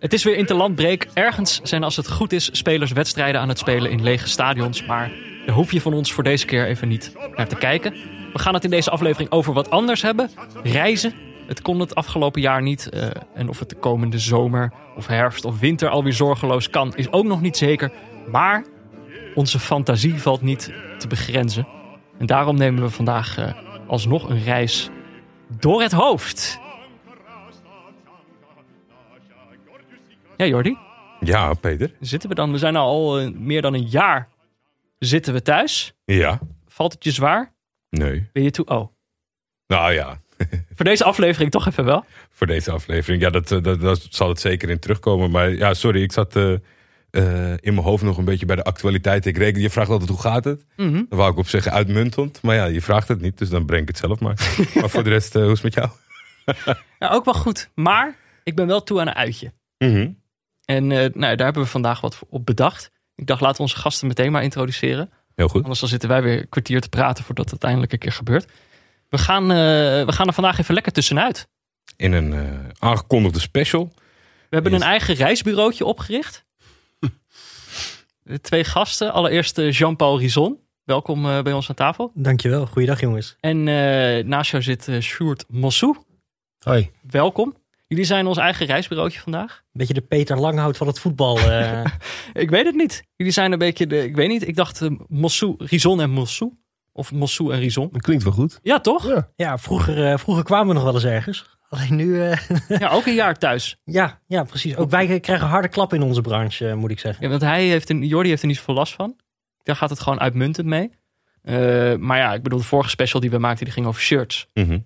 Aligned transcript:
Het 0.00 0.12
is 0.12 0.24
weer 0.24 0.36
interlandbreek. 0.36 1.08
Ergens 1.14 1.60
zijn 1.62 1.82
als 1.82 1.96
het 1.96 2.10
goed 2.10 2.32
is 2.32 2.48
spelers 2.52 2.92
wedstrijden 2.92 3.40
aan 3.40 3.48
het 3.48 3.58
spelen 3.58 3.90
in 3.90 4.02
lege 4.02 4.28
stadions. 4.28 4.86
Maar 4.86 5.12
daar 5.46 5.54
hoef 5.54 5.72
je 5.72 5.80
van 5.80 5.94
ons 5.94 6.12
voor 6.12 6.24
deze 6.24 6.46
keer 6.46 6.66
even 6.66 6.88
niet 6.88 7.14
naar 7.36 7.48
te 7.48 7.56
kijken. 7.56 7.92
We 8.32 8.38
gaan 8.38 8.54
het 8.54 8.64
in 8.64 8.70
deze 8.70 8.90
aflevering 8.90 9.30
over 9.30 9.52
wat 9.52 9.70
anders 9.70 10.02
hebben. 10.02 10.30
Reizen. 10.62 11.14
Het 11.46 11.62
kon 11.62 11.80
het 11.80 11.94
afgelopen 11.94 12.40
jaar 12.40 12.62
niet. 12.62 12.88
eh, 12.88 13.08
en 13.34 13.48
of 13.48 13.58
het 13.58 13.68
de 13.68 13.74
komende 13.74 14.18
zomer 14.18 14.72
of 14.96 15.06
herfst 15.06 15.44
of 15.44 15.58
winter 15.58 15.88
alweer 15.88 16.12
zorgeloos 16.12 16.70
kan, 16.70 16.96
is 16.96 17.12
ook 17.12 17.24
nog 17.24 17.40
niet 17.40 17.56
zeker. 17.56 17.92
Maar 18.30 18.64
onze 19.34 19.58
fantasie 19.58 20.14
valt 20.14 20.42
niet 20.42 20.72
te 20.98 21.06
begrenzen. 21.06 21.66
En 22.18 22.26
daarom 22.26 22.56
nemen 22.56 22.82
we 22.82 22.90
vandaag 22.90 23.38
eh, 23.38 23.52
alsnog 23.86 24.28
een 24.28 24.42
reis 24.42 24.88
door 25.58 25.82
het 25.82 25.92
hoofd. 25.92 26.59
Ja, 30.40 30.46
Jordi, 30.46 30.76
Ja, 31.20 31.54
Peter. 31.54 31.92
zitten 32.00 32.28
we 32.28 32.34
dan? 32.34 32.52
We 32.52 32.58
zijn 32.58 32.76
al 32.76 33.18
eh, 33.18 33.30
meer 33.30 33.62
dan 33.62 33.74
een 33.74 33.86
jaar 33.88 34.28
zitten 34.98 35.32
we 35.32 35.42
thuis. 35.42 35.92
Ja. 36.04 36.38
Valt 36.66 36.92
het 36.92 37.04
je 37.04 37.10
zwaar? 37.10 37.52
Nee. 37.90 38.28
Ben 38.32 38.42
je 38.42 38.50
toe? 38.50 38.64
Oh, 38.66 38.92
Nou 39.66 39.92
ja, 39.92 40.20
voor 40.76 40.84
deze 40.84 41.04
aflevering 41.04 41.50
toch 41.50 41.66
even 41.66 41.84
wel. 41.84 42.04
voor 42.30 42.46
deze 42.46 42.70
aflevering. 42.70 43.22
Ja, 43.22 43.30
dat, 43.30 43.52
eh, 43.52 43.62
dat, 43.62 43.80
dat 43.80 44.06
zal 44.10 44.28
het 44.28 44.40
zeker 44.40 44.70
in 44.70 44.78
terugkomen. 44.78 45.30
Maar 45.30 45.50
ja, 45.50 45.74
sorry, 45.74 46.02
ik 46.02 46.12
zat 46.12 46.36
eh, 46.36 46.50
in 47.56 47.74
mijn 47.74 47.76
hoofd 47.86 48.02
nog 48.02 48.18
een 48.18 48.24
beetje 48.24 48.46
bij 48.46 48.56
de 48.56 48.64
actualiteit. 48.64 49.26
Ik 49.26 49.36
reken, 49.36 49.60
je 49.60 49.70
vraagt 49.70 49.90
altijd 49.90 50.08
hoe 50.10 50.20
gaat 50.20 50.44
het? 50.44 50.64
Mhm. 50.76 50.92
Dan 51.08 51.18
wou 51.18 51.30
ik 51.32 51.38
op 51.38 51.48
zeggen 51.48 51.72
uitmuntend. 51.72 52.42
Maar 52.42 52.54
ja, 52.54 52.64
je 52.64 52.82
vraagt 52.82 53.08
het 53.08 53.20
niet, 53.20 53.38
dus 53.38 53.48
dan 53.48 53.64
breng 53.66 53.82
ik 53.82 53.88
het 53.88 53.98
zelf 53.98 54.20
maar. 54.20 54.54
maar 54.80 54.90
voor 54.90 55.04
de 55.04 55.10
rest, 55.10 55.32
hoe 55.32 55.42
is 55.52 55.62
het 55.62 55.62
met 55.62 55.74
jou? 55.74 55.88
Ja, 56.98 57.08
ook 57.10 57.24
wel 57.24 57.34
goed. 57.34 57.70
Maar 57.74 58.16
ik 58.44 58.54
ben 58.54 58.66
wel 58.66 58.82
toe 58.82 59.00
aan 59.00 59.06
een 59.08 59.14
uitje. 59.14 59.52
Mhm. 59.78 60.10
En 60.70 60.92
eh, 60.92 60.98
nou, 60.98 61.36
daar 61.36 61.44
hebben 61.44 61.62
we 61.62 61.68
vandaag 61.68 62.00
wat 62.00 62.18
op 62.28 62.46
bedacht. 62.46 62.90
Ik 63.14 63.26
dacht, 63.26 63.40
laten 63.40 63.56
we 63.56 63.62
onze 63.62 63.76
gasten 63.76 64.06
meteen 64.06 64.32
maar 64.32 64.42
introduceren. 64.42 65.10
Heel 65.34 65.48
goed. 65.48 65.62
Anders 65.62 65.80
dan 65.80 65.88
zitten 65.88 66.08
wij 66.08 66.22
weer 66.22 66.38
een 66.38 66.48
kwartier 66.48 66.80
te 66.80 66.88
praten 66.88 67.24
voordat 67.24 67.44
het 67.44 67.52
uiteindelijk 67.52 67.92
een 67.92 67.98
keer 67.98 68.12
gebeurt. 68.12 68.52
We 69.08 69.18
gaan, 69.18 69.42
eh, 69.42 69.56
we 70.06 70.12
gaan 70.12 70.26
er 70.26 70.32
vandaag 70.32 70.58
even 70.58 70.74
lekker 70.74 70.92
tussenuit. 70.92 71.48
In 71.96 72.12
een 72.12 72.32
eh, 72.32 72.68
aangekondigde 72.78 73.40
special. 73.40 73.92
We 74.48 74.56
hebben 74.56 74.72
een 74.72 74.82
eigen 74.82 75.14
reisbureautje 75.14 75.84
opgericht. 75.84 76.44
Twee 78.40 78.64
gasten. 78.64 79.12
Allereerst 79.12 79.56
Jean-Paul 79.56 80.18
Rison. 80.18 80.58
Welkom 80.90 81.26
eh, 81.26 81.42
bij 81.42 81.52
ons 81.52 81.68
aan 81.68 81.74
tafel. 81.74 82.10
Dankjewel, 82.14 82.66
goeiedag 82.66 83.00
jongens. 83.00 83.36
En 83.40 83.68
eh, 83.68 84.24
naast 84.24 84.50
jou 84.50 84.62
zit 84.62 84.88
uh, 84.88 85.00
Sjoerd 85.00 85.44
Mossou. 85.48 85.96
Hoi. 86.58 86.90
Welkom. 87.10 87.59
Jullie 87.90 88.04
zijn 88.04 88.26
ons 88.26 88.36
eigen 88.38 88.66
reisbureautje 88.66 89.20
vandaag. 89.20 89.62
Beetje 89.72 89.94
de 89.94 90.00
Peter 90.00 90.38
Langhout 90.40 90.76
van 90.76 90.86
het 90.86 90.98
voetbal. 90.98 91.38
eh. 91.38 91.84
Ik 92.32 92.50
weet 92.50 92.64
het 92.64 92.74
niet. 92.74 93.02
Jullie 93.16 93.32
zijn 93.32 93.52
een 93.52 93.58
beetje 93.58 93.86
de... 93.86 94.04
Ik 94.04 94.14
weet 94.16 94.28
niet. 94.28 94.48
Ik 94.48 94.56
dacht 94.56 94.80
uh, 94.80 94.90
Mossou, 95.08 95.54
Rison 95.58 96.00
en 96.00 96.10
Mossou. 96.10 96.52
Of 96.92 97.12
Mossou 97.12 97.52
en 97.52 97.58
Rison. 97.58 97.88
Dat 97.92 98.02
klinkt 98.02 98.24
wel 98.24 98.32
goed. 98.32 98.58
Ja, 98.62 98.80
toch? 98.80 99.08
Ja. 99.08 99.30
ja, 99.36 99.58
vroeger, 99.58 100.06
eh, 100.10 100.18
vroeger 100.18 100.44
kwamen 100.44 100.66
we 100.68 100.74
nog 100.74 100.82
wel 100.82 100.94
eens 100.94 101.04
ergens. 101.04 101.58
Alleen 101.68 101.96
nu, 101.96 102.22
eh, 102.22 102.38
Ja, 102.68 102.88
ook 102.90 103.06
een 103.06 103.14
jaar 103.14 103.38
thuis. 103.38 103.76
ja, 103.84 104.20
ja, 104.26 104.42
precies. 104.44 104.76
Ook 104.76 104.90
wij 104.90 105.20
krijgen 105.20 105.46
harde 105.46 105.68
klap 105.68 105.92
in 105.94 106.02
onze 106.02 106.20
branche, 106.20 106.74
moet 106.74 106.90
ik 106.90 106.98
zeggen. 106.98 107.24
Ja, 107.24 107.30
want 107.30 107.42
hij 107.42 107.64
heeft 107.66 107.90
een, 107.90 108.06
Jordi 108.06 108.28
heeft 108.28 108.42
er 108.42 108.48
niet 108.48 108.56
zoveel 108.56 108.74
last 108.74 108.92
van. 108.94 109.16
Daar 109.62 109.76
gaat 109.76 109.90
het 109.90 110.00
gewoon 110.00 110.20
uitmuntend 110.20 110.66
mee. 110.66 110.90
Uh, 111.44 111.94
maar 111.96 112.18
ja, 112.18 112.34
ik 112.34 112.42
bedoel, 112.42 112.58
de 112.58 112.64
vorige 112.64 112.90
special 112.90 113.20
die 113.20 113.30
we 113.30 113.38
maakten, 113.38 113.64
die 113.64 113.74
ging 113.74 113.86
over 113.86 114.00
shirts. 114.00 114.46
Mhm. 114.54 114.72
Ik 114.72 114.82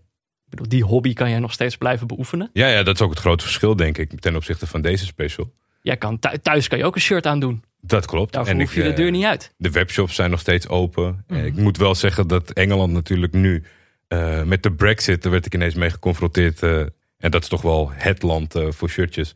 bedoel, 0.54 0.68
die 0.68 0.84
hobby 0.84 1.12
kan 1.12 1.30
jij 1.30 1.38
nog 1.38 1.52
steeds 1.52 1.76
blijven 1.76 2.06
beoefenen. 2.06 2.50
Ja, 2.52 2.68
ja, 2.68 2.82
dat 2.82 2.94
is 2.94 3.00
ook 3.02 3.10
het 3.10 3.18
grote 3.18 3.44
verschil, 3.44 3.76
denk 3.76 3.98
ik, 3.98 4.20
ten 4.20 4.36
opzichte 4.36 4.66
van 4.66 4.80
deze 4.82 5.04
special. 5.04 5.52
Jij 5.82 5.96
kan 5.96 6.18
thu- 6.18 6.38
thuis 6.42 6.68
kan 6.68 6.78
je 6.78 6.84
ook 6.84 6.94
een 6.94 7.00
shirt 7.00 7.26
aandoen. 7.26 7.62
Dat 7.80 8.06
klopt. 8.06 8.32
Daarvoor 8.32 8.54
hoef 8.54 8.74
je 8.74 8.82
de 8.82 8.88
eh, 8.88 8.96
deur 8.96 9.10
niet 9.10 9.24
uit. 9.24 9.54
De 9.56 9.70
webshops 9.70 10.14
zijn 10.14 10.30
nog 10.30 10.40
steeds 10.40 10.68
open. 10.68 11.24
Mhm. 11.28 11.44
Ik 11.44 11.56
moet 11.56 11.76
wel 11.76 11.94
zeggen 11.94 12.28
dat 12.28 12.50
Engeland 12.50 12.92
natuurlijk 12.92 13.32
nu 13.32 13.64
eh, 14.08 14.42
met 14.42 14.62
de 14.62 14.72
Brexit, 14.72 15.22
daar 15.22 15.32
werd 15.32 15.46
ik 15.46 15.54
ineens 15.54 15.74
mee 15.74 15.90
geconfronteerd. 15.90 16.62
eh, 16.62 16.80
en 17.18 17.30
dat 17.30 17.42
is 17.42 17.48
toch 17.48 17.62
wel 17.62 17.90
het 17.92 18.22
land 18.22 18.54
eh, 18.54 18.66
voor 18.70 18.88
shirtjes. 18.88 19.34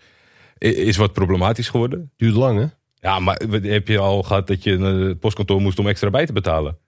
Is 0.59 0.97
wat 0.97 1.13
problematisch 1.13 1.69
geworden. 1.69 2.11
Duurt 2.17 2.35
lang, 2.35 2.59
hè? 2.59 2.67
Ja, 3.09 3.19
maar 3.19 3.41
heb 3.63 3.89
je 3.89 3.99
al 3.99 4.23
gehad 4.23 4.47
dat 4.47 4.63
je 4.63 4.79
het 4.79 5.19
postkantoor 5.21 5.61
moest 5.61 5.79
om 5.79 5.89
extra 5.89 6.11
bij 6.11 6.27
te 6.27 6.33
betalen? 6.33 6.79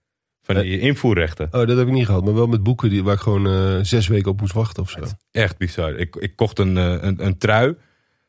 Van 0.55 0.62
Eh. 0.65 0.71
die 0.71 0.81
invoerrechten. 0.81 1.47
Oh, 1.50 1.66
dat 1.66 1.77
heb 1.77 1.87
ik 1.87 1.93
niet 1.93 2.06
gehad. 2.06 2.25
Maar 2.25 2.34
wel 2.34 2.47
met 2.47 2.62
boeken 2.62 2.91
die, 2.91 3.03
waar 3.05 3.15
ik 3.15 3.21
gewoon 3.21 3.47
eh, 3.47 3.78
zes 3.83 4.09
weken 4.09 4.31
op 4.31 4.41
moest 4.41 4.53
wachten 4.53 4.83
of 4.83 4.91
zo. 4.91 4.99
Echt 5.31 5.59
bizar. 5.59 5.94
Ik, 5.97 6.16
ik 6.16 6.37
kocht 6.37 6.59
een, 6.59 6.77
eh, 6.78 6.97
een, 7.00 7.25
een 7.27 7.38
trui 7.38 7.75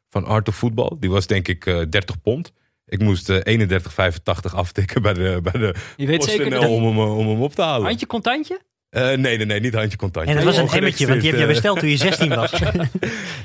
van 0.09 0.25
Art 0.25 0.47
of 0.47 0.57
Football. 0.57 0.97
Die 0.99 1.09
was 1.09 1.27
denk 1.27 1.47
ik 1.47 1.65
eh 1.65 1.81
30 1.89 2.21
pond. 2.21 2.53
Ik 2.85 2.99
moest 2.99 3.29
eh 3.29 3.59
31,85 3.59 4.53
aftikken 4.55 5.01
bij 5.01 5.13
de, 5.13 5.39
bij 5.43 5.61
de 5.61 5.75
Je 5.97 6.05
weet 6.05 6.23
zeker 6.23 6.67
om, 6.67 6.83
hem, 6.83 6.99
om 6.99 7.27
hem 7.27 7.41
op 7.41 7.53
te 7.53 7.61
halen. 7.61 7.87
handje 7.87 8.07
contantje? 8.07 8.61
Eh, 8.91 9.01
nee, 9.07 9.17
nee, 9.37 9.45
nee, 9.45 9.59
niet 9.59 9.73
handje 9.73 9.97
contact. 9.97 10.27
En 10.27 10.35
het 10.35 10.43
was 10.45 10.57
een 10.57 10.67
emmetje, 10.69 11.07
want 11.07 11.21
die 11.21 11.29
heb 11.31 11.39
je 11.39 11.45
geregistreerd, 11.45 11.47
besteld 11.47 11.79
toen 11.79 11.89
je 11.89 11.97
16 11.97 12.35
was. 12.35 12.51
eh, 12.51 12.73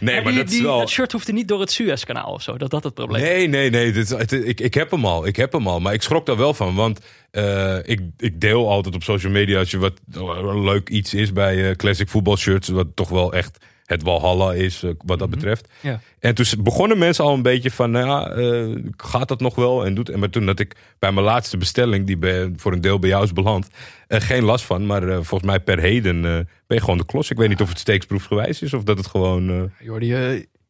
Nee, 0.00 0.22
maar 0.22 0.32
die, 0.32 0.40
dat 0.40 0.48
is 0.50 0.54
die- 0.54 0.62
wel... 0.62 0.78
dat 0.78 0.88
shirt 0.90 1.12
hoefde 1.12 1.32
niet 1.32 1.48
door 1.48 1.60
het 1.60 1.70
Suezkanaal 1.72 2.32
of 2.32 2.42
zo. 2.42 2.56
Dat 2.58 2.70
dat 2.70 2.84
het 2.84 2.94
probleem 2.94 3.22
is. 3.22 3.28
Nee, 3.28 3.48
nee, 3.48 3.70
nee. 3.70 3.92
Dit 3.92 4.04
is, 4.04 4.10
het- 4.18 4.32
ik, 4.32 4.60
ik 4.60 4.74
heb 4.74 4.90
hem 4.90 5.06
al. 5.06 5.26
Ik 5.26 5.36
heb 5.36 5.52
hem 5.52 5.66
al. 5.68 5.80
Maar 5.80 5.92
ik 5.92 6.02
schrok 6.02 6.26
daar 6.26 6.36
wel 6.36 6.54
van. 6.54 6.74
Want 6.74 7.00
eh, 7.30 7.76
ik, 7.82 8.00
ik 8.18 8.40
deel 8.40 8.70
altijd 8.70 8.94
op 8.94 9.02
social 9.02 9.32
media 9.32 9.58
als 9.58 9.70
je 9.70 9.78
wat 9.78 9.92
leuk 10.54 10.88
iets 10.88 11.14
is 11.14 11.32
bij 11.32 11.68
eh, 11.70 11.76
classic 11.76 12.08
voetbalshirts. 12.08 12.68
Wat 12.68 12.86
toch 12.94 13.08
wel 13.08 13.32
echt 13.32 13.58
het 13.86 14.02
walhalla 14.02 14.52
is 14.52 14.82
eh, 14.82 14.91
wat 15.04 15.19
dat 15.19 15.30
betreft. 15.30 15.69
Ja. 15.80 16.00
En 16.19 16.34
toen 16.34 16.47
begonnen 16.58 16.98
mensen 16.98 17.24
al 17.24 17.34
een 17.34 17.42
beetje 17.42 17.70
van, 17.70 17.91
nou 17.91 18.06
ja, 18.06 18.30
eh, 18.30 18.92
gaat 18.97 19.28
dat 19.28 19.41
nog 19.41 19.54
wel? 19.54 19.84
En, 19.84 19.94
doet, 19.94 20.08
en 20.08 20.19
maar 20.19 20.30
toen 20.30 20.47
dat 20.47 20.60
ik 20.60 20.76
bij 20.98 21.12
mijn 21.12 21.26
laatste 21.26 21.56
bestelling, 21.56 22.06
die 22.06 22.16
bij, 22.16 22.52
voor 22.56 22.72
een 22.72 22.80
deel 22.80 22.98
bij 22.98 23.08
jou 23.08 23.25
is 23.25 23.32
beland, 23.32 23.69
eh, 24.06 24.20
geen 24.20 24.44
last 24.44 24.64
van. 24.64 24.86
Maar 24.86 25.02
volgens 25.02 25.50
mij 25.50 25.60
per 25.60 25.78
heden 25.78 26.22
ben 26.22 26.46
je 26.66 26.80
gewoon 26.80 26.98
de 26.98 27.06
klos. 27.06 27.30
Ik 27.30 27.36
weet 27.36 27.48
niet 27.48 27.60
of 27.60 27.69
het 27.69 27.78
steeksproefgewijs 27.78 28.62
is 28.62 28.75
of 28.75 28.82
dat 28.82 28.98
het 28.98 29.06
gewoon... 29.06 29.70
Jordi, 29.78 30.06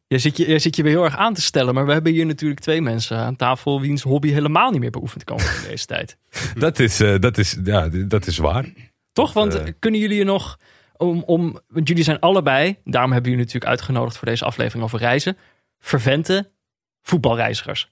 jij 0.07 0.19
zit, 0.19 0.37
je, 0.37 0.47
jij 0.47 0.59
zit 0.59 0.75
je 0.75 0.83
weer 0.83 0.91
heel 0.91 1.03
erg 1.03 1.17
aan 1.17 1.33
te 1.33 1.41
stellen. 1.41 1.73
Maar 1.73 1.85
we 1.85 1.93
hebben 1.93 2.11
hier 2.11 2.25
natuurlijk 2.25 2.59
twee 2.61 2.81
mensen 2.81 3.17
aan 3.17 3.35
tafel... 3.35 3.81
wiens 3.81 4.01
hobby 4.01 4.29
helemaal 4.29 4.71
niet 4.71 4.79
meer 4.79 4.91
beoefend 4.91 5.23
kan 5.23 5.37
worden 5.37 5.63
in 5.63 5.69
deze 5.69 5.85
tijd. 5.85 6.17
dat, 6.55 6.79
is, 6.79 6.97
dat, 6.97 7.37
is, 7.37 7.57
ja, 7.63 7.89
dat 7.89 8.27
is 8.27 8.37
waar. 8.37 8.65
Toch? 9.13 9.33
Want 9.33 9.63
kunnen 9.79 9.99
jullie 9.99 10.19
er 10.19 10.25
nog... 10.25 10.57
Om, 10.97 11.23
om, 11.25 11.59
want 11.67 11.87
jullie 11.87 12.03
zijn 12.03 12.19
allebei... 12.19 12.77
Daarom 12.83 13.11
hebben 13.11 13.31
jullie 13.31 13.45
natuurlijk 13.45 13.71
uitgenodigd 13.71 14.17
voor 14.17 14.27
deze 14.27 14.45
aflevering 14.45 14.83
over 14.83 14.99
reizen. 14.99 15.37
Vervente 15.79 16.51
voetbalreizigers. 17.01 17.91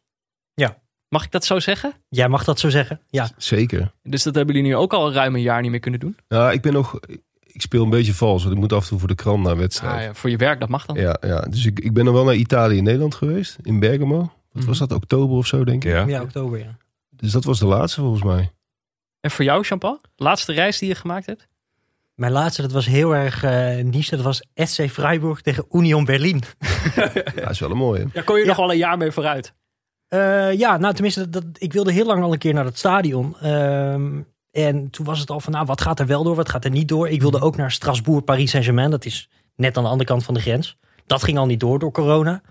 Ja. 0.54 0.84
Mag 1.10 1.24
ik 1.26 1.32
dat 1.32 1.46
zo 1.46 1.60
zeggen? 1.60 1.94
Jij 2.10 2.28
mag 2.30 2.44
dat 2.44 2.60
zo 2.60 2.70
zeggen. 2.70 3.02
Ja, 3.10 3.30
Zeker. 3.38 3.92
Dus 4.04 4.24
dat 4.24 4.36
hebben 4.36 4.56
jullie 4.56 4.70
nu 4.70 4.76
ook 4.78 4.94
al 4.94 5.14
ruim 5.14 5.36
een 5.36 5.42
jaar 5.42 5.62
niet 5.62 5.72
meer 5.72 5.80
kunnen 5.80 6.00
doen. 6.00 6.18
Nou, 6.28 6.54
ik 6.54 6.62
ben 6.62 6.74
nog... 6.74 7.00
Ik 7.42 7.62
speel 7.62 7.84
een 7.84 7.90
beetje 7.90 8.14
vals, 8.14 8.42
want 8.44 8.56
ik 8.56 8.62
moet 8.62 8.74
af 8.74 8.84
en 8.84 8.90
toe 8.90 9.00
voor 9.00 9.08
de 9.08 9.16
krant 9.16 9.44
naar 9.44 9.58
wedstrijd. 9.58 9.96
Ah, 9.96 10.02
ja, 10.02 10.14
voor 10.14 10.30
je 10.30 10.38
werk, 10.38 10.60
dat 10.60 10.70
mag 10.70 10.86
dan. 10.86 10.96
ja. 10.96 11.18
Ja, 11.22 11.40
Dus 11.42 11.66
ik, 11.66 11.80
ik 11.80 11.94
ben 11.94 12.06
nog 12.06 12.14
wel 12.14 12.24
naar 12.24 12.36
Italië 12.36 12.78
en 12.78 12.84
Nederland 12.84 13.16
geweest, 13.16 13.58
in 13.64 13.80
Bergamo. 13.80 14.32
Wat 14.52 14.64
was 14.66 14.78
dat, 14.78 14.92
oktober 14.92 15.38
of 15.38 15.48
zo, 15.48 15.64
denk 15.64 15.84
ik? 15.84 15.92
Ja. 15.92 16.06
ja 16.08 16.22
oktober, 16.22 16.60
ja. 16.60 16.78
Dus 17.10 17.32
dat 17.32 17.44
was 17.44 17.60
de 17.60 17.66
laatste 17.66 18.02
volgens 18.02 18.24
mij. 18.24 18.52
En 19.20 19.32
voor 19.32 19.46
jou, 19.46 19.62
Jean-Paul? 19.62 20.02
Laatste 20.16 20.54
reis 20.54 20.80
die 20.80 20.88
je 20.90 20.96
gemaakt 20.96 21.26
hebt? 21.26 21.48
Mijn 22.16 22.31
laatste, 22.31 22.62
dat 22.62 22.72
was 22.72 22.86
heel 22.86 23.16
erg 23.16 23.44
eh 23.44 23.84
niche. 23.84 24.16
Dat 24.16 24.26
was 24.26 24.44
SC 24.56 24.90
Freiburg 24.90 25.42
tegen 25.42 25.66
Union 25.72 26.06
Berlin. 26.06 26.44
Ja, 26.96 27.12
dat 27.36 27.50
is 27.50 27.59
wel 27.59 27.72
een 27.72 27.78
mooie. 27.78 28.08
Daar 28.14 28.24
kon 28.24 28.36
je 28.36 28.42
Ja. 28.42 28.48
nog 28.48 28.58
wel 28.58 28.72
een 28.72 28.78
jaar 28.78 28.98
mee 28.98 29.12
vooruit. 29.12 29.53
Eh, 30.08 30.53
ja, 30.53 30.78
nou 30.78 30.94
tenminste, 30.94 31.30
dat, 31.30 31.44
ik 31.53 31.73
wilde 31.73 31.91
heel 31.91 32.06
lang 32.06 32.23
al 32.23 32.32
een 32.34 32.38
keer 32.40 32.53
naar 32.53 32.66
het 32.66 32.78
stadion. 32.78 33.35
Ehm, 33.41 34.22
en 34.52 34.90
toen 34.90 35.06
was 35.06 35.20
het 35.20 35.29
al 35.29 35.40
van, 35.40 35.53
nou, 35.53 35.66
wat 35.66 35.82
gaat 35.82 36.00
er 36.00 36.06
wel 36.06 36.23
door, 36.23 36.35
wat 36.35 36.50
gaat 36.50 36.66
er 36.66 36.72
niet 36.72 36.88
door? 36.88 37.09
Ik 37.09 37.22
wilde 37.22 37.40
ook 37.41 37.56
naar 37.56 37.72
Strasbourg, 37.72 38.23
Paris 38.23 38.50
Saint-Germain. 38.50 38.91
Dat 38.91 39.06
is 39.06 39.29
net 39.56 39.78
aan 39.78 39.84
de 39.84 39.90
andere 39.90 40.09
kant 40.09 40.23
van 40.23 40.34
de 40.34 40.40
grens. 40.40 40.78
Dat 41.06 41.23
ging 41.23 41.38
al 41.38 41.46
niet 41.46 41.59
door 41.59 41.79
door 41.79 41.91
corona. 41.91 42.41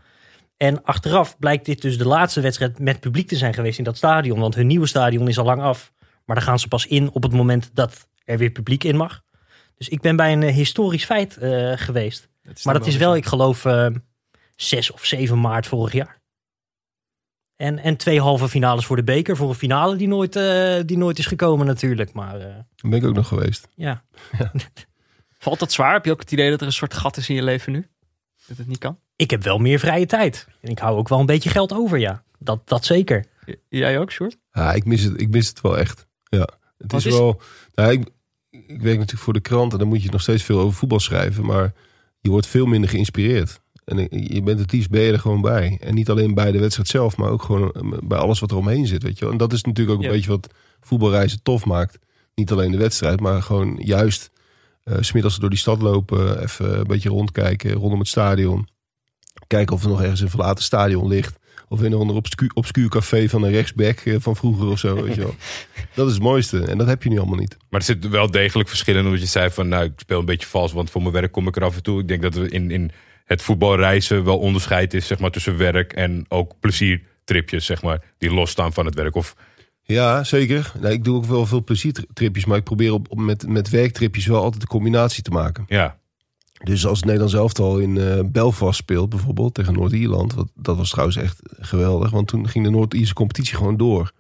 En 0.57 0.85
achteraf 0.85 1.39
blijkt 1.39 1.65
dit 1.67 1.83
dus 1.83 1.99
de 1.99 2.07
laatste 2.07 2.41
wedstrijd 2.41 2.79
met 2.79 3.01
publiek 3.01 3.29
te 3.29 3.37
zijn 3.37 3.55
geweest 3.55 3.79
in 3.79 3.85
dat 3.85 3.97
stadion. 3.97 4.39
Want 4.41 4.55
hun 4.55 4.67
nieuwe 4.67 4.87
stadion 4.87 5.29
is 5.29 5.39
al 5.39 5.45
lang 5.45 5.63
af. 5.63 5.93
Maar 6.25 6.37
daar 6.37 6.45
gaan 6.45 6.59
ze 6.59 6.69
pas 6.69 6.87
in 6.87 7.11
op 7.13 7.23
het 7.23 7.33
moment 7.33 7.71
dat 7.75 8.09
er 8.25 8.39
weer 8.39 8.51
publiek 8.51 8.85
in 8.85 8.97
mag. 8.97 9.23
Dus 9.77 9.89
ik 9.89 10.01
ben 10.01 10.17
bij 10.17 10.33
een 10.33 10.43
eh, 10.43 10.55
historisch 10.55 11.05
feit 11.05 11.37
eh, 11.37 11.73
geweest. 11.77 12.29
Maar 12.63 12.75
dat 12.75 12.87
is 12.87 12.97
wel, 12.97 13.17
ik 13.17 13.25
geloof, 13.27 13.65
eh 13.65 13.87
6 14.57 14.91
of 14.91 15.05
7 15.05 15.41
maart 15.41 15.67
vorig 15.67 15.93
jaar. 15.93 16.23
En, 17.57 17.79
en 17.79 17.97
twee 17.97 18.21
halve 18.21 18.49
finales 18.49 18.85
voor 18.87 18.97
de 18.97 19.05
beker. 19.05 19.37
Voor 19.37 19.49
een 19.49 19.55
finale 19.55 19.97
die 19.97 20.09
nooit, 20.09 20.37
eh, 20.37 20.81
die 20.87 20.97
nooit 20.99 21.19
is 21.19 21.27
gekomen 21.27 21.67
natuurlijk. 21.67 22.13
Maar 22.13 22.41
eh, 22.41 22.55
ben 22.83 22.93
ik 22.93 23.05
ook 23.05 23.15
nog 23.15 23.29
geweest. 23.29 23.69
ja, 23.75 24.05
Valt 25.39 25.59
dat 25.59 25.73
zwaar? 25.73 25.93
Heb 25.93 26.05
je 26.05 26.11
ook 26.11 26.21
het 26.21 26.33
idee 26.33 26.51
dat 26.51 26.61
er 26.61 26.67
een 26.67 26.73
soort 26.73 26.95
gat 26.95 27.17
is 27.17 27.29
in 27.29 27.35
je 27.35 27.43
leven 27.43 27.73
nu? 27.73 27.87
Dat 28.47 28.57
het 28.57 28.67
niet 28.67 28.79
kan? 28.79 28.99
ik 29.17 29.31
heb 29.31 29.43
wel 29.43 29.59
meer 29.59 29.79
vrije 29.79 30.07
tijd. 30.07 30.47
En 30.61 30.71
ik 30.71 30.79
hou 30.79 30.97
ook 30.99 31.09
wel 31.09 31.21
een 31.21 31.27
beetje 31.27 31.51
geld 31.51 31.73
over, 31.73 31.99
ja. 31.99 32.25
Dat, 32.39 32.69
dat 32.69 32.85
zeker. 32.85 33.25
J- 33.47 33.53
Jij 33.69 33.99
ook, 33.99 34.11
Sjoerd? 34.13 34.37
Ja, 34.53 34.73
ik 34.73 34.85
mis 34.85 35.03
het, 35.03 35.21
ik 35.21 35.29
mis 35.29 35.49
het 35.49 35.61
wel 35.61 35.79
echt. 35.79 36.07
Ja, 36.25 36.49
het 36.79 36.93
Wat 36.93 37.01
is, 37.01 37.07
is- 37.07 37.13
wel. 37.19 37.41
Nou, 37.75 37.93
ik, 37.93 38.09
ik 38.67 38.81
werk 38.83 38.97
natuurlijk 38.99 39.25
voor 39.25 39.33
de 39.33 39.41
krant 39.41 39.73
en 39.73 39.79
dan 39.79 39.89
moet 39.89 40.03
je 40.03 40.11
nog 40.11 40.21
steeds 40.21 40.43
veel 40.43 40.59
over 40.61 40.79
voetbal 40.79 41.01
schrijven, 41.01 41.45
maar 41.47 41.73
je 42.21 42.31
wordt 42.31 42.47
veel 42.47 42.67
minder 42.67 42.91
geïnspireerd. 42.91 43.61
En 43.85 43.99
je 44.11 44.43
bent 44.43 44.59
het 44.59 44.73
liefst 44.73 44.91
ben 44.91 45.01
je 45.01 45.13
er 45.13 45.19
gewoon 45.19 45.41
bij. 45.41 45.77
En 45.81 45.95
niet 45.95 46.11
alleen 46.11 46.35
bij 46.35 46.53
de 46.53 46.59
wedstrijd 46.59 46.89
zelf, 46.89 47.17
maar 47.17 47.31
ook 47.31 47.43
gewoon 47.43 47.73
eh, 47.73 47.99
bij 48.03 48.19
alles 48.19 48.41
wat 48.41 48.51
er 48.51 48.57
omheen 48.57 48.87
zit. 48.87 49.03
Weet 49.03 49.19
je. 49.19 49.29
En 49.31 49.37
dat 49.37 49.53
is 49.53 49.63
natuurlijk 49.63 49.97
ook 49.97 50.03
Ja. 50.03 50.09
een 50.09 50.15
beetje 50.15 50.31
wat 50.31 50.49
voetbalreizen 50.81 51.43
tof 51.43 51.65
maakt. 51.65 51.99
Niet 52.35 52.51
alleen 52.53 52.71
de 52.71 52.79
wedstrijd, 52.79 53.21
maar 53.21 53.43
gewoon 53.43 53.79
juist 53.83 54.31
's 55.01 55.07
smiddags 55.07 55.37
door 55.39 55.51
die 55.51 55.59
stad 55.59 55.83
lopen. 55.83 56.43
Even 56.43 56.79
een 56.79 56.87
beetje 56.87 57.09
rondkijken 57.09 57.73
rondom 57.73 57.99
het 57.99 58.09
stadion. 58.09 58.69
Kijken 59.47 59.75
of 59.77 59.83
er 59.83 59.89
nog 59.89 60.03
ergens 60.03 60.21
een 60.21 60.31
verlaten 60.31 60.65
stadion 60.65 61.09
ligt. 61.09 61.39
Of 61.69 61.83
in 61.83 61.93
een 61.93 61.99
ander 61.99 62.17
obscuur, 62.17 62.51
obscuur 62.55 62.89
café 62.89 63.29
van 63.29 63.43
een 63.43 63.51
rechtsback 63.51 63.99
eh, 63.99 64.15
van 64.19 64.37
vroeger 64.37 64.67
of 64.67 64.79
zo. 64.79 65.03
Weet 65.03 65.15
je 65.15 65.21
wel. 65.21 65.35
Dat 65.95 66.07
is 66.07 66.13
het 66.15 66.23
mooiste. 66.23 66.65
En 66.65 66.79
dat 66.79 66.87
heb 66.87 67.03
je 67.03 67.09
nu 67.09 67.19
allemaal 67.19 67.39
niet. 67.39 67.57
Maar 67.69 67.81
er 67.81 67.87
zit 67.87 68.09
wel 68.09 68.31
degelijk 68.31 68.69
verschil 68.69 68.97
in. 68.97 69.05
Omdat 69.05 69.21
je 69.21 69.27
zei 69.27 69.51
van, 69.51 69.69
nou, 69.69 69.85
ik 69.85 69.93
speel 69.97 70.19
een 70.19 70.25
beetje 70.25 70.47
vals. 70.47 70.73
Want 70.73 70.91
voor 70.91 71.01
mijn 71.01 71.13
werk 71.15 71.33
kom 71.33 71.47
ik 71.49 71.57
er 71.57 71.65
af 71.65 71.77
en 71.77 71.83
toe. 71.83 72.01
Ik 72.01 72.09
denk 72.09 72.23
dat 72.23 72.35
we 72.35 72.49
in, 72.49 72.71
in 72.71 72.91
het 73.25 73.43
voetbalreizen 73.43 74.25
wel 74.25 74.39
onderscheid 74.39 74.95
is, 74.95 75.07
zeg 75.07 75.19
maar, 75.19 75.31
tussen 75.31 75.57
werk 75.57 75.93
en 75.93 76.25
ook 76.29 76.53
pleziertripjes, 76.61 77.65
zeg 77.67 77.83
maar. 77.83 78.03
Die 78.19 78.33
losstaan 78.33 78.73
van 78.73 78.87
het 78.87 78.95
werk. 78.95 79.15
Of 79.15 79.35
Ja, 79.83 80.25
zeker. 80.25 80.73
Nou, 80.81 80.93
ik 80.93 81.05
doe 81.05 81.17
ook 81.17 81.25
wel 81.25 81.47
veel 81.47 81.65
pleziertripjes. 81.65 82.45
Maar 82.45 82.59
ik 82.59 82.65
probeer 82.65 82.93
op, 82.93 83.07
op- 83.11 83.19
met, 83.19 83.49
met 83.49 83.69
werktripjes 83.71 84.27
wel 84.27 84.43
altijd 84.43 84.63
een 84.63 84.69
combinatie 84.69 85.23
te 85.23 85.31
maken. 85.31 85.65
ja, 85.69 85.99
Dus 86.65 86.87
als 86.87 86.97
het 86.97 87.05
Nederlands 87.05 87.35
elftal 87.35 87.79
in 87.79 87.99
eh, 87.99 88.21
Belfast 88.25 88.79
speelt, 88.79 89.09
bijvoorbeeld 89.09 89.55
tegen 89.55 89.73
Noord-Ierland. 89.73 90.35
wat- 90.35 90.51
Dat 90.55 90.77
was 90.77 90.91
trouwens 90.91 91.17
echt 91.17 91.41
geweldig. 91.61 92.11
Want 92.11 92.29
toen 92.29 92.49
ging 92.49 92.65
de 92.65 92.71
Noord-Ierse 92.71 93.15
competitie 93.15 93.57
gewoon 93.57 93.77
door. 93.77 94.13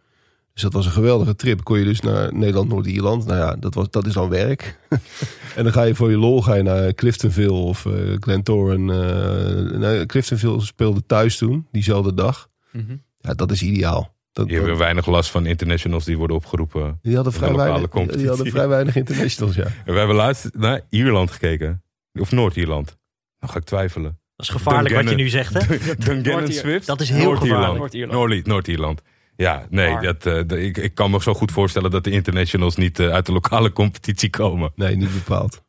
Dus 0.52 0.62
dat 0.62 0.72
was 0.72 0.86
een 0.86 0.92
geweldige 0.92 1.34
trip. 1.36 1.64
Kon 1.64 1.78
je 1.78 1.84
dus 1.84 2.00
naar 2.00 2.34
Nederland-Noord-Ierland. 2.34 3.26
Nou 3.26 3.38
ja, 3.38 3.56
dat, 3.56 3.74
was, 3.74 3.90
dat 3.90 4.06
is 4.06 4.12
dan 4.12 4.28
werk. 4.28 4.78
en 5.56 5.64
dan 5.64 5.72
ga 5.72 5.82
je 5.82 5.94
voor 5.94 6.10
je 6.10 6.16
lol 6.18 6.42
ga 6.42 6.54
je 6.54 6.62
naar 6.62 6.94
Cliftonville 6.94 7.52
of 7.52 7.86
eh 7.86 7.92
Glentoran. 8.20 8.92
eh 8.92 9.78
nee, 9.78 10.06
Cliftonville 10.06 10.60
speelde 10.60 11.06
thuis 11.06 11.36
toen, 11.38 11.66
diezelfde 11.72 12.14
dag. 12.14 12.48
Mhm. 12.72 12.96
Ja, 13.20 13.34
dat 13.34 13.50
is 13.50 13.62
ideaal. 13.62 14.12
Dat, 14.32 14.48
hebben 14.50 14.68
dat- 14.68 14.78
weinig 14.78 15.06
last 15.06 15.30
van 15.30 15.46
internationals 15.46 16.04
die 16.04 16.18
worden 16.18 16.36
opgeroepen. 16.36 16.98
die 17.02 17.14
hadden 17.14 17.32
de 17.32 17.38
vrij 17.38 17.54
weinig, 17.54 17.90
die 18.16 18.28
hadden 18.28 18.46
vrij 18.50 18.68
weinig 18.68 18.96
internationals, 19.02 19.54
ja. 19.54 19.64
En 19.84 19.92
we 19.92 19.98
hebben 19.98 20.16
laatst 20.16 20.48
naar 20.54 20.80
Ierland 20.88 21.30
gekeken. 21.30 21.82
Of 22.20 22.32
Noord-Ierland. 22.32 22.96
Dan 23.38 23.48
ga 23.48 23.56
ik 23.58 23.64
twijfelen. 23.64 24.18
Dat 24.36 24.46
is 24.46 24.52
gevaarlijk 24.52 24.94
wat 24.94 25.08
je 25.08 25.14
nu 25.16 25.28
zegt, 25.28 25.54
hè? 25.54 25.94
Dungannon 25.96 26.52
Swift? 26.62 26.86
dat 26.86 27.00
is 27.00 27.08
heel 27.08 27.18
Noord-Ierland. 27.24 27.42
gevaarlijk. 27.64 27.78
Noord-Ierland. 27.78 28.28
Noord- 28.28 28.46
Noord-Ierland. 28.46 29.02
Ja, 29.36 29.66
nee, 29.70 29.98
dat, 30.00 30.26
eh, 30.26 30.40
de- 30.46 30.62
ik, 30.64 30.76
ik 30.76 30.94
kan 30.94 31.10
me 31.10 31.22
zo 31.22 31.34
goed 31.34 31.52
voorstellen 31.52 31.90
dat 31.90 32.04
de 32.04 32.10
internationals 32.10 32.76
niet 32.76 32.98
eh, 32.98 33.08
uit 33.08 33.26
de 33.26 33.32
lokale 33.32 33.72
competitie 33.82 34.30
komen. 34.30 34.72
Nee, 34.74 34.96
niet 34.96 35.12
bepaald. 35.12 35.62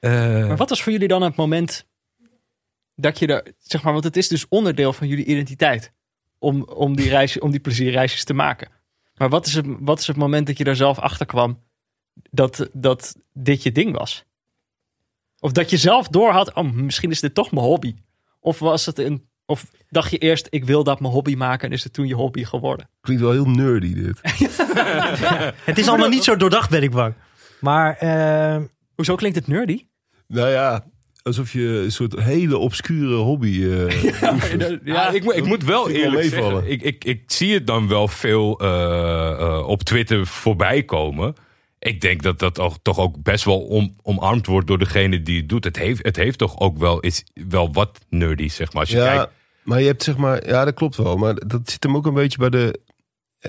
Maar 0.00 0.56
wat 0.56 0.68
was 0.68 0.82
voor 0.82 0.92
jullie 0.92 1.08
dan 1.08 1.22
het 1.22 1.36
moment 1.36 1.86
dat 2.94 3.18
je 3.18 3.26
er, 3.26 3.52
zeg 3.58 3.82
maar, 3.82 3.92
want 3.92 4.04
het 4.04 4.16
is 4.16 4.28
dus 4.28 4.48
onderdeel 4.48 4.92
van 4.92 5.08
jullie 5.08 5.24
identiteit 5.24 5.92
om, 6.38 6.62
om, 6.62 6.96
die, 6.96 7.08
reis, 7.08 7.38
om 7.38 7.50
die 7.50 7.60
plezierreisjes 7.60 8.24
te 8.24 8.34
maken. 8.34 8.68
Maar 9.14 9.28
wat 9.28 9.46
is, 9.46 9.54
het, 9.54 9.66
wat 9.80 9.98
is 10.00 10.06
het 10.06 10.16
moment 10.16 10.46
dat 10.46 10.58
je 10.58 10.64
er 10.64 10.76
zelf 10.76 10.98
achter 10.98 11.26
kwam 11.26 11.62
dat, 12.30 12.68
dat 12.72 13.16
dit 13.32 13.62
je 13.62 13.72
ding 13.72 13.96
was? 13.98 14.24
Of 15.44 15.52
dat 15.52 15.70
je 15.70 15.76
zelf 15.76 16.08
door 16.08 16.30
had, 16.30 16.52
oh, 16.54 16.72
misschien 16.72 17.10
is 17.10 17.20
dit 17.20 17.34
toch 17.34 17.52
mijn 17.52 17.66
hobby. 17.66 17.94
Of 18.40 18.58
was 18.58 18.86
het 18.86 18.98
een, 18.98 19.24
of 19.46 19.64
dacht 19.88 20.10
je 20.10 20.18
eerst, 20.18 20.46
ik 20.50 20.64
wil 20.64 20.84
dat 20.84 21.00
mijn 21.00 21.12
hobby 21.12 21.34
maken 21.34 21.68
en 21.68 21.74
is 21.74 21.84
het 21.84 21.92
toen 21.92 22.06
je 22.06 22.14
hobby 22.14 22.44
geworden? 22.44 22.88
Klinkt 23.00 23.22
wel 23.22 23.32
heel 23.32 23.48
nerdy 23.48 23.94
dit. 23.94 24.18
Het 25.64 25.78
is 25.78 25.88
allemaal 25.88 26.08
niet 26.08 26.24
zo 26.24 26.36
doordacht, 26.36 26.70
ben 26.70 26.82
ik 26.82 26.90
bang. 26.90 27.14
Maar 27.60 27.96
eh, 27.96 28.62
Hoezo 28.94 29.14
klinkt 29.14 29.36
het 29.36 29.46
nerdy? 29.46 29.86
Nou 30.26 30.48
ja, 30.48 30.84
alsof 31.22 31.52
je 31.52 31.80
een 31.84 31.92
soort 31.92 32.20
hele 32.20 32.56
obscure 32.58 33.14
hobby... 33.14 33.62
eh, 33.64 34.02
Ja, 34.84 35.08
ik, 35.10 35.24
moet- 35.24 35.36
ik 35.36 35.44
moet 35.46 35.64
wel 35.64 35.90
eerlijk 35.90 36.22
meevallen. 36.22 36.50
zeggen. 36.52 36.70
Ik, 36.70 36.82
ik, 36.82 37.04
ik 37.04 37.22
zie 37.26 37.54
het 37.54 37.66
dan 37.66 37.88
wel 37.88 38.08
veel 38.08 38.58
eh, 38.60 39.30
eh, 39.40 39.66
op 39.68 39.82
Twitter 39.82 40.26
voorbij 40.26 40.82
komen. 40.82 41.34
Ik 41.84 42.00
denk 42.00 42.22
dat 42.22 42.38
dat 42.38 42.58
ook, 42.58 42.74
toch 42.82 42.98
ook 42.98 43.22
best 43.22 43.44
wel 43.44 43.60
om, 43.60 43.96
omarmd 44.02 44.46
wordt 44.46 44.66
door 44.66 44.78
degene 44.78 45.22
die 45.22 45.36
het 45.40 45.48
doet. 45.48 45.64
Het 45.64 45.76
heeft, 45.78 46.04
het 46.04 46.16
heeft 46.16 46.38
toch 46.38 46.58
ook 46.60 46.78
wel, 46.78 47.00
is 47.00 47.24
wel 47.48 47.72
wat 47.72 47.98
nerdy, 48.08 48.48
zeg 48.48 48.72
maar. 48.72 48.80
Als 48.82 48.90
je 48.90 48.96
ja, 48.96 49.14
kijkt, 49.16 49.32
maar 49.62 49.80
je 49.80 49.86
hebt 49.86 50.02
zeg 50.02 50.16
maar... 50.16 50.46
Ja, 50.46 50.64
dat 50.64 50.74
klopt 50.74 50.96
wel. 50.96 51.16
Maar 51.16 51.34
dat 51.34 51.60
zit 51.70 51.82
hem 51.82 51.96
ook 51.96 52.06
een 52.06 52.14
beetje 52.14 52.38
bij 52.38 52.50
de... 52.50 52.80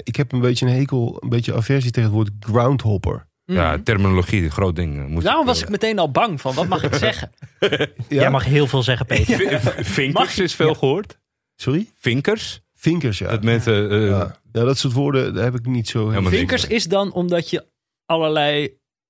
Ik 0.04 0.16
heb 0.16 0.32
een 0.32 0.40
beetje 0.42 0.66
een 0.66 0.72
hekel, 0.72 1.18
een 1.20 1.30
beetje 1.30 1.54
aversie 1.54 1.92
tegen 1.92 2.10
het 2.10 2.18
woord 2.18 2.30
groundhopper. 2.40 3.28
ja, 3.46 3.80
terminologie, 3.84 4.44
een 4.44 4.52
groot 4.52 4.76
ding. 4.76 4.98
eh, 5.00 5.06
Moet 5.06 5.24
Daarom 5.24 5.42
ik, 5.42 5.48
was 5.48 5.62
ik 5.62 5.70
meteen 5.70 6.00
al 6.00 6.12
bang 6.12 6.42
van, 6.42 6.54
wat 6.54 6.68
mag 6.68 6.84
ik 6.84 6.94
zeggen? 7.08 7.32
Ja? 7.60 7.88
jij 8.10 8.30
mag 8.32 8.46
heel 8.46 8.68
veel 8.68 8.84
zeggen, 8.84 9.06
Peter. 9.06 9.46
eh, 9.48 9.60
v- 9.60 9.88
Vinkers 9.94 10.40
is 10.40 10.56
veel 10.56 10.74
gehoord. 10.76 11.18
Sorry? 11.56 11.88
Vinkers. 12.00 12.62
Vinkers, 12.76 13.18
ja. 13.18 13.30
Dat 13.30 13.44
mensen... 13.44 13.90
eh, 13.92 14.08
ja. 14.08 14.36
ja, 14.52 14.64
dat 14.64 14.78
soort 14.78 14.94
woorden 14.94 15.34
daar 15.34 15.44
heb 15.44 15.56
ik 15.56 15.66
niet 15.66 15.88
zo... 15.90 16.10
Vinkers 16.24 16.68
is 16.68 16.86
dan 16.88 17.12
omdat 17.14 17.50
je 17.50 17.66
allerlei 18.06 18.64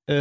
eh, 0.04 0.16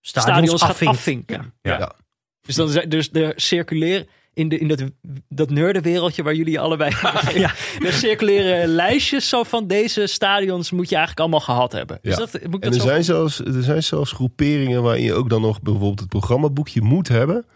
Stadions 0.00 0.38
stadions 0.60 0.62
gaat 0.62 0.82
afvinken. 0.86 1.54
Ja. 1.62 1.78
Ja. 1.78 1.92
Dus, 2.40 2.54
dan, 2.54 2.68
zijn- 2.68 2.88
dus 2.88 3.10
er 3.12 3.32
circuleren 3.36 4.06
in, 4.32 4.48
de, 4.48 4.58
in 4.58 4.68
dat, 4.68 4.82
dat 5.28 5.50
nerdenwereldje 5.50 6.22
waar 6.22 6.34
jullie 6.34 6.60
allebei 6.60 6.90
Ja. 7.34 7.52
Er 7.84 7.92
circuleren 7.92 8.68
lijstjes 8.68 9.28
zo 9.28 9.42
van 9.42 9.66
deze 9.66 10.06
stadions 10.06 10.70
moet 10.70 10.88
je 10.88 10.94
eigenlijk 10.96 11.20
allemaal 11.20 11.40
gehad 11.46 11.72
hebben. 11.72 11.98
Dus 12.02 12.12
Ja. 12.16 12.18
dat, 12.18 12.32
moet 12.32 12.42
ik 12.42 12.52
En 12.52 12.60
dat 12.60 12.74
er 12.74 12.80
zo 12.80 12.86
zijn, 12.86 13.04
zelfs, 13.04 13.40
er 13.40 13.62
zijn 13.62 13.82
zelfs 13.82 14.12
groeperingen 14.12 14.82
waarin 14.82 15.04
je 15.04 15.14
ook 15.14 15.28
dan 15.30 15.40
nog 15.40 15.62
bijvoorbeeld 15.62 16.00
het 16.00 16.08
programmaboekje 16.08 16.82
moet 16.82 17.08
hebben. 17.08 17.46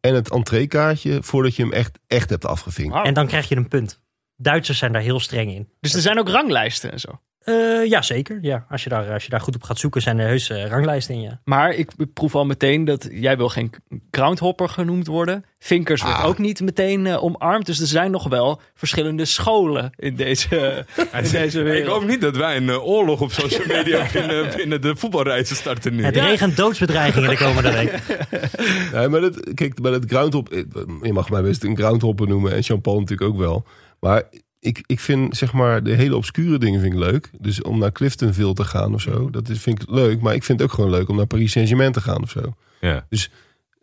En 0.00 0.14
het 0.14 0.30
entreekaartje 0.30 1.22
voordat 1.22 1.56
je 1.56 1.62
hem 1.62 1.72
echt, 1.72 1.98
echt 2.06 2.30
hebt 2.30 2.44
afgevinkt. 2.44 2.96
En 3.04 3.14
dan 3.14 3.26
krijg 3.26 3.48
je 3.48 3.56
een 3.56 3.68
punt. 3.68 4.00
Duitsers 4.36 4.78
zijn 4.78 4.92
daar 4.92 5.02
heel 5.02 5.20
streng 5.20 5.50
in. 5.52 5.68
Dus 5.80 5.94
er 5.94 6.00
zijn 6.00 6.18
ook 6.18 6.28
ranglijsten 6.28 6.92
en 6.92 7.00
zo. 7.00 7.20
Eh 7.38 7.86
ja, 7.86 8.02
zeker. 8.02 8.38
Ja, 8.40 8.66
als, 8.68 8.82
je 8.84 8.88
daar, 8.88 9.12
als 9.12 9.24
je 9.24 9.30
daar 9.30 9.40
goed 9.40 9.54
op 9.54 9.62
gaat 9.62 9.78
zoeken, 9.78 10.02
zijn 10.02 10.18
er 10.18 10.26
heus 10.26 10.50
eh, 10.50 10.66
ranglijsten 10.66 11.14
in. 11.14 11.20
Ja. 11.20 11.40
Maar 11.44 11.74
ik 11.74 11.90
proef 12.14 12.34
al 12.34 12.44
meteen 12.46 12.84
dat 12.84 13.08
jij 13.10 13.36
wil 13.36 13.48
geen 13.48 13.72
groundhopper 14.10 14.68
genoemd 14.68 15.06
worden. 15.06 15.44
Vinkers 15.58 16.02
wordt 16.02 16.16
Ah. 16.18 16.24
ook 16.26 16.38
niet 16.38 16.60
meteen 16.60 17.06
eh, 17.06 17.22
omarmd. 17.24 17.66
Dus 17.66 17.80
er 17.80 17.86
zijn 17.86 18.10
nog 18.10 18.28
wel 18.28 18.60
verschillende 18.74 19.24
scholen 19.24 19.90
in 19.96 20.16
deze, 20.16 20.84
in 21.22 21.30
deze 21.30 21.58
ik 21.58 21.64
wereld. 21.64 21.92
hoop 22.00 22.08
niet 22.08 22.20
dat 22.20 22.36
wij 22.36 22.56
een 22.56 22.70
oorlog 22.70 23.20
op 23.20 23.32
social 23.32 23.66
media 23.76 24.06
binnen, 24.12 24.56
binnen 24.56 24.80
de 24.80 24.96
voetbalreizen 24.96 25.56
starten 25.56 25.94
nu. 25.94 26.04
Het 26.04 26.16
regent 26.16 26.56
doodsbedreigingen 26.56 27.30
de 27.30 27.36
komende 27.36 27.72
week. 27.72 27.92
Nee, 28.92 29.08
maar 29.08 29.20
dat, 29.20 29.54
kijk, 29.54 29.80
bij 29.82 29.90
dat 29.90 30.04
groundhop... 30.06 30.48
eh, 30.48 30.62
Je 31.02 31.12
mag 31.12 31.30
mij 31.30 31.42
best 31.42 31.64
een 31.64 31.76
groundhopper 31.76 32.26
noemen 32.28 32.52
en 32.52 32.60
Jean-Paul 32.60 33.00
natuurlijk 33.00 33.30
ook 33.30 33.38
wel. 33.38 33.64
Maar 34.00 34.22
ik, 34.60 34.82
ik 34.86 35.00
vind 35.00 35.36
zeg 35.36 35.52
maar 35.52 35.82
de 35.82 35.94
hele 35.94 36.16
obscure 36.16 36.58
dingen 36.58 36.80
vind 36.80 36.92
ik 36.92 36.98
leuk. 36.98 37.30
Dus 37.40 37.62
om 37.62 37.78
naar 37.78 37.92
Cliftonville 37.92 38.54
te 38.54 38.64
gaan 38.64 38.94
of 38.94 39.00
zo, 39.00 39.30
dat 39.30 39.48
is, 39.48 39.58
vind 39.58 39.82
ik 39.82 39.90
leuk. 39.90 40.20
Maar 40.20 40.34
ik 40.34 40.44
vind 40.44 40.60
het 40.60 40.68
ook 40.68 40.74
gewoon 40.74 40.90
leuk 40.90 41.08
om 41.08 41.16
naar 41.16 41.26
Paris 41.26 41.52
Saint-Germain 41.52 41.92
te 41.92 42.00
gaan 42.00 42.22
of 42.22 42.30
zo. 42.30 42.54
Ja. 42.80 43.06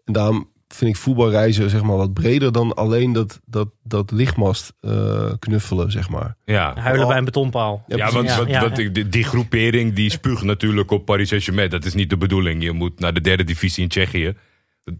En 0.05 0.13
daarom 0.13 0.49
vind 0.67 0.91
ik 0.91 0.97
voetbalreizen 0.97 1.69
zeg 1.69 1.83
maar 1.83 1.95
wat 1.97 2.13
breder 2.13 2.51
dan 2.51 2.73
alleen 2.73 3.13
dat, 3.13 3.41
dat, 3.45 3.69
dat 3.83 4.11
lichtmast 4.11 4.73
eh, 4.79 5.31
knuffelen, 5.39 5.91
zeg 5.91 6.09
maar. 6.09 6.35
Ja. 6.45 6.73
Huilen 6.79 7.07
bij 7.07 7.17
een 7.17 7.25
betonpaal. 7.25 7.83
Ja, 7.87 7.97
want 7.97 8.27
Ja, 8.29 8.37
wat, 8.37 8.47
ja, 8.49 8.61
wat, 8.61 8.77
ja. 8.77 8.89
Die, 8.89 9.09
die 9.09 9.23
groepering 9.23 9.93
die 9.93 10.09
spuugt 10.09 10.43
natuurlijk 10.43 10.91
op 10.91 11.05
Paris 11.05 11.27
Saint-Germain. 11.29 11.69
Dat 11.69 11.85
is 11.85 11.93
niet 11.93 12.09
de 12.09 12.17
bedoeling. 12.17 12.63
Je 12.63 12.71
moet 12.71 12.99
naar 12.99 13.13
de 13.13 13.21
derde 13.21 13.43
divisie 13.43 13.83
in 13.83 13.89
Tsjechië. 13.89 14.33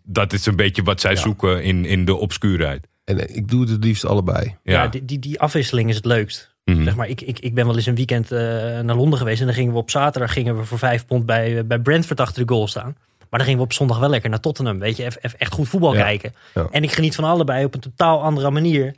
Dat 0.03 0.33
is 0.33 0.45
een 0.45 0.55
beetje 0.55 0.83
wat 0.83 1.01
zij 1.01 1.11
Ja. 1.13 1.17
zoeken 1.19 1.63
in, 1.63 1.85
in 1.85 2.05
de 2.05 2.15
obscuurheid. 2.15 2.87
En 3.05 3.35
ik 3.35 3.47
doe 3.49 3.61
het 3.61 3.69
het 3.69 3.83
liefst 3.83 4.05
allebei. 4.05 4.55
Ja. 4.63 4.73
Ja, 4.83 4.87
die, 4.87 5.05
die, 5.05 5.19
die 5.19 5.39
afwisseling 5.39 5.89
is 5.89 5.95
het 5.95 6.05
leukst. 6.05 6.55
Mhm. 6.63 6.83
Zeg 6.83 6.95
maar, 6.95 7.07
ik, 7.09 7.21
ik, 7.21 7.39
ik 7.39 7.53
ben 7.53 7.65
wel 7.65 7.75
eens 7.75 7.85
een 7.85 7.95
weekend 7.95 8.31
eh, 8.31 8.39
naar 8.79 8.95
Londen 8.95 9.19
geweest. 9.19 9.39
En 9.39 9.45
dan 9.45 9.55
gingen 9.55 9.71
we 9.73 9.77
op 9.79 9.89
zaterdag 9.89 10.33
gingen 10.33 10.57
we 10.57 10.63
voor 10.65 10.77
vijf 10.77 11.05
pond 11.05 11.25
bij, 11.25 11.57
eh, 11.57 11.63
bij 11.63 11.79
Brentford 11.79 12.19
achter 12.19 12.45
de 12.45 12.53
goal 12.53 12.67
staan. 12.67 12.95
Maar 13.29 13.39
dan 13.39 13.43
gingen 13.43 13.57
we 13.57 13.63
op 13.65 13.73
zondag 13.73 13.99
wel 13.99 14.09
lekker 14.09 14.29
naar 14.29 14.39
Tottenham. 14.39 14.79
Weet 14.79 14.97
je, 14.97 15.03
echt 15.37 15.53
goed 15.53 15.67
voetbal 15.67 15.93
Ja, 15.93 16.01
kijken. 16.01 16.33
ja. 16.53 16.67
En 16.71 16.83
ik 16.83 16.91
geniet 16.91 17.15
van 17.15 17.23
allebei 17.23 17.65
op 17.65 17.73
een 17.73 17.79
totaal 17.79 18.21
andere 18.23 18.51
manier. 18.51 18.95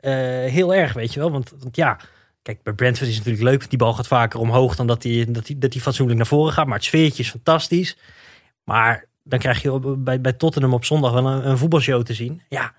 Eh, 0.00 0.12
heel 0.50 0.74
erg, 0.74 0.92
weet 0.92 1.12
je 1.14 1.20
wel. 1.20 1.30
Want, 1.30 1.52
want 1.58 1.76
ja, 1.76 1.98
kijk, 2.42 2.62
bij 2.62 2.72
Brentford 2.72 3.08
is 3.08 3.14
het 3.16 3.24
natuurlijk 3.24 3.50
leuk. 3.50 3.58
Want 3.58 3.70
die 3.70 3.78
bal 3.78 3.92
gaat 3.94 4.06
vaker 4.06 4.40
omhoog 4.40 4.76
dan 4.76 4.86
dat 4.86 5.02
die, 5.02 5.30
dat 5.30 5.46
die, 5.46 5.58
dat 5.58 5.72
die 5.72 5.80
fatsoenlijk 5.80 6.18
naar 6.18 6.26
voren 6.26 6.52
gaat. 6.52 6.66
Maar 6.66 6.76
het 6.76 6.84
sfeertje 6.84 7.22
is 7.22 7.30
fantastisch. 7.30 7.96
Maar 8.64 9.04
dan 9.24 9.38
krijg 9.38 9.62
je 9.62 9.72
op- 9.72 9.94
bij, 9.98 10.20
bij 10.20 10.32
Tottenham 10.32 10.72
op 10.74 10.84
zondag 10.84 11.12
wel 11.12 11.26
een, 11.26 11.48
een 11.48 11.58
voetbalshow 11.58 12.02
te 12.02 12.14
zien. 12.14 12.42
Ja, 12.48 12.72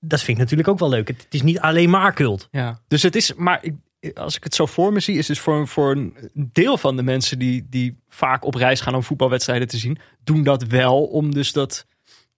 dat 0.00 0.18
vind 0.18 0.36
ik 0.36 0.42
natuurlijk 0.42 0.68
ook 0.68 0.78
wel 0.78 0.88
leuk. 0.88 1.08
Het, 1.08 1.22
het 1.22 1.34
is 1.34 1.42
niet 1.42 1.60
alleen 1.60 1.90
maar 1.90 2.14
cult. 2.14 2.48
Ja. 2.50 2.80
Dus 2.88 3.02
het 3.02 3.16
is, 3.16 3.34
maar 3.34 3.58
ik, 3.62 3.74
als 4.14 4.36
ik 4.36 4.44
het 4.44 4.54
zo 4.54 4.66
voor 4.66 4.92
me 4.92 5.00
zie, 5.00 5.18
is 5.18 5.26
dus 5.26 5.40
voor, 5.40 5.68
voor 5.68 5.90
een 5.90 6.16
deel 6.34 6.76
van 6.76 6.96
de 6.96 7.02
mensen 7.02 7.38
die, 7.38 7.66
die 7.70 7.98
vaak 8.08 8.44
op 8.44 8.54
reis 8.54 8.80
gaan 8.80 8.94
om 8.94 9.02
voetbalwedstrijden 9.02 9.68
te 9.68 9.78
zien, 9.78 9.98
doen 10.24 10.42
dat 10.42 10.62
wel 10.62 11.04
om 11.04 11.34
dus 11.34 11.52
dat 11.52 11.86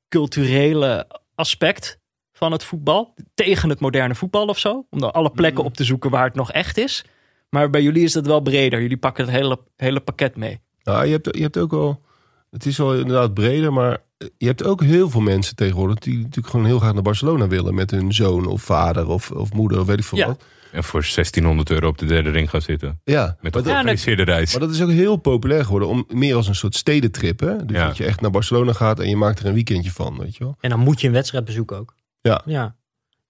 culturele 0.08 1.06
aspect 1.34 1.98
van 2.32 2.52
het 2.52 2.64
voetbal 2.64 3.14
tegen 3.34 3.68
het 3.68 3.80
moderne 3.80 4.14
voetbal 4.14 4.46
of 4.46 4.58
zo. 4.58 4.86
Om 4.90 5.00
dan 5.00 5.12
alle 5.12 5.30
plekken 5.30 5.64
op 5.64 5.74
te 5.74 5.84
zoeken 5.84 6.10
waar 6.10 6.24
het 6.24 6.34
nog 6.34 6.52
echt 6.52 6.78
is. 6.78 7.04
Maar 7.48 7.70
bij 7.70 7.82
jullie 7.82 8.02
is 8.02 8.12
dat 8.12 8.26
wel 8.26 8.40
breder. 8.40 8.80
Jullie 8.80 8.96
pakken 8.96 9.24
het 9.24 9.34
hele, 9.34 9.58
hele 9.76 10.00
pakket 10.00 10.36
mee. 10.36 10.60
Nou, 10.82 11.04
je 11.06 11.12
hebt, 11.12 11.36
je 11.36 11.42
hebt 11.42 11.58
ook 11.58 11.70
wel... 11.70 12.02
Het 12.50 12.66
is 12.66 12.78
wel 12.78 12.94
inderdaad 12.94 13.34
breder, 13.34 13.72
maar 13.72 14.02
je 14.38 14.46
hebt 14.46 14.64
ook 14.64 14.82
heel 14.82 15.10
veel 15.10 15.20
mensen 15.20 15.56
tegenwoordig 15.56 15.98
die 15.98 16.18
natuurlijk 16.18 16.46
gewoon 16.48 16.66
heel 16.66 16.78
graag 16.78 16.92
naar 16.92 17.02
Barcelona 17.02 17.46
willen 17.48 17.74
met 17.74 17.90
hun 17.90 18.12
zoon 18.12 18.46
of 18.46 18.62
vader 18.62 19.08
of, 19.08 19.30
of 19.30 19.52
moeder 19.52 19.80
of 19.80 19.86
weet 19.86 19.98
ik 19.98 20.04
veel 20.04 20.18
Ja. 20.18 20.26
wat. 20.26 20.44
En 20.72 20.84
voor 20.84 21.00
1600 21.00 21.70
euro 21.70 21.88
op 21.88 21.98
de 21.98 22.06
derde 22.06 22.30
ring 22.30 22.50
gaan 22.50 22.60
zitten. 22.62 23.00
Ja, 23.04 23.36
Met 23.40 23.54
maar, 23.54 23.62
een 23.62 23.68
georganiseerde 23.68 24.22
reis. 24.22 24.50
maar 24.52 24.60
dat 24.60 24.70
is 24.74 24.82
ook 24.82 24.90
heel 24.90 25.16
populair 25.16 25.64
geworden 25.64 25.88
om 25.88 26.04
meer 26.08 26.34
als 26.36 26.48
een 26.48 26.54
soort 26.54 26.74
stedentrip. 26.74 27.40
Hè? 27.40 27.64
Dus 27.66 27.76
Ja. 27.76 27.86
dat 27.86 27.96
je 27.96 28.04
echt 28.04 28.20
naar 28.20 28.30
Barcelona 28.30 28.72
gaat 28.72 29.00
en 29.00 29.08
je 29.08 29.16
maakt 29.16 29.38
er 29.40 29.46
een 29.46 29.54
weekendje 29.54 29.90
van, 29.90 30.18
weet 30.18 30.36
je 30.36 30.44
wel. 30.44 30.56
En 30.60 30.70
dan 30.70 30.78
moet 30.78 31.00
je 31.00 31.06
een 31.06 31.12
wedstrijd 31.12 31.44
bezoeken 31.44 31.76
ook. 31.78 31.94
Ja. 32.20 32.42
ja. 32.44 32.74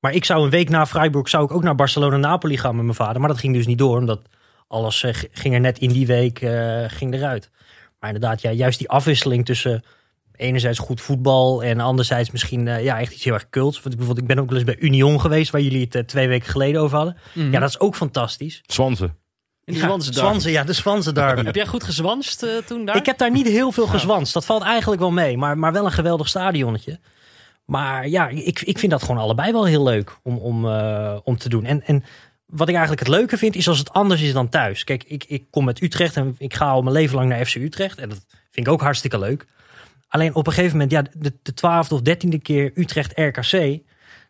Maar 0.01 0.13
ik 0.15 0.25
zou 0.25 0.45
een 0.45 0.51
week 0.51 0.69
na 0.69 0.87
Freiburg 0.87 1.29
zou 1.29 1.45
ik 1.45 1.53
ook 1.53 1.63
naar 1.63 1.75
Barcelona-Napoli 1.75 2.57
gaan 2.59 2.75
met 2.75 2.85
mijn 2.85 2.97
vader. 2.97 3.21
Maar 3.21 3.29
dat 3.29 3.39
ging 3.39 3.55
dus 3.55 3.67
niet 3.67 3.79
door, 3.79 3.97
omdat 3.99 4.21
alles 4.69 5.03
eh, 5.03 5.15
ging 5.33 5.55
er 5.55 5.61
net 5.61 5.79
in 5.79 5.89
die 5.93 6.07
week 6.07 6.41
eh, 6.41 6.85
ging 6.87 7.15
eruit. 7.15 7.51
Maar 8.01 8.11
inderdaad, 8.15 8.41
ja, 8.41 8.51
juist 8.51 8.79
die 8.79 8.89
afwisseling 8.89 9.45
tussen 9.45 9.83
enerzijds 10.37 10.79
goed 10.79 11.01
voetbal 11.01 11.63
en 11.63 11.81
anderzijds 11.81 12.31
misschien 12.31 12.69
eh, 12.69 12.85
ja, 12.85 13.01
echt 13.01 13.13
iets 13.13 13.25
heel 13.25 13.35
erg 13.35 13.49
cults. 13.49 13.75
Want 13.75 13.95
ik, 13.95 13.97
bijvoorbeeld, 13.97 14.29
ik 14.29 14.35
ben 14.35 14.43
ook 14.43 14.51
wel 14.51 14.59
eens 14.59 14.67
bij 14.67 14.79
Union 14.79 15.21
geweest, 15.21 15.51
waar 15.51 15.61
jullie 15.61 15.85
het 15.85 15.95
eh, 15.95 16.03
twee 16.03 16.29
weken 16.29 16.51
geleden 16.51 16.81
over 16.81 16.97
hadden. 16.97 17.17
Mhm. 17.33 17.51
Ja, 17.51 17.61
dat 17.61 17.69
is 17.69 17.81
ook 17.81 17.97
fantastisch. 17.97 18.63
Zwansen. 18.67 19.21
In 19.65 19.75
de 19.75 19.81
ja, 19.81 20.51
ja, 20.51 20.65
de 20.65 20.73
Zwansen 20.73 21.15
derby. 21.15 21.45
Heb 21.45 21.55
jij 21.55 21.67
goed 21.67 21.85
gezwanst 21.85 22.43
eh, 22.43 22.51
toen 22.67 22.85
daar? 22.85 22.97
Ik 22.97 23.07
heb 23.07 23.19
daar 23.19 23.31
niet 23.31 23.47
heel 23.47 23.73
veel 23.73 23.87
gezwanst. 23.87 24.33
Dat 24.33 24.45
valt 24.45 24.63
eigenlijk 24.63 25.01
wel 25.01 25.11
mee. 25.11 25.37
Maar, 25.37 25.59
maar 25.59 25.73
wel 25.73 25.85
een 25.85 25.93
geweldig 25.93 26.29
stadionnetje. 26.29 27.01
Maar 27.65 28.09
ja, 28.09 28.29
ik, 28.29 28.61
ik 28.61 28.79
vind 28.79 28.93
dat 28.93 29.03
gewoon 29.03 29.21
allebei 29.21 29.53
wel 29.53 29.65
heel 29.65 29.83
leuk 29.83 30.17
om, 30.23 30.37
om, 30.39 30.69
eh, 30.69 31.17
om 31.25 31.37
te 31.37 31.49
doen. 31.49 31.65
En, 31.65 31.83
en 31.83 32.05
wat 32.47 32.69
ik 32.69 32.75
eigenlijk 32.75 33.07
het 33.07 33.17
leuke 33.17 33.39
vind, 33.39 33.55
is 33.55 33.69
als 33.69 33.79
het 33.79 33.93
anders 33.93 34.23
is 34.23 34.33
dan 34.33 34.49
thuis. 34.49 34.85
Kijk, 34.85 35.05
ik, 35.05 35.25
ik 35.25 35.45
kom 35.51 35.65
met 35.65 35.83
Utrecht 35.83 36.17
en 36.17 36.35
ik 36.39 36.55
ga 36.55 36.71
al 36.71 36.83
mijn 36.83 36.95
leven 36.95 37.17
lang 37.17 37.29
naar 37.29 37.45
FC 37.45 37.55
Utrecht. 37.55 37.99
En 37.99 38.09
dat 38.09 38.25
vind 38.51 38.67
ik 38.67 38.73
ook 38.73 38.81
hartstikke 38.81 39.19
leuk. 39.19 39.47
Alleen 40.13 40.35
op 40.35 40.47
een 40.47 40.53
gegeven 40.53 40.73
moment, 40.79 40.91
ja, 40.91 41.03
de, 41.19 41.33
de 41.43 41.55
twaalfde 41.55 41.95
of 41.95 42.01
dertiende 42.01 42.39
keer 42.39 42.71
Utrecht-RKC... 42.75 43.81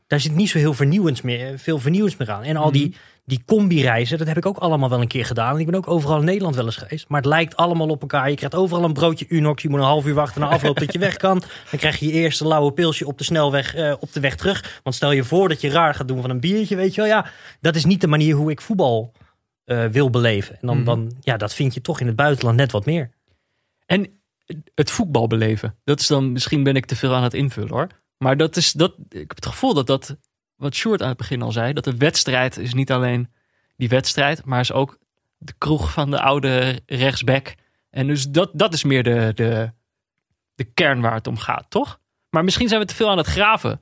daar 0.06 0.20
zit 0.20 0.34
niet 0.34 0.48
zo 0.48 0.58
heel 0.58 0.74
vernieuwends 0.74 1.22
meer, 1.22 1.58
veel 1.58 1.78
vernieuwends 1.78 2.16
meer 2.16 2.30
aan. 2.30 2.42
En 2.42 2.56
al 2.56 2.72
die, 2.72 2.96
die 3.24 3.42
combi-reizen, 3.46 4.18
dat 4.18 4.26
heb 4.26 4.36
ik 4.36 4.46
ook 4.46 4.58
allemaal 4.58 4.88
wel 4.88 5.00
een 5.00 5.08
keer 5.08 5.24
gedaan. 5.24 5.54
En 5.54 5.60
ik 5.60 5.66
ben 5.66 5.74
ook 5.74 5.88
overal 5.88 6.18
in 6.18 6.24
Nederland 6.24 6.54
wel 6.54 6.64
eens 6.64 6.76
geweest. 6.76 7.08
Maar 7.08 7.20
het 7.20 7.28
lijkt 7.28 7.56
allemaal 7.56 7.88
op 7.88 8.00
elkaar. 8.00 8.30
Je 8.30 8.36
krijgt 8.36 8.54
overal 8.54 8.84
een 8.84 8.92
broodje 8.92 9.26
Unox. 9.28 9.62
Je 9.62 9.68
moet 9.68 9.78
een 9.78 9.84
half 9.84 10.06
uur 10.06 10.14
wachten 10.14 10.40
na 10.40 10.48
afloop 10.48 10.78
dat 10.78 10.92
je 10.92 10.98
weg 10.98 11.16
kan. 11.16 11.38
Dan 11.70 11.78
krijg 11.78 11.98
je 11.98 12.06
je 12.06 12.12
eerste 12.12 12.46
lauwe 12.46 12.72
pilsje 12.72 13.06
op 13.06 13.18
de 13.18 13.24
snelweg 13.24 13.74
eh, 13.74 13.94
op 14.00 14.12
de 14.12 14.20
weg 14.20 14.36
terug. 14.36 14.80
Want 14.82 14.96
stel 14.96 15.12
je 15.12 15.24
voor 15.24 15.48
dat 15.48 15.60
je 15.60 15.68
raar 15.70 15.94
gaat 15.94 16.08
doen 16.08 16.20
van 16.20 16.30
een 16.30 16.40
biertje, 16.40 16.76
weet 16.76 16.94
je 16.94 17.00
wel. 17.00 17.10
Ja, 17.10 17.26
dat 17.60 17.76
is 17.76 17.84
niet 17.84 18.00
de 18.00 18.06
manier 18.06 18.34
hoe 18.34 18.50
ik 18.50 18.60
voetbal 18.60 19.12
eh, 19.64 19.84
wil 19.84 20.10
beleven. 20.10 20.54
En 20.60 20.66
dan, 20.66 20.76
Mhm. 20.76 20.84
dan, 20.84 21.12
ja, 21.20 21.36
dat 21.36 21.54
vind 21.54 21.74
je 21.74 21.80
toch 21.80 22.00
in 22.00 22.06
het 22.06 22.16
buitenland 22.16 22.56
net 22.56 22.72
wat 22.72 22.84
meer. 22.86 23.10
En 23.86 24.21
het 24.74 24.90
voetbal 24.90 25.26
beleven. 25.26 25.78
Dat 25.84 26.00
is 26.00 26.06
dan, 26.06 26.32
misschien 26.32 26.62
ben 26.62 26.76
ik 26.76 26.86
te 26.86 26.96
veel 26.96 27.14
aan 27.14 27.22
het 27.22 27.34
invullen 27.34 27.70
hoor. 27.70 27.88
Maar 28.18 28.36
dat 28.36 28.56
is, 28.56 28.72
dat, 28.72 28.94
ik 29.08 29.18
heb 29.28 29.34
het 29.34 29.46
gevoel 29.46 29.74
dat 29.74 29.86
dat, 29.86 30.16
wat 30.56 30.74
Sjoerd 30.74 31.02
aan 31.02 31.08
het 31.08 31.16
begin 31.16 31.42
al 31.42 31.52
zei, 31.52 31.72
dat 31.72 31.84
de 31.84 31.96
wedstrijd 31.96 32.56
is 32.56 32.74
niet 32.74 32.92
alleen 32.92 33.32
die 33.76 33.88
wedstrijd, 33.88 34.44
maar 34.44 34.60
is 34.60 34.72
ook 34.72 34.98
de 35.36 35.54
kroeg 35.58 35.92
van 35.92 36.10
de 36.10 36.20
oude 36.20 36.80
rechtsback. 36.86 37.54
En 37.90 38.06
dus 38.06 38.28
dat, 38.28 38.50
dat 38.52 38.72
is 38.74 38.84
meer 38.84 39.02
de, 39.02 39.32
de, 39.34 39.72
de 40.54 40.64
kern 40.64 41.00
waar 41.00 41.14
het 41.14 41.26
om 41.26 41.36
gaat, 41.38 41.66
toch? 41.68 42.00
Maar 42.30 42.44
misschien 42.44 42.68
zijn 42.68 42.80
we 42.80 42.86
te 42.86 42.94
veel 42.94 43.10
aan 43.10 43.16
het 43.18 43.26
graven, 43.26 43.80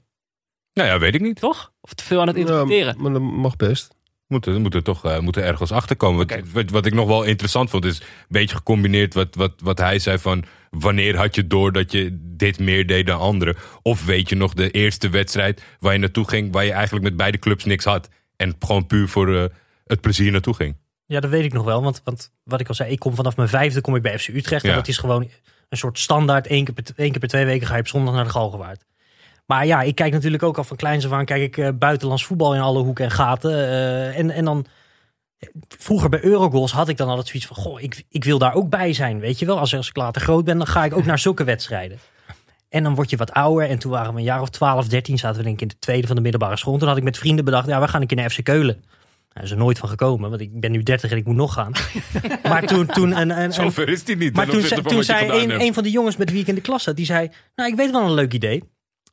Nou 0.73 0.89
ja, 0.89 0.99
weet 0.99 1.15
ik 1.15 1.21
niet. 1.21 1.41
toch? 1.41 1.73
Of 1.81 1.95
te 1.95 2.05
veel 2.05 2.21
aan 2.21 2.27
het 2.27 2.37
interpreteren. 2.37 2.95
Ja, 2.97 3.03
maar 3.03 3.13
dat 3.13 3.23
mag 3.23 3.57
best. 3.57 3.95
Moeten, 4.31 4.61
moeten 4.61 4.83
toch 4.85 5.05
eh, 5.05 5.19
moeten 5.19 5.43
ergens 5.45 5.73
achter 5.73 5.97
komen. 5.97 6.27
Wat, 6.27 6.39
wat, 6.53 6.71
wat 6.71 6.87
ik 6.87 6.95
nog 6.95 7.07
wel 7.07 7.23
interessant 7.23 7.71
vond, 7.71 7.85
is 7.85 7.99
een 7.99 8.07
beetje 8.29 8.57
gecombineerd 8.57 9.15
wat, 9.15 9.35
wat, 9.35 9.53
wat 9.63 9.79
hij 9.79 9.99
zei 9.99 10.19
van 10.19 10.45
wanneer 10.71 11.17
had 11.17 11.35
je 11.35 11.47
door 11.47 11.73
dat 11.73 11.93
je 11.93 12.19
dit 12.21 12.59
meer 12.59 12.87
deed 12.87 13.07
dan 13.07 13.19
anderen? 13.19 13.57
Of 13.83 14.05
weet 14.05 14.29
je 14.29 14.37
nog 14.37 14.55
de 14.55 14.71
eerste 14.71 15.09
wedstrijd 15.09 15.63
waar 15.79 15.93
je 15.93 15.99
naartoe 15.99 16.29
ging, 16.29 16.53
waar 16.53 16.65
je 16.65 16.73
eigenlijk 16.73 17.05
met 17.05 17.17
beide 17.17 17.39
clubs 17.39 17.65
niks 17.65 17.85
had 17.85 18.09
en 18.37 18.55
gewoon 18.59 18.87
puur 18.87 19.09
voor 19.09 19.35
eh, 19.37 19.45
het 19.87 20.01
plezier 20.01 20.33
naartoe 20.33 20.55
ging? 20.55 20.77
Ja, 21.07 21.21
dat 21.21 21.31
weet 21.31 21.45
ik 21.45 21.53
nog 21.53 21.65
wel. 21.65 21.83
Want, 21.83 22.01
want 22.05 22.33
wat 22.45 22.61
ik 22.61 22.69
al 22.69 22.75
zei, 22.75 22.91
ik 22.91 22.99
kom 22.99 23.15
vanaf 23.15 23.37
mijn 23.37 23.49
vijfde 23.49 23.81
kom 23.81 23.97
ik 23.97 24.03
bij 24.03 24.19
FC 24.19 24.29
Utrecht. 24.29 24.65
En 24.65 24.71
Ja. 24.71 24.77
dat 24.77 24.89
is 24.89 24.99
gewoon 24.99 25.29
een 25.69 25.79
soort 25.79 25.99
standaard. 25.99 26.51
Eén 26.51 26.65
keer 26.65 26.75
per, 26.75 26.85
één 26.97 27.11
keer 27.11 27.21
per 27.21 27.29
twee 27.29 27.45
weken 27.45 27.67
ga 27.67 27.75
je 27.75 27.81
op 27.81 27.89
zondag 27.89 28.15
naar 28.15 28.25
de 28.25 28.31
Galgenwaard. 28.31 28.85
Maar 29.51 29.67
ja, 29.67 29.83
ik 29.83 29.95
kijk 29.95 30.13
natuurlijk 30.13 30.43
ook 30.43 30.59
al 30.59 30.65
van 30.65 30.77
kleins 30.77 31.07
af 31.07 31.13
aan 31.13 31.25
kijk 31.25 31.43
ik 31.43 31.57
eh, 31.57 31.69
buitenlands 31.75 32.25
voetbal 32.25 32.55
in 32.55 32.61
alle 32.61 32.83
hoeken 32.83 33.05
en 33.05 33.11
gaten. 33.11 33.51
eh, 33.53 34.19
en, 34.19 34.31
en 34.31 34.45
dan 34.45 34.67
vroeger 35.69 36.09
bij 36.09 36.23
Eurogoals 36.25 36.73
had 36.73 36.89
ik 36.89 36.97
dan 36.97 37.09
altijd 37.09 37.27
zoiets 37.27 37.47
van, 37.47 37.57
goh, 37.57 37.81
ik, 37.81 38.05
ik 38.09 38.25
wil 38.25 38.39
daar 38.39 38.55
ook 38.55 38.69
bij 38.69 38.93
zijn. 38.93 39.21
Weet 39.21 39.39
je 39.39 39.47
wel, 39.47 39.59
als, 39.59 39.75
als 39.77 39.89
ik 39.89 39.97
later 39.97 40.23
groot 40.23 40.45
ben, 40.45 40.59
dan 40.59 40.67
ga 40.67 40.85
ik 40.85 40.97
ook 40.97 41.05
naar 41.05 41.19
zulke 41.19 41.45
wedstrijden. 41.45 41.99
En 42.69 42.83
dan 42.83 42.95
word 42.95 43.11
je 43.11 43.17
wat 43.17 43.33
ouder. 43.33 43.69
En 43.69 43.79
toen 43.79 43.91
waren 43.91 44.13
we 44.13 44.19
een 44.19 44.25
jaar 44.25 44.41
of 44.41 44.49
12, 44.49 44.89
13, 44.89 45.19
zaten 45.19 45.37
we 45.39 45.43
denk 45.43 45.55
ik 45.55 45.63
in 45.63 45.69
de 45.69 45.79
tweede 45.79 46.07
van 46.07 46.17
de 46.17 46.23
middelbare 46.23 46.57
school. 46.57 46.79
Toen 46.79 46.89
had 46.89 46.97
ik 46.97 47.03
met 47.03 47.19
vrienden 47.19 47.45
bedacht, 47.45 47.67
ja, 47.67 47.81
we 47.81 47.89
gaan 47.89 48.01
een 48.01 48.07
keer 48.07 48.17
naar 48.17 48.31
FC 48.31 48.43
Keulen. 48.45 48.85
Daar 49.29 49.45
is 49.45 49.51
er 49.51 49.57
nooit 49.57 49.79
van 49.79 49.89
gekomen, 49.89 50.31
want 50.31 50.43
ik 50.43 50.61
ben 50.61 50.71
nu 50.73 50.83
30 50.83 51.11
en 51.11 51.17
ik 51.17 51.27
moet 51.27 51.37
nog 51.37 51.53
gaan. 51.53 51.73
maar 52.51 52.67
toen, 52.67 52.87
toen 52.87 53.11
een, 53.21 53.31
een, 53.31 53.43
een, 53.43 53.53
Zover 53.53 53.89
is 53.89 54.05
die 54.05 54.17
niet. 54.17 54.35
maar 54.35 54.47
toen, 54.47 54.61
zei- 54.63 54.83
toen 54.83 55.05
een, 55.41 55.61
een 55.61 55.75
van 55.75 55.83
de 55.83 55.91
jongens 55.91 56.17
met 56.17 56.31
wie 56.31 56.41
ik 56.41 56.47
in 56.47 56.55
de 56.55 56.61
klas 56.61 56.83
zat, 56.83 56.97
die 56.97 57.05
zei, 57.07 57.31
nou 57.55 57.71
ik 57.71 57.77
weet 57.77 57.91
wel 57.91 58.03
een 58.03 58.15
leuk 58.15 58.33
idee. 58.33 58.63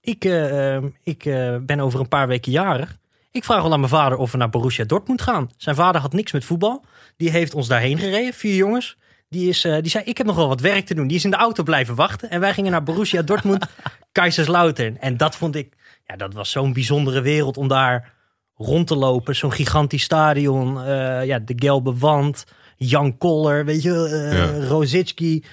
Ik, 0.08 0.26
eh, 0.26 0.76
eh, 0.76 0.84
ik 1.04 1.26
eh, 1.26 1.56
ben 1.62 1.80
over 1.80 2.00
een 2.00 2.08
paar 2.08 2.28
weken 2.28 2.52
jarig. 2.52 2.98
Ik 3.32 3.44
vraag 3.44 3.62
wel 3.62 3.72
aan 3.72 3.80
mijn 3.80 3.92
vader 3.92 4.18
of 4.18 4.32
we 4.32 4.38
naar 4.38 4.50
Borussia 4.50 4.84
Dortmund 4.84 5.22
gaan. 5.22 5.50
Zijn 5.58 5.76
vader 5.76 6.02
had 6.02 6.14
niks 6.14 6.32
met 6.32 6.46
voetbal. 6.46 6.86
Die 7.18 7.30
heeft 7.30 7.54
ons 7.54 7.68
daarheen 7.68 7.98
gereden, 7.98 8.34
vier 8.34 8.56
jongens. 8.56 8.98
Die, 9.30 9.50
is, 9.50 9.64
eh, 9.64 9.74
die 9.82 9.90
zei, 9.90 10.04
ik 10.04 10.18
heb 10.18 10.28
nog 10.28 10.36
wel 10.36 10.48
wat 10.48 10.62
werk 10.62 10.86
te 10.86 10.94
doen. 10.94 11.08
Die 11.08 11.18
is 11.18 11.24
in 11.24 11.30
de 11.30 11.38
auto 11.38 11.64
blijven 11.64 11.96
wachten. 11.96 12.30
En 12.30 12.40
wij 12.40 12.54
gingen 12.54 12.72
naar 12.72 12.84
Borussia 12.84 13.22
Dortmund, 13.22 13.66
Kaiserslautern. 14.12 15.00
En 15.00 15.18
dat 15.18 15.36
vond 15.36 15.56
ik, 15.56 15.74
ja, 16.06 16.16
dat 16.16 16.34
was 16.34 16.52
zo'n 16.52 16.74
bijzondere 16.74 17.22
wereld 17.22 17.58
om 17.58 17.68
daar 17.68 18.14
rond 18.56 18.88
te 18.88 18.96
lopen. 18.96 19.36
Zo'n 19.36 19.52
gigantisch 19.52 20.04
stadion, 20.04 20.82
eh, 20.84 21.26
ja, 21.26 21.40
de 21.40 21.54
gelbe 21.56 21.98
wand, 21.98 22.46
Jan 22.78 23.18
Koller, 23.18 23.66
weet 23.66 23.84
je, 23.84 24.08
eh 24.08 24.38
Ja. 24.38 24.68
Rosicki. 24.68 25.44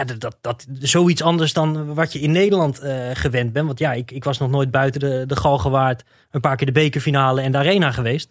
Ja, 0.00 0.06
dat, 0.06 0.20
dat, 0.20 0.36
dat, 0.40 0.66
zoiets 0.78 1.22
anders 1.22 1.52
dan 1.52 1.94
wat 1.94 2.12
je 2.12 2.20
in 2.20 2.30
Nederland 2.30 2.78
eh, 2.78 3.10
gewend 3.12 3.52
bent. 3.52 3.66
Want 3.66 3.78
ja, 3.78 3.92
ik, 3.92 4.10
ik 4.10 4.24
was 4.24 4.38
nog 4.38 4.50
nooit 4.50 4.70
buiten 4.70 5.00
de, 5.00 5.24
de 5.26 5.36
Galgenwaard 5.36 6.04
een 6.30 6.40
paar 6.40 6.56
keer 6.56 6.66
de 6.66 6.72
bekerfinale 6.72 7.40
en 7.40 7.52
de 7.52 7.58
arena 7.58 7.92
geweest. 7.92 8.28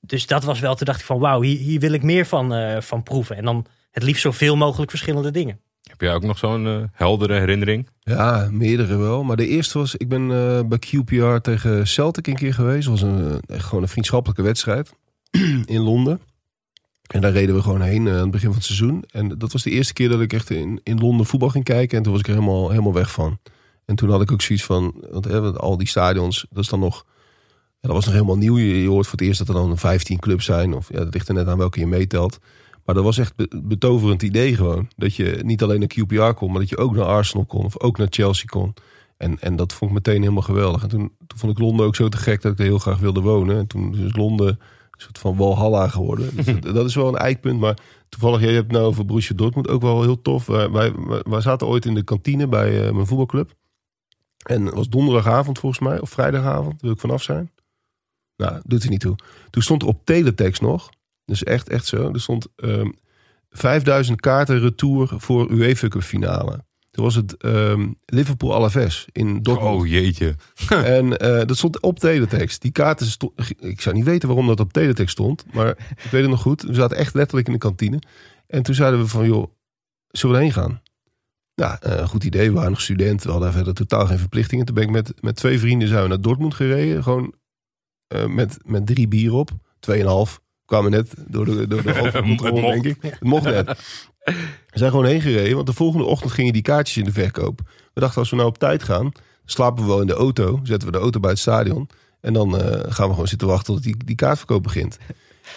Dus 0.00 0.26
dat 0.26 0.44
was 0.44 0.60
wel, 0.60 0.74
toen 0.74 0.86
dacht 0.86 1.00
ik 1.00 1.06
van 1.06 1.18
wauw, 1.18 1.40
hier, 1.40 1.58
hier 1.58 1.80
wil 1.80 1.92
ik 1.92 2.02
meer 2.02 2.26
van, 2.26 2.54
eh, 2.54 2.80
van 2.80 3.02
proeven. 3.02 3.36
En 3.36 3.44
dan 3.44 3.66
het 3.90 4.02
liefst 4.02 4.22
zoveel 4.22 4.56
mogelijk 4.56 4.90
verschillende 4.90 5.30
dingen. 5.30 5.60
Heb 5.82 6.00
jij 6.00 6.14
ook 6.14 6.22
nog 6.22 6.38
zo'n 6.38 6.66
eh, 6.66 6.82
heldere 6.92 7.38
herinnering? 7.38 7.88
Ja, 7.98 8.48
meerdere 8.50 8.96
wel. 8.96 9.24
Maar 9.24 9.36
de 9.36 9.46
eerste 9.46 9.78
was, 9.78 9.94
ik 9.94 10.08
ben 10.08 10.22
eh, 10.22 10.60
bij 10.64 10.78
QPR 10.78 11.40
tegen 11.42 11.86
Celtic 11.86 12.26
een 12.26 12.34
keer 12.36 12.54
geweest. 12.54 12.88
Dat 12.88 13.00
was 13.00 13.10
een, 13.10 13.40
echt 13.46 13.64
gewoon 13.64 13.82
een 13.82 13.88
vriendschappelijke 13.88 14.42
wedstrijd 14.42 14.92
in 15.64 15.80
Londen. 15.80 16.20
En 17.08 17.20
daar 17.20 17.32
reden 17.32 17.54
we 17.54 17.62
gewoon 17.62 17.80
heen 17.80 18.06
eh, 18.06 18.12
aan 18.12 18.20
het 18.20 18.30
begin 18.30 18.48
van 18.48 18.56
het 18.56 18.64
seizoen. 18.64 19.04
En 19.10 19.38
dat 19.38 19.52
was 19.52 19.62
de 19.62 19.70
eerste 19.70 19.92
keer 19.92 20.08
dat 20.08 20.20
ik 20.20 20.32
echt 20.32 20.50
in, 20.50 20.80
in 20.82 20.98
Londen 20.98 21.26
voetbal 21.26 21.48
ging 21.48 21.64
kijken. 21.64 21.96
En 21.96 22.02
toen 22.02 22.12
was 22.12 22.20
ik 22.20 22.28
er 22.28 22.34
helemaal, 22.34 22.70
helemaal 22.70 22.92
weg 22.92 23.12
van. 23.12 23.38
En 23.84 23.96
toen 23.96 24.10
had 24.10 24.22
ik 24.22 24.32
ook 24.32 24.42
zoiets 24.42 24.64
van, 24.64 24.94
want 25.10 25.58
al 25.58 25.76
die 25.76 25.88
stadions, 25.88 26.46
dat 26.50 26.62
is 26.62 26.70
dan 26.70 26.80
nog... 26.80 27.04
Ja, 27.80 27.88
dat 27.88 27.92
was 27.92 28.04
nog 28.04 28.14
helemaal 28.14 28.36
nieuw. 28.36 28.58
Je, 28.58 28.88
hoort 28.88 29.06
voor 29.06 29.18
het 29.18 29.26
eerst 29.26 29.38
dat 29.38 29.48
er 29.48 29.54
dan 29.54 29.78
15 29.78 30.18
clubs 30.18 30.44
zijn. 30.44 30.74
Of 30.74 30.92
ja, 30.92 30.98
dat 30.98 31.14
ligt 31.14 31.28
er 31.28 31.34
net 31.34 31.46
aan 31.46 31.58
welke 31.58 31.80
je 31.80 31.86
meetelt. 31.86 32.38
Maar 32.84 32.94
dat 32.94 33.04
was 33.04 33.18
echt 33.18 33.36
be- 33.36 33.60
betoverend 33.62 34.22
idee 34.22 34.56
gewoon. 34.56 34.88
Dat 34.96 35.14
je 35.14 35.40
niet 35.44 35.62
alleen 35.62 35.80
naar 35.80 35.88
QPR 35.98 36.34
kon, 36.34 36.50
maar 36.50 36.60
dat 36.60 36.68
je 36.68 36.76
ook 36.76 36.94
naar 36.94 37.04
Arsenal 37.04 37.44
kon. 37.44 37.64
Of 37.64 37.80
ook 37.80 37.98
naar 37.98 38.06
Chelsea 38.10 38.46
kon. 38.46 38.74
En, 39.16 39.40
en 39.40 39.56
dat 39.56 39.72
vond 39.72 39.90
ik 39.90 39.96
meteen 39.96 40.20
helemaal 40.20 40.42
geweldig. 40.42 40.82
En 40.82 40.88
toen, 40.88 41.12
toen 41.26 41.38
vond 41.38 41.52
ik 41.52 41.58
Londen 41.58 41.86
ook 41.86 41.96
zo 41.96 42.08
te 42.08 42.16
gek 42.16 42.42
dat 42.42 42.52
ik 42.52 42.58
er 42.58 42.64
heel 42.64 42.78
graag 42.78 42.98
wilde 42.98 43.20
wonen. 43.20 43.58
En 43.58 43.66
toen 43.66 43.96
is 43.96 44.16
Londen 44.16 44.58
soort 45.02 45.18
van 45.18 45.36
Walhalla 45.36 45.88
geworden. 45.88 46.36
Dus 46.36 46.60
dat, 46.74 46.86
is 46.86 46.94
wel 46.94 47.08
een 47.08 47.16
eikpunt. 47.16 47.60
Maar 47.60 47.78
toevallig, 48.08 48.40
jij 48.40 48.52
hebt 48.52 48.64
het 48.64 48.72
nou 48.72 48.84
over 48.84 49.06
Borussia 49.06 49.36
Dortmund 49.36 49.68
ook 49.68 49.82
wel 49.82 50.02
heel 50.02 50.22
tof. 50.22 50.46
Wij, 50.46 50.70
wij, 50.70 50.92
wij 51.22 51.40
zaten 51.40 51.66
ooit 51.66 51.84
in 51.84 51.94
de 51.94 52.02
kantine 52.02 52.48
bij 52.48 52.86
eh, 52.86 52.92
mijn 52.92 53.06
voetbalclub. 53.06 53.54
En 54.46 54.64
het 54.64 54.74
was 54.74 54.88
donderdagavond 54.88 55.58
volgens 55.58 55.80
mij, 55.80 56.00
of 56.00 56.10
vrijdagavond, 56.10 56.82
wil 56.82 56.90
ik 56.90 57.00
vanaf 57.00 57.22
zijn. 57.22 57.52
Nou, 58.36 58.60
doet 58.64 58.82
er 58.82 58.90
niet 58.90 59.00
toe. 59.00 59.16
Toen 59.50 59.62
stond 59.62 59.82
er 59.82 59.88
op 59.88 60.04
teletext 60.04 60.60
nog, 60.60 60.88
dus 61.24 61.44
echt, 61.44 61.68
echt 61.68 61.86
zo. 61.86 62.12
Er 62.12 62.20
stond 62.20 62.46
ehm 62.56 62.90
5000 63.50 64.20
kaarten 64.20 64.60
retour 64.60 65.10
voor 65.16 65.50
UEFA 65.50 65.88
Cup 65.88 66.02
finale. 66.02 66.64
Toen 66.98 67.06
was 67.06 67.16
het 67.16 67.36
ehm, 67.36 67.88
Liverpool 68.06 68.54
Alaves 68.54 69.06
in 69.12 69.42
Dortmund. 69.42 69.80
Oh 69.80 69.86
jeetje. 69.86 70.34
En 70.98 71.16
eh, 71.16 71.46
dat 71.46 71.56
stond 71.56 71.80
op 71.80 71.98
teletext. 71.98 72.62
Die 72.62 72.70
kaarten 72.70 73.06
stond, 73.06 73.32
ik 73.58 73.80
zou 73.80 73.94
niet 73.94 74.04
weten 74.04 74.28
waarom 74.28 74.46
dat 74.46 74.60
op 74.60 74.72
teletext 74.72 75.12
stond, 75.12 75.44
maar 75.52 75.68
ik 76.04 76.10
weet 76.10 76.20
het 76.20 76.30
nog 76.30 76.40
goed. 76.40 76.62
We 76.62 76.74
zaten 76.74 76.96
echt 76.96 77.14
letterlijk 77.14 77.46
in 77.46 77.52
de 77.52 77.58
kantine. 77.58 78.02
En 78.46 78.62
toen 78.62 78.74
zeiden 78.74 79.00
we 79.00 79.06
van, 79.06 79.26
joh, 79.26 79.52
zullen 80.08 80.36
we 80.36 80.42
erheen 80.42 80.62
gaan? 80.62 80.82
Ja, 81.54 81.80
eh, 81.80 82.08
goed 82.08 82.24
idee. 82.24 82.48
We 82.48 82.54
waren 82.54 82.70
nog 82.70 82.80
studenten. 82.80 83.26
We 83.26 83.32
hadden 83.32 83.52
verder 83.52 83.74
totaal 83.74 84.06
geen 84.06 84.18
verplichtingen. 84.18 84.64
Toen 84.64 84.74
ben 84.74 84.84
ik 84.84 84.90
met, 84.90 85.12
met 85.22 85.36
twee 85.36 85.58
vrienden 85.58 85.88
zijn 85.88 86.02
we 86.02 86.08
naar 86.08 86.20
Dortmund 86.20 86.54
gereden. 86.54 87.02
Gewoon 87.02 87.34
eh, 88.06 88.26
met, 88.26 88.58
met 88.64 88.86
drie 88.86 89.08
bier 89.08 89.32
op. 89.32 89.50
Tweeënhalf. 89.80 90.40
Kwamen 90.64 90.90
net 90.90 91.14
door 91.26 91.44
de, 91.44 91.66
door 91.66 91.82
de 91.82 91.92
denk 92.52 92.84
ik. 92.84 93.02
Het 93.02 93.22
mocht 93.22 93.44
net. 93.44 93.78
We 94.70 94.78
zijn 94.78 94.90
gewoon 94.90 95.06
heen 95.06 95.20
gereden, 95.20 95.54
want 95.54 95.66
de 95.66 95.72
volgende 95.72 96.04
ochtend 96.04 96.32
gingen 96.32 96.52
die 96.52 96.62
kaartjes 96.62 96.96
in 96.96 97.04
de 97.04 97.12
verkoop. 97.12 97.60
We 97.94 98.00
dachten, 98.00 98.18
als 98.18 98.30
we 98.30 98.36
nou 98.36 98.48
op 98.48 98.58
tijd 98.58 98.82
gaan, 98.82 99.12
slapen 99.44 99.82
we 99.82 99.88
wel 99.88 100.00
in 100.00 100.06
de 100.06 100.12
auto. 100.12 100.60
Zetten 100.62 100.88
we 100.88 100.94
de 100.94 101.00
auto 101.02 101.20
bij 101.20 101.30
het 101.30 101.38
stadion. 101.38 101.88
En 102.20 102.32
dan 102.32 102.60
eh, 102.60 102.92
gaan 102.92 103.06
we 103.06 103.12
gewoon 103.12 103.28
zitten 103.28 103.48
wachten 103.48 103.74
tot 103.74 103.82
die, 103.82 103.96
die 104.04 104.16
kaartverkoop 104.16 104.62
begint. 104.62 104.98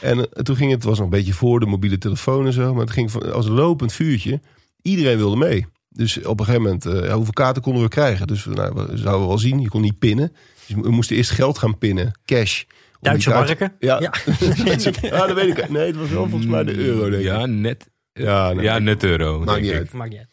En 0.01 0.17
eh, 0.17 0.43
toen 0.43 0.55
ging 0.55 0.71
het, 0.71 0.79
het 0.79 0.89
was 0.89 0.97
nog 0.97 1.05
een 1.05 1.17
beetje 1.17 1.33
voor 1.33 1.59
de 1.59 1.65
mobiele 1.65 1.97
telefoon 1.97 2.45
en 2.45 2.53
zo. 2.53 2.73
Maar 2.73 2.83
het 2.83 2.93
ging 2.93 3.11
van, 3.11 3.33
als 3.33 3.45
een 3.45 3.51
lopend 3.51 3.93
vuurtje. 3.93 4.39
Iedereen 4.81 5.17
wilde 5.17 5.35
mee. 5.35 5.65
Dus 5.89 6.23
op 6.23 6.39
een 6.39 6.45
gegeven 6.45 6.65
moment, 6.65 6.85
eh, 6.85 7.05
ja, 7.05 7.15
hoeveel 7.15 7.33
kaarten 7.33 7.61
konden 7.61 7.83
we 7.83 7.89
krijgen? 7.89 8.27
Dus 8.27 8.45
nou, 8.45 8.73
we 8.73 8.97
zouden 8.97 9.27
wel 9.27 9.37
zien, 9.37 9.61
je 9.61 9.69
kon 9.69 9.81
niet 9.81 9.99
pinnen. 9.99 10.33
Dus 10.67 10.75
we 10.81 10.91
moesten 10.91 11.15
eerst 11.15 11.31
geld 11.31 11.57
gaan 11.57 11.77
pinnen, 11.77 12.19
cash. 12.25 12.63
Duitse 13.01 13.29
marken. 13.29 13.73
Ja, 13.79 13.99
Ja. 13.99 14.13
ja, 15.01 15.27
dat 15.27 15.33
weet 15.33 15.57
ik. 15.57 15.69
Nee, 15.69 15.87
het 15.87 15.95
was 15.95 16.09
wel 16.09 16.29
volgens 16.29 16.51
mij 16.51 16.63
de 16.63 16.77
euro, 16.77 17.09
denk 17.09 17.21
ik. 17.21 17.27
Ja, 17.27 17.45
net. 17.45 17.89
Ja, 18.21 18.53
nee. 18.53 18.63
ja, 18.63 18.79
net 18.79 19.03
euro. 19.03 19.37
Maakt 19.37 19.49
denk 19.49 19.61
niet 19.61 19.71
ik. 19.71 19.77
uit. 19.77 19.93
Maakt 19.93 20.09
niet 20.09 20.19
uit. 20.19 20.29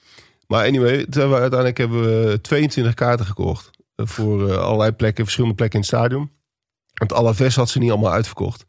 Maar 0.46 0.66
anyway, 0.66 0.96
toen 0.96 1.20
hebben 1.20 1.30
we, 1.30 1.40
uiteindelijk 1.40 1.78
hebben 1.78 2.00
we 2.30 2.40
22 2.40 2.94
kaarten 2.94 3.26
gekocht. 3.26 3.70
Eh, 3.94 4.06
Voor 4.06 4.50
eh, 4.50 4.56
allerlei 4.58 4.92
plekken, 4.92 5.22
verschillende 5.24 5.56
plekken 5.56 5.80
in 5.80 5.84
het 5.86 5.94
stadion. 5.94 6.30
Want 6.94 7.12
Alaves 7.12 7.56
had 7.56 7.68
ze 7.68 7.78
niet 7.78 7.90
allemaal 7.90 8.12
uitverkocht. 8.12 8.66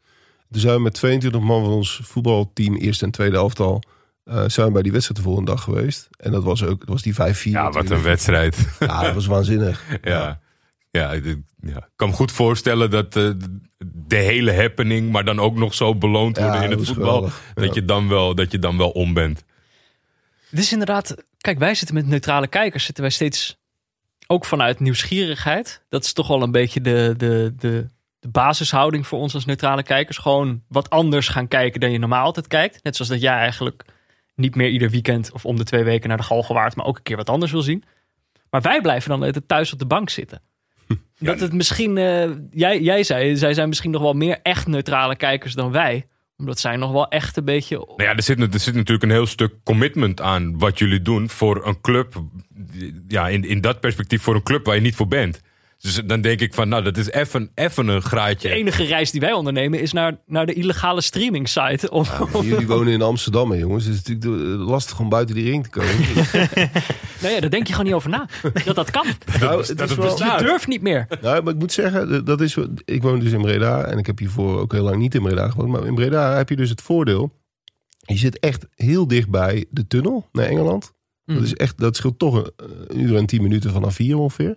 Toen 0.50 0.60
zijn 0.60 0.74
we 0.74 0.80
met 0.80 0.94
22 0.94 1.40
man 1.40 1.64
van 1.64 1.72
ons 1.72 2.00
voetbalteam, 2.02 2.76
eerste 2.76 3.04
en 3.04 3.10
tweede 3.10 3.36
elftal... 3.36 3.82
eh, 4.24 4.44
zijn 4.46 4.66
we 4.66 4.72
bij 4.72 4.82
die 4.82 4.92
wedstrijd 4.92 5.20
de 5.20 5.26
volgende 5.26 5.50
dag 5.50 5.62
geweest. 5.62 6.08
En 6.16 6.32
dat 6.32 6.42
was 6.42 6.64
ook 6.64 6.78
dat 6.80 6.88
was 6.88 7.02
die 7.02 7.14
5-4. 7.14 7.16
Ja, 7.42 7.70
wat 7.70 7.90
een 7.90 8.02
wedstrijd. 8.02 8.76
Ja, 8.78 9.02
dat 9.02 9.14
was 9.14 9.26
waanzinnig. 9.26 9.82
Ja. 9.88 9.98
Ja, 10.02 10.40
ik 10.90 11.38
ja. 11.60 11.76
ik 11.76 11.90
kan 11.96 12.08
me 12.08 12.14
goed 12.14 12.32
voorstellen 12.32 12.90
dat 12.90 13.16
eh, 13.16 13.30
de 14.06 14.16
hele 14.16 14.54
happening, 14.54 15.10
maar 15.10 15.24
dan 15.24 15.40
ook 15.40 15.56
nog 15.56 15.74
zo 15.74 15.94
beloond 15.94 16.36
Ja, 16.36 16.42
worden 16.42 16.62
in 16.62 16.70
het 16.70 16.86
voetbal, 16.86 17.04
geweldig. 17.04 17.42
Ja. 17.54 17.62
dat, 17.62 17.74
je 17.74 17.84
dan 17.84 18.08
wel, 18.08 18.34
dat 18.34 18.52
je 18.52 18.58
dan 18.58 18.76
wel 18.76 18.90
om 18.90 19.14
bent. 19.14 19.44
Het 20.50 20.58
is 20.58 20.72
inderdaad, 20.72 21.24
kijk, 21.38 21.58
wij 21.58 21.74
zitten 21.74 21.96
met 21.96 22.06
neutrale 22.06 22.46
kijkers, 22.46 22.84
zitten 22.84 23.02
wij 23.02 23.12
steeds 23.12 23.58
ook 24.26 24.44
vanuit 24.44 24.80
nieuwsgierigheid. 24.80 25.82
Dat 25.88 26.04
is 26.04 26.12
toch 26.12 26.28
wel 26.28 26.42
een 26.42 26.50
beetje 26.50 26.80
de, 26.80 27.14
de, 27.16 27.54
de, 27.56 27.86
de 28.20 28.28
basishouding 28.28 29.06
voor 29.06 29.18
ons 29.18 29.34
als 29.34 29.44
neutrale 29.44 29.82
kijkers. 29.82 30.18
Gewoon 30.18 30.62
wat 30.68 30.90
anders 30.90 31.28
gaan 31.28 31.48
kijken 31.48 31.80
dan 31.80 31.90
je 31.90 31.98
normaal 31.98 32.24
altijd 32.24 32.46
kijkt. 32.46 32.82
Net 32.82 32.96
zoals 32.96 33.10
dat 33.10 33.20
jij 33.20 33.34
eigenlijk 33.34 33.84
niet 34.34 34.54
meer 34.54 34.68
ieder 34.68 34.90
weekend 34.90 35.32
of 35.32 35.44
om 35.44 35.56
de 35.56 35.64
twee 35.64 35.84
weken 35.84 36.08
naar 36.08 36.16
de 36.16 36.22
Galgenwaard, 36.22 36.76
maar 36.76 36.86
ook 36.86 36.96
een 36.96 37.02
keer 37.02 37.16
wat 37.16 37.28
anders 37.28 37.52
wil 37.52 37.62
zien. 37.62 37.84
Maar 38.50 38.60
wij 38.60 38.80
blijven 38.80 39.20
dan 39.20 39.42
thuis 39.46 39.72
op 39.72 39.78
de 39.78 39.86
bank 39.86 40.10
zitten. 40.10 40.42
Dat 41.18 41.40
het 41.40 41.52
misschien, 41.52 41.98
eh, 41.98 42.30
jij, 42.50 42.80
jij 42.80 43.02
zei, 43.02 43.36
zij 43.36 43.54
zijn 43.54 43.68
misschien 43.68 43.90
nog 43.90 44.02
wel 44.02 44.12
meer 44.12 44.38
echt 44.42 44.66
neutrale 44.66 45.16
kijkers 45.16 45.54
dan 45.54 45.72
wij. 45.72 46.06
Omdat 46.36 46.58
zij 46.58 46.76
nog 46.76 46.92
wel 46.92 47.08
echt 47.08 47.36
een 47.36 47.44
beetje 47.44 47.76
Nou 47.76 48.02
ja, 48.02 48.14
er 48.14 48.22
zit, 48.22 48.54
er 48.54 48.60
zit 48.60 48.74
natuurlijk 48.74 49.02
een 49.02 49.10
heel 49.10 49.26
stuk 49.26 49.54
commitment 49.64 50.20
aan 50.20 50.58
wat 50.58 50.78
jullie 50.78 51.02
doen 51.02 51.28
voor 51.28 51.66
een 51.66 51.80
club. 51.80 52.22
Ja, 53.08 53.28
in, 53.28 53.44
in 53.44 53.60
dat 53.60 53.80
perspectief 53.80 54.22
voor 54.22 54.34
een 54.34 54.42
club 54.42 54.66
waar 54.66 54.74
je 54.74 54.80
niet 54.80 54.94
voor 54.94 55.08
bent. 55.08 55.40
Dus 55.80 55.94
dan 56.04 56.20
denk 56.20 56.40
ik 56.40 56.54
van, 56.54 56.68
nou, 56.68 56.82
dat 56.82 56.96
is 56.96 57.10
even 57.10 57.50
even 57.54 57.88
een 57.88 58.02
graadje. 58.02 58.48
De 58.48 58.54
enige 58.54 58.84
reis 58.84 59.10
die 59.10 59.20
wij 59.20 59.32
ondernemen 59.32 59.80
is 59.80 59.92
naar, 59.92 60.20
naar 60.26 60.46
de 60.46 60.52
illegale 60.52 61.00
streaming 61.00 61.48
site. 61.48 61.90
Om, 61.90 62.04
Jullie 62.42 62.66
wonen 62.66 62.92
in 62.92 63.02
Amsterdam, 63.02 63.50
hè, 63.50 63.56
jongens. 63.56 63.84
Het 63.84 63.94
is 63.94 64.02
natuurlijk 64.02 64.42
eh, 64.42 64.68
lastig 64.68 65.00
om 65.00 65.08
buiten 65.08 65.34
die 65.34 65.44
ring 65.44 65.62
te 65.62 65.70
komen. 65.70 65.94
nou 67.22 67.34
ja, 67.34 67.40
daar 67.40 67.50
denk 67.50 67.66
je 67.66 67.72
gewoon 67.72 67.86
niet 67.86 67.94
over 67.94 68.10
na. 68.10 68.28
Dat 68.64 68.74
dat 68.74 68.90
kan. 68.90 69.06
Nou, 69.40 69.74
dat 69.74 69.96
bestaat. 69.96 70.40
Je 70.40 70.46
durft 70.46 70.66
niet 70.66 70.82
meer. 70.82 71.06
Nou, 71.20 71.42
maar 71.42 71.52
ik 71.52 71.58
moet 71.58 71.72
zeggen, 71.72 72.24
dat 72.24 72.40
is, 72.40 72.56
ik 72.84 73.02
woon 73.02 73.20
dus 73.20 73.32
in 73.32 73.40
Breda 73.40 73.84
en 73.84 73.98
ik 73.98 74.06
heb 74.06 74.18
hiervoor 74.18 74.60
ook 74.60 74.72
heel 74.72 74.84
lang 74.84 74.96
niet 74.96 75.14
in 75.14 75.22
Breda 75.22 75.48
gewoond. 75.48 75.70
Maar 75.70 75.86
in 75.86 75.94
Breda 75.94 76.36
heb 76.36 76.48
je 76.48 76.56
dus 76.56 76.70
het 76.70 76.82
voordeel, 76.82 77.32
je 77.98 78.16
zit 78.16 78.38
echt 78.38 78.66
heel 78.74 79.06
dicht 79.06 79.28
bij 79.28 79.64
de 79.70 79.86
tunnel 79.86 80.28
naar 80.32 80.46
Engeland. 80.46 80.92
Dat, 81.24 81.42
is 81.42 81.54
echt, 81.54 81.78
dat 81.78 81.96
scheelt 81.96 82.18
toch 82.18 82.34
een, 82.34 82.52
een 82.86 83.00
uur 83.00 83.16
en 83.16 83.26
tien 83.26 83.42
minuten 83.42 83.72
vanaf 83.72 83.96
hier 83.96 84.18
ongeveer. 84.18 84.56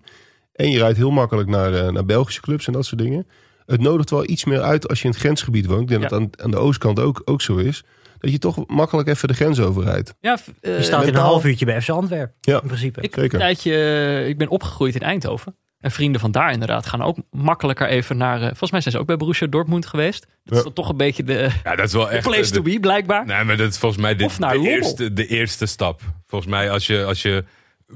En 0.54 0.70
je 0.72 0.78
rijdt 0.80 0.98
heel 0.98 1.12
makkelijk 1.12 1.50
naar, 1.50 1.74
eh, 1.74 1.92
naar 1.92 2.06
Belgische 2.06 2.42
clubs 2.42 2.68
en 2.68 2.74
dat 2.74 2.86
soort 2.86 3.02
dingen. 3.02 3.28
Het 3.66 3.82
nodigt 3.82 4.10
wel 4.10 4.30
iets 4.30 4.46
meer 4.46 4.62
uit 4.62 4.88
als 4.90 5.00
je 5.00 5.06
in 5.06 5.12
het 5.12 5.20
grensgebied 5.20 5.66
woont. 5.66 5.82
Ik 5.82 5.88
denk 5.88 6.02
Ja. 6.02 6.08
dat 6.08 6.20
aan, 6.20 6.30
aan 6.44 6.52
de 6.52 6.58
oostkant 6.58 7.00
ook, 7.00 7.22
ook 7.26 7.42
zo 7.42 7.56
is. 7.56 7.84
Dat 8.20 8.32
je 8.32 8.38
toch 8.38 8.68
makkelijk 8.68 9.08
even 9.08 9.28
de 9.28 9.34
grens 9.34 9.60
overrijdt. 9.60 10.14
Ja, 10.20 10.38
f- 10.38 10.52
eh, 10.62 10.78
Je 10.78 10.84
staat 10.84 11.02
in 11.04 11.14
een 11.16 11.20
half 11.22 11.46
uurtje 11.46 11.66
bij 11.66 11.82
FC 11.82 11.90
Antwerpen. 11.90 12.36
Ja. 12.42 12.62
In 12.62 12.68
principe. 12.68 13.02
ik, 13.02 13.16
zeker. 13.16 13.34
Een 13.34 13.40
tijdje, 13.40 13.74
eh, 13.76 14.28
ik 14.28 14.38
ben 14.38 14.48
opgegroeid 14.48 14.96
in 14.96 15.02
Eindhoven. 15.02 15.56
En 15.80 15.92
vrienden 15.92 16.22
van 16.22 16.32
daar 16.32 16.52
inderdaad 16.52 16.86
gaan 16.86 17.02
ook 17.02 17.18
makkelijker 17.32 17.88
even 17.88 18.18
naar... 18.18 18.42
eh, 18.42 18.48
volgens 18.48 18.72
mij 18.72 18.82
zijn 18.82 18.94
ze 18.94 19.00
ook 19.00 19.08
bij 19.08 19.18
Borussia 19.18 19.48
Dortmund 19.48 19.86
geweest. 19.86 20.22
Dat 20.22 20.52
is 20.52 20.58
Ja. 20.58 20.64
dan 20.64 20.74
toch 20.74 20.90
een 20.90 20.98
beetje 20.98 21.24
de, 21.24 21.50
Ja, 21.64 21.76
dat 21.76 21.86
is 21.88 21.94
wel 21.94 22.06
de 22.06 22.10
echt... 22.12 22.24
place 22.28 22.52
de- 22.52 22.58
to 22.58 22.62
be, 22.64 22.80
blijkbaar. 22.80 23.26
Nee, 23.26 23.44
maar 23.44 23.58
dat 23.58 23.70
is 23.70 23.78
volgens 23.78 24.02
mij 24.02 24.16
de, 24.16 24.24
Of 24.26 24.40
naar 24.40 24.50
de, 24.50 24.56
Lommel. 24.56 24.74
eerste, 24.76 25.14
de 25.14 25.28
eerste 25.28 25.66
stap. 25.66 26.02
Volgens 26.28 26.52
mij 26.52 26.70
als 26.72 26.88
je, 26.88 27.04
als 27.06 27.22
je 27.22 27.44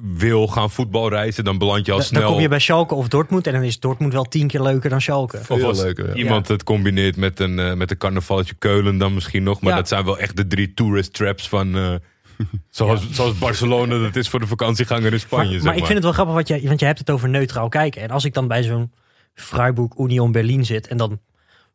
wil 0.02 0.48
gaan 0.48 0.70
voetbalreizen, 0.72 1.44
dan 1.44 1.58
beland 1.58 1.86
je 1.86 1.92
al 1.92 1.98
Dan- 1.98 2.08
snel... 2.08 2.22
Dan 2.22 2.32
kom 2.32 2.42
je 2.42 2.48
bij 2.48 2.60
Schalke 2.60 2.96
of 2.96 3.08
Dortmund 3.08 3.48
en 3.48 3.54
dan 3.54 3.64
is 3.64 3.80
Dortmund 3.80 4.14
wel 4.14 4.24
tien 4.24 4.48
keer 4.48 4.62
leuker 4.62 4.90
dan 4.90 5.02
Schalke. 5.02 5.38
Of 5.38 5.46
Veel 5.46 5.68
als 5.68 5.82
leuker, 5.82 6.08
ja. 6.08 6.14
iemand 6.14 6.48
het 6.48 6.64
combineert 6.64 7.16
met 7.16 7.40
een, 7.40 7.60
eh, 7.60 7.74
met 7.74 7.92
een 7.92 7.98
carnavalletje 7.98 8.54
Keulen 8.54 8.98
dan 8.98 9.14
misschien 9.14 9.44
nog. 9.44 9.62
Maar 9.62 9.72
Ja. 9.72 9.78
dat 9.78 9.88
zijn 9.88 10.06
wel 10.06 10.18
echt 10.20 10.36
de 10.36 10.48
drie 10.48 10.74
tourist 10.74 11.14
traps 11.14 11.50
van... 11.50 11.76
eh, 11.78 11.94
zoals, 12.70 13.02
zoals 13.12 13.38
Barcelona 13.38 13.98
dat 14.00 14.16
is 14.16 14.30
voor 14.30 14.40
de 14.40 14.48
vakantieganger 14.48 15.14
in 15.14 15.20
Spanje. 15.20 15.44
Maar, 15.44 15.54
zeg 15.54 15.64
maar 15.64 15.74
ik 15.78 15.84
vind 15.84 15.94
het 15.94 16.04
wel 16.04 16.12
grappig, 16.14 16.34
wat 16.36 16.48
jij, 16.48 16.62
want 16.64 16.80
je 16.80 16.86
hebt 16.86 17.00
het 17.00 17.10
over 17.10 17.30
neutraal 17.30 17.70
kijken. 17.70 18.02
En 18.02 18.10
als 18.10 18.26
ik 18.26 18.34
dan 18.34 18.48
bij 18.48 18.64
zo'n 18.64 18.92
Freiburg 19.34 19.98
Union 19.98 20.32
Berlin 20.32 20.66
zit 20.66 20.88
en 20.88 20.98
dan, 20.98 21.20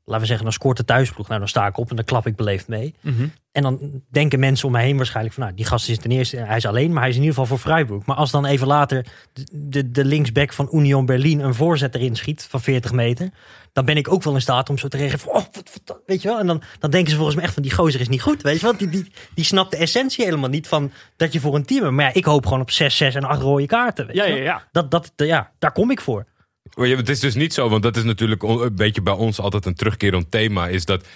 laten 0.05 0.21
we 0.21 0.27
zeggen, 0.27 0.45
dan 0.45 0.53
scoort 0.53 0.77
de 0.77 0.85
thuisploeg. 0.85 1.29
Nou, 1.29 1.39
dan 1.39 1.49
sta 1.49 1.67
ik 1.67 1.77
op 1.79 1.91
en 1.91 1.97
dan 1.97 2.05
klap 2.05 2.27
ik 2.27 2.37
beleefd 2.37 2.69
mee. 2.69 2.95
Mhm. 3.01 3.27
En 3.53 3.63
dan 3.63 4.03
denken 4.11 4.39
mensen 4.41 4.67
om 4.67 4.73
mij 4.73 4.85
heen 4.85 4.97
waarschijnlijk 4.97 5.35
van, 5.35 5.45
nou, 5.45 5.57
die 5.57 5.65
gast 5.65 5.89
is 5.89 5.99
ten 5.99 6.11
eerste, 6.11 6.37
hij 6.37 6.57
is 6.57 6.67
alleen, 6.67 6.93
maar 6.93 7.01
hij 7.01 7.11
is 7.11 7.17
in 7.17 7.23
ieder 7.23 7.39
geval 7.39 7.57
voor 7.57 7.67
Freiburg. 7.67 8.05
Maar 8.05 8.17
als 8.17 8.31
dan 8.31 8.45
even 8.45 8.67
later 8.67 9.07
de, 9.33 9.45
de, 9.53 9.91
de 9.91 10.05
linksback 10.05 10.53
van 10.53 10.69
Union 10.73 11.07
Berlin 11.07 11.41
een 11.41 11.55
voorzet 11.55 11.95
erin 11.95 12.17
schiet 12.17 12.47
van 12.51 12.61
40 12.61 12.93
meter, 12.93 13.31
dan 13.73 13.85
ben 13.85 13.97
ik 13.97 14.13
ook 14.13 14.23
wel 14.23 14.35
in 14.35 14.41
staat 14.41 14.71
om 14.71 14.79
zo 14.79 14.89
te 14.89 14.97
reageren 14.97 15.21
van, 15.21 15.33
oh, 15.33 15.45
wat, 15.53 15.81
wat, 15.85 16.01
weet 16.07 16.23
je 16.23 16.29
wel. 16.29 16.39
En 16.39 16.47
dan, 16.47 16.63
dan 16.79 16.91
denken 16.91 17.11
ze 17.11 17.17
volgens 17.17 17.37
mij 17.37 17.45
echt 17.45 17.55
van, 17.55 17.63
die 17.63 17.73
gozer 17.73 18.01
is 18.01 18.09
niet 18.09 18.23
goed, 18.23 18.43
weet 18.43 18.61
je 18.61 18.67
wel. 18.67 18.77
Die, 18.77 18.89
die, 18.89 19.13
die 19.35 19.45
snapt 19.45 19.71
de 19.71 19.77
essentie 19.77 20.25
helemaal 20.25 20.49
niet 20.49 20.69
van 20.69 20.93
dat 21.17 21.33
je 21.33 21.41
voor 21.41 21.55
een 21.55 21.65
team. 21.65 21.95
Maar 21.95 22.05
ja, 22.05 22.15
ik 22.15 22.25
hoop 22.25 22.45
gewoon 22.45 22.61
op 22.61 22.71
6, 22.71 22.97
6 22.97 23.15
en 23.15 23.25
8 23.25 23.41
rode 23.41 23.67
kaarten, 23.67 24.07
weet 24.07 24.17
Ja, 24.17 24.25
je 24.25 24.35
ja, 24.35 24.43
ja. 24.43 24.69
Dat, 24.73 24.91
dat, 24.91 25.13
ja, 25.17 25.51
daar 25.59 25.73
kom 25.73 25.91
ik 25.91 26.01
voor. 26.01 26.27
Het 26.75 27.09
is 27.09 27.21
dus 27.21 27.35
niet 27.35 27.55
zo, 27.55 27.69
want 27.69 27.83
dat 27.83 27.97
is 27.97 28.03
natuurlijk 28.03 28.43
een 28.43 28.75
beetje 28.75 29.03
bij 29.03 29.13
ons 29.13 29.41
altijd 29.41 29.67
een 29.67 29.75
terugkerend 29.75 30.31
thema. 30.31 30.69
Is 30.69 30.85
dat 30.85 31.07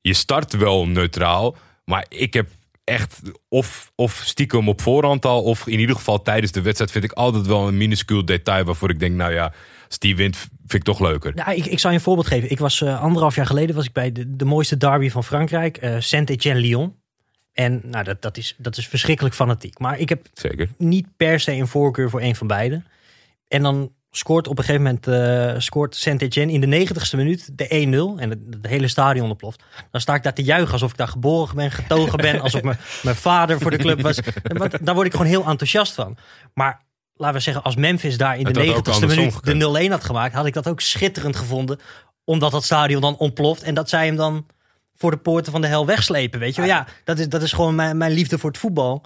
je 0.00 0.14
start 0.14 0.56
wel 0.56 0.86
neutraal, 0.88 1.56
maar 1.84 2.06
ik 2.08 2.34
heb 2.34 2.48
echt 2.84 3.20
of, 3.48 3.92
of 3.94 4.22
stiekem 4.24 4.68
op 4.68 4.80
voorhand 4.80 5.24
al, 5.24 5.42
of 5.42 5.66
in 5.66 5.78
ieder 5.78 5.96
geval 5.96 6.22
tijdens 6.22 6.52
de 6.52 6.62
wedstrijd 6.62 6.90
vind 6.90 7.04
ik 7.04 7.12
altijd 7.12 7.46
wel 7.46 7.68
een 7.68 7.76
minuscuul 7.76 8.24
detail 8.24 8.64
waarvoor 8.64 8.90
ik 8.90 8.98
denk, 8.98 9.14
nou 9.14 9.32
ja, 9.32 9.52
als 9.88 9.98
die 9.98 10.16
wint, 10.16 10.36
vind 10.36 10.72
ik 10.72 10.82
toch 10.82 11.00
leuker. 11.00 11.34
Nou, 11.34 11.56
ik, 11.56 11.66
ik 11.66 11.78
zal 11.78 11.90
je 11.90 11.96
een 11.96 12.02
voorbeeld 12.02 12.26
geven. 12.26 12.50
Ik 12.50 12.58
was 12.58 12.80
eh, 12.80 13.00
anderhalf 13.00 13.34
jaar 13.34 13.46
geleden 13.46 13.74
was 13.74 13.84
ik 13.84 13.92
bij 13.92 14.12
de, 14.12 14.36
de 14.36 14.44
mooiste 14.44 14.76
derby 14.76 15.10
van 15.10 15.24
Frankrijk, 15.24 15.76
eh 15.76 15.96
Saint-Étienne-Lyon. 15.98 16.94
En 17.52 17.80
nou, 17.84 18.04
dat, 18.04 18.22
dat, 18.22 18.36
is, 18.36 18.54
dat 18.58 18.76
is 18.76 18.88
verschrikkelijk 18.88 19.34
fanatiek. 19.34 19.78
Maar 19.78 19.98
ik 19.98 20.08
heb 20.08 20.26
Zeker. 20.32 20.68
niet 20.78 21.06
per 21.16 21.40
se 21.40 21.52
een 21.52 21.68
voorkeur 21.68 22.10
voor 22.10 22.20
een 22.20 22.36
van 22.36 22.46
beide. 22.46 22.82
En 23.48 23.62
dan 23.62 23.92
scoort 24.16 24.48
op 24.48 24.58
een 24.58 24.64
gegeven 24.64 24.82
moment 24.82 25.06
eh, 25.06 25.60
scoort 25.60 25.96
Saint-Etienne 25.96 26.52
in 26.52 26.60
de 26.60 26.66
negentigste 26.66 27.16
minuut 27.16 27.50
de 27.52 27.68
1-0. 28.16 28.20
En 28.20 28.30
het, 28.30 28.38
het 28.50 28.66
hele 28.66 28.88
stadion 28.88 29.28
ontploft. 29.28 29.62
Dan 29.90 30.00
sta 30.00 30.14
ik 30.14 30.22
daar 30.22 30.34
te 30.34 30.42
juichen 30.42 30.72
alsof 30.72 30.90
ik 30.90 30.96
daar 30.96 31.08
geboren 31.08 31.56
ben, 31.56 31.70
getogen 31.70 32.16
ben. 32.16 32.40
Alsof 32.40 32.62
mijn, 32.62 32.78
mijn 33.02 33.16
vader 33.16 33.60
voor 33.60 33.70
de 33.70 33.76
club 33.76 34.00
was. 34.00 34.20
En 34.42 34.56
wat- 34.58 34.78
daar 34.80 34.94
word 34.94 35.06
ik 35.06 35.12
gewoon 35.12 35.26
heel 35.26 35.44
enthousiast 35.46 35.94
van. 35.94 36.16
Maar 36.54 36.82
laten 37.14 37.36
we 37.36 37.42
zeggen, 37.42 37.62
als 37.62 37.76
Memphis 37.76 38.16
daar 38.16 38.38
in 38.38 38.44
de 38.44 38.50
Het 38.50 38.58
negentigste 38.58 39.06
minuut 39.06 39.44
de 39.44 39.86
0-1 39.86 39.90
had 39.90 40.04
gemaakt... 40.04 40.34
had 40.34 40.46
ik 40.46 40.54
dat 40.54 40.68
ook 40.68 40.80
schitterend 40.80 41.36
gevonden. 41.36 41.78
Omdat 42.24 42.50
dat 42.50 42.64
stadion 42.64 43.00
dan 43.00 43.16
ontploft. 43.16 43.62
En 43.62 43.74
dat 43.74 43.88
zij 43.88 44.06
hem 44.06 44.16
dan 44.16 44.46
voor 44.94 45.10
de 45.10 45.16
poorten 45.16 45.52
van 45.52 45.60
de 45.60 45.66
hel 45.66 45.86
wegslepen. 45.86 46.40
Weet 46.40 46.54
je 46.54 46.60
wel? 46.60 46.70
Ja, 46.70 46.86
dat 47.04 47.18
is, 47.18 47.28
dat 47.28 47.42
is 47.42 47.52
gewoon 47.52 47.74
mijn, 47.74 47.96
mijn 47.96 48.12
liefde 48.12 48.38
voor 48.38 48.50
het 48.50 48.58
voetbal. 48.58 49.02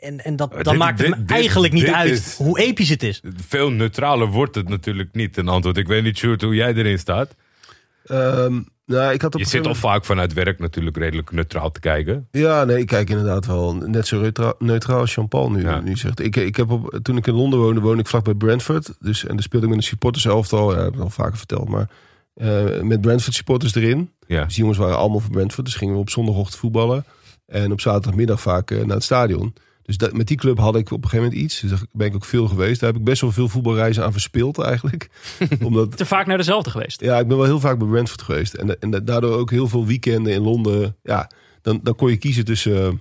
En, 0.00 0.24
en 0.24 0.36
dat, 0.36 0.50
dan 0.52 0.62
dit- 0.62 0.76
maakt 0.76 0.98
het 0.98 1.06
dit- 1.06 1.16
me 1.16 1.22
dit- 1.24 1.36
eigenlijk 1.36 1.72
niet 1.72 1.84
dit 1.84 1.94
uit 1.94 2.10
is- 2.10 2.36
hoe 2.36 2.58
episch 2.58 2.88
het 2.88 3.02
is. 3.02 3.20
Veel 3.48 3.70
neutraler 3.70 4.26
wordt 4.28 4.54
het 4.54 4.68
natuurlijk 4.68 5.08
niet, 5.12 5.36
een 5.36 5.48
antwoord. 5.48 5.76
Ik 5.76 5.86
weet 5.88 6.02
niet, 6.02 6.16
Sjoerd, 6.18 6.42
hoe 6.42 6.54
jij 6.54 6.74
erin 6.74 6.98
staat. 6.98 7.34
Ehm, 8.04 8.60
nou, 8.86 9.12
ik 9.12 9.22
had 9.22 9.34
op 9.34 9.40
Je 9.40 9.46
zit 9.46 9.66
al 9.66 9.74
vaak 9.74 10.04
vanuit 10.04 10.32
werk 10.32 10.58
natuurlijk 10.58 10.96
redelijk 10.96 11.32
neutraal 11.32 11.70
te 11.70 11.80
kijken. 11.80 12.28
Ja, 12.30 12.64
nee, 12.64 12.78
ik 12.78 12.86
kijk 12.86 13.10
inderdaad 13.10 13.46
wel 13.46 13.74
net 13.74 14.06
zo 14.06 14.20
neutra- 14.20 14.54
neutraal 14.58 14.98
als 15.00 15.14
Jean-Paul 15.14 15.50
nu, 15.50 15.62
Ja. 15.62 15.80
nu 15.80 15.96
zegt. 15.96 16.20
Ik, 16.20 16.36
ik 16.36 16.56
heb 16.56 16.70
op, 16.70 16.98
toen 17.02 17.16
ik 17.16 17.26
in 17.26 17.34
Londen 17.34 17.58
woonde, 17.58 17.80
woonde 17.80 18.00
ik 18.00 18.06
vlakbij 18.08 18.34
Brentford. 18.34 18.92
Dus, 19.00 19.24
en 19.26 19.34
daar 19.34 19.42
speelde 19.42 19.66
ik 19.66 19.72
met 19.72 19.82
een 19.82 19.88
supporters 19.88 20.24
elftal. 20.24 20.70
Ja, 20.70 20.76
dat 20.76 20.84
heb 20.84 20.94
ik 20.94 21.00
al 21.00 21.10
vaker 21.10 21.36
verteld. 21.38 21.68
Maar 21.68 21.88
eh, 22.34 22.80
met 22.80 23.00
Brentford 23.00 23.34
supporters 23.34 23.74
erin. 23.74 24.10
Ja. 24.26 24.44
Dus 24.44 24.48
die 24.54 24.58
jongens 24.62 24.78
waren 24.78 24.96
allemaal 24.96 25.20
voor 25.20 25.30
Brentford. 25.30 25.66
Dus 25.66 25.74
gingen 25.74 25.94
we 25.94 26.00
op 26.00 26.10
zondagochtend 26.10 26.58
voetballen. 26.60 27.04
En 27.46 27.72
op 27.72 27.80
zaterdagmiddag 27.80 28.40
vaak 28.40 28.70
eh, 28.70 28.78
naar 28.78 28.94
het 28.96 29.04
stadion. 29.04 29.54
Dus 29.90 29.98
dat, 29.98 30.12
met 30.12 30.26
die 30.26 30.36
club 30.36 30.58
had 30.58 30.76
ik 30.76 30.90
op 30.90 31.02
een 31.02 31.08
gegeven 31.08 31.24
moment 31.24 31.42
iets. 31.42 31.60
Dus 31.60 31.70
daar 31.70 31.82
ben 31.92 32.06
ik 32.06 32.14
ook 32.14 32.24
veel 32.24 32.48
geweest. 32.48 32.80
Daar 32.80 32.90
heb 32.90 32.98
ik 32.98 33.04
best 33.04 33.20
wel 33.20 33.32
veel 33.32 33.48
voetbalreizen 33.48 34.04
aan 34.04 34.12
verspild 34.12 34.58
eigenlijk. 34.58 35.10
Omdat 35.62 35.96
Te 35.96 36.06
vaak 36.06 36.26
naar 36.26 36.36
dezelfde 36.36 36.70
geweest. 36.70 37.00
Ja, 37.00 37.18
ik 37.18 37.28
ben 37.28 37.36
wel 37.36 37.46
heel 37.46 37.60
vaak 37.60 37.78
bij 37.78 37.88
Brentford 37.88 38.22
geweest. 38.22 38.54
En, 38.54 38.80
en 38.80 39.04
daardoor 39.04 39.36
ook 39.36 39.50
heel 39.50 39.68
veel 39.68 39.86
weekenden 39.86 40.32
in 40.32 40.40
Londen. 40.40 40.96
Ja, 41.02 41.30
dan, 41.62 41.80
dan 41.82 41.94
kon 41.94 42.10
je 42.10 42.16
kiezen 42.16 42.44
tussen 42.44 43.00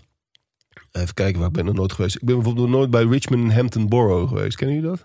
Even 0.92 1.14
kijken 1.14 1.40
waar 1.40 1.48
ik 1.48 1.54
ben 1.54 1.66
nog 1.66 1.76
nooit 1.76 1.94
geweest. 1.94 2.16
Ik 2.16 2.24
ben 2.24 2.36
bijvoorbeeld 2.36 2.68
nog 2.68 2.78
nooit 2.78 2.90
bij 2.90 3.04
Richmond 3.04 3.44
en 3.44 3.56
Hampton 3.56 3.88
Borough 3.88 4.28
geweest. 4.28 4.58
Kennen 4.58 4.76
jullie 4.76 4.90
dat? 4.90 5.04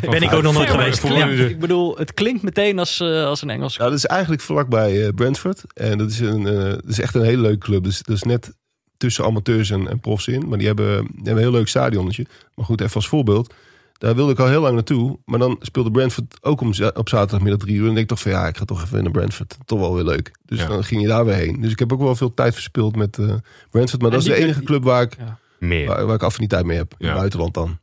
ben 0.10 0.22
ik 0.22 0.32
ook 0.32 0.42
nog 0.42 0.54
nooit 0.54 0.70
geweest. 0.70 1.06
Ja. 1.06 1.26
Ik 1.26 1.58
bedoel, 1.58 1.96
het 1.96 2.14
klinkt 2.14 2.42
meteen 2.42 2.78
als, 2.78 3.00
eh, 3.00 3.24
als 3.24 3.42
een 3.42 3.50
Engels. 3.50 3.76
Ja, 3.76 3.84
dat 3.84 3.92
is 3.92 4.06
eigenlijk 4.06 4.42
vlakbij 4.42 5.06
eh, 5.06 5.14
Brentford. 5.14 5.62
En 5.74 5.98
dat 5.98 6.10
is, 6.10 6.20
een, 6.20 6.46
eh, 6.46 6.62
dat 6.62 6.88
is 6.88 7.00
echt 7.00 7.14
een 7.14 7.22
hele 7.22 7.42
leuke 7.42 7.58
club. 7.58 7.84
Dus 7.84 8.02
dat 8.02 8.16
is 8.16 8.22
net 8.22 8.52
tussen 9.00 9.24
amateurs 9.24 9.70
en, 9.70 9.88
en 9.88 10.00
profs 10.00 10.26
in. 10.28 10.48
Maar 10.48 10.58
die 10.58 10.66
hebben, 10.66 10.96
die 10.96 11.10
hebben 11.14 11.32
een 11.34 11.38
heel 11.38 11.50
leuk 11.58 11.68
stadionnetje. 11.68 12.26
Maar 12.54 12.64
goed, 12.64 12.80
even 12.80 12.94
als 12.94 13.08
voorbeeld. 13.08 13.54
Daar 13.98 14.14
wilde 14.14 14.32
ik 14.32 14.38
al 14.38 14.46
heel 14.48 14.60
lang 14.60 14.74
naartoe. 14.74 15.18
Maar 15.24 15.38
dan 15.38 15.56
speelde 15.60 15.90
Brentford 15.90 16.38
ook 16.40 16.60
om, 16.60 16.68
op 16.94 17.08
zaterdagmiddag 17.08 17.58
drie 17.60 17.74
uur. 17.76 17.82
En 17.84 17.88
ik 17.88 17.94
denk 17.94 18.08
toch 18.08 18.20
van 18.20 18.30
ja, 18.30 18.46
ik 18.46 18.56
ga 18.56 18.64
toch 18.64 18.82
even 18.82 19.02
naar 19.02 19.12
Brentford. 19.12 19.56
Toch 19.64 19.78
wel 19.78 19.94
weer 19.94 20.04
leuk. 20.04 20.30
Dus 20.44 20.58
Ja. 20.58 20.66
dan 20.66 20.84
ging 20.84 21.00
je 21.00 21.06
daar 21.06 21.24
weer 21.24 21.34
heen. 21.34 21.60
Dus 21.60 21.72
ik 21.72 21.78
heb 21.78 21.92
ook 21.92 22.00
wel 22.00 22.14
veel 22.16 22.34
tijd 22.34 22.54
verspild 22.54 22.96
met 22.96 23.18
eh, 23.18 23.34
Brentford. 23.70 24.02
Maar 24.02 24.10
En 24.10 24.16
dat 24.18 24.26
is 24.26 24.34
de 24.34 24.42
enige 24.42 24.62
club 24.62 24.82
waar 24.84 25.02
ik, 25.02 25.16
Meer. 25.58 25.86
waar, 25.86 26.06
waar 26.06 26.14
ik 26.14 26.22
affiniteit 26.22 26.64
mee 26.64 26.76
heb. 26.76 26.94
In 26.98 27.06
het 27.06 27.16
buitenland 27.16 27.54
dan. 27.54 27.78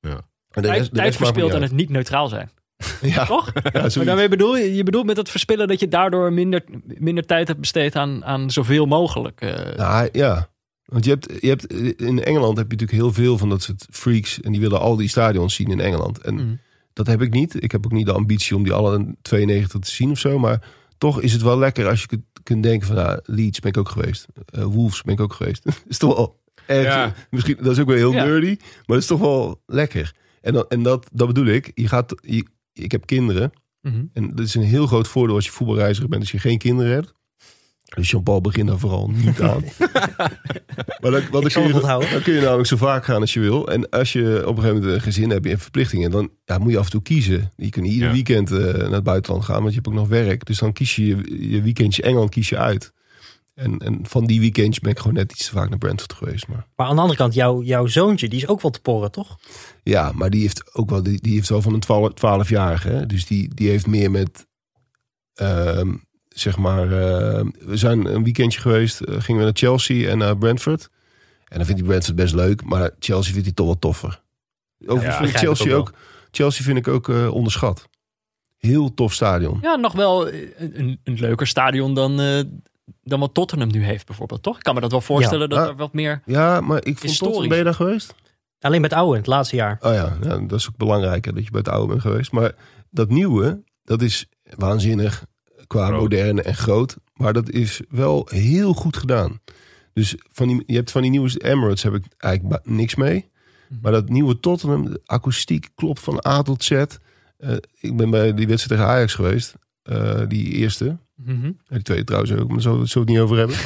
Ja. 0.00 0.10
En 0.50 0.62
de 0.62 0.68
Tijd, 0.68 0.84
de 0.84 0.90
tijd 0.90 1.04
rest 1.06 1.16
verspeeld 1.16 1.52
en 1.52 1.62
het 1.62 1.72
niet 1.72 1.88
neutraal 1.90 2.28
zijn. 2.28 2.50
Ja, 3.00 3.24
Toch? 3.26 3.52
ja, 3.72 3.80
Maar 3.96 4.04
daarmee 4.04 4.28
bedoel 4.28 4.56
je, 4.56 4.74
je 4.74 4.82
bedoelt 4.82 5.06
met 5.06 5.16
dat 5.16 5.30
verspillen 5.30 5.68
dat 5.68 5.80
je 5.80 5.88
daardoor 5.88 6.32
minder, 6.32 6.64
minder 6.84 7.26
tijd 7.26 7.48
hebt 7.48 7.60
besteed 7.60 7.96
aan, 7.96 8.24
aan 8.24 8.50
zoveel 8.50 8.86
mogelijk. 8.86 9.40
eh, 9.40 9.76
Nou, 9.76 10.08
ja. 10.12 10.48
Want 10.84 11.04
je 11.04 11.10
hebt, 11.10 11.32
je 11.40 11.48
hebt, 11.48 11.72
in 12.00 12.22
Engeland 12.24 12.56
heb 12.56 12.70
je 12.70 12.76
natuurlijk 12.76 13.02
heel 13.02 13.12
veel 13.12 13.38
van 13.38 13.48
dat 13.48 13.62
soort 13.62 13.86
freaks. 13.90 14.40
En 14.40 14.52
die 14.52 14.60
willen 14.60 14.80
al 14.80 14.96
die 14.96 15.08
stadions 15.08 15.54
zien 15.54 15.70
in 15.70 15.80
Engeland. 15.80 16.18
En 16.18 16.34
mm. 16.34 16.58
dat 16.92 17.06
heb 17.06 17.22
ik 17.22 17.32
niet. 17.32 17.62
Ik 17.62 17.72
heb 17.72 17.84
ook 17.84 17.92
niet 17.92 18.06
de 18.06 18.12
ambitie 18.12 18.56
om 18.56 18.62
die 18.62 18.72
alle 18.72 19.14
92 19.22 19.80
te 19.80 19.90
zien 19.90 20.10
of 20.10 20.18
zo. 20.18 20.38
Maar 20.38 20.62
toch 20.98 21.20
is 21.20 21.32
het 21.32 21.42
wel 21.42 21.58
lekker 21.58 21.88
als 21.88 22.00
je 22.00 22.06
kunt, 22.06 22.24
kunt 22.42 22.62
denken 22.62 22.86
van... 22.86 22.96
Nou, 22.96 23.20
Leeds 23.24 23.60
ben 23.60 23.70
ik 23.70 23.76
ook 23.76 23.88
geweest. 23.88 24.26
Eh, 24.46 24.64
Wolves 24.64 25.02
ben 25.02 25.14
ik 25.14 25.20
ook 25.20 25.32
geweest. 25.32 25.64
is 25.88 25.98
toch 25.98 26.16
wel 26.16 26.40
erg. 26.66 26.84
Ja. 26.84 27.14
Misschien, 27.30 27.56
dat 27.62 27.72
is 27.72 27.78
ook 27.78 27.86
weer 27.88 27.96
heel 27.96 28.12
Ja. 28.12 28.24
nerdy. 28.24 28.56
Maar 28.58 28.84
dat 28.86 28.96
is 28.98 29.06
toch 29.06 29.20
wel 29.20 29.62
lekker. 29.66 30.14
En, 30.40 30.52
dan, 30.52 30.64
en 30.68 30.82
dat, 30.82 31.08
dat 31.12 31.26
bedoel 31.26 31.46
ik. 31.46 31.70
Je 31.74 31.88
gaat, 31.88 32.14
je- 32.20 32.46
ik 32.78 32.92
heb 32.92 33.06
kinderen. 33.06 33.52
Mhm. 33.80 34.04
En 34.12 34.34
dat 34.34 34.46
is 34.46 34.54
een 34.54 34.62
heel 34.62 34.86
groot 34.86 35.08
voordeel 35.08 35.34
als 35.34 35.44
je 35.44 35.50
voetbalreiziger 35.50 36.08
bent. 36.08 36.22
Als 36.22 36.30
je 36.30 36.38
geen 36.38 36.58
kinderen 36.58 36.92
hebt. 36.92 37.16
Dus 37.96 38.10
Jean-Paul 38.10 38.40
begint 38.40 38.68
daar 38.68 38.78
vooral 38.78 39.10
niet 39.10 39.40
aan. 39.40 39.64
maar 41.00 41.10
dan, 41.10 41.22
want 41.30 41.32
dan, 41.42 41.50
zal 41.50 41.62
kun 41.62 41.74
je, 41.74 42.08
dan 42.10 42.22
kun 42.22 42.34
je 42.34 42.40
namelijk 42.40 42.68
zo 42.68 42.76
vaak 42.76 43.04
gaan 43.04 43.20
als 43.20 43.32
je 43.32 43.40
wil. 43.40 43.68
En 43.68 43.88
als 43.88 44.12
je 44.12 44.42
op 44.46 44.56
een 44.56 44.62
gegeven 44.62 44.80
moment 44.80 44.94
een 44.94 45.00
gezin 45.00 45.30
hebt 45.30 45.46
en 45.46 45.58
verplichtingen. 45.58 46.10
Dan 46.10 46.30
ja, 46.44 46.58
moet 46.58 46.72
je 46.72 46.78
af 46.78 46.84
en 46.84 46.90
toe 46.90 47.02
kiezen. 47.02 47.50
Je 47.56 47.68
kunt 47.68 47.84
niet 47.84 47.94
ieder 47.94 48.08
Ja. 48.08 48.14
weekend 48.14 48.50
eh, 48.50 48.58
naar 48.58 48.90
het 48.90 49.02
buitenland 49.02 49.44
gaan. 49.44 49.58
Want 49.58 49.68
je 49.68 49.74
hebt 49.74 49.88
ook 49.88 49.94
nog 49.94 50.08
werk. 50.08 50.44
Dus 50.46 50.58
dan 50.58 50.72
kies 50.72 50.96
je 50.96 51.06
je, 51.06 51.48
je 51.50 51.62
weekendje 51.62 52.02
Engeland 52.02 52.30
kies 52.30 52.48
je 52.48 52.58
uit. 52.58 52.92
En, 53.54 53.78
en 53.78 53.98
van 54.02 54.24
die 54.24 54.40
weekendjes 54.40 54.80
ben 54.80 54.90
ik 54.90 54.98
gewoon 54.98 55.14
net 55.14 55.32
iets 55.32 55.46
te 55.46 55.52
vaak 55.52 55.68
naar 55.68 55.78
Brentford 55.78 56.12
geweest. 56.12 56.48
Maar 56.48 56.66
Maar 56.76 56.86
aan 56.86 56.94
de 56.94 57.00
andere 57.00 57.18
kant, 57.18 57.34
jouw, 57.34 57.62
jouw 57.62 57.86
zoontje, 57.86 58.28
die 58.28 58.38
is 58.40 58.48
ook 58.48 58.62
wel 58.62 58.70
te 58.70 58.80
porren, 58.80 59.10
toch? 59.10 59.38
Ja, 59.88 60.12
maar 60.14 60.30
die 60.30 60.40
heeft 60.40 60.74
ook 60.74 60.90
wel, 60.90 61.02
die, 61.02 61.20
die 61.20 61.34
heeft 61.34 61.48
wel 61.48 61.62
van 61.62 61.74
een 61.74 61.80
12 61.80 62.10
12-jarige. 62.46 62.88
hè. 62.88 63.06
Dus 63.06 63.26
die, 63.26 63.54
die 63.54 63.68
heeft 63.68 63.86
meer 63.86 64.10
met, 64.10 64.46
ehm, 65.34 65.94
zeg 66.28 66.56
maar, 66.56 66.92
ehm, 66.92 67.46
we 67.58 67.76
zijn 67.76 68.06
een 68.14 68.24
weekendje 68.24 68.60
geweest, 68.60 69.00
eh, 69.00 69.14
gingen 69.20 69.40
we 69.40 69.46
naar 69.46 69.56
Chelsea 69.56 70.10
en 70.10 70.18
naar 70.18 70.36
Brentford. 70.38 70.88
En 71.48 71.56
dan 71.56 71.66
vindt 71.66 71.80
hij 71.80 71.90
Brentford 71.90 72.16
best 72.16 72.34
leuk, 72.34 72.64
maar 72.64 72.90
Chelsea 72.98 73.30
vindt 73.32 73.46
hij 73.46 73.54
toch 73.54 73.66
wel 73.66 73.78
toffer. 73.78 74.22
Overigens 74.86 75.14
Ja, 75.14 75.20
vind 75.22 75.30
ik 75.30 75.36
Chelsea 75.38 75.74
ook 75.74 75.78
ook, 75.88 75.92
Chelsea 76.30 76.64
vind 76.64 76.78
ik 76.78 76.88
ook 76.88 77.08
eh, 77.08 77.34
onderschat. 77.34 77.88
Heel 78.56 78.94
tof 78.94 79.12
stadion. 79.12 79.58
Ja, 79.62 79.76
nog 79.76 79.92
wel 79.92 80.32
een, 80.32 80.52
een, 80.80 81.00
een 81.04 81.14
leuker 81.18 81.46
stadion 81.46 81.94
dan, 81.94 82.20
eh, 82.20 82.40
dan 83.02 83.20
wat 83.20 83.34
Tottenham 83.34 83.70
nu 83.72 83.84
heeft 83.84 84.06
bijvoorbeeld, 84.06 84.42
toch? 84.42 84.56
Ik 84.56 84.62
kan 84.62 84.74
me 84.74 84.80
dat 84.80 84.90
wel 84.90 85.00
voorstellen 85.00 85.48
dat 85.48 85.58
Ja. 85.58 85.66
er 85.66 85.76
wat 85.76 85.92
meer... 85.92 86.22
Ja, 86.24 86.60
maar 86.60 86.84
ik 86.84 86.98
vond. 86.98 87.18
Tottenham, 87.18 87.48
ben 87.48 87.58
je 87.58 87.64
daar 87.64 87.74
geweest? 87.74 88.14
Alleen 88.60 88.80
bij 88.80 88.90
het 88.90 88.98
oude, 88.98 89.16
het 89.16 89.26
laatste 89.26 89.56
jaar. 89.56 89.78
Oh 89.80 89.92
ja, 89.92 90.16
ja, 90.22 90.38
dat 90.38 90.58
is 90.58 90.68
ook 90.68 90.76
belangrijker 90.76 91.34
dat 91.34 91.44
je 91.44 91.50
bij 91.50 91.60
het 91.60 91.68
oude 91.68 91.86
bent 91.88 92.00
geweest. 92.00 92.32
Maar 92.32 92.54
dat 92.90 93.08
nieuwe, 93.10 93.62
dat 93.84 94.02
is 94.02 94.26
waanzinnig 94.56 95.24
qua 95.66 95.86
Groot. 95.86 96.00
moderne 96.00 96.42
en 96.42 96.54
groot. 96.54 96.96
Maar 97.14 97.32
dat 97.32 97.50
is 97.50 97.80
wel 97.88 98.28
heel 98.30 98.72
goed 98.74 98.96
gedaan. 98.96 99.40
Dus 99.92 100.14
van 100.32 100.48
die, 100.48 100.62
je 100.66 100.74
hebt 100.74 100.90
van 100.90 101.02
die 101.02 101.10
nieuwe 101.10 101.42
Emirates 101.44 101.82
heb 101.82 101.94
ik 101.94 102.04
eigenlijk 102.16 102.66
niks 102.66 102.94
mee. 102.94 103.30
Maar 103.80 103.92
dat 103.92 104.08
nieuwe 104.08 104.40
Tottenham, 104.40 104.84
de 104.90 105.00
akoestiek 105.04 105.68
klopt 105.74 106.00
van 106.00 106.24
A 106.26 106.42
tot 106.42 106.64
Z. 106.64 106.70
Eh, 106.70 106.86
ik 107.80 107.96
ben 107.96 108.10
bij 108.10 108.34
die 108.34 108.46
wedstrijd 108.46 108.80
tegen 108.80 108.94
Ajax 108.96 109.14
geweest. 109.14 109.54
eh, 109.82 110.22
die 110.28 110.46
eerste. 110.52 110.98
Mhm. 111.14 111.46
Ja, 111.46 111.52
Die 111.68 111.82
tweede 111.82 112.04
trouwens 112.04 112.32
ook, 112.32 112.38
maar 112.38 112.48
daar 112.48 112.60
zullen 112.60 112.76
we 112.76 112.82
het 112.82 112.90
zo 112.92 113.04
niet 113.04 113.18
over 113.18 113.36
hebben. 113.36 113.56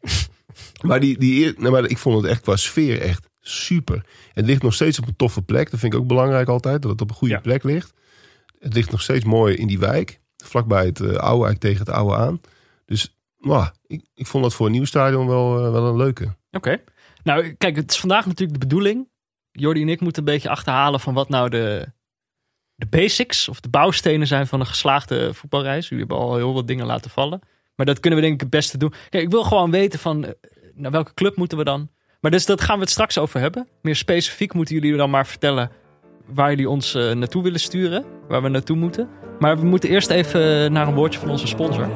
maar, 0.88 1.00
die, 1.00 1.18
die, 1.18 1.54
nou, 1.58 1.70
maar 1.72 1.84
ik 1.88 1.98
vond 1.98 2.22
het 2.22 2.30
echt 2.30 2.40
qua 2.40 2.56
sfeer 2.56 3.00
echt 3.00 3.28
super. 3.42 4.04
Het 4.32 4.46
ligt 4.46 4.62
nog 4.62 4.74
steeds 4.74 4.98
op 4.98 5.06
een 5.06 5.16
toffe 5.16 5.42
plek. 5.42 5.70
Dat 5.70 5.80
vind 5.80 5.94
ik 5.94 6.00
ook 6.00 6.06
belangrijk 6.06 6.48
altijd, 6.48 6.82
dat 6.82 6.90
het 6.90 7.00
op 7.00 7.08
een 7.10 7.16
goede 7.16 7.34
Ja. 7.34 7.40
plek 7.40 7.62
ligt. 7.62 7.92
Het 8.58 8.74
ligt 8.74 8.90
nog 8.90 9.02
steeds 9.02 9.24
mooi 9.24 9.54
in 9.54 9.66
die 9.66 9.78
wijk. 9.78 10.20
Vlakbij 10.44 10.84
het 10.84 11.00
eh, 11.00 11.06
oude, 11.06 11.18
eigenlijk 11.20 11.60
tegen 11.60 11.78
het 11.78 11.90
oude 11.90 12.16
aan. 12.16 12.40
Dus 12.84 13.16
nou, 13.38 13.68
ik, 13.86 14.04
ik 14.14 14.26
vond 14.26 14.42
dat 14.42 14.54
voor 14.54 14.66
een 14.66 14.72
nieuw 14.72 14.84
stadion 14.84 15.26
wel, 15.26 15.64
eh, 15.64 15.72
wel 15.72 15.86
een 15.86 15.96
leuke. 15.96 16.36
Oké. 16.50 16.82
Nou, 17.22 17.52
kijk, 17.52 17.76
het 17.76 17.90
is 17.90 18.00
vandaag 18.00 18.26
natuurlijk 18.26 18.60
de 18.60 18.66
bedoeling. 18.66 19.08
Jordi 19.50 19.82
en 19.82 19.88
ik 19.88 20.00
moeten 20.00 20.22
een 20.26 20.32
beetje 20.32 20.48
achterhalen 20.48 21.00
van 21.00 21.14
wat 21.14 21.28
nou 21.28 21.48
de, 21.48 21.92
de 22.74 22.86
basics 22.86 23.48
of 23.48 23.60
de 23.60 23.68
bouwstenen 23.68 24.26
zijn 24.26 24.46
van 24.46 24.60
een 24.60 24.66
geslaagde 24.66 25.34
voetbalreis. 25.34 25.88
Jullie 25.88 26.06
hebben 26.06 26.24
al 26.26 26.36
heel 26.36 26.54
wat 26.54 26.66
dingen 26.66 26.86
laten 26.86 27.10
vallen. 27.10 27.40
Maar 27.74 27.86
dat 27.86 28.00
kunnen 28.00 28.18
we 28.18 28.24
denk 28.24 28.34
ik 28.36 28.40
het 28.40 28.50
beste 28.50 28.78
doen. 28.78 28.92
Kijk, 29.08 29.24
ik 29.24 29.30
wil 29.30 29.44
gewoon 29.44 29.70
weten 29.70 29.98
van 29.98 30.24
eh, 30.24 30.32
naar 30.74 30.90
welke 30.90 31.14
club 31.14 31.36
moeten 31.36 31.58
we 31.58 31.64
dan. 31.64 31.90
Maar 32.22 32.30
dus 32.30 32.46
dat 32.46 32.60
gaan 32.60 32.74
we 32.74 32.80
het 32.80 32.90
straks 32.90 33.18
over 33.18 33.40
hebben. 33.40 33.68
Meer 33.80 33.96
specifiek 33.96 34.54
moeten 34.54 34.74
jullie 34.74 34.96
dan 34.96 35.10
maar 35.10 35.26
vertellen 35.26 35.70
waar 36.26 36.50
jullie 36.50 36.68
ons 36.68 36.94
eh, 36.94 37.12
naartoe 37.12 37.42
willen 37.42 37.60
sturen. 37.60 38.04
Waar 38.28 38.42
we 38.42 38.48
naartoe 38.48 38.76
moeten. 38.76 39.08
Maar 39.38 39.58
we 39.58 39.64
moeten 39.66 39.88
eerst 39.90 40.10
even 40.10 40.72
naar 40.72 40.88
een 40.88 40.94
woordje 40.94 41.18
van 41.20 41.30
onze 41.30 41.46
sponsor. 41.46 41.88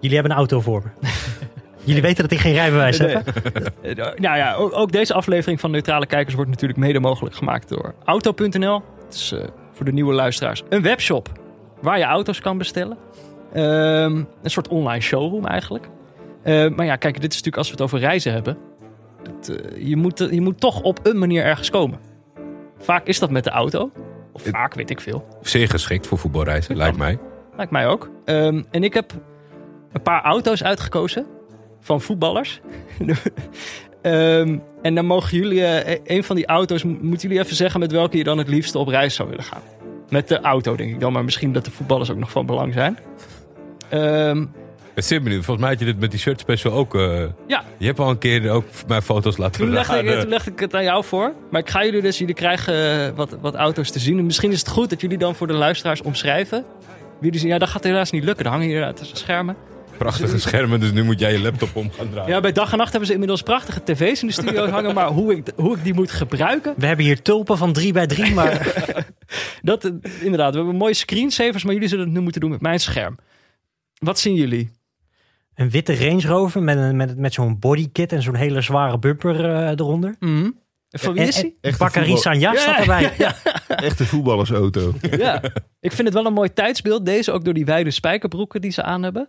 Jullie 0.00 0.14
hebben 0.20 0.30
een 0.32 0.38
auto 0.38 0.60
voor 0.60 0.82
me. 0.82 1.08
Jullie 1.84 2.02
weten 2.02 2.22
dat 2.22 2.32
ik 2.32 2.38
geen 2.38 2.52
rijbewijs 2.52 2.98
Nee. 2.98 3.16
heb. 3.16 3.26
Eh, 3.82 3.94
Nou 3.96 4.36
ja, 4.36 4.54
ook, 4.54 4.76
ook 4.76 4.92
deze 4.92 5.14
aflevering 5.14 5.60
van 5.60 5.70
Neutrale 5.70 6.06
Kijkers 6.06 6.34
wordt 6.34 6.50
natuurlijk 6.50 6.78
mede 6.78 7.00
mogelijk 7.00 7.34
gemaakt 7.34 7.68
door 7.68 7.94
Auto.nl. 8.04 8.82
Het 9.04 9.14
is 9.14 9.32
eh, 9.32 9.40
voor 9.76 9.84
de 9.84 9.92
nieuwe 9.92 10.12
luisteraars 10.14 10.62
een 10.68 10.82
webshop 10.82 11.28
waar 11.80 11.98
je 11.98 12.04
auto's 12.04 12.40
kan 12.40 12.58
bestellen. 12.58 12.96
Ehm, 13.52 14.16
een 14.42 14.50
soort 14.50 14.68
online 14.68 15.00
showroom 15.00 15.46
eigenlijk. 15.46 15.88
Eh, 16.42 16.68
maar 16.68 16.86
ja, 16.86 16.96
kijk, 16.96 17.14
dit 17.20 17.30
is 17.32 17.36
natuurlijk 17.42 17.56
als 17.56 17.66
we 17.66 17.72
het 17.72 17.82
over 17.82 17.98
reizen 17.98 18.32
hebben. 18.32 18.58
Het, 19.22 19.48
eh, 19.48 19.86
je, 19.88 19.96
moet, 19.96 20.18
je 20.30 20.40
moet 20.40 20.60
toch 20.60 20.82
op 20.82 20.98
een 21.02 21.18
manier 21.18 21.44
ergens 21.44 21.70
komen. 21.70 21.98
Vaak 22.78 23.06
is 23.06 23.18
dat 23.18 23.30
met 23.30 23.44
de 23.44 23.50
auto. 23.50 23.90
Of 24.32 24.44
Het- 24.44 24.52
vaak, 24.54 24.74
weet 24.74 24.90
ik 24.90 25.00
veel. 25.00 25.26
Zeer 25.42 25.68
geschikt 25.68 26.06
voor 26.06 26.18
voetbalreizen, 26.18 26.76
lijkt 26.76 26.96
mij. 26.96 27.18
Lijkt 27.56 27.72
mij 27.72 27.86
ook. 27.86 28.10
Ehm, 28.24 28.62
en 28.70 28.84
ik 28.84 28.94
heb 28.94 29.12
een 29.92 30.02
paar 30.02 30.22
auto's 30.22 30.62
uitgekozen 30.62 31.26
van 31.80 32.00
voetballers. 32.00 32.60
Ehm, 34.06 34.58
en 34.82 34.94
dan 34.94 35.06
mogen 35.06 35.36
jullie, 35.38 35.64
eh, 35.64 35.98
een 36.04 36.24
van 36.24 36.36
die 36.36 36.46
auto's, 36.46 36.84
mo- 36.84 36.96
moeten 37.00 37.28
jullie 37.28 37.44
even 37.44 37.56
zeggen 37.56 37.80
met 37.80 37.92
welke 37.92 38.16
je 38.16 38.24
dan 38.24 38.38
het 38.38 38.48
liefste 38.48 38.78
op 38.78 38.88
reis 38.88 39.14
zou 39.14 39.28
willen 39.28 39.44
gaan. 39.44 39.60
Met 40.08 40.28
de 40.28 40.40
auto, 40.40 40.76
denk 40.76 40.90
ik 40.90 41.00
dan, 41.00 41.12
maar 41.12 41.24
misschien 41.24 41.52
dat 41.52 41.64
de 41.64 41.70
voetballers 41.70 42.10
ook 42.10 42.16
nog 42.16 42.30
van 42.30 42.46
belang 42.46 42.72
zijn. 42.72 42.98
Ehm, 43.88 44.40
Ik 44.94 45.04
ben 45.08 45.22
benieuwd. 45.22 45.44
Volgens 45.44 45.60
mij 45.66 45.70
had 45.70 45.78
je 45.78 45.84
dit 45.84 46.00
met 46.00 46.10
die 46.10 46.20
shirt 46.20 46.40
special 46.40 46.72
ook... 46.72 46.94
eh, 46.94 47.22
ja, 47.46 47.64
je 47.78 47.86
hebt 47.86 47.98
al 47.98 48.10
een 48.10 48.18
keer 48.18 48.50
ook 48.50 48.64
mijn 48.86 49.02
foto's 49.02 49.36
laten 49.36 49.60
toen 49.60 49.70
legde, 49.70 49.98
ik, 50.02 50.20
toen 50.20 50.28
legde 50.28 50.50
ik 50.50 50.58
het 50.60 50.74
aan 50.74 50.84
jou 50.84 51.04
voor. 51.04 51.32
Maar 51.50 51.60
ik 51.60 51.70
ga 51.70 51.84
jullie 51.84 52.02
dus, 52.02 52.18
jullie 52.18 52.34
krijgen 52.34 52.74
eh, 52.74 53.08
wat, 53.16 53.36
wat 53.40 53.54
auto's 53.54 53.90
te 53.90 53.98
zien. 53.98 54.18
En 54.18 54.24
misschien 54.24 54.52
is 54.52 54.58
het 54.58 54.68
goed 54.68 54.90
dat 54.90 55.00
jullie 55.00 55.18
dan 55.18 55.34
voor 55.34 55.46
de 55.46 55.52
luisteraars 55.52 56.02
omschrijven. 56.02 56.64
Wie 57.20 57.38
zien, 57.38 57.48
ja, 57.48 57.58
dat 57.58 57.68
gaat 57.68 57.84
helaas 57.84 58.10
niet 58.10 58.24
lukken. 58.24 58.44
Er 58.44 58.50
hangen 58.50 58.66
hier 58.66 58.94
tussen 58.94 59.16
schermen. 59.16 59.56
Prachtige 59.98 60.38
schermen, 60.38 60.80
dus 60.80 60.92
nu 60.92 61.02
moet 61.04 61.18
jij 61.20 61.32
je 61.32 61.40
laptop 61.40 61.76
om 61.76 61.90
gaan 61.90 62.10
draaien. 62.10 62.30
Ja, 62.34 62.40
bij 62.40 62.52
dag 62.52 62.72
en 62.72 62.78
nacht 62.78 62.90
hebben 62.90 63.06
ze 63.06 63.12
inmiddels 63.12 63.42
prachtige 63.42 63.82
tv's 63.82 64.20
in 64.20 64.26
de 64.26 64.32
studio 64.32 64.68
hangen. 64.76 64.94
Maar 64.94 65.06
hoe 65.08 65.36
ik, 65.36 65.46
hoe 65.56 65.76
ik 65.76 65.84
die 65.84 65.94
moet 65.94 66.10
gebruiken, 66.10 66.74
We 66.76 66.86
hebben 66.86 67.04
hier 67.04 67.22
tulpen 67.22 67.58
van 67.58 67.72
3 67.72 67.92
bij 67.92 68.06
3, 68.06 68.34
maar 68.34 68.74
dat 69.62 69.84
eh, 69.84 69.92
inderdaad. 70.20 70.50
We 70.52 70.56
hebben 70.58 70.76
mooie 70.76 70.94
screensavers, 70.94 71.64
maar 71.64 71.72
jullie 71.74 71.88
zullen 71.88 72.04
het 72.04 72.14
nu 72.14 72.20
moeten 72.20 72.40
doen 72.40 72.50
met 72.50 72.60
mijn 72.60 72.80
scherm. 72.80 73.16
Wat 73.98 74.18
zien 74.18 74.34
jullie? 74.34 74.70
een 75.54 75.70
witte 75.70 75.96
Range 76.08 76.26
Rover 76.26 76.62
met, 76.62 76.76
een, 76.76 76.96
met, 76.96 77.16
met 77.18 77.32
zo'n 77.34 77.58
bodykit 77.58 78.12
en 78.12 78.22
zo'n 78.22 78.34
hele 78.34 78.60
zware 78.60 78.98
bumper 78.98 79.44
eh, 79.44 79.68
eronder. 79.70 80.16
Mhm. 80.20 80.50
Van 80.88 81.12
wie 81.14 81.22
is? 81.22 81.44
Echte 81.60 81.78
Bakary 81.78 82.04
voetbal- 82.04 82.22
Sagna 82.22 82.52
Ja, 82.52 82.58
staat 82.60 82.78
erbij. 82.78 83.12
Ja. 83.18 83.34
Echte 83.68 84.04
voetballersauto. 84.04 84.94
Ja. 85.10 85.42
Ik 85.80 85.92
vind 85.92 86.04
het 86.08 86.12
wel 86.12 86.26
een 86.26 86.32
mooi 86.32 86.52
tijdsbeeld. 86.52 87.06
Deze 87.06 87.32
ook 87.32 87.44
door 87.44 87.54
die 87.54 87.64
wijde 87.64 87.90
spijkerbroeken 87.90 88.60
die 88.60 88.70
ze 88.70 88.82
aan 88.82 89.02
hebben. 89.02 89.28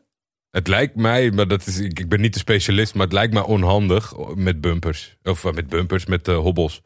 Het 0.57 0.67
lijkt 0.67 0.95
mij, 0.95 1.31
maar 1.31 1.47
dat 1.47 1.67
is, 1.67 1.79
ik, 1.79 1.99
ik 1.99 2.09
ben 2.09 2.21
niet 2.21 2.33
de 2.33 2.39
specialist, 2.39 2.93
maar 2.93 3.03
het 3.03 3.13
lijkt 3.13 3.33
mij 3.33 3.41
onhandig 3.41 4.13
met 4.35 4.61
bumpers. 4.61 5.17
Of 5.23 5.45
eh, 5.45 5.53
met 5.53 5.67
bumpers, 5.67 6.05
met 6.05 6.27
eh, 6.27 6.37
hobbels. 6.37 6.81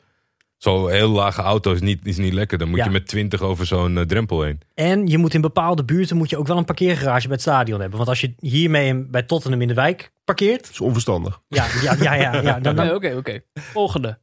Zo'n 0.57 0.89
heel 0.89 1.09
lage 1.09 1.41
auto 1.41 1.73
is 1.73 1.81
niet, 1.81 2.05
is 2.05 2.17
niet 2.17 2.33
lekker. 2.33 2.57
Dan 2.57 2.69
moet 2.69 2.77
Ja. 2.77 2.83
je 2.83 2.89
met 2.91 3.07
20 3.07 3.41
over 3.41 3.65
zo'n 3.65 3.97
eh, 3.97 4.03
drempel 4.03 4.41
heen. 4.41 4.59
En 4.73 5.07
je 5.07 5.17
moet 5.17 5.33
in 5.33 5.41
bepaalde 5.41 5.83
buurten 5.85 6.17
moet 6.17 6.29
je 6.29 6.37
ook 6.37 6.47
wel 6.47 6.57
een 6.57 6.65
parkeergarage 6.65 7.25
bij 7.27 7.31
het 7.35 7.41
stadion 7.41 7.79
hebben. 7.79 7.97
Want 7.97 8.09
als 8.09 8.21
je 8.21 8.33
hiermee 8.39 8.95
bij 8.95 9.23
Tottenham 9.23 9.61
in 9.61 9.67
de 9.67 9.73
wijk 9.73 10.11
parkeert. 10.23 10.61
Dat 10.61 10.71
is 10.71 10.81
onverstandig. 10.81 11.41
Ja, 11.47 11.65
ja, 11.81 11.95
ja, 11.99 12.13
ja, 12.13 12.41
ja 12.41 12.59
dan, 12.59 12.75
Nee, 12.75 12.85
dan 12.85 12.95
Oké, 12.95 13.15
oké. 13.17 13.39
Volgende. 13.53 14.19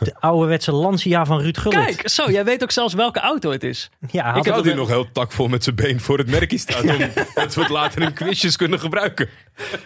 De 0.00 0.14
ouderwetse 0.20 0.72
Lancia 0.72 1.24
van 1.24 1.40
Ruud 1.40 1.58
Gullit. 1.58 1.84
Kijk, 1.84 2.08
zo, 2.08 2.30
jij 2.30 2.44
weet 2.44 2.62
ook 2.62 2.70
zelfs 2.70 2.94
welke 2.94 3.20
auto 3.20 3.50
het 3.50 3.64
is. 3.64 3.90
Ja, 4.10 4.34
Ik 4.34 4.46
had 4.46 4.64
hier 4.64 4.74
nog 4.74 4.88
heel 4.88 5.12
takvol 5.12 5.48
met 5.48 5.64
zijn 5.64 5.76
been 5.76 6.00
voor 6.00 6.18
het 6.18 6.30
merkje 6.30 6.58
staan. 6.58 6.90
Om, 6.90 6.98
dat 7.34 7.54
we 7.54 7.60
het 7.60 7.68
later 7.70 8.02
in 8.02 8.12
quizjes 8.12 8.56
kunnen 8.56 8.80
gebruiken. 8.80 9.28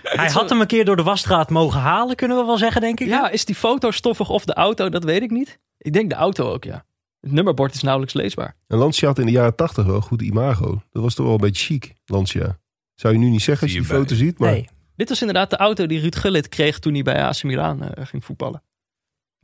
hij 0.03 0.31
had 0.31 0.49
hem 0.51 0.61
een 0.61 0.67
keer 0.67 0.85
door 0.85 0.97
de 0.97 1.03
wasstraat 1.03 1.51
mogen 1.51 1.81
halen, 1.81 2.17
kunnen 2.17 2.37
we 2.37 2.45
wel 2.45 2.59
zeggen, 2.59 2.81
denk 2.81 3.01
ik. 3.01 3.09
Ja, 3.09 3.31
is 3.31 3.45
die 3.45 3.55
foto 3.55 3.91
stoffig 3.91 4.29
of 4.29 4.45
de 4.45 4.55
auto? 4.55 4.89
Dat 4.89 5.05
weet 5.05 5.23
ik 5.23 5.31
niet. 5.31 5.59
Ik 5.79 5.93
denk 5.93 6.11
de 6.11 6.17
auto 6.17 6.53
ook, 6.53 6.65
ja. 6.65 6.85
Het 7.21 7.33
nummerbord 7.33 7.75
is 7.75 7.83
nauwelijks 7.83 8.15
leesbaar. 8.15 8.57
En 8.69 8.79
Lancia 8.79 9.09
had 9.09 9.19
in 9.19 9.27
de 9.27 9.33
jaren 9.33 9.55
tachtig 9.55 9.85
wel 9.87 9.95
een 9.95 10.03
goed 10.03 10.23
imago. 10.23 10.83
Dat 10.91 11.03
was 11.03 11.15
toch 11.15 11.27
wel 11.27 11.35
een 11.35 11.41
beetje 11.41 11.65
chic, 11.65 11.95
Lancia. 12.05 12.59
Zou 12.95 13.13
je 13.15 13.19
nu 13.19 13.29
niet 13.29 13.43
zeggen 13.43 13.63
als 13.67 13.73
je 13.77 13.81
die 13.83 13.89
foto 13.89 14.15
ziet. 14.15 14.39
Maar 14.39 14.51
Nee. 14.51 14.69
Dit 14.97 15.09
was 15.09 15.21
inderdaad 15.21 15.51
de 15.51 15.57
auto 15.57 15.87
die 15.87 16.01
Ruud 16.01 16.17
Gullit 16.17 16.49
kreeg 16.49 16.79
toen 16.79 16.95
hij 16.95 17.03
bij 17.03 17.23
AC 17.25 17.43
Milan 17.43 17.83
eh, 17.83 18.07
ging 18.07 18.25
voetballen. 18.25 18.63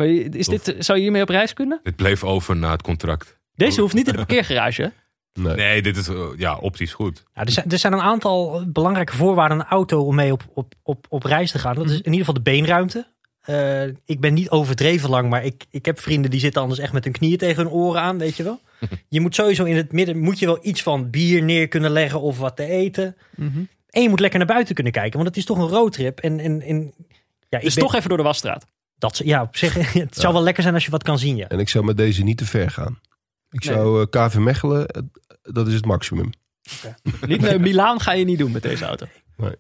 Maar 0.01 0.09
is 0.09 0.47
Tof. 0.47 0.63
dit, 0.63 0.85
zou 0.85 0.99
je 0.99 1.05
hiermee 1.05 1.23
op 1.23 1.29
reis 1.29 1.53
kunnen? 1.53 1.81
Dit 1.83 1.97
bleef 1.97 2.25
over 2.25 2.57
na 2.57 2.71
het 2.71 2.83
contract. 2.83 3.39
Deze 3.55 3.81
hoeft 3.81 3.95
niet 3.95 4.07
in 4.07 4.13
de 4.13 4.19
parkeergarage. 4.19 4.83
hè? 4.83 4.89
nee. 5.43 5.55
Nee, 5.55 5.83
dit 5.83 5.97
is 5.97 6.09
eh, 6.09 6.27
ja, 6.37 6.57
optisch 6.57 6.93
goed. 6.93 7.23
Ja, 7.35 7.43
er, 7.45 7.51
zijn, 7.51 7.71
er 7.71 7.79
zijn 7.79 7.93
een 7.93 8.01
aantal 8.01 8.65
belangrijke 8.67 9.17
voorwaarden 9.17 9.59
aan 9.59 9.65
een 9.65 9.71
auto 9.71 10.05
om 10.05 10.15
mee 10.15 10.33
op, 10.33 10.43
op, 10.55 10.75
op, 10.83 11.07
op 11.09 11.23
reis 11.23 11.51
te 11.51 11.59
gaan. 11.59 11.75
Dat 11.75 11.85
is 11.85 11.91
in 11.97 12.05
ieder 12.05 12.19
geval 12.19 12.35
de 12.35 12.41
beenruimte. 12.41 13.07
Eh, 13.41 13.85
ik 13.87 14.21
ben 14.21 14.35
niet 14.35 14.51
overdreven 14.51 15.11
lang, 15.11 15.29
maar 15.31 15.45
ik, 15.45 15.65
ik 15.71 15.85
heb 15.85 16.01
vrienden 16.01 16.31
die 16.31 16.41
zitten 16.41 16.63
anders 16.63 16.81
echt 16.81 16.93
met 16.93 17.05
hun 17.05 17.13
knieën 17.13 17.39
tegen 17.39 17.63
hun 17.63 17.73
oren 17.73 18.01
aan, 18.01 18.19
weet 18.19 18.37
je 18.37 18.43
wel. 18.43 18.61
Je 19.09 19.21
moet 19.21 19.35
sowieso 19.35 19.65
in 19.65 19.77
het 19.77 19.93
midden, 19.93 20.19
moet 20.19 20.39
je 20.39 20.47
wel 20.47 20.59
iets 20.63 20.83
van 20.83 21.11
bier 21.11 21.43
neer 21.43 21.69
kunnen 21.69 21.91
leggen 21.91 22.21
of 22.21 22.39
wat 22.39 22.57
te 22.57 22.65
eten. 22.65 23.17
En 23.91 24.03
je 24.03 24.09
moet 24.09 24.21
lekker 24.21 24.39
naar 24.39 24.49
buiten 24.49 24.75
kunnen 24.75 24.93
kijken, 24.93 25.13
want 25.17 25.29
het 25.29 25.37
is 25.37 25.45
toch 25.45 25.59
een 25.59 25.69
roadtrip. 25.69 26.19
En, 26.21 26.41
en, 26.41 26.63
en 26.63 26.93
ja, 27.49 27.59
ik 27.59 27.65
Dus 27.65 27.75
ben- 27.75 27.85
toch 27.85 27.95
even 27.95 28.09
door 28.09 28.19
de 28.19 28.25
wasstraat. 28.25 28.67
Dat, 29.01 29.21
ja, 29.25 29.43
op 29.43 29.57
zich, 29.57 29.93
het 29.93 30.17
zou 30.17 30.33
wel 30.33 30.43
lekker 30.43 30.63
zijn 30.63 30.75
als 30.75 30.85
je 30.85 30.91
wat 30.91 31.03
kan 31.03 31.19
zien, 31.19 31.37
ja. 31.37 31.49
En 31.49 31.59
ik 31.59 31.69
zou 31.69 31.85
met 31.85 31.97
deze 31.97 32.23
niet 32.23 32.39
te 32.39 32.47
ver 32.47 32.71
gaan. 32.71 33.01
Ik 33.51 33.65
Nee. 33.65 33.75
zou 33.75 34.07
eh, 34.11 34.27
KV 34.27 34.35
Mechelen, 34.35 35.11
dat 35.43 35.67
is 35.67 35.75
het 35.75 35.85
maximum. 35.85 36.31
Niet 37.27 37.41
naar 37.41 37.61
Milaan 37.61 38.01
ga 38.01 38.13
je 38.13 38.25
niet 38.25 38.39
doen 38.39 38.53
met 38.53 38.63
deze 38.63 38.85
auto. 38.85 39.07
Nee. 39.37 39.55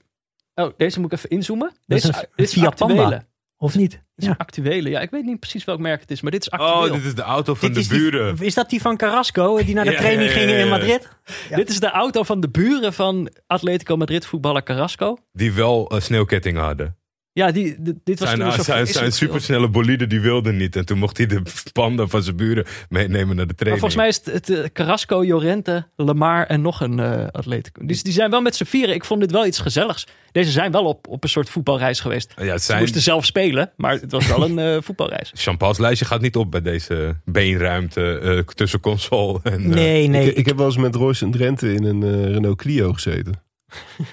Oh, 0.54 0.72
deze 0.76 1.00
moet 1.00 1.12
ik 1.12 1.18
even 1.18 1.30
inzoomen. 1.30 1.72
Deze 1.86 2.08
is 2.08 2.14
is, 2.16 2.22
een 2.22 2.28
dit 2.36 2.46
is 2.46 2.52
Fiat 2.52 2.74
Panda. 2.76 2.94
actuele. 3.02 3.28
Of 3.56 3.74
niet? 3.74 3.90
Dit 3.90 4.00
is 4.16 4.24
Ja. 4.24 4.30
een 4.30 4.36
actuele. 4.36 4.88
Ja, 4.90 5.00
ik 5.00 5.10
weet 5.10 5.24
niet 5.24 5.40
precies 5.40 5.64
welk 5.64 5.78
merk 5.78 6.00
het 6.00 6.10
is, 6.10 6.20
maar 6.20 6.30
dit 6.30 6.40
is 6.40 6.50
actueel. 6.50 6.88
Oh, 6.88 6.92
dit 6.92 7.04
is 7.04 7.14
de 7.14 7.22
auto 7.22 7.54
van 7.54 7.66
Dit 7.68 7.74
de 7.76 7.80
is, 7.82 7.88
die, 7.88 7.98
buren. 8.10 8.36
is 8.40 8.54
dat 8.54 8.70
die 8.70 8.80
van 8.80 8.96
Carrasco, 8.96 9.62
die 9.64 9.74
naar 9.74 9.84
de 9.84 9.90
Ja, 9.90 9.96
training 9.98 10.28
ja, 10.30 10.34
ja, 10.36 10.40
gingen 10.40 10.58
in 10.58 10.64
ja. 10.64 10.70
Madrid? 10.70 11.08
Ja. 11.48 11.56
Dit 11.56 11.68
is 11.68 11.80
de 11.80 11.90
auto 11.90 12.22
van 12.22 12.40
de 12.40 12.48
buren 12.48 12.92
van 12.92 13.30
Atletico 13.46 13.96
Madrid 13.96 14.26
voetballer 14.26 14.62
Carrasco. 14.62 15.16
Die 15.32 15.52
wel 15.52 15.88
eh, 15.90 16.00
sneeuwketting 16.00 16.58
hadden. 16.58 16.96
Ja, 17.40 17.52
die, 17.52 17.76
di- 17.78 17.92
dit 18.04 18.18
was 18.18 18.28
Zijn, 18.28 18.40
toen 18.40 18.52
zo 18.52 18.62
zijn, 18.62 18.86
zijn 18.86 19.12
supersnelle 19.12 19.68
bolide 19.68 20.06
die 20.06 20.20
wilde 20.20 20.52
niet. 20.52 20.76
En 20.76 20.86
toen 20.86 20.98
mocht 20.98 21.16
hij 21.16 21.26
de 21.26 21.42
panda 21.72 22.06
van 22.06 22.22
zijn 22.22 22.36
buren 22.36 22.64
meenemen 22.88 23.36
naar 23.36 23.46
de 23.46 23.54
Maar 23.56 23.76
training. 23.76 23.80
volgens 23.80 23.94
mij 23.94 24.08
is 24.08 24.16
het, 24.16 24.48
het 24.48 24.50
eh, 24.64 24.70
Carrasco, 24.72 25.22
Llorente, 25.24 25.86
Lamar 25.96 26.46
en 26.46 26.60
nog 26.62 26.80
een 26.80 26.98
eh 26.98 27.26
Atletico. 27.30 27.86
Dus 27.86 28.02
die 28.02 28.12
zijn 28.12 28.30
wel 28.30 28.40
met 28.40 28.56
z'n 28.56 28.64
vieren. 28.64 28.94
Ik 28.94 29.04
vond 29.04 29.20
dit 29.20 29.30
wel 29.30 29.46
iets 29.46 29.58
gezelligs. 29.58 30.06
Deze 30.32 30.50
zijn 30.50 30.72
wel 30.72 30.84
op, 30.84 31.08
op 31.08 31.22
een 31.22 31.28
soort 31.28 31.50
voetbalreis 31.50 32.00
geweest. 32.00 32.32
Ja, 32.36 32.44
het 32.52 32.62
Ze 32.62 32.76
moesten 32.76 33.00
zelf 33.00 33.24
spelen, 33.24 33.70
maar 33.76 33.92
het 33.92 34.12
was 34.12 34.26
wel 34.26 34.44
een 34.44 34.58
eh, 34.58 34.76
voetbalreis. 34.86 35.30
Champagne's 35.34 35.78
lijstje 35.78 36.04
gaat 36.04 36.20
niet 36.20 36.36
op 36.36 36.50
bij 36.50 36.62
deze 36.62 37.16
beenruimte 37.24 38.18
eh, 38.18 38.38
tussen 38.54 38.80
console 38.80 39.40
en... 39.42 39.60
eh, 39.60 39.66
Nee, 39.66 40.06
nee. 40.08 40.30
ik, 40.30 40.36
ik 40.36 40.46
heb 40.46 40.56
wel 40.56 40.66
eens 40.66 40.76
met 40.76 40.94
Royce 40.94 41.24
en 41.24 41.30
Drenthe 41.30 41.72
in 41.74 41.84
een 41.84 42.32
Renault 42.32 42.56
Clio 42.58 42.92
gezeten. 42.92 43.34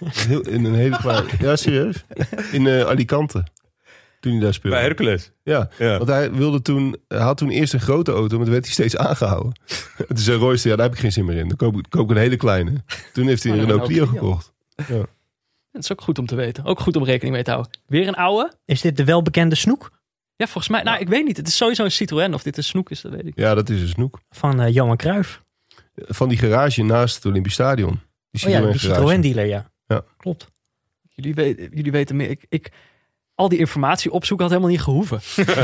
Heel, 0.03 0.41
in 0.41 0.65
een 0.65 0.73
hele 0.75 0.97
kleine... 0.97 1.29
Ja, 1.39 1.55
serieus? 1.55 2.03
In 2.51 2.67
eh, 2.67 2.81
Alicante. 2.85 3.43
Toen 4.19 4.31
hij 4.31 4.41
daar 4.41 4.53
speelde. 4.53 4.77
bij 4.77 4.85
Hercules. 4.85 5.31
Ja, 5.43 5.69
Ja. 5.77 5.97
want 5.97 6.09
hij, 6.09 6.31
wilde 6.31 6.61
toen, 6.61 6.95
hij 7.07 7.19
had 7.19 7.37
toen 7.37 7.49
eerst 7.49 7.73
een 7.73 7.79
grote 7.79 8.11
auto, 8.11 8.35
maar 8.35 8.43
toen 8.45 8.53
werd 8.53 8.65
hij 8.65 8.73
steeds 8.73 8.97
aangehouden. 8.97 9.53
En 9.97 10.05
toen 10.07 10.17
zei 10.17 10.37
Royce, 10.37 10.69
ja, 10.69 10.75
daar 10.75 10.85
heb 10.85 10.93
ik 10.95 11.01
geen 11.01 11.11
zin 11.11 11.25
meer 11.25 11.37
in. 11.37 11.47
Dan 11.47 11.57
koop 11.57 11.77
ik, 11.77 11.85
koop 11.89 12.03
ik 12.09 12.15
een 12.15 12.21
hele 12.21 12.35
kleine. 12.37 12.83
Toen 13.13 13.27
heeft 13.27 13.43
hij 13.43 13.51
een 13.51 13.57
Oh, 13.57 13.63
een 13.63 13.69
Renault 13.69 13.89
Clio 13.91 14.05
gekocht. 14.05 14.53
Dat 15.71 15.83
is 15.83 15.91
ook 15.91 16.01
goed 16.01 16.19
om 16.19 16.25
te 16.25 16.35
weten. 16.35 16.65
Ook 16.65 16.79
goed 16.79 16.95
om 16.95 17.03
rekening 17.03 17.33
mee 17.35 17.43
te 17.43 17.51
houden. 17.51 17.71
Weer 17.85 18.07
een 18.07 18.15
oude? 18.15 18.51
Is 18.65 18.81
dit 18.81 18.97
de 18.97 19.03
welbekende 19.03 19.55
snoek 19.55 19.91
Ja, 20.35 20.45
volgens 20.45 20.67
mij. 20.69 20.83
Nou, 20.83 20.99
ik 20.99 21.07
weet 21.07 21.25
niet. 21.25 21.37
Het 21.37 21.47
is 21.47 21.57
sowieso 21.57 21.83
een 21.83 21.91
Citroën. 21.91 22.33
Of 22.33 22.43
dit 22.43 22.57
een 22.57 22.63
snoek 22.63 22.89
is, 22.89 23.01
dat 23.01 23.11
weet 23.11 23.25
ik. 23.25 23.33
Ja, 23.35 23.53
dat 23.55 23.69
is 23.69 23.81
een 23.81 23.87
snoek. 23.87 24.19
van 24.29 24.61
eh, 24.61 24.73
Johan 24.73 24.97
Cruijff? 24.97 25.41
Van 25.95 26.29
die 26.29 26.37
garage 26.37 26.83
naast 26.83 27.15
het 27.15 27.25
Olympisch 27.25 27.53
Stadion. 27.53 27.99
Die 28.41 28.55
Oh 28.55 28.61
ja, 28.65 28.71
die. 28.71 28.79
Citroën 28.79 29.21
dealer, 29.21 29.45
ja. 29.45 29.71
Ja. 29.87 30.03
Klopt. 30.17 30.47
Jullie, 31.09 31.33
weten, 31.35 31.69
jullie 31.73 31.91
weten 31.91 32.15
meer. 32.15 32.29
Ik, 32.29 32.45
ik, 32.49 32.71
al 33.35 33.49
die 33.49 33.59
informatie 33.59 34.11
opzoeken 34.11 34.45
had 34.45 34.55
helemaal 34.55 34.75
niet 34.75 34.83
gehoeven. 34.85 35.19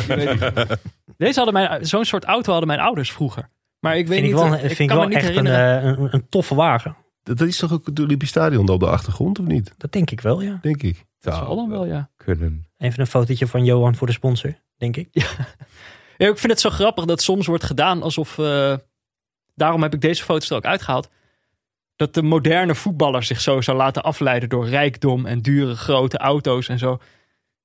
Jullie 0.08 0.28
weten- 0.38 0.80
Deze 1.18 1.36
hadden 1.40 1.54
mijn, 1.54 1.86
zo'n 1.86 2.06
soort 2.06 2.24
auto 2.24 2.50
hadden 2.52 2.68
mijn 2.68 2.80
ouders 2.80 3.12
vroeger. 3.12 3.50
Maar 3.80 3.98
ik 3.98 4.08
weet 4.08 4.20
Vind 4.20 4.32
ik 4.34 4.40
niet. 4.40 4.44
wel, 4.44 4.54
eh, 4.54 4.60
vind 4.60 4.72
ik 4.72 4.80
ik 4.80 4.88
kan 4.88 4.98
wel 4.98 5.08
me 5.08 5.14
niet 5.16 5.24
echt 5.24 5.36
een, 5.36 5.48
eh, 5.48 5.84
een, 5.84 6.08
een 6.14 6.30
toffe 6.30 6.56
wagen. 6.56 6.96
Dat, 7.24 7.38
dat 7.38 7.48
is 7.48 7.58
toch 7.58 7.72
ook 7.74 7.86
het 7.86 8.00
Olympisch 8.00 8.30
Stadion 8.30 8.70
op 8.70 8.80
de 8.80 8.88
achtergrond, 8.90 9.40
of 9.40 9.46
niet? 9.46 9.74
Dat 9.78 9.92
denk 9.92 10.12
ik 10.12 10.22
wel, 10.22 10.42
ja. 10.42 10.60
Denk 10.62 10.82
ik. 10.84 11.06
dat 11.20 11.36
zal 11.36 11.56
dan 11.56 11.70
wel, 11.70 11.86
ja. 11.86 12.10
Kunnen. 12.18 12.66
Even 12.78 13.00
een 13.00 13.08
fotootje 13.08 13.48
van 13.48 13.66
Johan 13.66 13.96
voor 13.96 14.08
de 14.08 14.14
sponsor, 14.14 14.54
denk 14.78 14.98
ik. 14.98 15.08
ja. 15.12 15.28
Ik 16.18 16.38
vind 16.38 16.52
het 16.52 16.60
zo 16.62 16.70
grappig 16.70 17.06
dat 17.06 17.22
soms 17.22 17.48
wordt 17.48 17.64
gedaan 17.64 18.02
alsof. 18.04 18.38
eh, 18.38 18.78
daarom 19.56 19.82
heb 19.82 19.94
ik 19.94 20.02
deze 20.02 20.24
foto's 20.24 20.50
er 20.50 20.56
ook 20.56 20.66
uitgehaald. 20.66 21.10
Dat 21.96 22.14
de 22.14 22.22
moderne 22.24 22.76
voetballer 22.76 23.24
zich 23.24 23.42
zo 23.42 23.62
zou 23.62 23.78
laten 23.78 24.04
afleiden 24.04 24.50
door 24.50 24.68
rijkdom 24.68 25.26
en 25.26 25.42
dure 25.42 25.76
grote 25.76 26.18
auto's 26.18 26.68
en 26.68 26.80
zo. 26.80 27.00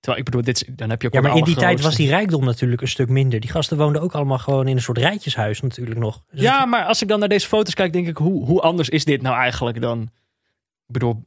Terwijl 0.01 0.19
ik 0.19 0.25
bedoel, 0.25 0.43
dit, 0.45 0.57
is- 0.62 0.75
dan 0.77 0.91
heb 0.91 1.01
je 1.03 1.09
ook 1.09 1.14
Ja, 1.14 1.21
maar 1.21 1.37
in 1.37 1.45
die 1.45 1.57
tijd 1.57 1.81
was 1.81 1.95
die 1.97 2.09
rijkdom 2.09 2.45
natuurlijk 2.45 2.81
een 2.81 2.88
stuk 2.88 3.09
minder. 3.09 3.41
Die 3.41 3.51
gasten 3.51 3.77
woonden 3.77 4.03
ook 4.03 4.14
allemaal 4.14 4.38
gewoon 4.38 4.69
in 4.69 4.77
een 4.77 4.83
soort 4.83 4.99
rijtjeshuis 4.99 5.61
natuurlijk 5.61 5.99
nog. 5.99 6.23
Dus 6.31 6.41
Ja, 6.41 6.64
maar 6.64 6.85
als 6.85 7.03
ik 7.03 7.09
dan 7.09 7.19
naar 7.19 7.29
deze 7.29 7.47
foto's 7.47 7.75
kijk, 7.75 7.93
denk 7.93 8.07
ik, 8.07 8.17
hoe, 8.17 8.45
hoe 8.45 8.61
anders 8.61 8.88
is 8.88 9.05
dit 9.05 9.23
nou 9.23 9.37
eigenlijk 9.37 9.81
dan... 9.81 10.03
Ik 10.87 10.93
bedoel, 10.93 11.25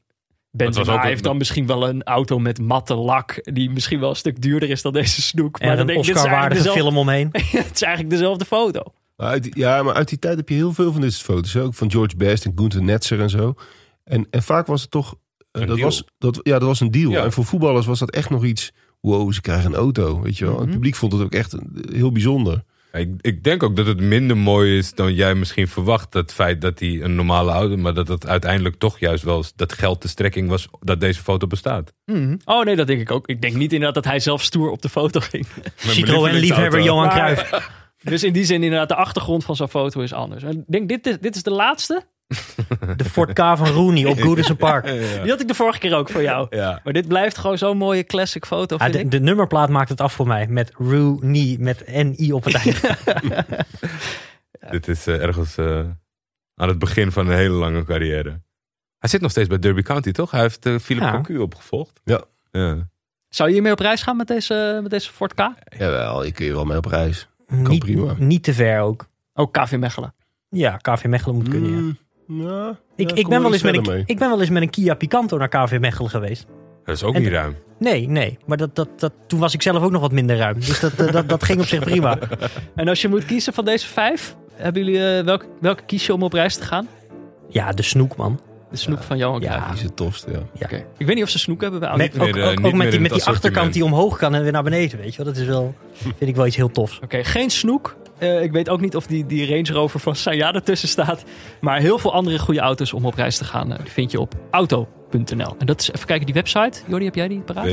Benzema 0.52 0.94
ook 0.94 1.04
heeft 1.04 1.24
dan 1.24 1.38
misschien 1.38 1.66
wel 1.68 1.88
een 1.90 2.04
auto 2.04 2.40
met 2.40 2.60
matte 2.60 2.96
lak... 2.96 3.40
die 3.44 3.70
misschien 3.70 4.00
wel 4.00 4.10
een 4.10 4.16
stuk 4.16 4.42
duurder 4.42 4.70
is 4.70 4.82
dan 4.82 4.94
deze 4.94 5.22
snoek. 5.22 5.60
Maar 5.60 5.70
en 5.70 5.78
dan 5.78 5.80
een 5.80 5.94
denk 5.94 6.00
ik, 6.00 6.06
dit 6.06 6.16
is 6.16 6.24
eigenlijk 6.24 6.54
Oscar-waardige 6.54 6.64
dezelfde- 6.64 6.82
film 6.82 6.98
omheen. 6.98 7.64
het 7.68 7.76
is 7.76 7.82
eigenlijk 7.82 8.14
dezelfde 8.14 8.46
foto. 8.46 8.84
Maar 9.22 9.30
uit, 9.30 9.44
die- 9.44 9.52
ja, 9.60 9.84
maar 9.84 9.94
uit 9.94 10.10
die 10.10 10.20
tijd 10.20 10.38
heb 10.38 10.50
je 10.50 10.56
heel 10.56 10.74
veel 10.74 10.92
van 10.92 11.02
dit 11.02 11.14
soort 11.14 11.26
foto's. 11.26 11.56
Ook 11.56 11.74
van 11.74 11.92
George 11.92 12.16
Best 12.16 12.46
en 12.46 12.52
Gunther 12.56 12.84
Netzer 12.84 13.20
en 13.22 13.30
zo. 13.30 13.54
En, 14.04 14.28
en 14.30 14.44
vaak 14.44 14.68
was 14.68 14.82
het 14.82 14.92
toch... 14.92 15.16
eh, 15.52 15.62
Een 15.62 15.68
dat, 15.68 15.76
deal. 15.76 15.88
was, 15.90 16.04
dat, 16.18 16.40
ja, 16.44 16.60
dat 16.60 16.68
was 16.68 16.80
een 16.80 16.92
deal. 16.92 17.12
Ja. 17.12 17.24
En 17.24 17.32
voor 17.32 17.46
voetballers 17.46 17.86
was 17.86 18.00
dat 18.00 18.12
echt 18.12 18.30
nog 18.30 18.44
iets... 18.46 18.72
Wow, 19.02 19.34
ze 19.34 19.42
krijgen 19.42 19.66
een 19.66 19.78
auto, 19.78 20.22
weet 20.22 20.38
je 20.38 20.46
wel. 20.46 20.54
Mhm. 20.54 20.62
Het 20.64 20.72
publiek 20.72 20.96
vond 20.96 21.12
het 21.14 21.22
ook 21.22 21.34
echt 21.34 21.54
een- 21.54 21.86
heel 21.94 22.12
bijzonder. 22.12 22.64
Ik, 22.94 23.10
ik 23.22 23.44
denk 23.44 23.64
ook 23.64 23.76
dat 23.76 23.86
het 23.86 24.00
minder 24.02 24.38
mooi 24.38 24.78
is 24.78 24.94
dan 24.94 25.14
jij 25.14 25.36
misschien 25.36 25.68
verwacht. 25.68 26.14
Het 26.14 26.34
feit 26.34 26.62
dat 26.62 26.80
hij 26.80 27.02
een 27.02 27.16
normale 27.16 27.52
auto... 27.52 27.78
maar 27.78 27.94
dat 27.94 28.08
het 28.08 28.28
uiteindelijk 28.28 28.76
toch 28.76 29.00
juist 29.00 29.24
wel 29.24 29.46
dat 29.56 29.74
geld 29.74 30.02
de 30.02 30.08
strekking 30.08 30.50
was... 30.50 30.68
dat 30.80 31.00
deze 31.00 31.22
foto 31.22 31.48
bestaat. 31.48 31.94
Oh 32.46 32.64
nee, 32.66 32.76
dat 32.76 32.88
denk 32.88 33.02
ik 33.02 33.12
ook. 33.12 33.28
Ik 33.28 33.42
denk 33.42 33.56
niet 33.56 33.72
inderdaad 33.74 33.96
dat 34.04 34.06
hij 34.06 34.20
zelf 34.20 34.44
stoer 34.44 34.70
op 34.70 34.82
de 34.82 34.90
foto 34.90 35.20
ging. 35.20 35.48
Citroën-liefhebber 35.76 36.82
Johan 36.82 37.06
Maar- 37.06 37.14
Cruijff. 37.16 37.80
Dus 38.04 38.24
in 38.24 38.34
die 38.34 38.46
zin 38.46 38.64
inderdaad, 38.64 38.90
de 38.90 38.96
achtergrond 38.96 39.44
van 39.46 39.56
zo'n 39.56 39.70
foto 39.70 40.02
is 40.02 40.14
anders. 40.14 40.44
En 40.44 40.58
Ik 40.58 40.64
denk, 40.68 40.90
dit 40.90 41.08
is, 41.08 41.20
dit 41.20 41.36
is 41.36 41.44
de 41.44 41.52
laatste. 41.52 42.04
De 42.98 43.06
Ford 43.06 43.34
K 43.34 43.38
van 43.38 43.68
Rooney 43.68 44.06
op 44.06 44.20
Goodison 44.20 44.56
Park. 44.68 44.86
Die 45.22 45.30
had 45.30 45.42
ik 45.42 45.48
de 45.48 45.54
vorige 45.54 45.80
keer 45.80 45.96
ook 45.96 46.10
voor 46.10 46.22
jou. 46.22 46.48
Ja. 46.50 46.80
Maar 46.84 46.94
dit 46.94 47.08
blijft 47.08 47.38
gewoon 47.38 47.58
zo'n 47.58 47.78
mooie 47.78 48.04
classic 48.04 48.46
foto, 48.46 48.76
Ja, 48.80 48.84
vind 48.84 48.94
de, 48.98 49.00
ik. 49.04 49.12
de 49.12 49.20
nummerplaat 49.20 49.70
maakt 49.70 49.90
het 49.90 50.02
af 50.02 50.14
voor 50.14 50.28
mij. 50.28 50.48
Met 50.48 50.72
Rooney, 50.78 51.56
met 51.60 51.84
N-I 51.88 52.32
op 52.32 52.44
het 52.44 52.54
eind. 52.56 52.82
Dit 54.72 54.88
is 54.88 55.08
eh, 55.08 55.22
ergens 55.24 55.58
eh, 55.58 55.80
aan 56.56 56.68
het 56.68 56.80
begin 56.80 57.12
van 57.12 57.28
een 57.28 57.36
hele 57.38 57.54
lange 57.56 57.84
carrière. 57.84 58.42
Hij 58.98 59.10
zit 59.10 59.22
nog 59.22 59.32
steeds 59.32 59.48
bij 59.48 59.60
Derby 59.60 59.82
County, 59.82 60.12
toch? 60.12 60.32
Hij 60.32 60.42
heeft 60.42 60.66
eh 60.66 60.78
Philip 60.80 61.02
Ja. 61.04 61.12
Cocu 61.12 61.38
opgevolgd. 61.38 62.02
Ja. 62.04 62.24
ja. 62.52 62.90
Zou 63.30 63.48
je 63.50 63.54
hiermee 63.56 63.72
op 63.72 63.80
reis 63.80 64.02
gaan 64.02 64.18
met 64.18 64.28
deze, 64.28 64.80
met 64.82 64.92
deze 64.92 65.12
Ford 65.12 65.34
K? 65.34 65.50
Jawel, 65.78 66.26
ik 66.26 66.34
kun 66.34 66.46
je 66.46 66.54
wel 66.54 66.66
mee 66.66 66.78
op 66.78 66.86
reis. 66.86 67.28
Niet, 67.52 67.80
prima. 67.80 68.16
niet 68.18 68.44
te 68.44 68.54
ver 68.54 68.80
ook. 68.82 69.08
Ook 69.34 69.54
KV 69.54 69.76
Mechelen. 69.78 70.14
Ja, 70.50 70.78
KV 70.78 71.06
Mechelen 71.06 71.36
moet 71.36 71.50
kunnen, 71.50 71.72
ja. 71.72 71.78
Mm, 71.78 71.98
ja, 72.48 72.80
Ik, 72.96 73.10
ja, 73.10 73.16
ik, 73.16 73.28
ben 73.28 73.42
wel 73.42 73.54
eens 73.54 73.64
met 73.64 73.88
een, 73.88 74.04
ik 74.06 74.20
ben 74.20 74.30
wel 74.30 74.40
eens 74.40 74.50
met 74.50 74.62
een 74.62 74.70
Kia 74.70 74.94
Picanto 74.94 75.38
naar 75.38 75.48
KV 75.48 75.78
Mechelen 75.80 76.10
geweest. 76.10 76.46
Dat 76.86 76.96
is 76.96 77.04
ook 77.04 77.16
En- 77.16 77.22
niet 77.22 77.32
ruim. 77.32 77.56
Nee, 77.80 78.08
nee. 78.08 78.38
Maar 78.46 78.58
dat, 78.58 78.76
dat, 78.76 79.00
dat, 79.00 79.14
toen 79.28 79.40
was 79.40 79.54
ik 79.54 79.62
zelf 79.62 79.84
ook 79.84 79.92
nog 79.92 80.02
wat 80.02 80.12
minder 80.12 80.38
ruim. 80.38 80.56
Dus 80.60 80.80
dat, 80.80 80.98
dat, 80.98 81.30
dat 81.30 81.44
ging 81.44 81.60
op 81.60 81.66
zich 81.66 81.80
prima. 81.84 82.18
En 82.76 82.88
als 82.88 83.02
je 83.02 83.08
moet 83.08 83.26
kiezen 83.26 83.54
van 83.54 83.66
deze 83.66 83.88
vijf, 83.88 84.36
hebben 84.54 84.84
jullie, 84.84 85.18
eh, 85.18 85.24
welke, 85.24 85.46
welke 85.60 85.84
kies 85.84 86.06
je 86.06 86.14
om 86.14 86.24
op 86.24 86.34
reis 86.34 86.56
te 86.56 86.64
gaan? 86.64 86.88
Ja, 87.50 87.72
de 87.72 87.82
snoek, 87.84 88.16
man. 88.16 88.40
De 88.72 88.78
snoek 88.78 89.04
van 89.04 89.18
Johan 89.18 89.42
Ja. 89.42 89.48
Cruijff. 89.48 89.66
Die 89.68 89.76
is 89.76 89.82
het 89.84 89.96
tofste, 89.96 90.32
ja. 90.32 90.38
Ja. 90.54 90.66
Oké. 90.66 90.76
Ik 90.98 91.06
weet 91.06 91.16
niet 91.16 91.24
of 91.24 91.30
ze 91.30 91.40
snoek 91.40 91.62
hebben 91.62 91.80
bij 91.80 91.96
Met, 91.96 92.18
Audi. 92.18 92.34
meer, 92.40 92.44
ook 92.52 92.60
eh, 92.60 92.74
met 92.74 92.92
die, 92.92 93.00
met 93.00 93.12
die 93.14 93.24
achterkant 93.24 93.74
die 93.74 93.86
omhoog 93.86 94.18
kan 94.18 94.36
en 94.36 94.42
weer 94.44 94.52
naar 94.52 94.64
beneden, 94.64 95.00
weet 95.00 95.16
je 95.16 95.24
wel. 95.24 95.34
Dat 95.34 95.42
is 95.42 95.48
wel, 95.48 95.76
vind 96.18 96.22
ik 96.30 96.36
wel 96.36 96.46
iets 96.46 96.56
heel 96.56 96.72
tofs. 96.72 97.00
Oké, 97.04 97.24
geen 97.24 97.50
snoek. 97.50 97.96
Eh, 98.18 98.42
ik 98.44 98.52
weet 98.52 98.70
ook 98.70 98.82
niet 98.82 98.96
of 98.96 99.08
die, 99.08 99.26
die 99.26 99.48
Range 99.50 99.72
Rover 99.72 100.00
van 100.00 100.16
Sayada 100.16 100.54
ertussen 100.58 100.88
staat. 100.90 101.24
Maar 101.62 101.80
heel 101.80 101.98
veel 101.98 102.14
andere 102.14 102.40
goede 102.40 102.60
auto's 102.60 102.94
om 102.94 103.06
op 103.06 103.14
reis 103.16 103.38
te 103.38 103.44
gaan. 103.44 103.72
eh, 103.74 103.80
die 103.84 103.92
vind 103.92 104.12
je 104.12 104.20
op 104.20 104.34
auto.nl. 104.52 105.56
En 105.60 105.66
dat 105.66 105.80
is, 105.82 105.92
even 105.92 106.06
kijken, 106.08 106.26
die 106.26 106.36
website. 106.36 106.80
Jordi, 106.88 107.06
heb 107.06 107.16
jij 107.16 107.28
die 107.28 107.40
paraat? 107.40 107.66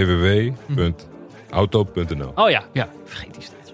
www.auto.nl 1.48 2.32
Oh 2.34 2.50
ja, 2.50 2.62
ja. 2.72 2.88
Vergeet 3.04 3.34
die 3.34 3.42
steeds. 3.42 3.67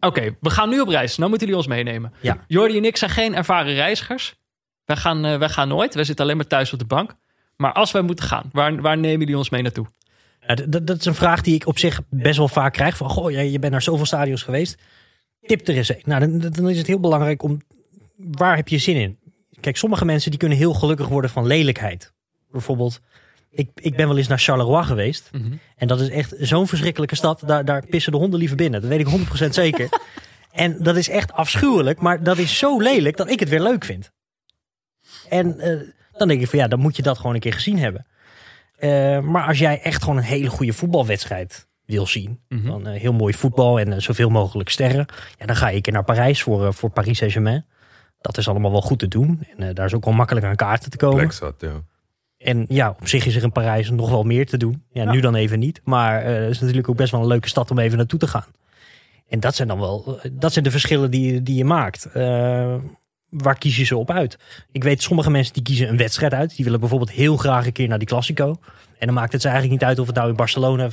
Oké, 0.00 0.36
we 0.40 0.50
gaan 0.50 0.68
nu 0.68 0.80
op 0.80 0.88
reis. 0.88 1.16
Nou 1.16 1.28
moeten 1.30 1.48
jullie 1.48 1.62
ons 1.62 1.72
meenemen. 1.74 2.12
Ja. 2.20 2.44
Jordi 2.46 2.76
en 2.76 2.84
ik 2.84 2.96
zijn 2.96 3.10
geen 3.10 3.34
ervaren 3.34 3.74
reizigers. 3.74 4.34
Wij 4.84 4.96
gaan, 4.96 5.38
wij 5.38 5.48
gaan 5.48 5.68
nooit. 5.68 5.94
Wij 5.94 6.04
zitten 6.04 6.24
alleen 6.24 6.36
maar 6.36 6.46
thuis 6.46 6.72
op 6.72 6.78
de 6.78 6.84
bank. 6.84 7.14
Maar 7.56 7.72
als 7.72 7.90
wij 7.92 8.02
moeten 8.02 8.24
gaan, 8.24 8.48
waar, 8.52 8.80
waar 8.80 8.98
nemen 8.98 9.18
jullie 9.18 9.36
ons 9.36 9.50
mee 9.50 9.62
naartoe? 9.62 9.86
Ja, 10.46 10.54
d- 10.54 10.72
d- 10.72 10.86
dat 10.86 10.98
is 10.98 11.04
een 11.04 11.14
vraag 11.14 11.40
die 11.40 11.54
ik 11.54 11.66
op 11.66 11.78
zich 11.78 12.00
best 12.10 12.36
wel 12.36 12.48
vaak 12.48 12.72
krijg. 12.72 12.96
Van, 12.96 13.10
goh, 13.10 13.30
je 13.50 13.58
bent 13.58 13.72
naar 13.72 13.82
zoveel 13.82 14.06
stadions 14.06 14.42
geweest. 14.42 14.82
Tip 15.40 15.68
er 15.68 15.76
eens 15.76 15.88
een. 15.88 16.02
Nou, 16.04 16.20
dan, 16.20 16.50
dan 16.50 16.68
is 16.70 16.78
het 16.78 16.86
heel 16.86 17.00
belangrijk 17.00 17.42
om... 17.42 17.60
Waar 18.16 18.56
heb 18.56 18.68
je 18.68 18.78
zin 18.78 18.96
in? 18.96 19.18
Kijk, 19.60 19.76
sommige 19.76 20.04
mensen 20.04 20.30
die 20.30 20.38
kunnen 20.38 20.58
heel 20.58 20.74
gelukkig 20.74 21.08
worden 21.08 21.30
van 21.30 21.46
lelijkheid. 21.46 22.12
Bijvoorbeeld, 22.50 23.00
ik, 23.50 23.70
ik 23.74 23.96
ben 23.96 24.08
wel 24.08 24.16
eens 24.18 24.28
naar 24.28 24.38
Charleroi 24.38 24.84
geweest. 24.84 25.30
En 25.76 25.88
dat 25.88 26.00
is 26.00 26.08
echt 26.08 26.34
zo'n 26.38 26.68
verschrikkelijke 26.68 27.16
stad. 27.16 27.42
Daar, 27.46 27.64
daar 27.64 27.86
pissen 27.86 28.12
de 28.12 28.18
honden 28.18 28.38
liever 28.38 28.56
binnen. 28.56 28.80
Dat 28.80 28.90
weet 28.90 29.00
ik 29.00 29.46
100% 29.46 29.48
zeker. 29.48 29.88
en 30.52 30.82
dat 30.82 30.96
is 30.96 31.08
echt 31.08 31.32
afschuwelijk. 31.32 32.00
Maar 32.00 32.22
dat 32.22 32.38
is 32.38 32.58
zo 32.58 32.80
lelijk 32.80 33.16
dat 33.16 33.30
ik 33.30 33.40
het 33.40 33.48
weer 33.48 33.62
leuk 33.62 33.84
vind. 33.84 34.12
En 35.28 35.60
eh, 35.60 35.80
dan 36.12 36.28
denk 36.28 36.40
ik 36.40 36.48
van 36.48 36.58
ja, 36.58 36.68
dan 36.68 36.78
moet 36.78 36.96
je 36.96 37.02
dat 37.02 37.16
gewoon 37.16 37.34
een 37.34 37.40
keer 37.40 37.52
gezien 37.52 37.78
hebben. 37.78 38.06
Eh, 38.76 39.20
maar 39.20 39.46
als 39.46 39.58
jij 39.58 39.80
echt 39.82 40.02
gewoon 40.02 40.16
een 40.16 40.22
hele 40.22 40.50
goede 40.50 40.72
voetbalwedstrijd 40.72 41.68
wil 41.84 42.06
zien. 42.06 42.40
Mhm. 42.48 42.66
Van 42.66 42.86
eh, 42.86 43.00
heel 43.00 43.12
mooi 43.12 43.34
voetbal 43.34 43.80
en 43.80 44.02
zoveel 44.02 44.28
mogelijk 44.28 44.68
sterren. 44.68 45.06
Ja, 45.38 45.46
dan 45.46 45.56
ga 45.56 45.68
je 45.68 45.76
een 45.76 45.82
keer 45.82 45.92
naar 45.92 46.04
Parijs 46.04 46.42
voor, 46.42 46.74
voor 46.74 46.90
Paris 46.90 47.18
Saint-Germain. 47.18 47.66
Dat 48.20 48.38
is 48.38 48.48
allemaal 48.48 48.70
wel 48.70 48.82
goed 48.82 48.98
te 48.98 49.08
doen. 49.08 49.46
En 49.56 49.74
daar 49.74 49.86
is 49.86 49.94
ook 49.94 50.04
wel 50.04 50.14
makkelijk 50.14 50.46
aan 50.46 50.56
kaarten 50.56 50.90
te 50.90 50.96
komen. 50.96 51.16
Plek 51.16 51.32
zat, 51.32 51.54
ja. 51.58 51.82
En 52.40 52.64
ja, 52.68 52.96
op 53.00 53.08
zich 53.08 53.26
is 53.26 53.36
er 53.36 53.42
in 53.42 53.52
Parijs 53.52 53.90
nog 53.90 54.10
wel 54.10 54.22
meer 54.22 54.46
te 54.46 54.56
doen. 54.56 54.82
Ja, 54.92 55.12
nu 55.12 55.20
dan 55.20 55.34
even 55.34 55.58
niet. 55.58 55.80
Maar 55.84 56.22
eh, 56.22 56.34
het 56.34 56.50
is 56.50 56.60
natuurlijk 56.60 56.88
ook 56.88 56.96
best 56.96 57.10
wel 57.10 57.20
een 57.20 57.26
leuke 57.26 57.48
stad 57.48 57.70
om 57.70 57.78
even 57.78 57.96
naartoe 57.96 58.18
te 58.18 58.26
gaan. 58.26 58.46
En 59.28 59.40
dat 59.40 59.54
zijn 59.54 59.68
dan 59.68 59.78
wel, 59.78 60.18
eh, 60.22 60.30
dat 60.32 60.52
zijn 60.52 60.64
de 60.64 60.70
verschillen 60.70 61.10
die, 61.10 61.42
die 61.42 61.56
je 61.56 61.64
maakt. 61.64 62.04
Eh, 62.12 62.74
waar 63.28 63.58
kies 63.58 63.76
je 63.76 63.84
ze 63.84 63.96
op 63.96 64.10
uit? 64.10 64.38
Ik 64.72 64.82
weet, 64.82 65.02
sommige 65.02 65.30
mensen 65.30 65.54
die 65.54 65.62
kiezen 65.62 65.88
een 65.88 65.96
wedstrijd 65.96 66.34
uit. 66.34 66.56
Die 66.56 66.64
willen 66.64 66.80
bijvoorbeeld 66.80 67.10
heel 67.10 67.36
graag 67.36 67.66
een 67.66 67.72
keer 67.72 67.88
naar 67.88 67.98
die 67.98 68.08
Classico. 68.08 68.56
En 68.98 69.06
dan 69.06 69.14
maakt 69.14 69.32
het 69.32 69.42
ze 69.42 69.48
eigenlijk 69.48 69.80
niet 69.80 69.88
uit 69.88 69.98
of 69.98 70.06
het 70.06 70.16
nou 70.16 70.28
in 70.28 70.36
Barcelona 70.36 70.88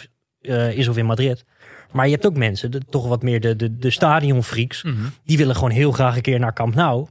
is 0.71 0.87
of 0.87 0.97
in 0.97 1.05
Madrid. 1.05 1.45
Maar 1.91 2.05
je 2.05 2.11
hebt 2.11 2.25
ook 2.25 2.37
mensen, 2.37 2.71
de, 2.71 2.81
toch 2.89 3.07
wat 3.07 3.23
meer 3.23 3.41
de, 3.41 3.55
de, 3.55 3.77
de 3.77 3.89
stadionfreaks. 3.89 4.85
Die 5.25 5.37
willen 5.37 5.55
gewoon 5.55 5.69
heel 5.69 5.91
graag 5.91 6.15
een 6.15 6.21
keer 6.21 6.39
naar 6.39 6.53
Camp 6.53 6.75
Nou. 6.75 7.07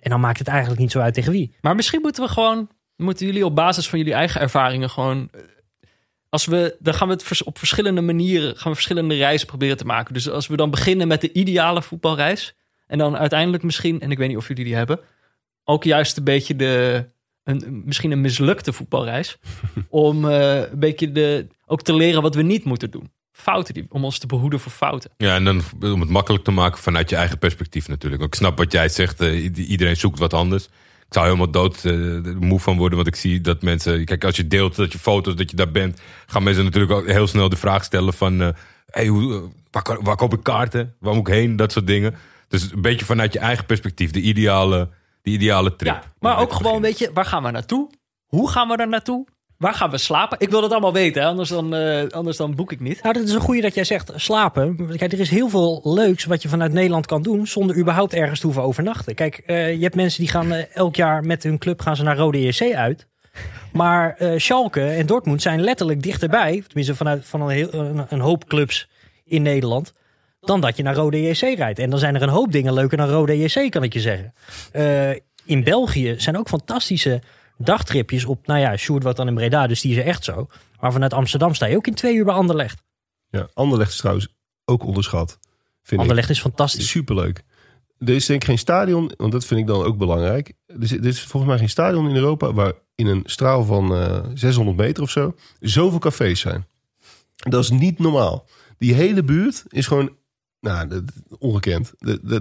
En 0.00 0.10
dan 0.10 0.20
maakt 0.20 0.38
het 0.38 0.48
eigenlijk 0.48 0.80
niet 0.80 0.90
zo 0.90 1.00
uit 1.00 1.14
tegen 1.14 1.32
wie. 1.32 1.54
Maar 1.60 1.74
misschien 1.74 2.00
moeten 2.00 2.22
we 2.22 2.28
gewoon, 2.28 2.68
moeten 2.96 3.26
jullie 3.26 3.44
op 3.44 3.54
basis 3.54 3.88
van 3.88 3.98
jullie 3.98 4.14
eigen 4.14 4.40
ervaringen 4.40 4.90
gewoon, 4.90 5.28
eh, 5.32 5.40
als 6.28 6.46
we, 6.46 6.76
dan 6.78 6.94
gaan 6.94 7.08
we 7.08 7.14
het 7.14 7.42
op 7.42 7.58
verschillende 7.58 8.00
manieren, 8.00 8.56
gaan 8.56 8.70
we 8.70 8.74
verschillende 8.74 9.14
reizen 9.14 9.46
proberen 9.46 9.76
te 9.76 9.84
maken. 9.84 10.14
Dus 10.14 10.28
als 10.28 10.46
we 10.46 10.56
dan 10.56 10.70
beginnen 10.70 11.08
met 11.08 11.20
de 11.20 11.32
ideale 11.32 11.82
voetbalreis 11.82 12.54
en 12.86 12.98
dan 12.98 13.16
uiteindelijk 13.16 13.62
misschien, 13.62 14.00
en 14.00 14.10
ik 14.10 14.18
weet 14.18 14.28
niet 14.28 14.36
of 14.36 14.48
jullie 14.48 14.64
die 14.64 14.74
hebben, 14.74 15.00
ook 15.64 15.84
juist 15.84 16.16
een 16.16 16.24
beetje 16.24 16.56
de, 16.56 17.06
een, 17.44 17.82
misschien 17.84 18.10
een 18.10 18.20
mislukte 18.20 18.72
voetbalreis, 18.72 19.38
om 19.88 20.28
eh, 20.28 20.70
een 20.70 20.78
beetje 20.78 21.12
de, 21.12 21.46
ook 21.66 21.82
te 21.82 21.94
leren 21.94 22.22
wat 22.22 22.34
we 22.34 22.42
niet 22.42 22.64
moeten 22.64 22.90
doen. 22.90 23.14
Fouten, 23.32 23.74
die, 23.74 23.86
om 23.88 24.04
ons 24.04 24.18
te 24.18 24.26
behoeden 24.26 24.60
voor 24.60 24.72
fouten. 24.72 25.10
Ja, 25.16 25.34
en 25.34 25.44
dan 25.44 25.62
om 25.80 26.00
het 26.00 26.10
makkelijk 26.10 26.44
te 26.44 26.50
maken 26.50 26.78
vanuit 26.78 27.10
je 27.10 27.16
eigen 27.16 27.38
perspectief 27.38 27.88
natuurlijk. 27.88 28.22
Ik 28.22 28.34
snap 28.34 28.58
wat 28.58 28.72
jij 28.72 28.88
zegt, 28.88 29.20
eh, 29.20 29.44
iedereen 29.68 29.96
zoekt 29.96 30.18
wat 30.18 30.34
anders. 30.34 30.68
Ik 31.06 31.12
zou 31.12 31.24
helemaal 31.24 31.50
dood 31.50 31.84
eh, 31.84 31.92
moe 32.38 32.60
van 32.60 32.76
worden, 32.76 32.96
want 32.96 33.08
ik 33.08 33.16
zie 33.16 33.40
dat 33.40 33.62
mensen... 33.62 34.04
Kijk, 34.04 34.24
als 34.24 34.36
je 34.36 34.46
deelt 34.46 34.76
dat 34.76 34.92
je 34.92 34.98
foto's, 34.98 35.34
dat 35.34 35.50
je 35.50 35.56
daar 35.56 35.70
bent... 35.70 36.00
gaan 36.26 36.42
mensen 36.42 36.64
natuurlijk 36.64 36.92
ook 36.92 37.06
heel 37.06 37.26
snel 37.26 37.48
de 37.48 37.56
vraag 37.56 37.84
stellen 37.84 38.12
van... 38.12 38.40
eh, 38.40 38.48
hey, 38.86 39.06
hoe, 39.06 39.50
eh, 39.72 39.96
waar, 40.02 40.16
koop 40.16 40.32
ik 40.32 40.42
kaarten? 40.42 40.94
Waar 41.00 41.14
moet 41.14 41.28
ik 41.28 41.34
heen? 41.34 41.56
Dat 41.56 41.72
soort 41.72 41.86
dingen. 41.86 42.14
Dus 42.48 42.72
een 42.72 42.82
beetje 42.82 43.04
vanuit 43.04 43.32
je 43.32 43.38
eigen 43.38 43.66
perspectief, 43.66 44.10
de 44.10 44.20
ideale, 44.20 44.88
de 45.22 45.30
ideale 45.30 45.76
trip. 45.76 45.92
Ja, 45.92 46.02
maar 46.20 46.38
ook 46.38 46.52
gewoon, 46.52 46.82
weet 46.82 46.98
je, 46.98 47.10
waar 47.14 47.24
gaan 47.24 47.42
we 47.42 47.50
naartoe? 47.50 47.90
Hoe 48.26 48.50
gaan 48.50 48.68
we 48.68 48.76
daar 48.76 48.88
naartoe? 48.88 49.26
Waar 49.58 49.74
gaan 49.74 49.90
we 49.90 49.98
slapen? 49.98 50.38
Ik 50.40 50.50
wil 50.50 50.60
dat 50.60 50.70
allemaal 50.70 50.92
weten? 50.92 51.24
Anders, 51.24 51.48
dan, 51.48 51.74
eh, 51.74 52.08
anders 52.08 52.36
dan 52.36 52.54
boek 52.54 52.72
ik 52.72 52.80
niet. 52.80 53.02
Nou, 53.02 53.14
dat 53.14 53.22
is 53.22 53.32
een 53.32 53.40
goede 53.40 53.60
dat 53.60 53.74
jij 53.74 53.84
zegt 53.84 54.12
slapen. 54.14 54.96
Kijk, 54.96 55.12
er 55.12 55.20
is 55.20 55.30
heel 55.30 55.48
veel 55.48 55.80
leuks 55.84 56.24
wat 56.24 56.42
je 56.42 56.48
vanuit 56.48 56.72
Nederland 56.72 57.06
kan 57.06 57.22
doen 57.22 57.46
zonder 57.46 57.76
überhaupt 57.76 58.14
ergens 58.14 58.40
te 58.40 58.46
hoeven 58.46 58.64
overnachten. 58.64 59.14
Kijk, 59.14 59.42
eh, 59.46 59.74
je 59.74 59.82
hebt 59.82 59.94
mensen 59.94 60.20
die 60.20 60.30
gaan 60.30 60.52
eh, 60.52 60.64
elk 60.74 60.96
jaar 60.96 61.24
met 61.24 61.42
hun 61.42 61.58
club 61.58 61.80
gaan 61.80 61.96
ze 61.96 62.02
naar 62.02 62.16
Rode 62.16 62.46
JC 62.46 62.74
uit. 62.74 63.06
Maar 63.72 64.18
Schalke 64.36 64.86
en 64.86 65.06
Dortmund 65.06 65.42
zijn 65.42 65.60
letterlijk 65.60 66.02
dichterbij, 66.02 66.62
tenminste 66.66 66.94
vanuit 66.94 67.26
van 67.26 67.40
een, 67.40 67.48
heel, 67.48 67.72
een, 68.08 68.20
hoop 68.20 68.44
clubs 68.46 68.88
in 69.24 69.42
Nederland, 69.42 69.92
dan 70.40 70.60
dat 70.60 70.76
je 70.76 70.82
naar 70.82 70.94
Rode 70.94 71.22
JC 71.22 71.40
rijdt. 71.40 71.78
En 71.78 71.90
dan 71.90 71.98
zijn 71.98 72.14
er 72.14 72.22
een 72.22 72.28
hoop 72.28 72.52
dingen 72.52 72.72
leuker 72.72 72.96
dan 72.96 73.08
Rode 73.08 73.38
JC, 73.38 73.70
kan 73.70 73.82
ik 73.82 73.92
je 73.92 74.00
zeggen. 74.00 74.32
In 75.44 75.64
België 75.64 76.14
zijn 76.18 76.38
ook 76.38 76.48
fantastische 76.48 77.20
dagtripjes 77.58 78.24
op, 78.24 78.46
nou 78.46 78.60
ja, 78.60 78.76
Sjoerd 78.76 79.02
wat 79.02 79.16
dan 79.16 79.28
in 79.28 79.34
Breda, 79.34 79.66
dus 79.66 79.80
die 79.80 79.90
is 79.92 79.96
er 79.98 80.04
echt 80.04 80.24
zo. 80.24 80.48
Maar 80.80 80.92
vanuit 80.92 81.12
Amsterdam 81.12 81.54
sta 81.54 81.66
je 81.66 81.76
ook 81.76 81.86
in 81.86 81.94
twee 81.94 82.14
uur 82.14 82.24
bij 82.24 82.34
Anderlecht. 82.34 82.82
Ja, 83.28 83.48
Anderlecht 83.54 83.90
is 83.90 83.96
trouwens 83.96 84.28
ook 84.64 84.84
onderschat. 84.84 85.38
Vind 85.82 86.00
Anderlecht 86.00 86.30
is 86.30 86.36
ik. 86.36 86.42
fantastisch. 86.42 86.88
Superleuk. 86.88 87.42
Er 87.98 88.08
is 88.14 88.26
denk 88.26 88.40
ik 88.42 88.48
geen 88.48 88.58
stadion, 88.58 89.12
want 89.16 89.32
dat 89.32 89.44
vind 89.44 89.60
ik 89.60 89.66
dan 89.66 89.82
ook 89.84 89.98
belangrijk. 89.98 90.52
Er 90.66 90.82
is, 90.82 90.92
er 90.92 91.06
is 91.06 91.20
volgens 91.22 91.50
mij 91.52 91.58
geen 91.60 91.68
stadion 91.70 92.08
in 92.08 92.16
Europa 92.16 92.52
waar 92.52 92.72
in 92.94 93.06
een 93.06 93.22
straal 93.24 93.64
van 93.64 93.94
eh 93.94 94.24
600 94.34 94.76
meter 94.76 95.02
of 95.02 95.10
zo 95.10 95.34
zoveel 95.60 95.98
cafés 95.98 96.40
zijn. 96.40 96.66
Dat 97.36 97.62
is 97.62 97.70
niet 97.70 97.98
normaal. 97.98 98.46
Die 98.78 98.94
hele 98.94 99.22
buurt 99.22 99.64
is 99.68 99.86
gewoon 99.86 100.16
nou, 100.60 100.88
dat- 100.88 101.02
ongekend. 101.38 101.92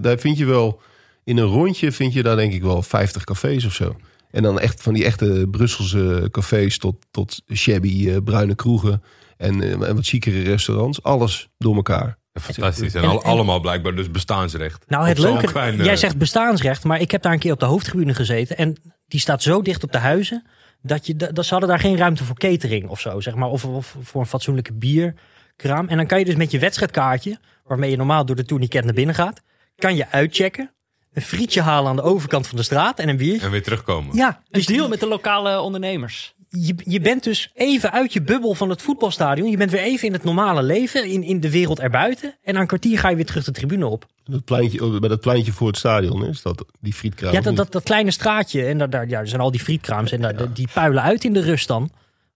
Daar 0.02 0.18
vind 0.18 0.38
je 0.38 0.46
wel, 0.46 0.82
in 1.24 1.38
een 1.38 1.46
rondje 1.46 1.92
vind 1.92 2.14
je 2.14 2.24
daar 2.24 2.36
denk 2.36 2.54
ik 2.54 2.62
wel 2.62 2.82
50 2.82 3.24
cafés 3.24 3.66
of 3.66 3.74
zo. 3.74 3.96
En 4.36 4.44
dan 4.44 4.60
echt 4.60 4.82
van 4.82 4.94
die 4.94 5.06
echte 5.06 5.48
Brusselse 5.52 6.28
cafés 6.32 6.78
tot, 6.78 6.96
tot 7.12 7.42
shabby 7.54 8.10
eh, 8.10 8.18
bruine 8.24 8.56
kroegen 8.56 9.04
en, 9.38 9.62
eh, 9.62 9.72
en 9.72 9.96
wat 9.96 10.06
chicere 10.08 10.42
restaurants. 10.42 11.04
Alles 11.04 11.50
door 11.58 11.76
elkaar. 11.76 12.18
Fantastisch. 12.42 12.94
En, 12.94 13.04
En- 13.04 13.10
al- 13.10 13.24
en- 13.24 13.30
allemaal 13.30 13.60
blijkbaar 13.60 13.96
dus 13.96 14.12
bestaansrecht. 14.12 14.86
Nou, 14.88 15.08
het 15.08 15.18
leuke, 15.18 15.46
klein, 15.46 15.76
jij 15.76 15.96
zegt 15.96 16.18
bestaansrecht, 16.18 16.84
maar 16.84 17.02
ik 17.02 17.12
heb 17.12 17.22
daar 17.22 17.34
een 17.34 17.40
keer 17.40 17.52
op 17.52 17.60
de 17.60 17.66
hoofdtribune 17.66 18.14
gezeten. 18.14 18.58
En 18.58 18.76
die 19.08 19.20
staat 19.20 19.44
zo 19.44 19.62
dicht 19.62 19.84
op 19.84 19.92
de 19.92 19.98
huizen, 19.98 20.44
dat, 20.82 21.06
je, 21.08 21.16
dat 21.16 21.46
ze 21.46 21.52
hadden 21.52 21.70
daar 21.70 21.80
geen 21.80 21.98
ruimte 21.98 22.24
voor 22.24 22.38
catering 22.38 22.88
of 22.90 23.00
zo, 23.00 23.20
zeg 23.20 23.36
maar. 23.36 23.50
Of, 23.50 23.66
of 23.66 23.96
voor 24.02 24.22
een 24.22 24.28
fatsoenlijke 24.28 24.74
bierkraam. 24.74 25.88
En 25.88 25.98
dan 25.98 26.08
kan 26.08 26.20
je 26.20 26.26
dus 26.26 26.36
met 26.36 26.52
je 26.52 26.60
wedstrijdkaartje, 26.60 27.38
waarmee 27.64 27.90
je 27.90 27.98
normaal 27.98 28.26
door 28.26 28.36
de 28.36 28.46
tourniquet 28.46 28.84
naar 28.84 28.94
binnen 28.94 29.16
gaat, 29.16 29.42
kan 29.76 29.96
je 29.96 30.12
uitchecken, 30.12 30.72
een 31.16 31.22
frietje 31.22 31.62
halen 31.62 31.90
aan 31.90 31.96
de 31.96 32.02
overkant 32.02 32.48
van 32.48 32.58
de 32.58 32.64
straat 32.64 33.00
en 33.00 33.10
een 33.10 33.18
biertje. 33.18 33.46
En 33.46 33.52
weer 33.52 33.64
terugkomen. 33.64 34.16
Ja, 34.16 34.28
Een 34.28 34.36
dus 34.52 34.66
deal 34.66 34.88
met 34.88 35.00
de 35.00 35.08
lokale 35.08 35.60
ondernemers. 35.60 36.34
je, 36.50 36.76
je 36.84 37.00
bent 37.00 37.24
dus 37.24 37.52
even 37.54 37.92
uit 37.92 38.14
je 38.14 38.22
bubbel 38.22 38.54
van 38.54 38.70
het 38.70 38.82
voetbalstadion. 38.82 39.50
Je 39.50 39.58
bent 39.58 39.72
weer 39.72 39.82
even 39.82 40.08
in 40.08 40.14
het 40.14 40.24
normale 40.24 40.64
leven, 40.64 41.06
in, 41.06 41.24
in 41.24 41.40
de 41.40 41.52
wereld 41.52 41.80
erbuiten. 41.80 42.36
En 42.44 42.54
na 42.54 42.60
een 42.60 42.68
kwartier 42.68 43.00
ga 43.00 43.10
je 43.10 43.16
weer 43.16 43.26
terug 43.26 43.44
de 43.44 43.52
tribune 43.52 43.88
op. 43.88 44.06
Dat 44.26 44.44
pleintje, 44.46 44.86
oh, 44.86 45.00
bij 45.00 45.10
dat 45.10 45.20
pleintje 45.20 45.52
voor 45.52 45.68
het 45.68 45.78
stadion 45.78 46.26
is 46.26 46.42
dat 46.42 46.66
die 46.80 46.94
frietkraam. 46.94 47.34
Ja, 47.34 47.42
dat, 47.42 47.56
dat, 47.56 47.72
dat 47.72 47.84
kleine 47.84 48.12
straatje. 48.12 48.66
En 48.66 48.78
daar, 48.78 48.90
daar 48.90 49.08
ja, 49.08 49.20
er 49.20 49.28
zijn 49.28 49.42
al 49.42 49.52
die 49.52 49.60
frietkraams. 49.62 50.12
En 50.12 50.22
daar, 50.22 50.54
die 50.54 50.68
puilen 50.74 51.04
uit 51.04 51.24
in 51.24 51.34
de 51.34 51.42
rust 51.42 51.68
dan. 51.68 51.92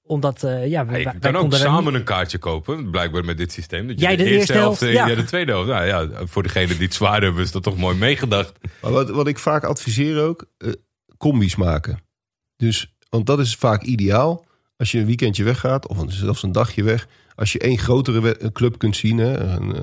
Omdat, 0.10 0.44
eh, 0.44 0.68
ja, 0.68 0.86
wij, 0.86 1.02
Ja, 1.02 1.12
je 1.12 1.20
wij 1.20 1.32
kan 1.32 1.42
ook 1.42 1.54
samen 1.54 1.94
een 1.94 2.04
kaartje 2.04 2.38
kopen, 2.38 2.90
blijkbaar 2.92 3.26
met 3.26 3.38
dit 3.38 3.52
systeem. 3.52 3.88
Dat 3.88 4.00
je 4.00 4.06
Jij 4.06 4.16
de 4.16 4.24
eerste 4.24 4.54
helft, 4.54 4.82
en 4.82 4.88
ja. 4.92 5.06
jij 5.08 5.16
de 5.16 5.24
tweede 5.24 5.52
helft. 5.52 5.68
Nou 5.68 5.86
ja, 5.86 6.08
voor 6.26 6.44
degenen 6.44 6.76
die 6.78 6.86
het 6.86 6.94
zwaar 6.94 7.22
hebben, 7.22 7.44
is 7.44 7.52
dat 7.52 7.64
toch 7.64 7.78
mooi 7.78 7.98
meegedacht. 7.98 8.52
Maar 8.82 8.92
wat, 8.92 9.10
wat 9.10 9.28
ik 9.28 9.40
vaak 9.40 9.64
adviseer 9.64 10.22
ook, 10.24 10.46
eh, 10.58 10.70
combi's 11.18 11.56
maken. 11.56 12.00
Dus, 12.56 12.94
want 13.10 13.26
dat 13.26 13.40
is 13.40 13.56
vaak 13.56 13.84
ideaal. 13.84 14.46
Als 14.78 14.92
je 14.92 15.00
een 15.00 15.06
weekendje 15.06 15.44
weggaat, 15.44 15.88
of 15.88 15.98
een- 15.98 16.12
zelfs 16.12 16.44
een 16.44 16.52
dagje 16.52 16.84
weg. 16.84 17.08
Als 17.36 17.52
je 17.52 17.60
één 17.60 17.78
grotere 17.78 18.22
we- 18.22 18.50
club 18.54 18.78
kunt 18.78 18.96
zien, 18.96 19.18
hè, 19.18 19.38
een, 19.38 19.76
eh, 19.76 19.82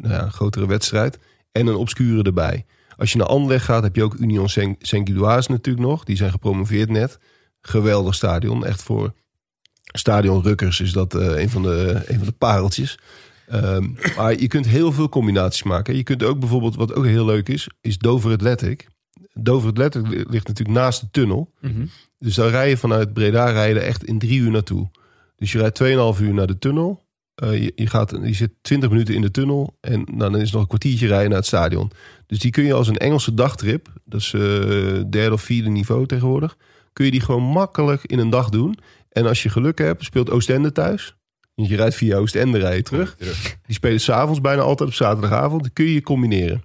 nou 0.00 0.14
ja, 0.14 0.22
een 0.22 0.32
grotere 0.32 0.66
wedstrijd. 0.66 1.18
En 1.52 1.66
een 1.66 1.74
obscure 1.76 2.22
erbij. 2.22 2.64
Als 2.96 3.12
je 3.12 3.18
naar 3.18 3.26
Anderlecht 3.26 3.64
gaat, 3.64 3.82
heb 3.82 3.96
je 3.96 4.02
ook 4.02 4.14
Union 4.14 4.48
Saint- 4.48 4.86
Saint-Gilloise 4.86 5.50
natuurlijk 5.50 5.86
nog. 5.86 6.04
Die 6.04 6.16
zijn 6.16 6.30
gepromoveerd 6.30 6.88
net. 6.90 7.18
Geweldig 7.60 8.14
stadion. 8.14 8.64
Echt 8.66 8.82
voor 8.82 9.12
stadionrukkers 9.98 10.80
is 10.80 10.92
dat 10.92 11.14
eh, 11.14 11.40
een, 11.40 11.50
van 11.50 11.62
de, 11.62 12.02
een 12.06 12.16
van 12.18 12.26
de 12.26 12.32
pareltjes. 12.32 12.98
Ehm, 13.46 13.88
maar 14.16 14.40
je 14.40 14.46
kunt 14.48 14.66
heel 14.66 14.92
veel 14.92 15.08
combinaties 15.08 15.62
maken. 15.62 15.96
Je 15.96 16.02
kunt 16.02 16.22
ook 16.22 16.38
bijvoorbeeld, 16.38 16.76
wat 16.76 16.94
ook 16.94 17.04
heel 17.04 17.24
leuk 17.24 17.48
is, 17.48 17.68
is 17.80 17.98
Dover 17.98 18.32
Athletic. 18.32 18.86
Dover 19.32 19.68
Athletic 19.68 20.06
li- 20.08 20.24
ligt 20.28 20.48
natuurlijk 20.48 20.78
naast 20.78 21.00
de 21.00 21.08
tunnel. 21.10 21.52
Mhm. 21.60 21.86
Dus 22.18 22.34
dan 22.34 22.48
rij 22.48 22.68
je 22.68 22.76
vanuit 22.76 23.12
Breda 23.12 23.50
rijden 23.50 23.84
echt 23.84 24.04
in 24.04 24.18
drie 24.18 24.38
uur 24.40 24.50
naartoe. 24.50 24.90
Dus 25.36 25.52
je 25.52 25.58
rijdt 25.58 25.82
2,5 26.16 26.20
uur 26.20 26.34
naar 26.34 26.46
de 26.46 26.58
tunnel. 26.58 27.04
Eh, 27.34 27.62
je, 27.62 27.72
je, 27.74 27.86
gaat, 27.86 28.18
je 28.22 28.32
zit 28.32 28.50
20 28.62 28.90
minuten 28.90 29.14
in 29.14 29.20
de 29.20 29.30
tunnel. 29.30 29.76
En 29.80 30.02
nou, 30.06 30.30
dan 30.30 30.36
is 30.36 30.42
het 30.42 30.52
nog 30.52 30.62
een 30.62 30.68
kwartiertje 30.68 31.06
rijden 31.06 31.28
naar 31.28 31.38
het 31.38 31.46
stadion. 31.46 31.90
Dus 32.26 32.38
die 32.38 32.50
kun 32.50 32.64
je 32.64 32.72
als 32.72 32.88
een 32.88 32.96
Engelse 32.96 33.34
dagtrip. 33.34 33.88
Dat 34.04 34.20
is 34.20 34.32
eh, 34.32 34.40
derde 35.10 35.32
of 35.32 35.42
vierde 35.42 35.68
niveau 35.68 36.06
tegenwoordig. 36.06 36.56
Kun 36.92 37.04
je 37.04 37.10
die 37.10 37.20
gewoon 37.20 37.42
makkelijk 37.42 38.04
in 38.04 38.18
een 38.18 38.30
dag 38.30 38.48
doen. 38.48 38.78
En 39.16 39.26
als 39.26 39.42
je 39.42 39.48
geluk 39.48 39.78
hebt, 39.78 40.04
speelt 40.04 40.30
Oostende 40.30 40.72
thuis. 40.72 41.16
Want 41.54 41.68
je 41.68 41.76
rijdt 41.76 41.94
via 41.94 42.16
Oostende 42.16 42.58
rij 42.58 42.76
je 42.76 42.82
terug. 42.82 43.16
Die 43.66 43.74
spelen 43.74 44.00
s'avonds 44.00 44.40
bijna 44.40 44.62
altijd 44.62 44.88
op 44.88 44.94
zaterdagavond. 44.94 45.62
Dan 45.62 45.72
kun 45.72 45.84
je 45.84 45.94
je 45.94 46.02
combineren. 46.02 46.62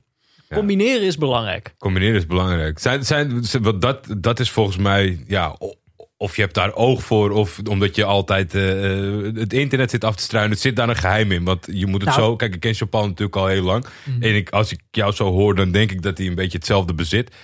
Combineren 0.54 1.02
is 1.02 1.18
belangrijk. 1.18 1.74
Combineren 1.78 2.16
is 2.16 2.26
belangrijk. 2.26 2.80
Zijn, 2.80 3.06
zijn, 3.06 3.44
wat 3.62 3.82
dat, 3.82 4.08
dat 4.18 4.40
is 4.40 4.50
volgens 4.52 4.78
mij, 4.78 5.24
ja, 5.28 5.56
o- 5.60 5.74
of 6.18 6.36
je 6.36 6.42
hebt 6.42 6.54
daar 6.54 6.74
oog 6.76 7.04
voor, 7.04 7.32
of 7.32 7.60
omdat 7.70 7.96
je 7.96 8.04
altijd 8.04 8.56
eh, 8.56 8.94
eh, 9.28 9.36
het 9.36 9.54
internet 9.54 9.90
zit 9.90 10.04
af 10.04 10.16
te 10.16 10.24
struinen. 10.24 10.52
Het 10.52 10.62
zit 10.62 10.76
daar 10.76 10.90
een 10.90 10.96
geheim 10.96 11.32
in. 11.32 11.44
Want 11.44 11.68
je 11.72 11.86
moet 11.86 12.02
het 12.02 12.10
Nou. 12.10 12.22
zo. 12.22 12.36
Kijk, 12.36 12.54
ik 12.54 12.60
ken 12.60 12.74
Chopin 12.74 13.00
natuurlijk 13.02 13.36
al 13.36 13.48
heel 13.48 13.64
lang. 13.64 13.86
En 14.20 14.36
ik, 14.36 14.50
als 14.50 14.72
ik 14.72 14.80
jou 14.92 15.12
zo 15.14 15.32
hoor, 15.32 15.56
dan 15.56 15.72
denk 15.72 15.92
ik 15.92 16.02
dat 16.02 16.18
hij 16.18 16.28
een 16.28 16.36
beetje 16.36 16.58
hetzelfde 16.58 16.94
bezit. 16.94 17.36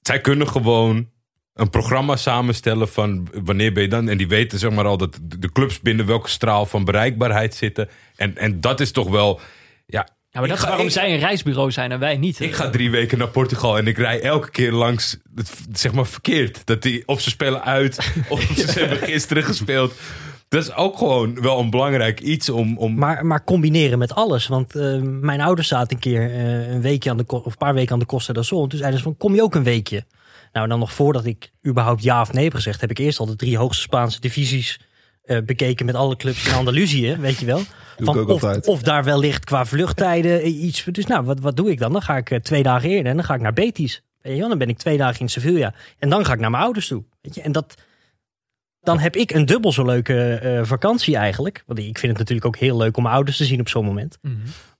Zij 0.00 0.20
kunnen 0.20 0.48
gewoon 0.48 1.08
een 1.56 1.70
programma 1.70 2.16
samenstellen 2.16 2.88
van 2.88 3.28
wanneer 3.44 3.72
ben 3.72 3.82
je 3.82 3.88
dan. 3.88 4.08
En 4.08 4.16
die 4.18 4.28
weten 4.28 4.58
zeg 4.58 4.70
maar 4.70 4.84
al 4.84 4.96
dat 4.96 5.18
de 5.22 5.52
clubs 5.52 5.80
binnen 5.80 6.06
welke 6.06 6.28
straal 6.28 6.66
van 6.66 6.84
bereikbaarheid 6.84 7.54
zitten. 7.54 7.88
En, 8.16 8.36
en 8.36 8.60
dat 8.60 8.80
is 8.80 8.90
toch 8.90 9.08
wel. 9.08 9.40
Ja, 9.86 10.08
Ja, 10.30 10.40
maar 10.40 10.48
dat 10.48 10.58
is 10.58 10.64
waarom 10.64 10.86
ik- 10.86 10.92
zij 10.92 11.12
een 11.12 11.18
reisbureau 11.18 11.70
zijn 11.70 11.92
en 11.92 11.98
wij 11.98 12.16
niet. 12.16 12.40
ik 12.40 12.54
ga 12.54 12.70
drie 12.70 12.90
weken 12.90 13.18
naar 13.18 13.28
Portugal 13.28 13.78
en 13.78 13.86
ik 13.86 13.96
rij 13.98 14.20
elke 14.20 14.50
keer 14.50 14.72
langs, 14.72 15.18
het, 15.34 15.50
zeg 15.72 15.92
maar 15.92 16.06
verkeerd. 16.06 16.66
Dat 16.66 16.82
die, 16.82 17.02
of 17.08 17.20
ze 17.20 17.30
spelen 17.30 17.62
uit, 17.64 18.12
of 18.28 18.40
ze 18.40 18.78
hebben 18.78 18.98
gisteren 18.98 19.42
gespeeld. 19.42 19.94
Dat 20.48 20.62
is 20.62 20.74
ook 20.74 20.98
gewoon 20.98 21.40
wel 21.40 21.58
een 21.58 21.70
belangrijk 21.70 22.20
iets 22.20 22.48
om... 22.48 22.78
om 22.78 22.94
Maar, 22.94 23.26
maar 23.26 23.44
combineren 23.44 23.98
met 23.98 24.14
alles. 24.14 24.46
Want 24.46 24.74
eh, 24.76 25.00
mijn 25.02 25.40
ouders 25.40 25.68
zaten 25.68 25.94
een 25.94 26.02
keer 26.02 26.30
eh, 26.30 26.68
een 26.68 26.80
weekje 26.80 27.10
aan 27.10 27.16
de 27.16 27.24
of 27.26 27.44
een 27.46 27.56
paar 27.56 27.74
weken 27.74 27.92
aan 27.92 27.98
de 27.98 28.06
Costa 28.06 28.32
del 28.32 28.42
Sol. 28.42 28.62
En 28.62 28.68
toen 28.68 28.78
zeiden 28.78 28.98
ze 28.98 29.04
van, 29.04 29.16
kom 29.16 29.34
je 29.34 29.42
ook 29.42 29.54
een 29.54 29.62
weekje? 29.62 30.04
Nou, 30.56 30.68
dan 30.68 30.78
nog 30.78 30.92
voordat 30.92 31.24
ik 31.24 31.52
überhaupt 31.66 32.02
ja 32.02 32.20
of 32.20 32.32
nee 32.32 32.44
heb 32.44 32.54
gezegd, 32.54 32.80
heb 32.80 32.90
ik 32.90 32.98
eerst 32.98 33.18
al 33.18 33.26
de 33.26 33.36
drie 33.36 33.56
hoogste 33.56 33.82
Spaanse 33.82 34.20
divisies 34.20 34.80
eh, 35.22 35.38
bekeken 35.44 35.86
met 35.86 35.94
alle 35.94 36.16
clubs 36.16 36.46
in 36.46 36.54
Andalusië, 36.54 37.16
weet 37.16 37.38
je 37.38 37.46
wel. 37.46 37.62
ook 38.04 38.28
of, 38.28 38.42
of 38.66 38.82
daar 38.82 39.04
wellicht 39.04 39.44
qua 39.44 39.64
vluchttijden 39.64 40.40
eh, 40.40 40.62
iets. 40.62 40.84
Dus 40.84 41.06
nou, 41.06 41.24
wat, 41.24 41.40
wat 41.40 41.56
doe 41.56 41.70
ik 41.70 41.78
dan? 41.78 41.92
Dan 41.92 42.02
ga 42.02 42.16
ik 42.16 42.30
eh, 42.30 42.38
twee 42.38 42.62
dagen 42.62 42.88
eerder 42.88 43.10
en 43.10 43.16
dan 43.16 43.24
ga 43.24 43.34
ik 43.34 43.40
naar 43.40 43.52
Betis. 43.52 44.02
Weet 44.22 44.32
je 44.32 44.38
wel, 44.38 44.48
dan 44.48 44.58
ben 44.58 44.68
ik 44.68 44.78
twee 44.78 44.96
dagen 44.96 45.20
in 45.20 45.28
Sevilla. 45.28 45.74
En 45.98 46.08
dan 46.08 46.24
ga 46.24 46.32
ik 46.32 46.40
naar 46.40 46.50
mijn 46.50 46.62
ouders 46.62 46.88
toe. 46.88 47.04
Weet 47.20 47.34
je? 47.34 47.40
En 47.40 47.52
dat, 47.52 47.74
dan 48.80 48.98
heb 48.98 49.16
ik 49.16 49.30
een 49.30 49.46
dubbel 49.46 49.72
zo 49.72 49.84
leuke 49.84 50.34
eh, 50.34 50.64
vakantie 50.64 51.16
eigenlijk. 51.16 51.62
Want 51.66 51.78
ik 51.78 51.98
vind 51.98 52.12
het 52.12 52.18
natuurlijk 52.18 52.46
ook 52.46 52.56
heel 52.56 52.76
leuk 52.76 52.96
om 52.96 53.02
mijn 53.02 53.14
ouders 53.14 53.36
te 53.36 53.44
zien 53.44 53.60
op 53.60 53.68
zo'n 53.68 53.84
moment. 53.84 54.18
Mhm. 54.22 54.34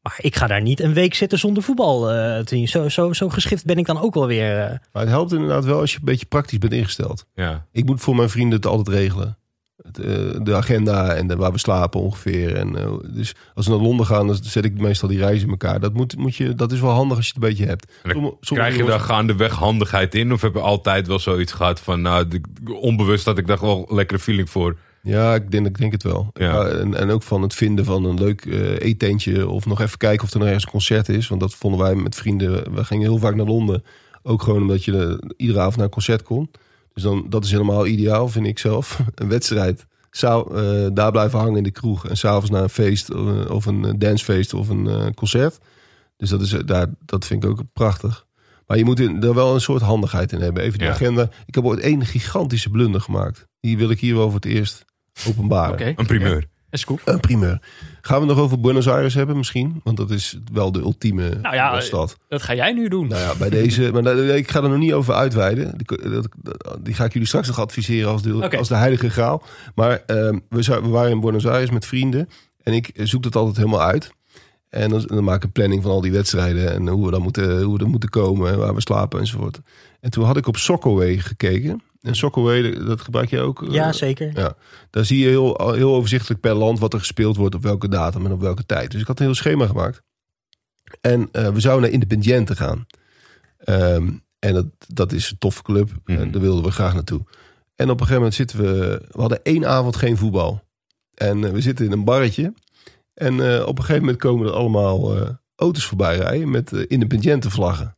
Maar 0.06 0.18
ik 0.20 0.36
ga 0.36 0.46
daar 0.46 0.62
niet 0.62 0.80
een 0.80 0.92
week 0.92 1.14
zitten 1.14 1.38
zonder 1.38 1.62
voetbal 1.62 2.10
eh, 2.10 2.38
te 2.38 2.54
zien. 2.56 2.68
Zo, 2.68 2.88
zo, 2.88 3.12
zo 3.12 3.28
geschikt 3.28 3.64
ben 3.64 3.76
ik 3.78 3.86
dan 3.86 4.00
ook 4.00 4.14
wel 4.14 4.26
weer. 4.26 4.58
eh. 4.58 4.70
Maar 4.92 5.02
het 5.02 5.08
helpt 5.10 5.32
inderdaad 5.32 5.64
wel 5.64 5.80
als 5.80 5.90
je 5.92 5.98
een 5.98 6.04
beetje 6.04 6.26
praktisch 6.26 6.58
bent 6.58 6.72
ingesteld. 6.72 7.26
ja. 7.34 7.66
Ik 7.72 7.84
moet 7.84 8.00
voor 8.00 8.16
mijn 8.16 8.28
vrienden 8.30 8.56
het 8.56 8.66
altijd 8.66 8.96
regelen. 8.96 9.38
Het, 9.82 9.98
eh, 9.98 10.14
de 10.42 10.54
agenda 10.54 11.14
en 11.14 11.26
de, 11.26 11.36
waar 11.36 11.52
we 11.52 11.58
slapen 11.58 12.00
ongeveer. 12.00 12.56
En, 12.56 13.00
dus 13.14 13.34
als 13.54 13.66
we 13.66 13.72
naar 13.72 13.80
Londen 13.82 14.06
gaan, 14.06 14.26
dan 14.26 14.36
zet 14.42 14.64
ik 14.64 14.80
meestal 14.80 15.08
die 15.08 15.18
reizen 15.18 15.44
in 15.44 15.50
elkaar. 15.50 15.80
Dat, 15.80 15.92
moet, 15.92 16.16
moet 16.16 16.36
je, 16.36 16.54
dat 16.54 16.72
is 16.72 16.80
wel 16.80 16.90
handig 16.90 17.16
als 17.16 17.26
je 17.26 17.32
het 17.34 17.42
een 17.42 17.48
beetje 17.48 17.66
hebt. 17.66 17.92
Sommige- 18.02 18.36
sommige 18.40 18.68
Krijg 18.68 18.76
je 18.84 18.90
daar 18.90 19.00
gaandeweg 19.06 19.52
handigheid 19.54 20.14
in? 20.14 20.32
Of 20.32 20.40
heb 20.40 20.54
je 20.54 20.60
altijd 20.60 21.06
wel 21.06 21.18
zoiets 21.18 21.52
gehad 21.52 21.80
van, 21.80 22.00
nou, 22.00 22.28
de- 22.28 22.40
onbewust 22.80 23.24
had 23.24 23.38
ik 23.38 23.46
daar 23.46 23.60
wel 23.60 23.86
lekkere 23.90 24.20
feeling 24.20 24.50
voor? 24.50 24.76
Ja, 25.06 25.34
ik 25.34 25.50
denk, 25.50 25.66
ik 25.66 25.78
denk 25.78 25.92
het 25.92 26.02
wel. 26.02 26.30
Ja. 26.32 26.66
En, 26.66 26.94
en 26.94 27.10
ook 27.10 27.22
van 27.22 27.42
het 27.42 27.54
vinden 27.54 27.84
van 27.84 28.04
een 28.04 28.18
leuk 28.18 28.44
eh 28.46 28.78
eetentje. 28.80 29.48
Of 29.48 29.66
nog 29.66 29.80
even 29.80 29.98
kijken 29.98 30.24
of 30.26 30.32
er 30.32 30.38
nog 30.38 30.46
ergens 30.46 30.64
een 30.64 30.70
concert 30.70 31.08
is. 31.08 31.28
Want 31.28 31.40
dat 31.40 31.54
vonden 31.54 31.80
wij 31.80 31.94
met 31.94 32.14
vrienden. 32.14 32.74
We 32.74 32.84
gingen 32.84 33.08
heel 33.08 33.18
vaak 33.18 33.34
naar 33.34 33.46
Londen. 33.46 33.84
Ook 34.22 34.42
gewoon 34.42 34.60
omdat 34.62 34.84
je 34.84 35.22
iedere 35.36 35.58
avond 35.58 35.76
naar 35.76 35.84
een 35.84 35.90
concert 35.90 36.22
kon. 36.22 36.50
Dus 36.92 37.02
dan, 37.02 37.26
dat 37.28 37.44
is 37.44 37.50
helemaal 37.50 37.86
ideaal, 37.86 38.28
vind 38.28 38.46
ik 38.46 38.58
zelf. 38.58 39.00
Een 39.14 39.28
wedstrijd. 39.28 39.86
Zou, 40.10 40.56
eh, 40.56 40.86
daar 40.92 41.10
blijven 41.10 41.38
hangen 41.38 41.56
in 41.56 41.62
de 41.62 41.70
kroeg. 41.70 42.08
En 42.08 42.16
s'avonds 42.16 42.50
naar 42.50 42.62
een 42.62 42.68
feest 42.68 43.08
eh, 43.08 43.50
of 43.50 43.66
een 43.66 43.98
dancefeest 43.98 44.54
of 44.54 44.68
een 44.68 45.14
concert. 45.14 45.58
Dus 46.16 46.30
dat, 46.30 46.40
is, 46.40 46.50
daar, 46.50 46.86
dat 47.04 47.24
vind 47.26 47.44
ik 47.44 47.50
ook 47.50 47.60
prachtig. 47.72 48.26
Maar 48.66 48.78
je 48.78 48.84
moet 48.84 49.00
er 49.00 49.34
wel 49.34 49.54
een 49.54 49.60
soort 49.60 49.82
handigheid 49.82 50.32
in 50.32 50.40
hebben. 50.40 50.62
Even 50.62 50.78
de 50.78 50.84
Ja. 50.84 50.90
agenda. 50.90 51.30
Ik 51.46 51.54
heb 51.54 51.64
ooit 51.64 51.80
één 51.80 52.06
gigantische 52.06 52.70
blunder 52.70 53.00
gemaakt. 53.00 53.46
Die 53.60 53.76
wil 53.78 53.90
ik 53.90 54.00
hier 54.00 54.14
wel 54.14 54.24
voor 54.24 54.34
het 54.34 54.44
eerst 54.44 54.84
openbaren. 55.28 55.72
Oké, 55.72 55.92
Een 55.96 56.06
primeur. 56.06 56.46
is 56.70 56.84
goed. 56.84 57.00
Een 57.04 57.20
primeur. 57.20 57.60
Gaan 58.00 58.20
we 58.20 58.26
het 58.26 58.36
nog 58.36 58.44
over 58.44 58.60
Buenos 58.60 58.88
Aires 58.88 59.14
hebben 59.14 59.36
misschien? 59.36 59.80
Want 59.84 59.96
dat 59.96 60.10
is 60.10 60.38
wel 60.52 60.72
de 60.72 60.78
ultieme 60.78 61.28
Nou 61.42 61.54
ja, 61.54 61.80
stad. 61.80 62.16
Dat 62.28 62.42
ga 62.42 62.54
jij 62.54 62.72
nu 62.72 62.88
doen. 62.88 63.08
Nou 63.08 63.20
ja, 63.20 63.34
bij 63.34 63.50
deze... 63.50 63.90
Maar 63.92 64.02
daar- 64.02 64.18
ik 64.18 64.50
ga 64.50 64.62
er 64.62 64.68
nog 64.68 64.78
niet 64.78 64.92
over 64.92 65.14
uitweiden. 65.14 65.78
Die, 65.78 66.10
dat- 66.10 66.28
dat- 66.42 66.78
die 66.82 66.94
ga 66.94 67.04
ik 67.04 67.12
jullie 67.12 67.28
straks 67.28 67.46
nog 67.46 67.60
adviseren 67.60 68.10
als 68.10 68.22
de, 68.22 68.34
Oké. 68.44 68.56
als 68.56 68.68
de 68.68 68.74
heilige 68.74 69.10
graal. 69.10 69.42
Maar 69.74 70.02
ehm, 70.06 70.38
we, 70.48 70.62
zou- 70.62 70.82
we 70.82 70.88
waren 70.88 71.10
in 71.10 71.20
Buenos 71.20 71.46
Aires 71.46 71.70
met 71.70 71.86
vrienden. 71.86 72.28
En 72.62 72.72
ik 72.72 72.90
zoek 72.94 73.22
dat 73.22 73.36
altijd 73.36 73.56
helemaal 73.56 73.82
uit. 73.82 74.14
En 74.68 74.90
dan, 74.90 75.02
dan 75.06 75.24
maak 75.24 75.36
ik 75.36 75.42
een 75.42 75.52
planning 75.52 75.82
van 75.82 75.90
al 75.90 76.00
die 76.00 76.12
wedstrijden. 76.12 76.72
En 76.72 76.88
hoe 76.88 77.04
we 77.04 77.10
dan 77.10 77.22
moeten, 77.22 77.62
hoe 77.62 77.76
we 77.78 77.84
er 77.84 77.90
moeten 77.90 78.08
komen. 78.08 78.52
En 78.52 78.58
waar 78.58 78.74
we 78.74 78.80
slapen 78.80 79.20
enzovoort. 79.20 79.60
En 80.00 80.10
toen 80.10 80.24
had 80.24 80.36
ik 80.36 80.46
op 80.46 80.56
Sockaway 80.56 81.18
gekeken. 81.18 81.82
En 82.06 82.16
Sockaway, 82.16 82.84
dat 82.84 83.00
gebruik 83.00 83.30
je 83.30 83.40
ook? 83.40 83.64
ja, 83.68 83.92
zeker. 83.92 84.30
ja, 84.34 84.56
daar 84.90 85.04
zie 85.04 85.18
je 85.18 85.28
heel, 85.28 85.72
heel 85.72 85.94
overzichtelijk 85.94 86.40
per 86.40 86.54
land 86.54 86.78
wat 86.78 86.92
er 86.92 86.98
gespeeld 86.98 87.36
wordt, 87.36 87.54
op 87.54 87.62
welke 87.62 87.88
datum 87.88 88.24
en 88.24 88.32
op 88.32 88.40
welke 88.40 88.66
tijd. 88.66 88.90
Dus 88.90 89.00
ik 89.00 89.06
had 89.06 89.18
een 89.18 89.24
heel 89.24 89.34
schema 89.34 89.66
gemaakt. 89.66 90.02
En 91.00 91.28
eh, 91.32 91.48
we 91.48 91.60
zouden 91.60 91.82
naar 91.82 91.92
Independiente 91.92 92.56
gaan. 92.56 92.86
Ehm, 93.58 94.08
en 94.38 94.54
dat, 94.54 94.66
dat 94.86 95.12
is 95.12 95.30
een 95.30 95.38
toffe 95.38 95.62
club. 95.62 95.90
Mhm. 96.04 96.20
En 96.20 96.30
daar 96.30 96.40
wilden 96.40 96.64
we 96.64 96.70
graag 96.70 96.94
naartoe. 96.94 97.20
En 97.74 97.90
op 97.90 98.00
een 98.00 98.06
gegeven 98.06 98.14
moment 98.14 98.34
zitten 98.34 98.58
we... 98.58 99.02
We 99.10 99.20
hadden 99.20 99.42
één 99.42 99.66
avond 99.66 99.96
geen 99.96 100.16
voetbal. 100.16 100.64
En 101.14 101.44
eh, 101.44 101.50
we 101.50 101.60
zitten 101.60 101.84
in 101.84 101.92
een 101.92 102.04
barretje. 102.04 102.52
En 103.14 103.52
eh, 103.52 103.66
op 103.66 103.78
een 103.78 103.84
gegeven 103.84 104.00
moment 104.00 104.18
komen 104.18 104.46
er 104.46 104.52
allemaal 104.52 105.16
eh, 105.16 105.30
auto's 105.56 105.84
voorbij 105.84 106.16
rijden 106.16 106.50
met 106.50 106.72
Independiente 106.72 107.50
vlaggen. 107.50 107.96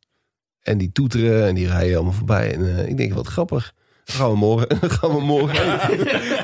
En 0.61 0.79
die 0.79 0.93
toeteren 0.93 1.47
en 1.47 1.55
die 1.55 1.67
rijden 1.67 1.95
allemaal 1.95 2.13
voorbij. 2.13 2.55
En 2.55 2.89
ik 2.89 2.97
denk, 2.97 3.15
wat 3.15 3.27
grappig. 3.27 3.75
Gaan 4.11 4.31
we 4.31 4.37
morgen, 4.37 4.69
gaan 4.91 5.15
we 5.15 5.21
morgen. 5.21 5.79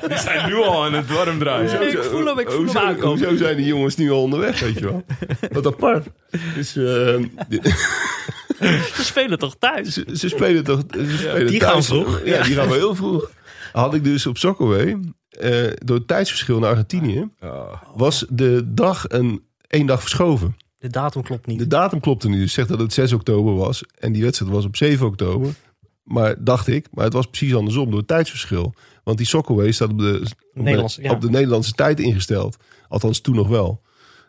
Die 0.09 0.19
zijn 0.19 0.49
nu 0.49 0.55
al 0.55 0.85
aan 0.85 0.93
het 0.93 1.11
warm 1.13 1.39
draaien. 1.39 1.89
Ik 1.89 2.03
voel 2.03 2.27
hem, 2.27 2.39
ik 2.39 2.47
voel 2.51 2.57
hem 2.57 2.65
Hoezo- 2.65 2.79
aankomen. 2.79 3.29
Hoezo 3.29 3.37
zijn 3.45 3.57
die 3.57 3.67
jongens 3.67 3.97
nu 3.97 4.11
al 4.11 4.23
onderweg, 4.23 4.61
weet 4.61 4.75
je 4.79 4.85
wel? 4.85 5.05
Wat 5.53 5.67
apart. 5.67 6.07
Dus, 6.55 6.77
eh, 6.77 7.17
die- 7.49 7.61
Ze 8.95 9.05
spelen 9.05 9.39
toch 9.39 9.57
thuis? 9.59 9.89
ze, 9.89 10.05
ze 10.15 10.29
spelen 10.29 10.65
toch 10.65 10.81
ze 10.93 11.17
spelen 11.19 11.47
die 11.47 11.61
gaan 11.61 11.71
thuis. 11.73 11.87
vroeg. 11.87 12.21
Ja, 12.25 12.43
die 12.43 12.55
gaan 12.55 12.67
wel 12.69 12.77
heel 12.77 12.95
vroeg. 12.95 13.31
Had 13.73 13.95
ik 13.95 14.05
dus 14.05 14.27
op 14.27 14.39
Sockaway, 14.39 14.99
eh, 15.29 15.67
door 15.85 15.97
het 15.97 16.07
tijdsverschil 16.09 16.59
naar 16.59 16.71
Argentinië, 16.71 17.29
was 17.95 18.25
de 18.29 18.63
dag 18.75 19.05
een 19.09 19.43
één 19.67 19.87
dag 19.87 20.01
verschoven. 20.01 20.57
De 20.79 20.89
datum 20.91 21.23
klopt 21.23 21.47
niet. 21.47 21.59
De 21.59 21.67
datum 21.67 22.01
klopte 22.01 22.29
niet. 22.29 22.41
Dus 22.41 22.53
zegt 22.53 22.69
dat 22.69 22.79
het 22.79 22.93
6 22.93 23.13
oktober 23.13 23.55
was. 23.55 23.83
En 23.99 24.13
die 24.13 24.23
wedstrijd 24.23 24.53
was 24.53 24.65
op 24.65 24.77
7 24.77 25.07
oktober. 25.07 25.49
Maar 26.05 26.45
dacht 26.45 26.69
ik, 26.69 26.87
maar 26.91 27.05
het 27.05 27.13
was 27.13 27.27
precies 27.27 27.55
andersom 27.55 27.91
door 27.91 27.99
het 27.99 28.09
tijdsverschil. 28.09 28.75
Want 29.05 29.19
die 29.19 29.27
Sockaway 29.27 29.73
staat 29.73 29.91
op 29.91 29.99
de, 29.99 30.23
Nederlandse, 30.53 31.03
ja. 31.03 31.11
op 31.11 31.21
de 31.21 31.31
Nederlandse 31.31 31.73
tijd 31.73 32.01
ingesteld. 32.01 32.57
Althans 32.89 33.21
toen 33.21 33.35
nog 33.35 33.49
wel. 33.49 33.83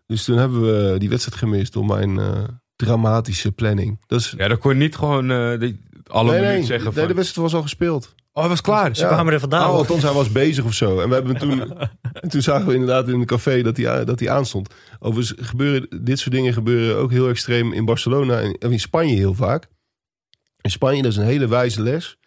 Dus 0.06 0.24
toen 0.24 0.38
hebben 0.38 0.62
we 0.62 0.98
die 1.00 1.10
wedstrijd 1.10 1.38
gemist 1.38 1.74
door 1.74 1.86
mijn 1.86 2.20
eh, 2.20 2.44
dramatische 2.76 3.52
planning. 3.52 4.00
Dat 4.08 4.20
is, 4.20 4.34
Ja, 4.38 4.48
dan 4.48 4.58
kon 4.58 4.72
je 4.72 4.78
niet 4.78 4.96
gewoon 4.96 5.32
eh, 5.32 5.60
die- 5.60 5.84
alle 6.06 6.32
nee, 6.32 6.42
nee, 6.42 6.64
zeggen 6.64 6.86
nee, 6.86 7.00
van... 7.00 7.08
de 7.08 7.14
wedstrijd 7.14 7.48
was 7.48 7.56
al 7.56 7.62
gespeeld. 7.62 8.16
Oh, 8.34 8.42
hij 8.42 8.50
was 8.50 8.62
klaar. 8.62 8.96
Ze 8.96 9.06
kwamen 9.06 9.34
er 9.34 9.40
vandaan. 9.40 9.62
Nou, 9.62 9.76
althans, 9.76 10.04
hij 10.04 10.14
was 10.14 10.32
bezig 10.32 10.66
of 10.66 10.74
zo. 10.74 11.00
En, 11.00 11.10
we 11.10 11.16
hebben 11.16 11.38
toen, 11.38 11.60
en 12.22 12.30
toen 12.30 12.42
zagen 12.42 12.68
we 12.68 12.74
inderdaad 12.74 13.08
in 13.08 13.14
een 13.14 13.26
café 13.26 13.62
dat 13.62 13.78
hij, 13.78 14.06
dat 14.06 14.20
hij 14.20 14.30
aanstond. 14.30 14.74
Overigens 15.00 15.48
gebeuren 15.48 15.88
dit 16.04 16.20
soort 16.20 16.36
dingen 16.36 16.54
gebeuren 16.54 16.98
ook 16.98 17.12
heel 17.12 17.30
extreem 17.30 17.74
in 17.74 17.86
Barcelona 17.86 18.40
en 18.40 18.72
in 18.72 18.80
Spanje 18.80 19.16
heel 19.16 19.34
vaak. 19.34 19.68
In 20.66 20.72
Spanje, 20.72 21.02
dat 21.02 21.12
is 21.12 21.18
een 21.18 21.26
hele 21.26 21.48
wijze 21.48 21.82
les. 21.82 22.18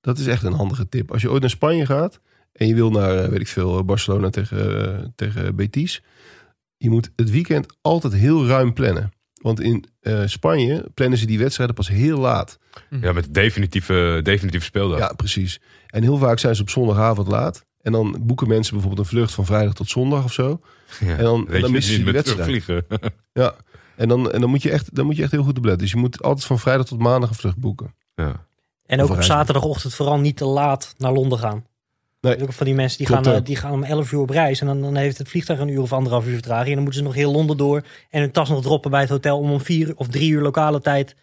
Dat 0.00 0.18
is 0.18 0.26
echt 0.26 0.42
een 0.42 0.52
handige 0.52 0.88
tip. 0.88 1.12
Als 1.12 1.22
je 1.22 1.30
ooit 1.30 1.40
naar 1.40 1.50
Spanje 1.50 1.86
gaat 1.86 2.20
en 2.52 2.66
je 2.66 2.74
wil 2.74 2.90
naar, 2.90 3.18
eh, 3.18 3.28
weet 3.28 3.40
ik 3.40 3.48
veel, 3.48 3.84
Barcelona 3.84 4.30
tegen, 4.30 4.86
eh, 4.86 5.04
tegen 5.16 5.56
Betis. 5.56 6.02
Je 6.76 6.90
moet 6.90 7.10
het 7.16 7.30
weekend 7.30 7.66
altijd 7.80 8.12
heel 8.12 8.46
ruim 8.46 8.72
plannen. 8.72 9.12
Want 9.34 9.60
in 9.60 9.84
eh, 10.00 10.22
Spanje 10.26 10.84
plannen 10.94 11.18
ze 11.18 11.26
die 11.26 11.38
wedstrijden 11.38 11.74
pas 11.74 11.88
heel 11.88 12.18
laat. 12.18 12.58
Ja, 13.00 13.12
met 13.12 13.34
definitieve, 13.34 14.20
definitieve 14.22 14.64
speeldag. 14.64 14.98
Ja, 14.98 15.12
precies. 15.12 15.60
En 15.86 16.02
heel 16.02 16.18
vaak 16.18 16.38
zijn 16.38 16.54
ze 16.56 16.62
op 16.62 16.70
zondagavond 16.70 17.28
laat. 17.28 17.64
En 17.80 17.92
dan 17.92 18.16
boeken 18.20 18.48
mensen 18.48 18.72
bijvoorbeeld 18.72 19.06
een 19.06 19.12
vlucht 19.16 19.34
van 19.34 19.46
vrijdag 19.46 19.74
tot 19.74 19.88
zondag 19.88 20.24
of 20.24 20.32
zo. 20.32 20.60
Ja. 21.00 21.16
En 21.16 21.24
dan, 21.24 21.46
dan 21.50 21.60
je 21.60 21.68
missen 21.68 21.94
ze 21.94 22.02
die 22.02 22.12
wedstrijd. 22.12 22.44
terugvliegen. 22.44 22.86
Ja. 23.32 23.54
En, 24.02 24.08
dan, 24.08 24.30
en 24.30 24.40
dan, 24.40 24.50
moet 24.50 24.62
je 24.62 24.70
echt, 24.70 24.94
dan 24.94 25.06
moet 25.06 25.16
je 25.16 25.22
echt 25.22 25.32
heel 25.32 25.42
goed 25.42 25.58
op 25.58 25.64
letten. 25.64 25.82
Dus 25.82 25.90
je 25.90 25.96
moet 25.96 26.22
altijd 26.22 26.46
van 26.46 26.58
vrijdag 26.58 26.86
tot 26.86 26.98
maandag 26.98 27.28
een 27.28 27.34
vlucht 27.34 27.56
boeken. 27.56 27.94
ja. 28.14 28.46
En 28.86 29.02
ook 29.02 29.10
op 29.10 29.22
zaterdagochtend 29.22 29.94
vooral 29.94 30.18
niet 30.18 30.36
te 30.36 30.44
laat 30.44 30.94
naar 30.98 31.12
Londen 31.12 31.38
gaan. 31.38 31.66
Nee. 32.20 32.42
Ook 32.42 32.52
van 32.52 32.66
die 32.66 32.74
mensen 32.74 32.98
die 32.98 33.06
Klopt 33.06 33.24
gaan, 33.24 33.32
eh, 33.32 33.38
ook. 33.38 33.46
die 33.46 33.56
gaan 33.56 33.72
om 33.72 33.82
11 33.82 34.12
uur 34.12 34.20
op 34.20 34.30
reis. 34.30 34.60
En 34.60 34.66
dan, 34.66 34.80
dan 34.80 34.96
heeft 34.96 35.18
het 35.18 35.28
vliegtuig 35.28 35.58
een 35.58 35.68
uur 35.68 35.80
of 35.80 35.92
anderhalf 35.92 36.26
uur 36.26 36.32
vertraging. 36.32 36.68
En 36.68 36.74
dan 36.74 36.82
moeten 36.82 37.00
ze 37.00 37.06
nog 37.06 37.14
heel 37.14 37.32
Londen 37.32 37.56
door. 37.56 37.82
En 38.10 38.20
hun 38.20 38.30
tas 38.30 38.48
nog 38.48 38.62
droppen 38.62 38.90
bij 38.90 39.00
het 39.00 39.08
hotel. 39.08 39.38
Om 39.38 39.50
om 39.50 39.60
vier 39.60 39.92
of 39.96 40.08
drie 40.08 40.30
uur 40.30 40.42
lokale 40.42 40.80
tijd 40.80 41.14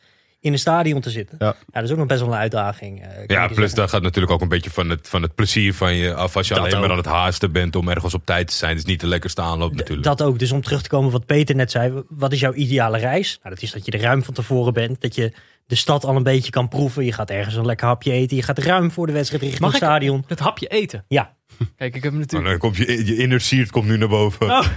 in 0.41 0.51
een 0.53 0.59
stadion 0.59 1.01
te 1.01 1.09
zitten. 1.09 1.35
Ja. 1.39 1.55
dat 1.71 1.83
is 1.83 1.91
ook 1.91 1.97
nog 1.97 2.07
best 2.07 2.19
wel 2.19 2.29
een 2.29 2.37
uitdaging. 2.39 3.01
eh, 3.01 3.07
Ja, 3.27 3.45
plus 3.45 3.57
zeggen. 3.57 3.75
daar 3.75 3.89
gaat 3.89 4.01
natuurlijk 4.01 4.33
ook 4.33 4.41
een 4.41 4.47
beetje 4.47 4.69
van 4.69 4.89
het, 4.89 5.07
van 5.07 5.21
het 5.21 5.35
plezier 5.35 5.73
van 5.73 5.95
je 5.95 6.13
af. 6.13 6.35
Als 6.35 6.47
je 6.47 6.53
Dat 6.53 6.63
alleen 6.63 6.79
maar 6.79 6.91
aan 6.91 6.97
het 6.97 7.05
haasten 7.05 7.51
bent 7.51 7.75
om 7.75 7.89
ergens 7.89 8.13
op 8.13 8.25
tijd 8.25 8.47
te 8.47 8.53
zijn. 8.53 8.69
Het 8.71 8.79
is 8.79 8.85
niet 8.85 8.99
de 8.99 9.07
lekkerste 9.07 9.41
aanloop 9.41 9.75
natuurlijk. 9.75 10.03
Dat 10.03 10.21
ook. 10.21 10.39
Dus 10.39 10.51
om 10.51 10.61
terug 10.61 10.81
te 10.81 10.89
komen 10.89 11.11
wat 11.11 11.25
Peter 11.25 11.55
net 11.55 11.71
zei. 11.71 12.03
Wat 12.09 12.31
is 12.31 12.39
jouw 12.39 12.53
ideale 12.53 12.97
reis? 12.97 13.39
Nou, 13.43 13.55
dat 13.55 13.63
is 13.63 13.71
dat 13.71 13.85
je 13.85 13.91
er 13.91 13.99
ruim 14.01 14.23
van 14.23 14.33
tevoren 14.33 14.73
bent. 14.73 15.01
Dat 15.01 15.15
je 15.15 15.33
de 15.67 15.75
stad 15.75 16.03
al 16.05 16.15
een 16.15 16.23
beetje 16.23 16.51
kan 16.51 16.67
proeven. 16.67 17.05
Je 17.05 17.13
gaat 17.13 17.29
ergens 17.29 17.55
een 17.55 17.65
lekker 17.65 17.87
hapje 17.87 18.11
eten. 18.11 18.35
Je 18.37 18.43
gaat 18.43 18.57
ruim 18.59 18.91
voor 18.91 19.07
de 19.07 19.13
wedstrijd 19.13 19.41
richting 19.43 19.63
Mag 19.63 19.71
het 19.73 19.81
ik 19.81 19.87
stadion. 19.87 20.23
het 20.27 20.39
hapje 20.39 20.67
eten? 20.67 21.05
Ja. 21.07 21.35
Kijk, 21.77 21.95
ik 21.95 22.03
heb 22.03 22.13
Oh, 22.13 22.19
natuurlijk... 22.19 22.49
dan 22.49 22.59
komt 22.59 22.77
je, 22.77 23.05
je 23.05 23.15
inner 23.17 23.67
komt 23.71 23.85
nu 23.87 23.97
naar 23.97 24.07
boven. 24.07 24.49
Oh, 24.49 24.67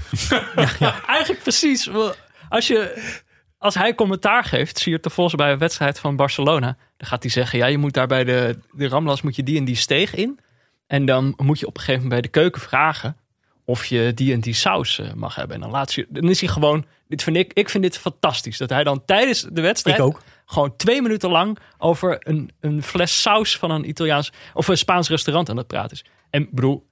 eigenlijk 1.09 1.43
precies. 1.43 1.91
Als, 2.49 2.67
je, 2.67 3.03
als 3.63 3.75
hij 3.75 3.95
commentaar 3.95 4.45
geeft, 4.45 4.79
zie 4.79 4.93
je 4.93 4.99
het 5.03 5.13
Vos 5.13 5.35
bij 5.35 5.53
een 5.53 5.59
wedstrijd 5.59 5.99
van 5.99 6.17
Barcelona. 6.17 6.77
Dan 6.97 7.09
gaat 7.09 7.23
hij 7.23 7.31
zeggen, 7.31 7.59
ja, 7.59 7.67
je 7.67 7.79
moet 7.79 7.95
daar 7.95 8.07
bij 8.07 8.25
de, 8.25 8.59
de 8.73 8.89
Ramlas 8.89 9.23
moet 9.23 9.37
je 9.37 9.43
die 9.43 9.59
en 9.59 9.65
die 9.65 9.77
steeg 9.77 10.15
in. 10.15 10.39
En 10.87 11.05
dan 11.05 11.35
moet 11.37 11.59
je 11.59 11.67
op 11.67 11.75
een 11.75 11.81
gegeven 11.81 12.03
moment 12.03 12.21
bij 12.23 12.31
de 12.31 12.39
keuken 12.39 12.61
vragen 12.61 13.17
of 13.65 13.85
je 13.85 14.13
die 14.15 14.33
en 14.33 14.41
die 14.41 14.55
saus 14.55 14.99
eh, 14.99 15.13
mag 15.13 15.35
hebben. 15.35 15.57
En 15.57 15.63
dan, 15.63 15.71
laat 15.71 15.93
je, 15.93 16.07
dan 16.09 16.29
is 16.29 16.41
hij 16.41 16.49
gewoon, 16.49 16.85
dit 17.09 17.23
vind 17.23 17.37
ik, 17.37 17.53
ik 17.53 17.69
vind 17.69 17.83
dit 17.83 17.99
fantastisch. 17.99 18.59
Dat 18.59 18.71
hij 18.71 18.85
dan 18.85 19.05
tijdens 19.05 19.47
de 19.53 19.61
wedstrijd 19.61 19.99
Ik 19.99 20.05
ook. 20.05 20.23
gewoon 20.47 20.77
twee 20.77 21.03
minuten 21.03 21.31
lang 21.31 21.59
over 21.79 22.17
een, 22.21 22.51
een 22.61 22.83
fles 22.83 23.23
saus 23.23 23.59
van 23.59 23.71
een 23.71 23.89
Italiaans 23.89 24.33
of 24.55 24.69
een 24.69 24.79
Spaans 24.79 25.09
restaurant 25.09 25.51
aan 25.51 25.57
het 25.57 25.67
praten 25.67 25.91
is. 25.91 26.05
En 26.31 26.49
bedoel, 26.51 26.87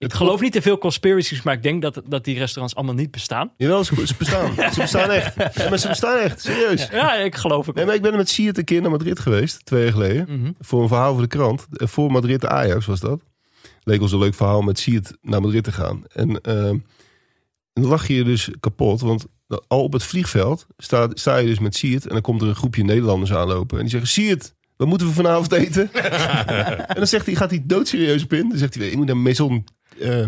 ik 0.00 0.12
geloof 0.12 0.40
niet 0.40 0.52
te 0.52 0.62
veel 0.62 0.78
conspiracies, 0.78 1.42
maar 1.42 1.54
ik 1.54 1.62
denk 1.62 1.82
dat, 1.82 2.02
dat 2.06 2.24
die 2.24 2.38
restaurants 2.38 2.74
allemaal 2.74 2.94
niet 2.94 3.10
bestaan. 3.10 3.52
Jawel, 3.56 3.84
ze, 3.84 4.06
ze 4.06 4.14
bestaan. 4.18 4.54
ze 4.74 4.80
bestaan 4.80 5.10
echt. 5.10 5.34
Ja, 5.54 5.68
maar 5.68 5.78
ze 5.78 5.88
bestaan 5.88 6.18
echt, 6.18 6.40
serieus. 6.40 6.88
Ja, 6.90 7.14
ik 7.14 7.34
geloof 7.34 7.66
het. 7.66 7.74
Nee, 7.74 7.84
maar 7.84 7.94
ik 7.94 8.02
ben 8.02 8.16
met 8.16 8.28
Siert 8.28 8.58
een 8.58 8.64
keer 8.64 8.80
naar 8.80 8.90
Madrid 8.90 9.18
geweest, 9.18 9.64
twee 9.64 9.82
jaar 9.82 9.92
geleden. 9.92 10.26
Mhm. 10.28 10.52
Voor 10.58 10.82
een 10.82 10.88
verhaal 10.88 11.12
voor 11.12 11.22
de 11.22 11.28
krant. 11.28 11.66
Eh, 11.72 11.86
Voor 11.86 12.12
Madrid 12.12 12.46
Ajax 12.46 12.86
was 12.86 13.00
dat. 13.00 13.20
Leek 13.82 14.00
ons 14.00 14.12
een 14.12 14.18
leuk 14.18 14.34
verhaal 14.34 14.62
met 14.62 14.78
Siert 14.78 15.16
naar 15.22 15.40
Madrid 15.40 15.64
te 15.64 15.72
gaan. 15.72 16.04
En 16.12 16.40
en 17.72 17.82
dan 17.82 17.90
lag 17.90 18.08
je 18.08 18.24
dus 18.24 18.48
kapot, 18.60 19.00
want 19.00 19.26
al 19.66 19.82
op 19.82 19.92
het 19.92 20.02
vliegveld 20.02 20.66
sta, 20.76 21.08
sta 21.14 21.36
je 21.36 21.46
dus 21.46 21.58
met 21.58 21.76
Siert... 21.76 22.06
en 22.06 22.12
dan 22.12 22.20
komt 22.20 22.42
er 22.42 22.48
een 22.48 22.54
groepje 22.54 22.84
Nederlanders 22.84 23.32
aanlopen. 23.32 23.76
En 23.76 23.82
die 23.82 23.90
zeggen, 23.90 24.08
Siert, 24.10 24.54
wat 24.76 24.88
moeten 24.88 25.06
we 25.06 25.12
vanavond 25.12 25.52
eten? 25.52 25.92
en 26.88 26.94
dan 26.94 27.06
zegt 27.06 27.26
hij, 27.26 27.34
gaat 27.34 27.50
hij 27.50 27.62
doodserieus 27.64 28.22
op 28.22 28.32
in. 28.32 28.48
Dan 28.48 28.58
zegt 28.58 28.74
hij, 28.74 28.90
je 28.90 28.96
moet 28.96 29.06
naar 29.06 29.16
Maison 29.16 29.64
eh 30.00 30.26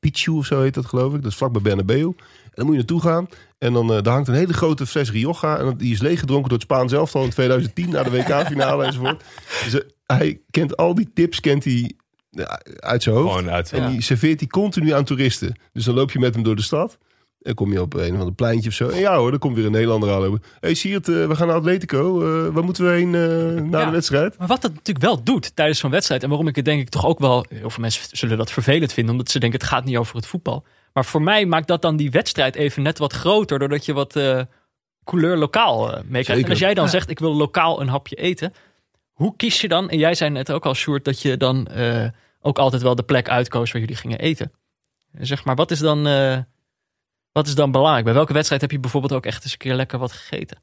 Pichu 0.00 0.30
of 0.32 0.46
zo 0.46 0.60
heet 0.62 0.74
dat 0.74 0.86
geloof 0.86 1.14
ik. 1.14 1.22
Dat 1.22 1.30
is 1.30 1.36
vlak 1.36 1.52
bij 1.52 1.62
Bernabeu. 1.62 2.02
En 2.04 2.14
dan 2.54 2.64
moet 2.64 2.74
je 2.74 2.78
naartoe 2.80 3.00
gaan. 3.00 3.28
En 3.58 3.72
dan 3.72 3.92
eh, 3.94 4.02
daar 4.02 4.12
hangt 4.12 4.28
een 4.28 4.34
hele 4.34 4.52
grote 4.52 4.86
fles 4.86 5.10
Rioja. 5.10 5.58
En 5.58 5.64
dat- 5.64 5.78
die 5.78 5.92
is 5.92 6.00
leeggedronken 6.00 6.48
door 6.48 6.58
het 6.58 6.66
Spaans 6.66 6.92
elftal 6.92 7.24
in 7.24 7.30
2010 7.30 7.90
na 7.90 8.02
de 8.02 8.10
WK-finale 8.10 8.84
enzovoort. 8.86 9.24
Dus 9.64 9.74
eh, 9.74 9.80
hij 10.06 10.40
kent 10.50 10.76
al 10.76 10.94
die 10.94 11.10
tips 11.14 11.40
kent 11.40 11.64
hij, 11.64 11.92
uit 12.76 13.02
zijn 13.02 13.14
hoofd. 13.14 13.28
Gewoon 13.34 13.50
uit. 13.50 13.72
En 13.72 13.90
die 13.90 14.02
serveert 14.02 14.40
hij 14.40 14.48
continu 14.48 14.92
aan 14.92 15.04
toeristen. 15.04 15.58
Dus 15.72 15.84
dan 15.84 15.94
loop 15.94 16.10
je 16.10 16.18
met 16.18 16.34
hem 16.34 16.42
door 16.42 16.56
de 16.56 16.62
stad. 16.62 16.98
En 17.38 17.54
kom 17.54 17.72
je 17.72 17.80
op 17.80 17.94
een 17.94 18.12
of 18.12 18.18
ander 18.18 18.34
pleintje 18.34 18.68
of 18.68 18.74
zo. 18.74 18.88
En 18.88 18.98
ja 18.98 19.16
hoor, 19.16 19.30
dan 19.30 19.38
komt 19.38 19.54
weer 19.56 19.64
een 19.64 19.72
Nederlander 19.72 20.12
aanlopen. 20.12 20.40
Hé 20.42 20.56
hey, 20.60 20.74
Siert, 20.74 21.08
eh, 21.08 21.26
we 21.26 21.36
gaan 21.36 21.46
naar 21.46 21.56
Atletico. 21.56 22.20
Eh 22.22 22.54
waar 22.54 22.64
moeten 22.64 22.84
we 22.84 22.90
heen 22.90 23.14
eh, 23.14 23.62
na 23.62 23.78
Ja. 23.78 23.84
de 23.84 23.90
wedstrijd? 23.90 24.38
Maar 24.38 24.46
wat 24.46 24.62
dat 24.62 24.70
natuurlijk 24.74 25.04
wel 25.04 25.22
doet 25.22 25.56
tijdens 25.56 25.78
zo'n 25.78 25.90
wedstrijd. 25.90 26.22
En 26.22 26.28
waarom 26.28 26.48
ik 26.48 26.56
het 26.56 26.64
denk 26.64 26.80
ik 26.80 26.88
toch 26.88 27.06
ook 27.06 27.18
wel. 27.18 27.44
Heel 27.48 27.70
veel 27.70 27.82
mensen 27.82 28.16
zullen 28.16 28.38
dat 28.38 28.50
vervelend 28.50 28.92
vinden. 28.92 29.12
Omdat 29.12 29.30
ze 29.30 29.38
denken 29.38 29.58
het 29.58 29.68
gaat 29.68 29.84
niet 29.84 29.96
over 29.96 30.16
het 30.16 30.26
voetbal. 30.26 30.64
Maar 30.92 31.04
voor 31.04 31.22
mij 31.22 31.46
maakt 31.46 31.68
dat 31.68 31.82
dan 31.82 31.96
die 31.96 32.10
wedstrijd 32.10 32.54
even 32.54 32.82
net 32.82 32.98
wat 32.98 33.12
groter. 33.12 33.58
Doordat 33.58 33.84
je 33.84 33.92
wat 33.92 34.16
eh 34.16 34.40
couleur 35.04 35.36
lokaal 35.36 35.92
eh 35.92 36.02
meekrijgt. 36.06 36.44
En 36.44 36.50
als 36.50 36.58
jij 36.58 36.74
dan 36.74 36.88
zegt 36.88 37.10
ik 37.10 37.18
wil 37.18 37.34
lokaal 37.34 37.80
een 37.80 37.88
hapje 37.88 38.16
eten. 38.16 38.52
Hoe 39.12 39.36
kies 39.36 39.60
je 39.60 39.68
dan? 39.68 39.90
En 39.90 39.98
jij 39.98 40.14
zei 40.14 40.30
net 40.30 40.52
ook 40.52 40.66
al 40.66 40.74
Sjoerd 40.74 41.04
dat 41.04 41.22
je 41.22 41.36
dan 41.36 41.66
eh, 41.66 42.04
ook 42.40 42.58
altijd 42.58 42.82
wel 42.82 42.94
de 42.94 43.02
plek 43.02 43.28
uitkoos 43.28 43.72
waar 43.72 43.80
jullie 43.80 43.96
gingen 43.96 44.18
eten. 44.18 44.52
Zeg 45.18 45.44
maar 45.44 45.54
wat 45.54 45.70
is 45.70 45.78
dan... 45.78 46.06
wat 47.38 47.46
is 47.46 47.54
dan 47.54 47.70
belangrijk? 47.70 48.04
Bij 48.04 48.14
welke 48.14 48.32
wedstrijd 48.32 48.60
heb 48.60 48.70
je 48.70 48.78
bijvoorbeeld 48.78 49.12
ook 49.12 49.26
echt 49.26 49.42
eens 49.42 49.52
een 49.52 49.58
keer 49.58 49.74
lekker 49.74 49.98
wat 49.98 50.12
gegeten? 50.12 50.62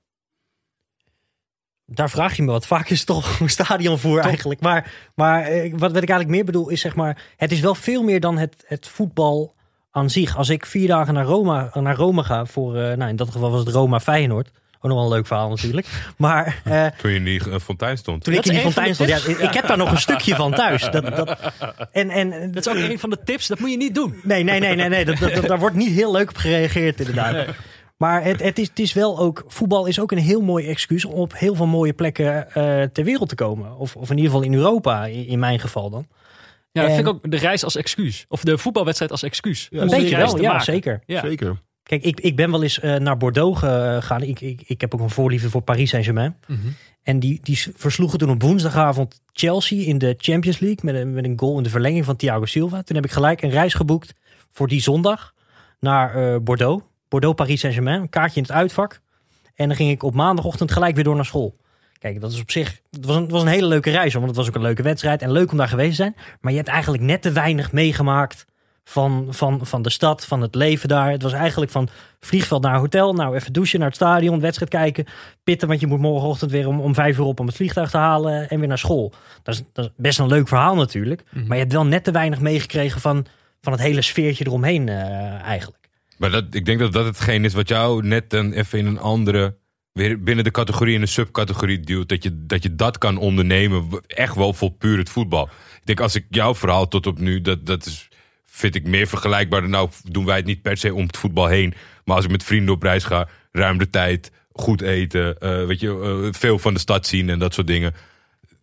Daar 1.86 2.10
vraag 2.10 2.36
je 2.36 2.44
me 2.44 2.52
wat. 2.52 2.66
Vaak 2.66 2.90
is 2.90 2.98
het 2.98 3.08
toch 3.08 3.40
een 3.40 3.50
stadion 3.50 4.00
voor 4.00 4.20
eigenlijk. 4.20 4.62
Maar, 4.62 4.92
maar 5.16 5.42
eh, 5.44 5.72
wat, 5.72 5.92
wat 5.92 6.04
ik 6.04 6.10
eigenlijk 6.10 6.30
meer 6.30 6.46
bedoel 6.46 6.70
is 6.70 6.82
zeg 6.82 6.96
maar... 6.96 7.24
Het 7.38 7.52
is 7.52 7.60
wel 7.60 7.76
veel 7.76 8.04
meer 8.04 8.20
dan 8.20 8.38
het, 8.38 8.64
het 8.68 8.88
voetbal 8.88 9.54
aan 9.92 10.10
zich. 10.10 10.38
Als 10.38 10.50
ik 10.50 10.66
vier 10.66 10.88
dagen 10.88 11.14
naar 11.14 11.26
Roma, 11.26 11.70
naar 11.74 11.96
Rome 11.96 12.24
ga 12.24 12.46
voor... 12.46 12.76
eh, 12.76 12.98
nou, 12.98 13.10
in 13.10 13.16
dat 13.16 13.32
geval 13.32 13.52
was 13.52 13.66
het 13.66 13.74
Roma 13.74 14.00
Feyenoord. 14.00 14.52
Ook 14.86 14.92
nog 14.92 15.00
wel 15.00 15.10
een 15.12 15.16
leuk 15.18 15.28
verhaal 15.28 15.50
natuurlijk. 15.50 15.88
Maar 16.18 16.46
eh, 16.64 16.86
Toen 16.86 17.12
je 17.12 17.18
in 17.18 17.24
die 17.24 17.50
eh, 17.52 17.60
fontein 17.60 17.98
stond. 17.98 18.24
toen 18.24 18.34
Dat 18.34 18.46
ik 18.46 18.52
in 18.52 18.58
die 18.58 18.72
fontein 18.72 18.94
stond... 18.94 19.10
Ja, 19.10 19.18
ik 19.48 19.54
heb 19.54 19.68
daar 19.68 19.78
nog 19.78 19.92
een 19.92 19.98
stukje 20.08 20.36
van 20.36 20.54
thuis. 20.54 20.90
Dat, 20.92 21.16
dat, 21.16 21.38
en, 21.92 22.10
en, 22.10 22.52
Dat 22.52 22.66
is 22.68 22.74
ook 22.74 22.90
een 22.90 23.00
van 23.00 23.10
de 23.10 23.18
tips. 23.24 23.48
Dat 23.48 23.60
moet 23.60 23.72
je 23.72 23.78
niet 23.78 23.96
doen. 23.96 24.20
Nee, 24.24 24.44
nee, 24.44 24.60
nee, 24.60 24.76
nee, 24.76 24.90
nee. 24.90 25.06
Dat, 25.06 25.18
dat, 25.18 25.34
dat- 25.34 25.48
daar 25.48 25.60
wordt 25.60 25.76
niet 25.76 25.92
heel 25.92 26.12
leuk 26.12 26.30
op 26.30 26.36
gereageerd, 26.38 27.00
inderdaad. 27.00 27.46
Maar 27.98 28.24
het, 28.24 28.42
het, 28.42 28.60
is, 28.60 28.68
het 28.68 28.80
is 28.80 28.94
wel 28.94 29.20
ook. 29.20 29.44
Voetbal 29.48 29.86
is 29.86 30.00
ook 30.00 30.12
een 30.12 30.18
heel 30.18 30.42
mooi 30.42 30.68
excuus 30.68 31.06
om 31.06 31.14
op 31.14 31.38
heel 31.38 31.56
veel 31.56 31.68
mooie 31.68 31.94
plekken 31.94 32.52
eh, 32.54 32.82
ter 32.84 33.04
wereld 33.04 33.30
te 33.30 33.36
komen. 33.36 33.78
Of, 33.78 33.96
of 33.96 34.10
in 34.10 34.16
ieder 34.18 34.32
geval 34.32 34.46
in 34.46 34.54
Europa, 34.54 35.06
in, 35.06 35.28
in 35.28 35.40
mijn 35.40 35.60
geval 35.60 35.90
dan. 35.90 36.08
Ja, 36.72 36.82
dat 36.82 36.90
En- 36.90 36.96
vind 36.96 37.08
ik 37.08 37.14
ook 37.14 37.32
de 37.32 37.38
reis 37.38 37.64
als 37.64 37.76
excuus. 37.76 38.26
Of 38.30 38.44
de 38.44 38.58
voetbalwedstrijd 38.58 39.12
als 39.12 39.24
excuus. 39.24 39.68
Ja, 39.72 39.82
Een 39.82 39.88
beetje 39.88 40.18
wel, 40.18 40.42
ja, 40.42 40.48
maken. 40.50 40.66
zeker. 40.66 41.02
Ja. 41.06 41.22
Zeker. 41.22 41.58
Kijk, 41.86 42.04
ik, 42.04 42.20
ik 42.20 42.36
ben 42.36 42.52
wel 42.52 42.64
eens 42.64 42.80
eh, 42.80 42.96
naar 42.96 43.18
Bordeaux 43.18 43.60
gegaan. 43.60 44.22
Ik, 44.22 44.42
ik, 44.42 44.62
ik 44.66 44.82
heb 44.82 44.94
ook 44.94 45.00
een 45.00 45.10
voorliefde 45.10 45.50
voor 45.50 45.62
Paris 45.62 45.90
Saint-Germain. 45.90 46.36
Mhm. 46.48 46.60
En 47.04 47.20
die, 47.20 47.40
die 47.44 47.64
versloegen 47.76 48.20
toen 48.20 48.30
op 48.30 48.42
woensdagavond 48.42 49.22
Chelsea 49.34 49.86
in 49.86 49.98
de 49.98 50.16
Champions 50.18 50.60
League. 50.60 50.80
Met 50.82 50.96
een, 50.96 51.14
met 51.14 51.26
een 51.26 51.40
goal 51.40 51.58
in 51.58 51.64
de 51.64 51.70
verlenging 51.70 52.06
van 52.06 52.16
Thiago 52.16 52.46
Silva. 52.46 52.82
Toen 52.84 52.96
heb 52.96 53.06
ik 53.06 53.12
gelijk 53.12 53.42
een 53.42 53.50
reis 53.50 53.74
geboekt 53.74 54.14
voor 54.52 54.68
die 54.68 54.82
zondag 54.82 55.34
naar 55.80 56.16
eh, 56.16 56.40
Bordeaux. 56.42 56.84
Bordeaux, 57.10 57.36
Paris 57.36 57.60
Saint-Germain. 57.60 58.02
Een 58.02 58.10
kaartje 58.10 58.38
in 58.38 58.46
het 58.48 58.52
uitvak. 58.52 59.00
En 59.56 59.68
dan 59.68 59.78
ging 59.78 59.92
ik 59.92 60.04
op 60.04 60.14
maandagochtend 60.14 60.72
gelijk 60.72 60.96
weer 60.96 61.04
door 61.04 61.16
naar 61.16 61.26
school. 61.26 61.56
Kijk, 62.00 62.22
dat 62.22 62.32
is 62.32 62.42
op 62.42 62.52
zich. 62.52 62.82
Het 62.92 63.06
was 63.06 63.16
een, 63.16 63.22
het 63.22 63.32
was 63.32 63.42
een 63.42 63.48
hele 63.48 63.68
leuke 63.68 63.92
reis. 63.92 64.14
Want 64.14 64.28
het 64.28 64.36
was 64.36 64.48
ook 64.48 64.56
een 64.56 64.62
leuke 64.62 64.84
wedstrijd. 64.84 65.22
En 65.22 65.32
leuk 65.32 65.52
om 65.52 65.58
daar 65.58 65.68
geweest 65.68 65.90
te 65.90 65.96
zijn. 65.96 66.16
Maar 66.42 66.52
je 66.52 66.58
hebt 66.58 66.70
eigenlijk 66.70 67.04
net 67.04 67.22
te 67.22 67.32
weinig 67.32 67.72
meegemaakt. 67.72 68.46
Van, 68.88 69.28
van, 69.30 69.66
van 69.66 69.82
de 69.82 69.90
stad, 69.90 70.26
van 70.26 70.42
het 70.42 70.56
leven 70.56 70.88
daar. 70.90 71.12
Het 71.12 71.22
was 71.22 71.34
eigenlijk 71.34 71.72
van 71.72 71.90
vliegveld 72.20 72.62
naar 72.62 72.78
hotel. 72.78 73.14
Nou, 73.14 73.36
even 73.36 73.54
douchen 73.54 73.80
naar 73.80 73.88
het 73.88 73.98
stadion, 73.98 74.40
wedstrijd 74.40 74.72
kijken. 74.72 75.06
Pitten, 75.44 75.68
want 75.68 75.80
je 75.80 75.88
moet 75.88 76.00
morgenochtend 76.00 76.52
weer 76.52 76.68
om, 76.68 76.80
om 76.80 76.94
vijf 76.94 77.18
uur 77.18 77.24
op 77.24 77.40
om 77.40 77.46
het 77.46 77.56
vliegtuig 77.56 77.90
te 77.90 77.98
halen. 77.98 78.50
En 78.50 78.60
weer 78.60 78.68
naar 78.68 78.78
school. 78.78 79.14
Dat 79.44 79.56
is, 79.56 79.64
dat 79.74 79.86
is 79.86 79.92
best 79.98 80.20
een 80.20 80.28
leuk 80.28 80.48
verhaal 80.48 80.76
natuurlijk. 80.76 81.24
Mhm. 81.30 81.48
Maar 81.48 81.56
je 81.56 81.62
hebt 81.62 81.74
wel 81.74 81.86
net 81.86 82.04
te 82.04 82.12
weinig 82.12 82.40
meegekregen 82.40 83.02
van, 83.02 83.26
van 83.62 83.72
het 83.72 83.82
hele 83.82 84.02
sfeertje 84.02 84.46
eromheen 84.46 84.90
eh, 84.90 85.42
eigenlijk. 85.42 85.86
Maar 86.18 86.32
dat, 86.32 86.44
ik 86.52 86.66
denk 86.66 86.80
dat 86.80 86.94
dat 86.94 87.06
hetgeen 87.06 87.46
is 87.46 87.54
wat 87.54 87.68
jou 87.68 88.08
net 88.08 88.30
dan 88.30 88.52
even 88.52 88.80
in 88.80 88.86
een 88.86 89.00
andere. 89.00 89.58
weer 89.92 90.24
binnen 90.24 90.44
de 90.44 90.52
categorie 90.52 90.96
en 90.96 91.02
een 91.02 91.08
subcategorie 91.08 91.80
duwt. 91.80 92.10
Dat 92.10 92.24
je, 92.24 92.46
dat 92.46 92.64
je 92.64 92.76
dat 92.76 92.98
kan 92.98 93.18
ondernemen. 93.18 93.88
Echt 94.08 94.36
wel 94.36 94.54
vol 94.54 94.70
puur 94.70 94.98
het 94.98 95.10
voetbal. 95.10 95.50
Ik 95.80 95.86
denk 95.86 96.00
als 96.00 96.16
ik 96.16 96.26
jouw 96.30 96.56
verhaal 96.56 96.88
tot 96.88 97.08
op 97.08 97.20
nu. 97.20 97.42
dat, 97.42 97.66
dat 97.66 97.86
is, 97.86 98.10
vind 98.56 98.76
ik 98.76 98.88
meer 98.88 99.08
vergelijkbaar. 99.08 99.70
Nou, 99.70 99.90
doen 100.04 100.26
wij 100.26 100.36
het 100.36 100.46
niet 100.46 100.62
per 100.62 100.78
se 100.78 100.94
om 100.94 101.06
het 101.06 101.18
voetbal 101.18 101.48
heen. 101.48 101.74
Maar 102.06 102.16
als 102.16 102.26
ik 102.26 102.32
met 102.32 102.44
vrienden 102.44 102.74
op 102.74 102.84
reis 102.84 103.04
ga. 103.04 103.28
ruim 103.52 103.78
de 103.78 103.90
tijd. 103.90 104.32
goed 104.52 104.82
eten. 104.82 105.38
eh, 105.40 105.66
weet 105.66 105.80
je, 105.80 106.22
eh, 106.28 106.34
veel 106.40 106.60
van 106.60 106.74
de 106.74 106.80
stad 106.80 107.08
zien 107.08 107.30
en 107.30 107.40
dat 107.40 107.54
soort 107.54 107.68
dingen. 107.68 107.94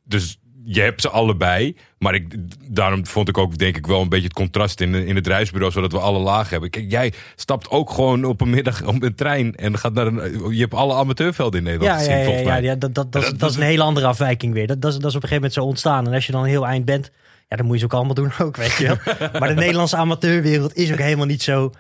Dus 0.05 0.39
je 0.65 0.81
hebt 0.81 1.01
ze 1.01 1.09
allebei. 1.09 1.77
Maar 1.99 2.15
ik, 2.15 2.35
daarom 2.75 3.07
vond 3.07 3.29
ik 3.29 3.39
ook, 3.39 3.59
denk 3.59 3.77
ik, 3.77 3.87
wel 3.87 4.01
een 4.01 4.09
beetje 4.09 4.25
het 4.25 4.33
contrast 4.37 4.81
in, 4.81 4.95
in 4.95 5.15
het 5.17 5.27
reisbureau. 5.27 5.73
Zodat 5.73 5.93
we 5.93 5.99
alle 5.99 6.19
lagen 6.19 6.51
hebben. 6.51 6.71
Kijk, 6.71 6.91
jij 6.91 7.13
stapt 7.37 7.71
ook 7.71 7.91
gewoon 7.91 8.25
op 8.25 8.41
een 8.41 8.51
middag 8.51 8.83
op 8.87 9.03
een 9.03 9.15
trein. 9.15 9.55
En 9.55 9.79
gaat 9.79 9.93
naar 9.95 10.07
een. 10.07 10.51
Je 10.55 10.61
hebt 10.61 10.75
alle 10.75 10.95
amateurvelden 10.95 11.59
in 11.59 11.65
Nederland 11.65 11.93
Ja, 11.93 11.99
gezien, 11.99 12.13
ja, 12.13 12.19
ja, 12.19 12.25
volgens 12.25 12.47
ja, 12.47 12.53
mij. 12.53 12.63
ja, 12.63 12.75
dat, 12.75 12.95
dat, 12.95 13.13
dat, 13.13 13.23
is- 13.23 13.29
Dat- 13.31 13.39
dat 13.39 13.51
is 13.51 13.57
een 13.57 13.63
hele 13.63 13.83
andere 13.83 14.07
afwijking 14.07 14.53
weer. 14.55 14.67
Dat, 14.67 14.81
dat, 14.83 14.93
is, 14.93 14.99
dat 14.99 15.11
is 15.11 15.17
op 15.17 15.23
een 15.23 15.29
gegeven 15.29 15.43
moment 15.43 15.53
zo 15.53 15.65
ontstaan. 15.65 16.07
En 16.07 16.13
als 16.15 16.27
je 16.27 16.33
dan 16.33 16.45
heel 16.45 16.67
eind 16.67 16.85
bent, 16.85 17.11
ja, 17.53 17.59
dan 17.59 17.67
moet 17.67 17.75
je 17.75 17.81
ze 17.81 17.85
ook 17.85 17.95
allemaal 17.95 18.15
doen 18.15 18.33
ook, 18.39 18.57
weet 18.57 18.73
je 18.73 18.87
wel. 18.87 18.97
maar 19.41 19.49
de 19.49 19.55
Nederlandse 19.55 19.97
amateurwereld 19.97 20.77
is 20.77 20.93
ook 20.93 20.99
helemaal 20.99 21.27
niet 21.27 21.43
zo 21.43 21.71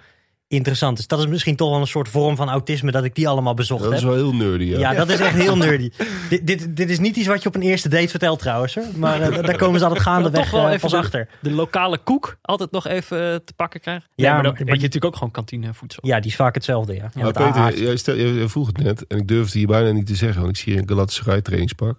interessant 0.49 0.99
is. 0.99 1.07
Dat 1.07 1.19
is 1.19 1.27
misschien 1.27 1.57
toch 1.57 1.71
wel 1.71 1.81
een 1.81 1.87
soort 1.87 2.09
vorm 2.09 2.37
van 2.37 2.49
autisme 2.51 2.91
dat 2.91 3.05
ik 3.05 3.15
die 3.15 3.29
allemaal 3.29 3.55
bezocht 3.55 3.83
Dat 3.83 3.93
is 3.93 4.01
heb. 4.01 4.09
wel 4.09 4.19
heel 4.19 4.35
nerdy, 4.35 4.65
ja. 4.65 4.79
Ja, 4.79 4.95
dat 4.95 5.09
is 5.09 5.21
echt 5.21 5.35
heel 5.35 5.57
nerdy. 5.67 5.91
dit, 6.29 6.47
dit, 6.47 6.77
dit 6.77 6.91
is 6.91 6.99
niet 6.99 7.17
iets 7.17 7.27
wat 7.27 7.43
je 7.43 7.49
op 7.49 7.55
een 7.55 7.63
eerste 7.63 7.89
date 7.89 8.09
vertelt 8.09 8.39
trouwens. 8.39 8.75
Hoor. 8.75 8.85
Maar 8.97 9.21
eh, 9.21 9.43
daar 9.45 9.57
komen 9.57 9.79
ze 9.79 9.85
altijd 9.85 10.03
gaandeweg 10.05 10.43
toch 10.43 10.51
wel 10.51 10.61
eh, 10.63 10.69
even 10.69 10.81
pas 10.81 10.91
de- 10.91 10.97
achter. 10.97 11.29
De 11.41 11.51
lokale 11.51 11.99
koek 11.99 12.37
altijd 12.43 12.71
nog 12.71 12.87
even 12.87 13.19
eh, 13.33 13.37
te 13.45 13.53
pakken 13.57 13.81
krijgen. 13.81 14.05
Ja, 14.15 14.27
Ja, 14.29 14.35
maar 14.35 14.43
dat 14.43 14.59
je 14.59 14.65
natuurlijk 14.65 15.05
ook 15.05 15.15
gewoon 15.17 15.31
kantinevoedsel. 15.31 16.07
Ja, 16.07 16.21
die 16.21 16.31
is 16.31 16.37
vaak 16.37 16.55
hetzelfde, 16.55 16.95
ja. 16.95 17.11
Maar 17.15 17.25
Met 17.25 17.33
Peter, 17.35 17.83
jij, 17.83 17.97
stel, 17.97 18.17
jij, 18.17 18.49
vroeg 18.49 18.67
het 18.67 18.79
net 18.79 19.07
en 19.07 19.19
ik 19.19 19.29
durfde 19.29 19.59
hier 19.59 19.67
bijna 19.67 19.91
niet 19.91 20.07
te 20.07 20.15
zeggen, 20.15 20.43
want 20.43 20.57
ik 20.57 20.63
zie 20.63 20.73
hier 20.73 20.83
een 20.83 20.89
Galatasaray 20.89 21.41
trainingspak. 21.43 21.99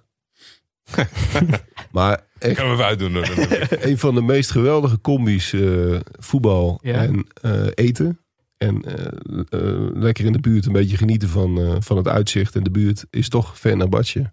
maar 1.91 2.19
echt 2.43 2.59
even 2.59 2.85
uitdoen. 2.85 3.15
een 3.89 3.97
van 3.97 4.15
de 4.15 4.21
meest 4.21 4.51
geweldige 4.51 5.01
combis 5.01 5.53
eh, 5.53 5.99
voetbal 6.19 6.79
Ja. 6.81 6.93
en 7.03 7.27
eh, 7.41 7.65
eten. 7.73 8.17
En 8.57 8.81
eh, 8.83 9.59
lekker 9.93 10.25
in 10.25 10.31
de 10.31 10.39
buurt 10.39 10.65
een 10.65 10.71
beetje 10.71 10.97
genieten 10.97 11.29
van, 11.29 11.59
eh, 11.61 11.75
van 11.79 11.97
het 11.97 12.07
uitzicht 12.07 12.55
en 12.55 12.63
de 12.63 12.71
buurt 12.71 13.05
is 13.09 13.29
toch 13.29 13.59
Fenerbahce. 13.59 14.31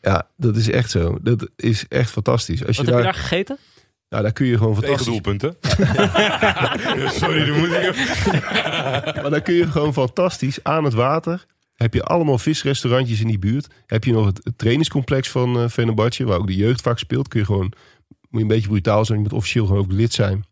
Ja, 0.00 0.28
dat 0.36 0.56
is 0.56 0.70
echt 0.70 0.90
zo. 0.90 1.18
Dat 1.22 1.48
is 1.56 1.84
echt 1.88 2.10
fantastisch. 2.10 2.66
Als 2.66 2.76
je 2.76 2.84
Wat 2.84 2.94
heb 2.94 3.02
daar, 3.02 3.12
je 3.12 3.18
daar 3.18 3.22
gegeten? 3.28 3.58
ja, 4.08 4.22
daar 4.22 4.32
kun 4.32 4.46
je 4.46 4.56
gewoon 4.58 4.74
Tegen 4.80 4.86
fantastisch 4.88 5.12
doelpunten. 5.12 5.56
Sorry, 7.20 7.44
dan 7.46 7.58
moet 7.58 7.68
ik 7.68 7.94
Maar 9.22 9.30
dan 9.30 9.42
kun 9.42 9.54
je 9.54 9.66
gewoon 9.70 9.92
fantastisch 9.92 10.58
aan 10.62 10.84
het 10.84 10.94
water. 10.94 11.46
Heb 11.76 11.94
je 11.94 12.02
allemaal 12.02 12.38
visrestaurantjes 12.38 13.20
in 13.20 13.26
die 13.26 13.38
buurt. 13.38 13.66
Heb 13.86 14.04
je 14.04 14.12
nog 14.12 14.26
het, 14.26 14.52
trainingscomplex 14.56 15.30
van 15.30 15.62
uh, 15.62 16.26
waar 16.26 16.38
ook 16.38 16.46
de 16.46 16.56
jeugd 16.56 16.80
vaak 16.80 16.98
speelt. 16.98 17.28
Kun 17.28 17.40
je 17.40 17.46
gewoon, 17.46 17.72
moet 18.08 18.30
je 18.30 18.40
een 18.40 18.46
beetje 18.46 18.68
brutaal 18.68 19.04
zijn, 19.04 19.18
je 19.18 19.24
moet 19.24 19.32
officieel 19.32 19.66
gewoon 19.66 19.82
ook 19.82 19.92
lid 19.92 20.12
zijn. 20.12 20.44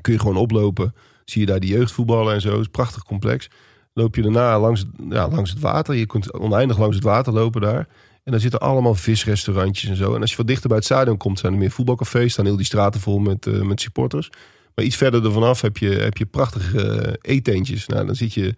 Kun 0.00 0.12
je 0.12 0.18
gewoon 0.18 0.36
oplopen. 0.36 0.94
Zie 1.24 1.40
je 1.40 1.46
daar 1.46 1.60
die 1.60 1.70
jeugdvoetballen 1.70 2.34
en 2.34 2.40
zo. 2.40 2.52
Is 2.58 2.64
een 2.64 2.70
prachtig 2.70 3.04
complex. 3.04 3.48
Loop 3.92 4.14
je 4.14 4.22
daarna 4.22 4.60
langs, 4.60 4.84
ja, 5.08 5.28
langs 5.28 5.50
het 5.50 5.60
water. 5.60 5.94
Je 5.94 6.06
kunt 6.06 6.32
oneindig 6.32 6.78
langs 6.78 6.94
het 6.94 7.04
water 7.04 7.32
lopen 7.32 7.60
daar. 7.60 7.88
En 8.24 8.34
dan 8.34 8.40
zitten 8.40 8.60
allemaal 8.60 8.94
visrestaurantjes 8.94 9.90
en 9.90 9.96
zo. 9.96 10.14
En 10.14 10.20
als 10.20 10.30
je 10.30 10.36
wat 10.36 10.46
dichter 10.46 10.68
bij 10.68 10.76
het 10.76 10.86
stadion 10.86 11.16
komt, 11.16 11.38
zijn 11.38 11.52
er 11.52 11.58
meer 11.58 11.70
voetbalcafés. 11.70 12.32
Staan 12.32 12.44
heel 12.44 12.56
die 12.56 12.66
straten 12.66 13.00
vol 13.00 13.18
met, 13.18 13.46
eh, 13.46 13.60
met 13.60 13.80
supporters. 13.80 14.30
Maar 14.74 14.84
iets 14.84 14.96
verder 14.96 15.24
ervan 15.24 15.42
af 15.42 15.60
heb 15.60 15.76
je, 15.76 15.88
heb 15.88 16.16
je 16.16 16.26
prachtige 16.26 16.82
eh, 16.82 17.12
eetentjes. 17.20 17.86
Nou, 17.86 18.06
dan 18.06 18.14
zit 18.14 18.34
je 18.34 18.54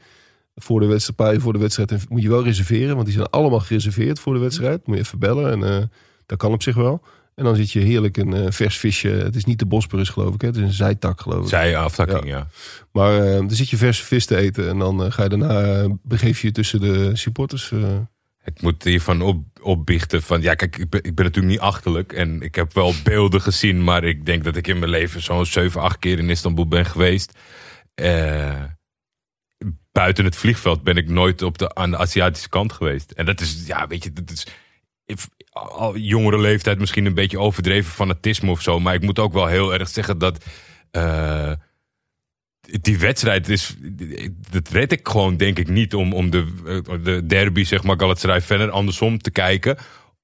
voor 0.62 0.80
de 0.80 0.86
wedstrijd, 0.86 1.18
een 1.18 1.24
paar 1.24 1.34
uur 1.34 1.40
voor 1.40 1.52
de 1.52 1.58
wedstrijd. 1.58 1.90
En 1.90 2.00
moet 2.08 2.22
je 2.22 2.28
wel 2.28 2.44
reserveren, 2.44 2.94
want 2.94 3.06
die 3.06 3.14
zijn 3.14 3.30
allemaal 3.30 3.60
gereserveerd 3.60 4.20
voor 4.20 4.34
de 4.34 4.40
wedstrijd. 4.40 4.86
Moet 4.86 4.96
je 4.96 5.02
even 5.02 5.18
bellen 5.18 5.50
en 5.50 5.76
eh, 5.76 5.84
dat 6.26 6.38
kan 6.38 6.52
op 6.52 6.62
zich 6.62 6.74
wel. 6.74 7.02
En 7.34 7.44
dan 7.44 7.56
zit 7.56 7.70
je 7.70 7.80
heerlijk 7.80 8.16
een 8.16 8.34
eh, 8.34 8.46
vers 8.48 8.78
visje. 8.78 9.08
Het 9.08 9.36
is 9.36 9.44
niet 9.44 9.58
de 9.58 9.66
Bosporus 9.66 10.08
geloof 10.08 10.34
ik, 10.34 10.40
hè? 10.40 10.46
het 10.46 10.56
is 10.56 10.62
een 10.62 10.72
zijtak 10.72 11.20
geloof 11.20 11.42
ik. 11.42 11.48
Zij 11.48 11.76
aftakking, 11.76 12.24
ja. 12.24 12.48
Maar 12.92 13.26
eh, 13.26 13.34
dan 13.34 13.50
zit 13.50 13.70
je 13.70 13.76
vers 13.76 14.02
vis 14.02 14.26
te 14.26 14.36
eten 14.36 14.68
en 14.68 14.78
dan 14.78 15.12
ga 15.12 15.22
je 15.22 15.28
daarna 15.28 15.88
begeef 16.02 16.40
je 16.40 16.46
je 16.46 16.52
tussen 16.52 16.80
de 16.80 17.16
supporters. 17.16 17.72
Ik 18.44 18.62
moet 18.62 18.84
hiervan 18.84 19.22
op, 19.22 19.44
opbiechten 19.62 20.22
van... 20.22 20.42
Ja, 20.42 20.54
kijk, 20.54 20.76
ik 20.76 20.90
ben, 20.90 21.02
ik 21.02 21.14
ben 21.14 21.24
natuurlijk 21.24 21.52
niet 21.52 21.62
achterlijk. 21.62 22.12
En 22.12 22.42
ik 22.42 22.54
heb 22.54 22.74
wel 22.74 22.94
beelden 23.04 23.40
gezien. 23.40 23.84
Maar 23.84 24.04
ik 24.04 24.26
denk 24.26 24.44
dat 24.44 24.56
ik 24.56 24.66
in 24.66 24.78
mijn 24.78 24.90
leven 24.90 25.22
zo'n 25.22 25.46
7, 25.46 25.80
8 25.80 25.98
keer 25.98 26.18
in 26.18 26.30
Istanbul 26.30 26.68
ben 26.68 26.86
geweest. 26.86 27.38
Eh, 27.94 28.62
buiten 29.92 30.24
het 30.24 30.36
vliegveld 30.36 30.82
ben 30.82 30.96
ik 30.96 31.08
nooit 31.08 31.42
op 31.42 31.58
de, 31.58 31.74
aan 31.74 31.90
de 31.90 31.96
Aziatische 31.96 32.48
kant 32.48 32.72
geweest. 32.72 33.10
En 33.10 33.26
dat 33.26 33.40
is, 33.40 33.66
ja, 33.66 33.86
weet 33.86 34.04
je, 34.04 34.12
dat 34.12 34.30
is... 34.30 34.46
Al 35.52 35.96
jongere 35.96 36.38
leeftijd 36.38 36.78
misschien 36.78 37.06
een 37.06 37.14
beetje 37.14 37.38
overdreven 37.38 37.92
fanatisme 37.92 38.50
of 38.50 38.62
zo. 38.62 38.80
Maar 38.80 38.94
ik 38.94 39.02
moet 39.02 39.18
ook 39.18 39.32
wel 39.32 39.46
heel 39.46 39.72
erg 39.74 39.88
zeggen 39.88 40.18
dat... 40.18 40.44
eh, 40.90 41.52
die 42.80 42.98
wedstrijd 42.98 43.48
is, 43.48 43.76
dat 44.50 44.68
red 44.68 44.92
ik 44.92 45.08
gewoon 45.08 45.36
denk 45.36 45.58
ik 45.58 45.68
niet 45.68 45.94
om, 45.94 46.12
om 46.12 46.30
de, 46.30 46.46
de 47.02 47.26
derby, 47.26 47.64
zeg 47.64 47.82
maar, 47.82 47.98
Galatasaray 47.98 48.40
Fener 48.40 48.70
andersom 48.70 49.18
te 49.18 49.30
kijken. 49.30 49.76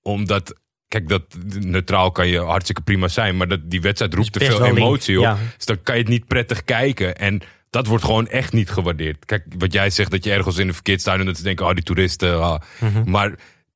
Omdat, 0.03 0.55
kijk, 0.89 1.09
dat 1.09 1.23
neutraal 1.59 2.11
kan 2.11 2.29
je 2.29 2.39
hartstikke 2.39 2.83
prima 2.83 3.09
zijn, 3.09 3.37
maar 3.37 3.49
dat, 3.49 3.71
die 3.71 3.81
wedstrijd 3.81 4.15
roept 4.15 4.33
te 4.33 4.45
veel 4.45 4.65
emotie 4.65 5.17
op. 5.17 5.23
ja. 5.23 5.39
Dus 5.57 5.65
dan 5.65 5.83
kan 5.83 5.95
je 5.95 6.01
het 6.01 6.11
niet 6.11 6.27
prettig 6.27 6.65
kijken. 6.65 7.17
En 7.17 7.43
dat 7.77 7.87
wordt 7.87 8.05
gewoon 8.05 8.29
echt 8.29 8.53
niet 8.53 8.71
gewaardeerd. 8.71 9.25
Kijk, 9.25 9.45
wat 9.59 9.73
jij 9.73 9.91
zegt, 9.91 10.11
dat 10.11 10.25
je 10.25 10.33
ergens 10.33 10.59
in 10.59 10.69
een 10.69 10.75
verkeerd 10.75 11.01
staat 11.01 11.19
en 11.19 11.27
dat 11.27 11.37
ze 11.37 11.43
denken, 11.43 11.67
oh, 11.67 11.75
die 11.75 11.83
toeristen. 11.83 12.43
ah. 12.43 12.61
Mhm. 12.81 13.11
Maar 13.11 13.35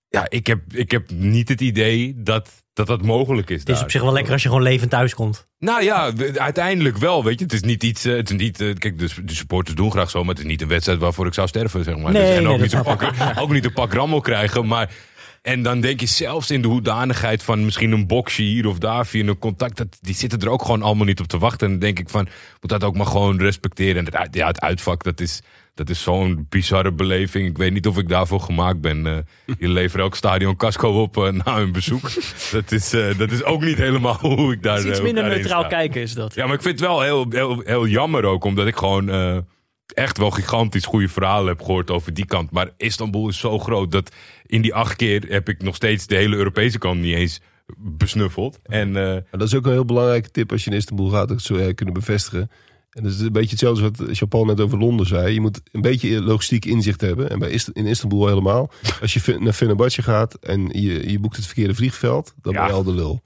ja, 0.09 0.27
ik 0.29 0.47
heb, 0.47 0.61
ik 0.75 0.91
heb 0.91 1.11
niet 1.11 1.49
het 1.49 1.61
idee 1.61 2.15
dat 2.17 2.49
dat, 2.73 2.87
dat 2.87 3.03
mogelijk 3.03 3.51
is. 3.51 3.61
Het 3.61 3.69
is 3.69 3.75
daar. 3.75 3.85
op 3.85 3.91
zich 3.91 4.03
wel 4.03 4.13
lekker 4.13 4.33
als 4.33 4.43
je 4.43 4.49
gewoon 4.49 4.63
levend 4.63 4.91
thuis 4.91 5.15
komt. 5.15 5.45
Nou 5.59 5.83
ja, 5.83 6.11
de- 6.11 6.41
uiteindelijk 6.41 6.97
wel, 6.97 7.25
weet 7.25 7.39
je. 7.39 7.45
Het 7.45 7.55
is 7.55 7.61
niet 7.63 7.83
iets, 7.83 8.05
eh, 8.05 8.17
het 8.17 8.31
is 8.31 8.37
niet, 8.37 8.61
eh, 8.61 8.75
kijk, 8.75 8.99
de, 8.99 9.09
de 9.25 9.35
supporters 9.35 9.77
doen 9.77 9.91
graag 9.91 10.11
zo, 10.11 10.21
maar 10.21 10.35
het 10.35 10.39
is 10.45 10.51
niet 10.51 10.63
een 10.63 10.69
wedstrijd 10.69 10.99
waarvoor 10.99 11.27
ik 11.27 11.35
zou 11.35 11.49
sterven, 11.49 11.85
zeg 11.85 11.97
maar. 11.97 12.13
Nee, 12.13 12.23
Dus- 12.27 12.37
en 12.37 12.43
nee, 12.43 12.53
ook, 12.53 12.61
niet 12.61 12.73
een 12.73 12.83
pak, 12.83 13.13
ook 13.39 13.53
niet 13.53 13.65
een 13.65 13.73
pak 13.73 13.93
rammel 13.93 14.21
krijgen, 14.21 14.67
maar... 14.67 14.91
En 15.43 15.63
dan 15.63 15.81
denk 15.81 16.01
je 16.01 16.07
zelfs 16.07 16.51
in 16.51 16.63
de 16.63 16.69
hoedanigheid 16.69 17.43
van 17.43 17.65
misschien 17.65 17.93
een 17.93 18.07
boxje 18.07 18.43
hier 18.43 18.67
of 18.67 18.79
daar 18.79 19.07
via 19.07 19.27
een 19.27 19.39
contact. 19.39 19.77
Dat, 19.77 19.99
die 20.01 20.15
zitten 20.15 20.41
er 20.41 20.49
ook 20.49 20.63
gewoon 20.63 20.83
allemaal 20.83 21.07
niet 21.07 21.21
op 21.21 21.27
te 21.27 21.39
wachten. 21.39 21.67
En 21.67 21.73
dan 21.73 21.81
denk 21.81 21.99
ik 21.99 22.09
van, 22.09 22.29
moet 22.61 22.71
dat 22.71 22.85
ook 22.85 22.97
maar 22.97 23.07
gewoon 23.07 23.39
respecteren. 23.39 24.07
En 24.07 24.15
het, 24.15 24.35
ja, 24.35 24.47
het 24.47 24.61
uitvak, 24.61 25.03
dat 25.03 25.21
is, 25.21 25.43
dat 25.75 25.91
is 25.91 26.03
zo'n 26.03 26.47
bizarre 26.49 26.93
beleving. 26.93 27.49
Ik 27.49 27.59
weet 27.59 27.73
niet 27.73 27.87
of 27.87 27.99
ik 27.99 28.09
daarvoor 28.09 28.41
gemaakt 28.41 28.81
ben. 28.81 29.07
Eh 29.07 29.17
je 29.59 29.69
levert 29.69 30.03
elk 30.03 30.15
stadion 30.15 30.57
casco 30.57 31.03
op 31.03 31.17
eh, 31.17 31.33
na 31.33 31.59
een 31.59 31.73
bezoek. 31.73 32.11
dat, 32.53 32.73
is, 32.73 32.93
eh, 32.93 33.19
dat 33.19 33.31
is 33.31 33.43
ook 33.43 33.63
niet 33.63 33.79
helemaal 33.79 34.19
hoe 34.21 34.53
ik 34.53 34.63
daar 34.63 34.87
iets 34.87 35.01
minder 35.01 35.25
neutraal 35.25 35.67
kijken 35.67 36.01
is 36.01 36.15
dat. 36.15 36.35
Ja, 36.35 36.47
maar 36.47 36.55
ik 36.55 36.63
vind 36.63 36.81
het 36.81 36.89
wel 36.89 37.01
heel, 37.01 37.27
heel, 37.31 37.63
heel 37.65 37.87
jammer 37.87 38.25
ook, 38.25 38.45
omdat 38.45 38.67
ik 38.67 38.77
gewoon 38.77 39.09
echt 39.93 40.19
wel 40.19 40.31
gigantisch 40.31 40.85
goede 40.85 41.09
verhalen 41.09 41.49
heb 41.49 41.63
gehoord 41.63 41.91
over 41.91 42.15
die 42.15 42.27
kant. 42.27 42.51
Maar 42.51 42.71
Istanbul 42.77 43.29
is 43.29 43.39
zo 43.39 43.59
groot 43.59 43.91
dat 43.93 44.13
in 44.47 44.63
die 44.63 44.75
acht 44.75 44.97
keer 44.97 45.25
heb 45.29 45.49
ik 45.49 45.63
nog 45.63 45.75
steeds 45.75 46.07
de 46.07 46.15
hele 46.17 46.37
Europese 46.37 46.79
kant 46.79 47.01
niet 47.01 47.15
eens 47.15 47.41
besnuffeld. 47.77 48.59
En 48.63 48.89
eh, 48.97 49.03
Maar 49.13 49.25
dat 49.31 49.43
is 49.49 49.55
ook 49.55 49.67
een 49.67 49.73
heel 49.73 49.85
belangrijke 49.85 50.31
tip 50.31 50.53
als 50.53 50.65
je 50.65 50.71
in 50.71 50.77
Istanbul 50.77 51.09
gaat, 51.09 51.29
dat 51.29 51.43
zou 51.43 51.59
jij 51.61 51.75
kunnen 51.75 51.95
bevestigen. 51.95 52.51
En 52.91 53.03
dat 53.03 53.13
is 53.13 53.21
een 53.21 53.33
beetje 53.33 53.51
hetzelfde 53.51 53.83
wat 54.07 54.19
Japan 54.19 54.47
net 54.47 54.61
over 54.61 54.79
Londen 54.79 55.07
zei. 55.07 55.33
Je 55.35 55.41
moet 55.41 55.61
een 55.73 55.81
beetje 55.81 56.23
logistiek 56.23 56.65
inzicht 56.65 57.01
hebben. 57.01 57.31
En 57.31 57.39
bij 57.39 57.51
Ist- 57.51 57.69
in 57.73 57.87
Istanbul 57.87 58.27
helemaal. 58.27 58.71
Als 59.01 59.15
je 59.15 59.37
naar 59.41 59.53
Fenerbahce 59.53 60.03
gaat 60.03 60.35
en 60.35 60.69
je, 60.81 61.11
je 61.11 61.19
boekt 61.19 61.37
het 61.37 61.47
verkeerde 61.47 61.75
vliegveld, 61.75 62.35
dan 62.43 62.53
ben 62.53 62.63
je 62.63 62.69
Ja. 62.69 62.75
al 62.75 62.85
de 62.85 62.93
lul. 62.95 63.23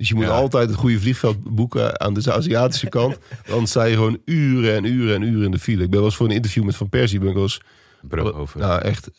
Dus 0.00 0.08
je 0.08 0.14
moet 0.14 0.24
Ja. 0.24 0.30
altijd 0.30 0.68
het 0.68 0.78
goede 0.78 1.00
vliegveld 1.00 1.54
boeken 1.54 2.00
aan 2.00 2.14
de 2.14 2.32
Aziatische 2.32 2.88
kant. 2.88 3.18
Anders 3.50 3.70
sta 3.70 3.84
je 3.84 3.94
gewoon 3.94 4.18
uren 4.24 4.74
en 4.74 4.84
uren 4.84 5.14
en 5.14 5.22
uren 5.22 5.44
in 5.44 5.50
de 5.50 5.58
file. 5.58 5.82
Ik 5.82 5.90
ben 5.90 5.98
wel 5.98 6.08
eens 6.08 6.16
voor 6.16 6.26
een 6.26 6.34
interview 6.34 6.64
met 6.64 6.76
Van 6.76 6.88
Persie, 6.88 7.18
ben 7.18 7.28
ik 7.28 7.34
wel 7.34 7.42
eens 7.42 7.60
nou, 8.54 8.80
echt 8.82 9.10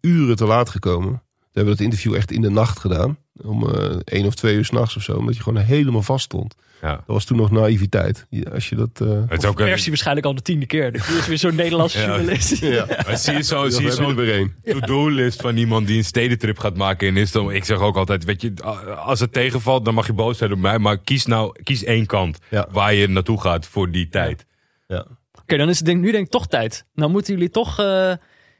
uren 0.00 0.36
te 0.36 0.44
laat 0.44 0.68
gekomen. 0.70 1.22
We 1.52 1.58
hebben 1.58 1.76
dat 1.76 1.84
interview 1.84 2.14
echt 2.14 2.30
in 2.30 2.40
de 2.40 2.50
nacht 2.50 2.78
gedaan. 2.78 3.18
Om 3.42 3.68
eh 3.68 3.96
één 4.04 4.26
of 4.26 4.34
twee 4.34 4.54
uur 4.56 4.64
s'nachts 4.64 4.96
of 4.96 5.02
zo. 5.02 5.16
Omdat 5.16 5.36
je 5.36 5.42
gewoon 5.42 5.62
helemaal 5.62 6.02
vast 6.02 6.24
stond. 6.24 6.54
Ja. 6.82 6.88
Dat 6.94 7.02
was 7.06 7.24
toen 7.24 7.36
nog 7.36 7.50
naïviteit. 7.50 8.26
Als 8.52 8.68
je 8.68 8.76
dat... 8.76 9.00
eh, 9.00 9.08
Het 9.28 9.42
is 9.42 9.48
ook 9.48 9.58
een, 9.60 9.66
Persie 9.66 9.88
waarschijnlijk 9.88 10.26
al 10.26 10.34
de 10.34 10.42
tiende 10.42 10.66
keer. 10.66 10.92
Die 10.92 11.00
is 11.00 11.26
weer 11.26 11.38
zo'n 11.38 11.54
Nederlandse 11.54 11.98
Ja. 12.00 12.06
journalist. 12.06 12.56
ja, 12.56 12.86
maar 13.06 13.16
zie 13.18 13.32
je 13.32 13.42
zo, 13.42 13.68
zie 13.68 13.86
je 13.86 14.14
weer 14.14 14.32
één. 14.34 14.54
to-do-list 14.64 15.40
van 15.40 15.56
iemand 15.56 15.86
die 15.86 15.96
een 15.96 16.04
stedentrip 16.04 16.58
gaat 16.58 16.76
maken 16.76 17.06
in 17.06 17.16
Istanbul. 17.16 17.52
Ik 17.52 17.64
zeg 17.64 17.78
ook 17.78 17.96
altijd, 17.96 18.24
weet 18.24 18.40
je, 18.42 18.54
als 18.96 19.20
het 19.20 19.32
tegenvalt, 19.32 19.84
dan 19.84 19.94
mag 19.94 20.06
je 20.06 20.12
boos 20.12 20.38
zijn 20.38 20.52
op 20.52 20.58
mij. 20.58 20.78
Maar 20.78 20.98
kies 20.98 21.26
nou, 21.26 21.62
kies 21.62 21.84
één 21.84 22.06
kant 22.06 22.38
Ja. 22.50 22.68
waar 22.70 22.94
je 22.94 23.08
naartoe 23.08 23.40
gaat 23.40 23.66
voor 23.66 23.90
die 23.90 24.08
tijd. 24.08 24.46
Ja. 24.86 25.06
Oké, 25.42 25.56
dan 25.56 25.68
is 25.68 25.76
het 25.76 25.86
denk, 25.86 26.00
nu 26.00 26.10
denk 26.12 26.24
ik 26.24 26.30
toch 26.30 26.46
tijd. 26.48 26.84
Nou 26.94 27.10
moeten 27.10 27.34
jullie 27.34 27.50
toch... 27.50 27.78
eh, 27.78 28.12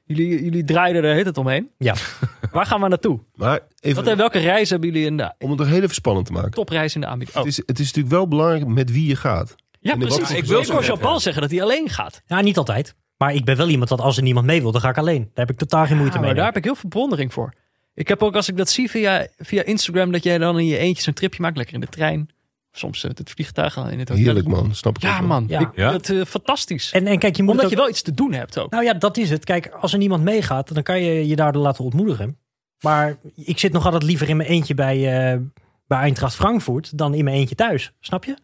jullie, 0.05 0.43
jullie 0.45 0.65
draaien 0.65 1.05
er 1.05 1.15
heet 1.15 1.27
het 1.27 1.39
omheen. 1.39 1.71
Ja. 1.79 1.95
Waar 2.53 2.67
gaan 2.67 2.81
we 2.81 2.89
naartoe? 2.89 3.21
Maar 3.35 3.61
even, 3.81 4.05
Wat, 4.05 4.17
welke 4.17 4.39
reis 4.39 4.71
hebben 4.71 4.89
jullie 4.91 5.07
in 5.07 5.17
de 5.17 5.35
om 5.39 5.51
het 5.51 5.59
nog 5.59 5.69
heel 5.69 5.83
even 5.83 5.95
spannend 5.95 6.27
te 6.27 6.33
maken. 6.33 6.51
topreis 6.51 6.95
in 6.95 7.01
de 7.01 7.07
aanbieding? 7.07 7.39
Oh, 7.39 7.45
Het, 7.45 7.53
is, 7.53 7.63
het 7.67 7.79
is 7.79 7.87
natuurlijk 7.87 8.15
wel 8.15 8.29
belangrijk 8.29 8.67
met 8.67 8.93
wie 8.93 9.07
je 9.09 9.17
gaat. 9.17 9.55
ja, 9.81 9.93
en 9.93 9.99
precies. 9.99 10.31
Ik 10.31 10.45
wil 10.45 10.63
Jean 10.63 10.85
je 10.85 10.97
Paul 10.99 11.21
zeggen 11.21 11.43
dat 11.43 11.51
hij 11.51 11.63
alleen 11.63 11.89
gaat. 11.89 12.23
Ja, 12.27 12.41
niet 12.41 12.57
altijd. 12.57 12.95
Maar 13.17 13.35
ik 13.35 13.45
ben 13.45 13.57
wel 13.57 13.69
iemand 13.69 13.89
dat 13.89 14.01
als 14.01 14.17
er 14.17 14.23
niemand 14.23 14.47
mee 14.47 14.61
wil, 14.63 14.73
dan 14.73 14.81
ga 14.81 14.89
ik 14.89 14.99
alleen. 14.99 15.23
Daar 15.23 15.47
heb 15.47 15.51
ik 15.51 15.57
totaal 15.59 15.87
geen 15.87 15.97
moeite 15.97 16.15
Ja, 16.15 16.19
mee. 16.21 16.27
maar 16.29 16.37
daar 16.37 16.47
heb 16.47 16.57
ik 16.57 16.65
heel 16.65 16.75
veel 16.75 16.89
bewondering 16.89 17.33
voor. 17.33 17.53
Ik 17.95 18.09
heb 18.09 18.23
ook 18.23 18.35
als 18.37 18.49
ik 18.49 18.57
dat 18.57 18.69
zie 18.71 18.91
via, 18.91 19.27
via 19.37 19.63
Instagram, 19.65 20.13
dat 20.13 20.23
jij 20.23 20.39
dan 20.39 20.59
in 20.59 20.67
je 20.67 20.77
eentje 20.77 21.03
zo'n 21.03 21.13
tripje 21.15 21.43
maakt. 21.43 21.57
Lekker 21.57 21.75
in 21.75 21.81
de 21.81 21.87
trein. 21.87 22.29
Soms 22.73 23.03
met 23.03 23.19
het 23.19 23.31
vliegtuig 23.31 23.77
in 23.77 23.83
het 23.99 24.09
hotel. 24.09 24.17
Heerlijk 24.25 24.47
man, 24.47 24.75
snap 24.75 24.97
ik 24.97 25.03
Ja 25.03 25.19
wel. 25.19 25.29
man, 25.29 25.45
Ja. 25.49 25.61
Ik- 25.61 25.69
Ja? 25.75 25.91
dat, 25.91 26.09
eh, 26.09 26.25
fantastisch. 26.25 26.93
En, 26.93 27.07
en 27.07 27.19
kijk, 27.19 27.37
je 27.37 27.43
moet 27.43 27.53
Omdat 27.55 27.71
je 27.71 27.77
wel 27.77 27.89
iets 27.89 28.03
te 28.03 28.15
doen 28.15 28.33
hebt 28.33 28.59
ook. 28.59 28.71
Nou 28.71 28.85
ja, 28.85 28.93
dat 28.95 29.17
is 29.17 29.31
het. 29.31 29.45
Kijk, 29.45 29.67
als 29.81 29.93
er 29.93 29.99
niemand 29.99 30.23
meegaat, 30.23 30.75
dan 30.75 30.83
kan 30.83 31.03
je 31.03 31.27
je 31.29 31.37
daardoor 31.37 31.63
laten 31.63 31.85
ontmoedigen. 31.85 32.37
Maar 32.81 33.17
ik 33.37 33.59
zit 33.59 33.73
nog 33.73 33.85
altijd 33.85 34.03
liever 34.03 34.29
in 34.29 34.37
mijn 34.37 34.49
eentje 34.49 34.75
bij, 34.75 35.31
eh 35.33 35.39
bij 35.87 35.99
Eintracht 35.99 36.35
Frankfurt 36.35 36.99
dan 36.99 37.15
in 37.15 37.25
mijn 37.25 37.37
eentje 37.37 37.55
thuis. 37.55 37.93
Snap 38.01 38.25
je? 38.25 38.37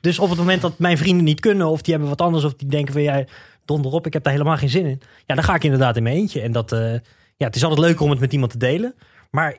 Dus 0.00 0.18
op 0.18 0.28
het 0.28 0.38
moment 0.38 0.62
dat 0.62 0.78
mijn 0.78 0.98
vrienden 0.98 1.24
niet 1.24 1.40
kunnen 1.40 1.66
of 1.66 1.82
die 1.82 1.92
hebben 1.92 2.10
wat 2.10 2.20
anders 2.20 2.44
of 2.44 2.54
die 2.54 2.68
denken 2.68 2.92
van 2.92 3.02
jij 3.02 3.28
donder 3.64 3.92
op, 3.92 4.06
ik 4.06 4.12
heb 4.12 4.22
daar 4.22 4.32
helemaal 4.32 4.56
geen 4.56 4.68
zin 4.68 4.86
in. 4.86 5.00
Ja, 5.26 5.34
dan 5.34 5.44
ga 5.44 5.54
ik 5.54 5.64
inderdaad 5.64 5.96
in 5.96 6.02
mijn 6.02 6.16
eentje. 6.16 6.40
En 6.40 6.52
dat, 6.52 6.72
eh, 6.72 6.92
ja, 7.36 7.46
het 7.46 7.56
is 7.56 7.62
altijd 7.62 7.80
leuker 7.80 8.04
om 8.04 8.10
het 8.10 8.20
met 8.20 8.32
iemand 8.32 8.50
te 8.52 8.58
delen. 8.58 8.94
Maar 9.30 9.56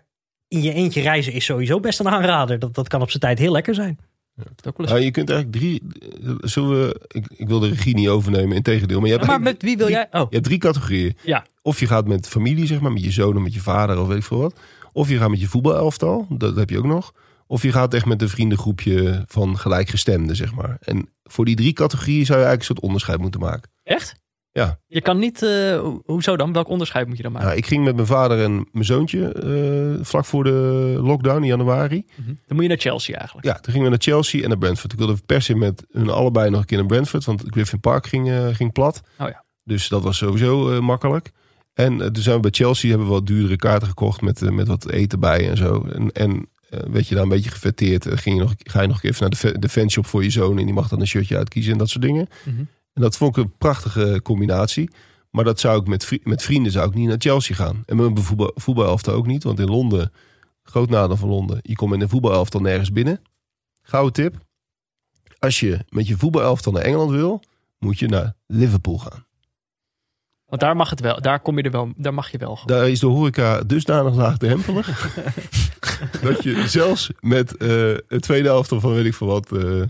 in 0.47 0.61
je 0.61 0.73
eentje 0.73 1.01
reizen 1.01 1.33
is 1.33 1.45
sowieso 1.45 1.79
best 1.79 1.99
een 1.99 2.09
aanrader. 2.09 2.59
Dat, 2.59 2.75
dat 2.75 2.87
kan 2.87 3.01
op 3.01 3.09
zijn 3.09 3.21
tijd 3.21 3.39
heel 3.39 3.51
lekker 3.51 3.75
zijn. 3.75 3.99
Ja, 4.89 4.95
je 4.95 5.11
kunt 5.11 5.29
eigenlijk 5.29 5.59
drie... 5.59 5.81
eh, 6.23 6.29
Zullen 6.39 6.69
we... 6.69 7.01
Ik, 7.07 7.25
ik 7.35 7.47
wil 7.47 7.59
de 7.59 7.67
regie 7.67 7.95
niet 7.95 8.07
overnemen, 8.07 8.55
in 8.55 8.61
tegendeel. 8.61 8.99
Maar 8.99 9.07
je 9.09 9.13
hebt, 9.15 9.27
maar 9.27 9.41
met 9.41 9.61
wie 9.61 9.77
wil 9.77 9.89
jij? 9.89 10.07
Oh, 10.11 10.21
je 10.29 10.35
hebt 10.35 10.43
drie 10.43 10.57
categorieën. 10.57 11.17
ja. 11.23 11.45
Of 11.61 11.79
je 11.79 11.87
gaat 11.87 12.07
met 12.07 12.27
familie, 12.27 12.65
zeg 12.67 12.79
maar, 12.79 12.91
met 12.91 13.03
je 13.03 13.11
zoon 13.11 13.35
of 13.37 13.41
met 13.43 13.53
je 13.53 13.59
vader 13.59 13.99
of 13.99 14.07
weet 14.07 14.17
ik 14.17 14.23
veel 14.23 14.39
wat. 14.39 14.59
Of 14.93 15.09
je 15.09 15.17
gaat 15.17 15.29
met 15.29 15.39
je 15.39 15.47
voetbalelftal, 15.47 16.25
dat 16.29 16.55
heb 16.55 16.69
je 16.69 16.77
ook 16.77 16.85
nog. 16.85 17.13
Of 17.47 17.61
je 17.61 17.71
gaat 17.71 17.93
echt 17.93 18.05
met 18.05 18.21
een 18.21 18.29
vriendengroepje 18.29 19.23
van 19.27 19.57
gelijkgestemden, 19.57 20.35
zeg 20.35 20.53
maar. 20.53 20.77
En 20.81 21.09
voor 21.23 21.45
die 21.45 21.55
drie 21.55 21.73
categorieën 21.73 22.25
zou 22.25 22.39
je 22.39 22.45
eigenlijk 22.45 22.59
een 22.59 22.75
soort 22.75 22.79
onderscheid 22.87 23.19
moeten 23.19 23.39
maken. 23.39 23.69
Echt? 23.83 24.15
Ja. 24.57 24.79
Je 24.87 25.01
kan 25.01 25.19
niet... 25.19 25.43
eh, 25.43 25.49
ho- 25.79 26.01
hoezo 26.05 26.37
dan? 26.37 26.53
Welk 26.53 26.67
onderscheid 26.67 27.07
moet 27.07 27.17
je 27.17 27.23
dan 27.23 27.31
maken? 27.31 27.47
Nou, 27.47 27.59
ik 27.59 27.65
ging 27.65 27.83
met 27.83 27.95
mijn 27.95 28.07
vader 28.07 28.43
en 28.43 28.67
mijn 28.71 28.85
zoontje 28.85 29.31
eh, 29.31 30.05
vlak 30.05 30.25
voor 30.25 30.43
de 30.43 30.97
lockdown 31.01 31.41
in 31.41 31.47
januari. 31.47 32.05
Mhm. 32.15 32.27
Dan 32.27 32.35
moet 32.55 32.61
je 32.61 32.67
naar 32.67 32.77
Chelsea 32.77 33.15
eigenlijk. 33.17 33.47
Ja, 33.47 33.53
toen 33.53 33.63
gingen 33.73 33.83
we 33.83 33.89
naar 33.89 34.01
Chelsea 34.01 34.41
en 34.43 34.49
naar 34.49 34.57
Brentford. 34.57 34.91
Ik 34.91 34.97
wilde 34.97 35.15
per 35.25 35.41
se 35.41 35.55
met 35.55 35.85
hun 35.91 36.09
allebei 36.09 36.49
nog 36.49 36.59
een 36.59 36.65
keer 36.65 36.77
naar 36.77 36.87
Brentford, 36.87 37.25
want 37.25 37.43
Griffin 37.45 37.79
Park 37.79 38.07
ging, 38.07 38.29
eh, 38.29 38.47
ging 38.51 38.71
plat. 38.73 39.01
Oh 39.19 39.27
ja. 39.27 39.43
Dus 39.63 39.87
dat 39.87 40.03
was 40.03 40.17
sowieso 40.17 40.81
makkelijk. 40.81 41.31
En 41.73 41.97
toen 41.97 42.23
zijn 42.23 42.35
we 42.35 42.41
bij 42.41 42.51
Chelsea 42.51 42.89
hebben 42.89 43.07
we 43.07 43.13
wat 43.13 43.25
duurdere 43.27 43.55
kaarten 43.55 43.87
gekocht 43.87 44.21
met, 44.21 44.51
met 44.51 44.67
wat 44.67 44.89
eten 44.89 45.19
bij 45.19 45.49
en 45.49 45.57
zo. 45.57 45.85
En, 45.93 46.11
en 46.11 46.47
werd 46.69 47.07
je 47.07 47.13
daar 47.15 47.23
een 47.23 47.29
beetje 47.29 47.49
gefetteerd. 47.49 48.07
Ging 48.19 48.35
je 48.37 48.41
nog, 48.41 48.53
ga 48.57 48.81
je 48.81 48.87
nog 48.87 49.03
even 49.03 49.29
naar 49.29 49.39
de, 49.53 49.59
de 49.59 49.69
fanshop 49.69 50.05
voor 50.05 50.23
je 50.23 50.29
zoon 50.29 50.57
en 50.59 50.65
die 50.65 50.73
mag 50.73 50.87
dan 50.87 50.99
een 50.99 51.07
shirtje 51.07 51.37
uitkiezen 51.37 51.71
en 51.71 51.77
dat 51.77 51.89
soort 51.89 52.03
dingen. 52.03 52.27
Mhm. 52.43 52.63
En 52.97 53.03
dat 53.03 53.17
vond 53.17 53.37
ik 53.37 53.43
een 53.43 53.57
prachtige 53.57 54.19
combinatie. 54.23 54.89
Maar 55.31 55.43
dat 55.43 55.59
zou 55.59 55.81
ik 55.81 55.87
met, 55.87 56.05
vri- 56.05 56.21
met 56.23 56.43
vrienden 56.43 56.71
zou 56.71 56.87
ik 56.87 56.93
niet 56.93 57.07
naar 57.07 57.17
Chelsea 57.19 57.55
gaan. 57.55 57.83
En 57.85 57.95
met 57.95 58.13
mijn 58.13 58.25
voetbal, 58.25 58.51
voetbalelftal 58.55 59.13
ook 59.13 59.25
niet. 59.27 59.43
Want 59.43 59.59
in 59.59 59.69
Londen, 59.69 60.11
groot 60.63 60.89
nadeel 60.89 61.17
van 61.17 61.29
Londen, 61.29 61.59
je 61.61 61.75
komt 61.75 61.93
in 61.93 62.01
een 62.01 62.09
voetbalelftal 62.09 62.61
nergens 62.61 62.91
binnen. 62.91 63.21
Gouden 63.81 64.13
tip. 64.13 64.35
Als 65.39 65.59
je 65.59 65.85
met 65.89 66.07
je 66.07 66.17
voetbalelftal 66.17 66.71
naar 66.71 66.81
Engeland 66.81 67.11
wil, 67.11 67.43
moet 67.79 67.99
je 67.99 68.07
naar 68.07 68.33
Liverpool 68.47 68.97
gaan. 68.97 69.25
Want 70.45 70.61
daar 70.61 70.75
mag 70.75 70.89
het 70.89 70.99
wel. 70.99 71.21
Daar 71.21 71.39
kom 71.39 71.57
je 71.57 71.63
er 71.63 71.71
wel. 71.71 71.91
Daar 71.95 72.13
mag 72.13 72.31
je 72.31 72.37
wel. 72.37 72.55
gewoon. 72.55 72.77
Daar 72.77 72.89
is 72.89 72.99
de 72.99 73.07
horeca 73.07 73.61
dusdanig 73.61 74.15
laagdrempelig. 74.15 75.15
dat 76.21 76.43
je 76.43 76.67
zelfs 76.67 77.11
met 77.19 77.57
eh 77.57 77.95
het 78.07 78.21
tweede 78.21 78.47
elftal 78.49 78.79
van 78.79 78.93
weet 78.93 79.05
ik 79.05 79.13
veel 79.13 79.27
wat... 79.27 79.51
eh 79.51 79.81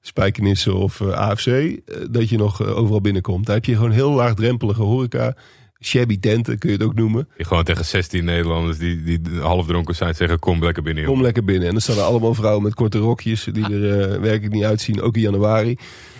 Spijkenissen 0.00 0.74
of 0.74 1.00
eh, 1.00 1.08
AFC, 1.08 1.46
eh, 1.46 1.76
dat 2.10 2.28
je 2.28 2.36
nog 2.36 2.60
eh, 2.60 2.76
overal 2.78 3.00
binnenkomt. 3.00 3.46
Daar 3.46 3.54
heb 3.54 3.64
je 3.64 3.74
gewoon 3.74 3.90
heel 3.90 4.10
laagdrempelige 4.10 4.82
horeca. 4.82 5.34
Shabby 5.82 6.18
tenten 6.18 6.58
kun 6.58 6.70
je 6.70 6.76
het 6.76 6.84
ook 6.84 6.94
noemen. 6.94 7.28
Gewoon 7.36 7.64
tegen 7.64 7.84
16 7.84 8.24
Nederlanders 8.24 8.78
die, 8.78 9.02
die 9.02 9.20
half 9.40 9.66
dronken 9.66 9.94
zijn 9.94 10.14
zeggen: 10.14 10.38
Kom 10.38 10.62
lekker 10.62 10.82
binnen. 10.82 11.02
Kom 11.02 11.12
jongen." 11.12 11.26
lekker 11.26 11.44
binnen. 11.44 11.66
En 11.66 11.72
dan 11.72 11.80
staan 11.80 11.96
er 11.96 12.02
allemaal 12.02 12.34
vrouwen 12.34 12.62
met 12.62 12.74
korte 12.74 12.98
rokjes 12.98 13.44
die 13.44 13.64
er 13.64 14.20
werkelijk 14.20 14.52
niet 14.52 14.64
uitzien, 14.64 15.02
ook 15.02 15.14
in 15.14 15.20
januari. 15.20 15.76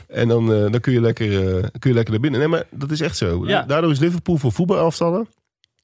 En 0.09 0.29
dan, 0.29 0.47
dan 0.47 0.81
kun, 0.81 0.93
je 0.93 1.01
lekker, 1.01 1.29
kun 1.79 1.91
je 1.91 1.95
lekker 1.95 2.11
naar 2.13 2.21
binnen. 2.21 2.41
Nee, 2.41 2.49
maar 2.49 2.65
dat 2.71 2.91
is 2.91 3.01
echt 3.01 3.17
zo. 3.17 3.47
Ja. 3.47 3.63
Daardoor 3.63 3.91
is 3.91 3.99
Liverpool 3.99 4.37
voor 4.37 4.53
voetbalelftallen, 4.53 5.29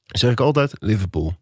zeg 0.05 0.31
ik 0.31 0.39
altijd, 0.39 0.73
Liverpool. 0.79 1.35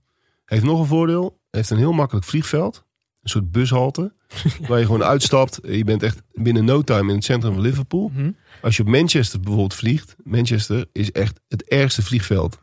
Heeft 0.45 0.63
nog 0.63 0.79
een 0.79 0.85
voordeel, 0.85 1.37
heeft 1.51 1.69
een 1.69 1.77
heel 1.77 1.93
makkelijk 1.93 2.25
vliegveld. 2.25 2.84
Een 3.25 3.31
soort 3.31 3.51
bushalte, 3.51 4.13
waar 4.67 4.79
je 4.79 4.85
gewoon 4.85 5.03
uitstapt. 5.03 5.59
Je 5.63 5.83
bent 5.83 6.03
echt 6.03 6.21
binnen 6.33 6.65
no 6.65 6.81
time 6.81 7.09
in 7.09 7.15
het 7.15 7.23
centrum 7.23 7.53
van 7.53 7.61
Liverpool. 7.61 8.11
Mhm. 8.13 8.31
Als 8.61 8.77
je 8.77 8.83
op 8.83 8.89
Manchester 8.89 9.39
bijvoorbeeld 9.39 9.73
vliegt, 9.73 10.15
Manchester 10.23 10.85
is 10.91 11.11
echt 11.11 11.39
het 11.47 11.63
ergste 11.63 12.03
vliegveld 12.03 12.59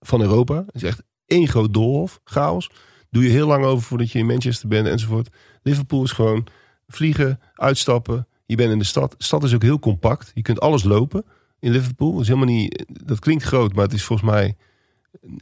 van 0.00 0.20
Europa. 0.20 0.54
Het 0.66 0.74
is 0.74 0.82
echt 0.82 1.02
één 1.26 1.48
groot 1.48 1.74
doolhof, 1.74 2.20
chaos. 2.24 2.70
Doe 3.10 3.22
je 3.22 3.28
heel 3.28 3.46
lang 3.46 3.64
over 3.64 3.84
voordat 3.84 4.10
je 4.10 4.18
in 4.18 4.26
Manchester 4.26 4.68
bent 4.68 4.86
enzovoort. 4.86 5.28
Liverpool 5.62 6.02
is 6.02 6.12
gewoon 6.12 6.46
vliegen, 6.86 7.40
uitstappen. 7.54 8.28
Je 8.46 8.56
bent 8.56 8.72
in 8.72 8.78
de 8.78 8.84
stad. 8.84 9.14
De 9.18 9.24
stad 9.24 9.44
is 9.44 9.54
ook 9.54 9.62
heel 9.62 9.78
compact. 9.78 10.30
Je 10.34 10.42
kunt 10.42 10.60
alles 10.60 10.82
lopen 10.82 11.24
in 11.58 11.70
Liverpool. 11.70 12.12
Dat, 12.12 12.20
is 12.20 12.28
helemaal 12.28 12.54
niet, 12.54 12.84
dat 13.04 13.18
klinkt 13.18 13.44
groot, 13.44 13.74
maar 13.74 13.84
het 13.84 13.92
is 13.92 14.04
volgens 14.04 14.30
mij 14.30 14.56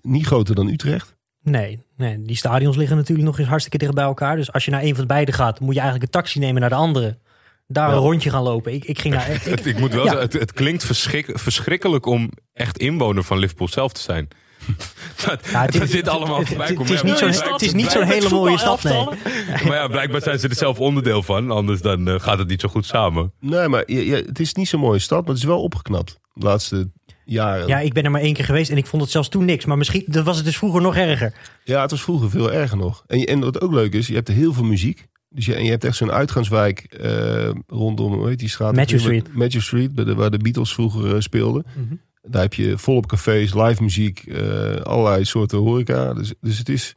niet 0.00 0.26
groter 0.26 0.54
dan 0.54 0.68
Utrecht. 0.68 1.15
Nee, 1.50 1.78
nee, 1.96 2.22
die 2.22 2.36
stadions 2.36 2.76
liggen 2.76 2.96
natuurlijk 2.96 3.26
nog 3.26 3.38
eens 3.38 3.48
hartstikke 3.48 3.78
dicht 3.78 3.94
bij 3.94 4.04
elkaar. 4.04 4.36
Dus 4.36 4.52
als 4.52 4.64
je 4.64 4.70
naar 4.70 4.82
een 4.82 4.92
van 4.92 5.00
de 5.00 5.06
beide 5.06 5.32
gaat, 5.32 5.60
moet 5.60 5.74
je 5.74 5.80
eigenlijk 5.80 6.02
een 6.14 6.20
taxi 6.20 6.38
nemen 6.38 6.60
naar 6.60 6.70
de 6.70 6.76
andere. 6.76 7.18
Daar 7.66 7.88
Ja. 7.88 7.94
een 7.94 8.00
rondje 8.00 8.30
gaan 8.30 8.42
lopen. 8.42 8.72
Ik, 8.72 8.84
ik 8.84 8.98
ging 8.98 9.14
naar... 9.14 9.30
Ik, 9.30 9.42
Het, 9.42 9.66
ik 9.66 9.78
moet 9.78 9.92
wel 9.92 10.04
Ja. 10.04 10.10
zeggen, 10.10 10.28
het, 10.30 10.40
het 10.40 10.52
klinkt 10.52 10.84
verschrik- 10.84 11.30
verschrikkelijk 11.38 12.06
om 12.06 12.30
echt 12.52 12.78
inwoner 12.78 13.24
van 13.24 13.38
Liverpool 13.38 13.68
zelf 13.68 13.92
te 13.92 14.00
zijn. 14.00 14.28
dat, 15.26 15.48
Ja, 15.50 15.62
het 15.62 15.74
is- 15.82 15.90
zit 15.90 16.08
allemaal 16.08 16.38
het- 16.38 16.48
voorbij 16.48 16.66
het- 16.66 16.76
komen. 16.76 16.92
het 16.92 17.02
is 17.04 17.08
Ja, 17.10 17.14
niet 17.14 17.18
zo'n- 17.18 17.28
blijkbaar- 17.30 17.52
het 17.52 17.62
is 17.62 17.72
niet 17.72 17.90
zo'n 17.90 18.00
Met 18.08 18.12
hele 18.12 18.28
mooie 18.28 18.58
stad, 18.58 18.82
nee. 18.82 19.04
Maar 19.66 19.74
ja, 19.76 19.86
blijkbaar 19.88 20.22
zijn 20.22 20.38
ze 20.38 20.48
er 20.48 20.54
zelf 20.54 20.78
onderdeel 20.80 21.22
van. 21.22 21.50
Anders 21.50 21.80
dan 21.80 22.08
eh, 22.08 22.20
gaat 22.20 22.38
het 22.38 22.48
niet 22.48 22.60
zo 22.60 22.68
goed 22.68 22.86
samen. 22.86 23.32
Nee, 23.40 23.68
maar 23.68 23.80
het 23.86 24.38
is 24.40 24.54
niet 24.54 24.68
zo'n 24.68 24.80
mooie 24.80 24.98
stad, 24.98 25.20
maar 25.20 25.28
het 25.28 25.38
is 25.38 25.44
wel 25.44 25.62
opgeknapt. 25.62 26.18
De 26.34 26.44
laatste 26.46 26.90
jaren. 27.26 27.66
ja, 27.66 27.78
ik 27.78 27.92
ben 27.92 28.04
er 28.04 28.10
maar 28.10 28.20
één 28.20 28.34
keer 28.34 28.44
geweest 28.44 28.70
en 28.70 28.76
ik 28.76 28.86
vond 28.86 29.02
het 29.02 29.10
zelfs 29.10 29.28
toen 29.28 29.44
niks. 29.44 29.64
Maar 29.64 29.78
misschien 29.78 30.04
dat 30.06 30.24
was 30.24 30.36
het 30.36 30.44
dus 30.44 30.56
vroeger 30.56 30.80
nog 30.80 30.96
erger. 30.96 31.34
Ja, 31.64 31.80
het 31.80 31.90
was 31.90 32.02
vroeger 32.02 32.30
veel 32.30 32.52
erger 32.52 32.76
nog. 32.76 33.04
En, 33.06 33.24
en 33.24 33.40
wat 33.40 33.60
ook 33.60 33.72
leuk 33.72 33.92
is, 33.92 34.06
je 34.06 34.14
hebt 34.14 34.28
er 34.28 34.34
heel 34.34 34.52
veel 34.52 34.64
muziek. 34.64 35.06
Dus 35.28 35.46
je, 35.46 35.54
en 35.54 35.64
je 35.64 35.70
hebt 35.70 35.84
echt 35.84 35.96
zo'n 35.96 36.12
uitgaanswijk 36.12 36.80
eh, 36.80 37.50
rondom, 37.66 38.12
hoe 38.12 38.28
heet 38.28 38.38
die 38.38 38.48
straat? 38.48 38.74
Matthew 38.74 39.00
Street. 39.00 39.34
Matthew 39.34 39.60
Street, 39.60 39.94
bij 39.94 40.04
de, 40.04 40.14
waar 40.14 40.30
de 40.30 40.38
Beatles 40.38 40.74
vroeger 40.74 41.14
eh, 41.14 41.20
speelden. 41.20 41.64
Mhm. 41.74 41.94
Daar 42.22 42.42
heb 42.42 42.54
je 42.54 42.78
volop 42.78 43.06
cafés, 43.06 43.54
live 43.54 43.82
muziek, 43.82 44.18
eh, 44.26 44.76
allerlei 44.76 45.24
soorten 45.24 45.58
horeca. 45.58 46.14
Dus, 46.14 46.32
dus 46.40 46.58
het 46.58 46.68
is, 46.68 46.96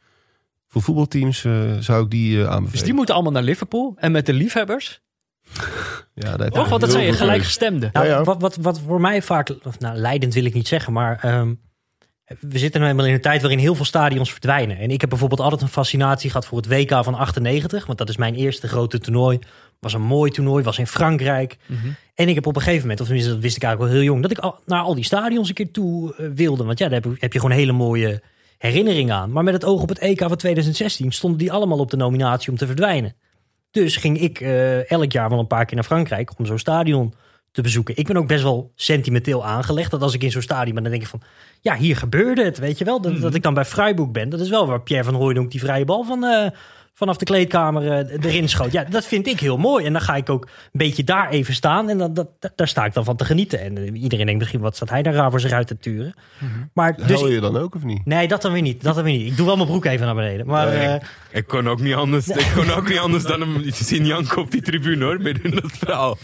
voor 0.68 0.82
voetbalteams 0.82 1.46
eh, 1.46 1.78
zou 1.80 2.04
ik 2.04 2.10
die 2.10 2.38
aanbevelen. 2.38 2.72
Dus 2.72 2.84
die 2.84 2.94
moeten 2.94 3.14
allemaal 3.14 3.32
naar 3.32 3.44
Liverpool. 3.44 3.94
En 3.98 4.12
met 4.12 4.26
de 4.26 4.34
liefhebbers. 4.34 5.02
Ja, 6.14 6.32
Oh, 6.32 6.70
dat 6.70 6.82
heel 6.82 6.90
zijn 6.92 7.06
je 7.06 7.14
gelijkgestemden. 7.14 7.90
Nou, 7.94 8.06
Ja, 8.08 8.12
ja. 8.18 8.24
Wat, 8.24 8.42
wat, 8.42 8.56
wat 8.56 8.80
voor 8.88 9.02
mij 9.02 9.22
vaak, 9.22 9.56
of 9.64 9.80
nou, 9.80 9.98
leidend 9.98 10.34
wil 10.34 10.46
ik 10.46 10.54
niet 10.54 10.68
zeggen, 10.68 10.94
maar 10.94 11.20
ehm, 11.22 11.54
we 12.40 12.58
zitten 12.60 12.82
nu 12.82 12.88
eenmaal 12.88 13.06
in 13.06 13.14
een 13.14 13.22
tijd 13.22 13.42
waarin 13.42 13.60
heel 13.60 13.76
veel 13.76 13.86
stadions 13.86 14.32
verdwijnen. 14.32 14.78
En 14.78 14.92
ik 14.92 15.02
heb 15.02 15.10
bijvoorbeeld 15.10 15.42
altijd 15.42 15.62
een 15.62 15.68
fascinatie 15.68 16.30
gehad 16.30 16.46
voor 16.46 16.58
het 16.58 16.68
WK 16.68 17.04
van 17.04 17.14
98, 17.16 17.86
want 17.86 17.98
dat 17.98 18.10
is 18.10 18.18
mijn 18.18 18.36
eerste 18.36 18.68
grote 18.68 19.00
toernooi. 19.00 19.40
Was 19.80 19.94
een 19.94 20.02
mooi 20.02 20.32
toernooi, 20.32 20.64
was 20.64 20.78
in 20.78 20.88
Frankrijk. 20.88 21.58
Mhm. 21.66 21.88
En 22.16 22.28
ik 22.30 22.36
heb 22.36 22.46
op 22.46 22.56
een 22.56 22.62
gegeven 22.62 22.82
moment, 22.82 23.00
of 23.00 23.06
tenminste 23.06 23.34
dat 23.34 23.42
wist 23.42 23.56
ik 23.56 23.64
eigenlijk 23.64 23.92
wel 23.94 24.02
heel 24.02 24.12
jong, 24.12 24.22
dat 24.22 24.32
ik 24.32 24.38
al, 24.38 24.60
naar 24.66 24.82
al 24.82 24.96
die 24.96 25.04
stadions 25.04 25.48
een 25.50 25.56
keer 25.56 25.72
toe 25.72 26.16
eh, 26.16 26.26
wilde. 26.36 26.64
Want 26.64 26.80
ja, 26.80 26.86
daar 26.90 27.02
heb, 27.02 27.12
je- 27.12 27.18
heb 27.20 27.34
je 27.34 27.40
gewoon 27.40 27.56
hele 27.56 27.72
mooie 27.72 28.22
herinneringen 28.58 29.16
aan. 29.16 29.32
Maar 29.32 29.44
met 29.44 29.54
het 29.54 29.66
oog 29.66 29.82
op 29.82 29.90
het 29.90 30.00
EK 30.00 30.20
van 30.20 30.36
2016 30.38 31.12
stonden 31.12 31.40
die 31.40 31.52
allemaal 31.52 31.78
op 31.80 31.90
de 31.92 31.98
nominatie 31.98 32.52
om 32.52 32.58
te 32.58 32.66
verdwijnen. 32.66 33.16
Dus 33.72 33.96
ging 33.96 34.20
ik 34.20 34.42
eh, 34.42 34.92
elk 34.92 35.12
jaar 35.12 35.30
wel 35.30 35.40
een 35.40 35.48
paar 35.48 35.66
keer 35.66 35.76
naar 35.76 35.86
Frankrijk 35.86 36.32
om 36.38 36.46
zo'n 36.46 36.58
stadion 36.58 37.14
te 37.52 37.62
bezoeken. 37.62 37.98
Ik 37.98 38.08
ben 38.08 38.18
ook 38.18 38.28
best 38.28 38.44
wel 38.44 38.72
sentimenteel 38.76 39.46
aangelegd. 39.46 39.92
Dat 39.92 40.02
als 40.02 40.14
ik 40.14 40.24
in 40.24 40.32
zo'n 40.32 40.42
stadion 40.42 40.74
ben, 40.74 40.84
dan 40.84 40.92
denk 40.92 41.04
ik 41.04 41.10
van... 41.10 41.22
Ja, 41.62 41.76
hier 41.76 41.96
gebeurde 41.96 42.44
het, 42.44 42.58
weet 42.58 42.78
je 42.78 42.86
wel. 42.86 43.02
Dat, 43.02 43.22
dat 43.22 43.36
ik 43.36 43.44
dan 43.44 43.54
bij 43.54 43.66
Freiburg 43.66 44.12
ben. 44.12 44.30
Dat 44.30 44.40
is 44.40 44.50
wel 44.50 44.68
waar 44.68 44.82
Pierre 44.82 45.06
van 45.06 45.14
Hooijdonk 45.14 45.52
die 45.52 45.60
vrije 45.60 45.86
bal 45.86 46.04
van, 46.04 46.24
eh, 46.24 46.50
vanaf 47.00 47.18
de 47.18 47.26
kleedkamer 47.26 47.92
eh, 47.92 48.26
erin 48.26 48.50
schoot. 48.50 48.72
Ja, 48.72 48.84
dat 48.84 49.06
vind 49.06 49.28
ik 49.28 49.40
heel 49.40 49.58
mooi. 49.58 49.86
En 49.86 49.94
dan 49.94 50.02
ga 50.02 50.16
ik 50.16 50.30
ook 50.30 50.44
een 50.44 50.50
beetje 50.72 51.04
daar 51.04 51.30
even 51.30 51.54
staan. 51.54 51.90
En 51.90 51.98
dan, 51.98 52.14
dat, 52.14 52.28
daar 52.56 52.68
sta 52.68 52.86
ik 52.86 52.94
dan 52.94 53.04
van 53.04 53.16
te 53.16 53.26
genieten. 53.26 53.60
En 53.62 53.78
eh, 53.78 54.02
iedereen 54.02 54.26
denkt 54.26 54.40
misschien, 54.40 54.60
wat 54.60 54.76
staat 54.76 54.90
hij 54.90 55.02
daar 55.02 55.14
raar 55.14 55.30
voor 55.30 55.40
zich 55.40 55.52
uit 55.52 55.68
te 55.68 55.78
turen. 55.78 56.14
Maar 56.74 56.96
dus... 56.96 57.06
Huil 57.06 57.28
je 57.28 57.40
dan 57.40 57.58
ook 57.58 57.76
of 57.76 57.84
niet? 57.84 58.06
Nee, 58.06 58.28
dat 58.28 58.42
dan 58.42 58.52
weer 58.52 58.62
niet. 58.62 58.84
Dat 58.84 58.96
dan 58.96 59.04
weer 59.04 59.18
niet. 59.18 59.28
Ik 59.28 59.38
doe 59.38 59.46
wel 59.46 59.56
mijn 59.56 59.68
broek 59.68 59.86
even 59.86 60.06
naar 60.06 60.16
beneden. 60.16 60.46
Maar 60.46 60.68
Nee, 60.68 60.88
eh, 60.88 60.94
ik, 60.94 61.02
ik 61.32 61.48
kon 61.48 61.68
ook 61.70 61.80
niet 61.80 61.96
anders, 61.96 62.28
ik 62.28 62.52
kon 62.56 62.72
ook 62.72 62.88
niet 62.88 63.00
anders 63.00 63.24
dan 63.24 63.42
hem 63.42 63.64
zien 63.74 64.06
janken 64.06 64.38
op 64.38 64.52
die 64.52 64.62
tribune 64.62 65.06
hoor. 65.06 65.22
Midden 65.22 65.44
in 65.44 65.60
dat 65.62 65.72
verhaal. 65.72 66.18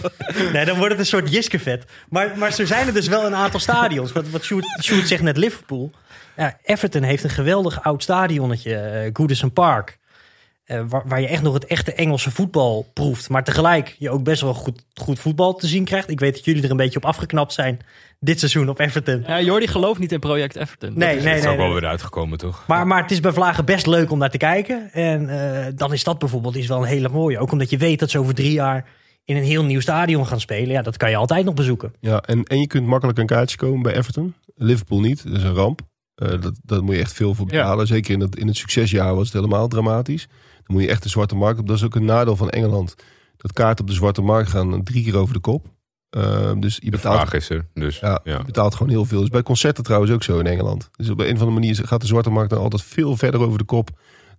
Nee, 0.54 0.66
dan 0.66 0.78
wordt 0.78 0.92
het 0.92 1.00
een 1.00 1.06
soort 1.06 1.32
jiskevet. 1.32 1.86
Maar, 2.10 2.38
maar 2.38 2.52
zo 2.52 2.66
zijn 2.66 2.88
er 2.88 2.94
dus 2.94 3.08
wel 3.08 3.26
een 3.26 3.36
aantal 3.36 3.60
stadions. 3.60 4.12
Wat, 4.12 4.30
wat 4.30 4.44
Sjoerd, 4.44 4.66
Sjoerd 4.82 5.08
zegt 5.08 5.24
net 5.24 5.38
Liverpool. 5.38 5.92
Ja, 6.38 6.58
Everton 6.64 7.04
heeft 7.04 7.24
een 7.24 7.30
geweldig 7.30 7.84
oud 7.84 8.04
stadionnetje, 8.04 8.76
eh 8.76 9.10
Goodison 9.14 9.54
Park. 9.54 9.98
Eh, 10.66 10.82
waar, 10.88 11.04
waar 11.08 11.22
je 11.22 11.28
echt 11.28 11.42
nog 11.42 11.54
het 11.54 11.66
echte 11.66 11.94
Engelse 11.94 12.32
voetbal 12.32 12.90
proeft. 12.94 13.30
Maar 13.30 13.44
tegelijk 13.44 13.96
je 14.00 14.10
ook 14.10 14.24
best 14.24 14.42
wel 14.42 14.54
goed, 14.54 14.86
goed 14.94 15.20
voetbal 15.20 15.54
te 15.56 15.68
zien 15.68 15.84
krijgt. 15.84 16.10
Ik 16.10 16.20
weet 16.20 16.34
dat 16.36 16.46
jullie 16.46 16.64
er 16.64 16.72
een 16.72 16.78
beetje 16.78 16.98
op 16.98 17.06
afgeknapt 17.06 17.54
zijn 17.54 17.80
dit 18.20 18.40
seizoen 18.40 18.70
op 18.70 18.80
Everton. 18.80 19.24
Ja, 19.28 19.42
Jordi 19.42 19.68
gelooft 19.68 20.00
niet 20.00 20.12
in 20.12 20.20
project 20.20 20.56
Everton. 20.56 20.90
Nee, 20.96 21.08
Dat 21.08 21.18
is- 21.18 21.24
nee, 21.24 21.34
Dat 21.34 21.36
is 21.38 21.44
nee. 21.44 21.52
ook 21.52 21.58
wel 21.60 21.70
nee. 21.72 21.80
weer 21.80 21.90
uitgekomen 21.90 22.38
toch? 22.38 22.64
Maar, 22.68 22.88
maar 22.88 23.02
het 23.02 23.12
is 23.12 23.20
bij 23.20 23.32
Vlagen 23.32 23.66
best 23.66 23.86
leuk 23.88 24.12
om 24.12 24.18
naar 24.20 24.30
te 24.30 24.38
kijken. 24.38 24.90
En 24.94 25.30
eh, 25.30 25.66
dan 25.76 25.94
is 25.94 26.04
dat 26.04 26.20
bijvoorbeeld 26.20 26.56
is 26.56 26.68
wel 26.68 26.78
een 26.82 26.88
hele 26.88 27.10
mooie. 27.10 27.40
Ook 27.40 27.52
omdat 27.52 27.70
je 27.70 27.78
weet 27.78 28.00
dat 28.00 28.10
ze 28.10 28.20
over 28.20 28.34
drie 28.36 28.52
jaar 28.52 28.86
in 29.24 29.36
een 29.36 29.44
heel 29.44 29.64
nieuw 29.64 29.80
stadion 29.80 30.28
gaan 30.28 30.40
spelen. 30.40 30.72
Ja, 30.72 30.82
dat 30.82 30.98
kan 30.98 31.10
je 31.10 31.16
altijd 31.16 31.46
nog 31.46 31.54
bezoeken. 31.54 31.94
Ja, 32.00 32.22
en, 32.22 32.44
en 32.44 32.60
je 32.60 32.68
kunt 32.68 32.88
makkelijk 32.88 33.18
een 33.18 33.26
kaartje 33.26 33.58
komen 33.58 33.82
bij 33.82 33.96
Everton. 33.96 34.34
Liverpool 34.56 35.00
niet, 35.00 35.24
dat 35.24 35.38
is 35.38 35.44
een 35.44 35.54
ramp. 35.54 35.82
Eh, 36.16 36.28
dat, 36.42 36.60
dat 36.64 36.82
moet 36.82 36.96
je 36.96 37.02
echt 37.02 37.14
veel 37.14 37.34
voor 37.34 37.46
Ja. 37.50 37.52
betalen. 37.62 37.88
Zeker 37.88 38.14
in 38.14 38.20
het, 38.20 38.36
in 38.36 38.48
het 38.48 38.58
succesjaar 38.58 39.16
was 39.16 39.26
het 39.26 39.34
helemaal 39.34 39.68
dramatisch. 39.68 40.28
Dan 40.66 40.76
moet 40.76 40.82
je 40.84 40.90
echt 40.90 41.04
de 41.04 41.10
zwarte 41.10 41.36
markt 41.36 41.60
op. 41.60 41.68
Dat 41.68 41.76
is 41.78 41.84
ook 41.84 41.96
een 41.96 42.06
nadeel 42.06 42.36
van 42.36 42.50
Engeland. 42.50 42.96
Dat 43.38 43.54
kaarten 43.54 43.84
op 43.86 43.90
de 43.90 43.96
zwarte 43.96 44.22
markt 44.22 44.50
gaan 44.50 44.84
drie 44.84 45.04
keer 45.04 45.18
over 45.18 45.34
de 45.34 45.40
kop. 45.40 45.66
Eh, 46.10 46.52
dus 46.58 46.76
je 46.76 46.82
De 46.82 46.90
betaalt, 46.90 47.16
vraag 47.16 47.34
is 47.34 47.50
er. 47.50 47.68
Dus 47.74 48.00
ja, 48.00 48.20
ja. 48.24 48.38
je 48.38 48.44
betaalt 48.46 48.76
gewoon 48.76 48.92
heel 48.92 49.06
veel. 49.06 49.20
Dus 49.20 49.30
bij 49.30 49.44
concerten 49.44 49.84
trouwens 49.84 50.12
ook 50.12 50.24
zo 50.24 50.40
in 50.40 50.48
Engeland. 50.48 50.90
Dus 50.96 51.10
op 51.10 51.20
een 51.20 51.26
of 51.26 51.32
andere 51.32 51.52
manier 51.52 51.76
gaat 51.76 52.02
de 52.02 52.08
zwarte 52.08 52.30
markt 52.30 52.50
dan 52.50 52.60
altijd 52.60 52.82
veel 52.84 53.18
verder 53.18 53.42
over 53.42 53.58
de 53.58 53.64
kop 53.64 53.90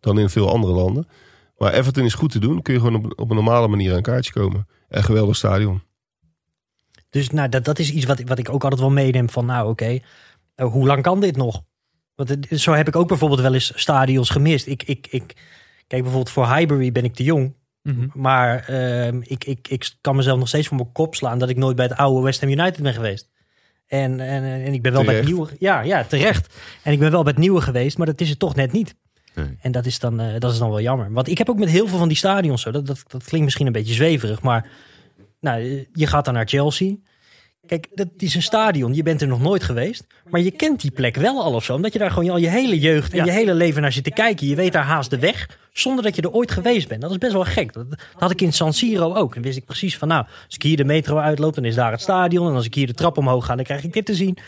dan 0.00 0.18
in 0.18 0.28
veel 0.30 0.50
andere 0.50 0.72
landen. 0.72 1.08
Maar 1.56 1.72
Everton 1.72 2.04
is 2.04 2.14
goed 2.14 2.30
te 2.32 2.38
doen. 2.38 2.62
Kun 2.62 2.74
je 2.74 2.80
gewoon 2.80 3.04
op, 3.04 3.12
op 3.20 3.28
een 3.30 3.36
normale 3.36 3.68
manier 3.68 3.90
aan 3.90 3.96
een 3.96 4.02
kaartje 4.02 4.32
komen. 4.32 4.66
En 4.88 5.04
geweldig 5.04 5.36
stadion. 5.36 5.82
Dus 7.10 7.30
nou, 7.30 7.48
dat, 7.48 7.64
dat 7.64 7.78
is 7.78 7.92
iets 7.92 8.04
wat, 8.04 8.20
wat 8.20 8.38
ik 8.38 8.48
ook 8.48 8.62
altijd 8.62 8.80
wel 8.80 8.90
meeneem 8.90 9.30
van 9.30 9.46
nou 9.46 9.68
oké, 9.70 9.98
eh, 10.54 10.66
hoe 10.72 10.86
lang 10.86 11.02
kan 11.02 11.20
dit 11.20 11.36
nog? 11.36 11.62
Want 12.14 12.28
het- 12.28 12.48
zo 12.50 12.72
heb 12.72 12.88
ik 12.88 12.96
ook 12.96 13.08
bijvoorbeeld 13.08 13.40
wel 13.40 13.54
eens 13.54 13.72
stadions 13.74 14.30
gemist. 14.30 14.66
Ik, 14.66 14.82
ik, 14.82 15.06
ik, 15.10 15.34
kijk 15.86 16.02
bijvoorbeeld 16.02 16.30
voor 16.30 16.54
Highbury 16.54 16.92
ben 16.92 17.04
ik 17.04 17.14
te 17.14 17.24
jong. 17.24 17.54
Mhm. 17.82 18.06
Maar 18.14 18.68
ehm, 18.68 19.20
ik, 19.22 19.44
ik, 19.44 19.68
ik 19.68 19.94
kan 20.00 20.16
mezelf 20.16 20.38
nog 20.38 20.48
steeds 20.48 20.68
voor 20.68 20.76
mijn 20.76 20.92
kop 20.92 21.14
slaan 21.14 21.38
dat 21.38 21.48
ik 21.48 21.56
nooit 21.56 21.76
bij 21.76 21.86
het 21.86 21.96
oude 21.96 22.22
West 22.22 22.40
Ham 22.40 22.50
United 22.50 22.82
ben 22.82 22.94
geweest. 22.94 23.30
En, 23.86 24.20
en, 24.20 24.42
en 24.42 24.72
ik 24.72 24.82
ben 24.82 24.92
wel 24.92 25.04
bij 25.04 25.14
het 25.14 25.24
nieuwe. 25.24 25.48
Ja, 25.58 25.80
ja, 25.80 26.04
terecht. 26.04 26.54
En 26.82 26.92
ik 26.92 26.98
ben 26.98 27.10
wel 27.10 27.22
bij 27.22 27.32
het 27.32 27.40
nieuwe 27.40 27.60
geweest, 27.60 27.98
maar 27.98 28.06
dat 28.06 28.20
is 28.20 28.28
het 28.28 28.38
toch 28.38 28.54
net 28.54 28.72
niet. 28.72 28.94
Nee. 29.34 29.56
En 29.60 29.72
dat 29.72 29.86
is, 29.86 29.98
dan, 29.98 30.20
eh, 30.20 30.38
dat 30.38 30.52
is 30.52 30.58
dan 30.58 30.68
wel 30.68 30.80
jammer. 30.80 31.12
Want 31.12 31.28
ik 31.28 31.38
heb 31.38 31.48
ook 31.48 31.58
met 31.58 31.68
heel 31.68 31.88
veel 31.88 31.98
van 31.98 32.08
die 32.08 32.16
stadions 32.16 32.62
zo. 32.62 32.70
Dat, 32.70 32.86
dat, 32.86 33.02
dat 33.06 33.24
klinkt 33.24 33.44
misschien 33.44 33.66
een 33.66 33.72
beetje 33.72 33.94
zweverig, 33.94 34.42
maar 34.42 34.68
nou, 35.40 35.60
eh, 35.62 35.84
je 35.92 36.06
gaat 36.06 36.24
dan 36.24 36.34
naar 36.34 36.48
Chelsea. 36.48 36.94
Kijk, 37.66 37.86
dat 37.94 38.08
is 38.16 38.34
een 38.34 38.42
stadion. 38.42 38.94
Je 38.94 39.02
bent 39.02 39.20
er 39.22 39.28
nog 39.28 39.40
nooit 39.40 39.62
geweest. 39.62 40.06
Maar 40.30 40.40
je 40.40 40.50
kent 40.50 40.80
die 40.80 40.90
plek 40.90 41.16
wel 41.16 41.42
al 41.42 41.52
of 41.52 41.64
zo. 41.64 41.74
Omdat 41.74 41.92
je 41.92 41.98
daar 41.98 42.10
gewoon 42.10 42.30
al 42.30 42.36
je 42.36 42.48
hele 42.48 42.78
jeugd 42.78 43.12
en 43.12 43.18
Ja. 43.18 43.24
je 43.24 43.30
hele 43.30 43.54
leven 43.54 43.82
naar 43.82 43.92
zit 43.92 44.04
te 44.04 44.10
kijken. 44.10 44.46
Je 44.46 44.54
weet 44.54 44.72
daar 44.72 44.84
haast 44.84 45.10
de 45.10 45.18
weg. 45.18 45.48
Zonder 45.72 46.04
dat 46.04 46.16
je 46.16 46.22
er 46.22 46.30
ooit 46.30 46.50
geweest 46.50 46.88
bent. 46.88 47.00
Dat 47.00 47.10
is 47.10 47.18
best 47.18 47.32
wel 47.32 47.44
gek. 47.44 47.72
Dat, 47.72 47.90
dat 47.90 47.98
had 48.16 48.30
ik 48.30 48.40
in 48.40 48.52
San 48.52 48.72
Siro 48.72 49.14
ook. 49.14 49.34
Dan 49.34 49.42
wist 49.42 49.56
ik 49.56 49.64
precies 49.64 49.98
van 49.98 50.08
nou, 50.08 50.24
als 50.46 50.54
ik 50.54 50.62
hier 50.62 50.76
de 50.76 50.84
metro 50.84 51.18
uitloop, 51.18 51.54
dan 51.54 51.64
is 51.64 51.74
daar 51.74 51.90
het 51.90 52.00
stadion. 52.00 52.48
En 52.48 52.54
als 52.54 52.64
ik 52.64 52.74
hier 52.74 52.86
de 52.86 52.94
trap 52.94 53.18
omhoog 53.18 53.46
ga, 53.46 53.54
dan 53.54 53.64
krijg 53.64 53.84
ik 53.84 53.92
dit 53.92 54.06
te 54.06 54.14
zien. 54.14 54.38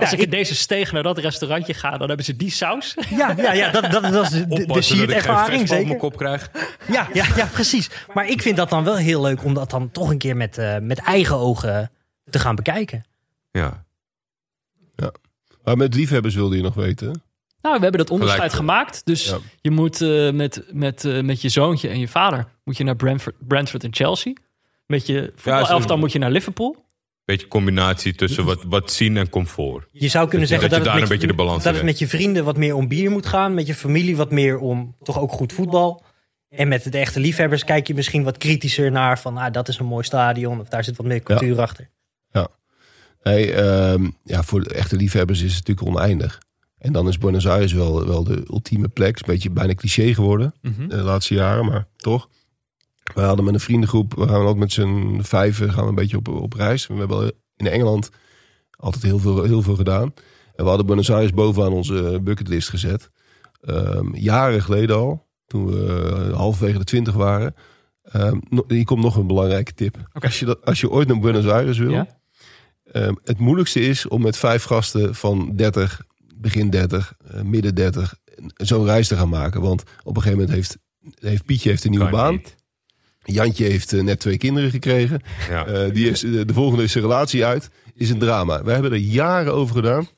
Als 0.00 0.12
ik 0.12 0.18
in 0.20 0.30
deze 0.30 0.54
steeg 0.54 0.92
naar 0.92 1.02
dat 1.02 1.18
restaurantje 1.18 1.74
ga, 1.74 1.90
dan 1.98 2.08
hebben 2.08 2.24
ze 2.26 2.36
die 2.36 2.50
saus. 2.50 2.96
Ja, 3.16 3.34
ja, 3.36 3.52
ja 3.52 3.70
dat, 3.70 3.90
dat, 3.90 4.02
dat 4.12 4.32
is 4.76 4.88
de, 4.88 5.14
ervaring 5.14 5.68
zeker. 5.68 5.86
mijn 5.86 5.98
kop 5.98 6.16
krijg. 6.16 6.50
Ja, 6.92 7.08
ja, 7.12 7.24
ja, 7.36 7.46
precies. 7.52 7.90
Maar 8.14 8.28
ik 8.28 8.42
vind 8.42 8.56
dat 8.56 8.70
dan 8.70 8.84
wel 8.84 8.96
heel 8.96 9.20
leuk 9.20 9.44
om 9.44 9.54
dat 9.54 9.70
dan 9.70 9.90
toch 9.90 10.10
een 10.10 10.18
keer 10.18 10.36
met, 10.36 10.58
eh, 10.58 10.76
met 10.80 10.98
eigen 10.98 11.36
ogen 11.36 11.90
te 12.30 12.38
gaan 12.38 12.54
bekijken. 12.54 13.04
Ja. 13.50 13.84
Maar 15.64 15.76
met 15.76 15.94
liefhebbers 15.94 16.34
wilde 16.34 16.56
je 16.56 16.62
nog 16.62 16.74
weten. 16.74 17.06
Nou, 17.62 17.76
we 17.76 17.82
hebben 17.82 18.00
dat 18.00 18.10
onderscheid 18.10 18.52
Gelijk. 18.52 18.56
gemaakt. 18.68 19.04
Dus 19.04 19.24
Ja. 19.28 19.38
je 19.60 19.70
moet 19.70 20.00
eh, 20.00 20.30
met, 20.32 20.64
met, 20.72 21.04
eh, 21.04 21.20
met 21.22 21.40
je 21.42 21.48
zoontje 21.48 21.88
en 21.88 21.98
je 21.98 22.08
vader 22.08 22.44
moet 22.64 22.76
je 22.76 22.84
naar 22.84 22.96
Brentford, 22.96 23.34
Brentford 23.48 23.84
en 23.84 23.94
Chelsea. 23.94 24.32
Met 24.86 25.06
je 25.06 25.32
voetbalelftal 25.36 25.88
zo- 25.88 25.96
moet 25.96 26.12
je 26.12 26.18
naar 26.18 26.30
Liverpool. 26.30 26.84
Beetje 27.24 27.48
combinatie 27.48 28.14
tussen 28.14 28.44
wat, 28.44 28.62
wat 28.66 28.92
zien 28.92 29.16
en 29.16 29.28
comfort. 29.28 29.88
Je 29.92 30.08
zou 30.08 30.28
kunnen 30.28 30.48
Dat 30.48 30.48
je- 30.48 30.54
zeggen 30.54 30.68
dat 30.68 30.70
dat, 30.70 30.78
je 30.78 30.84
daar 30.84 30.92
het, 30.92 30.94
een 30.94 31.00
met, 31.00 31.08
beetje 31.08 31.26
de 31.26 31.34
balans 31.42 31.64
dat 31.64 31.74
het 31.74 31.84
met 31.84 31.98
je 31.98 32.08
vrienden 32.08 32.44
wat 32.44 32.56
meer 32.56 32.74
om 32.74 32.88
bier 32.88 33.10
moet 33.10 33.26
gaan. 33.26 33.54
Met 33.54 33.66
je 33.66 33.74
familie 33.74 34.16
wat 34.16 34.30
meer 34.30 34.58
om 34.58 34.96
toch 35.02 35.18
ook 35.18 35.32
goed 35.32 35.52
voetbal. 35.52 36.04
En 36.48 36.68
met 36.68 36.92
de 36.92 36.98
echte 36.98 37.20
liefhebbers 37.20 37.64
kijk 37.64 37.86
je 37.86 37.94
misschien 37.94 38.22
wat 38.22 38.38
kritischer 38.38 38.90
naar 38.90 39.18
van 39.18 39.36
ah, 39.36 39.52
dat 39.52 39.68
is 39.68 39.78
een 39.78 39.86
mooi 39.86 40.04
stadion. 40.04 40.60
Of 40.60 40.68
daar 40.68 40.84
zit 40.84 40.96
wat 40.96 41.06
meer 41.06 41.22
cultuur 41.22 41.60
achter. 41.60 41.88
Nee, 43.22 43.52
ehm, 43.52 44.10
ja, 44.24 44.42
voor 44.42 44.62
de 44.62 44.74
echte 44.74 44.96
liefhebbers 44.96 45.42
is 45.42 45.54
het 45.56 45.66
natuurlijk 45.68 45.96
oneindig. 45.96 46.38
En 46.78 46.92
dan 46.92 47.08
is 47.08 47.18
Buenos 47.18 47.46
Aires 47.48 47.72
wel, 47.72 48.06
wel 48.06 48.24
de 48.24 48.44
ultieme 48.50 48.88
plek. 48.88 49.14
Is 49.14 49.20
een 49.20 49.26
beetje 49.32 49.50
bijna 49.50 49.74
cliché 49.74 50.14
geworden 50.14 50.54
Mhm. 50.62 50.88
de 50.88 50.96
laatste 50.96 51.34
jaren, 51.34 51.64
maar 51.66 51.86
toch. 51.96 52.28
We 53.14 53.20
hadden 53.20 53.44
met 53.44 53.54
een 53.54 53.60
vriendengroep, 53.60 54.14
we 54.14 54.28
gaan 54.28 54.46
ook 54.46 54.56
met 54.56 54.72
z'n 54.72 55.18
vijven 55.22 55.72
gaan 55.72 55.82
we 55.82 55.88
een 55.88 55.94
beetje 55.94 56.16
op, 56.16 56.28
op 56.28 56.52
reis. 56.52 56.86
We 56.86 56.94
hebben 56.94 57.32
in 57.56 57.66
Engeland 57.66 58.10
altijd 58.70 59.02
heel 59.02 59.18
veel, 59.18 59.42
heel 59.42 59.62
veel 59.62 59.76
gedaan. 59.76 60.12
En 60.54 60.62
we 60.64 60.68
hadden 60.68 60.86
Buenos 60.86 61.10
Aires 61.10 61.32
bovenaan 61.32 61.72
onze 61.72 62.20
bucketlist 62.22 62.68
gezet. 62.68 63.10
Ehm, 63.60 64.14
jaren 64.16 64.62
geleden 64.62 64.96
al, 64.96 65.26
toen 65.46 65.66
we 65.66 66.04
eh, 66.30 66.36
halverwege 66.36 66.78
de 66.78 66.84
twintig 66.84 67.14
waren. 67.14 67.54
Ehm, 68.02 68.38
hier 68.68 68.84
komt 68.84 69.02
nog 69.02 69.16
een 69.16 69.26
belangrijke 69.26 69.74
tip. 69.74 69.96
Als, 70.12 70.38
je 70.38 70.44
dat, 70.46 70.64
als 70.64 70.80
je 70.80 70.90
ooit 70.90 71.08
naar 71.08 71.18
Buenos 71.18 71.46
Aires 71.46 71.78
wil, 71.78 71.90
Ja? 71.90 72.06
Ehm, 72.92 73.14
het 73.24 73.38
moeilijkste 73.38 73.80
is 73.80 74.08
om 74.08 74.22
met 74.22 74.36
vijf 74.36 74.62
gasten 74.64 75.14
van 75.14 75.52
30, 75.56 76.00
begin 76.34 76.70
30, 76.70 77.14
eh, 77.26 77.42
midden 77.42 77.74
30, 77.74 78.14
zo'n 78.56 78.84
reis 78.84 79.08
te 79.08 79.16
gaan 79.16 79.28
maken. 79.28 79.60
Want 79.60 79.82
op 79.82 80.16
een 80.16 80.22
gegeven 80.22 80.38
moment 80.38 80.50
heeft, 80.56 80.76
heeft 81.20 81.44
Pietje 81.44 81.68
heeft 81.70 81.84
een 81.84 81.90
nieuwe 81.90 82.10
baan. 82.10 82.32
niet. 82.32 82.54
Jantje 83.24 83.64
heeft 83.64 83.92
eh, 83.92 84.02
net 84.02 84.20
twee 84.20 84.38
kinderen 84.38 84.70
gekregen. 84.70 85.20
Ja. 85.48 85.66
Eh, 85.66 85.92
die 85.94 86.10
is, 86.10 86.20
de, 86.20 86.44
de 86.44 86.52
volgende 86.52 86.82
is 86.84 86.92
zijn 86.92 87.04
relatie 87.04 87.44
uit. 87.44 87.70
Is 87.94 88.10
een 88.10 88.18
drama. 88.18 88.62
We 88.64 88.72
hebben 88.72 88.90
er 88.92 88.98
jaren 88.98 89.52
over 89.52 89.74
gedaan 89.74 90.08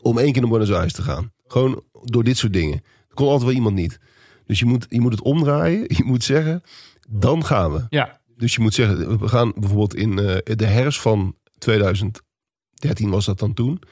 om 0.00 0.18
één 0.18 0.32
keer 0.32 0.40
naar 0.42 0.50
Buenos 0.50 0.72
Aires 0.72 0.92
te 0.92 1.02
gaan. 1.02 1.32
Gewoon 1.46 1.82
door 2.04 2.24
dit 2.24 2.36
soort 2.36 2.52
dingen. 2.52 2.74
Er 3.08 3.14
kon 3.14 3.26
altijd 3.26 3.44
wel 3.44 3.54
iemand 3.56 3.74
niet. 3.74 3.98
Dus 4.46 4.58
je 4.58 4.64
moet, 4.64 4.86
je 4.88 5.00
moet 5.00 5.12
het 5.12 5.22
omdraaien. 5.22 5.84
Je 5.96 6.04
moet 6.04 6.24
zeggen, 6.24 6.62
dan 7.08 7.44
gaan 7.44 7.72
we. 7.72 7.86
Ja, 7.88 8.20
Dus 8.36 8.54
je 8.54 8.60
moet 8.60 8.74
zeggen, 8.74 9.18
we 9.18 9.28
gaan 9.28 9.52
bijvoorbeeld 9.56 9.94
in 9.94 10.16
de 10.16 10.66
herfst 10.66 11.00
van 11.00 11.36
2013 11.62 13.10
was 13.10 13.24
dat 13.24 13.38
dan 13.38 13.54
toen. 13.54 13.82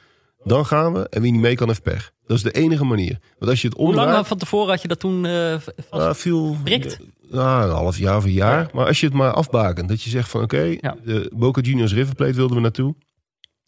Dan 0.43 0.65
gaan 0.65 0.93
we 0.93 1.09
en 1.09 1.21
wie 1.21 1.31
niet 1.31 1.41
mee 1.41 1.55
kan 1.55 1.67
heeft 1.67 1.83
pech. 1.83 2.11
Dat 2.25 2.37
is 2.37 2.43
de 2.43 2.51
enige 2.51 2.83
manier. 2.83 3.17
Want 3.39 3.51
als 3.51 3.61
je 3.61 3.67
het 3.67 3.77
hoe 3.77 3.93
lang 3.93 4.05
omdraait... 4.05 4.27
van 4.27 4.37
tevoren 4.37 4.69
had 4.69 4.81
je 4.81 4.87
dat 4.87 4.99
toen 4.99 5.25
eh, 5.25 5.55
vast? 5.89 6.17
Veel, 6.21 6.57
Prikt? 6.63 6.97
Ja, 7.31 7.63
een 7.63 7.69
half 7.69 7.97
jaar 7.97 8.17
of 8.17 8.23
een 8.23 8.31
jaar. 8.31 8.69
Maar 8.73 8.85
als 8.85 8.99
je 8.99 9.05
het 9.05 9.15
maar 9.15 9.31
afbakent. 9.33 9.89
Dat 9.89 10.01
je 10.01 10.09
zegt 10.09 10.29
van 10.29 10.41
oké, 10.41 10.61
Ja. 10.81 10.95
de 11.03 11.31
Boca 11.35 11.61
Juniors 11.61 11.93
River 11.93 12.15
Plate 12.15 12.33
wilden 12.33 12.55
we 12.55 12.61
naartoe. 12.61 12.95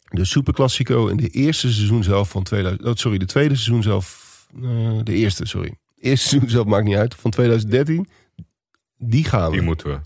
De 0.09 0.25
Super 0.25 0.53
Classico 0.53 1.07
in 1.07 1.17
de 1.17 1.27
eerste 1.29 1.73
seizoen 1.73 2.03
zelf 2.03 2.29
van 2.29 2.43
2000... 2.43 2.85
Oh, 2.85 2.91
sorry, 2.95 3.17
de 3.17 3.25
tweede 3.25 3.55
seizoen 3.55 3.83
zelf... 3.83 4.47
eh, 4.63 4.99
de 5.03 5.13
eerste, 5.13 5.45
sorry. 5.45 5.77
Eerste 5.99 6.27
seizoen 6.27 6.49
zelf 6.49 6.65
maakt 6.65 6.85
niet 6.85 6.95
uit. 6.95 7.15
Van 7.15 7.31
2013. 7.31 8.07
Die 8.97 9.23
gaan 9.23 9.45
we. 9.49 9.51
Die 9.57 9.61
moeten 9.65 9.87
we. 9.87 9.99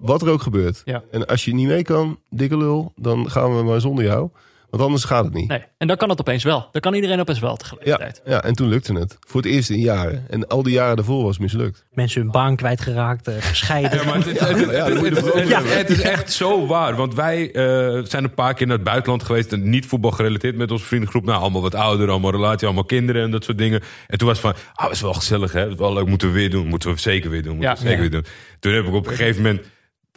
Wat 0.00 0.22
er 0.22 0.28
ook 0.28 0.42
gebeurt. 0.42 0.82
Ja. 0.84 1.02
En 1.10 1.26
als 1.26 1.44
je 1.44 1.54
niet 1.54 1.66
mee 1.66 1.82
kan, 1.82 2.18
dikke 2.30 2.56
lul, 2.56 2.92
dan 2.96 3.30
gaan 3.30 3.56
we 3.56 3.62
maar 3.62 3.80
zonder 3.80 4.04
jou. 4.04 4.28
Want 4.70 4.82
anders 4.82 5.04
gaat 5.04 5.24
het 5.24 5.34
niet. 5.34 5.48
Nee, 5.48 5.62
en 5.78 5.86
dan 5.86 5.96
kan 5.96 6.08
het 6.08 6.20
opeens 6.20 6.44
wel. 6.44 6.68
Dan 6.72 6.80
kan 6.80 6.94
iedereen 6.94 7.20
opeens 7.20 7.38
wel 7.38 7.50
Ja, 7.50 7.56
tegelijkertijd. 7.56 8.20
ja, 8.24 8.42
en 8.42 8.54
toen 8.54 8.68
lukte 8.68 8.92
het. 8.94 9.16
Voor 9.20 9.42
het 9.42 9.50
eerst 9.50 9.70
in 9.70 9.78
jaren. 9.78 10.24
En 10.28 10.46
al 10.48 10.62
die 10.62 10.72
jaren 10.72 10.96
daarvoor 10.96 11.22
was 11.22 11.32
het 11.32 11.40
mislukt. 11.42 11.84
Mensen 11.92 12.20
hun 12.22 12.30
baan 12.30 12.56
kwijtgeraakt, 12.56 13.28
eh, 13.28 13.34
gescheiden. 13.40 13.98
Ja, 13.98 14.04
maar 14.04 14.14
het, 14.26 15.48
Ja, 15.48 15.60
is 15.86 16.00
echt 16.00 16.32
zo 16.32 16.66
waar. 16.66 16.96
Want 16.96 17.14
wij 17.14 17.52
eh, 17.52 18.04
zijn 18.04 18.24
een 18.24 18.34
paar 18.34 18.54
keer 18.54 18.66
naar 18.66 18.76
het 18.76 18.84
buitenland 18.84 19.22
geweest. 19.22 19.52
en 19.52 19.68
Niet 19.70 19.86
voetbal 19.86 20.10
gerelateerd 20.10 20.56
met 20.56 20.70
onze 20.70 20.84
vriendengroep. 20.84 21.24
Nou, 21.24 21.40
allemaal 21.40 21.62
wat 21.62 21.74
ouder, 21.74 22.08
allemaal 22.10 22.30
relatie, 22.30 22.66
allemaal 22.66 22.84
kinderen 22.84 23.22
en 23.22 23.30
dat 23.30 23.44
soort 23.44 23.58
dingen. 23.58 23.80
En 24.06 24.18
toen 24.18 24.28
was 24.28 24.42
het 24.42 24.46
van, 24.56 24.62
ah, 24.74 24.90
is 24.90 25.00
wel 25.00 25.14
gezellig 25.14 25.52
hè. 25.52 25.62
Dat 25.62 25.72
is 25.72 25.78
wel 25.78 25.92
leuk, 25.94 26.06
moeten 26.06 26.28
we 26.28 26.34
weer 26.34 26.50
doen. 26.50 26.66
Moeten 26.66 26.90
we 26.92 26.98
zeker 27.00 27.30
weer 27.30 27.42
doen. 27.42 27.52
Moeten 27.56 27.70
Ja. 27.70 27.76
we 27.76 27.80
zeker 27.88 27.94
Ja. 28.04 28.10
weer 28.10 28.10
doen. 28.22 28.24
Toen 28.60 28.72
heb 28.72 28.84
ik 28.84 28.92
op 28.94 29.06
een 29.06 29.14
gegeven 29.14 29.42
moment 29.42 29.66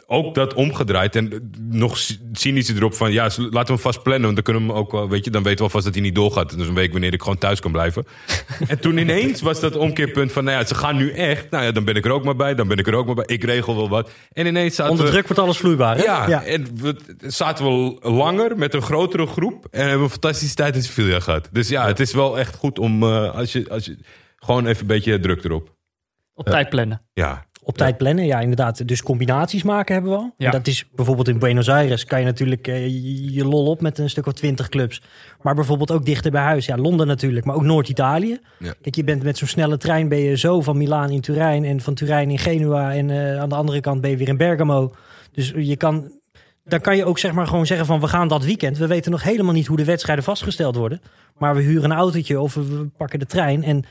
ook 0.06 0.34
dat 0.34 0.54
omgedraaid. 0.54 1.16
En 1.16 1.52
nog 1.70 1.98
cynisch 2.32 2.68
erop 2.68 2.94
van, 2.94 3.12
ja, 3.12 3.22
laten 3.22 3.50
we 3.50 3.62
hem 3.64 3.78
vast 3.78 4.02
plannen. 4.02 4.22
Want 4.22 4.34
dan 4.34 4.44
kunnen 4.44 4.62
we 4.62 4.68
hem 4.68 4.78
ook 4.78 4.92
wel, 4.92 5.08
weet 5.08 5.24
je, 5.24 5.30
dan 5.30 5.42
weten 5.42 5.58
we 5.58 5.64
alvast 5.64 5.84
dat 5.84 5.94
hij 5.94 6.02
niet 6.02 6.14
doorgaat. 6.14 6.56
Dus 6.58 6.66
een 6.66 6.74
week 6.74 6.92
wanneer 6.92 7.12
ik 7.12 7.22
gewoon 7.22 7.38
thuis 7.38 7.60
kan 7.60 7.72
blijven. 7.72 8.06
en 8.68 8.80
toen 8.80 8.96
ineens 8.98 9.40
was 9.40 9.60
dat 9.60 9.76
omkeerpunt 9.76 10.32
van, 10.32 10.44
nou 10.44 10.58
ja, 10.58 10.66
ze 10.66 10.74
gaan 10.74 10.96
nu 10.96 11.10
echt. 11.12 11.50
Nou 11.50 11.64
ja, 11.64 11.72
dan 11.72 11.84
ben 11.84 11.94
ik 11.94 12.04
er 12.04 12.10
ook 12.10 12.24
maar 12.24 12.36
bij. 12.36 12.54
Dan 12.54 12.68
ben 12.68 12.76
ik 12.78 12.86
er 12.86 12.94
ook 12.94 13.06
maar 13.06 13.14
bij. 13.14 13.24
Ik 13.26 13.44
regel 13.44 13.76
wel 13.76 13.88
wat. 13.88 14.10
En 14.32 14.46
ineens 14.46 14.74
zaten 14.74 14.90
Onder 14.92 15.06
we- 15.06 15.12
druk 15.12 15.26
wordt 15.26 15.42
alles 15.42 15.56
vloeibaar. 15.56 15.96
Hè? 15.96 16.02
ja, 16.02 16.44
en 16.44 16.66
we 16.80 16.96
zaten 17.20 17.64
we 17.64 17.98
langer 18.10 18.56
met 18.58 18.74
een 18.74 18.82
grotere 18.82 19.26
groep. 19.26 19.66
En 19.70 19.80
hebben 19.82 20.02
een 20.02 20.10
fantastische 20.10 20.54
tijd 20.54 20.76
in 20.76 20.82
Sevilla 20.82 21.20
gehad. 21.20 21.48
Dus 21.52 21.68
ja, 21.68 21.86
het 21.86 22.00
is 22.00 22.12
wel 22.12 22.38
echt 22.38 22.56
goed 22.56 22.78
om, 22.78 23.02
eh, 23.02 23.34
als, 23.34 23.52
je, 23.52 23.66
als 23.70 23.84
je 23.84 23.98
gewoon 24.36 24.66
even 24.66 24.80
een 24.80 24.86
beetje 24.86 25.20
druk 25.20 25.44
erop. 25.44 25.72
Op 26.34 26.46
tijd 26.46 26.68
plannen. 26.68 27.02
Ja, 27.12 27.46
Op 27.66 27.76
tijd 27.76 27.96
plannen, 27.96 28.24
ja 28.26 28.40
inderdaad. 28.40 28.88
Dus 28.88 29.02
combinaties 29.02 29.62
maken 29.62 29.94
hebben 29.94 30.12
we 30.12 30.18
al. 30.18 30.34
Ja. 30.36 30.46
En 30.46 30.52
dat 30.52 30.66
is 30.66 30.84
bijvoorbeeld 30.94 31.28
in 31.28 31.38
Buenos 31.38 31.68
Aires 31.68 32.04
kan 32.04 32.18
je 32.18 32.24
natuurlijk 32.24 32.68
eh, 32.68 32.86
je- 33.34 33.44
lol 33.44 33.66
op 33.66 33.80
met 33.80 33.98
een 33.98 34.10
stuk 34.10 34.26
of 34.26 34.32
twintig 34.32 34.68
clubs. 34.68 35.02
Maar 35.42 35.54
bijvoorbeeld 35.54 35.90
ook 35.92 36.04
dichter 36.04 36.30
bij 36.30 36.42
huis. 36.42 36.66
Ja, 36.66 36.76
Londen 36.76 37.06
natuurlijk, 37.06 37.46
maar 37.46 37.54
ook 37.54 37.62
Noord-Italië. 37.62 38.38
Ja. 38.58 38.74
Kijk, 38.80 38.94
je 38.94 39.04
bent 39.04 39.22
met 39.22 39.38
zo'n 39.38 39.48
snelle 39.48 39.76
trein 39.76 40.08
ben 40.08 40.18
je 40.18 40.36
zo 40.36 40.60
van 40.60 40.76
Milaan 40.76 41.10
in 41.10 41.20
Turijn 41.20 41.64
en 41.64 41.80
van 41.80 41.94
Turijn 41.94 42.30
in 42.30 42.38
Genua. 42.38 42.92
En 42.94 43.10
eh, 43.10 43.40
aan 43.40 43.48
de 43.48 43.54
andere 43.54 43.80
kant 43.80 44.00
ben 44.00 44.10
je 44.10 44.16
weer 44.16 44.28
in 44.28 44.36
Bergamo. 44.36 44.92
Dus 45.32 45.52
je 45.56 45.76
kan, 45.76 46.12
dan 46.64 46.80
kan 46.80 46.96
je 46.96 47.04
ook 47.04 47.18
zeg 47.18 47.32
maar 47.32 47.46
gewoon 47.46 47.66
zeggen 47.66 47.86
van 47.86 48.00
we 48.00 48.08
gaan 48.08 48.28
dat 48.28 48.44
weekend. 48.44 48.78
We 48.78 48.86
weten 48.86 49.10
nog 49.10 49.22
helemaal 49.22 49.52
niet 49.52 49.66
hoe 49.66 49.76
de 49.76 49.84
wedstrijden 49.84 50.24
vastgesteld 50.24 50.76
worden. 50.76 51.00
Maar 51.38 51.54
we 51.54 51.62
huren 51.62 51.90
een 51.90 51.96
autootje 51.96 52.40
of 52.40 52.54
we, 52.54 52.64
we 52.66 52.88
pakken 52.96 53.18
de 53.18 53.26
trein. 53.26 53.62
En 53.62 53.84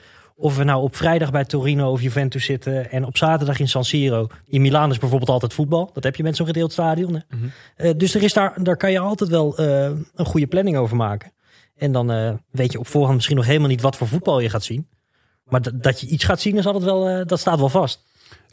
of 0.44 0.58
we 0.58 0.64
nou 0.64 0.82
op 0.84 0.96
vrijdag 0.96 1.32
bij 1.32 1.46
Torino 1.46 1.91
of 1.91 2.02
Juventus 2.02 2.46
zitten 2.46 2.91
en 2.91 3.06
op 3.06 3.18
zaterdag 3.18 3.60
in 3.60 3.68
San 3.68 3.86
Siro. 3.86 4.28
In 4.48 4.62
Milaan 4.62 4.91
is 4.91 4.98
bijvoorbeeld 4.98 5.30
altijd 5.30 5.54
voetbal. 5.54 5.89
Dat 5.94 6.04
heb 6.04 6.16
je 6.16 6.24
met 6.24 6.36
zo'n 6.36 6.46
gedeeld 6.46 6.72
stadion. 6.72 7.14
Hè? 7.14 7.20
Mhm. 7.38 7.46
Eh, 7.76 7.91
dus 7.98 8.16
er 8.16 8.24
is 8.24 8.34
daar, 8.34 8.64
daar 8.64 8.78
kan 8.78 8.91
je 8.91 9.00
altijd 9.00 9.30
wel 9.30 9.58
eh, 9.58 9.84
een 10.16 10.26
goede 10.26 10.48
planning 10.48 10.78
over 10.78 10.96
maken. 10.96 11.32
En 11.76 11.91
dan 11.91 12.12
eh, 12.12 12.34
weet 12.52 12.72
je 12.72 12.80
op 12.80 12.88
voorhand 12.88 13.16
misschien 13.16 13.36
nog 13.36 13.46
helemaal 13.46 13.68
niet 13.68 13.82
wat 13.82 13.96
voor 13.96 14.08
voetbal 14.08 14.39
je 14.39 14.50
gaat 14.50 14.64
zien. 14.64 14.88
Maar 15.50 15.62
dat- 15.62 15.84
dat 15.84 16.00
je 16.00 16.08
iets 16.08 16.24
gaat 16.24 16.41
zien, 16.41 16.58
is 16.58 16.66
altijd 16.66 16.84
wel, 16.84 17.08
eh, 17.10 17.26
dat 17.26 17.39
staat 17.39 17.60
wel 17.60 17.70
vast. 17.70 18.04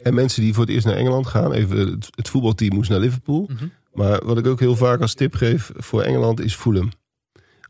En 0.01 0.13
mensen 0.13 0.41
die 0.41 0.53
voor 0.53 0.63
het 0.65 0.73
eerst 0.73 0.85
naar 0.85 0.95
Engeland 0.95 1.27
gaan, 1.27 1.51
even 1.53 1.77
het, 1.77 2.07
het 2.15 2.29
voetbalteam 2.29 2.73
moest 2.75 2.89
naar 2.89 2.99
Liverpool. 2.99 3.49
Mhm. 3.53 3.65
Maar 3.93 4.25
wat 4.25 4.37
ik 4.37 4.47
ook 4.47 4.59
heel 4.59 4.75
vaak 4.75 5.01
als 5.01 5.13
tip 5.13 5.33
geef 5.35 5.71
voor 5.75 6.01
Engeland 6.01 6.39
is 6.39 6.55
Fulham. 6.55 6.91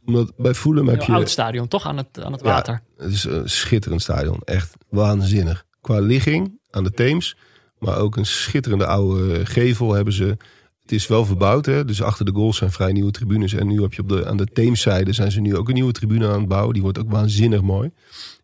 Omdat 0.05 0.33
bij 0.37 0.53
Fulham 0.53 0.87
heb 0.87 0.99
Een 0.99 1.05
je... 1.05 1.11
oud 1.11 1.29
stadion, 1.29 1.67
toch 1.67 1.85
aan 1.85 1.97
het, 1.97 2.21
aan 2.21 2.31
het 2.31 2.41
Ja. 2.41 2.47
water. 2.47 2.81
Het 2.97 3.11
is 3.11 3.23
een 3.23 3.49
schitterend 3.49 4.01
stadion. 4.01 4.39
Echt 4.43 4.77
waanzinnig. 4.89 5.65
Qua 5.81 5.99
ligging, 5.99 6.59
aan 6.69 6.83
de 6.83 6.91
Theems. 6.91 7.37
Maar 7.79 7.97
ook 7.97 8.15
een 8.17 8.25
schitterende 8.25 8.85
oude 8.85 9.45
gevel 9.45 9.93
hebben 9.93 10.13
ze. 10.13 10.37
Het 10.81 10.91
is 10.91 11.07
wel 11.07 11.25
verbouwd, 11.25 11.65
hè? 11.65 11.85
dus 11.85 12.01
achter 12.01 12.25
de 12.25 12.31
goals 12.31 12.57
zijn 12.57 12.71
vrij 12.71 12.91
nieuwe 12.91 13.11
tribunes. 13.11 13.53
En 13.53 13.67
nu 13.67 13.81
heb 13.81 13.93
je 13.93 14.01
op 14.01 14.09
de, 14.09 14.27
aan 14.27 14.37
de 14.37 14.45
Theemszijde 14.45 15.13
zijn 15.13 15.31
ze 15.31 15.41
nu 15.41 15.55
ook 15.55 15.67
een 15.67 15.73
nieuwe 15.73 15.91
tribune 15.91 16.27
aan 16.27 16.39
het 16.39 16.47
bouwen. 16.47 16.73
Die 16.73 16.81
wordt 16.81 16.99
ook 16.99 17.11
waanzinnig 17.11 17.61
mooi. 17.61 17.91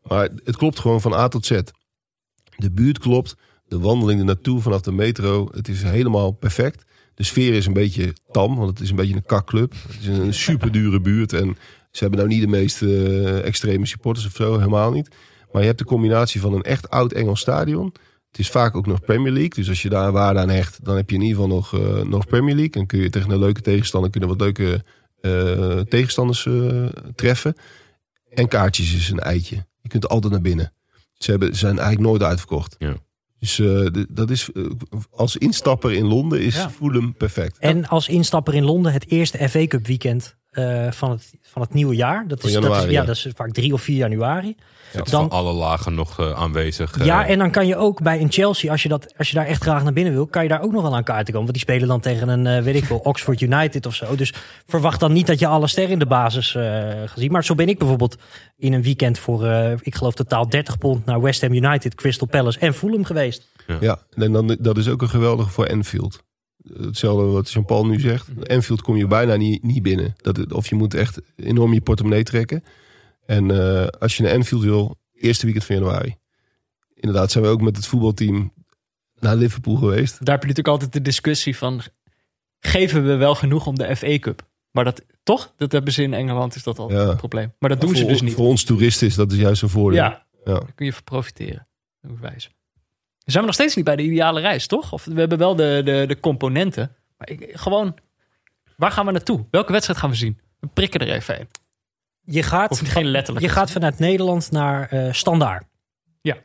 Maar 0.03 0.30
het 0.43 0.58
klopt 0.58 0.80
gewoon 0.80 1.01
van 1.01 1.14
A 1.14 1.28
tot 1.28 1.45
Z. 1.45 1.60
De 2.55 2.72
buurt 2.72 2.99
klopt, 2.99 3.36
de 3.68 3.80
wandeling 3.80 4.20
er 4.20 4.26
naartoe 4.26 4.62
vanaf 4.62 4.82
de 4.82 4.91
metro. 4.91 5.47
Het 5.51 5.68
is 5.68 5.84
helemaal 5.84 6.32
perfect. 6.32 6.86
De 7.18 7.24
sfeer 7.24 7.53
is 7.53 7.65
een 7.65 7.74
beetje 7.74 8.13
tam, 8.32 8.55
want 8.55 8.70
het 8.70 8.80
is 8.80 8.89
een 8.89 8.95
beetje 8.95 9.15
een 9.15 9.26
kakclub. 9.26 9.74
Het 9.88 10.01
is 10.01 10.07
een 10.07 10.34
super 10.34 10.72
dure 10.72 11.01
buurt 11.01 11.34
en 11.34 11.57
ze 11.91 11.99
hebben 12.03 12.20
nou 12.20 12.32
niet 12.32 12.41
de 12.41 12.47
meest 12.47 12.82
eh, 12.82 13.45
extreme 13.45 13.86
supporters 13.86 14.26
of 14.26 14.36
zo, 14.36 14.57
helemaal 14.57 14.91
niet. 14.91 15.15
Maar 15.51 15.61
je 15.61 15.68
hebt 15.68 15.80
de 15.80 15.86
combinatie 15.86 16.41
van 16.41 16.53
een 16.53 16.61
echt 16.61 16.89
oud 16.89 17.11
Engels 17.11 17.39
stadion. 17.39 17.93
Het 18.28 18.39
is 18.39 18.49
vaak 18.49 18.76
ook 18.76 18.86
nog 18.86 18.99
Premier 18.99 19.32
League. 19.32 19.49
Dus 19.49 19.70
als 19.70 19.82
je 19.82 19.89
daar 19.89 20.11
waarde 20.11 20.39
aan 20.39 20.49
hecht, 20.49 20.86
dan 20.86 20.95
heb 20.95 21.09
je 21.09 21.15
in 21.15 21.22
ieder 21.22 21.41
geval 21.41 21.55
nog, 21.55 21.74
eh, 21.74 22.03
nog 22.03 22.28
Premier 22.28 22.55
League. 22.55 22.82
En 22.82 22.88
kun 22.88 22.99
je 22.99 23.09
tegen 23.09 23.32
een 23.32 23.39
leuke 23.39 23.61
tegenstander 23.61 24.09
kunnen 24.09 24.30
wat 24.30 24.41
leuke 24.41 24.84
eh, 25.22 25.80
tegenstanders 25.80 26.47
treffen. 27.15 27.55
En 28.30 28.47
kaartjes 28.47 28.93
is 28.93 29.09
een 29.09 29.20
eitje. 29.20 29.65
Je 29.82 29.89
kunt 29.89 30.07
altijd 30.07 30.32
naar 30.32 30.41
binnen. 30.41 30.74
Ze, 31.13 31.32
hebben, 31.32 31.55
zijn 31.55 31.78
eigenlijk 31.78 32.07
nooit 32.07 32.24
uitverkocht. 32.24 32.76
Ja. 32.78 32.95
Dus 33.40 33.60
eh, 33.60 33.88
dat 34.10 34.30
is 34.30 34.52
eh, 34.52 34.64
als 35.12 35.38
instapper 35.38 35.94
in 35.94 36.06
Londen 36.06 36.42
is 36.42 36.56
Ja. 36.56 36.70
Fulham 36.70 37.14
perfect. 37.14 37.58
En 37.58 37.88
als 37.88 38.08
instapper 38.08 38.54
in 38.54 38.64
Londen 38.64 38.94
het 38.94 39.12
eerste 39.12 39.50
FA 39.50 39.68
Cup 39.68 39.88
weekend 39.88 40.36
eh, 40.58 40.91
van, 40.91 41.12
het, 41.12 41.34
van 41.41 41.62
het 41.62 41.74
nieuwe 41.74 41.95
jaar. 41.95 42.28
Dat 42.28 42.43
is, 42.43 42.53
dat 42.53 42.64
is, 42.64 42.84
ja, 42.84 42.89
ja. 42.89 43.03
dat 43.05 43.16
is 43.16 43.28
vaak 43.36 43.51
3 43.51 43.74
of 43.74 43.82
4 43.82 43.95
januari. 43.97 44.55
Zit 44.93 45.10
Dan- 45.10 45.30
van 45.30 45.38
alle 45.39 45.53
lagen 45.53 45.93
nog 45.95 46.20
eh, 46.20 46.32
aanwezig. 46.32 46.97
eh, 46.97 47.05
Ja, 47.05 47.26
en 47.28 47.38
dan 47.39 47.51
kan 47.51 47.68
je 47.68 47.76
ook 47.76 48.01
bij 48.01 48.22
een 48.22 48.32
Chelsea, 48.32 48.72
als 48.72 48.84
je, 48.84 48.89
dat, 48.89 49.14
als 49.18 49.30
je 49.30 49.36
daar 49.36 49.45
echt 49.45 49.62
graag 49.62 49.84
naar 49.84 49.93
binnen 49.93 50.14
wil, 50.14 50.28
kan 50.28 50.43
je 50.43 50.49
daar 50.49 50.62
ook 50.62 50.72
nog 50.72 50.82
wel 50.82 50.95
aan 50.95 51.03
kaarten 51.03 51.34
komen. 51.34 51.41
Want 51.51 51.51
die 51.53 51.62
spelen 51.62 51.88
dan 51.88 51.99
tegen 51.99 52.30
een, 52.30 52.47
eh, 52.47 52.64
weet 52.64 52.76
ik 52.76 52.86
veel, 52.86 52.97
Oxford 52.97 53.41
United 53.41 53.86
of 53.86 53.95
zo. 53.95 54.16
Dus 54.16 54.34
verwacht 54.66 54.99
dan 54.99 55.14
niet 55.14 55.28
dat 55.28 55.39
je 55.39 55.47
alle 55.47 55.68
sterren 55.68 55.91
in 55.93 55.99
de 55.99 56.05
basis 56.05 56.55
eh 56.55 56.64
gaat 57.05 57.12
zien. 57.16 57.32
Maar 57.32 57.43
zo 57.43 57.55
ben 57.55 57.70
ik 57.70 57.78
bijvoorbeeld 57.78 58.18
in 58.58 58.74
een 58.74 58.82
weekend 58.84 59.20
voor, 59.20 59.45
eh, 59.45 59.72
ik 59.82 59.95
geloof 59.95 60.14
totaal 60.14 60.49
30 60.49 60.78
pond 60.78 61.05
naar 61.05 61.22
West 61.22 61.41
Ham 61.41 61.53
United, 61.53 61.95
Crystal 61.95 62.28
Palace 62.28 62.60
en 62.60 62.74
Fulham 62.74 63.03
geweest. 63.03 63.47
Ja, 63.80 63.99
en 64.16 64.32
dan, 64.32 64.58
dat 64.60 64.78
is 64.78 64.88
ook 64.89 65.01
een 65.01 65.10
geweldige 65.10 65.49
voor 65.49 65.66
Enfield. 65.66 66.24
Hetzelfde 66.74 67.26
wat 67.26 67.51
Jean-Paul 67.51 67.86
nu 67.86 67.99
zegt. 67.99 68.28
Enfield 68.43 68.82
kom 68.82 68.95
je 68.95 69.07
bijna 69.07 69.36
niet, 69.36 69.63
niet 69.63 69.84
binnen. 69.84 70.15
Dat, 70.22 70.53
of 70.53 70.68
je 70.68 70.76
moet 70.76 70.93
echt 70.93 71.20
enorm 71.36 71.74
je 71.74 71.82
portemonnee 71.82 72.24
trekken. 72.24 72.63
En 73.26 73.51
eh, 73.51 73.88
als 73.88 74.18
je 74.18 74.24
naar 74.24 74.32
Enfield 74.32 74.61
wil, 74.63 74.95
eerste 75.13 75.43
weekend 75.45 75.65
van 75.65 75.76
januari. 75.76 76.15
Inderdaad, 76.93 77.32
zijn 77.32 77.43
we 77.43 77.49
ook 77.49 77.61
met 77.61 77.76
het 77.76 77.86
voetbalteam 77.88 78.53
naar 79.20 79.36
Liverpool 79.36 79.76
geweest. 79.76 80.11
Daar 80.11 80.34
heb 80.36 80.41
je 80.43 80.47
natuurlijk 80.47 80.68
altijd 80.68 80.93
de 80.93 81.01
discussie 81.01 81.57
van... 81.57 81.82
geven 82.59 83.05
we 83.05 83.15
wel 83.15 83.36
genoeg 83.36 83.68
om 83.68 83.76
de 83.78 83.95
FA 83.95 84.20
Cup? 84.20 84.47
Maar 84.72 84.84
dat, 84.84 85.01
toch? 85.24 85.53
Dat 85.57 85.72
hebben 85.72 85.93
ze 85.93 86.03
in 86.03 86.13
Engeland, 86.13 86.55
is 86.55 86.63
dat 86.63 86.80
al 86.80 86.91
Ja. 86.91 87.07
een 87.07 87.15
probleem. 87.18 87.53
Maar 87.59 87.70
dat 87.70 87.82
doen 87.82 87.95
ze 87.95 88.01
voor, 88.01 88.11
dus 88.11 88.22
niet. 88.22 88.34
Voor 88.34 88.47
ons 88.47 88.63
toeristen 88.63 89.07
is 89.07 89.15
dat 89.15 89.30
dus 89.30 89.39
juist 89.39 89.61
een 89.61 89.70
voordeel. 89.70 90.01
Ja, 90.03 90.26
Ja. 90.45 90.53
daar 90.53 90.74
kun 90.76 90.86
je 90.86 90.93
van 90.93 91.03
profiteren. 91.03 91.68
Hoe 92.07 92.18
Zijn 93.32 93.40
we 93.40 93.46
nog 93.50 93.54
steeds 93.54 93.76
niet 93.76 93.86
bij 93.86 93.96
de 93.96 94.04
ideale 94.04 94.42
reis, 94.42 94.68
toch? 94.68 94.92
Of 94.94 95.06
we 95.06 95.20
hebben 95.20 95.38
wel 95.38 95.56
de, 95.56 95.82
de, 95.86 96.04
de 96.08 96.20
componenten. 96.20 96.96
Maar 97.18 97.30
ik, 97.30 97.50
gewoon, 97.54 97.96
waar 98.76 98.92
gaan 98.92 99.06
we 99.06 99.12
naartoe? 99.12 99.46
Welke 99.52 99.72
wedstrijd 99.72 100.00
gaan 100.00 100.10
we 100.10 100.16
zien? 100.16 100.40
We 100.60 100.68
prikken 100.68 101.00
er 101.00 101.12
even 101.12 101.40
in. 101.40 101.48
Je 102.22 102.44
gaat, 102.44 102.72
Of 102.72 102.80
geen 102.80 103.06
letterlijk. 103.06 103.46
je 103.46 103.52
gaat 103.52 103.72
vanuit 103.72 104.00
Nederland 104.00 104.52
naar 104.52 104.90
eh 104.90 105.14
Standaard. 105.14 105.66
Ja. 106.22 106.38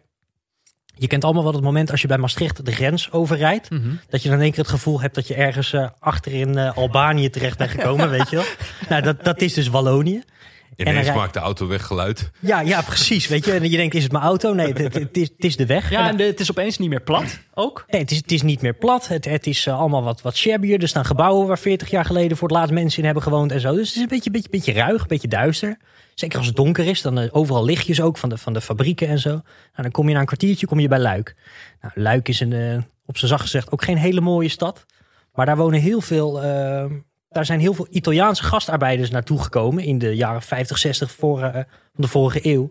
Je 0.95 1.07
kent 1.07 1.25
allemaal 1.25 1.43
wel 1.43 1.53
het 1.53 1.63
moment 1.63 1.91
als 1.91 2.01
je 2.03 2.09
bij 2.09 2.19
Maastricht 2.19 2.65
de 2.67 2.73
grens 2.73 3.11
overrijdt. 3.11 3.71
Mhm. 3.71 3.95
Dat 4.09 4.23
je 4.23 4.29
dan 4.29 4.37
in 4.37 4.43
één 4.43 4.53
keer 4.53 4.63
het 4.63 4.73
gevoel 4.73 5.01
hebt 5.01 5.15
dat 5.15 5.27
je 5.27 5.35
ergens 5.35 5.73
eh, 5.73 5.89
achter 5.99 6.33
in 6.33 6.59
eh, 6.59 6.77
Albanië 6.77 7.31
terecht 7.31 7.59
bent 7.59 7.71
gekomen, 7.71 8.11
weet 8.19 8.31
je 8.31 8.37
wel. 8.37 8.45
Nou, 8.89 9.03
dat, 9.03 9.25
dat 9.25 9.41
is 9.41 9.55
dus 9.55 9.69
Wallonië. 9.69 10.23
Ineens 10.77 10.97
dan 10.97 11.05
rij- 11.05 11.15
maakt 11.15 11.35
de 11.35 11.41
auto 11.41 11.67
weggeluid. 11.67 12.31
Ja, 12.41 12.61
ja, 12.61 12.83
precies. 12.83 13.29
Weet 13.29 13.45
je, 13.45 13.53
en 13.53 13.71
je 13.71 13.77
denkt, 13.77 13.95
is 13.95 14.03
het 14.03 14.13
mijn 14.13 14.25
auto? 14.25 14.53
Nee, 14.55 14.73
het, 14.73 15.17
is, 15.17 15.29
het 15.29 15.45
is 15.45 15.57
de 15.57 15.67
weg. 15.67 15.91
Ja, 15.91 16.03
En 16.03 16.09
en 16.09 16.17
de- 16.17 16.23
het 16.25 16.41
is 16.41 16.51
opeens 16.51 16.79
niet 16.79 16.89
meer 16.89 17.03
plat 17.03 17.39
ook. 17.55 17.85
Nee, 17.89 18.01
het 18.01 18.11
is, 18.11 18.17
het 18.17 18.33
is 18.33 18.43
niet 18.43 18.63
meer 18.63 18.75
plat. 18.75 19.09
Het, 19.09 19.25
het 19.25 19.47
is 19.47 19.67
eh, 19.67 19.79
allemaal 19.79 20.03
wat, 20.03 20.23
wat 20.23 20.37
shabbier. 20.37 20.81
Er 20.83 20.89
staan 20.89 21.05
gebouwen 21.05 21.47
waar 21.47 21.59
40 21.59 21.91
jaar 21.91 22.05
geleden 22.05 22.37
voor 22.37 22.49
het 22.49 22.57
laatst 22.57 22.73
mensen 22.75 22.99
in 22.99 23.05
hebben 23.05 23.23
gewoond 23.23 23.53
en 23.53 23.61
zo. 23.61 23.75
Dus 23.75 23.87
het 23.89 23.97
is 23.97 24.03
een 24.03 24.09
beetje, 24.09 24.31
beetje, 24.31 24.51
beetje 24.51 24.73
ruig, 24.73 25.01
een 25.03 25.09
beetje 25.09 25.29
duister. 25.29 25.77
Zeker 26.15 26.39
als 26.39 26.47
het 26.47 26.57
donker 26.57 26.87
is, 26.87 27.03
dan 27.03 27.19
eh, 27.19 27.29
overal 27.33 27.65
lichtjes 27.65 28.01
ook 28.01 28.17
van 28.19 28.29
de, 28.29 28.39
van 28.39 28.53
de 28.53 28.61
fabrieken 28.61 29.09
en 29.09 29.19
zo. 29.19 29.31
Nou, 29.31 29.43
dan 29.75 29.91
kom 29.91 30.09
je 30.09 30.15
na 30.15 30.21
een 30.21 30.27
kwartiertje 30.27 30.67
kom 30.67 30.81
je 30.81 30.89
bij 30.89 30.99
Luik. 30.99 31.37
Nou, 31.81 31.93
Luik 31.97 32.29
is 32.29 32.41
een, 32.41 32.53
eh, 32.53 32.79
op 33.07 33.17
zijn 33.19 33.31
zacht 33.31 33.43
gezegd 33.43 33.71
ook 33.73 33.85
geen 33.85 33.97
hele 33.97 34.21
mooie 34.21 34.49
stad. 34.49 34.87
Maar 35.35 35.47
daar 35.47 35.57
wonen 35.57 35.81
heel 35.81 36.01
veel, 36.01 36.43
daar 37.33 37.45
zijn 37.45 37.61
heel 37.61 37.75
veel 37.75 37.87
Italiaanse 37.91 38.45
gastarbeiders 38.45 39.11
naartoe 39.11 39.43
gekomen 39.43 39.85
in 39.85 39.99
de 39.99 40.17
jaren 40.17 40.43
50, 40.43 40.79
60 40.79 41.11
voor, 41.11 41.43
eh, 41.43 41.53
van 41.53 41.65
de 41.95 42.07
vorige 42.07 42.47
eeuw. 42.47 42.71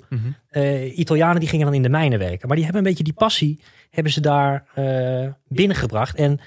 Eh, 0.50 0.98
Italianen 0.98 1.40
die 1.40 1.50
gingen 1.50 1.66
dan 1.66 1.76
in 1.76 1.82
de 1.82 1.90
mijnen 1.90 2.20
werken. 2.20 2.48
Maar 2.48 2.56
die 2.56 2.66
hebben 2.66 2.84
een 2.84 2.90
beetje 2.90 3.04
die 3.04 3.14
passie, 3.14 3.60
hebben 3.90 4.12
ze 4.12 4.22
daar 4.22 4.64
eh, 4.74 5.28
binnengebracht. 5.48 6.16
En 6.16 6.40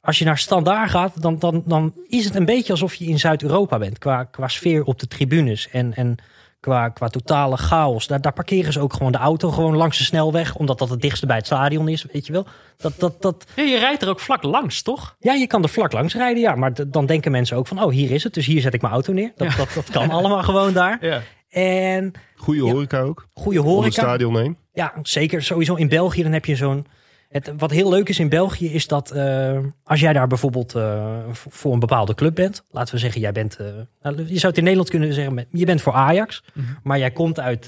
als 0.00 0.18
je 0.18 0.24
naar 0.24 0.38
Standaard 0.38 0.90
gaat, 0.90 1.22
dan, 1.22 1.38
dan, 1.38 1.62
dan 1.66 1.94
is 2.08 2.24
het 2.24 2.34
een 2.34 2.44
beetje 2.44 2.72
alsof 2.72 2.94
je 2.94 3.04
in 3.04 3.18
Zuid-Europa 3.18 3.78
bent. 3.78 3.98
Qua, 3.98 4.24
qua 4.24 4.48
sfeer 4.48 4.84
op 4.84 4.98
de 4.98 5.06
tribunes 5.06 5.68
en, 5.70 5.94
en 5.94 6.16
qua, 6.60 6.88
qua 6.88 7.08
totale 7.08 7.56
chaos. 7.56 8.06
Daar, 8.06 8.20
daar 8.20 8.32
parkeren 8.32 8.72
ze 8.72 8.80
ook 8.80 8.92
gewoon 8.92 9.12
de 9.12 9.18
auto 9.18 9.50
gewoon 9.50 9.76
langs 9.76 9.98
de 9.98 10.04
snelweg. 10.04 10.54
Omdat 10.54 10.78
dat 10.78 10.88
het 10.88 11.00
dichtste 11.00 11.26
bij 11.26 11.36
het 11.36 11.46
stadion 11.46 11.88
is, 11.88 12.06
weet 12.12 12.26
je 12.26 12.32
wel. 12.32 12.46
Dat, 12.76 12.92
dat, 12.98 13.22
dat, 13.22 13.44
Ja, 13.56 13.62
je 13.62 13.78
rijdt 13.78 14.02
er 14.02 14.08
ook 14.08 14.20
vlak 14.20 14.42
langs, 14.42 14.82
toch? 14.82 15.16
ja, 15.18 15.32
je 15.32 15.46
kan 15.46 15.62
er 15.62 15.68
vlak 15.68 15.92
langs 15.92 16.14
rijden, 16.14 16.42
ja. 16.42 16.54
Maar 16.54 16.72
dan 16.90 17.06
denken 17.06 17.30
mensen 17.30 17.56
ook 17.56 17.66
van, 17.66 17.82
oh, 17.82 17.90
hier 17.92 18.10
is 18.10 18.24
het. 18.24 18.34
Dus 18.34 18.46
hier 18.46 18.60
zet 18.60 18.74
ik 18.74 18.80
mijn 18.80 18.92
auto 18.92 19.12
neer. 19.12 19.32
Dat, 19.36 19.50
Ja. 19.50 19.56
dat, 19.56 19.68
dat 19.74 19.90
kan 19.90 20.10
allemaal 20.10 20.42
gewoon 20.42 20.72
daar. 20.72 20.98
Ja. 21.00 21.20
En 21.48 22.12
Goede 22.36 22.64
Ja. 22.64 22.72
horeca 22.72 23.00
ook. 23.00 23.26
goede 23.32 23.58
Om 23.60 23.66
het 23.66 23.74
horeca. 23.74 24.02
stadion 24.02 24.36
heen. 24.38 24.56
Ja, 24.72 24.92
zeker. 25.02 25.42
Sowieso 25.42 25.74
in 25.74 25.88
België, 25.88 26.22
dan 26.22 26.32
heb 26.32 26.44
je 26.44 26.56
zo'n... 26.56 26.86
Het, 27.28 27.52
wat 27.56 27.70
heel 27.70 27.88
leuk 27.90 28.08
is 28.08 28.18
in 28.18 28.28
België 28.28 28.72
is 28.72 28.86
dat 28.86 29.10
eh, 29.10 29.58
als 29.84 30.00
jij 30.00 30.12
daar 30.12 30.26
bijvoorbeeld 30.26 30.74
eh, 30.74 31.16
voor 31.32 31.72
een 31.72 31.78
bepaalde 31.78 32.14
club 32.14 32.34
bent, 32.34 32.64
laten 32.70 32.94
we 32.94 33.00
zeggen, 33.00 33.20
jij 33.20 33.32
bent, 33.32 33.56
eh, 33.56 33.66
nou, 34.02 34.16
je 34.16 34.38
zou 34.38 34.46
het 34.46 34.56
in 34.56 34.62
Nederland 34.62 34.90
kunnen 34.90 35.12
zeggen, 35.12 35.46
je 35.50 35.66
bent 35.66 35.82
voor 35.82 35.92
Ajax, 35.92 36.44
maar 36.82 36.98
jij 36.98 37.10
komt 37.10 37.40
uit 37.40 37.66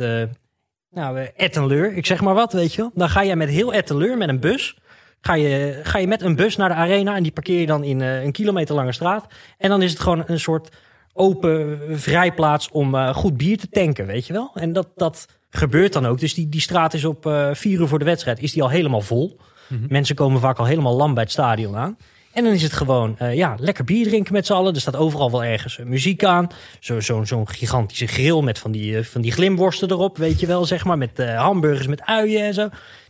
nou, 0.91 1.29
Ettenleur, 1.37 1.97
ik 1.97 2.07
zeg 2.07 2.21
maar 2.21 2.35
wat, 2.35 2.53
weet 2.53 2.75
je 2.75 2.81
wel. 2.81 2.91
Dan 2.95 3.09
ga 3.09 3.25
jij 3.25 3.37
met 3.37 3.49
heel 3.49 3.73
Ettenleur 3.73 4.17
met 4.17 4.29
een 4.29 4.41
bus, 4.41 4.79
ga 5.21 5.35
je, 5.35 5.81
ga 5.83 5.99
je 5.99 6.07
met 6.07 6.23
een 6.23 6.37
bus 6.37 6.57
naar 6.57 6.69
de 6.69 6.75
arena 6.75 7.17
en 7.17 7.23
die 7.23 7.33
parkeer 7.33 7.61
je 7.61 7.67
dan 7.67 7.85
in 7.85 8.01
een 8.01 8.33
kilometer 8.33 8.75
lange 8.75 8.93
straat. 8.93 9.27
En 9.59 9.69
dan 9.69 9.83
is 9.83 9.91
het 9.91 10.01
gewoon 10.01 10.23
een 10.27 10.41
soort 10.41 10.77
open 11.13 11.81
vrijplaats 12.01 12.71
om 12.71 12.97
goed 12.97 13.37
bier 13.37 13.59
te 13.59 13.69
tanken, 13.69 14.07
weet 14.07 14.27
je 14.27 14.33
wel. 14.33 14.51
En 14.55 14.73
dat, 14.73 14.89
dat 14.97 15.27
gebeurt 15.51 15.93
dan 15.93 16.07
ook. 16.07 16.21
Dus 16.21 16.35
die, 16.35 16.49
die 16.49 16.61
straat 16.61 16.95
is 16.95 17.05
op 17.05 17.51
vier 17.53 17.81
uur 17.81 17.89
voor 17.89 17.99
de 17.99 18.05
wedstrijd, 18.05 18.41
is 18.41 18.53
die 18.53 18.63
al 18.63 18.71
helemaal 18.71 19.01
vol. 19.01 19.39
Mensen 19.89 20.15
komen 20.17 20.41
vaak 20.41 20.59
al 20.59 20.65
helemaal 20.65 20.97
lam 20.97 21.15
bij 21.15 21.23
het 21.23 21.33
stadion 21.33 21.77
aan. 21.77 21.97
En 22.33 22.45
dan 22.45 22.53
is 22.53 22.63
het 22.63 22.73
gewoon, 22.73 23.19
eh, 23.19 23.35
ja, 23.35 23.55
lekker 23.59 23.85
bier 23.85 24.07
drinken 24.07 24.33
met 24.33 24.47
z'n 24.47 24.53
allen. 24.53 24.75
Er 24.75 24.81
staat 24.81 24.97
overal 24.97 25.31
wel 25.31 25.45
ergens 25.45 25.79
eh, 25.79 25.87
muziek 25.87 26.25
aan. 26.25 26.49
Zo- 26.81 27.01
Zo'n 27.01 27.27
zo'n 27.27 27.49
gigantische 27.49 28.07
grill 28.07 28.43
met 28.43 28.59
van 28.59 28.71
die, 28.71 28.97
eh, 28.99 29.05
van 29.05 29.21
die 29.21 29.33
glimworsten 29.33 29.91
erop, 29.91 30.17
weet 30.17 30.41
je 30.41 30.47
wel, 30.47 30.65
zeg 30.65 30.85
maar. 30.85 30.99
Met 30.99 31.19
hamburgers 31.37 31.87
met 31.87 32.03
uien 32.03 32.45
en 32.45 32.55
zo. 32.55 32.69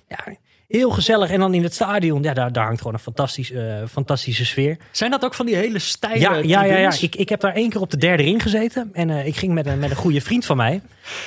Ja, 0.08 0.34
heel 0.70 0.90
gezellig. 0.90 1.30
En 1.30 1.40
dan 1.40 1.54
in 1.54 1.62
het 1.62 1.74
stadion, 1.74 2.22
ja, 2.22 2.34
daar, 2.34 2.52
daar 2.52 2.64
hangt 2.64 2.78
gewoon 2.78 2.94
een 2.94 3.00
fantastisch, 3.00 3.52
eh, 3.52 3.74
fantastische 3.90 4.44
sfeer. 4.44 4.76
Zijn 4.90 5.10
dat 5.10 5.24
ook 5.24 5.34
van 5.34 5.46
die 5.46 5.56
hele 5.56 5.78
steile 5.78 6.18
Ja, 6.20 6.34
ja, 6.34 6.76
ja? 6.78 6.92
Ik, 7.00 7.14
ik 7.14 7.28
heb 7.28 7.40
daar 7.40 7.54
één 7.54 7.70
keer 7.70 7.80
op 7.80 7.90
de 7.90 7.96
derde 7.96 8.22
ring 8.22 8.42
gezeten. 8.42 8.90
En 8.92 9.10
eh, 9.10 9.26
ik 9.26 9.36
ging 9.36 9.52
met 9.52 9.66
een, 9.66 9.78
met 9.78 9.90
een 9.90 9.96
goede 9.96 10.20
vriend 10.20 10.44
van 10.44 10.56
mij. 10.56 10.80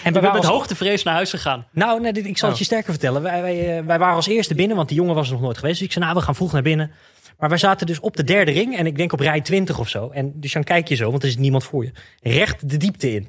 En 0.04 0.14
We 0.14 0.20
waren 0.20 0.36
met 0.42 0.50
hoogtevrees 0.50 1.04
naar 1.04 1.14
huis 1.14 1.30
gegaan. 1.30 1.66
nou, 1.72 2.02
nee, 2.02 2.14
dit- 2.14 2.26
ik 2.26 2.38
zal 2.38 2.48
het 2.50 2.58
Oh. 2.58 2.60
je 2.64 2.68
sterker 2.68 2.92
vertellen. 2.92 3.22
Wij, 3.22 3.42
wij, 3.42 3.78
eh, 3.78 3.86
wij 3.86 4.00
waren 4.00 4.16
als 4.16 4.28
eerste 4.28 4.56
binnen, 4.56 4.76
want 4.76 4.88
die 4.88 4.98
jongen 4.98 5.16
was 5.16 5.28
er 5.28 5.34
nog 5.34 5.42
nooit 5.42 5.58
geweest. 5.58 5.78
Dus 5.78 5.88
ik 5.88 5.94
zei, 5.94 6.06
nou, 6.06 6.18
we 6.18 6.24
gaan 6.24 6.36
vroeg 6.36 6.52
naar 6.52 6.62
binnen. 6.62 6.92
Maar 7.40 7.50
wij 7.50 7.58
zaten 7.58 7.88
dus 7.88 8.00
op 8.00 8.16
de 8.18 8.24
derde 8.24 8.52
ring. 8.52 8.78
En 8.78 8.86
ik 8.86 8.98
denk 8.98 9.14
op 9.14 9.20
rij 9.20 9.42
20 9.42 9.80
of 9.80 9.90
zo. 9.90 10.10
En 10.10 10.32
dus 10.36 10.54
dan 10.54 10.64
kijk 10.64 10.88
je 10.88 10.96
zo, 10.96 11.10
want 11.12 11.24
er 11.24 11.30
is 11.30 11.38
niemand 11.38 11.64
voor 11.64 11.84
je. 11.84 11.92
Recht 12.22 12.70
de 12.70 12.78
diepte 12.78 13.14
in. 13.14 13.28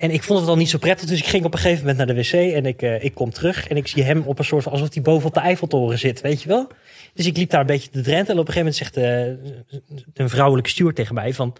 En 0.00 0.10
ik 0.10 0.22
vond 0.22 0.40
het 0.40 0.48
al 0.48 0.56
niet 0.56 0.68
zo 0.68 0.78
prettig. 0.78 1.08
Dus 1.08 1.18
ik 1.18 1.26
ging 1.26 1.44
op 1.44 1.54
een 1.54 1.60
gegeven 1.60 1.80
moment 1.80 1.96
naar 1.96 2.06
de 2.06 2.14
wc. 2.14 2.54
En 2.54 2.66
ik, 2.66 2.82
eh, 2.82 3.04
ik 3.04 3.14
kom 3.14 3.30
terug. 3.30 3.68
En 3.68 3.76
ik 3.76 3.86
zie 3.86 4.02
hem 4.02 4.22
op 4.26 4.38
een 4.38 4.44
soort 4.44 4.62
van, 4.62 4.72
alsof 4.72 4.94
hij 4.94 5.02
boven 5.02 5.28
op 5.28 5.34
de 5.34 5.40
Eiffeltoren 5.40 5.98
zit. 5.98 6.20
Weet 6.20 6.42
je 6.42 6.48
wel? 6.48 6.68
Dus 7.14 7.26
ik 7.26 7.36
liep 7.36 7.50
daar 7.50 7.60
een 7.60 7.66
beetje 7.66 7.90
te 7.90 8.00
drenten. 8.00 8.34
En 8.34 8.40
op 8.40 8.48
een 8.48 8.52
gegeven 8.52 8.72
moment 8.72 8.76
zegt 8.76 8.96
eh, 8.96 9.82
een 10.14 10.28
vrouwelijke 10.28 10.70
steward 10.70 10.96
tegen 10.96 11.14
mij 11.14 11.34
van... 11.34 11.56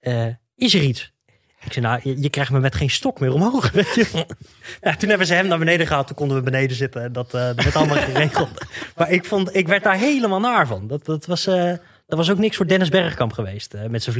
eh, 0.00 0.26
is 0.56 0.74
er 0.74 0.82
iets? 0.82 1.12
Ik 1.64 1.72
zei, 1.72 1.86
nou, 1.86 2.00
je, 2.02 2.22
je 2.22 2.30
krijgt 2.30 2.50
me 2.50 2.60
met 2.60 2.74
geen 2.74 2.90
stok 2.90 3.20
meer 3.20 3.32
omhoog. 3.32 3.70
Weet 3.72 3.94
je? 3.94 4.26
Ja, 4.80 4.96
toen 4.96 5.08
hebben 5.08 5.26
ze 5.26 5.34
hem 5.34 5.46
naar 5.46 5.58
beneden 5.58 5.86
gehaald. 5.86 6.06
Toen 6.06 6.16
konden 6.16 6.36
we 6.36 6.42
beneden 6.42 6.76
zitten. 6.76 7.02
En 7.02 7.12
dat, 7.12 7.32
werd 7.32 7.76
allemaal 7.76 7.96
geregeld. 8.12 8.50
Maar 8.96 9.10
ik, 9.10 9.24
vond, 9.24 9.56
ik 9.56 9.68
werd 9.68 9.82
daar 9.82 9.98
helemaal 9.98 10.40
naar 10.40 10.66
van. 10.66 10.86
Dat, 10.86 11.04
dat, 11.04 11.26
was, 11.26 11.48
dat 12.16 12.26
was 12.26 12.34
ook 12.34 12.40
niks 12.40 12.56
voor 12.56 12.66
Dennis 12.66 12.88
Bergkamp 12.88 13.32
geweest 13.32 13.74
eh, 13.74 13.88
met 13.88 14.02
zijn 14.02 14.14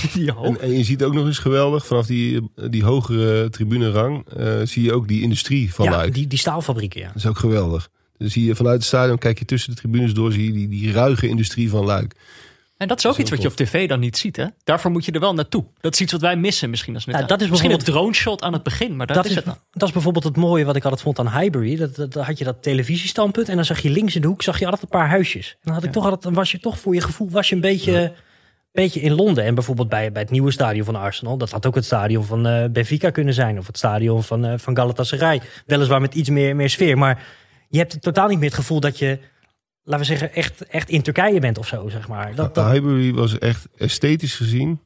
hoog. 0.34 0.46
En, 0.46 0.60
en 0.60 0.72
je 0.72 0.84
ziet 0.84 1.02
ook 1.02 1.14
nog 1.14 1.26
eens 1.26 1.38
geweldig, 1.38 1.86
vanaf 1.86 2.06
die, 2.06 2.50
die 2.70 2.84
hogere 2.84 3.50
tribunerang, 3.50 4.24
eh 4.36 4.60
zie 4.64 4.82
je 4.82 4.92
ook 4.92 5.08
die 5.08 5.22
industrie 5.22 5.74
van 5.74 5.84
ja, 5.84 5.90
Luik. 5.90 6.14
die, 6.14 6.26
die 6.26 6.38
staalfabrieken, 6.38 7.00
ja. 7.00 7.06
Dat 7.06 7.16
is 7.16 7.26
ook 7.26 7.38
geweldig. 7.38 7.88
Dan 8.18 8.30
zie 8.30 8.44
je 8.44 8.54
vanuit 8.54 8.76
het 8.76 8.84
stadion, 8.84 9.18
kijk 9.18 9.38
je 9.38 9.44
tussen 9.44 9.70
de 9.70 9.76
tribunes 9.76 10.14
door, 10.14 10.32
zie 10.32 10.44
je 10.46 10.52
die, 10.52 10.68
die 10.68 10.92
ruige 10.92 11.28
industrie 11.28 11.70
van 11.70 11.84
Luik. 11.84 12.14
En 12.78 12.88
dat 12.88 12.98
is 12.98 13.06
ook 13.06 13.10
Dat 13.16 13.20
is 13.20 13.24
iets 13.24 13.30
wat 13.30 13.42
je 13.56 13.62
op 13.62 13.68
tv 13.68 13.88
dan 13.88 14.00
niet 14.00 14.16
ziet, 14.18 14.36
hè? 14.36 14.44
Daarvoor 14.64 14.90
moet 14.90 15.04
je 15.04 15.12
er 15.12 15.20
wel 15.20 15.34
naartoe. 15.34 15.64
Dat 15.80 15.92
is 15.94 16.00
iets 16.00 16.12
wat 16.12 16.20
wij 16.20 16.36
missen 16.36 16.70
misschien 16.70 16.94
als 16.94 17.04
net. 17.06 17.18
Ja, 17.18 17.26
dat 17.26 17.40
is 17.40 17.48
misschien 17.48 17.70
een 17.70 17.76
bijvoorbeeld- 17.76 18.12
drone 18.12 18.22
shot 18.34 18.42
aan 18.42 18.52
het 18.52 18.62
begin, 18.62 18.96
maar 18.96 19.06
dat, 19.06 19.16
Dat 19.16 19.26
is 19.26 19.34
het 19.34 19.44
dan. 19.44 19.58
dat 19.70 19.88
is 19.88 19.94
bijvoorbeeld 19.94 20.24
het 20.24 20.36
mooie 20.36 20.64
wat 20.64 20.76
ik 20.76 20.82
altijd 20.84 21.02
vond 21.02 21.18
aan 21.18 21.38
Highbury. 21.40 21.76
Dat, 21.76 21.94
dat, 21.96 22.12
dan 22.12 22.24
had 22.24 22.38
je 22.38 22.44
dat 22.44 22.62
televisiestandpunt 22.62 23.48
en 23.48 23.56
dan 23.56 23.64
zag 23.64 23.78
je 23.80 23.90
links 23.90 24.14
in 24.14 24.20
de 24.20 24.26
hoek 24.26 24.42
zag 24.42 24.58
je 24.58 24.64
altijd 24.64 24.82
een 24.82 24.88
paar 24.88 25.08
huisjes. 25.08 25.50
En 25.50 25.58
dan, 25.62 25.74
had 25.74 25.84
ik 25.84 25.92
toch 25.92 26.04
altijd, 26.04 26.22
dan 26.22 26.34
was 26.34 26.50
je 26.50 26.60
toch 26.60 26.78
voor 26.78 26.94
je 26.94 27.00
gevoel 27.00 27.30
was 27.30 27.48
je 27.48 27.54
een 27.54 27.60
beetje, 27.60 28.12
beetje 28.72 29.00
in 29.00 29.12
Londen. 29.12 29.44
En 29.44 29.54
bijvoorbeeld 29.54 29.88
bij, 29.88 30.12
bij 30.12 30.22
het 30.22 30.30
nieuwe 30.30 30.50
stadion 30.50 30.84
van 30.84 30.96
Arsenal. 30.96 31.36
Dat 31.38 31.50
had 31.50 31.66
ook 31.66 31.74
het 31.74 31.84
stadion 31.84 32.24
van 32.24 32.46
eh, 32.46 32.64
Benfica 32.70 33.10
kunnen 33.10 33.34
zijn. 33.34 33.58
Of 33.58 33.66
het 33.66 33.76
stadion 33.78 34.22
van, 34.22 34.44
eh, 34.44 34.58
van 34.58 34.76
Galatasaray. 34.76 35.40
Weliswaar 35.66 36.00
met 36.00 36.14
iets 36.14 36.28
meer, 36.28 36.56
meer 36.56 36.70
sfeer. 36.70 36.98
Maar 36.98 37.24
je 37.68 37.78
hebt 37.78 38.02
totaal 38.02 38.28
niet 38.28 38.38
meer 38.38 38.48
het 38.48 38.58
gevoel 38.58 38.80
dat 38.80 38.98
je, 38.98 39.18
laten 39.88 39.98
we 39.98 40.04
zeggen, 40.04 40.34
echt, 40.34 40.66
echt 40.66 40.88
in 40.88 41.02
Turkije 41.02 41.40
bent 41.40 41.58
of 41.58 41.66
zo. 41.66 41.88
Zeg 41.88 42.08
maar. 42.08 42.34
Dat, 42.34 42.54
dat, 42.54 42.70
Highbury 42.72 43.14
was 43.14 43.38
echt 43.38 43.68
esthetisch 43.76 44.34
gezien 44.34 44.80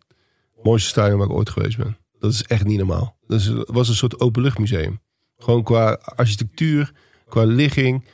het 0.54 0.64
mooiste 0.64 0.88
stadion 0.88 1.18
waar 1.18 1.26
ik 1.26 1.32
ooit 1.32 1.50
geweest 1.50 1.76
ben. 1.76 1.96
Dat 2.18 2.32
is 2.32 2.42
echt 2.42 2.64
niet 2.64 2.78
normaal. 2.78 3.16
Dat 3.26 3.40
is, 3.40 3.50
was 3.54 3.88
een 3.88 3.94
soort 3.94 4.20
openluchtmuseum. 4.20 5.00
Gewoon 5.38 5.62
qua 5.62 5.92
architectuur, 5.92 6.92
qua 7.28 7.44
ligging, 7.44 8.04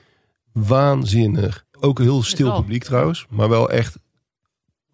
waanzinnig. 0.53 1.65
Ook 1.81 1.99
een 1.99 2.05
heel 2.05 2.23
stil 2.23 2.61
publiek 2.61 2.85
trouwens, 2.85 3.27
maar 3.31 3.49
wel 3.49 3.71
echt 3.71 3.99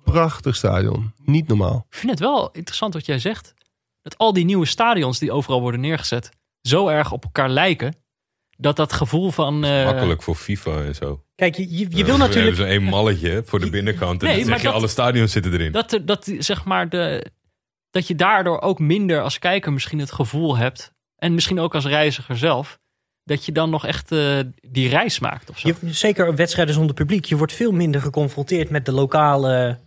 prachtig 0.05 0.57
stadion. 0.57 1.13
Niet 1.25 1.49
normaal. 1.49 1.87
Ik 1.91 1.97
vind 1.97 2.11
het 2.11 2.21
wel 2.21 2.51
interessant 2.53 2.95
wat 2.95 3.07
jij 3.07 3.19
zegt. 3.19 3.55
Dat 4.03 4.19
al 4.19 4.33
die 4.33 4.45
nieuwe 4.45 4.67
stadions 4.67 5.19
die 5.19 5.33
overal 5.33 5.61
worden 5.61 5.81
neergezet, 5.81 6.31
zo 6.63 6.89
erg 6.89 7.13
op 7.13 7.25
elkaar 7.25 7.51
lijken. 7.51 8.04
Dat 8.57 8.77
dat 8.77 8.93
gevoel 8.93 9.31
van. 9.31 9.65
eh, 9.65 9.85
Makkelijk 9.85 10.23
voor 10.23 10.35
FIFA 10.35 10.83
en 10.85 10.95
zo. 10.95 11.25
kijk, 11.35 11.57
je, 11.57 11.63
je, 11.71 11.79
je 11.79 11.85
We 11.89 11.95
wil 11.95 12.05
hebben 12.07 12.19
natuurlijk... 12.19 12.57
zo'n 12.57 12.67
één 12.67 12.83
malletje 12.83 13.43
voor 13.47 13.61
de 13.61 13.71
binnenkant. 13.71 14.23
En 14.23 14.29
Nee, 14.29 14.37
dan 14.39 14.45
maar 14.45 14.53
zeg 14.55 14.61
je 14.63 14.67
dat- 14.73 14.77
alle 14.77 14.89
stadions 14.89 15.33
zitten 15.33 15.53
erin. 15.53 15.73
dat, 15.73 15.93
er- 15.93 16.07
dat, 16.07 16.33
zeg 16.39 16.65
maar 16.65 16.89
de, 16.89 17.27
dat 17.91 18.07
je 18.07 18.15
daardoor 18.15 18.61
ook 18.61 18.79
minder 18.79 19.23
als 19.23 19.39
kijker 19.39 19.73
misschien 19.73 19.99
het 19.99 20.13
gevoel 20.13 20.57
hebt. 20.57 20.93
En 21.17 21.35
misschien 21.35 21.61
ook 21.61 21.75
als 21.75 21.85
reiziger 21.87 22.37
zelf. 22.39 22.79
Dat 23.25 23.45
je 23.45 23.53
dan 23.53 23.71
nog 23.71 23.87
echt 23.87 24.13
eh, 24.13 24.39
die 24.61 24.89
reis 24.89 25.19
maakt 25.19 25.51
of 25.51 25.59
zo. 25.59 25.69
Je, 25.69 25.75
zeker 25.93 26.35
wedstrijden 26.35 26.75
zonder 26.75 26.95
publiek. 26.95 27.25
Je 27.25 27.37
wordt 27.37 27.53
veel 27.53 27.73
minder 27.73 28.01
geconfronteerd 28.01 28.71
met 28.71 28.87
de 28.87 28.93
lokale 28.93 29.79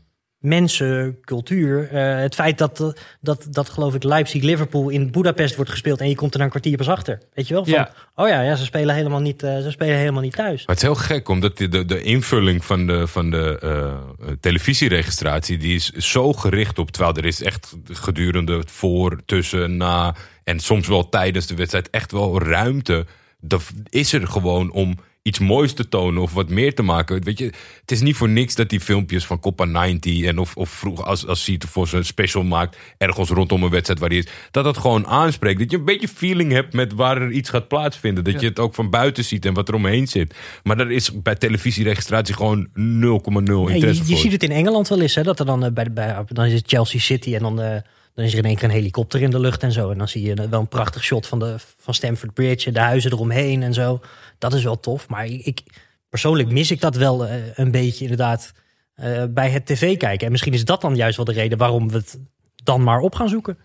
mensen, 0.47 1.17
cultuur. 1.21 1.89
Eh, 1.91 2.19
het 2.19 2.35
feit 2.35 2.57
dat, 2.57 2.79
eh, 2.79 2.87
dat, 3.21 3.47
dat 3.49 3.69
geloof 3.69 3.95
ik 3.95 4.03
Leipzig-Liverpool 4.03 4.89
in 4.89 5.11
Budapest 5.11 5.55
wordt 5.55 5.71
gespeeld... 5.71 5.99
en 5.99 6.09
je 6.09 6.15
komt 6.15 6.33
er 6.33 6.41
een 6.41 6.49
kwartier 6.49 6.77
pas 6.77 6.89
achter. 6.89 7.21
Weet 7.33 7.47
je 7.47 7.53
wel? 7.53 7.65
Van, 7.65 7.73
Ja. 7.73 7.91
Oh 8.15 8.27
ja, 8.27 8.41
ja 8.41 8.55
ze, 8.55 8.65
spelen 8.65 8.95
helemaal 8.95 9.19
niet, 9.19 9.43
eh, 9.43 9.57
ze 9.57 9.71
spelen 9.71 9.97
helemaal 9.97 10.21
niet 10.21 10.35
thuis. 10.35 10.65
Maar 10.65 10.75
het 10.75 10.83
is 10.83 10.91
heel 10.91 10.95
gek, 10.95 11.29
omdat 11.29 11.57
de, 11.57 11.67
de, 11.67 11.85
de 11.85 12.01
invulling 12.01 12.65
van 12.65 12.87
de, 12.87 13.07
van 13.07 13.31
de 13.31 13.59
eh, 13.61 14.31
televisieregistratie... 14.39 15.57
die 15.57 15.75
is 15.75 15.91
zo 15.91 16.33
gericht 16.33 16.79
op... 16.79 16.91
terwijl 16.91 17.15
er 17.15 17.25
is 17.25 17.43
echt 17.43 17.75
gedurende 17.91 18.63
voor, 18.65 19.21
tussen, 19.25 19.77
na... 19.77 20.15
en 20.43 20.59
soms 20.59 20.87
wel 20.87 21.09
tijdens 21.09 21.47
de 21.47 21.55
wedstrijd 21.55 21.89
echt 21.89 22.11
wel 22.11 22.41
ruimte... 22.41 23.05
Dat 23.39 23.63
is 23.89 24.13
er 24.13 24.27
gewoon 24.27 24.71
om 24.71 24.97
iets 25.27 25.39
moois 25.39 25.73
te 25.73 25.89
tonen 25.89 26.21
of 26.21 26.33
wat 26.33 26.49
meer 26.49 26.75
te 26.75 26.81
maken. 26.81 27.23
Weet 27.23 27.37
je, 27.37 27.45
het 27.81 27.91
is 27.91 28.01
niet 28.01 28.15
voor 28.15 28.29
niks 28.29 28.55
dat 28.55 28.69
die 28.69 28.79
filmpjes 28.79 29.25
van 29.25 29.39
Copa 29.39 29.65
90 29.65 30.23
en 30.23 30.37
of, 30.37 30.55
of 30.55 30.69
vroeg 30.69 31.05
als, 31.05 31.27
als 31.27 31.43
Siete 31.43 31.67
voor 31.67 31.87
zijn 31.87 32.05
special 32.05 32.43
maakt, 32.43 32.77
ergens 32.97 33.29
rondom 33.29 33.63
een 33.63 33.69
wedstrijd 33.69 33.99
waar 33.99 34.09
hij 34.09 34.17
is, 34.17 34.27
dat 34.51 34.63
dat 34.63 34.77
gewoon 34.77 35.07
aanspreekt. 35.07 35.59
Dat 35.59 35.71
je 35.71 35.77
een 35.77 35.85
beetje 35.85 36.07
feeling 36.07 36.51
hebt 36.51 36.73
met 36.73 36.93
waar 36.93 37.21
er 37.21 37.31
iets 37.31 37.49
gaat 37.49 37.67
plaatsvinden. 37.67 38.23
Dat 38.23 38.41
je 38.41 38.47
het 38.47 38.59
ook 38.59 38.75
van 38.75 38.89
buiten 38.89 39.23
ziet 39.23 39.45
en 39.45 39.53
wat 39.53 39.67
er 39.67 39.75
omheen 39.75 40.07
zit. 40.07 40.35
Maar 40.63 40.79
er 40.79 40.91
is 40.91 41.21
bij 41.21 41.35
televisieregistratie 41.35 42.35
gewoon 42.35 42.67
0,0 42.67 42.73
Nee, 42.73 43.73
interesse 43.73 44.03
je, 44.03 44.09
je 44.09 44.17
ziet 44.17 44.31
het 44.31 44.43
in 44.43 44.51
Engeland 44.51 44.87
wel 44.87 45.01
eens, 45.01 45.15
hè, 45.15 45.23
dat 45.23 45.39
er 45.39 45.45
dan, 45.45 45.65
eh, 45.65 45.71
bij, 45.71 45.93
bij, 45.93 46.23
dan 46.27 46.45
is 46.45 46.53
het 46.53 46.63
Chelsea 46.67 46.99
City 46.99 47.35
en 47.35 47.41
dan, 47.41 47.61
eh, 47.61 47.81
dan 48.17 48.25
is 48.25 48.31
er 48.31 48.37
in 48.37 48.45
één 48.45 48.55
keer 48.55 48.63
een 48.63 48.75
helikopter 48.75 49.21
in 49.21 49.29
de 49.29 49.39
lucht 49.39 49.63
en 49.63 49.71
zo. 49.71 49.91
En 49.91 49.97
dan 49.97 50.07
zie 50.07 50.21
je 50.21 50.33
eh, 50.33 50.49
wel 50.49 50.59
een 50.59 50.67
prachtig 50.67 51.03
shot 51.03 51.27
van, 51.27 51.39
de, 51.39 51.55
van 51.79 51.93
Stamford 51.93 52.33
Bridge 52.33 52.67
en 52.67 52.73
de 52.73 52.79
huizen 52.79 53.11
eromheen 53.11 53.63
en 53.63 53.73
zo. 53.73 54.01
Dat 54.37 54.53
is 54.53 54.63
wel 54.63 54.79
tof, 54.79 55.09
maar 55.09 55.25
ik, 55.25 55.63
persoonlijk 56.09 56.51
mis 56.51 56.71
ik 56.71 56.81
dat 56.81 56.95
wel 56.95 57.25
eh, 57.25 57.57
een 57.57 57.71
beetje 57.71 58.01
inderdaad 58.03 58.51
eh, 58.93 59.23
bij 59.29 59.49
het 59.49 59.65
tv 59.65 59.97
kijken. 59.97 60.25
En 60.25 60.31
misschien 60.31 60.53
is 60.53 60.65
dat 60.65 60.81
dan 60.81 60.95
juist 60.95 61.15
wel 61.17 61.25
de 61.25 61.31
reden 61.31 61.57
waarom 61.57 61.89
we 61.89 61.97
het 61.97 62.19
dan 62.63 62.83
maar 62.83 62.99
op 62.99 63.15
gaan 63.15 63.29
zoeken. 63.29 63.57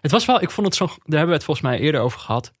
Het 0.00 0.10
was 0.10 0.24
wel, 0.26 0.42
ik 0.42 0.50
vond 0.50 0.66
het 0.66 0.76
zo, 0.76 0.86
daar 0.86 0.96
hebben 1.04 1.26
we 1.28 1.34
het 1.34 1.44
volgens 1.44 1.66
mij 1.66 1.78
eerder 1.78 2.00
over 2.00 2.18
gehad. 2.20 2.54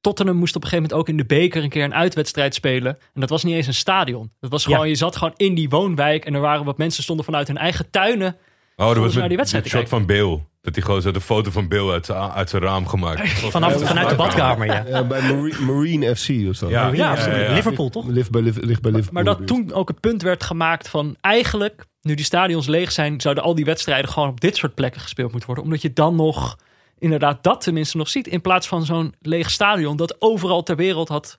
Tottenham 0.00 0.36
moest 0.36 0.56
op 0.56 0.62
een 0.62 0.68
gegeven 0.68 0.90
moment 0.90 1.08
ook 1.08 1.14
in 1.14 1.16
de 1.28 1.34
beker 1.34 1.62
een 1.62 1.68
keer 1.68 1.84
een 1.84 1.94
uitwedstrijd 1.94 2.54
spelen. 2.54 2.98
En 3.14 3.20
dat 3.20 3.30
was 3.30 3.44
niet 3.44 3.54
eens 3.54 3.66
een 3.66 3.74
stadion. 3.74 4.32
Dat 4.40 4.50
was 4.50 4.64
gewoon, 4.64 4.80
Ja. 4.80 4.84
je 4.84 4.94
zat 4.94 5.16
gewoon 5.16 5.34
in 5.36 5.54
die 5.54 5.68
woonwijk 5.68 6.24
en 6.24 6.34
er 6.34 6.40
waren 6.40 6.64
wat 6.64 6.78
mensen 6.78 7.02
stonden 7.02 7.24
vanuit 7.24 7.46
hun 7.46 7.56
eigen 7.56 7.90
tuinen. 7.90 8.36
Oh, 8.76 8.86
dat 8.88 8.96
was 8.96 9.14
naar 9.14 9.28
die 9.28 9.36
wedstrijd 9.36 9.66
shot 9.66 9.88
van 9.88 10.06
Bill. 10.06 10.44
Dat 10.60 10.74
hij 10.74 10.84
gewoon 10.84 11.02
zo 11.02 11.10
de 11.10 11.20
foto 11.20 11.50
van 11.50 11.68
Bill 11.68 11.90
uit 11.90 12.06
zijn, 12.06 12.18
uit 12.30 12.50
zijn 12.50 12.62
raam 12.62 12.86
gemaakt. 12.86 13.28
Vanaf, 13.50 13.82
vanuit 13.86 14.08
de 14.08 14.14
badkamer, 14.14 14.66
ja. 14.66 14.84
Ja, 14.86 15.04
bij 15.04 15.22
Marine, 15.22 15.60
Marine 15.60 16.16
FC 16.16 16.28
was 16.46 16.58
dat. 16.58 16.70
Ja. 16.70 16.86
Ja, 16.92 17.16
ja, 17.16 17.36
ja. 17.38 17.52
Liverpool 17.52 17.88
toch? 17.90 18.06
Ligt 18.06 18.30
bij, 18.30 18.42
Liv- 18.42 18.56
ligt 18.60 18.82
bij 18.82 18.90
Liverpool. 18.92 19.22
Maar 19.22 19.36
dat 19.36 19.46
toen 19.46 19.72
ook 19.72 19.88
het 19.88 20.00
punt 20.00 20.22
werd 20.22 20.44
gemaakt 20.44 20.88
van 20.88 21.16
eigenlijk, 21.20 21.84
nu 22.00 22.14
die 22.14 22.24
stadions 22.24 22.66
leeg 22.66 22.92
zijn, 22.92 23.20
zouden 23.20 23.44
al 23.44 23.54
die 23.54 23.64
wedstrijden 23.64 24.10
gewoon 24.10 24.28
op 24.28 24.40
dit 24.40 24.56
soort 24.56 24.74
plekken 24.74 25.00
gespeeld 25.00 25.28
moeten 25.30 25.46
worden. 25.48 25.64
Omdat 25.66 25.82
je 25.82 25.92
dan 25.92 26.16
nog 26.16 26.58
inderdaad 26.98 27.42
dat 27.42 27.60
tenminste 27.60 27.96
nog 27.96 28.08
ziet. 28.08 28.26
In 28.26 28.40
plaats 28.40 28.68
van 28.68 28.84
zo'n 28.84 29.14
leeg 29.20 29.50
stadion 29.50 29.96
dat 29.96 30.16
overal 30.18 30.62
ter 30.62 30.76
wereld 30.76 31.08
had 31.08 31.38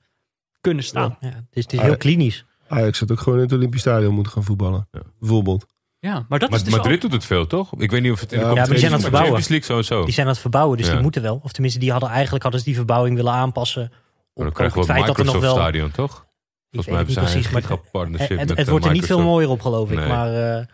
kunnen 0.61 0.83
staan. 0.83 1.17
Ja, 1.19 1.27
het 1.27 1.35
is, 1.51 1.63
het 1.63 1.73
is 1.73 1.79
heel 1.79 1.97
klinisch. 1.97 2.45
Ajax 2.67 2.99
had 2.99 3.11
ook 3.11 3.19
gewoon 3.19 3.37
in 3.37 3.43
het 3.45 3.53
Olympisch 3.53 3.81
Stadion 3.81 4.13
moeten 4.13 4.33
gaan 4.33 4.43
voetballen. 4.43 4.87
Bijvoorbeeld. 5.19 5.65
Ja, 6.09 6.25
maar 6.29 6.39
dat 6.39 6.49
Maar 6.49 6.59
is 6.59 6.65
dus 6.65 6.75
Madrid 6.75 6.95
ook- 6.95 7.01
doet 7.01 7.11
het 7.11 7.25
veel, 7.25 7.47
toch? 7.47 7.73
Ik 7.77 7.91
weet 7.91 8.01
niet 8.01 8.11
of 8.11 8.19
het 8.19 8.31
in 8.31 8.39
de 8.39 8.45
Ja, 8.45 8.53
maar 8.53 8.67
die 8.67 8.77
zijn 8.77 8.85
aan 8.85 8.91
het 8.91 9.01
verbouwen. 9.01 9.31
Champions 9.33 9.47
League 9.47 9.67
sowieso. 9.83 10.05
Die 10.05 10.13
zijn 10.13 10.25
aan 10.25 10.31
het 10.31 10.41
verbouwen, 10.41 10.77
dus 10.77 10.87
Ja. 10.87 10.93
die 10.93 11.01
moeten 11.01 11.21
wel. 11.21 11.39
Of 11.43 11.51
tenminste, 11.51 11.79
die 11.79 11.91
hadden 11.91 12.09
eigenlijk 12.09 12.43
hadden 12.43 12.61
ze 12.61 12.67
die 12.67 12.75
verbouwing 12.75 13.15
willen 13.15 13.33
aanpassen. 13.33 13.83
Op 13.83 13.91
dan 14.33 14.45
ook 14.47 14.53
krijgen 14.53 14.77
het 14.79 14.87
we 14.87 14.93
het 14.93 15.01
feit 15.03 15.17
dat 15.17 15.27
er 15.27 15.33
nog 15.33 15.41
wel. 15.43 15.55
Stadion, 15.55 15.91
toch? 15.91 16.25
Volgens 16.71 16.91
mij 16.93 17.03
het 17.03 17.07
hebben 17.07 17.13
zij 17.13 17.23
precies, 17.23 17.45
een 17.45 17.53
maar 17.53 17.61
gigapartnership 17.61 18.29
het, 18.29 18.47
met 18.47 18.57
het 18.57 18.65
eh, 18.65 18.71
wordt 18.71 18.85
er 18.85 18.91
niet 18.91 19.05
veel 19.05 19.21
mooier 19.21 19.49
op, 19.49 19.61
geloof 19.61 19.91
ik. 19.91 19.97
Nee. 19.97 20.07
Maar 20.07 20.57
eh, 20.57 20.65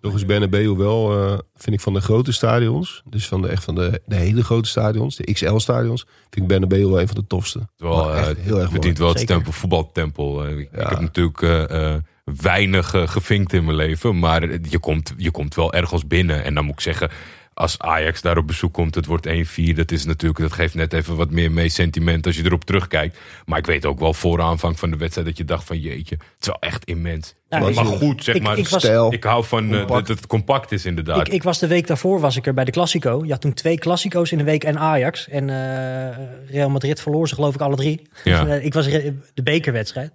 Nog 0.00 0.12
eens 0.12 0.26
Bernabeu 0.26 0.76
wel, 0.76 1.12
eh, 1.12 1.38
vind 1.54 1.76
ik 1.76 1.80
van 1.80 1.92
de 1.92 2.00
grote 2.00 2.32
stadions. 2.32 3.02
Dus 3.04 3.28
van 3.28 3.42
de, 3.42 3.48
echt 3.48 3.64
van 3.64 3.74
de, 3.74 4.02
de 4.06 4.14
hele 4.14 4.44
grote 4.44 4.68
stadions, 4.68 5.16
de 5.16 5.32
XL-stadions. 5.32 6.02
Vind 6.20 6.36
ik 6.36 6.46
Bernabeu 6.46 6.86
wel 6.86 7.00
een 7.00 7.06
van 7.06 7.16
de 7.16 7.26
tofste. 7.26 7.68
Wel, 7.76 8.14
eh, 8.14 8.28
heel 8.38 8.60
erg 8.60 8.70
verdient 8.70 8.98
wel 8.98 9.14
het 9.14 9.34
voetbaltempel. 9.42 10.46
Ik, 10.48 10.68
heb 10.72 11.00
natuurlijk 11.00 11.42
eh, 11.42 11.92
eh, 11.94 12.00
weinig 12.40 12.94
eh, 12.94 13.08
gevinkt 13.08 13.52
in 13.52 13.64
mijn 13.64 13.76
leven. 13.76 14.18
Maar 14.18 14.42
je 14.68 14.78
komt, 14.78 15.14
je 15.16 15.30
komt 15.30 15.54
wel 15.54 15.72
ergens 15.72 16.06
binnen. 16.06 16.44
En 16.44 16.54
dan 16.54 16.64
moet 16.64 16.74
ik 16.74 16.80
zeggen, 16.80 17.10
als 17.54 17.78
Ajax 17.78 18.20
daar 18.22 18.36
op 18.38 18.46
bezoek 18.46 18.72
komt, 18.72 18.94
het 18.94 19.06
wordt 19.06 19.28
1-4. 19.28 19.74
Dat 19.74 19.90
is 19.90 20.04
natuurlijk, 20.04 20.40
dat 20.40 20.52
geeft 20.52 20.74
net 20.74 20.92
even 20.92 21.16
wat 21.16 21.30
meer 21.30 21.52
mee 21.52 21.68
sentiment 21.68 22.26
als 22.26 22.36
je 22.36 22.44
erop 22.44 22.64
terugkijkt. 22.64 23.18
Maar 23.46 23.58
ik 23.58 23.66
weet 23.66 23.86
ook 23.86 23.98
wel 23.98 24.14
voor 24.14 24.42
aanvang 24.42 24.78
van 24.78 24.90
de 24.90 24.96
wedstrijd 24.96 25.26
dat 25.26 25.36
je 25.36 25.44
dacht 25.44 25.64
van 25.64 25.78
jeetje, 25.80 26.14
het 26.14 26.40
is 26.40 26.46
wel 26.46 26.56
echt 26.60 26.84
immens. 26.84 27.34
Maar, 27.48 27.74
goed, 27.74 28.24
zeg 28.24 28.34
ik- 28.34 28.42
maar. 28.42 28.58
ik 28.58 28.68
was- 28.68 28.82
Stijl. 28.82 29.12
ik 29.12 29.24
hou 29.24 29.44
van 29.44 29.74
eh, 29.74 29.86
dat 29.86 30.08
het 30.08 30.26
compact 30.26 30.72
is 30.72 30.84
inderdaad. 30.84 31.26
ik, 31.26 31.32
ik 31.32 31.42
was 31.42 31.58
de 31.58 31.66
week 31.66 31.86
daarvoor 31.86 32.20
was 32.20 32.36
ik 32.36 32.46
er 32.46 32.54
bij 32.54 32.64
de 32.64 32.70
Classico. 32.70 33.24
Je 33.24 33.30
had 33.30 33.40
toen 33.40 33.54
twee 33.54 33.78
Classico's 33.78 34.32
in 34.32 34.38
de 34.38 34.44
week 34.44 34.64
en 34.64 34.78
Ajax. 34.78 35.28
En 35.28 35.50
eh, 35.50 36.16
Real 36.50 36.70
Madrid 36.70 37.00
verloor 37.00 37.28
ze 37.28 37.34
geloof 37.34 37.54
ik 37.54 37.60
alle 37.60 37.76
drie. 37.76 38.02
Ja. 38.24 38.54
Ik 38.70 38.74
was 38.74 38.86
de 38.88 39.42
bekerwedstrijd. 39.42 40.12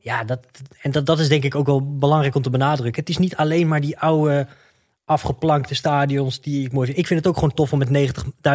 Ja, 0.00 0.24
dat, 0.24 0.40
en 0.82 0.90
dat, 0.90 1.06
dat 1.06 1.18
is 1.18 1.28
denk 1.28 1.44
ik 1.44 1.54
ook 1.54 1.66
wel 1.66 1.98
belangrijk 1.98 2.34
om 2.34 2.42
te 2.42 2.50
benadrukken. 2.50 3.00
Het 3.00 3.10
is 3.10 3.18
niet 3.18 3.36
alleen 3.36 3.68
maar 3.68 3.80
die 3.80 3.98
oude 3.98 4.46
afgeplankte 5.04 5.74
stadions 5.74 6.40
die 6.40 6.64
ik 6.66 6.72
mooi 6.72 6.86
vind. 6.86 6.98
Ik 6.98 7.06
vind 7.06 7.18
het 7.18 7.28
ook 7.28 7.34
gewoon 7.34 7.54
tof 7.54 7.72
om 7.72 7.78
met 7.78 8.12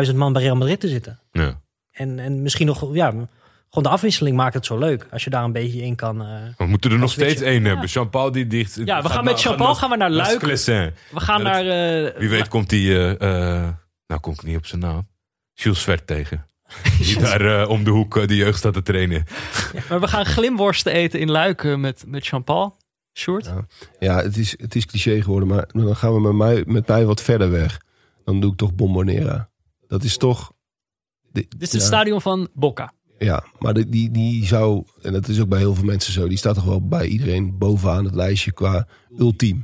90.000 0.09 0.15
man 0.15 0.33
bij 0.33 0.41
Real 0.41 0.55
Madrid 0.55 0.79
te 0.79 0.87
zitten. 0.87 1.19
ja. 1.31 1.61
En, 1.91 2.19
en 2.19 2.41
misschien 2.41 2.67
nog, 2.67 2.93
ja, 2.95 3.09
gewoon 3.09 3.27
de 3.83 3.89
afwisseling 3.89 4.35
maakt 4.35 4.53
het 4.53 4.65
zo 4.65 4.77
leuk. 4.77 5.07
Als 5.11 5.23
je 5.23 5.29
daar 5.29 5.43
een 5.43 5.51
beetje 5.51 5.81
in 5.81 5.95
kan. 5.95 6.21
eh, 6.21 6.27
We 6.57 6.65
moeten 6.65 6.91
er 6.91 6.97
nog 6.97 7.11
steeds 7.11 7.41
één 7.41 7.65
hebben. 7.65 7.85
Jean-Paul 7.87 8.31
die 8.31 8.47
dicht. 8.47 8.75
Ja, 8.85 9.01
we 9.01 9.09
gaan 9.09 9.23
met 9.23 9.41
Jean-Paul 9.41 9.75
gaan 9.75 9.89
we 9.89 9.95
naar 9.97 10.09
Luik. 10.09 10.39
We 11.11 11.19
gaan 11.19 11.43
naar... 11.43 11.67
eh, 12.05 12.17
Wie 12.19 12.29
weet 12.29 12.47
komt 12.47 12.71
hij. 12.71 12.79
eh, 12.79 13.11
eh, 13.61 13.69
nou, 14.07 14.21
kom 14.21 14.33
ik 14.33 14.43
niet 14.43 14.57
op 14.57 14.65
zijn 14.65 14.81
naam. 14.81 15.07
Jules 15.53 15.81
Svert 15.81 16.07
tegen. 16.07 16.45
Die 16.97 17.19
daar 17.19 17.61
eh, 17.61 17.69
om 17.69 17.83
de 17.83 17.89
hoek 17.89 18.17
eh, 18.17 18.27
de 18.27 18.35
jeugd 18.35 18.57
staat 18.57 18.73
te 18.73 18.81
trainen. 18.81 19.25
Maar 19.89 19.99
we 19.99 20.07
gaan 20.07 20.25
glimworsten 20.25 20.93
eten 20.93 21.19
in 21.19 21.31
Luik 21.31 21.63
eh, 21.63 21.75
met, 21.75 22.03
met 22.07 22.25
Jean-Paul. 22.27 22.77
Sjoerd? 23.13 23.45
Ja. 23.45 23.65
Ja, 23.99 24.21
het 24.21 24.37
is, 24.37 24.53
het 24.57 24.75
is 24.75 24.85
cliché 24.85 25.21
geworden, 25.21 25.47
maar 25.47 25.67
dan 25.71 25.95
gaan 25.95 26.13
we 26.13 26.19
met 26.21 26.33
mij, 26.33 26.63
met 26.67 26.87
mij 26.87 27.05
wat 27.05 27.21
verder 27.21 27.51
weg. 27.51 27.81
Dan 28.23 28.39
doe 28.39 28.51
ik 28.51 28.57
toch 28.57 28.73
Bombonera. 28.73 29.49
Dat 29.87 30.03
is 30.03 30.17
toch... 30.17 30.51
Dit 31.31 31.51
Dit 31.51 31.61
is 31.61 31.71
het 31.71 31.81
stadion 31.81 32.21
van 32.21 32.49
Boca. 32.53 32.93
Ja, 33.17 33.43
maar 33.59 33.73
die, 33.73 33.89
die, 33.89 34.11
die 34.11 34.45
zou, 34.45 34.83
en 35.01 35.13
dat 35.13 35.27
is 35.27 35.41
ook 35.41 35.47
bij 35.47 35.59
heel 35.59 35.75
veel 35.75 35.83
mensen 35.83 36.13
zo, 36.13 36.27
die 36.27 36.37
staat 36.37 36.55
toch 36.55 36.63
wel 36.63 36.87
bij 36.87 37.07
iedereen 37.07 37.57
bovenaan 37.57 38.05
het 38.05 38.15
lijstje 38.15 38.51
qua 38.51 38.87
ultiem. 39.17 39.63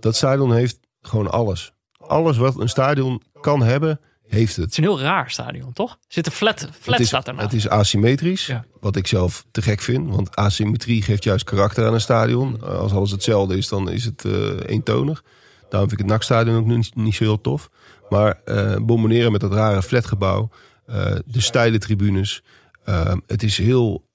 Dat 0.00 0.16
stadion 0.16 0.52
heeft 0.52 0.78
gewoon 1.00 1.30
alles. 1.30 1.72
Alles 1.92 2.36
wat 2.36 2.60
een 2.60 2.68
stadion 2.68 3.22
kan 3.40 3.62
hebben, 3.62 4.00
heeft 4.28 4.56
het. 4.56 4.64
Het 4.64 4.70
is 4.70 4.76
een 4.76 4.82
heel 4.84 5.00
raar 5.00 5.30
stadion, 5.30 5.72
toch? 5.72 5.98
Zit 6.08 6.26
een 6.26 6.32
flat, 6.32 6.58
flat 6.80 6.94
het 6.94 7.00
is, 7.00 7.06
staat 7.06 7.26
het 7.36 7.52
is 7.52 7.68
asymmetrisch, 7.68 8.46
Ja. 8.46 8.64
wat 8.80 8.96
ik 8.96 9.06
zelf 9.06 9.44
te 9.50 9.62
gek 9.62 9.80
vind. 9.80 10.14
Want 10.14 10.36
asymmetrie 10.36 11.02
geeft 11.02 11.24
juist 11.24 11.44
karakter 11.44 11.86
aan 11.86 11.94
een 11.94 12.00
stadion. 12.00 12.60
Als 12.62 12.92
alles 12.92 13.10
hetzelfde 13.10 13.56
is, 13.56 13.68
dan 13.68 13.90
is 13.90 14.04
het 14.04 14.24
eh, 14.24 14.32
eentonig. 14.66 15.22
Daarom 15.68 15.88
vind 15.88 16.00
ik 16.00 16.06
het 16.06 16.14
NAC-stadion 16.14 16.56
ook 16.56 16.66
niet, 16.66 16.94
niet 16.94 17.14
zo 17.14 17.24
heel 17.24 17.40
tof. 17.40 17.70
Maar 18.08 18.40
eh 18.44 18.76
bomboneren 18.76 19.32
met 19.32 19.40
dat 19.40 19.52
rare 19.52 19.82
flatgebouw, 19.82 20.50
eh, 20.86 21.14
de 21.26 21.40
steile 21.40 21.78
tribunes. 21.78 22.42
eh, 22.84 23.14
het 23.26 23.42
is 23.42 23.58
heel 23.58 24.06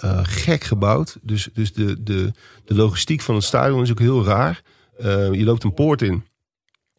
eh, 0.00 0.20
gek 0.22 0.64
gebouwd. 0.64 1.16
Dus, 1.22 1.48
dus 1.54 1.72
de, 1.72 2.02
de, 2.02 2.32
de 2.64 2.74
logistiek 2.74 3.20
van 3.20 3.34
het 3.34 3.44
stadion 3.44 3.82
is 3.82 3.90
ook 3.90 3.98
heel 3.98 4.24
raar. 4.24 4.62
Eh, 4.98 5.32
je 5.32 5.44
loopt 5.44 5.64
een 5.64 5.74
poort 5.74 6.02
in. 6.02 6.24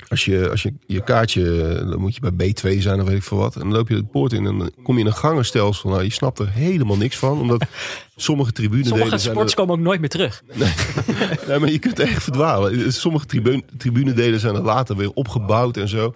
Als 0.07 0.25
je, 0.25 0.49
als 0.49 0.61
je 0.63 0.73
je 0.85 1.03
kaartje, 1.03 1.43
dan 1.89 1.99
moet 1.99 2.15
je 2.15 2.31
bij 2.31 2.53
B2 2.53 2.77
zijn 2.81 3.01
of 3.01 3.07
weet 3.07 3.15
ik 3.17 3.23
veel 3.23 3.37
wat. 3.37 3.53
En 3.55 3.59
dan 3.61 3.71
loop 3.71 3.89
je 3.89 3.95
de 3.95 4.03
poort 4.03 4.33
in 4.33 4.45
en 4.45 4.57
dan 4.57 4.71
kom 4.83 4.95
je 4.95 5.01
in 5.01 5.07
een 5.07 5.13
gangenstelsel. 5.13 5.89
Nou, 5.89 6.03
je 6.03 6.11
snapt 6.11 6.39
er 6.39 6.49
helemaal 6.49 6.97
niks 6.97 7.17
van. 7.17 7.39
Omdat 7.39 7.65
sommige 8.15 8.51
tribunes 8.51 8.87
Sommige 8.87 9.17
zijn... 9.17 9.33
sports 9.35 9.53
komen 9.53 9.73
ook 9.75 9.79
nooit 9.81 9.99
meer 9.99 10.09
terug. 10.09 10.43
Nee, 11.47 11.59
maar 11.59 11.71
je 11.71 11.79
kunt 11.79 11.99
echt 11.99 12.23
verdwalen. 12.23 12.93
Sommige 12.93 13.25
tribune, 13.25 13.63
tribunedelen 13.77 14.39
zijn 14.39 14.55
er 14.55 14.61
later 14.61 14.95
weer 14.95 15.11
opgebouwd 15.11 15.77
en 15.77 15.87
zo. 15.87 16.13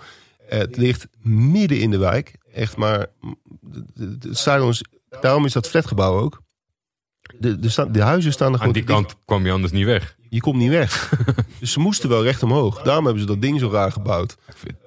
Het 0.47 0.77
ligt 0.77 1.07
midden 1.21 1.79
in 1.79 1.91
de 1.91 1.97
wijk. 1.97 2.35
Echt 2.53 2.77
maar... 2.77 3.07
Het 3.99 4.27
stadion 4.37 4.69
is, 4.69 4.83
daarom 5.21 5.45
is 5.45 5.53
dat 5.53 5.67
flatgebouw 5.69 6.19
ook. 6.19 6.41
De, 7.39 7.59
de, 7.59 7.69
sta- 7.69 7.85
de 7.85 8.01
huizen 8.01 8.31
staan 8.31 8.47
er 8.47 8.53
Aan 8.53 8.59
gewoon 8.59 8.73
die 8.73 8.83
te 8.83 8.87
dicht. 8.93 9.01
kant 9.05 9.17
kwam 9.25 9.45
je 9.45 9.51
anders 9.51 9.71
niet 9.71 9.85
weg. 9.85 10.15
Je 10.33 10.39
komt 10.41 10.57
niet 10.57 10.69
weg. 10.69 11.13
dus 11.59 11.71
ze 11.71 11.79
moesten 11.79 12.09
wel 12.09 12.23
recht 12.23 12.43
omhoog. 12.43 12.81
Daarom 12.81 13.03
hebben 13.05 13.21
ze 13.21 13.27
dat 13.27 13.41
ding 13.41 13.59
zo 13.59 13.69
raar 13.69 13.91
gebouwd. 13.91 14.37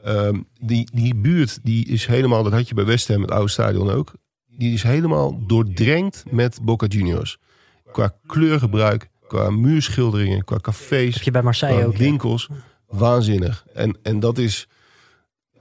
Ehm, 0.05 0.41
die, 0.61 0.89
die 0.93 1.15
buurt 1.15 1.59
die 1.63 1.87
is 1.87 2.07
helemaal, 2.07 2.43
dat 2.43 2.53
had 2.53 2.69
je 2.69 2.75
bij 2.75 2.85
West 2.85 3.09
Ham, 3.09 3.21
het 3.21 3.31
oude 3.31 3.51
stadion 3.51 3.91
ook. 3.91 4.13
Die 4.47 4.73
is 4.73 4.83
helemaal 4.83 5.47
doordrenkt 5.47 6.25
met 6.31 6.59
Boca 6.63 6.87
Juniors. 6.87 7.39
Qua 7.93 8.17
kleurgebruik, 8.27 9.11
qua 9.29 9.51
muurschilderingen, 9.51 10.45
qua 10.45 10.59
cafés, 10.59 11.15
Heb 11.15 11.23
je 11.23 11.31
bij 11.31 11.43
Marseille 11.43 11.79
qua 11.79 11.87
ook. 11.87 11.97
winkels. 11.97 12.49
Waanzinnig. 12.87 13.67
En, 13.75 13.99
en 14.03 14.21
dat 14.21 14.39
is, 14.39 14.69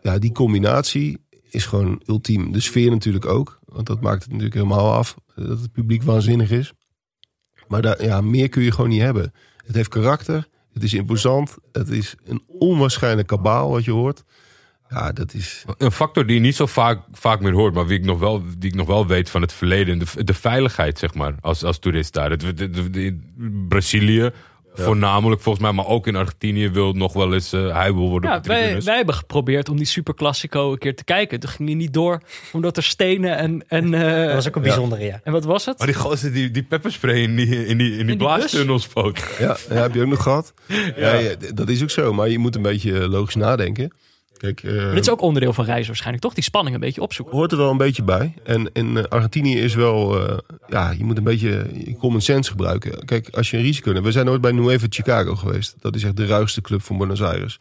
ja, 0.01 0.19
die 0.19 0.31
combinatie 0.31 1.17
is 1.49 1.65
gewoon 1.65 2.01
ultiem. 2.05 2.51
De 2.51 2.59
sfeer 2.59 2.89
natuurlijk 2.89 3.25
ook. 3.25 3.59
Want 3.65 3.87
dat 3.87 4.01
maakt 4.01 4.21
het 4.23 4.31
natuurlijk 4.31 4.55
helemaal 4.55 4.93
af. 4.93 5.15
Dat 5.35 5.59
het 5.59 5.71
publiek 5.71 6.03
waanzinnig 6.03 6.51
is. 6.51 6.73
Maar 7.67 7.81
daar, 7.81 8.03
ja, 8.03 8.21
meer 8.21 8.49
kun 8.49 8.63
je 8.63 8.71
gewoon 8.71 8.89
niet 8.89 9.01
hebben. 9.01 9.33
Het 9.65 9.75
heeft 9.75 9.89
karakter. 9.89 10.47
Het 10.73 10.83
is 10.83 10.93
imposant. 10.93 11.57
Het 11.71 11.89
is 11.89 12.15
een 12.25 12.43
onwaarschijnlijk 12.47 13.27
kabaal 13.27 13.69
wat 13.69 13.85
je 13.85 13.91
hoort. 13.91 14.23
Ja, 14.89 15.11
dat 15.11 15.33
is... 15.33 15.65
Een 15.77 15.91
factor 15.91 16.25
die 16.25 16.35
je 16.35 16.41
niet 16.41 16.55
zo 16.55 16.65
vaak, 16.65 17.01
vaak 17.11 17.39
meer 17.39 17.53
hoort, 17.53 17.73
maar 17.73 17.87
die 17.87 17.97
ik, 17.97 18.05
nog 18.05 18.19
wel, 18.19 18.43
die 18.57 18.69
ik 18.69 18.75
nog 18.75 18.87
wel 18.87 19.07
weet 19.07 19.29
van 19.29 19.41
het 19.41 19.53
verleden. 19.53 19.99
De, 19.99 20.23
de 20.23 20.33
veiligheid, 20.33 20.99
zeg 20.99 21.13
maar, 21.13 21.35
als, 21.41 21.63
als 21.63 21.79
toerist 21.79 22.13
daar. 22.13 22.29
Het, 22.29 22.57
de, 22.57 23.17
Brazilië, 23.67 24.31
voornamelijk 24.76 25.41
volgens 25.41 25.64
mij, 25.64 25.73
maar 25.73 25.88
ook 25.88 26.07
in 26.07 26.15
Argentinië 26.15 26.69
wil 26.69 26.93
nog 26.93 27.14
wel 27.14 27.34
eens 27.34 27.53
uh, 27.53 27.73
heibel 27.73 28.10
worden 28.10 28.30
Ja, 28.30 28.41
wij, 28.41 28.95
hebben 28.95 29.15
geprobeerd 29.15 29.69
om 29.69 29.77
die 29.77 29.85
Super 29.85 30.15
Classico 30.15 30.72
een 30.72 30.77
keer 30.77 30.95
te 30.95 31.03
kijken. 31.03 31.39
Toen 31.39 31.49
ging 31.49 31.68
die 31.68 31.77
niet 31.77 31.93
door, 31.93 32.22
omdat 32.52 32.77
er 32.77 32.84
stenen 32.84 33.38
en... 33.38 33.64
En, 33.68 33.93
eh, 33.93 34.26
Dat 34.26 34.34
was 34.34 34.47
ook 34.47 34.56
een 34.56 34.61
bijzondere, 34.61 35.03
ja. 35.03 35.19
en 35.23 35.31
wat 35.31 35.45
was 35.45 35.65
het? 35.65 35.77
Maar 35.77 35.88
die 35.88 35.95
gozer 35.95 36.34
die, 36.34 36.52
die 36.52 36.64
pepperspray 36.64 37.22
in 37.22 37.35
die, 37.35 37.65
in 37.65 37.77
die, 37.77 37.91
in 37.91 37.97
die, 37.97 38.06
die 38.06 38.18
blaastunnel 38.18 38.80
spoot. 38.80 39.23
Ja, 39.39 39.57
ja, 39.69 39.76
heb 39.76 39.93
je 39.93 40.02
ook 40.02 40.07
nog 40.07 40.23
gehad? 40.23 40.53
Ja. 40.95 41.14
ja, 41.14 41.35
dat 41.53 41.69
is 41.69 41.84
ook 41.84 41.89
zo. 41.89 42.14
Maar 42.14 42.30
je 42.30 42.39
moet 42.39 42.56
een 42.56 42.61
beetje 42.61 43.10
logisch 43.10 43.35
nadenken. 43.35 43.91
Kijk, 44.37 44.63
eh, 44.63 44.75
Maar 44.75 44.93
dit 44.93 45.05
is 45.05 45.09
ook 45.09 45.21
onderdeel 45.21 45.53
van 45.53 45.65
reizen 45.65 45.87
waarschijnlijk, 45.87 46.23
toch? 46.23 46.33
Die 46.33 46.43
spanning 46.43 46.75
een 46.75 46.81
beetje 46.81 47.01
opzoeken. 47.01 47.35
hoort 47.35 47.51
er 47.51 47.57
wel 47.57 47.69
een 47.69 47.77
beetje 47.77 48.03
bij. 48.03 48.33
En 48.43 48.69
in 48.73 48.97
eh, 48.97 49.03
Argentinië 49.03 49.59
is 49.59 49.75
wel, 49.75 50.27
eh, 50.27 50.37
ja, 50.67 50.91
je 50.91 51.03
moet 51.03 51.17
een 51.17 51.23
beetje 51.23 51.67
je 51.85 51.95
common 51.97 52.21
sense 52.21 52.51
gebruiken. 52.51 53.05
Kijk, 53.05 53.29
als 53.29 53.49
je 53.49 53.57
een 53.57 53.63
risico 53.63 53.91
neemt. 53.91 54.05
We 54.05 54.11
zijn 54.11 54.25
nooit 54.25 54.41
bij 54.41 54.51
Nueva 54.51 54.85
Chicago 54.89 55.35
geweest. 55.35 55.75
Dat 55.79 55.95
is 55.95 56.03
echt 56.03 56.17
de 56.17 56.25
ruigste 56.25 56.61
club 56.61 56.81
van 56.81 56.97
Buenos 56.97 57.21
Aires. 57.21 57.59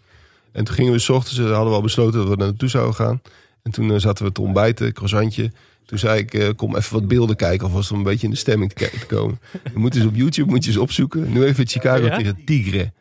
En 0.52 0.64
toen 0.64 0.74
gingen 0.74 0.92
we 0.92 0.98
s 0.98 1.08
ochtends, 1.08 1.38
hadden 1.38 1.68
we 1.68 1.74
al 1.74 1.82
besloten 1.82 2.18
dat 2.20 2.28
we 2.28 2.36
daar 2.36 2.46
naartoe 2.46 2.68
zouden 2.68 2.94
gaan. 2.94 3.22
En 3.62 3.70
toen 3.70 4.00
zaten 4.00 4.24
we 4.24 4.32
te 4.32 4.40
ontbijten, 4.40 4.92
croissantje. 4.92 5.52
Toen 5.86 5.98
zei 5.98 6.20
ik, 6.26 6.52
kom 6.56 6.76
even 6.76 6.92
wat 6.92 7.08
beelden 7.08 7.36
kijken, 7.36 7.66
alvast 7.66 7.90
om 7.90 7.98
een 7.98 8.04
beetje 8.04 8.24
in 8.26 8.32
de 8.32 8.38
stemming 8.38 8.72
te, 8.72 9.06
komen. 9.06 9.40
Je 9.64 9.78
moet 9.78 9.94
eens 9.96 10.04
op 10.04 10.14
YouTube 10.14 10.50
moet 10.50 10.64
je 10.64 10.70
eens 10.70 10.80
opzoeken. 10.80 11.32
Nueva 11.32 11.62
Chicago 11.64 12.04
Ja? 12.04 12.16
tegen 12.16 12.44
Tigre. 12.44 12.92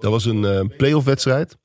Dat 0.00 0.10
was 0.10 0.24
een 0.24 0.44
eh 0.44 0.60
playoff 0.76 1.04
wedstrijd. 1.06 1.56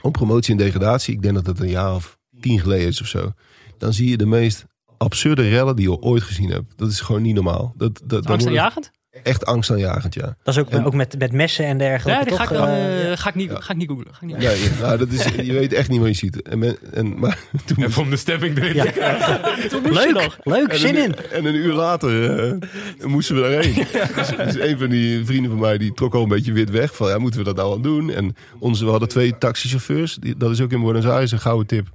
Op 0.00 0.12
promotie 0.12 0.52
en 0.52 0.58
degradatie. 0.58 1.14
Ik 1.14 1.22
denk 1.22 1.34
dat 1.34 1.46
het 1.46 1.60
een 1.60 1.68
jaar 1.68 1.94
of 1.94 2.18
tien 2.40 2.60
geleden 2.60 2.86
is 2.86 3.00
of 3.00 3.06
zo. 3.06 3.32
Dan 3.78 3.92
zie 3.92 4.08
je 4.08 4.16
de 4.16 4.26
meest 4.26 4.64
absurde 4.98 5.48
rellen 5.48 5.76
die 5.76 5.90
je 5.90 6.00
ooit 6.00 6.22
gezien 6.22 6.50
hebt. 6.50 6.78
Dat 6.78 6.90
is 6.90 7.00
gewoon 7.00 7.22
niet 7.22 7.34
normaal. 7.34 7.74
Dat, 7.76 8.02
dat, 8.04 8.26
Angstaanjagend? 8.26 8.90
Echt 9.22 9.46
angstaanjagend, 9.46 10.14
ja. 10.14 10.36
Dat 10.42 10.54
is 10.54 10.60
ook, 10.60 10.70
En- 10.70 10.84
ook 10.84 10.94
met, 10.94 11.18
met 11.18 11.32
messen 11.32 11.64
en 11.64 11.78
dergelijke. 11.78 12.18
Ja, 12.20 12.24
die 12.26 12.36
ga 12.36 12.42
ik, 12.42 12.48
toch? 12.48 12.66
Eh, 12.66 13.16
ga, 13.18 13.28
ik 13.28 13.34
niet, 13.34 13.50
ga 13.54 13.70
ik 13.72 13.76
niet 13.78 13.88
googlen. 13.88 14.14
Ga 14.14 14.18
ik 14.26 14.26
niet 14.38 14.46
googlen. 14.46 14.70
Nee, 14.70 14.80
nou, 14.80 14.98
dat 14.98 15.08
is, 15.08 15.24
je 15.46 15.52
weet 15.52 15.72
echt 15.72 15.88
niet 15.88 15.98
wat 16.00 16.08
je 16.08 16.14
ziet. 16.14 16.42
En, 16.42 16.58
men- 16.58 16.76
en, 16.92 17.18
maar 17.18 17.38
toen 17.66 17.96
om 17.98 18.10
de 18.10 18.16
stemming 18.16 18.58
erin 18.58 18.74
Ja. 18.74 18.84
leuk, 19.82 20.12
nog. 20.12 20.38
leuk, 20.42 20.68
En 20.72 20.78
zin 20.78 20.96
in. 20.96 21.14
En 21.32 21.44
een 21.44 21.54
uur 21.54 21.72
later 21.72 22.38
eh, 22.40 23.06
moesten 23.08 23.34
we 23.34 23.40
daarheen. 23.40 23.74
Dus, 24.16 24.54
dus 24.54 24.58
een 24.70 24.78
van 24.78 24.88
die 24.90 25.24
vrienden 25.26 25.50
van 25.50 25.60
mij 25.60 25.78
die 25.78 25.92
trok 25.94 26.14
al 26.14 26.22
een 26.22 26.28
beetje 26.28 26.52
wit 26.52 26.70
weg. 26.70 26.96
Van 26.96 27.08
ja, 27.08 27.18
moeten 27.18 27.40
we 27.40 27.46
dat 27.46 27.56
nou 27.56 27.74
aan 27.74 27.82
doen? 27.82 28.10
En 28.10 28.36
onze, 28.58 28.84
we 28.84 28.90
hadden 28.90 29.08
twee 29.08 29.38
taxichauffeurs. 29.38 30.14
Die, 30.14 30.36
dat 30.36 30.50
is 30.50 30.60
ook 30.60 30.72
in 30.72 30.80
Buenos 30.82 31.04
Aires 31.06 31.30
een 31.32 31.40
gouden 31.40 31.66
tip. 31.66 31.86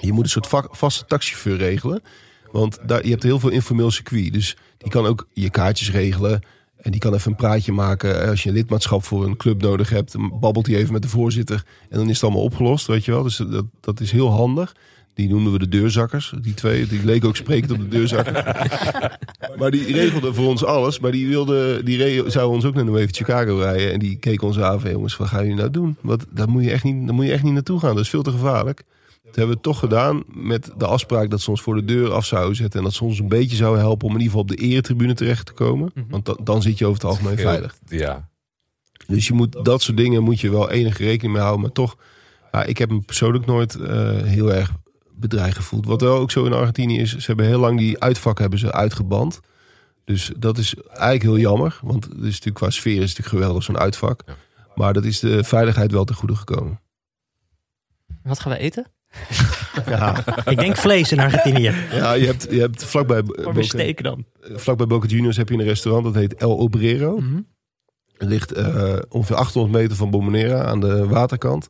Je 0.00 0.12
moet 0.12 0.24
een 0.24 0.30
soort 0.30 0.46
vak- 0.46 0.76
vaste 0.76 1.04
taxichauffeur 1.06 1.56
regelen. 1.56 2.02
Want 2.58 2.78
daar, 2.86 3.04
je 3.04 3.10
hebt 3.10 3.22
heel 3.22 3.40
veel 3.40 3.50
informeel 3.50 3.90
circuit. 3.90 4.32
Dus 4.32 4.56
die 4.78 4.90
kan 4.90 5.06
ook 5.06 5.26
je 5.32 5.50
kaartjes 5.50 5.90
regelen. 5.90 6.40
En 6.76 6.90
die 6.90 7.00
kan 7.00 7.14
even 7.14 7.30
een 7.30 7.36
praatje 7.36 7.72
maken. 7.72 8.28
Als 8.28 8.42
je 8.42 8.48
een 8.48 8.54
lidmaatschap 8.54 9.04
voor 9.04 9.24
een 9.24 9.36
club 9.36 9.62
nodig 9.62 9.88
hebt, 9.88 10.12
dan 10.12 10.38
babbelt 10.40 10.66
hij 10.66 10.76
even 10.76 10.92
met 10.92 11.02
de 11.02 11.08
voorzitter. 11.08 11.64
En 11.88 11.98
dan 11.98 12.08
is 12.08 12.14
het 12.14 12.22
allemaal 12.22 12.42
opgelost, 12.42 12.86
weet 12.86 13.04
je 13.04 13.10
wel. 13.10 13.22
Dus 13.22 13.36
dat, 13.36 13.64
dat 13.80 14.00
is 14.00 14.10
heel 14.10 14.30
handig. 14.30 14.74
Die 15.14 15.28
noemden 15.28 15.52
we 15.52 15.58
de 15.58 15.68
deurzakkers, 15.68 16.32
die 16.40 16.54
twee. 16.54 16.86
Die 16.86 17.04
leken 17.04 17.28
ook 17.28 17.36
sprekend 17.36 17.70
op 17.70 17.78
de 17.78 17.88
deurzakkers. 17.88 18.40
maar 19.58 19.70
die 19.70 19.92
regelde 19.92 20.34
voor 20.34 20.46
ons 20.46 20.64
alles. 20.64 20.98
Maar 20.98 21.12
die, 21.12 21.28
wilde, 21.28 21.82
die 21.82 22.30
zou 22.30 22.52
ons 22.52 22.64
ook 22.64 22.74
naar 22.74 22.84
Nueva 22.84 23.12
Chicago 23.12 23.56
rijden. 23.56 23.92
En 23.92 23.98
die 23.98 24.16
keek 24.16 24.42
ons 24.42 24.58
aan 24.58 24.80
van, 24.80 24.90
jongens, 24.90 25.16
wat 25.16 25.28
gaan 25.28 25.42
jullie 25.42 25.56
nou 25.56 25.70
doen? 25.70 25.96
Wat, 26.00 26.26
daar, 26.30 26.48
moet 26.48 26.64
je 26.64 26.70
echt 26.70 26.84
niet, 26.84 27.06
daar 27.06 27.14
moet 27.14 27.26
je 27.26 27.32
echt 27.32 27.42
niet 27.42 27.52
naartoe 27.52 27.80
gaan. 27.80 27.94
Dat 27.94 28.04
is 28.04 28.10
veel 28.10 28.22
te 28.22 28.30
gevaarlijk. 28.30 28.84
Dat 29.26 29.34
hebben 29.34 29.56
we 29.56 29.62
toch 29.62 29.78
gedaan 29.78 30.22
met 30.26 30.70
de 30.76 30.86
afspraak 30.86 31.30
dat 31.30 31.40
ze 31.40 31.50
ons 31.50 31.62
voor 31.62 31.74
de 31.74 31.84
deur 31.84 32.12
af 32.12 32.24
zouden 32.26 32.56
zetten. 32.56 32.78
En 32.78 32.84
dat 32.84 32.94
ze 32.94 33.04
ons 33.04 33.18
een 33.18 33.28
beetje 33.28 33.56
zouden 33.56 33.80
helpen 33.82 34.06
om 34.08 34.14
in 34.14 34.20
ieder 34.20 34.36
geval 34.36 34.50
op 34.52 34.56
de 34.56 34.64
eretribune 34.64 35.14
terecht 35.14 35.46
te 35.46 35.52
komen. 35.52 35.92
Want 36.08 36.24
da- 36.26 36.36
dan 36.42 36.62
zit 36.62 36.78
je 36.78 36.86
over 36.86 37.00
het 37.02 37.10
algemeen 37.10 37.38
veilig. 37.38 37.78
Ja. 37.86 38.28
Dus 39.06 39.26
je 39.26 39.32
moet, 39.34 39.64
dat 39.64 39.82
soort 39.82 39.96
dingen 39.96 40.22
moet 40.22 40.40
je 40.40 40.50
wel 40.50 40.70
enige 40.70 41.04
rekening 41.04 41.32
mee 41.32 41.42
houden. 41.42 41.62
Maar 41.62 41.72
toch, 41.72 41.96
ja, 42.52 42.64
ik 42.64 42.78
heb 42.78 42.90
me 42.90 43.00
persoonlijk 43.00 43.46
nooit 43.46 43.74
eh, 43.74 44.16
heel 44.22 44.52
erg 44.54 44.72
bedreigd 45.12 45.56
gevoeld. 45.56 45.86
Wat 45.86 46.00
wel 46.00 46.16
ook 46.16 46.30
zo 46.30 46.44
in 46.44 46.52
Argentinië 46.52 46.98
is, 47.00 47.10
ze 47.16 47.26
hebben 47.26 47.46
heel 47.46 47.60
lang 47.60 47.78
die 47.78 48.00
uitvak 48.00 48.38
hebben 48.38 48.58
ze 48.58 48.72
uitgeband. 48.72 49.40
Dus 50.04 50.32
dat 50.38 50.58
is 50.58 50.74
eigenlijk 50.88 51.22
heel 51.22 51.38
jammer. 51.38 51.78
Want 51.82 52.04
het 52.04 52.12
is 52.16 52.20
natuurlijk 52.22 52.54
qua 52.56 52.70
sfeer 52.70 52.92
is 53.02 53.08
het 53.08 53.18
natuurlijk 53.18 53.36
geweldig, 53.36 53.62
zo'n 53.62 53.78
uitvak. 53.78 54.22
Ja. 54.26 54.34
Maar 54.74 54.92
dat 54.92 55.04
is 55.04 55.20
de 55.20 55.44
veiligheid 55.44 55.92
wel 55.92 56.04
ten 56.04 56.14
goede 56.14 56.34
gekomen. 56.36 56.80
Wat 58.22 58.40
gaan 58.40 58.52
we 58.52 58.58
eten? 58.58 58.86
Ja, 59.86 60.24
Ik 60.44 60.58
denk 60.58 60.76
vlees 60.76 61.12
in 61.12 61.20
Argentinië. 61.20 61.72
ja 61.92 62.12
je 62.12 62.26
hebt, 62.26 62.46
je 62.50 62.60
hebt 62.60 62.84
vlakbij, 62.84 63.22
Boca, 63.22 63.92
dan. 64.02 64.24
vlakbij 64.40 64.86
Boca 64.86 65.06
Juniors 65.06 65.36
heb 65.36 65.48
je 65.48 65.54
een 65.54 65.62
restaurant 65.64 66.04
dat 66.04 66.14
heet 66.14 66.34
El 66.34 66.56
Obrero. 66.56 67.16
Mhm. 67.16 67.40
Het 68.16 68.28
ligt 68.28 68.52
eh, 68.52 68.96
ongeveer 69.08 69.36
800 69.36 69.74
meter 69.74 69.96
van 69.96 70.10
Bombonera 70.10 70.64
aan 70.64 70.80
de 70.80 71.06
waterkant. 71.06 71.68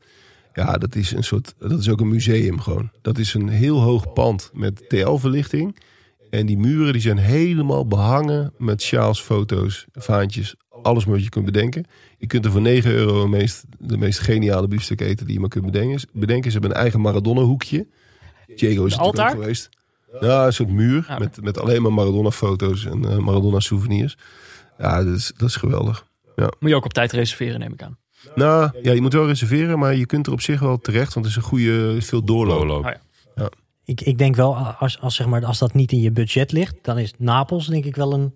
Ja, 0.54 0.78
dat 0.78 0.94
is 0.94 1.12
een 1.12 1.24
soort. 1.24 1.54
Dat 1.58 1.80
is 1.80 1.88
ook 1.88 2.00
een 2.00 2.08
museum 2.08 2.60
gewoon. 2.60 2.90
Dat 3.02 3.18
is 3.18 3.34
een 3.34 3.48
heel 3.48 3.80
hoog 3.80 4.12
pand 4.12 4.50
met 4.52 4.88
TL-verlichting. 4.88 5.76
En 6.30 6.46
die 6.46 6.58
muren 6.58 6.92
die 6.92 7.02
zijn 7.02 7.18
helemaal 7.18 7.86
behangen 7.86 8.52
met 8.58 8.82
sjaals, 8.82 9.20
foto's, 9.22 9.86
vaantjes. 9.92 10.54
Alles 10.82 11.04
wat 11.04 11.22
je 11.22 11.28
kunt 11.28 11.44
bedenken. 11.44 11.84
Je 12.18 12.26
kunt 12.26 12.44
er 12.44 12.50
voor 12.50 12.60
9 12.60 12.90
euro 12.90 13.22
de 13.22 13.28
meest, 13.28 13.64
de 13.78 13.96
meest 13.96 14.18
geniale 14.18 14.68
biefstuk 14.68 15.00
eten 15.00 15.24
die 15.24 15.34
je 15.34 15.40
maar 15.40 15.48
kunt 15.48 15.64
bedenken. 15.64 16.08
bedenken. 16.12 16.50
Ze 16.50 16.58
hebben 16.58 16.76
een 16.76 16.82
eigen 16.82 17.00
Maradona-hoekje. 17.00 17.86
Diego 18.56 18.84
is 18.84 18.96
natuurlijk 18.96 19.28
ook 19.28 19.40
geweest. 19.40 19.68
Ja, 20.20 20.46
een 20.46 20.52
soort 20.52 20.68
muur 20.68 21.04
Ja. 21.08 21.18
met, 21.18 21.42
met 21.42 21.60
alleen 21.60 21.82
maar 21.82 21.92
Maradona-foto's 21.92 22.84
en 22.84 23.04
eh, 23.04 23.16
Maradona-souvenirs. 23.16 24.16
Ja, 24.78 25.04
dat 25.04 25.14
is, 25.16 25.32
dat 25.36 25.48
is 25.48 25.56
geweldig. 25.56 26.06
Moet 26.36 26.70
je 26.70 26.74
ook 26.76 26.84
op 26.84 26.92
tijd 26.92 27.12
reserveren, 27.12 27.60
neem 27.60 27.72
ik 27.72 27.82
aan. 27.82 27.96
Nou, 28.34 28.70
ja, 28.82 28.92
je 28.92 29.00
moet 29.00 29.12
wel 29.12 29.26
reserveren, 29.26 29.78
maar 29.78 29.94
je 29.94 30.06
kunt 30.06 30.26
er 30.26 30.32
op 30.32 30.40
zich 30.40 30.60
wel 30.60 30.78
terecht, 30.78 31.14
want 31.14 31.26
het 31.26 31.36
is 31.36 31.42
een 31.42 31.48
goede, 31.48 31.96
veel 32.02 32.24
doorloop. 32.24 32.58
Doorloop. 32.58 32.84
Oh 32.84 32.90
ja. 33.34 33.48
Ik, 33.84 34.00
ik 34.00 34.18
denk 34.18 34.36
wel, 34.36 34.56
als, 34.56 35.00
als, 35.00 35.14
zeg 35.14 35.26
maar, 35.26 35.44
als 35.44 35.58
dat 35.58 35.74
niet 35.74 35.92
in 35.92 36.00
je 36.00 36.10
budget 36.10 36.52
ligt, 36.52 36.74
dan 36.82 36.98
is 36.98 37.12
Napels 37.18 37.66
denk 37.66 37.84
ik 37.84 37.96
wel 37.96 38.12
een, 38.12 38.34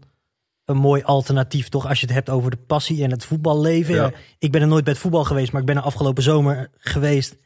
een 0.70 0.76
mooi 0.76 1.02
alternatief. 1.02 1.68
Toch 1.68 1.88
als 1.88 2.00
je 2.00 2.06
het 2.06 2.14
hebt 2.14 2.30
over 2.30 2.50
de 2.50 2.56
passie 2.66 3.02
en 3.04 3.10
het 3.10 3.24
voetballeven. 3.24 3.94
Ja. 3.94 4.12
Ik 4.38 4.52
ben 4.52 4.60
er 4.60 4.66
nooit 4.66 4.84
bij 4.84 4.92
het 4.92 5.02
voetbal 5.02 5.24
geweest, 5.24 5.52
maar 5.52 5.60
ik 5.60 5.66
ben 5.66 5.76
er 5.76 5.82
afgelopen 5.82 6.22
zomer 6.22 6.70
geweest. 6.78 7.36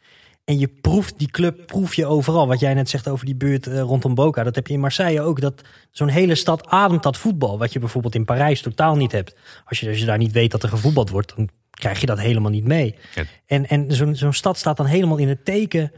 En 0.44 0.58
je 0.58 0.68
proeft 0.68 1.18
die 1.18 1.30
club, 1.30 1.66
proef 1.66 1.94
je 1.94 2.06
overal. 2.06 2.46
Wat 2.46 2.60
jij 2.60 2.74
net 2.74 2.88
zegt 2.88 3.08
over 3.08 3.26
die 3.26 3.34
buurt 3.34 3.66
eh, 3.66 3.80
rondom 3.80 4.14
Boca. 4.14 4.42
Dat 4.42 4.54
heb 4.54 4.66
je 4.66 4.74
in 4.74 4.80
Marseille 4.80 5.20
ook. 5.20 5.40
Dat 5.40 5.62
zo'n 5.90 6.08
hele 6.08 6.34
stad 6.34 6.66
ademt 6.66 7.02
dat 7.02 7.16
voetbal. 7.16 7.58
Wat 7.58 7.72
je 7.72 7.78
bijvoorbeeld 7.78 8.14
in 8.14 8.24
Parijs 8.24 8.60
totaal 8.60 8.96
niet 8.96 9.12
hebt. 9.12 9.34
Als 9.64 9.80
je, 9.80 9.88
als 9.88 9.98
je 9.98 10.04
daar 10.04 10.18
niet 10.18 10.32
weet 10.32 10.50
dat 10.50 10.62
er 10.62 10.68
gevoetbald 10.68 11.10
wordt, 11.10 11.36
dan 11.36 11.48
krijg 11.70 12.00
je 12.00 12.06
dat 12.06 12.20
helemaal 12.20 12.50
niet 12.50 12.64
mee. 12.64 12.94
Ja. 13.14 13.24
En, 13.46 13.66
en 13.68 13.92
zo'n 13.92 14.16
zo'n 14.16 14.32
stad 14.32 14.58
staat 14.58 14.76
dan 14.76 14.86
helemaal 14.86 15.16
in 15.16 15.28
het 15.28 15.44
teken 15.44 15.92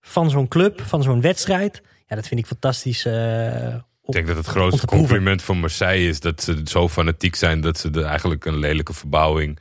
van 0.00 0.30
zo'n 0.30 0.48
club, 0.48 0.80
van 0.80 1.02
zo'n 1.02 1.20
wedstrijd. 1.20 1.82
Ja, 2.06 2.16
dat 2.16 2.26
vind 2.26 2.40
ik 2.40 2.46
fantastisch. 2.46 3.04
eh, 3.04 3.74
Ik 4.04 4.12
denk 4.12 4.26
dat 4.26 4.36
het 4.36 4.46
grootste 4.46 4.86
compliment 4.86 5.42
van 5.42 5.58
Marseille 5.60 6.08
is 6.08 6.20
dat 6.20 6.42
ze 6.42 6.60
zo 6.64 6.88
fanatiek 6.88 7.34
zijn 7.34 7.60
dat 7.60 7.78
ze 7.78 7.90
er 7.90 8.04
eigenlijk 8.04 8.44
een 8.44 8.58
lelijke 8.58 8.92
verbouwing 8.92 9.58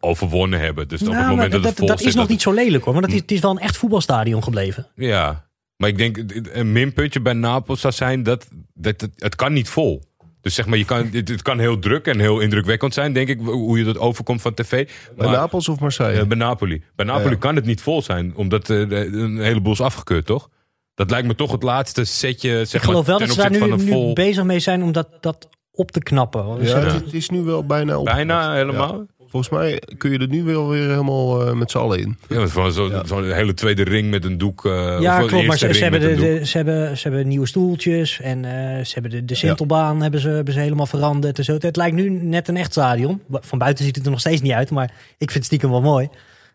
overwonnen 0.00 0.60
hebben. 0.60 0.88
Dus 0.88 1.00
op 1.00 1.06
Nou, 1.06 1.18
het 1.18 1.26
maar 1.26 1.34
moment 1.36 1.52
dat, 1.52 1.60
dat, 1.62 1.70
het 1.70 1.78
vol 1.78 1.88
dat 1.88 1.98
zit, 1.98 2.06
is 2.08 2.14
nog 2.14 2.22
dat- 2.22 2.32
niet 2.32 2.42
zo 2.42 2.52
lelijk 2.52 2.84
hoor. 2.84 2.92
Want 2.92 3.04
het 3.04 3.14
is, 3.14 3.20
het 3.20 3.30
is 3.30 3.40
wel 3.40 3.50
een 3.50 3.58
echt 3.58 3.76
voetbalstadion 3.76 4.42
gebleven. 4.42 4.86
Ja, 4.94 5.48
maar 5.76 5.88
ik 5.88 5.98
denk 5.98 6.16
een 6.52 6.72
minpuntje 6.72 7.20
bij 7.20 7.32
Napels 7.32 7.80
zou 7.80 7.92
zijn 7.92 8.22
dat, 8.22 8.48
dat 8.74 9.00
het, 9.00 9.10
het 9.16 9.34
kan 9.34 9.52
niet 9.52 9.68
vol. 9.68 10.02
Dus 10.40 10.54
zeg 10.54 10.66
maar, 10.66 10.78
je 10.78 10.84
kan, 10.84 11.08
het, 11.12 11.28
het 11.28 11.42
kan 11.42 11.58
heel 11.58 11.78
druk 11.78 12.06
en 12.06 12.18
heel 12.20 12.40
indrukwekkend 12.40 12.94
zijn, 12.94 13.12
denk 13.12 13.28
ik, 13.28 13.40
hoe 13.40 13.78
je 13.78 13.84
dat 13.84 13.98
overkomt 13.98 14.42
van 14.42 14.54
tv. 14.54 14.88
Bij 15.16 15.30
Napels 15.30 15.68
of 15.68 15.80
Marseille? 15.80 16.20
Eh, 16.20 16.26
bij 16.26 16.36
Napoli. 16.36 16.82
Bij 16.96 17.06
Napoli 17.06 17.30
Ja. 17.30 17.36
kan 17.36 17.56
het 17.56 17.64
niet 17.64 17.80
vol 17.82 18.02
zijn, 18.02 18.36
omdat 18.36 18.70
eh, 18.70 18.78
een 18.90 19.38
heleboel 19.40 19.72
is 19.72 19.80
afgekeurd, 19.80 20.26
toch? 20.26 20.48
Dat 20.94 21.10
lijkt 21.10 21.26
me 21.26 21.34
toch 21.34 21.52
het 21.52 21.62
laatste 21.62 22.04
setje, 22.04 22.64
zeg 22.64 22.80
Ik 22.80 22.86
geloof 22.86 23.06
maar, 23.06 23.18
wel 23.18 23.26
dat 23.26 23.36
ze 23.36 23.48
daar 23.50 23.68
nu, 23.76 23.86
vol... 23.88 24.12
bezig 24.12 24.44
mee 24.44 24.58
zijn 24.60 24.82
om 24.82 24.92
dat, 24.92 25.08
dat 25.20 25.48
op 25.72 25.90
te 25.90 26.00
knappen. 26.00 26.58
Dus 26.58 26.70
ja, 26.70 26.78
het, 26.78 27.12
is 27.12 27.28
nu 27.30 27.40
wel 27.42 27.64
bijna 27.66 27.98
op. 27.98 28.04
Bijna 28.04 28.54
helemaal. 28.54 28.92
Ja. 28.92 29.04
Volgens 29.28 29.48
mij 29.54 29.82
kun 29.98 30.10
je 30.10 30.18
er 30.18 30.28
nu 30.28 30.42
wel 30.44 30.68
weer 30.68 30.88
helemaal 30.88 31.46
eh, 31.46 31.52
met 31.54 31.70
z'n 31.70 31.78
allen 31.78 31.98
in. 31.98 32.18
Ja, 32.28 32.46
van 32.46 32.72
zo'n 32.72 32.90
Ja. 32.90 33.04
zo'n 33.06 33.32
hele 33.32 33.54
tweede 33.54 33.82
ring 33.84 34.10
met 34.10 34.24
een 34.24 34.38
doek. 34.38 34.64
eh, 34.66 34.96
Ja, 35.00 35.22
of 35.22 35.28
klopt. 35.28 35.46
Maar 35.46 35.58
ze, 35.58 35.74
ze, 35.74 35.82
hebben 35.82 36.00
de, 36.00 36.14
de- 36.14 36.46
ze, 36.46 36.56
hebben, 36.56 36.96
ze 36.98 37.08
hebben 37.08 37.28
nieuwe 37.28 37.46
stoeltjes. 37.46 38.20
En 38.20 38.44
eh, 38.44 38.84
ze 38.84 38.92
hebben 38.92 39.10
de, 39.10 39.24
de 39.24 39.34
Sintelbaan 39.34 40.02
hebben 40.02 40.20
ze, 40.20 40.28
hebben 40.28 40.54
ze 40.54 40.60
helemaal 40.60 40.86
veranderd. 40.86 41.38
En 41.38 41.44
zo. 41.44 41.56
Het 41.58 41.76
lijkt 41.76 41.96
nu 41.96 42.08
net 42.10 42.48
een 42.48 42.56
echt 42.56 42.70
stadion. 42.72 43.20
Van 43.30 43.58
buiten 43.58 43.84
ziet 43.84 43.96
het 43.96 44.04
er 44.04 44.10
nog 44.10 44.20
steeds 44.20 44.40
niet 44.40 44.52
uit. 44.52 44.70
Maar 44.70 44.84
ik 45.18 45.30
vind 45.30 45.34
het 45.34 45.44
stiekem 45.44 45.70
wel 45.70 45.80
mooi. 45.82 46.08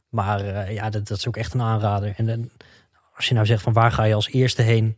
Maar 0.10 0.40
eh, 0.40 0.74
ja, 0.74 0.90
dat, 0.90 1.08
dat 1.08 1.18
is 1.18 1.28
ook 1.28 1.38
echt 1.38 1.54
een 1.54 1.62
aanrader. 1.62 2.14
En 2.18 2.26
dan, 2.26 2.50
als 3.20 3.28
je 3.28 3.34
nou 3.34 3.46
zegt 3.46 3.62
van 3.64 3.74
waar 3.74 3.92
ga 3.92 4.04
je 4.04 4.14
als 4.14 4.30
eerste 4.30 4.62
heen 4.62 4.98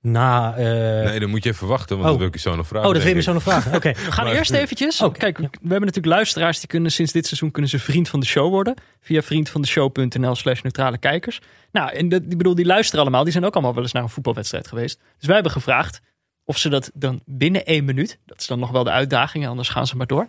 na... 0.00 0.54
eh, 0.56 0.64
Nee, 1.10 1.20
dan 1.20 1.30
moet 1.30 1.44
je 1.44 1.50
even 1.50 1.66
wachten, 1.66 1.96
want 1.96 2.02
Oh. 2.04 2.10
dat 2.10 2.18
wil 2.18 2.26
ik 2.28 2.34
je 2.34 2.40
zo 2.40 2.56
nog 2.56 2.66
vragen. 2.66 2.88
oh, 2.88 2.92
dat 2.94 3.02
wil 3.02 3.10
je 3.10 3.16
me 3.16 3.22
zo 3.22 3.32
nog 3.32 3.42
vragen. 3.42 3.74
Oké. 3.74 3.88
We 4.06 4.12
gaan 4.12 4.24
Maar- 4.24 4.34
eerst 4.34 4.50
eventjes. 4.50 5.00
Oh, 5.02 5.12
kijk, 5.14 5.38
we 5.38 5.44
hebben 5.60 5.80
natuurlijk 5.80 6.06
luisteraars 6.14 6.58
die 6.58 6.68
kunnen 6.68 6.92
sinds 6.92 7.12
dit 7.12 7.26
seizoen 7.26 7.50
kunnen 7.50 7.70
ze 7.70 7.78
vriend 7.78 8.08
van 8.08 8.20
de 8.20 8.26
show 8.26 8.50
worden. 8.50 8.74
Via 9.00 9.22
vriendvandeshow.nl 9.22 10.34
slash 10.34 10.60
neutrale 10.62 10.98
kijkers. 10.98 11.40
Nou, 11.72 11.90
en 11.92 12.08
dat, 12.08 12.22
ik 12.28 12.36
bedoel, 12.36 12.54
die 12.54 12.66
luisteren 12.66 13.00
allemaal. 13.00 13.22
Die 13.22 13.32
zijn 13.32 13.44
ook 13.44 13.54
allemaal 13.54 13.74
wel 13.74 13.82
eens 13.82 13.92
naar 13.92 14.02
een 14.02 14.08
voetbalwedstrijd 14.08 14.68
geweest. 14.68 15.00
Dus 15.18 15.26
wij 15.26 15.34
hebben 15.34 15.52
gevraagd 15.52 16.00
of 16.44 16.58
ze 16.58 16.68
dat 16.68 16.90
dan 16.94 17.20
binnen 17.24 17.64
één 17.66 17.84
minuut. 17.84 18.18
Dat 18.26 18.40
is 18.40 18.46
dan 18.46 18.58
nog 18.58 18.70
wel 18.70 18.84
de 18.84 18.90
uitdaging, 18.90 19.46
anders 19.46 19.68
gaan 19.68 19.86
ze 19.86 19.96
maar 19.96 20.06
door. 20.06 20.26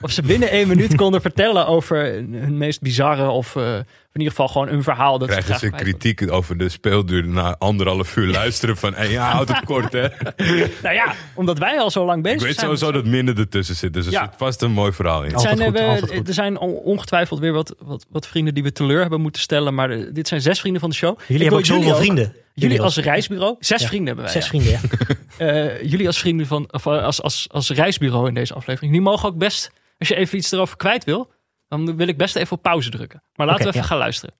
Of 0.00 0.10
ze 0.10 0.22
binnen 0.22 0.50
één 0.50 0.68
minuut 0.68 0.94
konden 1.02 1.20
vertellen 1.20 1.66
over 1.66 2.04
hun 2.14 2.58
meest 2.58 2.80
bizarre 2.80 3.28
of 3.28 3.56
eh, 3.56 3.74
in 4.12 4.22
ieder 4.22 4.30
geval 4.30 4.48
gewoon 4.48 4.68
een 4.68 4.82
verhaal. 4.82 5.18
Dat 5.18 5.28
Krijgen 5.28 5.58
ze 5.58 5.70
kritiek 5.70 6.32
over 6.32 6.58
de 6.58 6.68
speelduur 6.68 7.26
na 7.28 7.56
anderhalf 7.58 8.16
uur 8.16 8.26
luisteren 8.26 8.76
van... 8.76 8.94
Hey, 8.94 9.10
ja, 9.10 9.30
houd 9.30 9.48
het 9.48 9.64
kort, 9.64 9.92
hè. 9.92 10.06
Nou 10.82 10.94
ja, 10.94 11.14
omdat 11.34 11.58
wij 11.58 11.78
al 11.80 11.90
zo 11.90 12.04
lang 12.04 12.22
bezig 12.22 12.38
Ik 12.40 12.46
weet 12.46 12.54
zijn. 12.54 12.66
sowieso 12.66 12.92
dat 12.92 13.04
minder 13.04 13.38
ertussen 13.38 13.74
zit, 13.76 13.92
dus 13.92 14.06
er 14.06 14.12
Ja. 14.12 14.22
zit 14.24 14.30
vast 14.36 14.62
een 14.62 14.70
mooi 14.72 14.92
verhaal 14.92 15.24
in. 15.24 15.38
Zijn, 15.38 15.62
goed, 15.62 15.74
eh, 15.74 15.96
we-. 16.00 16.22
Er 16.26 16.34
zijn 16.34 16.58
on- 16.58 16.74
ongetwijfeld 16.74 17.40
weer 17.40 17.52
wat, 17.52 17.74
wat, 17.78 18.06
wat 18.10 18.26
vrienden 18.26 18.54
die 18.54 18.62
we 18.62 18.72
teleur 18.72 19.00
hebben 19.00 19.20
moeten 19.20 19.42
stellen. 19.42 19.74
Maar 19.74 19.90
eh, 19.90 20.04
dit 20.12 20.28
zijn 20.28 20.40
zes 20.40 20.60
vrienden 20.60 20.80
van 20.80 20.90
de 20.90 20.96
show. 20.96 21.18
Jullie 21.18 21.34
Ik 21.34 21.40
hebben 21.40 21.58
ook 21.58 21.64
zoveel 21.82 21.96
vrienden. 21.96 22.34
Jullie 22.54 22.82
als 22.82 22.96
reisbureau. 22.96 23.56
Zes 23.58 23.80
Ja. 23.80 23.86
vrienden 23.86 24.06
hebben 24.16 24.24
wij. 24.24 24.42
Zes 24.42 24.42
ja. 24.42 24.48
vrienden, 24.48 24.70
ja. 24.72 25.14
Eh, 25.46 25.82
jullie 25.82 26.06
als 26.06 26.18
vrienden 26.18 26.46
van, 26.46 26.68
of 26.72 26.86
als, 26.86 27.22
als, 27.22 27.46
als 27.50 27.70
reisbureau 27.70 28.28
in 28.28 28.34
deze 28.34 28.54
aflevering. 28.54 28.92
Die 28.92 29.00
mogen 29.00 29.28
ook 29.28 29.36
best, 29.38 29.70
als 29.98 30.08
je 30.08 30.14
even 30.14 30.38
iets 30.38 30.52
erover 30.52 30.76
kwijt 30.76 31.04
wil, 31.04 31.32
dan 31.68 31.96
wil 31.96 32.08
ik 32.08 32.16
best 32.16 32.36
even 32.36 32.56
op 32.56 32.62
pauze 32.62 32.90
drukken. 32.90 33.22
Maar 33.34 33.46
laten 33.46 33.62
we 33.62 33.68
even 33.68 33.80
ja. 33.80 33.86
gaan 33.86 33.98
luisteren. 33.98 34.34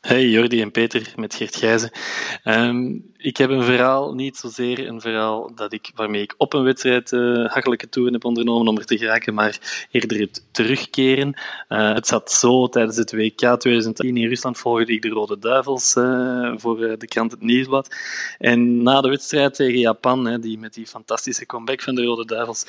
Hey 0.00 0.28
Jordi 0.28 0.60
en 0.60 0.70
Peter 0.70 1.12
met 1.16 1.34
Geert 1.34 1.56
Gijzen. 1.56 1.90
Ehm, 2.42 2.98
ik 3.20 3.36
heb 3.36 3.50
een 3.50 3.62
verhaal, 3.64 4.14
niet 4.14 4.36
zozeer 4.36 4.88
een 4.88 5.00
verhaal 5.00 5.54
dat 5.54 5.72
ik, 5.72 5.90
waarmee 5.94 6.22
ik 6.22 6.34
op 6.36 6.52
een 6.52 6.62
wedstrijd 6.62 7.12
eh 7.12 7.44
hachelijke 7.46 7.88
toeren 7.88 8.12
heb 8.12 8.24
ondernomen 8.24 8.68
om 8.68 8.78
er 8.78 8.86
te 8.86 8.98
geraken, 8.98 9.34
maar 9.34 9.86
eerder 9.90 10.20
het 10.20 10.44
terugkeren. 10.50 11.34
Eh, 11.68 11.94
het 11.94 12.06
zat 12.06 12.32
zo, 12.32 12.68
tijdens 12.68 12.96
het 12.96 13.12
WK 13.12 13.58
2010 13.58 14.16
in 14.16 14.28
Rusland 14.28 14.58
volgde 14.58 14.92
ik 14.92 15.02
de 15.02 15.08
Rode 15.08 15.38
Duivels 15.38 15.96
eh, 15.96 16.52
voor 16.56 16.78
de 16.78 17.06
krant 17.06 17.30
Het 17.30 17.40
Nieuwsblad. 17.40 17.94
En 18.38 18.82
na 18.82 19.00
de 19.00 19.08
wedstrijd 19.08 19.54
tegen 19.54 19.78
Japan, 19.78 20.40
die 20.40 20.58
met 20.58 20.74
die 20.74 20.86
fantastische 20.86 21.46
comeback 21.46 21.82
van 21.82 21.94
de 21.94 22.04
Rode 22.04 22.24
Duivels, 22.24 22.66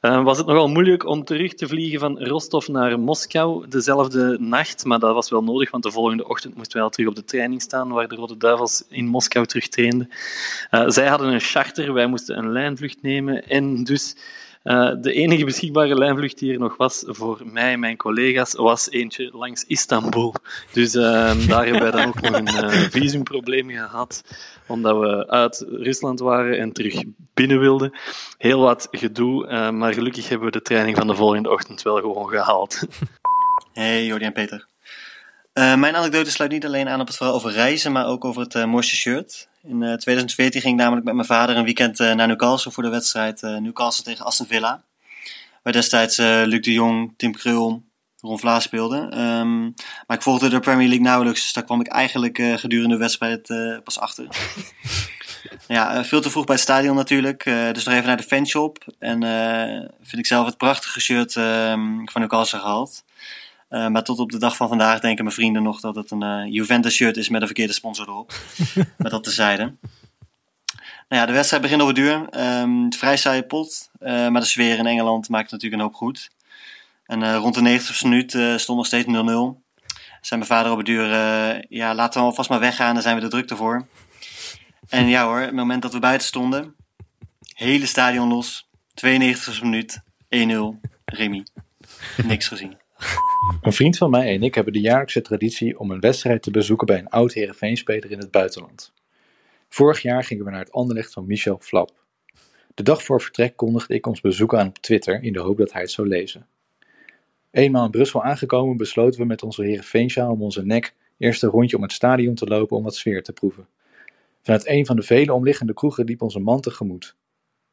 was 0.00 0.38
het 0.38 0.46
nogal 0.46 0.68
moeilijk 0.68 1.06
om 1.06 1.24
terug 1.24 1.54
te 1.54 1.68
vliegen 1.68 2.00
van 2.00 2.24
Rostov 2.24 2.68
naar 2.68 2.98
Moskou 3.00 3.68
dezelfde 3.68 4.36
nacht. 4.40 4.84
Maar 4.84 4.98
dat 4.98 5.14
was 5.14 5.30
wel 5.30 5.42
nodig, 5.42 5.70
want 5.70 5.82
de 5.82 5.90
volgende 5.90 6.28
ochtend 6.28 6.56
moesten 6.56 6.76
wij 6.76 6.82
al 6.82 6.90
terug 6.90 7.08
op 7.08 7.14
de 7.14 7.24
training 7.24 7.62
staan, 7.62 7.88
waar 7.88 8.08
de 8.08 8.14
Rode 8.14 8.36
Duivels 8.36 8.84
in 8.88 9.06
Moskou 9.06 9.46
terug 9.46 9.68
Eh, 9.76 10.84
zij 10.86 11.06
hadden 11.06 11.32
een 11.32 11.40
charter, 11.40 11.92
wij 11.92 12.06
moesten 12.06 12.38
een 12.38 12.52
lijnvlucht 12.52 13.02
nemen. 13.02 13.48
En 13.48 13.84
dus 13.84 14.16
eh, 14.62 14.92
de 15.00 15.12
enige 15.12 15.44
beschikbare 15.44 15.94
lijnvlucht 15.94 16.38
die 16.38 16.52
er 16.52 16.58
nog 16.58 16.76
was 16.76 17.02
voor 17.06 17.40
mij 17.44 17.72
en 17.72 17.80
mijn 17.80 17.96
collega's, 17.96 18.52
was 18.52 18.90
eentje 18.90 19.30
langs 19.32 19.64
Istanbul. 19.64 20.34
Dus 20.72 20.94
eh, 20.94 21.48
daar 21.48 21.64
hebben 21.64 21.82
wij 21.82 21.90
dan 21.90 22.06
ook 22.06 22.20
nog 22.20 22.36
een 22.36 22.90
visumprobleem 22.90 23.70
gehad, 23.70 24.22
omdat 24.66 24.98
we 24.98 25.28
uit 25.28 25.64
Rusland 25.68 26.20
waren 26.20 26.58
en 26.58 26.72
terug 26.72 27.02
binnen 27.34 27.60
wilden. 27.60 27.92
Heel 28.38 28.60
wat 28.60 28.88
gedoe, 28.90 29.70
maar 29.72 29.94
gelukkig 29.94 30.28
hebben 30.28 30.46
we 30.46 30.52
de 30.52 30.62
training 30.62 30.96
van 30.96 31.06
de 31.06 31.14
volgende 31.14 31.50
ochtend 31.50 31.82
wel 31.82 31.96
gewoon 31.96 32.28
gehaald. 32.28 32.80
Hey 33.72 34.06
Jordi 34.06 34.24
en 34.24 34.32
Peter. 34.32 34.66
Mijn 35.52 35.96
anekdote 35.96 36.30
sluit 36.30 36.50
niet 36.50 36.64
alleen 36.64 36.88
aan 36.88 37.00
op 37.00 37.06
het 37.06 37.16
verhaal 37.16 37.34
over 37.34 37.50
reizen, 37.50 37.92
maar 37.92 38.06
ook 38.06 38.24
over 38.24 38.42
het 38.42 38.66
mooiste 38.66 38.96
shirt. 38.96 39.48
In 39.64 39.82
eh, 39.82 39.94
2014 39.94 40.60
ging 40.60 40.74
ik 40.74 40.80
namelijk 40.80 41.06
met 41.06 41.14
mijn 41.14 41.26
vader 41.26 41.56
een 41.56 41.64
weekend 41.64 42.00
eh, 42.00 42.14
naar 42.14 42.26
Newcastle 42.26 42.70
voor 42.70 42.82
de 42.82 42.88
wedstrijd 42.88 43.42
eh, 43.42 43.56
Newcastle 43.56 44.04
tegen 44.04 44.24
Aston 44.24 44.46
Villa. 44.46 44.82
Waar 45.62 45.72
destijds 45.72 46.18
eh, 46.18 46.42
Luc 46.44 46.60
de 46.60 46.72
Jong, 46.72 47.14
Tim 47.16 47.32
Krul, 47.32 47.82
Ron 48.20 48.38
Vlaas 48.38 48.64
speelden. 48.64 49.10
Ehm, 49.10 49.62
maar 50.06 50.16
ik 50.16 50.22
volgde 50.22 50.48
de 50.48 50.60
Premier 50.60 50.88
League 50.88 51.04
nauwelijks, 51.04 51.42
dus 51.42 51.52
daar 51.52 51.64
kwam 51.64 51.80
ik 51.80 51.86
eigenlijk 51.86 52.38
eh, 52.38 52.54
gedurende 52.54 52.94
de 52.94 53.00
wedstrijd 53.00 53.50
eh, 53.50 53.78
pas 53.84 53.98
achter. 53.98 54.26
ja, 55.68 55.94
eh, 55.94 56.04
veel 56.04 56.20
te 56.20 56.30
vroeg 56.30 56.44
bij 56.44 56.54
het 56.54 56.64
stadion 56.64 56.96
natuurlijk, 56.96 57.44
eh, 57.44 57.72
dus 57.72 57.84
nog 57.84 57.94
even 57.94 58.06
naar 58.06 58.16
de 58.16 58.22
fanshop. 58.22 58.84
En 58.98 59.22
eh, 59.22 59.88
vind 60.02 60.18
ik 60.18 60.26
zelf 60.26 60.46
het 60.46 60.56
prachtige 60.56 61.00
shirt 61.00 61.36
ehm, 61.36 62.04
van 62.04 62.20
Newcastle 62.20 62.58
gehaald. 62.58 63.04
Eh, 63.74 63.88
maar 63.88 64.02
tot 64.04 64.18
op 64.18 64.30
de 64.30 64.38
dag 64.38 64.56
van 64.56 64.68
vandaag 64.68 65.00
denken 65.00 65.24
mijn 65.24 65.36
vrienden 65.36 65.62
nog 65.62 65.80
dat 65.80 65.94
het 65.94 66.10
een 66.10 66.22
eh, 66.22 66.52
Juventus 66.52 66.94
shirt 66.94 67.16
is 67.16 67.28
met 67.28 67.40
een 67.40 67.46
verkeerde 67.46 67.72
sponsor 67.72 68.08
erop. 68.08 68.32
met 68.98 69.10
dat 69.10 69.24
tezijde. 69.24 69.62
Nou 71.08 71.20
ja, 71.22 71.26
de 71.26 71.32
wedstrijd 71.32 71.62
begint 71.62 71.82
over 71.82 71.94
duur. 71.94 72.28
Ehm, 72.30 72.84
het 72.84 72.96
vrij 72.96 73.16
saaie 73.16 73.42
pot. 73.42 73.90
eh, 73.98 74.28
maar 74.28 74.40
de 74.40 74.46
sfeer 74.46 74.78
in 74.78 74.86
Engeland 74.86 75.28
maakt 75.28 75.50
natuurlijk 75.50 75.82
een 75.82 75.88
hoop 75.88 75.96
goed. 75.96 76.30
En 77.06 77.36
rond 77.36 77.54
de 77.54 77.62
90 77.62 78.02
minuut 78.02 78.34
eh, 78.34 78.56
stond 78.56 78.78
nog 78.78 78.86
steeds 78.86 79.06
0-0. 79.06 79.10
Zijn 80.20 80.40
mijn 80.40 80.50
vader 80.50 80.70
op 80.70 80.76
het 80.76 80.86
duur, 80.86 81.08
ja, 81.68 81.94
laten 81.94 82.20
we 82.20 82.26
alvast 82.26 82.50
maar 82.50 82.60
weggaan, 82.60 82.94
dan 82.94 83.02
zijn 83.02 83.14
we 83.14 83.20
de 83.20 83.28
drukte 83.28 83.56
voor. 83.56 83.86
En 84.88 85.08
ja 85.08 85.24
hoor, 85.24 85.40
het 85.40 85.52
moment 85.52 85.82
dat 85.82 85.92
we 85.92 85.98
buiten 85.98 86.26
stonden, 86.26 86.74
hele 87.54 87.86
stadion 87.86 88.28
los, 88.28 88.68
92 88.94 89.62
minuut, 89.62 90.00
1-0, 90.28 90.80
Remy. 91.04 91.46
Niks 92.16 92.48
gezien. 92.48 92.83
Een 93.62 93.72
vriend 93.72 93.96
van 93.96 94.10
mij 94.10 94.34
en 94.34 94.42
ik 94.42 94.54
hebben 94.54 94.72
de 94.72 94.80
jaarlijkse 94.80 95.20
traditie 95.20 95.78
om 95.78 95.90
een 95.90 96.00
wedstrijd 96.00 96.42
te 96.42 96.50
bezoeken 96.50 96.86
bij 96.86 96.98
een 96.98 97.08
oud 97.08 97.32
Heerenveen-speler 97.32 98.10
in 98.10 98.18
het 98.18 98.30
buitenland. 98.30 98.92
Vorig 99.68 100.02
jaar 100.02 100.24
gingen 100.24 100.44
we 100.44 100.50
naar 100.50 100.60
het 100.60 100.72
Anderlecht 100.72 101.12
van 101.12 101.26
Michel 101.26 101.58
Flap. 101.60 102.04
De 102.74 102.82
dag 102.82 103.02
voor 103.02 103.20
vertrek 103.20 103.56
kondigde 103.56 103.94
ik 103.94 104.06
ons 104.06 104.20
bezoek 104.20 104.54
aan 104.54 104.68
op 104.68 104.78
Twitter 104.78 105.22
in 105.22 105.32
de 105.32 105.40
hoop 105.40 105.58
dat 105.58 105.72
hij 105.72 105.82
het 105.82 105.90
zou 105.90 106.08
lezen. 106.08 106.46
Eenmaal 107.50 107.84
in 107.84 107.90
Brussel 107.90 108.22
aangekomen 108.22 108.76
besloten 108.76 109.20
we 109.20 109.26
met 109.26 109.42
onze 109.42 109.62
Heerenveensjaal 109.62 110.32
om 110.32 110.42
onze 110.42 110.64
nek 110.64 110.94
eerst 111.18 111.42
een 111.42 111.50
rondje 111.50 111.76
om 111.76 111.82
het 111.82 111.92
stadion 111.92 112.34
te 112.34 112.46
lopen 112.46 112.76
om 112.76 112.82
wat 112.82 112.96
sfeer 112.96 113.22
te 113.22 113.32
proeven. 113.32 113.66
Vanuit 114.42 114.68
een 114.68 114.86
van 114.86 114.96
de 114.96 115.02
vele 115.02 115.32
omliggende 115.32 115.74
kroegen 115.74 116.04
liep 116.04 116.22
onze 116.22 116.38
man 116.38 116.60
tegemoet. 116.60 117.16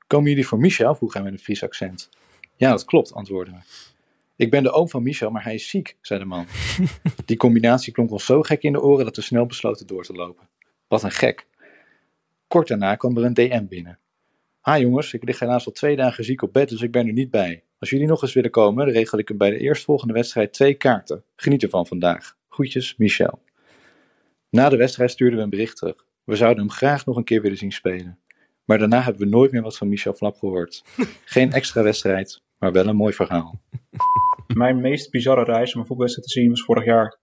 Komen 0.07 0.29
jullie 0.29 0.47
voor 0.47 0.59
Michel? 0.59 0.95
vroeg 0.95 1.13
hij 1.13 1.23
met 1.23 1.33
een 1.33 1.39
Fries 1.39 1.63
accent. 1.63 2.09
Ja, 2.55 2.69
dat 2.69 2.85
klopt, 2.85 3.13
antwoordden 3.13 3.53
we. 3.53 3.90
Ik 4.41 4.49
ben 4.49 4.63
de 4.63 4.72
oom 4.72 4.89
van 4.89 5.03
Michel, 5.03 5.30
maar 5.30 5.43
hij 5.43 5.53
is 5.53 5.69
ziek, 5.69 5.97
zei 6.01 6.19
de 6.19 6.26
man. 6.26 6.45
Die 7.26 7.38
combinatie 7.38 7.93
klonk 7.93 8.11
ons 8.11 8.26
zo 8.26 8.41
gek 8.41 8.63
in 8.63 8.72
de 8.72 8.81
oren 8.81 9.05
dat 9.05 9.15
we 9.15 9.22
snel 9.22 9.45
besloten 9.45 9.88
door 9.88 10.03
te 10.03 10.13
lopen. 10.13 10.47
Wat 10.88 11.03
een 11.03 11.11
gek. 11.11 11.47
Kort 12.47 12.68
daarna 12.68 12.95
kwam 12.95 13.18
er 13.18 13.23
een 13.23 13.34
DM 13.34 13.65
binnen. 13.65 13.99
Ha 14.59 14.80
jongens, 14.80 15.13
ik 15.13 15.23
lig 15.23 15.39
helaas 15.39 15.65
al 15.65 15.72
twee 15.72 15.95
dagen 15.95 16.23
ziek 16.23 16.41
op 16.41 16.53
bed, 16.53 16.69
dus 16.69 16.81
ik 16.81 16.91
ben 16.91 17.07
er 17.07 17.13
niet 17.13 17.31
bij. 17.31 17.63
Als 17.80 17.89
jullie 17.89 18.07
nog 18.07 18.22
eens 18.22 18.34
willen 18.34 18.51
komen, 18.51 18.85
dan 18.85 18.93
regel 18.93 19.18
ik 19.18 19.27
hem 19.27 19.38
bij 19.38 19.49
de 19.49 19.57
eerstvolgende 19.57 20.13
wedstrijd 20.13 20.53
twee 20.53 20.73
kaarten. 20.73 21.23
Geniet 21.35 21.63
ervan 21.63 21.88
vandaag. 21.88 22.38
Groetjes, 22.49 22.95
Michel. 22.97 23.41
Na 24.49 24.69
de 24.69 24.77
wedstrijd 24.77 25.11
stuurden 25.11 25.38
we 25.38 25.43
een 25.43 25.49
bericht 25.49 25.77
terug. 25.77 26.05
We 26.23 26.35
zouden 26.35 26.63
hem 26.63 26.73
graag 26.73 27.05
nog 27.05 27.18
een 27.18 27.23
keer 27.23 27.41
willen 27.41 27.57
zien 27.57 27.72
spelen. 27.72 28.19
Maar 28.65 28.77
daarna 28.77 29.01
hebben 29.01 29.22
we 29.22 29.30
nooit 29.30 29.51
meer 29.51 29.61
wat 29.61 29.77
van 29.77 29.89
Michel 29.89 30.13
Flap 30.13 30.38
gehoord. 30.38 30.84
Geen 31.26 31.51
extra 31.51 31.84
wedstrijd, 31.84 32.41
maar 32.57 32.72
wel 32.72 32.88
een 32.88 32.95
mooi 32.95 33.13
verhaal. 33.13 33.59
Mijn 34.53 34.81
meest 34.81 35.11
bizarre 35.11 35.43
reis 35.43 35.73
om 35.73 35.79
een 35.79 35.87
voetbalwedstrijd 35.87 36.27
te 36.27 36.39
zien 36.39 36.49
was 36.49 36.63
vorig 36.63 36.85
jaar. 36.85 37.19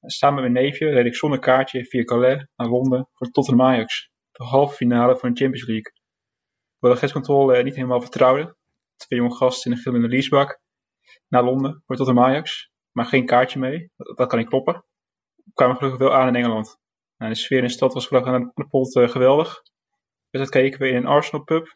Samen 0.00 0.42
met 0.42 0.52
mijn 0.52 0.64
neefje 0.64 0.90
reed 0.90 1.06
ik 1.06 1.14
zonder 1.14 1.38
kaartje 1.38 1.84
via 1.84 2.02
Calais 2.02 2.46
naar 2.56 2.68
Londen 2.68 3.08
voor 3.12 3.30
Tottenham 3.30 3.66
Ajax. 3.66 4.10
De 4.30 4.44
halve 4.44 4.74
finale 4.74 5.16
van 5.16 5.32
de 5.32 5.40
Champions 5.40 5.66
League. 5.66 5.92
Waar 6.78 6.90
de 6.90 6.96
grenscontrole 6.96 7.62
niet 7.62 7.74
helemaal 7.74 8.00
vertrouwde. 8.00 8.56
Twee 8.96 9.18
jonge 9.18 9.34
gasten 9.34 9.70
in 9.70 9.76
een 9.76 9.82
gillende 9.82 10.08
leasebak. 10.08 10.60
Naar 11.28 11.44
Londen 11.44 11.82
voor 11.86 11.96
Tottenham 11.96 12.24
Ajax. 12.24 12.70
Maar 12.92 13.04
geen 13.04 13.26
kaartje 13.26 13.58
mee. 13.58 13.90
Dat, 13.96 14.16
dat 14.16 14.28
kan 14.28 14.38
niet 14.38 14.48
kloppen. 14.48 14.84
We 15.34 15.50
kwamen 15.54 15.76
gelukkig 15.76 16.00
wel 16.00 16.14
aan 16.14 16.28
in 16.28 16.36
Engeland. 16.36 16.78
Nou, 17.16 17.32
de 17.32 17.38
sfeer 17.38 17.58
in 17.58 17.64
de 17.64 17.70
stad 17.70 17.94
was 17.94 18.06
gelukkig 18.06 18.32
aan 18.32 18.52
de 18.54 18.66
pot 18.68 18.96
uh, 18.96 19.08
geweldig. 19.08 19.62
Dus 20.30 20.40
dat 20.40 20.50
keken 20.50 20.80
we 20.80 20.88
in 20.88 20.96
een 20.96 21.06
Arsenal 21.06 21.44
pub. 21.44 21.66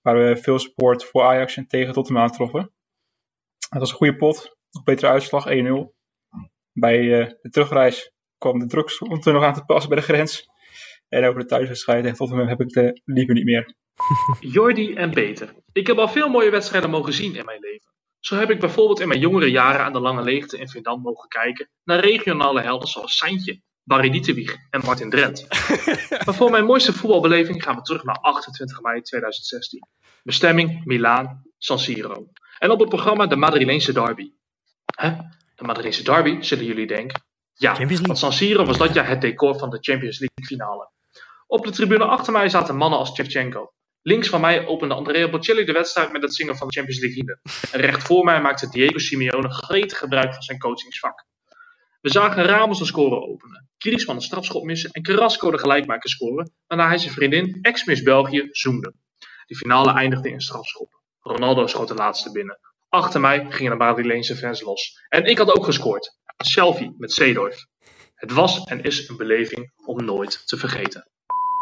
Waar 0.00 0.18
we 0.18 0.36
veel 0.36 0.58
support 0.58 1.04
voor 1.04 1.22
Ajax 1.22 1.56
en 1.56 1.66
tegen 1.66 1.92
Tottenham 1.92 2.24
aantroffen. 2.24 2.72
Het 3.68 3.78
was 3.78 3.90
een 3.90 3.96
goede 3.96 4.16
pot. 4.16 4.56
Nog 4.70 4.82
betere 4.82 5.10
uitslag, 5.10 5.46
1-0. 5.48 5.50
Bij 6.72 7.00
uh, 7.00 7.26
de 7.40 7.50
terugreis 7.50 8.12
kwam 8.38 8.58
de 8.58 8.66
druk 8.66 8.90
stond 8.90 9.26
er 9.26 9.32
nog 9.32 9.42
aan 9.42 9.54
te 9.54 9.64
passen 9.64 9.90
bij 9.90 9.98
de 9.98 10.04
grens. 10.04 10.48
En 11.08 11.24
over 11.24 11.40
de 11.40 11.46
thuiswedstrijd 11.46 12.02
tegen 12.02 12.18
Tottenham 12.18 12.48
heb 12.48 12.60
ik 12.60 12.68
de 12.68 13.00
liever 13.04 13.34
niet 13.34 13.44
meer. 13.44 13.74
Jordi 14.56 14.94
en 14.94 15.10
Peter. 15.10 15.54
Ik 15.72 15.86
heb 15.86 15.98
al 15.98 16.08
veel 16.08 16.28
mooie 16.28 16.50
wedstrijden 16.50 16.90
mogen 16.90 17.12
zien 17.12 17.34
in 17.34 17.44
mijn 17.44 17.60
leven. 17.60 17.90
Zo 18.20 18.36
heb 18.36 18.50
ik 18.50 18.60
bijvoorbeeld 18.60 19.00
in 19.00 19.08
mijn 19.08 19.20
jongere 19.20 19.50
jaren 19.50 19.80
aan 19.80 19.92
de 19.92 20.00
Lange 20.00 20.22
Leegte 20.22 20.58
in 20.58 20.68
Vindam 20.68 21.00
mogen 21.00 21.28
kijken 21.28 21.68
naar 21.84 22.00
regionale 22.00 22.60
helden 22.60 22.88
zoals 22.88 23.16
Santje, 23.16 23.60
Barry 23.82 24.10
Dieterwieg 24.10 24.56
en 24.70 24.80
Martin 24.84 25.10
Drent. 25.10 25.46
maar 26.24 26.34
voor 26.34 26.50
mijn 26.50 26.64
mooiste 26.64 26.92
voetbalbeleving 26.92 27.62
gaan 27.62 27.76
we 27.76 27.82
terug 27.82 28.04
naar 28.04 28.18
28 28.20 28.80
mei 28.80 29.00
2016. 29.00 29.88
Bestemming 30.22 30.84
Milaan, 30.84 31.42
San 31.62 31.78
Siro. 31.78 32.26
En 32.58 32.70
op 32.70 32.80
het 32.80 32.88
programma 32.88 33.26
de 33.26 33.36
Madrileense 33.36 33.92
derby. 33.92 34.32
Hè? 34.96 35.10
De 35.54 35.64
Madrileense 35.64 36.02
derby, 36.02 36.42
zullen 36.42 36.64
jullie 36.64 36.86
denken? 36.86 37.22
Ja, 37.54 37.86
want 37.86 38.18
San 38.18 38.32
Siro 38.32 38.64
was 38.64 38.78
dat 38.78 38.94
jaar 38.94 39.08
het 39.08 39.20
decor 39.20 39.58
van 39.58 39.70
de 39.70 39.78
Champions 39.80 40.18
League 40.18 40.46
finale. 40.46 40.90
Op 41.46 41.64
de 41.64 41.70
tribune 41.70 42.04
achter 42.04 42.32
mij 42.32 42.48
zaten 42.48 42.76
mannen 42.76 42.98
als 42.98 43.14
Shevchenko. 43.14 43.72
Links 44.02 44.28
van 44.28 44.40
mij 44.40 44.66
opende 44.66 44.94
Andrea 44.94 45.30
Bocelli 45.30 45.64
de 45.64 45.72
wedstrijd 45.72 46.12
met 46.12 46.22
het 46.22 46.34
zingen 46.34 46.56
van 46.56 46.66
de 46.66 46.72
Champions 46.72 47.00
League 47.00 47.18
hymne. 47.18 47.38
En 47.72 47.80
recht 47.80 48.02
voor 48.02 48.24
mij 48.24 48.40
maakte 48.40 48.68
Diego 48.68 48.98
Simeone 48.98 49.50
gretig 49.50 49.98
gebruik 49.98 50.32
van 50.32 50.42
zijn 50.42 50.58
coachingsvak. 50.58 51.24
We 52.00 52.10
zagen 52.10 52.44
Ramos 52.44 52.80
een 52.80 52.86
score 52.86 53.20
openen, 53.20 53.70
Griezmann 53.78 54.18
een 54.18 54.24
strafschop 54.24 54.64
missen 54.64 54.90
en 54.90 55.02
Carrasco 55.02 55.50
de 55.50 55.58
gelijkmaker 55.58 56.10
scoren, 56.10 56.52
waarna 56.66 56.86
hij 56.86 56.98
zijn 56.98 57.12
vriendin, 57.12 57.58
ex-Miss 57.62 58.02
België, 58.02 58.48
zoemde. 58.50 58.94
De 59.46 59.56
finale 59.56 59.92
eindigde 59.92 60.30
in 60.30 60.40
strafschop. 60.40 60.99
Ronaldo 61.20 61.66
schoot 61.66 61.88
de 61.88 61.94
laatste 61.94 62.32
binnen. 62.32 62.58
Achter 62.88 63.20
mij 63.20 63.46
gingen 63.48 63.72
de 63.72 63.78
Madrileense 63.78 64.36
fans 64.36 64.60
los. 64.60 65.00
En 65.08 65.24
ik 65.24 65.38
had 65.38 65.56
ook 65.56 65.64
gescoord. 65.64 66.18
Een 66.36 66.46
selfie 66.46 66.94
met 66.98 67.12
Seedorf. 67.12 67.66
Het 68.14 68.32
was 68.32 68.64
en 68.64 68.82
is 68.82 69.08
een 69.08 69.16
beleving 69.16 69.72
om 69.84 70.04
nooit 70.04 70.42
te 70.46 70.56
vergeten. 70.56 71.08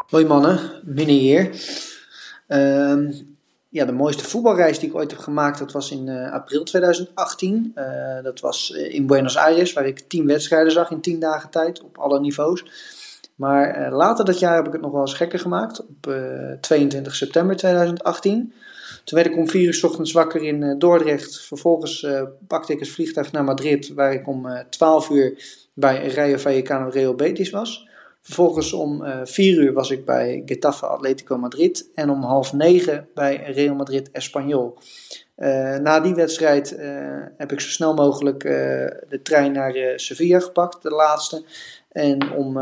Hoi 0.09 0.27
mannen, 0.27 0.81
binnen 0.85 1.15
hier. 1.15 1.51
Um, 2.49 3.37
ja, 3.69 3.85
de 3.85 3.93
mooiste 3.93 4.25
voetbalreis 4.25 4.79
die 4.79 4.89
ik 4.89 4.95
ooit 4.95 5.11
heb 5.11 5.21
gemaakt, 5.21 5.59
dat 5.59 5.73
was 5.73 5.91
in 5.91 6.07
uh, 6.07 6.33
april 6.33 6.63
2018. 6.65 7.73
Uh, 7.75 8.23
dat 8.23 8.41
was 8.41 8.71
uh, 8.71 8.95
in 8.95 9.07
Buenos 9.07 9.37
Aires, 9.37 9.73
waar 9.73 9.87
ik 9.87 9.99
tien 9.99 10.27
wedstrijden 10.27 10.73
zag 10.73 10.91
in 10.91 11.01
tien 11.01 11.21
dagen 11.21 11.51
tijd, 11.51 11.83
op 11.83 11.99
alle 11.99 12.21
niveaus. 12.21 12.65
Maar 13.35 13.93
later 13.93 14.25
dat 14.25 14.39
jaar 14.39 14.55
heb 14.55 14.67
ik 14.67 14.73
het 14.73 14.81
nog 14.81 14.93
wel 14.93 15.01
eens 15.01 15.15
gekker 15.15 15.39
gemaakt, 15.39 15.87
op 15.87 16.13
22 16.61 17.15
september 17.15 17.57
2018. 17.57 18.53
Toen 19.09 19.19
werd 19.19 19.27
ik 19.27 19.37
om 19.37 19.49
4 19.49 19.67
uur 19.67 19.81
ochtends 19.85 20.13
wakker 20.13 20.43
in 20.43 20.79
Dordrecht. 20.79 21.41
Vervolgens 21.41 22.07
pakte 22.47 22.73
ik 22.73 22.79
het 22.79 22.89
vliegtuig 22.89 23.33
naar 23.33 23.45
Madrid, 23.45 23.95
waar 23.95 24.13
ik 24.13 24.29
om 24.29 24.47
12 24.71 25.11
uur 25.11 25.45
bij 25.75 26.09
Rayo 26.09 26.37
Vallecano 26.37 26.89
Real 26.89 27.15
Betis 27.15 27.51
was. 27.51 27.89
Vervolgens 28.23 28.73
om 28.73 29.03
uh, 29.03 29.21
vier 29.25 29.59
uur 29.59 29.73
was 29.73 29.91
ik 29.91 30.05
bij 30.05 30.43
Getafe 30.47 30.87
Atletico 30.87 31.39
Madrid 31.39 31.91
en 31.95 32.11
om 32.11 32.23
half 32.23 32.53
negen 32.53 33.09
bij 33.15 33.53
Real 33.53 33.75
Madrid 33.75 34.11
Espanyol. 34.13 34.79
Uh, 35.37 35.77
na 35.77 36.01
die 36.01 36.15
wedstrijd 36.15 36.77
heb 37.37 37.53
ik 37.53 37.61
zo 37.61 37.69
snel 37.69 37.95
mogelijk 37.95 38.41
de 39.09 39.21
trein 39.23 39.53
naar 39.53 39.93
Sevilla 39.97 40.41
gepakt, 40.41 40.83
de 40.83 40.91
laatste. 40.91 41.43
En 41.89 42.33
om 42.33 42.59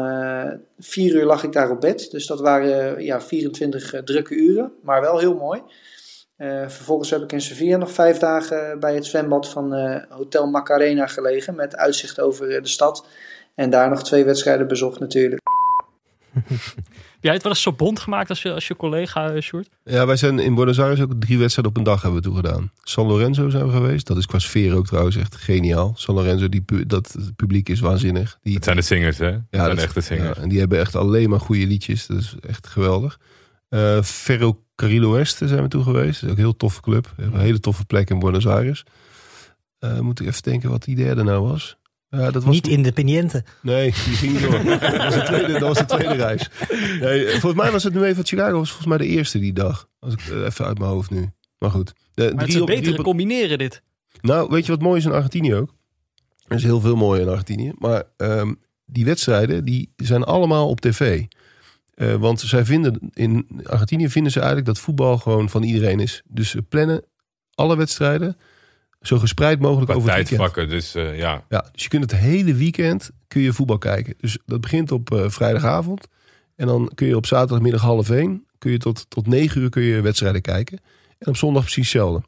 vier 0.78 1.14
uur 1.14 1.24
lag 1.24 1.42
ik 1.42 1.52
daar 1.52 1.70
op 1.70 1.80
bed. 1.80 2.10
Dus 2.10 2.26
dat 2.26 2.40
waren 2.40 3.02
ja, 3.02 3.20
24 3.20 4.02
drukke 4.04 4.34
uren, 4.34 4.72
maar 4.82 5.00
wel 5.00 5.18
heel 5.18 5.34
mooi. 5.34 5.62
Vervolgens 6.66 7.10
heb 7.10 7.22
ik 7.22 7.32
in 7.32 7.40
Sevilla 7.40 7.76
nog 7.76 7.92
vijf 7.92 8.18
dagen 8.18 8.80
bij 8.80 8.94
het 8.94 9.06
zwembad 9.06 9.48
van 9.48 9.74
Hotel 10.08 10.46
Macarena 10.46 11.06
gelegen 11.06 11.54
met 11.54 11.76
uitzicht 11.76 12.20
over 12.20 12.62
de 12.62 12.68
stad. 12.68 13.06
En 13.54 13.70
daar 13.70 13.88
nog 13.90 14.04
twee 14.04 14.24
wedstrijden 14.24 14.68
bezocht 14.68 15.00
natuurlijk. 15.00 15.40
Heb 17.16 17.24
jij 17.24 17.32
het 17.32 17.42
wel 17.42 17.52
eens 17.52 17.62
zo 17.62 17.72
bond 17.72 18.00
gemaakt 18.00 18.28
als 18.28 18.42
je, 18.42 18.52
als 18.52 18.68
je 18.68 18.76
collega, 18.76 19.34
uh, 19.34 19.40
Sjoerd? 19.40 19.68
Ja, 19.84 20.06
wij 20.06 20.16
zijn 20.16 20.38
in 20.38 20.54
Buenos 20.54 20.80
Aires 20.80 21.00
ook 21.00 21.12
drie 21.18 21.38
wedstrijden 21.38 21.72
op 21.72 21.78
een 21.78 21.84
dag 21.84 22.02
hebben 22.02 22.20
we 22.20 22.26
toegedaan. 22.26 22.72
San 22.82 23.06
Lorenzo 23.06 23.48
zijn 23.48 23.66
we 23.66 23.72
geweest. 23.72 24.06
Dat 24.06 24.16
is 24.16 24.26
qua 24.26 24.38
sfeer 24.38 24.74
ook 24.74 24.86
trouwens 24.86 25.16
echt 25.16 25.36
geniaal. 25.36 25.92
San 25.96 26.14
Lorenzo, 26.14 26.48
die, 26.48 26.86
dat 26.86 27.12
het 27.12 27.36
publiek 27.36 27.68
is 27.68 27.80
waanzinnig. 27.80 28.38
Die, 28.42 28.54
het 28.54 28.64
zijn 28.64 28.76
de 28.76 28.82
zingers, 28.82 29.18
hè? 29.18 29.28
Ja, 29.28 29.42
dat 29.50 29.64
zijn 29.64 29.78
echte 29.78 30.00
zingers. 30.00 30.36
Ja, 30.36 30.42
en 30.42 30.48
die 30.48 30.58
hebben 30.58 30.78
echt 30.78 30.94
alleen 30.94 31.30
maar 31.30 31.40
goede 31.40 31.66
liedjes. 31.66 32.06
Dat 32.06 32.18
is 32.18 32.34
echt 32.48 32.66
geweldig. 32.66 33.18
Uh, 33.70 34.02
Ferro 34.02 34.64
Carrilo 34.76 35.18
Oeste 35.18 35.48
zijn 35.48 35.62
we 35.62 35.68
toe 35.68 35.82
geweest. 35.82 36.20
Dat 36.20 36.22
is 36.22 36.30
ook 36.30 36.36
een 36.36 36.42
heel 36.42 36.56
toffe 36.56 36.80
club. 36.80 37.12
Een 37.16 37.38
hele 37.38 37.60
toffe 37.60 37.84
plek 37.84 38.10
in 38.10 38.18
Buenos 38.18 38.46
Aires. 38.46 38.84
Uh, 39.80 40.00
moet 40.00 40.20
ik 40.20 40.26
even 40.26 40.42
denken 40.42 40.70
wat 40.70 40.84
die 40.84 40.96
derde 40.96 41.22
nou 41.22 41.46
was. 41.46 41.76
Ja, 42.08 42.30
dat 42.30 42.44
was 42.44 42.54
niet 42.54 42.66
independiente. 42.66 43.44
Nee, 43.62 43.84
die 43.84 43.92
ging 43.92 44.32
niet 44.32 44.42
door. 44.42 44.64
dat, 44.80 44.96
was 44.96 45.14
de 45.14 45.22
tweede, 45.22 45.52
dat 45.52 45.60
was 45.60 45.78
de 45.78 45.84
tweede 45.84 46.14
reis. 46.14 46.48
Nee, 47.00 47.28
volgens 47.28 47.62
mij 47.62 47.70
was 47.70 47.84
het 47.84 47.94
nu 47.94 48.02
even 48.02 48.26
Chicago 48.26 48.58
was 48.58 48.68
volgens 48.68 48.88
mij 48.88 48.98
de 48.98 49.06
eerste 49.06 49.38
die 49.38 49.52
dag. 49.52 49.88
Als 49.98 50.12
ik 50.12 50.20
even 50.28 50.64
uit 50.64 50.78
mijn 50.78 50.90
hoofd 50.90 51.10
nu. 51.10 51.30
Maar 51.58 51.70
goed. 51.70 51.92
De, 52.14 52.32
maar 52.34 52.44
het 52.44 52.54
is 52.54 52.64
beter 52.64 53.02
combineren 53.02 53.58
dit. 53.58 53.82
Nou, 54.20 54.48
weet 54.50 54.66
je 54.66 54.72
wat 54.72 54.80
mooi 54.80 54.98
is 54.98 55.04
in 55.04 55.12
Argentinië 55.12 55.54
ook? 55.54 55.74
Er 56.46 56.56
is 56.56 56.62
heel 56.62 56.80
veel 56.80 56.96
mooi 56.96 57.20
in 57.20 57.28
Argentinië. 57.28 57.72
Maar 57.78 58.02
um, 58.16 58.58
die 58.84 59.04
wedstrijden 59.04 59.64
die 59.64 59.92
zijn 59.96 60.24
allemaal 60.24 60.68
op 60.68 60.80
tv. 60.80 61.24
Uh, 61.96 62.14
want 62.14 62.40
zij 62.40 62.64
vinden 62.64 62.98
in 63.12 63.46
Argentinië 63.62 64.08
vinden 64.08 64.32
ze 64.32 64.38
eigenlijk 64.38 64.68
dat 64.68 64.78
voetbal 64.78 65.18
gewoon 65.18 65.48
van 65.48 65.62
iedereen 65.62 66.00
is. 66.00 66.22
Dus 66.24 66.50
ze 66.50 66.62
plannen 66.62 67.04
alle 67.54 67.76
wedstrijden 67.76 68.36
zo 69.00 69.18
gespreid 69.18 69.60
mogelijk 69.60 69.90
over 69.90 70.14
het 70.14 70.26
tijdvakken, 70.26 70.68
dus 70.68 70.96
uh, 70.96 71.18
ja. 71.18 71.44
Ja, 71.48 71.68
dus 71.72 71.82
je 71.82 71.88
kunt 71.88 72.10
het 72.10 72.20
hele 72.20 72.54
weekend 72.54 73.10
kun 73.28 73.40
je 73.40 73.52
voetbal 73.52 73.78
kijken. 73.78 74.14
Dus 74.20 74.38
dat 74.46 74.60
begint 74.60 74.92
op 74.92 75.10
uh, 75.12 75.28
vrijdagavond. 75.28 76.08
En 76.56 76.66
dan 76.66 76.90
kun 76.94 77.06
je 77.06 77.16
op 77.16 77.26
zaterdagmiddag 77.26 77.80
half 77.80 78.10
één, 78.10 78.46
kun 78.58 78.70
je 78.70 78.78
tot, 78.78 79.06
tot 79.10 79.26
negen 79.26 79.60
uur 79.60 79.68
kun 79.68 79.82
je 79.82 80.00
wedstrijden 80.00 80.42
kijken. 80.42 80.78
En 81.18 81.28
op 81.28 81.36
zondag 81.36 81.62
precies 81.62 81.92
hetzelfde. 81.92 82.26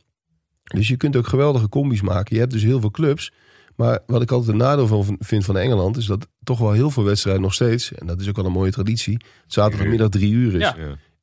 Dus 0.64 0.88
je 0.88 0.96
kunt 0.96 1.16
ook 1.16 1.26
geweldige 1.26 1.68
combi's 1.68 2.00
maken. 2.00 2.34
Je 2.34 2.40
hebt 2.40 2.52
dus 2.52 2.62
heel 2.62 2.80
veel 2.80 2.90
clubs. 2.90 3.32
Maar 3.78 3.98
wat 4.06 4.22
ik 4.22 4.30
altijd 4.30 4.50
een 4.50 4.56
nadeel 4.56 4.86
van 4.86 5.16
vind 5.18 5.44
van 5.44 5.56
Engeland... 5.56 5.96
is 5.96 6.06
dat 6.06 6.26
toch 6.44 6.58
wel 6.58 6.72
heel 6.72 6.90
veel 6.90 7.04
wedstrijden 7.04 7.42
nog 7.42 7.54
steeds... 7.54 7.92
en 7.92 8.06
dat 8.06 8.20
is 8.20 8.28
ook 8.28 8.36
wel 8.36 8.44
een 8.44 8.52
mooie 8.52 8.70
traditie... 8.70 9.24
zaterdagmiddag 9.46 10.08
drie 10.08 10.32
uur 10.32 10.54
is. 10.54 10.60
Ja. 10.60 10.76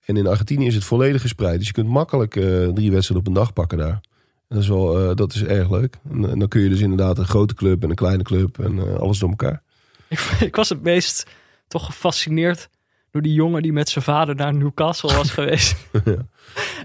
En 0.06 0.18
in 0.18 0.28
Argentinië 0.28 0.66
is 0.66 0.76
het 0.76 0.84
volledig 0.84 1.22
gespreid. 1.22 1.58
Dus 1.58 1.68
je 1.68 1.74
kunt 1.74 1.88
makkelijk 1.88 2.36
uh, 2.36 2.44
drie 2.68 2.92
wedstrijden 2.92 3.18
op 3.18 3.28
een 3.28 3.42
dag 3.42 3.54
pakken 3.54 3.78
daar. 3.78 4.02
Dat 4.48 4.62
is, 4.62 4.68
wel, 4.68 5.10
uh, 5.10 5.16
dat 5.16 5.34
is 5.34 5.44
erg 5.44 5.70
leuk. 5.70 5.98
En, 6.10 6.30
en, 6.30 6.40
dan 6.40 6.48
kun 6.48 6.62
je 6.62 6.70
dus 6.70 6.80
inderdaad 6.80 7.18
een 7.18 7.26
grote 7.26 7.54
club 7.54 7.84
en 7.84 7.90
een 7.90 7.96
kleine 7.96 8.24
club 8.24 8.60
en 8.60 8.76
uh, 8.76 8.96
alles 8.96 9.20
door 9.20 9.30
elkaar. 9.30 9.62
Ik, 10.08 10.20
ik, 10.50 10.56
was 10.56 10.70
het 10.70 10.82
meest 10.82 11.28
toch 11.68 11.86
gefascineerd 11.86 12.70
door 13.16 13.24
die 13.24 13.34
jongen 13.34 13.62
die 13.62 13.74
met 13.74 13.90
zijn 13.90 14.04
vader 14.04 14.36
naar 14.36 14.54
Newcastle 14.54 15.16
was 15.16 15.32
geweest. 15.40 15.76
ja. 16.06 16.16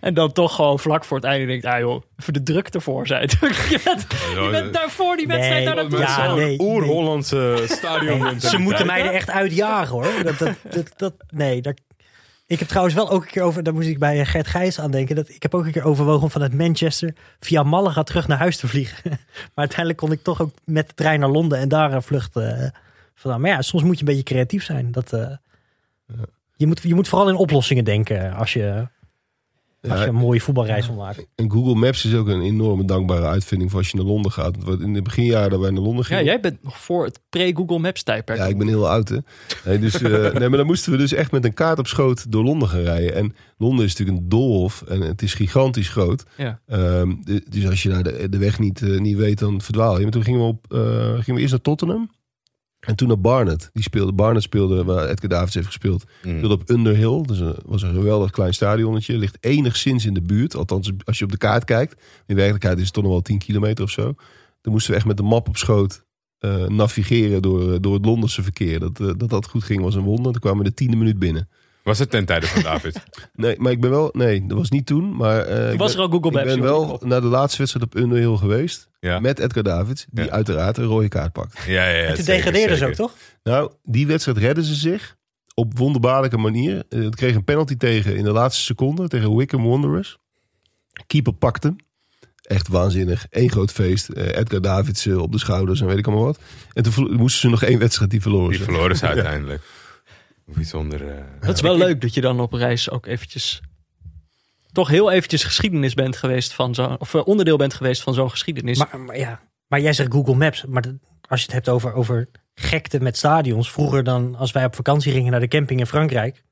En 0.00 0.14
dan 0.14 0.32
toch 0.32 0.54
gewoon 0.54 0.78
vlak 0.78 1.04
voor 1.04 1.16
het 1.16 1.26
einde 1.26 1.46
denkt, 1.46 1.64
ah 1.64 1.78
joh, 1.78 2.02
even 2.18 2.32
de 2.32 2.42
druk 2.42 2.68
ervoor 2.68 3.06
zijn. 3.06 3.28
je, 3.30 3.80
bent, 3.84 4.06
je 4.34 4.48
bent 4.50 4.74
daarvoor 4.74 5.16
die 5.16 5.26
wedstrijd 5.26 5.64
nee, 5.64 5.74
daar 5.74 5.74
naartoe. 5.74 5.98
Ja, 5.98 6.34
nee, 6.34 6.60
Oer-Hollandse 6.60 7.54
nee. 7.56 7.68
stadion. 7.68 8.40
Ze 8.40 8.58
moeten 8.58 8.86
mij 8.86 9.02
er 9.02 9.12
echt 9.12 9.30
uitjagen 9.30 9.94
hoor. 9.94 10.22
Dat, 10.22 10.38
dat, 10.38 10.54
dat, 10.70 10.92
dat 10.96 11.14
nee, 11.28 11.62
daar, 11.62 11.76
ik 12.46 12.58
heb 12.58 12.68
trouwens 12.68 12.94
wel 12.94 13.10
ook 13.10 13.22
een 13.22 13.30
keer 13.30 13.42
over, 13.42 13.62
daar 13.62 13.74
moest 13.74 13.88
ik 13.88 13.98
bij 13.98 14.24
Gert 14.24 14.46
Gijs 14.46 14.80
aan 14.80 14.90
denken. 14.90 15.16
Dat, 15.16 15.28
ik 15.28 15.42
heb 15.42 15.54
ook 15.54 15.64
een 15.64 15.72
keer 15.72 15.84
overwogen 15.84 16.22
om 16.22 16.30
vanuit 16.30 16.54
Manchester 16.54 17.14
via 17.40 17.62
Malaga 17.62 18.02
terug 18.02 18.28
naar 18.28 18.38
huis 18.38 18.56
te 18.56 18.68
vliegen. 18.68 18.98
maar 19.10 19.50
uiteindelijk 19.54 19.98
kon 19.98 20.12
ik 20.12 20.22
toch 20.22 20.40
ook 20.40 20.52
met 20.64 20.88
de 20.88 20.94
trein 20.94 21.20
naar 21.20 21.28
Londen 21.28 21.58
en 21.58 21.68
daar 21.68 21.92
een 21.92 22.02
vlucht 22.02 22.36
uh, 22.36 22.68
vandaan. 23.14 23.40
Maar 23.40 23.50
ja, 23.50 23.62
soms 23.62 23.82
moet 23.82 23.94
je 23.94 24.00
een 24.00 24.14
beetje 24.14 24.34
creatief 24.34 24.64
zijn. 24.64 24.92
Dat, 24.92 25.12
uh, 25.12 25.20
ja. 25.20 25.40
Je, 26.56 26.66
moet, 26.66 26.82
je 26.82 26.94
moet 26.94 27.08
vooral 27.08 27.28
in 27.28 27.34
oplossingen 27.34 27.84
denken 27.84 28.34
als 28.34 28.52
je... 28.52 28.88
Als 29.88 30.00
je 30.00 30.06
een 30.06 30.14
mooie 30.14 30.40
voetbalreis 30.40 30.86
wil 30.86 30.96
maken. 30.96 31.26
En 31.34 31.50
Google 31.50 31.74
Maps 31.74 32.04
is 32.04 32.14
ook 32.14 32.28
een 32.28 32.40
enorme 32.40 32.84
dankbare 32.84 33.26
uitvinding 33.26 33.70
voor 33.70 33.78
als 33.78 33.90
je 33.90 33.96
naar 33.96 34.06
Londen 34.06 34.32
gaat. 34.32 34.64
Want 34.64 34.80
in 34.80 34.94
de 34.94 35.02
beginjaren 35.02 35.50
dat 35.50 35.60
wij 35.60 35.70
naar 35.70 35.82
Londen 35.82 36.00
Ja, 36.02 36.06
gingen. 36.06 36.24
jij 36.24 36.40
bent 36.40 36.62
nog 36.62 36.78
voor 36.78 37.04
het 37.04 37.20
pre-Google 37.28 37.78
Maps 37.78 38.02
tijdperk. 38.02 38.38
Ja, 38.38 38.46
ik 38.46 38.58
ben 38.58 38.66
heel 38.66 38.88
oud, 38.88 39.08
hè. 39.08 39.16
Nee, 39.64 39.78
dus, 39.78 40.02
eh, 40.02 40.10
nee, 40.38 40.48
maar 40.48 40.58
dan 40.58 40.66
moesten 40.66 40.92
we 40.92 40.98
dus 40.98 41.12
echt 41.12 41.32
met 41.32 41.44
een 41.44 41.54
kaart 41.54 41.78
op 41.78 41.86
schoot 41.86 42.32
door 42.32 42.44
Londen 42.44 42.68
gaan 42.68 42.80
rijden. 42.80 43.14
En 43.14 43.34
Londen 43.58 43.84
is 43.84 43.90
natuurlijk 43.90 44.18
een 44.18 44.28
doolhof 44.28 44.82
en 44.82 45.00
het 45.00 45.22
is 45.22 45.34
gigantisch 45.34 45.88
groot. 45.88 46.22
Ja. 46.36 46.60
Ehm, 46.66 47.14
dus 47.48 47.66
als 47.68 47.82
je 47.82 47.88
daar 47.88 48.02
de, 48.02 48.28
de 48.28 48.38
weg 48.38 48.58
niet, 48.58 48.82
eh, 48.82 48.98
niet 48.98 49.16
weet, 49.16 49.38
dan 49.38 49.60
verdwaal 49.60 49.96
je. 49.96 50.02
Maar 50.02 50.12
toen 50.12 50.24
gingen 50.24 50.40
we, 50.40 50.46
op, 50.46 50.72
eh, 50.72 50.80
gingen 51.10 51.34
we 51.34 51.40
eerst 51.40 51.52
naar 51.52 51.60
Tottenham. 51.60 52.10
En 52.80 52.96
toen 52.96 53.08
naar 53.08 53.20
Barnet. 53.20 53.70
Die 53.72 53.82
speelde, 53.82 54.12
Barnet 54.12 54.42
speelde 54.42 54.84
waar 54.84 55.08
Edgar 55.08 55.28
Davids 55.28 55.54
heeft 55.54 55.66
gespeeld. 55.66 56.04
Mm. 56.22 56.36
Speelde 56.36 56.54
op 56.54 56.70
Underhill. 56.70 57.22
Dus 57.22 57.38
een, 57.38 57.56
was 57.64 57.82
een 57.82 57.94
geweldig 57.94 58.30
klein 58.30 58.54
stadionnetje. 58.54 59.18
Ligt 59.18 59.36
enigszins 59.40 60.06
in 60.06 60.14
de 60.14 60.22
buurt. 60.22 60.56
Althans, 60.56 60.92
als 61.04 61.18
je 61.18 61.24
op 61.24 61.30
de 61.30 61.36
kaart 61.36 61.64
kijkt. 61.64 62.02
In 62.26 62.34
werkelijkheid 62.34 62.78
is 62.78 62.84
het 62.84 62.92
toch 62.92 63.02
nog 63.02 63.12
wel 63.12 63.22
10 63.22 63.38
kilometer 63.38 63.84
of 63.84 63.90
zo. 63.90 64.14
Dan 64.60 64.72
moesten 64.72 64.90
we 64.90 64.96
echt 64.96 65.06
met 65.06 65.16
de 65.16 65.22
map 65.22 65.48
op 65.48 65.56
schoot 65.56 66.04
eh, 66.38 66.66
navigeren 66.66 67.42
door, 67.42 67.80
door 67.80 67.94
het 67.94 68.04
Londense 68.04 68.42
verkeer. 68.42 68.80
Dat, 68.80 69.00
eh, 69.00 69.10
dat 69.16 69.28
dat 69.28 69.46
goed 69.46 69.64
ging 69.64 69.82
was 69.82 69.94
een 69.94 70.02
wonder. 70.02 70.32
Toen 70.32 70.40
kwamen 70.40 70.62
we 70.62 70.68
de 70.68 70.74
tiende 70.74 70.96
minuut 70.96 71.18
binnen. 71.18 71.48
Was 71.82 71.98
het 71.98 72.10
ten 72.10 72.24
tijde 72.24 72.46
van 72.46 72.62
David? 72.62 73.00
Nee, 73.34 73.54
maar 73.58 73.72
ik 73.72 73.80
ben 73.80 73.90
wel... 73.90 74.08
Nee, 74.12 74.46
dat 74.46 74.58
was 74.58 74.70
niet 74.70 74.86
toen. 74.86 75.16
Maar 75.16 75.40
eh, 75.40 75.72
ik 75.72 75.78
was 75.78 75.94
ben- 75.94 76.02
er 76.04 76.08
al 76.10 76.12
Google 76.12 76.30
Maps, 76.30 76.46
Ik 76.52 76.54
ben 76.60 76.62
wel 76.62 77.00
naar 77.04 77.20
de 77.20 77.26
laatste 77.26 77.58
wedstrijd 77.58 77.86
op 77.86 77.94
Underhill 77.96 78.36
geweest. 78.36 78.88
Ja. 79.00 79.20
Met 79.20 79.38
Edgar 79.38 79.62
Davids. 79.62 80.06
Die 80.10 80.24
Ja. 80.24 80.30
uiteraard 80.30 80.76
een 80.76 80.84
rode 80.84 81.08
kaart 81.08 81.32
pakt. 81.32 81.62
Ja, 81.66 81.88
ja, 81.88 81.96
ja. 81.96 82.04
En 82.04 82.14
toen 82.14 82.24
degradeerden 82.24 82.76
ze 82.76 82.86
ook, 82.86 82.92
toch? 82.92 83.12
Nou, 83.42 83.70
die 83.84 84.06
wedstrijd 84.06 84.38
redden 84.38 84.64
ze 84.64 84.74
zich 84.74 85.16
op 85.54 85.78
wonderbaarlijke 85.78 86.36
manier. 86.38 86.82
Eh, 86.88 87.02
Het 87.02 87.16
kreeg 87.16 87.34
een 87.34 87.44
penalty 87.44 87.76
tegen 87.76 88.16
in 88.16 88.24
de 88.24 88.32
laatste 88.32 88.62
seconde 88.62 89.08
tegen 89.08 89.36
Wickham 89.36 89.64
Wanderers. 89.68 90.18
Keeper 91.06 91.32
pakte 91.32 91.66
hem. 91.66 91.76
Echt 92.42 92.68
waanzinnig. 92.68 93.26
Eén 93.30 93.50
groot 93.50 93.72
feest. 93.72 94.08
Eh, 94.08 94.26
Edgar 94.38 94.60
Davids 94.60 95.06
op 95.06 95.32
de 95.32 95.38
schouders 95.38 95.80
en 95.80 95.86
weet 95.86 95.98
ik 95.98 96.06
allemaal 96.06 96.24
wat. 96.24 96.38
En 96.72 96.82
toen 96.82 97.14
moesten 97.14 97.40
ze 97.40 97.48
nog 97.48 97.62
één 97.62 97.78
wedstrijd 97.78 98.10
die 98.10 98.22
verloren. 98.22 98.50
Die 98.50 98.60
verloren 98.62 98.96
ze 98.96 99.06
uiteindelijk. 99.16 99.62
Bijzonder. 100.54 101.08
eh, 101.08 101.24
Dat 101.40 101.54
is 101.54 101.60
wel 101.60 101.76
leuk 101.76 102.00
dat 102.00 102.14
je 102.14 102.20
dan 102.20 102.40
op 102.40 102.52
reis 102.52 102.90
ook 102.90 103.06
eventjes... 103.06 103.60
toch 104.72 104.88
heel 104.88 105.10
eventjes 105.10 105.44
geschiedenis 105.44 105.94
bent 105.94 106.16
geweest 106.16 106.52
van 106.52 106.74
zo'n... 106.74 106.98
of 107.00 107.14
eh, 107.14 107.26
onderdeel 107.26 107.56
bent 107.56 107.74
geweest 107.74 108.02
van 108.02 108.14
zo'n 108.14 108.30
geschiedenis. 108.30 108.78
Maar, 108.78 109.00
maar 109.00 109.18
ja, 109.18 109.40
maar 109.66 109.80
jij 109.80 109.92
zegt 109.92 110.12
Google 110.12 110.34
Maps. 110.34 110.64
Maar 110.64 110.82
dat- 110.82 110.94
als 111.28 111.40
je 111.40 111.44
het 111.46 111.54
hebt 111.54 111.68
over, 111.68 111.92
over 111.92 112.28
gekte 112.54 113.00
met 113.00 113.16
stadions. 113.16 113.70
Vroeger 113.70 114.04
dan, 114.04 114.36
als 114.36 114.52
wij 114.52 114.64
op 114.64 114.74
vakantie 114.74 115.12
gingen 115.12 115.30
naar 115.30 115.40
de 115.40 115.48
camping 115.48 115.80
in 115.80 115.86
Frankrijk. 115.86 116.42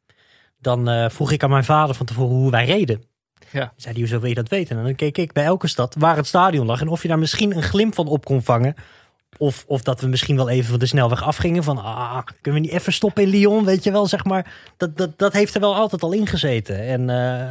Dan 0.61 0.89
eh, 0.89 1.09
vroeg 1.11 1.33
ik 1.33 1.43
aan 1.43 1.51
mijn 1.51 1.65
vader 1.65 1.95
van 1.95 2.07
tevoren 2.07 2.37
hoe 2.37 2.51
wij 2.51 2.65
reden. 2.67 3.03
Ja. 3.51 3.73
Zei 3.77 3.93
hij, 3.95 4.03
hoezo 4.03 4.21
wil 4.21 4.29
je 4.29 4.35
dat 4.35 4.49
weten? 4.49 4.79
En 4.79 4.85
dan 4.85 4.95
keek 4.95 5.19
ik 5.19 5.33
bij 5.33 5.45
elke 5.45 5.67
stad 5.67 5.95
waar 5.99 6.17
het 6.17 6.27
stadion 6.27 6.67
lag. 6.67 6.81
En 6.81 6.89
of 6.89 7.03
je 7.03 7.09
daar 7.09 7.19
misschien 7.19 7.57
een 7.57 7.63
glimp 7.63 7.95
van 7.95 8.07
op 8.07 8.25
kon 8.25 8.43
vangen. 8.43 8.75
Of, 9.39 9.65
of 9.67 9.83
dat 9.83 10.01
we 10.01 10.07
misschien 10.07 10.37
wel 10.37 10.49
even 10.49 10.71
van 10.71 10.79
de 10.79 10.87
snelweg 10.87 11.23
afgingen. 11.23 11.63
Van, 11.63 11.79
ah, 11.79 12.19
kunnen 12.41 12.61
we 12.61 12.67
niet 12.67 12.77
even 12.77 12.93
stoppen 12.93 13.23
in 13.23 13.29
Lyon? 13.29 13.65
Weet 13.65 13.85
je 13.85 13.91
wel, 13.91 14.07
zeg 14.07 14.25
maar. 14.25 14.55
Dat, 14.77 14.97
dat, 14.97 15.19
dat 15.19 15.33
heeft 15.33 15.55
er 15.55 15.61
wel 15.61 15.75
altijd 15.75 16.03
al 16.03 16.13
in 16.13 16.27
gezeten. 16.27 16.81
En 16.87 17.11
eh, 17.11 17.51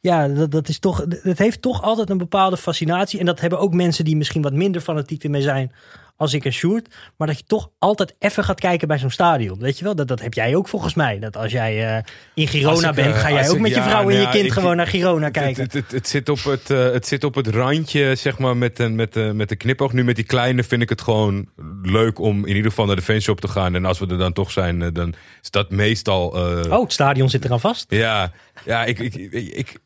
ja, 0.00 0.28
dat, 0.28 0.50
dat 0.50 0.68
is 0.68 0.78
toch, 0.78 1.04
het 1.22 1.38
heeft 1.38 1.62
toch 1.62 1.82
altijd 1.82 2.10
een 2.10 2.18
bepaalde 2.18 2.56
fascinatie. 2.56 3.18
En 3.18 3.26
dat 3.26 3.40
hebben 3.40 3.58
ook 3.58 3.74
mensen 3.74 4.04
die 4.04 4.16
misschien 4.16 4.42
wat 4.42 4.52
minder 4.52 4.80
fanatiek 4.80 5.24
ermee 5.24 5.42
zijn 5.42 5.72
als 6.20 6.34
ik 6.34 6.44
en 6.44 6.52
Sjoerd. 6.52 6.94
Maar 7.16 7.26
dat 7.26 7.38
je 7.38 7.44
toch 7.46 7.70
altijd 7.78 8.14
even 8.18 8.44
gaat 8.44 8.60
kijken 8.60 8.88
bij 8.88 8.98
zo'n 8.98 9.10
stadion. 9.10 9.58
Weet 9.58 9.78
je 9.78 9.84
wel, 9.84 9.94
dat, 9.94 10.08
dat 10.08 10.20
heb 10.20 10.34
jij 10.34 10.54
ook 10.56 10.68
volgens 10.68 10.94
mij. 10.94 11.18
Dat 11.18 11.36
als 11.36 11.52
jij 11.52 11.96
eh, 11.96 12.02
in 12.34 12.48
Girona 12.48 12.88
ik, 12.88 12.94
bent, 12.94 13.14
eh, 13.14 13.20
ga 13.20 13.30
jij 13.32 13.48
ook 13.48 13.54
ik- 13.54 13.60
met 13.60 13.70
je 13.70 13.76
ja, 13.76 13.82
vrouw 13.88 14.00
en 14.00 14.06
nou 14.06 14.16
je 14.18 14.22
ja, 14.24 14.30
kind 14.30 14.44
ik- 14.44 14.52
gewoon 14.52 14.76
naar 14.76 14.86
Girona 14.86 15.28
kijken. 15.30 15.62
het, 15.62 15.72
het, 15.72 15.90
het 15.92 16.08
zit 16.08 16.28
op 16.28 16.44
het, 16.44 16.70
eh, 16.70 16.78
het 16.92 17.06
zit 17.06 17.24
op 17.24 17.34
het 17.34 17.46
randje, 17.46 18.14
zeg 18.14 18.38
maar, 18.38 18.56
met, 18.56 18.78
een- 18.78 18.94
met, 18.94 19.16
eh, 19.16 19.30
met 19.30 19.48
de 19.48 19.56
knipoog. 19.56 19.92
Nu 19.92 20.04
met 20.04 20.16
die 20.16 20.24
kleine 20.24 20.62
vind 20.64 20.82
ik 20.82 20.88
het 20.88 21.00
gewoon 21.00 21.48
leuk 21.82 22.18
om 22.18 22.46
in 22.46 22.56
ieder 22.56 22.70
geval 22.70 22.86
naar 22.86 22.96
de 22.96 23.02
fanshop 23.02 23.40
te 23.40 23.48
gaan. 23.48 23.74
En 23.74 23.84
als 23.84 23.98
we 23.98 24.06
er 24.06 24.18
dan 24.18 24.32
toch 24.32 24.50
zijn, 24.50 24.92
dan 24.92 25.14
is 25.42 25.50
dat 25.50 25.70
meestal... 25.70 26.34
eh, 26.36 26.72
Oh, 26.72 26.82
het 26.82 26.92
stadion 26.92 27.28
zit 27.30 27.44
eraan 27.44 27.60
vast. 27.60 27.86
Ja, 27.88 28.32
ja 28.64 28.84
ik, 28.84 28.98
ik, 28.98 29.14
ik, 29.54 29.78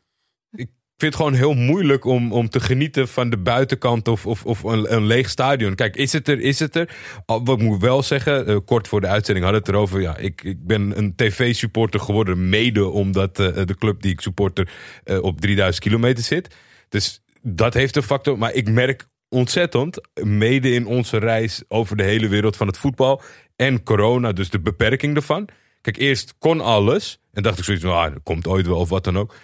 ik, 0.95 1.01
vind 1.01 1.13
het 1.13 1.23
gewoon 1.23 1.39
heel 1.39 1.53
moeilijk 1.53 2.05
om, 2.05 2.31
om 2.31 2.49
te 2.49 2.59
genieten 2.59 3.07
van 3.07 3.29
de 3.29 3.37
buitenkant 3.37 4.07
of, 4.07 4.25
of, 4.25 4.45
of 4.45 4.63
een, 4.63 4.93
een 4.93 5.05
leeg 5.05 5.29
stadion. 5.29 5.75
Kijk, 5.75 5.95
is 5.95 6.13
het 6.13 6.27
er, 6.27 6.39
is 6.39 6.59
het 6.59 6.75
er. 6.75 6.95
Wat 7.25 7.49
ik 7.49 7.61
moet 7.61 7.81
wel 7.81 8.03
zeggen, 8.03 8.47
eh, 8.47 8.57
kort 8.65 8.87
voor 8.87 9.01
de 9.01 9.07
uitzending 9.07 9.45
hadden 9.45 9.63
we 9.63 9.67
het 9.67 9.77
erover. 9.77 10.01
Ja, 10.01 10.17
ik, 10.17 10.43
ik 10.43 10.65
ben 10.65 10.97
een 10.97 11.15
tv-supporter 11.15 11.99
geworden, 11.99 12.49
mede 12.49 12.87
omdat 12.87 13.39
eh, 13.39 13.65
de 13.65 13.75
club 13.77 14.01
die 14.01 14.11
ik 14.11 14.21
supporter 14.21 14.69
eh, 15.03 15.23
op 15.23 15.41
3000 15.41 15.83
kilometer 15.83 16.23
zit. 16.23 16.55
Dus 16.89 17.23
dat 17.41 17.73
heeft 17.73 17.95
een 17.95 18.03
factor. 18.03 18.37
Maar 18.37 18.53
ik 18.53 18.69
merk 18.69 19.07
ontzettend, 19.29 20.01
mede 20.23 20.71
in 20.71 20.85
onze 20.85 21.17
reis 21.17 21.63
over 21.67 21.97
de 21.97 22.03
hele 22.03 22.27
wereld 22.27 22.57
van 22.57 22.67
het 22.67 22.77
voetbal 22.77 23.21
en 23.55 23.83
corona, 23.83 24.31
dus 24.31 24.49
de 24.49 24.59
beperking 24.59 25.15
ervan. 25.15 25.47
Kijk, 25.81 25.97
eerst 25.97 26.35
kon 26.39 26.61
alles. 26.61 27.19
En 27.33 27.43
dacht 27.43 27.57
ik 27.57 27.63
zoiets 27.63 27.83
van, 27.83 27.93
ah, 27.93 28.13
dat 28.13 28.23
komt 28.23 28.47
ooit 28.47 28.67
wel 28.67 28.79
of 28.79 28.89
wat 28.89 29.03
dan 29.03 29.17
ook. 29.17 29.35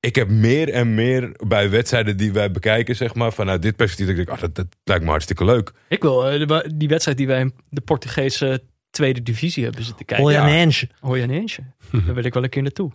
Ik 0.00 0.14
heb 0.14 0.28
meer 0.28 0.72
en 0.72 0.94
meer 0.94 1.32
bij 1.46 1.70
wedstrijden 1.70 2.16
die 2.16 2.32
wij 2.32 2.50
bekijken, 2.50 2.96
zeg 2.96 3.14
maar, 3.14 3.32
vanuit 3.32 3.62
dit 3.62 3.76
perspectief. 3.76 4.06
dat 4.06 4.18
Ik 4.18 4.26
denk, 4.26 4.36
ah, 4.38 4.42
dat, 4.42 4.54
dat 4.54 4.66
lijkt 4.84 5.04
me 5.04 5.10
hartstikke 5.10 5.44
leuk. 5.44 5.72
Ik 5.88 6.02
wil 6.02 6.28
eh, 6.28 6.60
die 6.74 6.88
wedstrijd 6.88 7.18
die 7.18 7.26
wij 7.26 7.40
in 7.40 7.54
de 7.70 7.80
Portugese 7.80 8.62
tweede 8.90 9.22
divisie 9.22 9.64
hebben 9.64 9.84
zitten 9.84 10.04
kijken. 10.06 10.26
Oljanense. 10.26 10.88
Oljanense. 11.00 11.62
Daar 12.06 12.14
wil 12.14 12.24
ik 12.24 12.34
wel 12.34 12.42
een 12.44 12.48
keer 12.48 12.62
naartoe. 12.62 12.92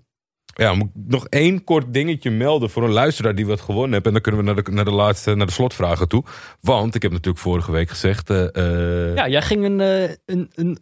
Ja, 0.56 0.74
moet 0.74 0.88
ik 0.88 1.02
nog 1.08 1.28
één 1.28 1.64
kort 1.64 1.94
dingetje 1.94 2.32
melden 2.32 2.70
voor 2.70 2.84
een 2.84 2.92
luisteraar 2.92 3.36
die 3.36 3.46
wat 3.46 3.62
gewonnen 3.62 3.92
heeft. 3.94 4.06
En 4.06 4.12
dan 4.12 4.22
kunnen 4.22 4.42
we 4.42 4.52
naar 4.54 4.64
de, 4.64 4.72
naar 4.72 4.86
de 4.86 4.92
laatste, 4.92 5.36
naar 5.36 5.46
de 5.46 5.52
slotvragen 5.52 6.08
toe. 6.08 6.24
Want 6.62 6.96
ik 6.96 7.02
heb 7.02 7.12
natuurlijk 7.12 7.44
vorige 7.44 7.72
week 7.72 7.90
gezegd. 7.90 8.30
eh, 8.30 8.56
eh, 9.10 9.16
Ja, 9.16 9.28
jij 9.28 9.42
ging 9.42 9.64
een, 9.66 9.80
een, 10.26 10.52
een 10.56 10.80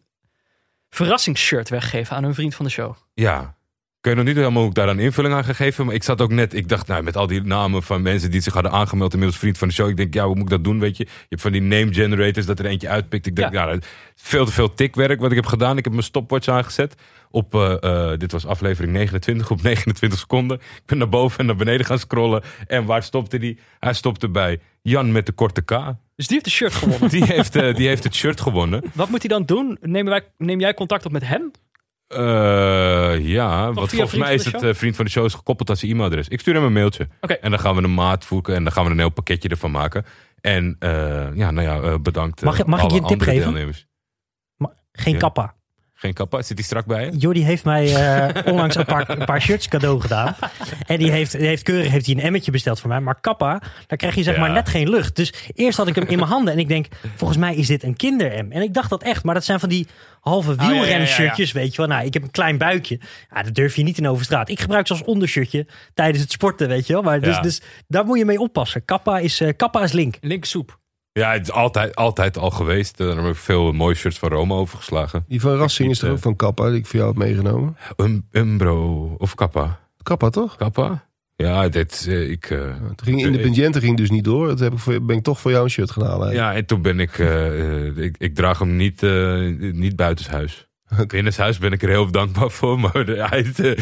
verrassingsshirt 0.90 1.70
weggeven 1.70 2.16
aan 2.16 2.24
een 2.24 2.34
vriend 2.34 2.56
van 2.56 2.66
de 2.66 2.72
show. 2.72 2.96
Ja. 3.14 3.58
Ik 4.02 4.08
weet 4.08 4.16
nog 4.16 4.26
niet 4.26 4.36
helemaal 4.36 4.66
ik 4.66 4.74
daar 4.74 4.90
een 4.90 5.00
invulling 5.00 5.34
aan 5.34 5.44
gegeven. 5.44 5.86
Maar 5.86 5.96
ik 5.96 6.04
zat 6.04 6.22
ook 6.22 6.32
net, 6.32 6.54
ik 6.54 6.70
dacht, 6.70 6.88
nou, 6.88 7.04
met 7.04 7.18
al 7.18 7.28
die 7.28 7.42
namen 7.42 7.84
van 7.84 8.02
mensen 8.02 8.32
die 8.32 8.42
zich 8.42 8.54
hadden 8.54 8.72
aangemeld 8.72 9.14
inmiddels 9.14 9.40
vriend 9.40 9.58
van 9.58 9.68
de 9.68 9.74
show. 9.74 9.90
Ik 9.90 9.98
denk, 9.98 10.14
ja, 10.14 10.26
hoe 10.26 10.36
moet 10.36 10.44
ik 10.44 10.50
dat 10.50 10.64
doen, 10.64 10.80
weet 10.80 10.98
je? 10.98 11.04
Je 11.04 11.26
hebt 11.30 11.42
van 11.42 11.52
die 11.52 11.62
name 11.62 11.94
generators 11.94 12.46
dat 12.46 12.60
er 12.60 12.66
eentje 12.66 12.90
uitpikt. 12.90 13.26
Ik 13.26 13.36
denk, 13.36 13.54
ja, 13.54 13.70
is 13.70 13.80
veel 14.16 14.46
te 14.46 14.52
veel 14.52 14.74
tikwerk 14.74 15.20
wat 15.20 15.30
ik 15.30 15.36
heb 15.36 15.46
gedaan. 15.46 15.78
Ik 15.78 15.84
heb 15.84 15.94
mijn 15.94 16.06
stopwatch 16.06 16.48
aangezet. 16.48 16.96
Op, 17.32 17.56
eh, 17.56 17.84
eh, 17.84 18.20
dit 18.20 18.32
was 18.32 18.46
aflevering 18.46 18.94
29, 18.94 19.52
op 19.52 19.62
29 19.72 20.20
seconden. 20.20 20.58
Ik 20.58 20.84
ben 20.86 20.98
naar 20.98 21.10
boven 21.10 21.40
en 21.40 21.46
naar 21.46 21.56
beneden 21.56 21.86
gaan 21.86 22.00
scrollen. 22.00 22.44
En 22.68 22.86
waar 22.86 23.04
stopte 23.04 23.38
die? 23.38 23.60
Hij 23.80 23.94
stopte 23.94 24.30
bij 24.30 24.60
Jan 24.82 25.12
met 25.12 25.26
de 25.26 25.32
korte 25.32 25.62
K. 25.62 25.70
Dus 26.16 26.28
die 26.28 26.40
heeft 26.42 26.46
de 26.46 26.52
shirt 26.52 26.74
gewonnen. 26.74 27.10
Die 27.20 27.24
heeft, 27.24 27.56
eh, 27.56 27.76
die 27.76 27.88
heeft 27.88 28.04
het 28.04 28.16
shirt 28.16 28.42
gewonnen. 28.42 28.84
Wat 28.94 29.10
moet 29.10 29.20
hij 29.20 29.30
dan 29.30 29.46
doen? 29.46 29.78
Wij, 29.82 30.22
neem 30.38 30.60
jij 30.60 30.74
contact 30.74 31.06
op 31.06 31.12
met 31.12 31.28
hem? 31.28 31.52
Eh, 32.14 33.28
ja, 33.28 33.74
want 33.74 33.90
via 33.90 33.98
volgens 34.00 34.20
mij 34.20 34.34
is 34.34 34.46
het 34.46 34.64
eh, 34.64 34.74
vriend 34.74 34.96
van 34.96 35.06
de 35.06 35.12
show 35.12 35.26
is 35.26 35.34
gekoppeld 35.34 35.70
aan 35.70 35.76
zijn 35.78 35.92
e-mailadres. 35.92 36.28
Ik 36.28 36.40
stuur 36.40 36.54
hem 36.54 36.64
een 36.64 36.74
mailtje. 36.74 37.08
En 37.42 37.50
dan 37.52 37.60
gaan 37.60 37.76
we 37.76 37.82
een 37.84 37.94
maat 37.94 38.26
voeken 38.26 38.56
en 38.56 38.64
dan 38.64 38.72
gaan 38.74 38.86
we 38.86 38.92
een 38.92 38.98
heel 39.00 39.10
pakketje 39.10 39.50
ervan 39.50 39.72
maken. 39.72 40.06
En 40.42 40.76
eh, 40.80 41.36
ja, 41.36 41.52
nou 41.52 41.62
ja, 41.68 41.82
eh, 41.82 41.96
bedankt. 42.02 42.42
Mag 42.42 42.60
ik- 42.60 42.66
mag 42.66 42.84
ik 42.84 42.92
je 42.92 42.98
een 42.98 43.06
tip 43.08 43.22
geven? 43.22 43.74
geen 44.92 45.14
Ja. 45.14 45.20
kappa. 45.20 45.56
Geen 46.02 46.14
kappa, 46.14 46.42
zit 46.42 46.56
die 46.58 46.66
strak 46.66 46.86
bij 46.86 47.06
je? 47.06 47.18
Jordi 47.18 47.44
heeft 47.44 47.64
mij 47.64 47.96
eh, 47.96 48.46
onlangs 48.54 48.76
een 48.76 48.86
paar, 48.86 49.10
een 49.10 49.26
paar 49.26 49.42
shirts 49.42 49.68
cadeau 49.68 50.02
gedaan. 50.02 50.36
En 50.86 50.98
die 50.98 51.12
heeft, 51.12 51.32
die 51.38 51.48
heeft 51.48 51.64
keurig 51.64 51.92
heeft 51.92 52.06
hij 52.06 52.16
een 52.16 52.22
emmetje 52.22 52.52
besteld 52.52 52.80
voor 52.80 52.90
mij. 52.90 53.00
Maar 53.00 53.20
kappa, 53.22 53.62
daar 53.88 53.98
krijg 53.98 54.16
je 54.16 54.24
zeg 54.24 54.34
Ja. 54.36 54.40
maar 54.40 54.52
net 54.52 54.70
geen 54.70 54.90
lucht. 54.90 55.16
Dus 55.16 55.34
eerst 55.54 55.78
had 55.78 55.88
ik 55.88 55.96
hem 55.96 56.08
in 56.08 56.18
mijn 56.18 56.30
handen 56.30 56.54
en 56.54 56.60
ik 56.60 56.68
denk, 56.68 56.88
volgens 57.16 57.40
mij 57.40 57.56
is 57.56 57.68
dit 57.68 57.84
een 57.84 57.96
kinder-M. 57.96 58.52
En 58.52 58.62
ik 58.62 58.74
dacht 58.74 58.90
dat 58.90 59.04
echt, 59.04 59.24
maar 59.24 59.34
dat 59.34 59.44
zijn 59.46 59.60
van 59.60 59.70
die 59.70 59.88
halve 60.22 60.52
ja, 60.58 60.64
ja, 60.64 60.70
ja, 60.70 60.76
ja. 60.76 60.82
wielrenshirtjes, 60.82 61.52
weet 61.52 61.72
je 61.72 61.78
wel. 61.78 61.88
Nou, 61.88 62.06
ik 62.06 62.14
heb 62.14 62.24
een 62.24 62.32
klein 62.32 62.58
buikje. 62.58 63.00
Ja, 63.34 63.44
dat 63.44 63.54
durf 63.56 63.76
je 63.76 63.84
niet 63.84 63.98
in 63.98 64.08
overstraat. 64.08 64.50
Ik 64.50 64.60
gebruik 64.60 64.88
ze 64.88 64.94
als 64.94 65.04
ondershirtje 65.04 65.66
tijdens 65.94 66.22
het 66.22 66.32
sporten, 66.32 66.68
weet 66.68 66.88
je 66.88 66.94
wel. 66.94 67.02
Maar 67.02 67.22
dus, 67.22 67.36
Ja. 67.36 67.42
dus 67.42 67.62
daar 67.88 68.06
moet 68.06 68.18
je 68.18 68.26
mee 68.26 68.40
oppassen. 68.40 68.86
Kappa 68.86 69.20
is, 69.20 69.42
eh, 69.42 69.50
kappa 69.56 69.84
is 69.84 69.92
link. 69.92 70.18
Linksoep. 70.22 70.80
Ja, 71.14 71.32
het 71.32 71.42
is 71.42 71.52
altijd, 71.52 71.96
altijd 71.96 72.38
al 72.38 72.50
geweest. 72.50 73.00
Eh, 73.00 73.08
Daar 73.08 73.16
heb 73.18 73.26
ik 73.26 73.36
veel 73.36 73.72
mooie 73.72 73.96
shirts 73.96 74.20
van 74.20 74.30
Rome 74.30 74.54
overgeslagen. 74.54 75.26
Die 75.28 75.42
van 75.42 75.56
Rassing 75.56 75.90
is 75.90 76.02
er 76.02 76.10
ook 76.10 76.16
eh, 76.16 76.22
van 76.22 76.36
Kappa, 76.36 76.70
die 76.70 76.78
ik 76.80 76.86
voor 76.86 77.00
jou 77.00 77.10
heb 77.12 77.18
meegenomen. 77.18 77.78
Um, 77.98 78.28
Umbro 78.32 79.16
of 79.18 79.36
Kappa? 79.36 79.80
Kappa 80.04 80.30
toch? 80.30 80.56
Kappa? 80.56 81.10
Ja, 81.36 81.70
dit, 81.70 82.06
eh, 82.10 82.30
ik... 82.30 82.46
eh, 82.50 82.60
Toen 82.60 82.96
ging 83.04 83.22
Independiente 83.22 83.80
ging 83.80 83.98
dus 83.98 84.10
niet 84.10 84.24
door. 84.24 84.48
Dat 84.48 84.60
heb 84.60 84.74
ik 84.74 84.80
voor, 84.80 85.02
ben 85.06 85.18
ik 85.18 85.24
toch 85.24 85.40
voor 85.40 85.52
jou 85.52 85.64
een 85.64 85.70
shirt 85.70 85.92
gaan 85.92 86.06
halen. 86.06 86.34
Ja, 86.34 86.54
en 86.54 86.66
toen 86.66 86.82
ben 86.82 87.00
ik, 87.00 87.18
ik, 87.98 88.16
ik 88.18 88.36
draag 88.36 88.60
hem 88.60 88.76
niet, 88.76 89.04
eh 89.04 89.40
niet 89.74 89.96
buitenshuis. 89.96 90.68
Binnenshuis 91.08 91.58
ben 91.58 91.72
ik 91.72 91.82
er 91.84 91.90
heel 91.90 92.12
dankbaar 92.12 92.50
voor, 92.50 92.80
maar 92.80 92.94
hij 93.30 93.52
eh, 93.58 93.76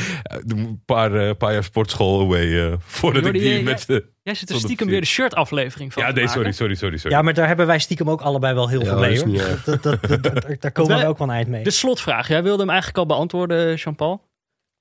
een 0.48 0.82
paar, 0.86 1.16
eh, 1.28 1.36
paar 1.38 1.54
jaar 1.54 1.64
sportschool 1.64 2.22
away 2.22 2.66
eh, 2.72 2.74
voordat 2.80 3.24
Jordi, 3.24 3.38
ik 3.40 3.44
die 3.46 3.54
jij- 3.54 3.64
met... 3.64 3.84
de 3.88 4.06
Jij 4.24 4.34
zit 4.38 4.50
er 4.50 4.56
stiekem 4.56 4.88
weer 4.88 5.02
de 5.02 5.08
shirt-aflevering 5.08 5.94
van 5.94 6.04
ja, 6.04 6.12
nee, 6.12 6.28
sorry, 6.28 6.52
sorry, 6.52 6.76
sorry. 6.76 6.98
sorry. 6.98 7.16
Ja, 7.16 7.22
maar 7.22 7.34
daar 7.34 7.48
hebben 7.48 7.68
wij 7.68 7.80
stiekem 7.80 8.10
ook 8.10 8.22
allebei 8.22 8.54
wel 8.54 8.70
heel 8.70 8.80
Ja, 8.84 8.86
veel 8.86 9.00
mee 9.00 9.20
hoor. 9.20 9.60
Dat, 9.66 9.84
dat, 9.84 10.02
dat, 10.02 10.24
dat- 10.24 10.62
daar 10.62 10.72
komen 10.72 10.92
wij- 10.92 11.02
we 11.04 11.08
ook 11.10 11.18
wel 11.18 11.28
een 11.28 11.34
eind 11.34 11.48
mee. 11.48 11.64
De 11.64 11.72
slotvraag. 11.72 12.28
Jij 12.28 12.44
wilde 12.44 12.60
hem 12.60 12.70
eigenlijk 12.70 12.98
al 13.00 13.06
beantwoorden, 13.06 13.76
Jean-Paul. 13.76 14.28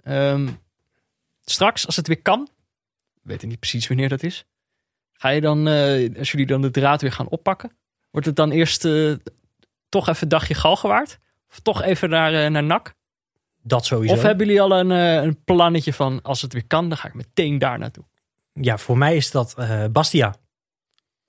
Ehm, 0.02 0.48
straks, 1.44 1.86
als 1.86 1.96
het 1.96 2.06
weer 2.06 2.22
kan, 2.22 2.48
weet 3.22 3.42
niet 3.42 3.58
precies 3.58 3.88
wanneer 3.88 4.08
dat 4.08 4.22
is. 4.22 4.44
Ga 5.12 5.28
je 5.28 5.40
dan, 5.40 5.68
eh, 5.68 6.18
als 6.18 6.30
jullie 6.30 6.46
dan 6.46 6.62
de 6.62 6.70
draad 6.70 7.00
weer 7.02 7.12
gaan 7.12 7.28
oppakken, 7.28 7.70
wordt 8.10 8.26
het 8.26 8.36
dan 8.36 8.50
eerst 8.50 8.84
eh, 8.84 9.12
toch 9.88 10.08
even 10.08 10.22
een 10.22 10.28
dagje 10.28 10.54
Galgenwaard? 10.54 11.18
Of 11.50 11.58
toch 11.62 11.82
even 11.82 12.10
naar, 12.10 12.34
eh, 12.44 12.50
naar 12.50 12.64
NAC? 12.64 12.94
Dat 13.62 13.86
sowieso. 13.86 14.14
Of 14.14 14.22
hebben 14.22 14.46
jullie 14.46 14.60
al 14.62 14.78
een, 14.78 14.90
eh, 14.90 15.22
een 15.22 15.44
plannetje 15.44 15.92
van, 15.92 16.22
als 16.22 16.42
het 16.42 16.52
weer 16.52 16.66
kan, 16.66 16.88
dan 16.88 16.98
ga 16.98 17.08
ik 17.08 17.14
meteen 17.14 17.58
daar 17.58 17.78
naartoe? 17.78 18.04
Ja, 18.52 18.78
voor 18.78 18.98
mij 18.98 19.16
is 19.16 19.30
dat 19.30 19.54
eh, 19.58 19.84
Bastia. 19.92 20.34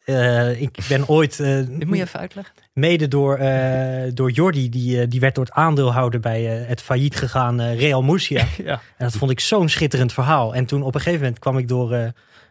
Eh, 0.05 0.61
ik 0.61 0.77
ben 0.89 1.07
ooit 1.07 1.39
eh, 1.39 1.55
Dit 1.79 1.87
moet 1.87 1.97
je 1.97 2.03
even 2.03 2.19
uitleggen. 2.19 2.53
mede 2.73 3.07
door, 3.07 3.35
eh, 3.37 4.11
door 4.13 4.31
Jordi, 4.31 4.69
die, 4.69 5.07
die 5.07 5.19
werd 5.19 5.35
door 5.35 5.45
het 5.45 5.53
aandeelhouder 5.53 6.19
bij 6.19 6.43
het 6.43 6.81
failliet 6.81 7.15
gegaan 7.15 7.61
Real 7.61 8.01
Murcia. 8.03 8.45
Ja. 8.63 8.71
En 8.73 9.05
dat 9.05 9.15
vond 9.17 9.31
ik 9.31 9.39
zo'n 9.39 9.69
schitterend 9.69 10.13
verhaal. 10.13 10.55
En 10.55 10.65
toen 10.65 10.81
op 10.83 10.95
een 10.95 11.01
gegeven 11.01 11.21
moment 11.21 11.39
kwam 11.39 11.57
ik 11.57 11.67
door 11.67 11.93
eh, 11.93 12.07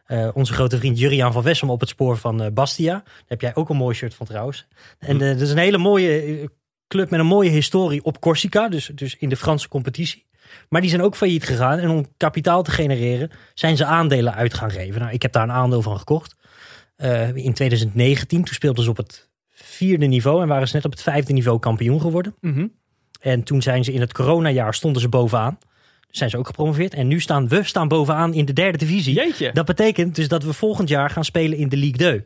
eh, 0.09 0.29
onze 0.35 0.53
grote 0.53 0.79
vriend 0.79 0.99
Juriaan 0.99 1.33
van 1.33 1.43
Wessem 1.43 1.71
op 1.71 1.81
het 1.81 1.89
spoor 1.89 2.17
van 2.17 2.43
eh, 2.43 2.51
Bastia. 2.53 2.93
Daar 2.93 3.25
heb 3.27 3.41
jij 3.41 3.55
ook 3.55 3.69
een 3.69 3.77
mooi 3.77 3.95
shirt 3.95 4.15
van 4.15 4.27
trouwens. 4.27 4.67
En 4.99 5.21
eh, 5.23 5.29
dat 5.29 5.41
is 5.41 5.51
een 5.51 5.59
hele 5.59 5.79
mooie 5.79 6.51
club 6.89 7.11
met 7.11 7.21
een 7.21 7.27
mooie 7.27 7.51
historie 7.51 8.05
op 8.05 8.21
Corsica. 8.21 8.69
Dus, 8.69 8.91
dus 8.95 9.17
in 9.17 9.29
de 9.29 9.37
Franse 9.37 9.69
competitie. 9.69 10.27
Maar 10.69 10.81
die 10.81 10.91
zijn 10.91 11.03
ook 11.03 11.17
failliet 11.17 11.45
gegaan. 11.45 11.79
En 11.79 11.91
om 11.91 12.07
kapitaal 12.17 12.63
te 12.63 12.71
genereren 12.71 13.31
zijn 13.55 13.77
ze 13.77 13.85
aandelen 13.85 14.35
uit 14.35 14.55
gaan 14.55 14.71
geven. 14.71 15.01
Nou, 15.01 15.13
ik 15.13 15.23
heb 15.23 15.33
daar 15.33 15.43
een 15.43 15.53
aandeel 15.53 15.83
van 15.83 15.99
gekocht. 15.99 16.37
Eh, 16.97 17.37
in 17.37 17.53
2019, 17.53 18.45
toen 18.45 18.55
speelden 18.55 18.85
ze 18.85 18.91
op 18.91 18.97
het 18.97 19.29
vierde 19.51 20.07
niveau. 20.07 20.43
En 20.43 20.49
waren 20.49 20.69
ze 20.69 20.77
net 20.77 20.85
op 20.85 20.91
het 20.91 21.03
vijfde 21.03 21.33
niveau 21.33 21.59
kampioen 21.59 22.01
geworden. 22.01 22.35
Mhm. 22.41 22.67
En 23.21 23.43
toen 23.43 23.63
zijn 23.63 23.85
ze 23.85 23.93
in 23.93 24.01
het 24.01 24.13
coronajaar 24.13 24.75
stonden 24.75 25.03
ze 25.03 25.09
bovenaan. 25.09 25.59
Dus 26.09 26.19
zijn 26.19 26.31
ze 26.31 26.37
ook 26.37 26.47
gepromoveerd. 26.47 26.95
En 26.95 27.09
nu 27.09 27.21
staan 27.21 27.49
we 27.49 27.63
staan 27.63 27.89
bovenaan 27.89 28.35
in 28.35 28.45
de 28.45 28.53
derde 28.53 28.79
divisie. 28.79 29.15
Jeetje. 29.15 29.53
Dat 29.53 29.67
betekent 29.67 30.15
dus 30.15 30.29
dat 30.29 30.43
we 30.43 30.53
volgend 30.53 30.89
jaar 30.89 31.11
gaan 31.11 31.25
spelen 31.25 31.59
in 31.59 31.69
de 31.69 31.77
Ligue 31.77 31.97
2. 31.97 32.25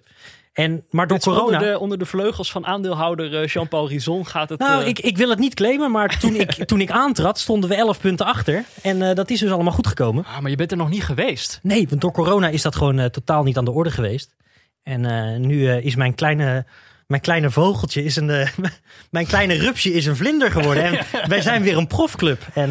En, 0.52 0.84
maar 0.90 1.06
door 1.06 1.18
corona... 1.18 1.44
Onder 1.44 1.72
de, 1.72 1.78
onder 1.78 1.98
de 1.98 2.06
vleugels 2.06 2.50
van 2.50 2.66
aandeelhouder 2.66 3.40
eh, 3.40 3.46
Jean-Paul 3.46 3.88
Rizon 3.88 4.26
gaat 4.26 4.48
het... 4.48 4.58
Nou, 4.58 4.82
eh, 4.82 4.88
ik, 4.88 4.98
ik 4.98 5.16
wil 5.16 5.28
het 5.28 5.38
niet 5.38 5.54
claimen, 5.54 5.90
maar 5.90 6.18
toen 6.18 6.34
ik, 6.34 6.52
toen 6.70 6.80
ik 6.80 6.90
aantrad 6.90 7.38
stonden 7.38 7.68
we 7.68 7.76
11 7.76 8.00
punten 8.00 8.26
achter. 8.26 8.64
En 8.82 9.02
eh, 9.02 9.14
dat 9.14 9.30
is 9.30 9.40
dus 9.40 9.50
allemaal 9.50 9.72
goed 9.72 9.86
gekomen. 9.86 10.24
ah, 10.24 10.40
maar 10.40 10.50
je 10.50 10.56
bent 10.56 10.70
er 10.70 10.76
nog 10.76 10.90
niet 10.90 11.04
geweest. 11.04 11.58
Nee, 11.62 11.88
want 11.88 12.00
door 12.00 12.12
corona 12.12 12.48
is 12.48 12.62
dat 12.62 12.76
gewoon 12.76 13.10
totaal 13.10 13.42
niet 13.42 13.56
aan 13.56 13.64
de 13.64 13.70
orde 13.70 13.90
geweest. 13.90 14.34
En 14.82 15.40
nu 15.40 15.70
is 15.70 15.94
mijn 15.94 16.14
kleine, 16.14 16.66
mijn 17.06 17.20
kleine 17.20 17.50
vogeltje, 17.50 18.04
is 18.04 18.16
een, 18.16 18.26
mijn 19.10 19.26
kleine 19.26 19.54
rupsje 19.54 19.92
is 19.92 20.06
een 20.06 20.16
vlinder 20.16 20.50
geworden. 20.50 20.84
En 20.84 20.98
wij 21.28 21.40
zijn 21.40 21.62
weer 21.62 21.76
een 21.76 21.86
profclub. 21.86 22.46
En 22.54 22.70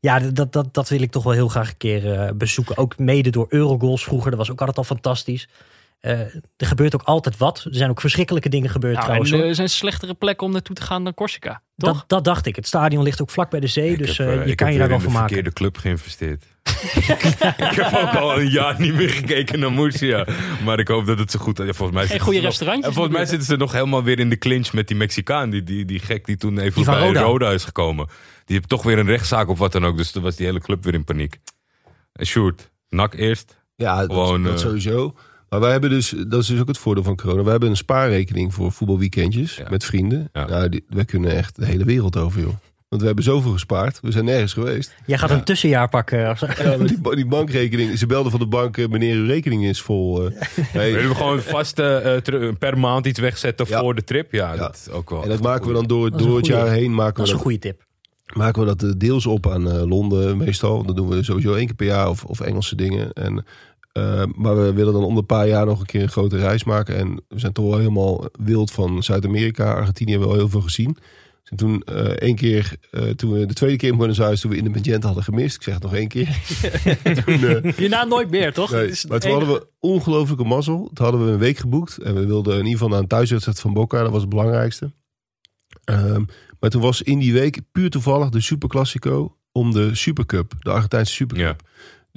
ja, 0.00 0.18
dat, 0.18 0.52
dat, 0.52 0.74
dat 0.74 0.88
wil 0.88 1.00
ik 1.02 1.10
toch 1.10 1.22
wel 1.22 1.32
heel 1.32 1.48
graag 1.48 1.68
een 1.68 1.76
keer 1.76 2.36
bezoeken. 2.36 2.76
Ook 2.76 2.98
mede 2.98 3.30
door 3.30 3.46
Eurogoals 3.48 4.04
vroeger, 4.04 4.30
dat 4.30 4.38
was 4.38 4.50
ook 4.50 4.60
altijd 4.60 4.78
al 4.78 4.84
fantastisch. 4.84 5.48
Eh, 6.06 6.20
er 6.56 6.66
gebeurt 6.66 6.94
ook 6.94 7.02
altijd 7.02 7.36
wat. 7.36 7.64
Er 7.64 7.74
zijn 7.74 7.90
ook 7.90 8.00
verschrikkelijke 8.00 8.48
dingen 8.48 8.70
gebeurd 8.70 8.92
Nou, 8.94 9.04
trouwens. 9.04 9.30
en 9.32 9.38
hoor. 9.38 9.46
er 9.46 9.54
zijn 9.54 9.68
slechtere 9.68 10.14
plekken 10.14 10.46
om 10.46 10.52
naartoe 10.52 10.76
te 10.76 10.82
gaan 10.82 11.04
dan 11.04 11.14
Corsica, 11.14 11.62
toch? 11.76 11.92
Dat, 11.94 12.04
dat 12.06 12.24
dacht 12.24 12.46
ik. 12.46 12.56
Het 12.56 12.66
stadion 12.66 13.02
ligt 13.02 13.22
ook 13.22 13.30
vlak 13.30 13.50
bij 13.50 13.60
de 13.60 13.66
zee, 13.66 13.90
Ik 13.92 13.98
dus 13.98 14.18
heb, 14.18 14.26
eh, 14.28 14.34
eh, 14.34 14.44
je 14.44 14.50
ik 14.50 14.56
kan 14.56 14.66
heb 14.66 14.76
je 14.76 14.80
daar 14.82 14.88
weer 14.88 14.98
wel 14.98 15.06
in 15.06 15.12
van 15.12 15.12
de 15.12 15.18
maken. 15.18 15.34
verkeerde 15.34 15.52
club 15.52 15.76
geïnvesteerd. 15.76 16.44
ik 17.70 17.74
heb 17.74 17.94
ook 17.94 18.14
al 18.14 18.40
een 18.40 18.50
jaar 18.50 18.80
niet 18.80 18.94
meer 18.94 19.10
gekeken 19.10 19.58
naar 19.58 19.72
Murcia. 19.72 20.26
Maar 20.64 20.78
ik 20.78 20.88
hoop 20.88 21.06
dat 21.06 21.18
het 21.18 21.30
zo 21.30 21.38
goed 21.38 21.58
is. 21.60 21.66
Ja, 21.66 21.72
volgens 21.72 21.98
mij 21.98 22.06
Geen 22.06 22.18
zitten 22.18 22.24
goede 22.26 22.38
ze 22.38 22.42
nog- 22.44 22.50
restaurantjes 22.52 22.88
en 22.88 22.94
volgens 22.94 23.14
mij 23.14 23.24
de 23.24 23.30
zitten 23.30 23.48
ze 23.48 23.56
nog 23.56 23.72
helemaal 23.72 24.02
weer 24.02 24.18
in 24.18 24.28
de 24.30 24.36
clinch 24.38 24.72
met 24.72 24.88
die 24.88 24.96
Mexicaan. 24.96 25.50
Die, 25.50 25.62
die, 25.62 25.84
die 25.84 25.98
gek 25.98 26.24
die 26.26 26.36
toen 26.36 26.58
even 26.58 26.74
Die 26.74 26.84
bij 26.84 27.00
Roda. 27.06 27.20
Roda. 27.20 27.50
is 27.50 27.64
gekomen. 27.64 28.06
Die 28.44 28.56
heeft 28.56 28.68
toch 28.68 28.82
weer 28.82 28.98
een 28.98 29.06
rechtszaak 29.06 29.48
of 29.48 29.58
wat 29.58 29.72
dan 29.72 29.84
ook. 29.86 29.96
Dus 29.96 30.10
toen 30.10 30.22
was 30.22 30.36
die 30.36 30.46
hele 30.46 30.60
club 30.60 30.84
weer 30.84 30.94
in 30.94 31.04
paniek. 31.04 31.38
En 32.12 32.26
Sjoerd, 32.26 32.70
NAC 32.88 33.14
eerst. 33.14 33.56
Ja, 33.76 33.96
dat, 34.00 34.10
Gewoon, 34.10 34.42
dat 34.42 34.52
eh, 34.52 34.58
sowieso. 34.58 35.14
Maar 35.56 35.64
wij 35.64 35.74
hebben 35.74 35.90
dus, 35.90 36.14
dat 36.28 36.40
is 36.42 36.46
dus 36.46 36.60
ook 36.60 36.68
het 36.68 36.78
voordeel 36.78 37.02
van 37.04 37.16
corona. 37.16 37.42
We 37.42 37.50
hebben 37.50 37.68
een 37.70 37.76
spaarrekening 37.76 38.54
voor 38.54 38.72
voetbalweekendjes 38.72 39.56
Ja. 39.56 39.66
met 39.70 39.84
vrienden. 39.84 40.28
Ja. 40.32 40.46
Nou, 40.46 40.68
die, 40.68 40.84
wij 40.88 41.04
kunnen 41.04 41.30
echt 41.36 41.56
de 41.56 41.66
hele 41.66 41.84
wereld 41.84 42.16
over, 42.16 42.40
joh. 42.40 42.54
Want 42.88 43.00
we 43.00 43.06
hebben 43.06 43.24
zoveel 43.24 43.52
gespaard. 43.52 43.98
We 44.02 44.10
zijn 44.10 44.24
nergens 44.24 44.52
geweest. 44.52 44.94
Jij 45.06 45.18
gaat 45.18 45.30
een 45.30 45.44
tussenjaar 45.44 45.88
pakken. 45.88 46.30
of 46.30 46.38
zo. 46.38 46.46
Ja, 46.62 46.76
die, 46.76 47.00
ba- 47.00 47.14
die 47.14 47.26
bankrekening, 47.26 47.98
ze 47.98 48.06
belden 48.06 48.30
van 48.30 48.40
de 48.40 48.46
bank, 48.46 48.76
eh, 48.76 48.88
meneer, 48.88 49.14
uw 49.16 49.26
rekening 49.26 49.64
is 49.64 49.80
vol. 49.80 50.26
eh. 50.26 50.32
Nee, 50.74 50.92
Willen 50.92 51.08
we 51.08 51.14
gewoon 51.14 51.40
vast 51.40 51.78
eh, 51.78 52.14
eh, 52.16 52.22
ter- 52.22 52.56
per 52.56 52.78
maand 52.78 53.06
iets 53.06 53.20
wegzetten 53.20 53.66
Ja. 53.68 53.80
voor 53.80 53.94
de 53.94 54.04
trip? 54.04 54.32
Ja, 54.32 54.52
Ja. 54.52 54.58
dat 54.58 54.74
is 54.86 54.92
ook 54.92 55.10
wel. 55.10 55.22
en 55.22 55.28
dat 55.28 55.40
maken 55.42 55.66
we 55.66 55.72
dan 55.72 55.86
door, 55.86 56.16
door 56.16 56.36
het 56.36 56.46
jaar 56.46 56.70
heen. 56.70 56.94
Maken 56.94 57.06
Dat 57.06 57.16
we 57.16 57.22
is 57.22 57.28
een 57.28 57.34
dat, 57.34 57.42
goede 57.42 57.58
tip. 57.58 57.82
maken 58.34 58.60
we 58.60 58.66
dat 58.66 58.82
eh, 58.82 58.90
deels 58.96 59.26
op 59.26 59.50
aan 59.50 59.70
eh, 59.70 59.82
Londen 59.86 60.36
meestal. 60.36 60.84
Dat 60.84 60.96
doen 60.96 61.08
we 61.08 61.22
sowieso 61.22 61.54
één 61.54 61.66
keer 61.66 61.74
per 61.74 61.86
jaar 61.86 62.08
of, 62.08 62.24
of 62.24 62.40
Engelse 62.40 62.76
dingen. 62.76 63.12
En, 63.12 63.44
eh, 63.96 64.22
maar 64.34 64.56
we 64.56 64.72
willen 64.72 64.92
dan 64.92 65.04
om 65.04 65.14
de 65.14 65.22
paar 65.22 65.48
jaar 65.48 65.66
nog 65.66 65.80
een 65.80 65.86
keer 65.86 66.02
een 66.02 66.08
grote 66.08 66.36
reis 66.36 66.64
maken. 66.64 66.96
En 66.96 67.24
we 67.28 67.38
zijn 67.38 67.52
toch 67.52 67.64
wel 67.64 67.78
helemaal 67.78 68.24
wild 68.38 68.70
van 68.70 69.02
Zuid-Amerika. 69.02 69.72
Argentinië 69.72 70.10
hebben 70.10 70.28
we 70.28 70.34
al 70.34 70.40
heel 70.40 70.50
veel 70.50 70.60
gezien. 70.60 70.98
En 71.44 71.56
toen 71.56 71.82
eh, 71.82 72.04
één 72.04 72.34
keer, 72.34 72.76
eh, 72.90 73.02
toen 73.02 73.32
we 73.32 73.46
de 73.46 73.54
tweede 73.54 73.76
keer 73.76 73.90
in 73.90 73.96
Buenos 73.96 74.20
Aires, 74.20 74.40
toen 74.40 74.50
we 74.50 74.56
in 74.56 74.64
de 74.64 74.70
Magenta 74.70 75.06
hadden 75.06 75.24
gemist. 75.24 75.56
Ik 75.56 75.62
zeg 75.62 75.74
het 75.74 75.82
nog 75.82 75.94
één 75.94 76.08
keer. 76.08 76.26
toen, 77.24 77.44
eh, 77.44 77.74
Hierna 77.74 78.04
nooit 78.04 78.30
meer, 78.30 78.52
toch? 78.52 78.70
Nee, 78.70 78.86
maar 78.86 79.20
toen 79.20 79.30
enige. 79.30 79.44
hadden 79.44 79.48
we 79.48 79.66
ongelooflijke 79.80 80.44
mazzel. 80.44 80.90
Toen 80.94 81.04
hadden 81.04 81.26
we 81.26 81.32
een 81.32 81.38
week 81.38 81.56
geboekt. 81.58 81.98
En 81.98 82.14
we 82.14 82.26
wilden 82.26 82.52
in 82.52 82.58
ieder 82.58 82.72
geval 82.72 82.88
naar 82.88 82.98
een 82.98 83.06
thuiswedstrijd 83.06 83.60
van 83.60 83.72
Boca. 83.72 84.02
Dat 84.02 84.10
was 84.10 84.20
het 84.20 84.30
belangrijkste. 84.30 84.92
Ehm, 85.84 86.24
maar 86.60 86.70
toen 86.70 86.82
was 86.82 87.02
in 87.02 87.18
die 87.18 87.32
week 87.32 87.60
puur 87.72 87.90
toevallig 87.90 88.28
de 88.28 88.40
Super 88.40 88.68
Classico 88.68 89.36
om 89.52 89.72
de 89.72 89.94
Supercup. 89.94 90.52
De 90.58 90.70
Argentijnse 90.70 91.12
Supercup. 91.12 91.62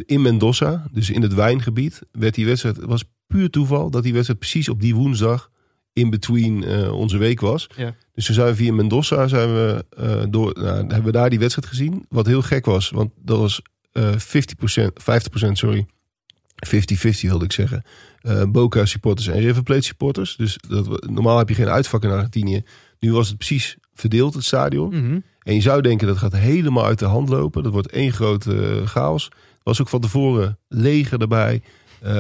In 0.05 0.21
Mendoza, 0.21 0.87
dus 0.91 1.09
in 1.09 1.21
het 1.21 1.33
wijngebied, 1.33 2.01
werd 2.11 2.35
die 2.35 2.45
wedstrijd... 2.45 2.75
Het 2.75 2.85
was 2.85 3.03
puur 3.27 3.49
toeval 3.49 3.89
dat 3.89 4.03
die 4.03 4.13
wedstrijd 4.13 4.39
precies 4.39 4.69
op 4.69 4.81
die 4.81 4.95
woensdag... 4.95 5.51
in 5.93 6.09
between 6.09 6.63
eh, 6.63 6.93
onze 6.93 7.17
week 7.17 7.39
was. 7.39 7.67
Ja. 7.75 7.95
Dus 8.13 8.25
toen 8.25 8.35
zijn 8.35 8.47
we 8.47 8.55
via 8.55 8.73
Mendoza 8.73 9.27
zijn 9.27 9.53
we, 9.53 9.85
eh, 9.89 10.23
door, 10.29 10.53
nou, 10.53 10.77
hebben 10.77 11.03
we 11.03 11.11
daar 11.11 11.29
die 11.29 11.39
wedstrijd 11.39 11.67
gezien. 11.67 12.05
Wat 12.09 12.25
heel 12.25 12.41
gek 12.41 12.65
was, 12.65 12.89
want 12.89 13.11
dat 13.15 13.37
was 13.37 13.61
eh 13.91 14.15
50%, 14.17 14.93
50% 15.47 15.51
sorry. 15.51 15.85
50-50 16.67 17.21
wilde 17.21 17.45
ik 17.45 17.51
zeggen. 17.51 17.83
Boca 18.51 18.85
supporters 18.85 19.27
en 19.27 19.39
River 19.39 19.63
Plate 19.63 19.81
supporters. 19.81 20.35
Dus 20.35 20.57
dat, 20.67 21.09
normaal 21.09 21.37
heb 21.37 21.49
je 21.49 21.55
geen 21.55 21.69
uitvak 21.69 22.03
in 22.03 22.09
Argentinië. 22.09 22.63
Nu 22.99 23.13
was 23.13 23.27
het 23.27 23.37
precies 23.37 23.77
verdeeld, 23.93 24.33
het 24.33 24.43
stadion. 24.43 24.89
Mhm. 24.89 25.19
En 25.39 25.55
je 25.55 25.61
zou 25.61 25.81
denken 25.81 26.07
dat 26.07 26.17
gaat 26.17 26.35
helemaal 26.35 26.85
uit 26.85 26.99
de 26.99 27.05
hand 27.05 27.29
lopen. 27.29 27.63
Dat 27.63 27.71
wordt 27.71 27.91
één 27.91 28.11
grote 28.11 28.81
chaos. 28.85 29.29
Was 29.69 29.81
ook 29.81 29.89
van 29.89 30.01
tevoren 30.01 30.57
leger 30.67 31.21
erbij. 31.21 31.61
Eh, 32.01 32.11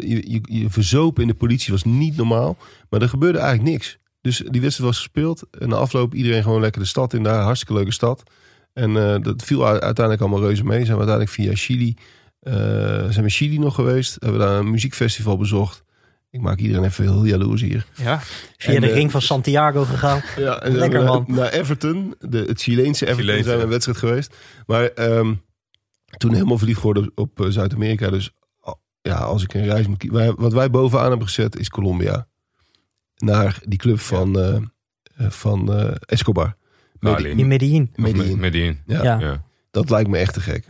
je, 0.00 0.30
je, 0.30 0.40
je 0.42 0.70
verzopen 0.70 1.22
in 1.22 1.28
de 1.28 1.34
politie 1.34 1.72
was 1.72 1.84
niet 1.84 2.16
normaal. 2.16 2.56
Maar 2.90 3.02
er 3.02 3.08
gebeurde 3.08 3.38
eigenlijk 3.38 3.70
niks. 3.70 3.98
Dus 4.20 4.36
die 4.36 4.60
wedstrijd 4.60 4.90
was 4.90 4.98
gespeeld. 4.98 5.42
En 5.58 5.68
na 5.68 5.76
afloop 5.76 6.14
iedereen 6.14 6.42
gewoon 6.42 6.60
lekker 6.60 6.80
de 6.80 6.86
stad 6.86 7.12
in 7.12 7.22
daar. 7.22 7.42
Hartstikke 7.42 7.74
leuke 7.74 7.92
stad. 7.92 8.22
En 8.72 8.96
eh, 8.96 9.22
dat 9.22 9.42
viel 9.42 9.66
uiteindelijk 9.66 10.20
allemaal 10.20 10.40
reuze 10.40 10.64
mee. 10.64 10.84
Zijn 10.84 10.98
we 10.98 11.06
uiteindelijk 11.06 11.30
via 11.30 11.54
Chili. 11.54 11.94
eh, 12.40 12.54
zijn 13.08 13.24
we 13.24 13.30
Chili 13.30 13.58
nog 13.58 13.74
geweest. 13.74 14.16
Hebben 14.18 14.40
we 14.40 14.46
daar 14.46 14.58
een 14.58 14.70
muziekfestival 14.70 15.36
bezocht. 15.36 15.84
Ik 16.30 16.40
maak 16.40 16.58
iedereen 16.58 16.84
even 16.84 17.04
heel 17.04 17.24
jaloers 17.24 17.62
hier. 17.62 17.86
Ja. 17.94 18.20
Via 18.56 18.74
En, 18.74 18.80
de 18.80 18.92
ring 18.92 19.10
van 19.10 19.22
Santiago 19.22 19.84
gegaan. 19.84 20.20
Ja, 20.36 20.62
en 20.62 20.76
Lekker, 20.76 21.04
man. 21.04 21.24
Naar 21.28 21.52
Everton, 21.52 22.14
de, 22.20 22.38
het 22.38 22.62
Chileense 22.62 23.04
Everton, 23.04 23.24
Chileense, 23.24 23.44
zijn 23.44 23.56
we 23.56 23.64
een 23.64 23.70
wedstrijd 23.70 23.98
geweest. 23.98 24.36
Maar 24.66 24.84
ehm, 24.84 25.34
toen 26.16 26.32
helemaal 26.32 26.58
verliefd 26.58 26.78
geworden 26.78 27.12
op 27.14 27.40
eh, 27.40 27.46
Zuid-Amerika. 27.46 28.10
Dus 28.10 28.32
ja, 29.06 29.16
als 29.16 29.42
ik 29.42 29.54
een 29.54 29.64
reis 29.64 29.86
moet 29.86 29.98
kiezen. 29.98 30.40
Wat 30.40 30.52
wij 30.52 30.70
bovenaan 30.70 31.08
hebben 31.08 31.26
gezet 31.26 31.58
is 31.58 31.68
Colombia. 31.68 32.26
Naar 33.16 33.58
die 33.64 33.78
club 33.78 34.00
van, 34.00 34.38
eh, 34.38 34.56
eh, 35.16 35.30
van 35.30 35.72
eh, 35.72 35.94
Escobar. 36.00 36.56
Medellin. 36.98 37.38
In 37.38 37.46
Medellin. 37.46 37.90
Medellin. 37.96 38.38
Medellin. 38.38 38.80
Ja, 38.86 39.02
Ja. 39.02 39.20
Ja. 39.20 39.44
Dat 39.70 39.90
lijkt 39.90 40.10
me 40.10 40.18
echt 40.18 40.34
te 40.34 40.40
gek. 40.40 40.64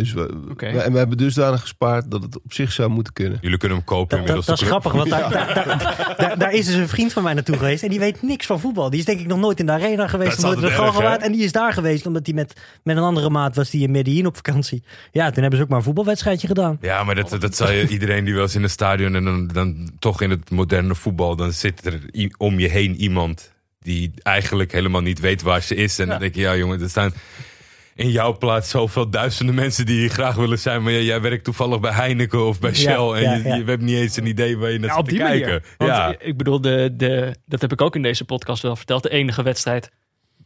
Dus 0.00 0.12
we, 0.12 0.30
Oké. 0.50 0.72
we- 0.72 0.80
en 0.80 0.92
we 0.92 0.98
hebben 0.98 1.16
dusdanig 1.16 1.60
gespaard 1.60 2.10
dat 2.10 2.22
het 2.22 2.36
op 2.42 2.52
zich 2.52 2.72
zou 2.72 2.90
moeten 2.90 3.12
kunnen. 3.12 3.38
Jullie 3.40 3.58
kunnen 3.58 3.76
hem 3.76 3.86
kopen 3.86 4.08
Dat, 4.08 4.18
inmiddels. 4.18 4.46
dat 4.46 4.60
is 4.60 4.66
grappig, 4.66 4.92
want 4.92 5.10
daar, 5.10 5.30
daar, 5.30 5.54
daar, 5.54 6.14
daar, 6.18 6.38
daar 6.38 6.52
is 6.52 6.66
dus 6.66 6.74
een 6.74 6.88
vriend 6.88 7.12
van 7.12 7.22
mij 7.22 7.34
naartoe 7.34 7.56
geweest. 7.56 7.82
En 7.82 7.88
die 7.90 7.98
weet 7.98 8.22
niks 8.22 8.46
van 8.46 8.60
voetbal. 8.60 8.90
Die 8.90 8.98
is 8.98 9.04
denk 9.04 9.20
ik 9.20 9.26
nog 9.26 9.38
nooit 9.38 9.60
in 9.60 9.66
de 9.66 9.72
arena 9.72 10.06
geweest. 10.08 10.30
Dat 10.30 10.38
is 10.38 10.44
nooit 10.44 10.58
in 10.58 10.64
de 10.64 10.70
Galgenwaard. 10.70 11.22
En 11.22 11.32
die 11.32 11.42
is 11.44 11.52
daar 11.52 11.72
geweest 11.72 12.06
omdat 12.06 12.26
hij 12.26 12.34
met, 12.34 12.60
met 12.82 12.96
een 12.96 13.02
andere 13.02 13.30
maat 13.30 13.56
was 13.56 13.70
die 13.70 13.82
in 13.82 13.90
Medellin 13.90 14.26
op 14.26 14.36
vakantie. 14.36 14.82
Ja, 15.12 15.30
toen 15.30 15.40
hebben 15.40 15.56
ze 15.58 15.62
ook 15.64 15.68
maar 15.70 15.78
een 15.78 15.84
voetbalwedstrijdje 15.84 16.46
gedaan. 16.46 16.78
Ja, 16.80 17.04
maar 17.04 17.14
dat, 17.14 17.36
dat 17.40 17.56
zal 17.56 17.70
je 17.72 17.88
iedereen 17.88 18.24
die 18.24 18.34
wel 18.34 18.42
eens 18.42 18.54
in 18.54 18.62
het 18.62 18.70
stadion 18.70 19.14
en 19.14 19.24
dan, 19.24 19.46
dan 19.46 19.90
toch 19.98 20.20
in 20.22 20.30
het 20.30 20.50
moderne 20.50 20.94
voetbal, 20.94 21.36
dan 21.36 21.52
zit 21.52 21.86
er 21.86 22.00
om 22.36 22.58
je 22.58 22.68
heen 22.68 22.96
iemand 22.96 23.52
die 23.82 24.12
eigenlijk 24.22 24.72
helemaal 24.72 25.00
niet 25.00 25.20
weet 25.20 25.42
waar 25.42 25.62
ze 25.62 25.74
is. 25.74 25.98
En 25.98 26.08
dan 26.08 26.18
denk 26.18 26.34
je, 26.34 26.40
ja 26.40 26.56
jongen, 26.56 26.80
er 26.82 26.88
staan 26.90 27.12
in 28.00 28.10
jouw 28.10 28.38
plaats 28.38 28.70
zoveel 28.70 29.10
duizenden 29.10 29.54
mensen 29.54 29.86
die 29.86 29.98
hier 29.98 30.10
graag 30.10 30.34
willen 30.34 30.58
zijn. 30.58 30.82
Maar 30.82 30.92
ja, 30.92 30.98
jij 30.98 31.20
werkt 31.20 31.44
toevallig 31.44 31.80
bij 31.80 31.92
Heineken 31.92 32.46
of 32.46 32.60
bij 32.60 32.74
Shell 32.74 32.94
en 32.94 33.22
ja, 33.22 33.34
je, 33.34 33.42
ja. 33.48 33.54
je 33.54 33.64
hebt 33.64 33.82
niet 33.82 33.96
eens 33.96 34.16
een 34.16 34.26
idee 34.26 34.58
waar 34.58 34.70
je 34.70 34.78
naar 34.78 34.88
Ja, 34.88 34.94
zit 34.94 35.02
op 35.02 35.08
te 35.08 35.14
die 35.14 35.22
kijken. 35.24 35.48
manier. 35.48 35.74
Want 35.76 35.90
ja. 35.90 36.14
ik 36.18 36.36
bedoel, 36.36 36.60
de, 36.60 36.90
de, 36.96 37.34
dat 37.46 37.60
heb 37.60 37.72
ik 37.72 37.80
ook 37.80 37.94
in 37.96 38.02
deze 38.02 38.24
podcast 38.24 38.62
wel 38.62 38.76
verteld. 38.76 39.02
De 39.02 39.10
enige 39.10 39.42
wedstrijd 39.42 39.90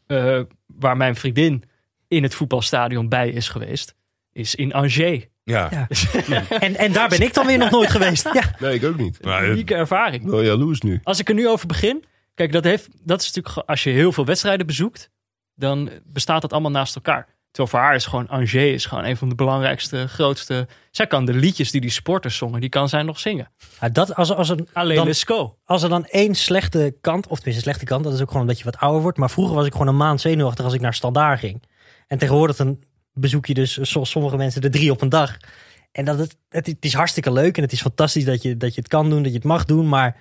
eh, 0.07 0.41
waar 0.67 0.97
mijn 0.97 1.17
vriendin 1.17 1.63
in 2.09 2.23
het 2.23 2.35
voetbalstadion 2.35 3.09
bij 3.09 3.29
is 3.29 3.49
geweest, 3.49 3.95
is 4.33 4.55
in 4.55 4.73
Angers. 4.73 4.97
Ja. 4.97 5.27
Ja. 5.45 5.87
En, 6.61 6.77
en 6.77 6.93
daar 6.93 7.09
ben 7.09 7.21
ik 7.21 7.35
dan 7.35 7.47
weer 7.47 7.59
nog 7.59 7.71
nooit 7.71 7.91
geweest. 7.91 8.31
Ja. 8.33 8.55
Nee, 8.59 8.75
ik 8.75 8.85
ook 8.85 8.97
niet. 8.97 9.25
Maar, 9.25 9.43
eh, 9.43 9.49
Unieke 9.51 9.75
ervaring. 9.75 10.25
Wel 10.25 10.43
jaloers 10.43 10.81
nu. 10.81 11.01
Als 11.03 11.19
ik 11.19 11.29
er 11.29 11.35
nu 11.35 11.49
over 11.49 11.67
begin. 11.67 12.05
Kijk, 12.35 12.53
dat, 12.53 12.65
heeft, 12.65 12.89
dat 13.03 13.21
is 13.21 13.33
natuurlijk. 13.33 13.69
Als 13.69 13.83
je 13.83 13.91
heel 13.91 14.13
veel 14.13 14.25
wedstrijden 14.25 14.67
bezoekt. 14.67 15.11
dan 15.55 15.91
bestaat 16.05 16.43
dat 16.43 16.53
allemaal 16.53 16.71
naast 16.71 16.95
elkaar. 16.95 17.34
Terwijl 17.55 17.77
voor 17.77 17.87
haar 17.87 17.95
is 17.95 18.07
gewoon. 18.07 18.29
Angers 18.29 18.55
is 18.55 18.87
gewoon 18.87 19.05
een 19.05 19.17
van 19.17 19.29
de 19.29 19.35
belangrijkste, 19.35 20.09
grootste. 20.09 20.67
Zij 20.91 21.07
kan 21.07 21.25
de 21.25 21.35
liedjes 21.35 21.71
die 21.71 21.81
die 21.81 21.91
sporters 21.91 22.37
zongen. 22.37 22.61
die 22.61 22.69
kan 22.69 22.89
zij 22.89 23.03
nog 23.03 23.19
zingen. 23.19 23.51
Ja, 23.81 23.89
dat, 23.89 24.15
als, 24.15 24.33
als, 24.33 24.49
er, 24.49 24.59
Alleen 24.73 25.15
dan, 25.27 25.55
als 25.65 25.83
er 25.83 25.89
dan 25.89 26.07
één 26.07 26.35
slechte 26.35 26.97
kant, 27.01 27.27
of 27.27 27.37
tenminste 27.37 27.63
slechte 27.63 27.85
kant, 27.85 28.05
dat 28.05 28.13
is 28.13 28.21
ook 28.21 28.27
gewoon 28.27 28.43
omdat 28.43 28.59
je 28.59 28.65
wat 28.65 28.77
ouder 28.77 29.03
wordt. 29.03 29.19
Maar 29.19 29.31
vroeger 29.31 29.55
was 29.55 29.67
ik 29.67 29.73
gewoon 29.73 29.89
een 29.89 29.97
maand 29.97 30.21
zenuwachtig 30.21 30.65
als 30.65 30.75
ik 30.75 30.81
naar 30.81 30.95
Standaard 30.95 31.39
ging. 31.39 31.63
En 32.07 32.19
tegenwoordig 32.19 32.57
dan 32.57 32.79
bezoek 33.13 33.47
je 33.47 33.55
dus, 33.55 33.77
zoals 33.77 34.11
sommige 34.11 34.37
mensen, 34.37 34.61
de 34.61 34.71
drie 34.71 34.91
op 34.91 35.01
een 35.01 35.09
dag. 35.09 35.37
En 35.93 36.05
dat 36.05 36.19
het, 36.19 36.37
het, 36.49 36.77
is 36.81 36.95
hartstikke 36.95 37.33
leuk 37.33 37.57
en 37.57 37.63
het 37.63 37.73
is 37.73 37.81
fantastisch 37.81 38.25
dat 38.25 38.43
je, 38.43 38.57
dat 38.57 38.75
je 38.75 38.81
het 38.81 38.91
kan 38.91 39.11
doen, 39.11 39.23
dat 39.23 39.33
je 39.33 39.39
het 39.39 39.47
mag 39.47 39.65
doen. 39.65 39.89
Maar 39.89 40.17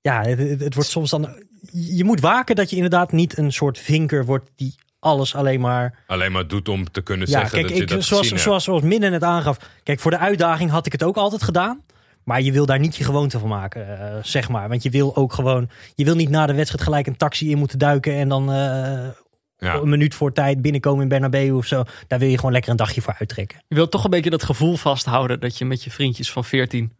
ja, 0.00 0.22
het, 0.22 0.60
het 0.60 0.74
wordt 0.74 0.90
soms 0.90 1.10
dan. 1.10 1.42
Je 1.72 2.04
moet 2.04 2.20
waken 2.20 2.56
dat 2.56 2.70
je 2.70 2.76
inderdaad 2.76 3.12
niet 3.12 3.38
een 3.38 3.52
soort 3.52 3.78
vinker 3.78 4.24
wordt 4.24 4.50
die 4.56 4.74
alles 5.04 5.34
alleen 5.34 5.60
maar. 5.60 5.98
alleen 6.06 6.32
maar 6.32 6.46
doet 6.46 6.68
om 6.68 6.90
te 6.90 7.00
kunnen 7.00 7.28
Ja, 7.28 7.32
zeggen 7.38 7.50
kijk, 7.58 7.68
dat 7.68 7.76
je 7.76 7.82
ik, 7.82 7.88
dat 7.88 8.02
zoals, 8.04 8.28
hebt. 8.28 8.40
zoals, 8.40 8.64
zoals 8.64 8.82
Minne 8.82 9.10
het 9.10 9.22
aangaf. 9.24 9.56
Kijk, 9.82 10.00
voor 10.00 10.10
de 10.10 10.18
uitdaging 10.18 10.70
had 10.70 10.86
ik 10.86 10.92
het 10.92 11.02
ook 11.02 11.16
altijd 11.16 11.42
gedaan. 11.42 11.80
Maar 12.24 12.40
je 12.42 12.52
wil 12.52 12.66
daar 12.66 12.78
niet 12.78 12.96
je 12.96 13.04
gewoonte 13.04 13.38
van 13.38 13.48
maken, 13.48 13.98
eh, 14.00 14.16
zeg 14.22 14.48
maar. 14.48 14.68
Want 14.68 14.82
je 14.82 14.90
wil 14.90 15.16
ook 15.16 15.32
gewoon. 15.32 15.68
Je 15.94 16.04
wil 16.04 16.14
niet 16.14 16.28
na 16.28 16.46
de 16.46 16.54
wedstrijd 16.54 16.84
gelijk 16.84 17.06
een 17.06 17.16
taxi 17.16 17.50
in 17.50 17.58
moeten 17.58 17.78
duiken. 17.78 18.14
en 18.14 18.28
dan 18.28 18.52
eh, 18.52 19.08
Ja. 19.58 19.74
een 19.74 19.88
minuut 19.88 20.14
voor 20.14 20.32
tijd 20.32 20.62
binnenkomen 20.62 21.02
in 21.02 21.08
Bernabeu 21.08 21.50
of 21.50 21.66
zo. 21.66 21.82
Daar 22.06 22.18
wil 22.18 22.28
je 22.28 22.36
gewoon 22.36 22.52
lekker 22.52 22.70
een 22.70 22.76
dagje 22.76 23.00
voor 23.02 23.14
uittrekken. 23.18 23.62
Je 23.68 23.74
wilt 23.74 23.90
toch 23.90 24.04
een 24.04 24.10
beetje 24.10 24.30
dat 24.30 24.42
gevoel 24.42 24.76
vasthouden. 24.76 25.40
dat 25.40 25.58
je 25.58 25.64
met 25.64 25.84
je 25.84 25.90
vriendjes 25.90 26.32
van 26.32 26.44
14 26.44 26.92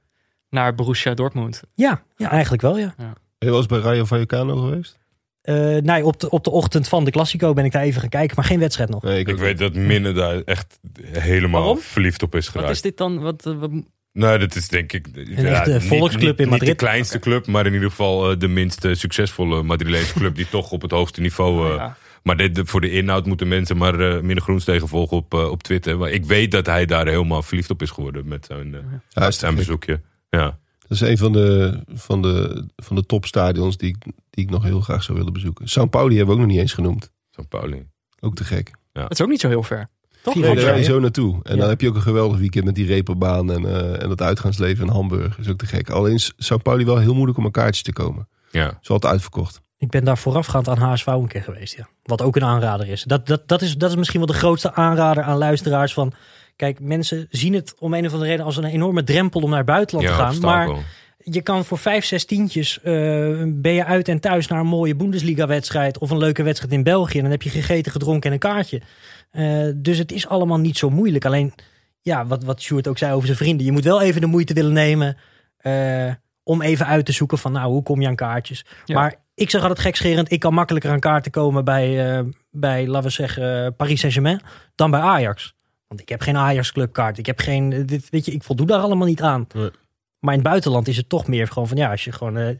naar 0.50 0.74
Borussia 0.74 1.14
Dortmund. 1.14 1.62
Ja, 1.74 2.02
ja 2.16 2.30
eigenlijk 2.30 2.62
wel, 2.62 2.78
ja. 2.78 2.94
Ben 2.96 3.14
je 3.38 3.46
wel 3.48 3.56
eens 3.56 3.66
bij 3.66 3.78
Rayo 3.78 4.04
Vallecano 4.04 4.56
geweest? 4.56 4.98
Eh, 5.44 5.54
nee, 5.76 6.04
op 6.04 6.20
de, 6.20 6.30
op 6.30 6.44
de 6.44 6.50
ochtend 6.50 6.88
van 6.88 7.04
de 7.04 7.10
Classico 7.10 7.52
ben 7.52 7.64
ik 7.64 7.72
daar 7.72 7.82
even 7.82 8.00
gaan 8.00 8.08
kijken. 8.10 8.36
Maar 8.36 8.44
geen 8.44 8.58
wedstrijd 8.58 8.90
nog. 8.90 9.02
Nee, 9.02 9.24
Ik 9.24 9.36
weet 9.36 9.58
dat 9.58 9.74
Minne 9.74 10.12
daar 10.12 10.42
echt 10.44 10.78
helemaal 11.12 11.60
Waarom? 11.60 11.78
verliefd 11.78 12.22
op 12.22 12.34
is 12.34 12.44
Wat 12.46 12.54
geraakt. 12.54 12.70
is 12.74 12.82
dit 12.82 12.96
dan? 12.96 13.18
Wat, 13.20 13.46
eh, 13.46 13.58
wat- 13.58 13.70
Nou, 14.12 14.38
dat 14.38 14.54
is 14.54 14.68
denk 14.68 14.92
ik... 14.92 15.06
echte 15.36 15.70
niet- 15.72 15.82
volksclub 15.84 16.22
niet, 16.30 16.38
in 16.38 16.42
Niet 16.42 16.50
Madrid. 16.50 16.68
de 16.70 16.74
kleinste 16.84 17.18
club, 17.18 17.46
maar 17.46 17.66
in 17.66 17.72
ieder 17.72 17.88
geval 17.90 18.30
eh, 18.30 18.38
de 18.38 18.48
minst 18.48 18.86
succesvolle 18.92 19.62
Madrileense 19.62 20.12
club... 20.14 20.34
die 20.36 20.48
toch 20.48 20.70
op 20.70 20.82
het 20.82 20.90
hoogste 20.90 21.20
niveau... 21.20 21.70
eh, 21.70 21.76
ja. 21.76 21.96
Maar 22.22 22.36
dit, 22.36 22.60
voor 22.64 22.80
de 22.80 22.90
inhoud 22.90 23.26
moeten 23.26 23.48
mensen 23.48 23.76
maar 23.76 24.00
eh 24.00 24.20
Minne 24.20 24.40
Groenstegen 24.42 24.88
volgen 24.88 25.16
op, 25.16 25.34
op 25.34 25.62
Twitter. 25.62 25.98
Maar 25.98 26.10
ik 26.10 26.24
weet 26.24 26.50
dat 26.50 26.66
hij 26.66 26.86
daar 26.86 27.06
helemaal 27.06 27.42
verliefd 27.42 27.70
op 27.70 27.82
is 27.82 27.90
geworden 27.90 28.28
met 28.28 28.44
zijn, 28.46 28.76
Ja, 29.08 29.30
zijn 29.30 29.54
bezoekje. 29.54 30.00
Ja. 30.30 30.58
Dat 30.98 31.02
is 31.02 31.08
een 31.08 31.18
van 31.18 31.32
de, 31.32 31.80
van 31.94 32.22
de, 32.22 32.66
van 32.76 32.96
de 32.96 33.06
topstadions 33.06 33.76
die 33.76 33.88
ik, 33.88 34.04
die 34.30 34.44
ik 34.44 34.50
nog 34.50 34.62
heel 34.62 34.80
graag 34.80 35.02
zou 35.02 35.18
willen 35.18 35.32
bezoeken. 35.32 35.66
São 35.68 35.90
Pauli 35.90 36.16
hebben 36.16 36.34
we 36.34 36.40
ook 36.40 36.46
nog 36.46 36.54
niet 36.54 36.60
eens 36.62 36.72
genoemd. 36.72 37.10
Zo'n 37.30 37.48
Pauli. 37.48 37.86
Ook 38.20 38.34
te 38.34 38.44
gek. 38.44 38.70
Dat 38.92 39.10
is 39.10 39.22
ook 39.22 39.28
niet 39.28 39.40
zo 39.40 39.48
heel 39.48 39.62
ver. 39.62 39.88
Toch? 40.22 40.34
Nee, 40.34 40.44
Hamburg, 40.44 40.64
daar 40.64 40.74
ga 40.74 40.80
je 40.80 40.86
ja. 40.86 40.92
zo 40.92 41.00
naartoe. 41.00 41.40
En 41.42 41.54
Ja. 41.54 41.60
dan 41.60 41.68
heb 41.68 41.80
je 41.80 41.88
ook 41.88 41.94
een 41.94 42.02
geweldig 42.02 42.38
weekend 42.38 42.64
met 42.64 42.74
die 42.74 42.86
reperbaan 42.86 43.52
en, 43.52 43.66
eh, 43.66 44.02
en 44.02 44.10
het 44.10 44.22
uitgaansleven 44.22 44.86
in 44.86 44.92
Hamburg. 44.92 45.38
is 45.38 45.48
ook 45.48 45.58
te 45.58 45.66
gek. 45.66 45.90
Alleen 45.90 46.14
is 46.14 46.32
São 46.32 46.62
Pauli 46.62 46.84
wel 46.84 46.98
heel 46.98 47.14
moeilijk 47.14 47.38
om 47.38 47.44
aan 47.44 47.50
kaartjes 47.50 47.82
te 47.82 47.92
komen. 47.92 48.28
Ja. 48.50 48.78
Is 48.82 48.90
altijd 48.90 49.12
uitverkocht. 49.12 49.62
Ik 49.78 49.90
ben 49.90 50.04
daar 50.04 50.18
voorafgaand 50.18 50.68
aan 50.68 50.78
HSV 50.78 51.06
een 51.06 51.28
keer 51.28 51.42
geweest, 51.42 51.76
ja. 51.76 51.88
Wat 52.02 52.22
ook 52.22 52.36
een 52.36 52.44
aanrader 52.44 52.88
is. 52.88 53.02
Dat, 53.02 53.26
dat, 53.26 53.48
dat 53.48 53.62
is. 53.62 53.76
dat 53.76 53.90
is 53.90 53.96
misschien 53.96 54.18
wel 54.18 54.28
de 54.28 54.34
grootste 54.34 54.74
aanrader 54.74 55.22
aan 55.22 55.38
luisteraars 55.38 55.92
van... 55.94 56.12
Kijk, 56.56 56.80
mensen 56.80 57.26
zien 57.30 57.54
het 57.54 57.74
om 57.78 57.94
een 57.94 58.06
of 58.06 58.12
andere 58.12 58.30
reden 58.30 58.46
als 58.46 58.56
een 58.56 58.64
enorme 58.64 59.04
drempel 59.04 59.40
om 59.40 59.48
naar 59.48 59.58
het 59.58 59.66
buitenland 59.66 60.08
te 60.08 60.14
gaan. 60.14 60.40
Maar 60.40 60.68
je 61.18 61.42
kan 61.42 61.64
voor 61.64 61.78
vijf, 61.78 62.04
zes 62.04 62.24
tientjes... 62.24 62.80
eh, 62.82 62.92
ben 63.46 63.72
je 63.72 63.84
uit 63.84 64.08
en 64.08 64.20
thuis 64.20 64.46
naar 64.46 64.60
een 64.60 64.66
mooie 64.66 64.96
Bundesliga-wedstrijd... 64.96 65.98
of 65.98 66.10
een 66.10 66.18
leuke 66.18 66.42
wedstrijd 66.42 66.72
in 66.72 66.82
België. 66.82 67.16
En 67.16 67.22
dan 67.22 67.32
heb 67.32 67.42
je 67.42 67.50
gegeten, 67.50 67.92
gedronken 67.92 68.28
en 68.28 68.32
een 68.32 68.38
kaartje. 68.38 68.80
Eh, 69.30 69.68
dus 69.76 69.98
het 69.98 70.12
is 70.12 70.26
allemaal 70.28 70.58
niet 70.58 70.78
zo 70.78 70.90
moeilijk. 70.90 71.24
Alleen, 71.24 71.54
ja, 72.00 72.26
wat, 72.26 72.44
wat 72.44 72.62
Sjoerd 72.62 72.88
ook 72.88 72.98
zei 72.98 73.12
over 73.12 73.26
zijn 73.26 73.38
vrienden. 73.38 73.66
Je 73.66 73.72
moet 73.72 73.84
wel 73.84 74.02
even 74.02 74.20
de 74.20 74.26
moeite 74.26 74.54
willen 74.54 74.72
nemen... 74.72 75.16
eh, 75.56 76.12
om 76.42 76.62
even 76.62 76.86
uit 76.86 77.06
te 77.06 77.12
zoeken 77.12 77.38
van, 77.38 77.52
nou, 77.52 77.70
hoe 77.72 77.82
kom 77.82 78.00
je 78.00 78.08
aan 78.08 78.16
kaartjes? 78.16 78.64
Ja. 78.84 78.94
Maar 78.94 79.14
ik 79.34 79.50
zeg 79.50 79.60
altijd 79.60 79.80
gekscherend... 79.80 80.32
ik 80.32 80.40
kan 80.40 80.54
makkelijker 80.54 80.90
aan 80.90 81.00
kaarten 81.00 81.30
komen 81.30 81.64
bij, 81.64 82.16
eh, 82.16 82.24
bij 82.50 82.86
laten 82.86 83.08
we 83.08 83.14
zeggen, 83.14 83.76
Paris 83.76 84.00
Saint-Germain... 84.00 84.40
dan 84.74 84.90
bij 84.90 85.00
Ajax. 85.00 85.53
Want 85.94 86.08
ik 86.08 86.08
heb 86.08 86.20
geen 86.20 86.36
Ajax-clubkaart. 86.36 87.18
Ik 87.18 87.26
heb 87.26 87.38
geen, 87.38 87.86
dit, 87.86 88.08
weet 88.10 88.24
je, 88.24 88.32
ik 88.32 88.42
voldoe 88.42 88.66
daar 88.66 88.80
allemaal 88.80 89.06
niet 89.06 89.22
aan. 89.22 89.46
Nee. 89.54 89.70
Maar 90.18 90.34
in 90.34 90.40
het 90.40 90.48
buitenland 90.48 90.88
is 90.88 90.96
het 90.96 91.08
toch 91.08 91.26
meer 91.26 91.48
gewoon 91.48 91.68
van 91.68 91.76
ja, 91.76 91.90
als 91.90 92.04
je 92.04 92.12
gewoon 92.12 92.36
eh, 92.36 92.56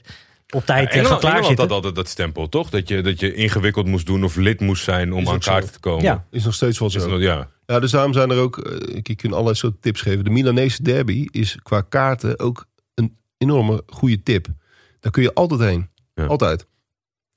op 0.51 0.65
tijd 0.65 0.89
eh, 0.89 0.97
Engeland, 0.97 1.25
gaat 1.25 1.35
Engeland 1.35 1.59
had 1.59 1.71
altijd 1.71 1.95
dat 1.95 2.09
stempel, 2.09 2.49
toch? 2.49 2.71
Dat 2.71 2.89
je, 2.89 3.03
dat 3.03 3.21
je 3.21 3.35
ingewikkeld 3.35 3.87
moest 3.87 4.07
doen 4.07 4.25
of 4.25 4.37
lid 4.37 4.61
moest 4.61 4.85
zijn 4.85 5.13
om 5.13 5.29
aan 5.29 5.39
kaarten 5.39 5.73
te 5.73 5.81
komen. 5.81 6.03
Ja. 6.03 6.27
Is 6.31 6.45
nog 6.45 6.55
steeds 6.55 6.79
wel 6.79 6.91
zo. 6.91 7.19
ja. 7.21 7.49
Ja, 7.67 7.81
dus 7.81 7.91
daarom 7.91 8.13
zijn 8.13 8.31
er 8.31 8.39
ook, 8.39 8.59
eh, 8.59 9.01
ik 9.03 9.17
kan 9.17 9.31
allerlei 9.33 9.55
soorten 9.55 9.81
tips 9.81 10.01
geven. 10.01 10.25
De 10.25 10.31
Milanese 10.31 10.83
derby 10.83 11.27
is 11.31 11.59
qua 11.63 11.81
kaarten 11.81 12.39
ook 12.39 12.67
een 12.95 13.17
enorme 13.39 13.83
goede 13.87 14.23
tip. 14.23 14.47
Daar 15.01 15.13
kun 15.13 15.23
je 15.23 15.35
altijd 15.35 15.61
heen. 15.61 15.89
Ja. 16.15 16.25
Altijd. 16.25 16.67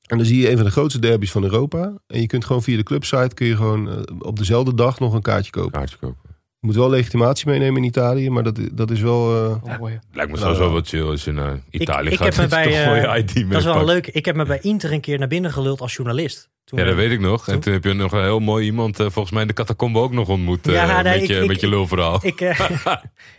En 0.07 0.17
dan 0.17 0.25
zie 0.25 0.41
je 0.41 0.49
een 0.49 0.55
van 0.55 0.65
de 0.65 0.71
grootste 0.71 0.99
derbies 0.99 1.31
van 1.31 1.43
Europa. 1.43 1.93
En 2.07 2.21
je 2.21 2.27
kunt 2.27 2.45
gewoon 2.45 2.63
via 2.63 2.77
de 2.77 2.83
clubsite 2.83 3.31
kun 3.33 3.47
je 3.47 3.55
gewoon 3.55 3.89
eh, 3.89 3.95
op 4.19 4.37
dezelfde 4.37 4.73
dag 4.73 4.99
nog 4.99 5.13
een 5.13 5.21
kaartje 5.21 5.51
kopen. 5.51 5.71
Kaartje 5.71 5.97
kopen. 5.97 6.17
Je 6.59 6.67
moet 6.67 6.75
wel 6.75 6.89
legitimatie 6.89 7.47
meenemen 7.47 7.77
in 7.81 7.87
Italië, 7.87 8.29
maar 8.29 8.43
dat, 8.43 8.59
dat 8.73 8.91
is 8.91 9.01
wel... 9.01 9.35
eh, 9.45 9.63
Oh, 9.63 9.79
mooi. 9.79 9.99
Lijkt 10.13 10.31
me 10.31 10.37
Nou, 10.39 10.53
sowieso 10.55 10.73
wat 10.73 10.87
chill 10.87 11.01
als 11.03 11.23
je 11.23 11.31
naar 11.31 11.59
Italië 11.69 12.09
ik 12.09 12.17
gaat. 12.17 12.35
heb 12.35 12.37
me 12.37 12.47
bij, 12.47 12.65
eh, 12.65 13.01
je 13.01 13.17
ID 13.19 13.33
Dat 13.49 13.57
is 13.59 13.63
wel 13.65 13.73
meepakt. 13.73 13.85
leuk. 13.85 14.07
Ik 14.07 14.25
heb 14.25 14.35
me 14.35 14.45
bij 14.45 14.59
Inter 14.61 14.91
een 14.91 15.01
keer 15.01 15.19
naar 15.19 15.27
binnen 15.27 15.51
geluld 15.51 15.81
als 15.81 15.95
journalist. 15.95 16.49
Toen 16.63 16.79
Ja, 16.79 16.85
dat 16.85 16.93
eh, 16.93 16.99
weet 16.99 17.11
ik 17.11 17.19
nog. 17.19 17.47
En 17.47 17.59
toen 17.59 17.73
heb 17.73 17.83
je 17.83 17.93
nog 17.93 18.11
een 18.11 18.21
heel 18.23 18.39
mooi 18.39 18.65
iemand, 18.65 18.99
eh, 18.99 19.05
volgens 19.09 19.31
mij 19.33 19.41
in 19.41 19.47
de 19.47 19.53
catacombe 19.53 19.99
ook 19.99 20.11
nog 20.13 20.27
ontmoet. 20.29 20.67
eh, 20.67 20.73
Ja, 20.73 21.01
nee, 21.01 21.19
met, 21.19 21.27
je, 21.27 21.35
ik- 21.35 21.41
ik- 21.41 21.47
met 21.47 21.59
je 21.59 21.67
lulverhaal. 21.69 22.19
ik, 22.21 22.41
eh, 22.41 22.59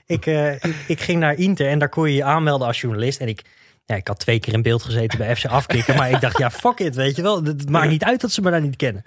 ik, 0.06 0.26
eh, 0.26 0.52
ik, 0.52 0.74
ik 0.86 1.00
ging 1.00 1.20
naar 1.20 1.34
Inter 1.34 1.68
en 1.68 1.78
daar 1.78 1.88
kon 1.88 2.08
je 2.08 2.14
je 2.14 2.24
aanmelden 2.24 2.66
als 2.66 2.80
journalist. 2.80 3.20
En 3.20 3.28
ik, 3.28 3.42
ja, 3.88 3.94
ik 3.94 4.08
had 4.08 4.18
twee 4.18 4.40
keer 4.40 4.52
in 4.52 4.62
beeld 4.62 4.82
gezeten 4.82 5.18
bij 5.18 5.36
FC 5.36 5.44
Afkikken. 5.46 5.96
maar 5.96 6.10
ik 6.10 6.20
dacht, 6.20 6.38
ja, 6.38 6.50
fuck 6.50 6.78
it, 6.78 6.94
weet 6.94 7.16
je 7.16 7.22
wel. 7.22 7.36
Het 7.36 7.46
het 7.46 7.70
maakt 7.70 7.90
niet 7.90 8.04
uit 8.04 8.20
dat 8.20 8.32
ze 8.32 8.40
me 8.40 8.50
daar 8.50 8.60
niet 8.60 8.76
kennen. 8.76 9.04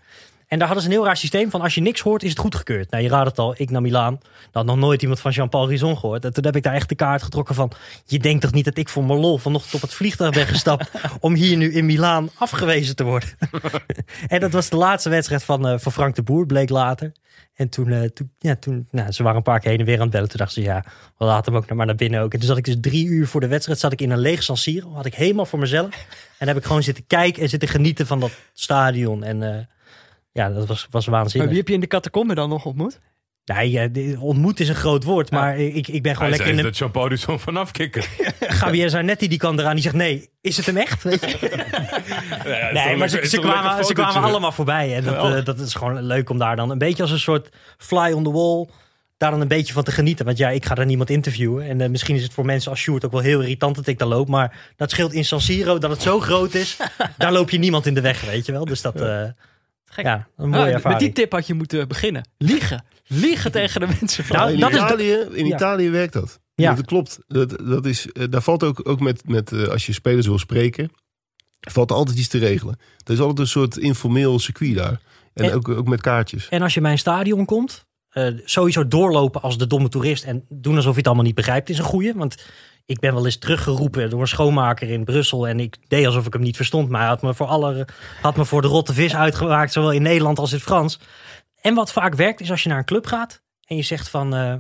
En 0.52 0.58
daar 0.58 0.68
hadden 0.68 0.86
ze 0.86 0.90
een 0.92 0.96
heel 0.96 1.06
raar 1.06 1.18
systeem 1.18 1.50
van 1.50 1.62
als 1.62 1.76
je 1.76 1.82
niks 1.82 2.02
hoort, 2.02 2.24
is 2.24 2.30
het 2.30 2.40
goedgekeurd. 2.40 2.92
Nou, 2.92 3.04
je 3.04 3.10
raadt 3.10 3.30
het 3.30 3.40
al, 3.40 3.54
ik 3.58 3.70
naar 3.70 3.82
Milaan. 3.82 4.20
Dan 4.22 4.50
had 4.52 4.66
nog 4.66 4.78
nooit 4.78 5.02
iemand 5.02 5.20
van 5.20 5.32
Jean-Paul 5.32 5.68
Rison 5.68 5.98
gehoord. 5.98 6.26
En 6.26 6.34
toen 6.34 6.46
heb 6.46 6.56
ik 6.56 6.64
daar 6.64 6.74
echt 6.74 6.90
de 6.90 6.96
kaart 6.96 7.24
getrokken 7.24 7.56
van... 7.56 7.72
je 8.06 8.20
denkt 8.20 8.42
toch 8.42 8.52
niet 8.52 8.66
dat 8.66 8.78
ik 8.78 8.90
voor 8.90 9.04
mijn 9.04 9.20
lol 9.20 9.38
vanochtend 9.38 9.74
op 9.74 9.82
het 9.82 9.94
vliegtuig 9.94 10.34
ben 10.34 10.48
gestapt... 10.48 10.92
om 11.20 11.34
hier 11.34 11.58
nu 11.58 11.74
in 11.74 11.86
Milaan 11.86 12.30
afgewezen 12.38 12.96
te 12.96 13.04
worden. 13.04 13.30
en 14.28 14.40
dat 14.40 14.52
was 14.52 14.70
de 14.70 14.76
laatste 14.76 15.10
wedstrijd 15.10 15.44
van, 15.44 15.68
eh, 15.68 15.80
van 15.80 15.92
Frank 15.92 16.16
de 16.16 16.24
Boer, 16.24 16.46
bleek 16.46 16.70
later. 16.70 17.12
En 17.56 17.70
toen, 17.70 17.92
eh, 17.92 18.10
toen, 18.10 18.32
ja, 18.40 18.56
toen 18.56 18.88
nou, 18.92 19.12
ze 19.12 19.24
waren 19.24 19.38
een 19.38 19.44
paar 19.44 19.60
keer 19.60 19.70
heen 19.70 19.80
en 19.80 19.86
weer 19.86 19.96
aan 19.96 20.02
het 20.02 20.12
bellen. 20.12 20.30
Toen 20.30 20.40
dachten 20.40 20.64
ze, 20.64 20.70
ja, 20.70 20.84
we 21.18 21.26
laten 21.26 21.54
hem 21.54 21.62
ook 21.62 21.68
nog 21.68 21.78
maar 21.78 21.86
naar 21.86 21.96
binnen 21.96 22.22
ook. 22.22 22.34
En 22.34 22.40
toen 22.40 22.48
zat 22.48 22.58
ik 22.58 22.66
dus 22.66 22.78
drie 22.82 23.06
uur 23.06 23.28
voor 23.28 23.42
de 23.42 23.48
wedstrijd, 23.48 23.80
zat 23.80 23.92
ik 23.92 24.02
in 24.02 24.12
een 24.12 24.20
leeg 24.20 24.44
San 24.44 24.58
Siro. 24.58 24.94
Had 24.94 25.06
ik 25.06 25.16
helemaal 25.16 25.46
voor 25.46 25.60
mezelf. 25.60 26.06
En 26.38 26.48
heb 26.48 26.58
ik 26.58 26.64
gewoon 26.64 26.84
zitten 26.84 27.08
kijken 27.08 27.42
en 27.42 27.50
zitten 27.50 27.70
genieten 27.70 28.08
van 28.08 28.20
dat 28.20 28.32
stadion. 28.54 29.24
En 29.24 29.44
eh, 29.44 29.66
ja, 30.32 30.50
dat 30.50 30.68
was, 30.68 30.88
was 30.90 31.08
Maar 31.08 31.20
waanzinnig. 31.20 31.50
wie 31.50 31.58
heb 31.60 31.68
je 31.68 31.74
in 31.74 31.80
de 31.80 31.88
catacombe 31.88 32.36
dan 32.36 32.50
nog 32.50 32.66
ontmoet? 32.66 33.00
Nee, 33.46 33.92
de- 33.92 34.18
ontmoet 34.20 34.60
is 34.60 34.70
een 34.70 34.76
groot 34.76 35.04
woord, 35.04 35.32
maar 35.32 35.60
ik, 35.60 35.88
ik 35.88 36.04
ben 36.04 36.16
gewoon 36.16 36.30
Hij 36.30 36.38
lekker 36.38 36.38
zei 36.38 36.50
in 36.50 36.56
de... 36.58 36.64
dat 36.64 36.78
Jean-Paul 36.78 37.18
zo 37.18 37.38
vanaf 37.38 37.72
kicken. 37.72 38.04
Javier 38.60 38.90
Zanetti 38.90 39.28
die 39.28 39.38
kan 39.38 39.60
eraan, 39.60 39.74
die 39.74 39.84
zegt 39.84 39.96
nee, 39.96 40.30
is 40.42 40.58
het 40.58 40.66
hem 40.66 40.78
echt? 40.78 41.04
Weet 41.04 41.22
je? 41.32 41.66
nee, 42.74 42.96
maar 42.98 43.08
ze, 43.10 43.28
ze 43.28 43.40
kwamen, 43.40 43.86
ze 43.86 43.94
kwamen 43.94 44.22
allemaal 44.30 44.52
voorbij. 44.52 44.96
En 44.96 45.04
dat, 45.04 45.36
eh, 45.36 45.46
dat 45.46 45.60
is 45.60 45.74
gewoon 45.74 46.04
leuk 46.04 46.30
om 46.30 46.38
daar 46.38 46.56
dan 46.56 46.70
een 46.70 46.78
beetje 46.78 47.02
als 47.02 47.12
een 47.12 47.20
soort 47.20 47.50
fly 47.78 48.12
on 48.12 48.24
the 48.24 48.32
wall... 48.32 48.68
daar 49.18 49.32
dan 49.32 49.42
een 49.42 49.48
beetje 49.48 49.74
van 49.74 49.84
te 49.84 49.92
genieten. 49.92 50.26
Want 50.26 50.38
ja, 50.38 50.50
ik 50.50 50.66
ga 50.66 50.76
daar 50.76 50.86
niemand 50.86 51.10
interviewen. 51.10 51.66
En 51.68 51.82
eh, 51.82 51.90
misschien 51.90 52.16
is 52.16 52.24
het 52.24 52.34
voor 52.34 52.46
mensen 52.46 52.72
als 52.72 52.80
Sjoerd 52.80 53.06
ook 53.06 53.12
wel 53.12 53.22
heel 53.22 53.42
irritant 53.42 53.76
dat 53.76 53.88
ik 53.88 53.98
daar 54.00 54.08
loop. 54.08 54.28
Maar 54.28 54.72
dat 54.76 54.92
scheelt 54.92 55.14
in 55.14 55.26
San 55.26 55.42
Siro 55.42 55.78
dat 55.78 55.90
het 55.90 56.02
zo 56.02 56.20
groot 56.20 56.54
is. 56.54 56.78
daar 57.18 57.32
loop 57.32 57.50
je 57.50 57.58
niemand 57.60 57.86
in 57.86 57.94
de 57.94 58.02
weg, 58.02 58.22
weet 58.22 58.46
je 58.46 58.52
wel. 58.52 58.66
Dus 58.66 58.82
dat... 58.82 59.02
eh, 59.02 59.24
Gek. 59.94 60.06
ja, 60.06 60.28
een 60.38 60.50
mooie 60.50 60.76
Ah, 60.76 60.84
met 60.84 61.00
die 61.00 61.12
tip 61.12 61.32
had 61.32 61.48
je 61.48 61.54
moeten 61.54 61.88
beginnen. 61.88 62.28
Liegen. 62.38 62.84
Liegen 63.08 63.52
tegen 63.52 63.80
de 63.82 63.88
mensen. 64.00 64.24
Van. 64.24 64.36
Nou, 64.38 64.52
in 64.52 64.60
dat 64.60 64.72
is 64.72 64.78
Italië, 64.78 65.28
in 65.32 65.46
ja. 65.46 65.56
Italië 65.56 65.90
werkt 65.90 66.14
dat. 66.14 66.40
Ja. 66.56 66.74
Dat 66.74 66.86
klopt. 66.86 67.20
Dat, 67.28 67.50
dat 67.68 67.86
is, 67.86 68.12
eh, 68.12 68.24
daar 68.30 68.42
valt 68.42 68.64
ook, 68.64 68.90
ook 68.90 69.00
met, 69.00 69.28
met 69.30 69.52
eh, 69.52 69.68
als 69.68 69.86
je 69.86 69.94
spelers 69.94 70.28
wil 70.28 70.40
spreken, 70.40 70.92
valt 71.60 71.90
er 71.90 71.96
altijd 71.96 72.18
iets 72.18 72.28
te 72.28 72.38
regelen. 72.38 72.80
Er 73.06 73.14
is 73.14 73.20
altijd 73.20 73.40
een 73.40 73.48
soort 73.48 73.78
informeel 73.78 74.40
circuit 74.40 74.76
daar. 74.76 75.00
En, 75.34 75.46
En- 75.46 75.54
ook, 75.54 75.70
ook 75.70 75.88
met 75.88 76.02
kaartjes. 76.02 76.50
En 76.50 76.62
als 76.62 76.74
je 76.74 76.82
bij 76.82 76.92
een 76.92 76.98
stadion 76.98 77.46
komt, 77.46 77.86
eh, 78.10 78.28
sowieso 78.46 78.88
doorlopen 78.88 79.42
als 79.42 79.58
de 79.58 79.68
domme 79.68 79.90
toerist 79.90 80.24
en 80.24 80.46
doen 80.50 80.76
alsof 80.76 80.92
je 80.92 80.98
het 80.98 81.08
allemaal 81.08 81.26
niet 81.26 81.36
begrijpt, 81.36 81.70
is 81.70 81.78
een 81.78 81.84
goeie. 81.84 82.14
Want 82.14 82.36
ik 82.92 83.00
ben 83.00 83.14
wel 83.14 83.26
eens 83.26 83.38
teruggeroepen 83.38 84.10
door 84.10 84.22
een 84.22 84.28
schoonmaker 84.28 84.90
in 84.90 85.04
Brussel 85.04 85.48
en 85.48 85.60
ik 85.60 85.78
deed 85.88 86.06
alsof 86.06 86.26
ik 86.26 86.34
hem 86.34 86.42
niet 86.42 86.56
verstond. 86.56 86.90
Maar 86.90 87.00
hij 87.00 87.10
had 87.10 87.22
me 87.22 87.34
voor, 87.34 87.48
alle, 87.48 87.88
had 88.22 88.36
me 88.36 88.46
voor 88.46 88.62
de 88.62 88.68
rotte 88.68 88.94
vis 88.94 89.16
uitgemaakt, 89.16 89.72
zowel 89.72 89.92
in 89.92 90.02
Nederland 90.02 90.40
als 90.40 90.52
in 90.52 90.58
het 90.58 90.66
Frans. 90.66 91.00
En 91.62 91.74
wat 91.74 91.92
vaak 91.92 92.16
werkt 92.16 92.40
is 92.40 92.52
als 92.52 92.64
je 92.64 92.70
naar 92.70 92.78
een 92.78 92.86
club 92.86 93.06
gaat 93.06 93.42
en 93.66 93.76
je 93.76 93.82
zegt 93.82 94.10
van, 94.10 94.36
eh, 94.36 94.54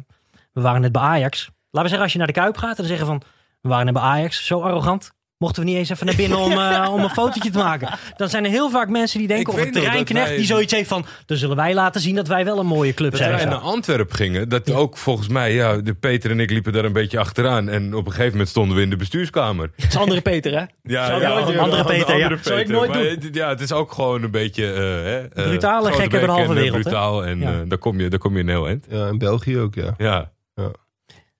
we 0.53 0.61
waren 0.61 0.81
net 0.81 0.91
bij 0.91 1.01
Ajax. 1.01 1.45
Laten 1.45 1.81
we 1.81 1.87
zeggen, 1.87 2.01
als 2.01 2.11
je 2.11 2.17
naar 2.17 2.27
de 2.27 2.33
Kuip 2.33 2.57
gaat 2.57 2.79
en 2.79 2.85
zeggen 2.85 3.05
van, 3.05 3.21
we 3.61 3.69
waren 3.69 3.85
net 3.85 3.93
bij 3.93 4.03
Ajax, 4.03 4.45
zo 4.45 4.61
arrogant. 4.61 5.11
Mochten 5.41 5.63
we 5.63 5.69
niet 5.69 5.77
eens 5.77 5.89
even 5.89 6.05
naar 6.05 6.15
binnen 6.15 6.37
om, 6.37 6.51
eh, 6.51 6.89
om 6.93 7.03
een 7.03 7.09
fotootje 7.09 7.49
te 7.51 7.57
maken. 7.57 7.89
Dan 8.17 8.29
zijn 8.29 8.43
er 8.45 8.49
heel 8.49 8.69
vaak 8.69 8.89
mensen 8.89 9.19
die 9.19 9.27
denken, 9.27 9.45
Ik 9.53 9.53
of 9.53 9.59
een 9.59 9.65
nog 9.65 9.73
dat 9.73 9.83
terreinknecht 9.83 10.27
wij- 10.27 10.37
die 10.37 10.45
zoiets 10.45 10.73
heeft 10.73 10.87
van, 10.89 11.05
dan 11.25 11.37
zullen 11.37 11.55
wij 11.55 11.73
laten 11.73 12.01
zien 12.01 12.15
dat 12.15 12.27
wij 12.27 12.45
wel 12.45 12.59
een 12.59 12.65
mooie 12.65 12.93
club 12.93 13.11
Dat 13.11 13.19
zijn. 13.19 13.31
wij 13.35 13.45
naar 13.45 13.55
Antwerpen 13.57 14.15
gingen, 14.15 14.49
dat 14.49 14.71
ook 14.71 14.97
volgens 14.97 15.27
mij, 15.27 15.53
ja, 15.53 15.77
de 15.77 15.93
Peter 15.93 16.31
en 16.31 16.39
ik 16.39 16.49
liepen 16.49 16.73
daar 16.73 16.85
een 16.85 16.93
beetje 16.93 17.19
achteraan. 17.19 17.69
En 17.69 17.93
op 17.95 18.05
een 18.05 18.11
gegeven 18.11 18.31
moment 18.31 18.49
stonden 18.49 18.75
we 18.77 18.83
in 18.83 18.89
de 18.89 18.95
bestuurskamer. 18.95 19.71
Dat 19.75 19.87
is 19.87 19.97
andere 19.97 20.21
Peter, 20.21 20.51
hè? 20.51 20.63
Ja, 20.83 21.05
Zou 21.07 21.21
ja, 21.21 21.39
nooit. 21.39 21.57
Andere 21.57 21.83
Peter, 21.83 22.17
ja. 22.17 22.37
Zou 22.41 22.59
ik 22.59 22.67
nooit 22.67 22.89
maar 22.89 22.97
doen. 23.03 23.07
het- 23.07 23.35
Ja, 23.35 23.49
het 23.49 23.61
is 23.61 23.71
ook 23.71 23.91
gewoon 23.91 24.23
een 24.23 24.31
beetje... 24.31 24.65
eh 24.73 24.79
hè, 24.79 25.17
eh, 25.19 25.43
Brutale 25.47 25.91
gekken 25.91 26.09
de 26.19 26.25
bek 26.25 26.35
halve 26.35 26.53
wereld, 26.53 26.73
hè? 26.75 26.81
Brutaal 26.81 27.25
en 27.25 27.39
Ja. 27.39 27.51
eh, 27.51 27.57
daar, 27.67 27.77
kom 27.77 27.99
je, 27.99 28.09
daar 28.09 28.19
kom 28.19 28.33
je 28.33 28.39
in 28.39 28.49
heel 28.49 28.67
eind. 28.67 28.85
Ja, 28.89 29.07
in 29.07 29.17
België 29.17 29.57
ook, 29.59 29.75
ja. 29.75 29.93
Ja. 29.97 30.31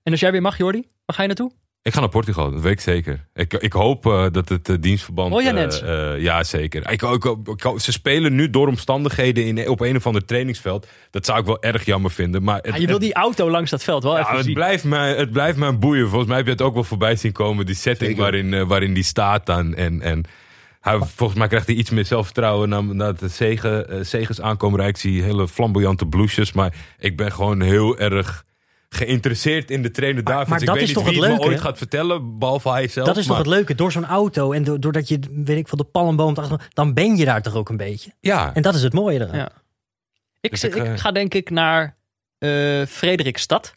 En 0.03 0.11
als 0.11 0.19
jij 0.19 0.31
weer 0.31 0.41
mag, 0.41 0.57
Jordi, 0.57 0.77
waar 1.05 1.15
ga 1.15 1.21
je 1.21 1.27
naartoe? 1.27 1.51
Ik 1.83 1.93
ga 1.93 1.99
naar 1.99 2.09
Portugal, 2.09 2.51
dat 2.51 2.61
weet 2.61 2.71
ik 2.71 2.79
zeker. 2.79 3.25
Ik, 3.33 3.53
ik 3.53 3.73
hoop 3.73 4.05
eh, 4.05 4.25
dat 4.31 4.49
het 4.49 4.69
eh, 4.69 4.75
dienstverband... 4.79 5.33
Jij 5.33 5.47
eh, 5.47 5.53
mensen? 5.53 6.13
eh, 6.15 6.21
ja, 6.21 6.43
zeker. 6.43 6.91
Ik, 6.91 7.01
ik, 7.01 7.23
ik- 7.25 7.47
ik- 7.47 7.79
ze 7.79 7.91
spelen 7.91 8.35
nu 8.35 8.49
door 8.49 8.67
omstandigheden 8.67 9.45
in, 9.45 9.69
op 9.69 9.79
een 9.81 9.95
of 9.95 10.05
ander 10.07 10.25
trainingsveld. 10.25 10.87
Dat 11.11 11.25
zou 11.25 11.39
ik 11.39 11.45
wel 11.45 11.61
erg 11.61 11.85
jammer 11.85 12.11
vinden. 12.11 12.43
Maar 12.43 12.55
het, 12.61 12.71
Ah, 12.73 12.77
je 12.79 12.87
wil 12.87 12.99
die 12.99 13.13
auto 13.13 13.49
langs 13.49 13.71
dat 13.71 13.83
veld 13.83 14.03
wel 14.03 14.13
Ja, 14.15 14.21
even 14.21 14.35
het, 14.35 14.45
zien. 14.45 14.53
blijft 14.53 14.83
mij, 14.83 15.15
het 15.15 15.31
blijft 15.31 15.57
mij 15.57 15.77
boeien. 15.77 16.07
Volgens 16.07 16.27
mij 16.27 16.37
heb 16.37 16.45
je 16.45 16.51
het 16.51 16.61
ook 16.61 16.73
wel 16.73 16.83
voorbij 16.83 17.15
zien 17.15 17.31
komen. 17.31 17.65
Die 17.65 17.75
setting 17.75 18.09
Zeker. 18.09 18.21
waarin, 18.23 18.67
waarin 18.67 18.93
die 18.93 19.03
staat 19.03 19.45
dan. 19.45 19.75
En, 19.75 20.01
en 20.01 20.23
hij, 20.81 20.99
volgens 21.15 21.39
mij 21.39 21.47
krijgt 21.47 21.67
hij 21.67 21.75
iets 21.75 21.89
meer 21.89 22.05
zelfvertrouwen 22.05 22.69
na- 22.69 22.81
nadat 22.81 23.19
de 23.19 23.27
zegen, 23.27 24.05
zegens 24.05 24.41
aankomen. 24.41 24.85
Ik 24.87 24.97
zie 24.97 25.23
hele 25.23 25.47
flamboyante 25.47 26.05
blouses. 26.05 26.51
Maar 26.53 26.73
ik 26.99 27.17
ben 27.17 27.31
gewoon 27.31 27.61
heel 27.61 27.97
erg 27.97 28.43
geïnteresseerd 28.95 29.71
in 29.71 29.81
de 29.81 29.91
trainer 29.91 30.23
Maar- 30.23 30.33
Davids. 30.33 30.49
maar 30.49 30.59
ik 30.59 30.65
dat 30.65 30.75
weet 30.75 30.83
is 30.83 30.89
niet 30.89 30.97
toch 30.97 31.07
wie 31.07 31.15
het 31.15 31.23
het 31.23 31.31
me 31.31 31.37
leuke, 31.39 31.53
ooit 31.55 31.65
gaat 31.67 31.77
vertellen, 31.77 32.39
behalve 32.39 32.69
hij 32.69 32.87
zelf. 32.87 33.07
Dat 33.07 33.17
is 33.17 33.25
toch 33.25 33.35
maar- 33.35 33.45
het 33.45 33.53
leuke, 33.53 33.75
door 33.75 33.91
zo'n 33.91 34.05
auto 34.05 34.51
en 34.51 34.63
do- 34.63 34.79
doordat 34.79 35.07
je, 35.07 35.19
weet 35.31 35.57
ik 35.57 35.67
veel, 35.67 35.77
de 35.77 35.83
palmboom, 35.83 36.35
achter- 36.35 36.69
dan 36.73 36.93
ben 36.93 37.15
je 37.17 37.25
daar 37.25 37.41
toch 37.41 37.55
ook 37.55 37.69
een 37.69 37.77
beetje. 37.77 38.11
Ja, 38.19 38.53
En 38.55 38.61
dat 38.61 38.75
is 38.75 38.83
het 38.83 38.93
mooie 38.93 39.19
eraan. 39.19 39.37
Ja. 39.37 39.51
Ik, 40.41 40.49
Dus 40.51 40.63
ik, 40.63 40.75
ik, 40.75 40.83
eh, 40.83 40.97
ga 40.97 41.11
denk 41.11 41.33
ik 41.33 41.49
naar 41.49 41.97
eh 42.37 42.85
Frederikstad. 42.87 43.75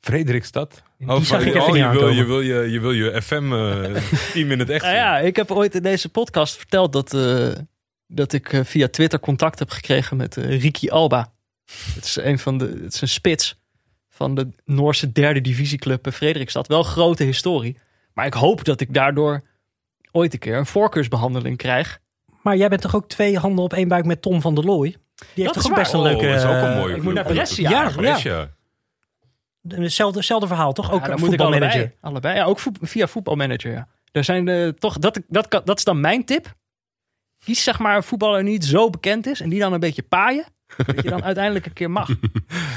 Frederikstad. 0.00 0.82
Oh, 1.06 1.22
ik 1.22 1.32
oh, 1.32 1.44
je, 1.44 1.88
wil, 1.90 2.08
je, 2.08 2.24
wil 2.24 2.40
je, 2.40 2.70
je 2.70 2.80
wil 2.80 2.92
je 2.92 3.22
FM-team 3.22 4.50
in 4.52 4.58
het 4.58 4.70
echt 4.70 4.82
Nou 4.84 4.94
ja, 4.94 5.18
ik 5.18 5.36
heb 5.36 5.50
ooit 5.50 5.74
in 5.74 5.82
deze 5.82 6.08
podcast 6.08 6.56
verteld 6.56 6.92
dat, 6.92 7.14
eh, 7.14 7.48
dat 8.06 8.32
ik 8.32 8.52
eh, 8.52 8.60
via 8.64 8.88
Twitter 8.88 9.20
contact 9.20 9.58
heb 9.58 9.70
gekregen 9.70 10.16
met 10.16 10.36
eh, 10.36 10.60
Ricky 10.60 10.88
Alba. 10.88 11.32
Het 11.94 12.04
is 12.04 12.16
een 12.16 12.38
van 12.38 12.58
de, 12.58 12.80
het 12.84 12.94
is 12.94 13.00
een 13.00 13.08
spits 13.08 13.56
van 14.22 14.34
de 14.34 14.48
Noorse 14.64 15.12
derde 15.12 15.40
divisieclub 15.40 16.08
Frederikstad. 16.12 16.66
Wel 16.66 16.82
grote 16.82 17.24
historie. 17.24 17.76
Maar 18.14 18.26
ik 18.26 18.34
hoop 18.34 18.64
dat 18.64 18.80
ik 18.80 18.94
daardoor 18.94 19.42
ooit 20.12 20.32
een 20.32 20.38
keer 20.38 20.56
een 20.56 20.66
voorkeursbehandeling 20.66 21.56
krijg. 21.56 21.98
Maar 22.42 22.56
jij 22.56 22.68
bent 22.68 22.80
toch 22.80 22.94
ook 22.94 23.08
twee 23.08 23.38
handen 23.38 23.64
op 23.64 23.72
één 23.72 23.88
buik 23.88 24.04
met 24.04 24.22
Tom 24.22 24.40
van 24.40 24.54
der 24.54 24.64
Looy? 24.64 24.88
Die 24.88 24.96
heeft 25.34 25.44
Dat 25.44 25.54
toch 25.54 25.62
is 25.64 25.70
ook 25.70 25.76
best 25.76 25.92
een 25.92 25.98
Oh, 25.98 26.04
leuke... 26.04 26.26
dat 26.26 26.36
is 26.36 26.44
ook 26.44 26.50
een 26.50 26.70
eh, 26.72 26.76
mooie 26.76 26.94
ik 26.96 27.02
moet 27.02 27.14
naar 27.14 27.24
Brescia. 27.24 27.70
Ja, 27.70 27.90
Brescia. 27.90 28.50
Hetzelfde, 29.68 30.18
hetzelfde 30.18 30.46
verhaal, 30.46 30.72
toch? 30.72 30.92
Ook 30.92 31.06
Ja, 31.06 31.16
voetbalmanager. 31.18 31.70
allebei. 31.70 31.96
allebei. 32.00 32.36
Ja, 32.36 32.44
ook 32.44 32.58
voet- 32.58 32.78
via 32.80 33.06
voetbalmanager. 33.06 33.72
Ja. 33.72 33.88
Er 34.12 34.24
zijn 34.24 34.48
eh, 34.48 34.68
toch, 34.68 34.98
dat, 34.98 35.20
dat, 35.28 35.48
kan- 35.48 35.62
dat 35.64 35.78
is 35.78 35.84
dan 35.84 36.00
mijn 36.00 36.24
tip. 36.24 36.54
Kies 37.44 37.62
zeg 37.62 37.78
maar 37.78 37.96
een 37.96 38.02
voetballer 38.02 38.42
die 38.42 38.52
niet 38.52 38.64
zo 38.64 38.90
bekend 38.90 39.26
is 39.26 39.40
en 39.40 39.48
die 39.48 39.60
dan 39.60 39.72
een 39.72 39.80
beetje 39.80 40.02
paaien. 40.02 40.44
Dat 40.76 41.02
je 41.02 41.10
dan 41.10 41.24
uiteindelijk 41.24 41.66
een 41.66 41.72
keer 41.72 41.90
mag. 41.90 42.08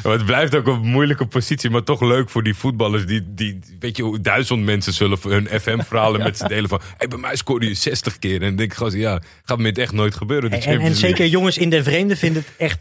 Maar 0.04 0.14
het 0.14 0.26
blijft 0.26 0.56
ook 0.56 0.68
een 0.68 0.80
moeilijke 0.80 1.26
positie, 1.26 1.70
maar 1.70 1.84
toch 1.84 2.02
leuk 2.02 2.30
voor 2.30 2.44
die 2.44 2.56
voetballers. 2.56 3.06
Die, 3.06 3.24
die 3.28 3.60
weet 3.80 3.98
je, 3.98 4.04
hoe 4.04 4.22
duizend 4.22 4.64
mensen 4.64 4.94
zullen 4.94 5.18
hun 5.22 5.48
FM-verhalen 5.48 6.24
met 6.28 6.38
z'n 6.38 6.48
delen 6.48 6.70
van. 6.70 6.82
Hey, 6.98 7.08
bij 7.08 7.18
mij 7.18 7.36
scoorde 7.36 7.68
je 7.68 7.74
60 7.74 8.20
keer. 8.20 8.34
En 8.34 8.48
dan 8.48 8.56
denk 8.56 8.72
ik 8.72 8.78
gewoon, 8.78 8.98
ja, 8.98 9.22
gaat 9.44 9.58
me 9.58 9.68
het 9.68 9.78
echt 9.78 9.92
nooit 9.92 10.16
gebeuren. 10.16 10.52
En, 10.52 10.80
en, 10.80 10.96
zeker 10.96 11.28
jongens 11.28 11.58
in 11.58 11.70
de 11.70 11.84
vreemde 11.84 12.16
vinden 12.16 12.44
het 12.46 12.58
echt... 12.58 12.80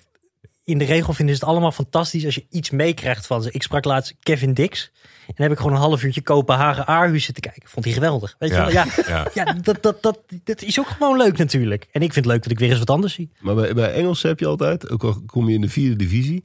In 0.65 0.78
de 0.78 0.85
regel 0.85 1.12
vinden 1.12 1.35
ze 1.36 1.41
het 1.41 1.51
allemaal 1.51 1.73
fantastisch 1.73 2.24
als 2.24 2.35
je 2.35 2.47
iets 2.51 2.70
meekrijgt 2.70 3.27
van 3.27 3.43
ze. 3.43 3.51
Ik 3.53 3.62
sprak 3.62 3.85
laatst 3.85 4.15
Kevin 4.20 4.53
Dix. 4.55 4.91
En 5.27 5.32
dan 5.36 5.47
heb 5.47 5.51
ik 5.51 5.57
gewoon 5.57 5.73
een 5.73 5.78
half 5.78 6.03
uurtje 6.03 6.23
Kopenhagen 6.23 6.86
Aarhus 6.86 7.24
zitten 7.24 7.43
kijken. 7.43 7.69
Vond 7.69 7.85
hij 7.85 7.95
geweldig. 7.95 8.36
Weet 8.39 8.49
je 8.51 8.55
Ja, 8.57 8.65
wel? 8.65 8.73
Ja, 8.73 8.86
ja. 9.09 9.31
ja 9.35 9.53
dat, 9.53 9.82
dat, 9.82 10.03
dat, 10.03 10.19
dat 10.45 10.62
is 10.62 10.78
ook 10.81 10.86
gewoon 10.86 11.16
leuk 11.16 11.39
natuurlijk. 11.39 11.82
En 11.93 12.03
ik 12.03 12.12
vind 12.12 12.24
het 12.24 12.35
leuk 12.35 12.43
dat 12.43 12.53
ik 12.53 12.59
weer 12.59 12.70
eens 12.70 12.78
wat 12.78 12.91
anders 12.91 13.15
zie. 13.15 13.31
Maar 13.41 13.55
bij, 13.55 13.74
bij 13.74 13.93
Engelsen 13.93 14.28
heb 14.28 14.41
je 14.41 14.47
altijd, 14.47 14.91
ook 14.91 15.05
al 15.05 15.23
kom 15.27 15.49
je 15.49 15.55
in 15.55 15.61
de 15.61 15.69
vierde 15.69 15.97
divisie, 15.97 16.45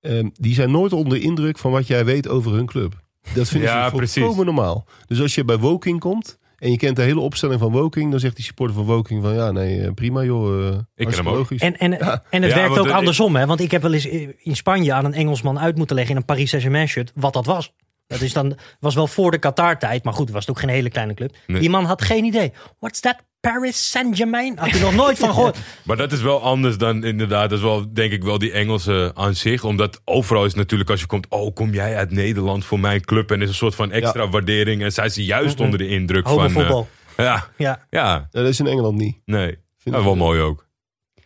ehm, 0.00 0.28
die 0.32 0.54
zijn 0.54 0.70
nooit 0.70 0.92
onder 0.92 1.20
indruk 1.20 1.58
van 1.58 1.70
wat 1.70 1.86
jij 1.86 2.04
weet 2.04 2.28
over 2.28 2.52
hun 2.52 2.66
club. 2.66 3.04
Dat 3.34 3.48
vinden 3.48 3.70
Ja, 3.70 3.88
ze 3.88 3.94
precies. 3.96 4.22
volkomen 4.22 4.44
normaal. 4.46 4.86
Dus 5.06 5.20
als 5.20 5.34
je 5.34 5.44
bij 5.44 5.58
Woking 5.58 6.00
komt 6.00 6.38
en 6.66 6.72
je 6.72 6.78
kent 6.78 6.96
de 6.96 7.02
hele 7.02 7.20
opstelling 7.20 7.60
van 7.60 7.72
Woking, 7.72 8.10
dan 8.10 8.20
zegt 8.20 8.36
die 8.36 8.44
supporter 8.44 8.76
van 8.76 8.84
Woking 8.84 9.22
van 9.22 9.34
ja, 9.34 9.50
nee, 9.50 9.80
eh, 9.82 9.92
prima 9.94 10.22
joh. 10.24 10.68
eh, 10.68 10.74
hartstikke 10.96 11.14
hem 11.14 11.28
ook. 11.28 11.34
logisch. 11.36 11.60
En, 11.60 11.76
en, 11.76 11.90
Ja. 11.90 12.22
en 12.30 12.42
het 12.42 12.50
Ja, 12.50 12.56
werkt 12.56 12.78
ook 12.78 12.90
andersom. 12.90 13.36
Hè? 13.36 13.46
Want 13.46 13.60
ik 13.60 13.70
heb 13.70 13.82
wel 13.82 13.92
eens 13.92 14.06
in 14.38 14.56
Spanje 14.56 14.92
aan 14.92 15.04
een 15.04 15.14
Engelsman 15.14 15.58
uit 15.58 15.76
moeten 15.76 15.96
leggen 15.96 16.14
in 16.14 16.20
een 16.20 16.26
Paris 16.26 16.48
Saint-Germain 16.50 16.88
shirt 16.88 17.12
wat 17.14 17.32
dat 17.32 17.46
was. 17.46 17.72
Dat 18.06 18.20
is 18.20 18.32
dan, 18.32 18.56
was 18.80 18.94
wel 18.94 19.06
voor 19.06 19.30
de 19.30 19.38
Qatar-tijd, 19.38 20.04
maar 20.04 20.12
goed, 20.12 20.30
was 20.30 20.40
het 20.46 20.50
ook 20.50 20.60
geen 20.60 20.68
hele 20.70 20.90
kleine 20.90 21.14
club. 21.14 21.36
Nee. 21.46 21.60
Die 21.60 21.70
man 21.70 21.84
had 21.84 22.02
geen 22.02 22.24
idee. 22.24 22.52
What's 22.78 23.00
that? 23.00 23.16
Paris 23.40 23.90
Saint-Germain? 23.90 24.58
Had 24.58 24.70
hij 24.70 24.80
nog 24.80 24.94
nooit 24.94 25.18
van 25.18 25.28
gehoord. 25.34 25.58
Maar 25.84 25.96
dat 25.96 26.12
is 26.12 26.22
wel 26.22 26.42
anders 26.42 26.78
dan 26.78 27.04
inderdaad. 27.04 27.50
Dat 27.50 27.58
is 27.58 27.64
wel, 27.64 27.92
denk 27.92 28.12
ik, 28.12 28.22
wel 28.24 28.38
die 28.38 28.52
Engelse 28.52 29.10
aan 29.14 29.34
zich. 29.34 29.64
Omdat 29.64 30.00
overal 30.04 30.44
is 30.44 30.54
natuurlijk 30.54 30.90
als 30.90 31.00
je 31.00 31.06
komt. 31.06 31.26
Oh, 31.28 31.54
kom 31.54 31.72
jij 31.72 31.96
uit 31.96 32.10
Nederland 32.10 32.64
voor 32.64 32.80
mijn 32.80 33.00
club? 33.04 33.30
En 33.30 33.42
is 33.42 33.48
een 33.48 33.54
soort 33.54 33.74
van 33.74 33.90
extra 33.90 34.28
waardering. 34.28 34.82
En 34.82 34.92
zijn 34.92 35.10
ze 35.10 35.24
juist 35.24 35.60
onder 35.60 35.78
de 35.78 35.88
indruk 35.88 36.24
van. 36.28 36.36
Homovoetbal. 36.36 36.88
eh, 37.16 37.24
ja, 37.24 37.48
Ja. 37.56 37.86
ja, 37.90 38.12
Ja, 38.12 38.28
dat 38.30 38.46
is 38.46 38.60
in 38.60 38.66
Engeland 38.66 38.96
niet. 38.98 39.18
nee. 39.24 39.58
Vinden 39.78 40.00
Ja, 40.00 40.06
wel 40.06 40.16
mooi 40.16 40.40
ook. 40.40 40.66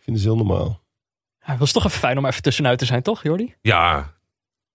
Vinden 0.03 0.21
ze 0.23 0.27
heel 0.29 0.37
normaal. 0.37 0.83
Ja, 1.39 1.49
het 1.51 1.59
was 1.59 1.71
toch 1.71 1.85
even 1.85 1.99
fijn 1.99 2.17
om 2.17 2.25
even 2.25 2.41
tussenuit 2.41 2.79
te 2.79 2.85
zijn, 2.85 3.01
toch 3.01 3.23
Jordi? 3.23 3.55
Ja, 3.61 4.13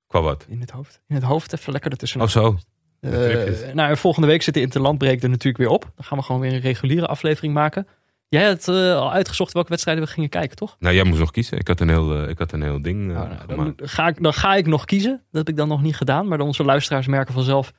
qua 0.07 0.21
wat? 0.21 0.47
In 0.49 0.61
het 0.61 0.71
hoofd. 0.71 1.01
In 1.09 1.15
het 1.15 1.25
hoofd 1.25 1.53
even 1.53 1.73
lekker 1.73 1.91
ertussenuit. 1.91 2.37
Oh 2.37 2.43
zo. 2.43 2.59
Eh, 3.01 3.73
nou, 3.75 3.97
volgende 3.97 4.29
week 4.29 4.43
zit 4.43 4.55
de 4.55 4.61
Interlandbreek 4.61 5.23
er 5.23 5.29
natuurlijk 5.29 5.57
weer 5.57 5.73
op. 5.73 5.93
Dan 5.95 6.05
gaan 6.05 6.19
we 6.19 6.25
gewoon 6.25 6.41
weer 6.41 6.53
een 6.53 6.61
reguliere 6.61 7.07
aflevering 7.07 7.55
maken. 7.55 7.87
Jij 8.29 8.45
had 8.47 8.69
eh, 8.69 8.97
al 8.97 9.13
uitgezocht 9.13 9.53
welke 9.53 9.69
wedstrijden 9.69 10.05
we 10.05 10.11
gingen 10.11 10.29
kijken, 10.29 10.57
toch? 10.57 10.77
Nou, 10.79 10.95
jij 10.95 11.05
moest 11.05 11.19
nog 11.19 11.31
kiezen. 11.31 11.59
Ik 11.59 11.69
had 11.69 11.81
een 11.81 11.89
heel, 11.89 12.23
eh, 12.23 12.29
ik 12.29 12.39
had 12.39 12.53
een 12.53 12.63
heel 12.63 12.83
ding 12.83 13.11
eh, 13.11 13.17
Nou, 13.17 13.29
nou, 13.29 13.41
gemaakt. 13.49 13.79
dan, 13.79 13.89
ga 13.89 14.09
ik, 14.09 14.23
dan 14.23 14.33
ga 14.35 14.55
ik 14.55 14.67
nog 14.67 14.85
kiezen. 14.85 15.11
Dat 15.11 15.47
heb 15.47 15.49
ik 15.49 15.57
dan 15.57 15.69
nog 15.69 15.83
niet 15.83 15.97
gedaan. 15.97 16.29
Maar 16.29 16.39
dan 16.39 16.47
onze 16.47 16.65
luisteraars 16.65 17.07
merken 17.07 17.35
vanzelf 17.35 17.73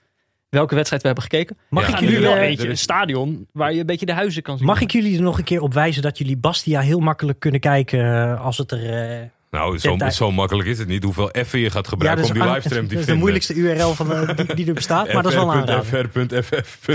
welke 0.50 0.76
wedstrijd 0.76 1.02
we 1.02 1.08
hebben 1.08 1.28
gekeken. 1.28 1.58
Mag 1.70 1.84
Ja, 1.84 1.90
ik 1.90 1.96
Gaan 1.96 2.04
jullie 2.04 2.20
wel 2.20 2.36
eh, 2.36 2.42
een 2.42 2.50
beetje 2.50 2.70
een 2.70 2.78
stadion 2.78 3.48
waar 3.52 3.74
je 3.74 3.80
een 3.80 3.86
beetje 3.86 4.06
de 4.06 4.14
huizen 4.14 4.42
kan 4.42 4.58
zien. 4.58 4.68
Mag 4.68 4.82
ik 4.82 4.92
jullie 4.92 5.16
er 5.16 5.24
nog 5.24 5.38
een 5.38 5.44
keer 5.44 5.62
op 5.62 5.74
wijzen 5.74 6.02
dat 6.02 6.18
jullie 6.18 6.38
Bastia 6.38 6.80
heel 6.82 7.00
makkelijk 7.00 7.40
kunnen 7.40 7.60
kijken 7.60 8.38
als 8.40 8.58
het 8.58 8.72
er... 8.72 9.36
eh, 9.50 9.60
Nou, 9.60 10.10
zo, 10.12 10.32
makkelijk 10.32 10.68
is 10.70 10.80
het 10.80 10.88
niet. 10.88 11.04
Hoeveel 11.04 11.30
F'en 11.46 11.60
je 11.60 11.70
gaat 11.70 11.84
ja, 11.84 11.90
gebruiken 11.90 12.22
dat 12.28 12.32
om 12.36 12.40
die 12.42 12.52
livestream 12.52 12.88
te 12.88 12.94
dat 12.94 13.00
is 13.00 13.06
de 13.06 13.06
vinden. 13.06 13.18
moeilijkste 13.18 13.54
URL 13.54 13.94
van, 13.94 14.14
eh, 14.14 14.36
die, 14.36 14.56
die 14.56 14.68
er 14.68 14.74
bestaat, 14.74 15.14
maar 15.14 15.24
dat 15.24 15.32
is 15.32 15.38
wel 15.38 15.84
fr.ff.fr. 15.84 16.88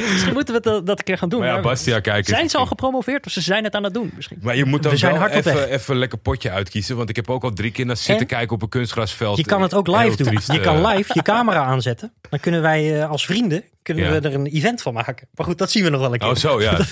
Misschien 0.00 0.32
moeten 0.32 0.54
we 0.54 0.60
dat, 0.60 0.86
dat 0.86 0.98
een 0.98 1.04
keer 1.04 1.18
gaan 1.18 1.28
doen. 1.28 1.40
Maar 1.40 1.48
ja, 1.48 1.60
Bastia 1.60 2.00
kijken. 2.00 2.34
zijn 2.34 2.48
ze 2.48 2.56
al 2.58 2.66
gepromoveerd 2.66 3.26
of 3.26 3.32
ze 3.32 3.40
zijn 3.40 3.64
het 3.64 3.74
aan 3.74 3.84
het 3.84 3.94
doen 3.94 4.12
misschien? 4.16 4.38
Maar 4.42 4.56
je 4.56 4.64
moet 4.64 4.82
dan 4.82 4.92
We 4.92 4.98
zijn 4.98 5.18
wel 5.18 5.28
even, 5.28 5.68
even 5.68 5.96
lekker 5.96 6.18
potje 6.18 6.50
uitkiezen. 6.50 6.96
Want 6.96 7.08
ik 7.08 7.16
heb 7.16 7.30
ook 7.30 7.42
al 7.44 7.52
drie 7.52 7.70
keer 7.70 7.86
naar 7.86 7.96
zitten 7.96 8.18
En? 8.18 8.26
kijken 8.26 8.54
op 8.54 8.62
een 8.62 8.68
kunstgrasveld. 8.68 9.36
Je 9.36 9.44
kan 9.44 9.62
het 9.62 9.74
ook 9.74 9.86
Heel 9.86 9.98
live 9.98 10.16
doen. 10.16 10.26
triest, 10.26 10.52
Je 10.52 10.60
kan 10.60 10.84
eh, 10.86 10.94
live 10.94 11.10
je 11.14 11.22
camera 11.22 11.64
aanzetten. 11.64 12.12
Dan 12.30 12.40
kunnen 12.40 12.62
wij 12.62 13.00
eh, 13.02 13.10
als 13.10 13.26
vrienden 13.26 13.64
kunnen 13.82 14.04
Ja. 14.04 14.10
we 14.20 14.28
er 14.28 14.34
een 14.34 14.46
event 14.46 14.82
van 14.82 14.94
maken. 14.94 15.28
Maar 15.34 15.46
goed, 15.46 15.58
dat 15.58 15.70
zien 15.70 15.84
we 15.84 15.90
nog 15.90 16.00
wel 16.00 16.12
een 16.12 16.18
keer. 16.18 16.28
Oh 16.28 16.34
zo, 16.34 16.60
ja. 16.62 16.78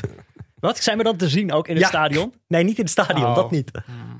Wat? 0.60 0.78
Zijn 0.82 0.98
we 0.98 1.05
dan 1.05 1.16
te 1.16 1.28
zien 1.28 1.52
ook 1.52 1.68
in 1.68 1.74
het 1.74 1.82
Ja. 1.82 1.88
stadion? 1.88 2.32
Nee, 2.48 2.64
niet 2.64 2.76
in 2.76 2.82
het 2.82 2.92
stadion, 2.92 3.24
Oh. 3.26 3.34
dat 3.34 3.50
niet. 3.50 3.70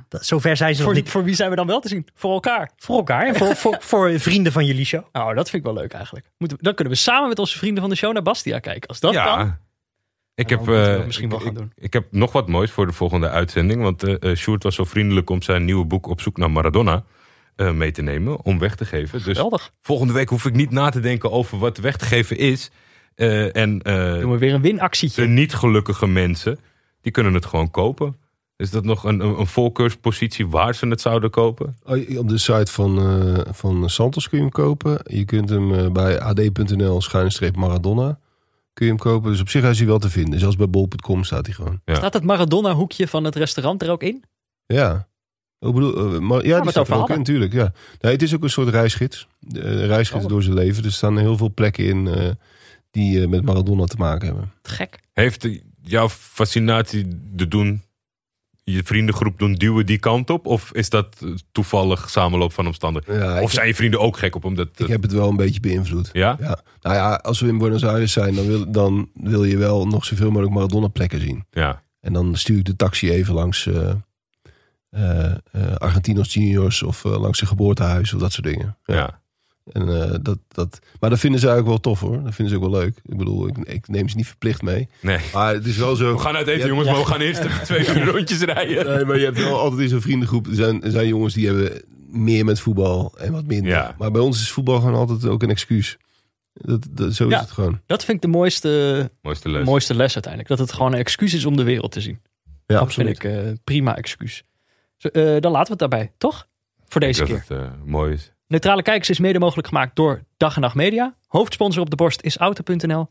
Dat, 0.09 0.27
zover 0.27 0.57
zijn 0.57 0.75
ze 0.75 0.81
nog 0.83 0.91
Voor, 0.91 1.01
niet. 1.01 1.11
voor 1.11 1.25
wie 1.25 1.35
zijn 1.35 1.51
we 1.51 1.57
dan 1.57 1.67
wel 1.67 1.81
te 1.81 1.89
zien? 1.89 2.07
Voor 2.15 2.33
elkaar. 2.33 2.71
Voor 2.77 2.97
elkaar 2.97 3.27
en 3.27 3.35
voor, 3.35 3.57
voor, 3.57 3.77
voor 3.81 4.21
vrienden 4.21 4.53
van 4.53 4.65
jullie 4.65 4.85
show. 4.85 5.05
Nou, 5.13 5.35
dat 5.35 5.51
vind 5.51 5.67
ik 5.67 5.73
wel 5.73 5.83
leuk 5.83 5.93
eigenlijk. 5.93 6.31
Moeten 6.39 6.59
dan 6.61 6.75
kunnen 6.75 6.93
we 6.95 6.99
samen 6.99 7.29
met 7.29 7.39
onze 7.39 7.59
vrienden 7.59 7.81
van 7.81 7.91
de 7.91 7.97
show 7.97 8.13
naar 8.13 8.23
Bastia 8.23 8.59
kijken. 8.59 8.89
Als 8.89 9.01
dat 9.01 9.13
ja. 9.13 9.37
kan. 9.37 9.57
Ik 10.35 10.49
dan 10.49 10.59
heb, 10.59 10.69
eh, 10.69 10.97
dat 10.97 11.07
misschien 11.07 11.29
wel 11.29 11.39
ik, 11.39 11.45
gaan 11.45 11.55
doen. 11.55 11.73
ik, 11.75 11.85
ik 11.85 11.93
heb 11.93 12.07
nog 12.11 12.33
wat 12.33 12.49
moois 12.49 12.71
voor 12.71 12.87
de 12.87 12.93
volgende 12.93 13.29
uitzending. 13.29 13.83
Want 13.83 14.03
eh 14.03 14.31
eh, 14.31 14.37
Sjoerd 14.37 14.63
was 14.63 14.75
zo 14.75 14.85
vriendelijk 14.85 15.31
om 15.31 15.43
zijn 15.43 15.65
nieuwe 15.65 15.85
boek 15.85 16.07
Op 16.07 16.21
zoek 16.21 16.37
naar 16.37 16.51
Maradona 16.51 17.05
eh, 17.57 17.73
mee 17.73 17.91
te 17.91 18.03
nemen. 18.03 18.45
Om 18.45 18.59
weg 18.59 18.75
te 18.75 18.85
geven. 18.85 19.19
Dus 19.19 19.37
Geweldig. 19.37 19.73
volgende 19.81 20.13
week 20.13 20.29
hoef 20.29 20.45
ik 20.45 20.55
niet 20.55 20.71
na 20.71 20.91
te 20.91 21.01
denken 21.01 21.31
over 21.31 21.59
wat 21.59 21.79
weg 21.79 21.97
te 21.97 22.05
geven 22.05 22.37
is. 22.37 22.71
Eh, 23.15 23.57
en 23.57 23.83
eh, 23.83 24.21
Doen 24.21 24.31
we 24.31 24.39
weer 24.39 24.55
een 24.55 24.61
winactietje. 24.61 25.23
de 25.23 25.29
niet 25.29 25.55
gelukkige 25.55 26.07
mensen, 26.07 26.59
die 27.01 27.13
kunnen 27.13 27.35
het 27.35 27.47
gewoon 27.47 27.71
kopen. 27.71 28.17
Is 28.59 28.71
dat 28.71 28.85
nog 28.85 29.05
een, 29.05 29.21
een, 29.21 29.39
een 29.39 29.47
voorkeurspositie 29.47 30.47
waar 30.49 30.75
ze 30.75 30.87
het 30.89 31.01
zouden 31.01 31.31
kopen? 31.31 31.77
Oh, 31.85 32.19
Op 32.19 32.29
de 32.29 32.39
site 32.39 32.73
van, 32.73 32.99
eh, 32.99 33.45
van 33.53 33.91
Santos 33.91 34.29
kun 34.29 34.39
je 34.39 34.45
hem 34.45 34.53
kopen. 34.53 35.01
Je 35.05 35.25
kunt 35.25 35.49
hem 35.49 35.75
eh, 35.75 35.91
bij 35.91 36.21
ad.nl 36.21 37.01
schuinstreep 37.01 37.57
Maradona 37.57 38.19
kun 38.73 38.87
je 38.87 38.93
hem 38.93 39.01
kopen. 39.03 39.31
Dus 39.31 39.41
op 39.41 39.49
zich 39.49 39.65
is 39.65 39.79
hij 39.79 39.87
wel 39.87 39.99
te 39.99 40.11
vinden. 40.11 40.41
Zelfs 40.41 40.57
bij 40.57 40.69
bol.com 40.69 41.25
staat 41.25 41.47
hij 41.47 41.55
gewoon. 41.55 41.81
Ja. 41.85 41.95
Staat 41.95 42.13
het 42.13 42.25
Maradona 42.25 42.75
hoekje 42.75 43.09
van 43.09 43.25
het 43.25 43.35
restaurant 43.37 43.83
er 43.83 43.91
ook 43.91 44.03
in? 44.03 44.25
Ja, 44.67 45.09
Ik 45.59 45.73
bedoel, 45.75 45.97
eh, 46.15 46.19
maar, 46.19 46.47
ja, 46.47 46.61
die 46.61 46.71
staat 46.71 46.89
er 46.89 46.95
ook 46.97 47.11
in, 47.11 47.17
natuurlijk. 47.19 47.53
Ja. 47.53 47.73
Nee, 48.01 48.13
het 48.13 48.23
is 48.23 48.35
ook 48.35 48.43
een 48.43 48.51
soort 48.51 48.69
reisgids. 48.69 49.27
De, 49.39 49.61
eh, 49.61 49.87
reisgids 49.87 50.25
Oh. 50.25 50.31
door 50.31 50.43
zijn 50.43 50.55
leven. 50.55 50.85
Er 50.85 50.93
staan 50.93 51.19
heel 51.19 51.37
veel 51.37 51.53
plekken 51.55 51.85
in 51.85 52.09
eh, 52.09 52.31
die 52.91 53.29
met 53.29 53.45
Maradona 53.45 53.85
te 53.85 53.97
maken 53.99 54.27
hebben. 54.27 54.53
Gek. 54.63 54.99
Heeft 55.13 55.49
jouw 55.83 56.09
fascinatie 56.09 57.07
de 57.33 57.49
doen, 57.49 57.83
je 58.73 58.83
vriendengroep 58.85 59.39
doen 59.39 59.55
duwen 59.55 59.87
die 59.87 59.99
kant 59.99 60.31
op? 60.31 60.47
Of 60.47 60.73
is 60.73 60.91
dat 60.91 61.17
eh, 61.23 61.29
toevallig 61.53 62.11
samenloop 62.11 62.53
van 62.53 62.67
omstandigheden? 62.67 63.25
Ja, 63.25 63.43
Of 63.43 63.51
zijn 63.53 63.67
je 63.67 63.75
vrienden 63.75 64.01
ook 64.01 64.19
gek 64.19 64.35
op 64.35 64.45
omdat... 64.45 64.69
ik 64.77 64.87
heb 64.87 65.03
het 65.03 65.13
wel 65.13 65.29
een 65.29 65.37
beetje 65.37 65.61
beïnvloed. 65.61 66.11
ja? 66.13 66.37
Ja. 66.41 66.59
Nou 66.81 66.97
ja, 66.97 67.15
als 67.15 67.41
we 67.41 67.49
in 67.49 67.59
Buenos 67.59 67.85
Aires 67.85 68.13
zijn, 68.13 68.35
dan 68.35 68.47
wil, 68.47 68.71
dan 68.71 69.11
wil 69.15 69.45
je 69.45 69.57
wel 69.57 69.87
nog 69.87 70.05
zoveel 70.05 70.29
mogelijk 70.31 70.55
Maradona 70.55 70.89
plekken 70.89 71.21
zien. 71.21 71.45
Ja. 71.51 71.83
En 72.01 72.13
dan 72.13 72.37
stuur 72.37 72.59
ik 72.59 72.65
de 72.65 72.77
taxi 72.77 73.11
even 73.11 73.35
langs 73.35 73.69
eh, 74.91 75.33
Argentinos 75.77 76.35
Juniors 76.35 76.83
of 76.83 77.05
langs 77.05 77.39
zijn 77.39 77.51
geboortehuis 77.51 78.15
of 78.15 78.21
dat 78.21 78.33
soort 78.33 78.47
dingen. 78.47 78.77
ja. 78.85 79.21
En, 79.73 80.03
eh, 80.03 80.15
dat, 80.23 80.39
dat, 80.49 80.79
maar 81.01 81.11
dat 81.11 81.19
vinden 81.19 81.41
ze 81.41 81.47
eigenlijk 81.49 81.83
wel 81.83 81.93
tof 81.95 82.01
hoor. 82.01 82.23
Dat 82.23 82.35
vinden 82.35 82.55
ze 82.55 82.63
ook 82.65 82.71
wel 82.71 82.81
leuk. 82.81 82.97
Ik 83.05 83.17
bedoel, 83.17 83.49
ik, 83.49 83.57
ik 83.59 83.89
neem 83.89 84.09
ze 84.09 84.17
niet 84.17 84.27
verplicht 84.27 84.63
mee. 84.63 84.89
Nee. 85.01 85.19
Maar 85.33 85.55
het 85.55 85.67
is 85.67 85.77
wel 85.77 85.97
zo. 85.97 86.13
We 86.13 86.19
gaan 86.19 86.37
uit 86.37 86.47
eten 86.47 86.69
jongens, 86.69 86.87
ja. 86.87 86.93
maar 86.93 87.03
we 87.03 87.09
gaan 87.09 87.21
eerst 87.21 87.41
even 87.41 87.63
twee 87.65 87.89
uur 87.97 88.05
rondjes 88.05 88.41
rijden. 88.41 88.87
Nee, 88.97 89.05
maar 89.05 89.19
je 89.19 89.25
hebt 89.25 89.39
wel 89.39 89.59
altijd 89.59 89.81
in 89.81 89.89
zo'n 89.89 90.01
vriendengroep. 90.01 90.47
Er 90.47 90.55
zijn, 90.55 90.83
er 90.83 90.91
zijn 90.91 91.09
jongens 91.09 91.35
die 91.35 91.47
hebben 91.47 91.83
meer 92.11 92.45
met 92.45 92.61
voetbal 92.61 93.15
en 93.19 93.33
wat 93.33 93.45
minder. 93.47 93.71
Ja. 93.73 93.95
Maar 93.99 94.11
bij 94.11 94.21
ons 94.21 94.41
is 94.41 94.51
voetbal 94.51 94.79
gewoon 94.81 94.95
altijd 94.95 95.27
ook 95.27 95.43
een 95.43 95.51
excuus. 95.51 95.97
Dat, 96.53 96.87
dat, 96.91 97.15
zo 97.15 97.25
is 97.27 97.33
Ja. 97.33 97.41
het 97.41 97.51
gewoon. 97.51 97.81
Dat 97.87 98.05
vind 98.05 98.17
ik 98.17 98.23
de 98.23 98.37
mooiste, 98.39 99.11
Mooiste 99.23 99.49
les. 99.51 99.65
mooiste 99.65 99.95
les 99.95 100.13
uiteindelijk. 100.15 100.49
Dat 100.57 100.59
het 100.67 100.73
gewoon 100.73 100.93
een 100.93 100.99
excuus 100.99 101.35
is 101.35 101.45
om 101.45 101.57
de 101.57 101.63
wereld 101.63 101.93
te 101.93 102.01
zien. 102.01 102.21
Ja, 102.67 102.79
dat 102.79 102.95
vind 102.95 103.09
ik 103.09 103.25
eh, 103.25 103.39
prima 103.65 103.97
excuus. 103.97 104.45
Zo, 104.97 105.09
eh, 105.09 105.41
dan 105.41 105.53
laten 105.53 105.77
we 105.77 105.83
het 105.85 105.91
daarbij, 105.91 106.13
toch? 106.19 106.47
Voor 106.87 107.01
deze 107.01 107.21
dat 107.21 107.29
keer. 107.29 107.39
het 107.39 107.51
eh, 107.59 107.71
mooi 107.85 108.13
is. 108.13 108.33
Neutrale 108.49 108.83
Kijkers 108.83 109.11
is 109.11 109.19
mede 109.19 109.39
mogelijk 109.39 109.69
gemaakt 109.69 109.97
door 109.97 110.23
Dag 110.37 110.55
en 110.55 110.61
Nacht 110.61 110.75
Media. 110.75 111.15
Hoofdsponsor 111.27 111.83
op 111.83 111.91
de 111.91 111.97
borst 111.97 112.23
is 112.23 112.37
Auto.nl. 112.37 113.09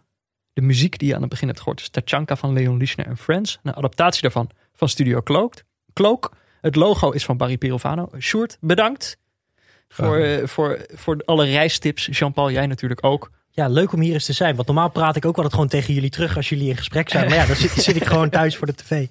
De 0.53 0.61
muziek 0.61 0.99
die 0.99 1.07
je 1.07 1.15
aan 1.15 1.21
het 1.21 1.29
begin 1.29 1.47
hebt 1.47 1.59
gehoord 1.59 1.79
is 1.79 1.89
Tachanka 1.89 2.35
van 2.35 2.53
Leon 2.53 2.77
Lischner 2.77 3.05
en 3.07 3.17
Friends. 3.17 3.59
Een 3.63 3.75
adaptatie 3.75 4.21
daarvan 4.21 4.49
van 4.73 4.89
Studio 4.89 5.21
Cloak. 5.21 5.53
Cloak. 5.93 6.31
Het 6.61 6.75
logo 6.75 7.11
is 7.11 7.25
van 7.25 7.37
Barry 7.37 7.57
Pirovano. 7.57 8.09
Sjoerd, 8.19 8.57
bedankt 8.61 9.17
voor, 9.87 10.17
eh, 10.17 10.47
voor, 10.47 10.85
voor 10.93 11.21
alle 11.25 11.45
reistips. 11.45 12.07
Jean-Paul, 12.11 12.51
jij 12.51 12.67
natuurlijk 12.67 13.05
ook. 13.05 13.31
Ja, 13.49 13.67
leuk 13.67 13.91
om 13.93 14.01
hier 14.01 14.13
eens 14.13 14.25
te 14.25 14.33
zijn. 14.33 14.55
Want 14.55 14.67
normaal 14.67 14.89
praat 14.89 15.15
ik 15.15 15.25
ook 15.25 15.35
altijd 15.35 15.53
gewoon 15.53 15.69
tegen 15.69 15.93
jullie 15.93 16.09
terug 16.09 16.35
als 16.35 16.49
jullie 16.49 16.69
in 16.69 16.77
gesprek 16.77 17.09
zijn. 17.09 17.25
Maar 17.27 17.37
ja, 17.37 17.45
dan 17.45 17.55
zit, 17.55 17.71
zit 17.71 17.95
ik 17.95 18.03
gewoon 18.05 18.29
thuis 18.39 18.55
voor 18.55 18.67
de 18.67 18.75
tv. 18.75 19.07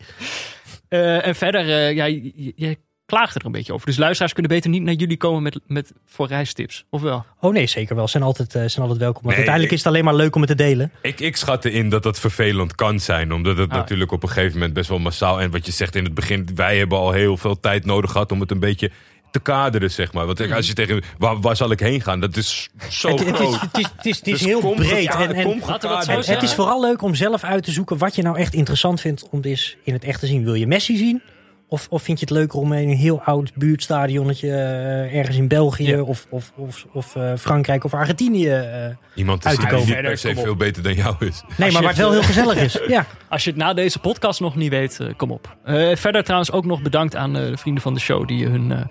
Eh, 0.89 1.27
en 1.27 1.35
verder, 1.35 1.61
eh, 1.61 1.95
ja, 1.95 2.05
je, 2.05 2.53
je- 2.57 2.79
klaagt 3.07 3.35
er 3.35 3.45
een 3.47 3.53
beetje 3.53 3.73
over. 3.73 3.87
Dus 3.87 3.97
luisteraars 3.97 4.33
kunnen 4.33 4.51
beter 4.53 4.71
niet 4.71 4.83
naar 4.83 4.95
jullie 4.95 5.17
komen 5.17 5.43
met, 5.43 5.59
met, 5.67 5.93
voor 6.07 6.27
reistips. 6.27 6.85
Of 6.91 7.01
wel? 7.01 7.25
Oh 7.41 7.53
nee, 7.53 7.67
zeker 7.67 7.97
wel. 7.97 8.09
Zijn 8.09 8.23
altijd, 8.23 8.49
eh, 8.55 8.61
zijn 8.67 8.81
altijd 8.81 8.99
welkom. 8.99 9.23
Want 9.23 9.25
Nee, 9.25 9.35
uiteindelijk 9.37 9.73
ik- 9.73 9.79
is 9.79 9.85
het 9.85 9.93
alleen 9.93 10.05
maar 10.05 10.15
leuk 10.15 10.35
om 10.35 10.41
het 10.41 10.51
te 10.51 10.57
delen. 10.57 10.91
Ik, 11.03 11.21
ik 11.21 11.37
schatte 11.37 11.71
in 11.71 11.89
dat 11.91 12.03
dat 12.03 12.19
vervelend 12.21 12.75
kan 12.75 13.01
zijn. 13.01 13.33
Omdat 13.33 13.57
het 13.57 13.71
Ah. 13.71 13.77
natuurlijk 13.77 14.13
op 14.13 14.23
een 14.23 14.29
gegeven 14.29 14.53
moment 14.53 14.73
best 14.73 14.89
wel 14.89 14.99
massaal... 14.99 15.41
En 15.41 15.51
wat 15.51 15.67
je 15.67 15.73
zegt 15.73 15.95
in 15.97 16.05
het 16.05 16.15
begin, 16.15 16.49
wij 16.55 16.79
hebben 16.79 16.99
al 16.99 17.13
heel 17.13 17.37
veel 17.37 17.61
tijd 17.61 17.85
nodig 17.85 18.11
gehad... 18.11 18.33
om 18.33 18.41
het 18.41 18.51
een 18.51 18.61
beetje 18.61 18.91
te 19.31 19.41
kaderen, 19.41 19.91
zeg 19.91 20.13
maar. 20.13 20.27
Want 20.27 20.53
als 20.53 20.67
je 20.67 20.73
tegen... 20.73 21.03
Waar, 21.19 21.41
waar 21.41 21.57
zal 21.57 21.71
ik 21.71 21.81
heen 21.81 22.01
gaan? 22.01 22.21
Dat 22.21 22.37
is 22.37 22.69
zo 22.91 23.09
Het, 23.09 23.19
het 23.27 23.37
groot. 23.37 23.55
is, 23.55 23.61
het 23.61 23.79
is, 23.79 23.85
het 23.97 24.07
is, 24.07 24.17
het 24.19 24.27
is 24.27 24.33
Dus 24.39 24.41
heel 24.45 24.61
kom 24.61 24.77
breed. 24.77 25.15
En, 25.15 25.35
en, 25.35 25.61
het 25.61 26.27
het 26.27 26.43
is 26.43 26.55
vooral 26.55 26.81
leuk 26.81 27.03
om 27.03 27.15
zelf 27.15 27.45
uit 27.45 27.65
te 27.65 27.71
zoeken 27.71 27.99
wat 27.99 28.15
je 28.17 28.23
nou 28.23 28.39
echt 28.39 28.55
interessant 28.55 29.01
vindt 29.01 29.29
om 29.29 29.41
dus 29.41 29.77
in 29.83 29.93
het 29.93 30.05
echt 30.05 30.21
te 30.21 30.27
zien. 30.27 30.45
Wil 30.45 30.55
je 30.55 30.67
Messi 30.67 30.97
zien? 30.97 31.23
Of, 31.69 31.87
of 31.91 32.03
vind 32.03 32.19
je 32.21 32.25
het 32.25 32.35
leuker 32.35 32.59
om 32.59 32.73
in 32.73 32.89
een 32.89 32.97
heel 32.97 33.21
oud 33.23 33.55
buurtstadionnetje 33.55 34.49
eh, 34.51 35.17
ergens 35.19 35.37
in 35.37 35.49
België 35.49 35.87
Ja. 35.91 36.01
of, 36.03 36.27
of, 36.31 36.53
of, 36.57 36.87
of 36.93 37.17
eh, 37.17 37.33
Frankrijk 37.39 37.85
of 37.85 37.95
Argentinië? 37.95 38.49
eh, 38.49 38.89
Iemand 39.15 39.41
te 39.43 39.49
uit 39.49 39.57
te 39.57 39.63
zien 39.63 39.71
die 39.71 39.81
komen. 39.81 39.87
niet 39.87 40.05
per 40.05 40.19
se 40.19 40.35
veel 40.35 40.57
beter 40.57 40.83
dan 40.83 40.95
jou 40.95 41.15
is. 41.19 41.43
nee, 41.57 41.73
maar 41.73 41.81
waar 41.81 41.91
het 41.91 42.01
wel 42.01 42.11
heel 42.13 42.23
gezellig 42.23 42.57
is. 42.57 42.79
Ja. 42.87 43.07
Als 43.29 43.45
je 43.45 43.51
het 43.51 43.59
na 43.59 43.75
deze 43.75 43.99
podcast 43.99 44.41
nog 44.41 44.57
niet 44.57 44.71
weet, 44.71 45.01
kom 45.17 45.31
op. 45.31 45.57
Eh, 45.65 45.97
verder 45.97 46.23
trouwens 46.25 46.53
ook 46.53 46.65
nog 46.65 46.83
bedankt 46.83 47.17
aan 47.17 47.37
eh, 47.37 47.47
de 47.51 47.57
vrienden 47.57 47.83
van 47.83 47.95
de 47.95 48.01
show 48.01 48.27
die 48.29 48.47
hun 48.47 48.91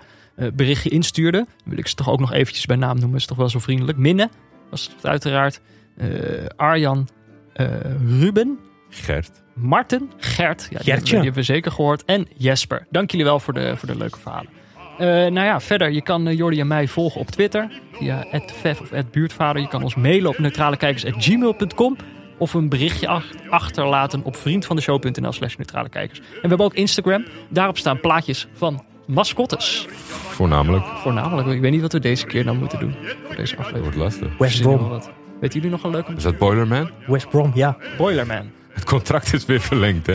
berichtje 0.54 0.90
instuurden. 0.90 1.44
Dan 1.44 1.68
wil 1.68 1.78
ik 1.78 1.86
ze 1.86 1.94
toch 1.94 2.10
ook 2.10 2.20
nog 2.20 2.32
eventjes 2.32 2.66
bij 2.66 2.76
naam 2.76 2.98
noemen. 2.98 3.18
Is 3.18 3.26
toch 3.26 3.36
wel 3.36 3.48
zo 3.48 3.58
vriendelijk. 3.58 3.98
Minne 3.98 4.28
was 4.70 4.90
het 4.96 5.06
uiteraard. 5.06 5.60
Eh, 5.96 6.08
Arjan, 6.56 7.08
eh, 7.52 7.66
Ruben, 8.20 8.58
Gert. 8.90 9.30
Marten, 9.56 10.10
Gert. 10.16 10.62
Ja, 10.70 10.78
die, 10.78 10.86
hebben, 10.92 11.04
die 11.04 11.14
hebben 11.14 11.32
we 11.34 11.42
zeker 11.42 11.72
gehoord. 11.72 12.04
En 12.04 12.26
Jesper. 12.36 12.86
Dank 12.90 13.10
jullie 13.10 13.26
wel 13.26 13.40
voor 13.40 13.54
de, 13.54 13.76
voor 13.76 13.88
de 13.88 13.96
leuke 13.96 14.18
verhalen. 14.20 14.48
Eh, 14.98 15.06
nou 15.08 15.34
ja, 15.46 15.60
verder, 15.60 15.90
je 15.90 16.02
kan 16.02 16.26
eh, 16.26 16.36
Jordi 16.36 16.60
en 16.60 16.66
mij 16.66 16.88
volgen 16.88 17.20
op 17.20 17.30
Twitter. 17.30 17.80
Via 17.92 18.24
@vev 18.46 18.80
of 18.80 18.90
@buurtvader. 19.10 19.62
Je 19.62 19.68
kan 19.68 19.82
ons 19.82 19.94
mailen 19.94 20.30
op 20.30 20.38
neutralekijkers.gmail.com. 20.38 21.96
Of 22.38 22.54
een 22.54 22.68
berichtje 22.68 23.08
ach- 23.08 23.30
achterlaten 23.50 24.24
op 24.24 24.36
vriendvandeshow.nl 24.36 25.32
slash 25.32 25.56
neutrale 25.56 25.88
kijkers. 25.88 26.18
En 26.18 26.24
we 26.42 26.48
hebben 26.48 26.66
ook 26.66 26.74
Instagram. 26.74 27.24
Daarop 27.48 27.78
staan 27.78 28.00
plaatjes 28.00 28.46
van 28.52 28.84
mascottes. 29.06 29.86
Voornamelijk. 29.90 30.84
Voornamelijk. 30.84 31.48
Ik 31.48 31.60
weet 31.60 31.72
niet 31.72 31.80
wat 31.80 31.92
we 31.92 32.00
deze 32.00 32.26
keer 32.26 32.44
dan 32.44 32.58
moeten 32.58 32.78
doen. 32.78 32.94
Voor 33.26 33.36
deze 33.36 33.56
Dat 33.56 33.64
aflevering. 33.64 33.94
wordt 33.94 33.96
lastig. 33.96 34.38
West 34.38 34.60
Brom. 34.62 34.88
Weten 35.40 35.54
jullie 35.60 35.70
nog 35.70 35.84
een 35.84 35.90
leuke? 35.90 36.12
Is 36.16 36.22
dat 36.22 36.38
Boilerman? 36.38 36.90
West 37.06 37.28
Brom, 37.28 37.50
ja. 37.54 37.76
Boilerman. 37.96 38.50
Het 38.76 38.84
contract 38.84 39.32
is 39.32 39.44
weer 39.44 39.60
verlengd, 39.60 40.06
hè? 40.06 40.14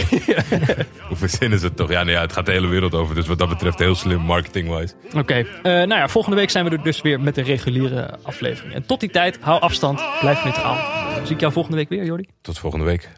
Hoe 1.07 1.17
verzinnen 1.17 1.59
ze 1.59 1.65
het 1.65 1.75
toch? 1.75 1.89
Ja, 1.89 2.03
nee, 2.03 2.15
ja, 2.15 2.21
het 2.21 2.33
gaat 2.33 2.45
de 2.45 2.51
hele 2.51 2.67
wereld 2.67 2.93
over. 2.93 3.15
Dus 3.15 3.27
wat 3.27 3.39
dat 3.39 3.49
betreft 3.49 3.79
heel 3.79 3.95
slim 3.95 4.19
marketing-wise. 4.19 4.93
Oké, 5.13 5.33
eh, 5.33 5.45
nou 5.63 5.88
ja, 5.88 6.07
volgende 6.07 6.38
week 6.38 6.49
zijn 6.49 6.65
we 6.65 6.71
er 6.71 6.83
dus 6.83 7.01
weer 7.01 7.19
met 7.19 7.35
de 7.35 7.41
reguliere 7.41 8.17
aflevering. 8.23 8.73
En 8.73 8.85
tot 8.85 8.99
die 8.99 9.09
tijd, 9.09 9.38
hou 9.41 9.61
afstand, 9.61 10.03
blijf 10.19 10.43
neutraal. 10.43 10.77
Zie 11.23 11.35
ik 11.35 11.39
jou 11.41 11.53
volgende 11.53 11.77
week 11.77 11.89
weer, 11.89 12.05
Jordi? 12.05 12.27
Tot 12.41 12.59
volgende 12.59 12.85
week. 12.85 13.09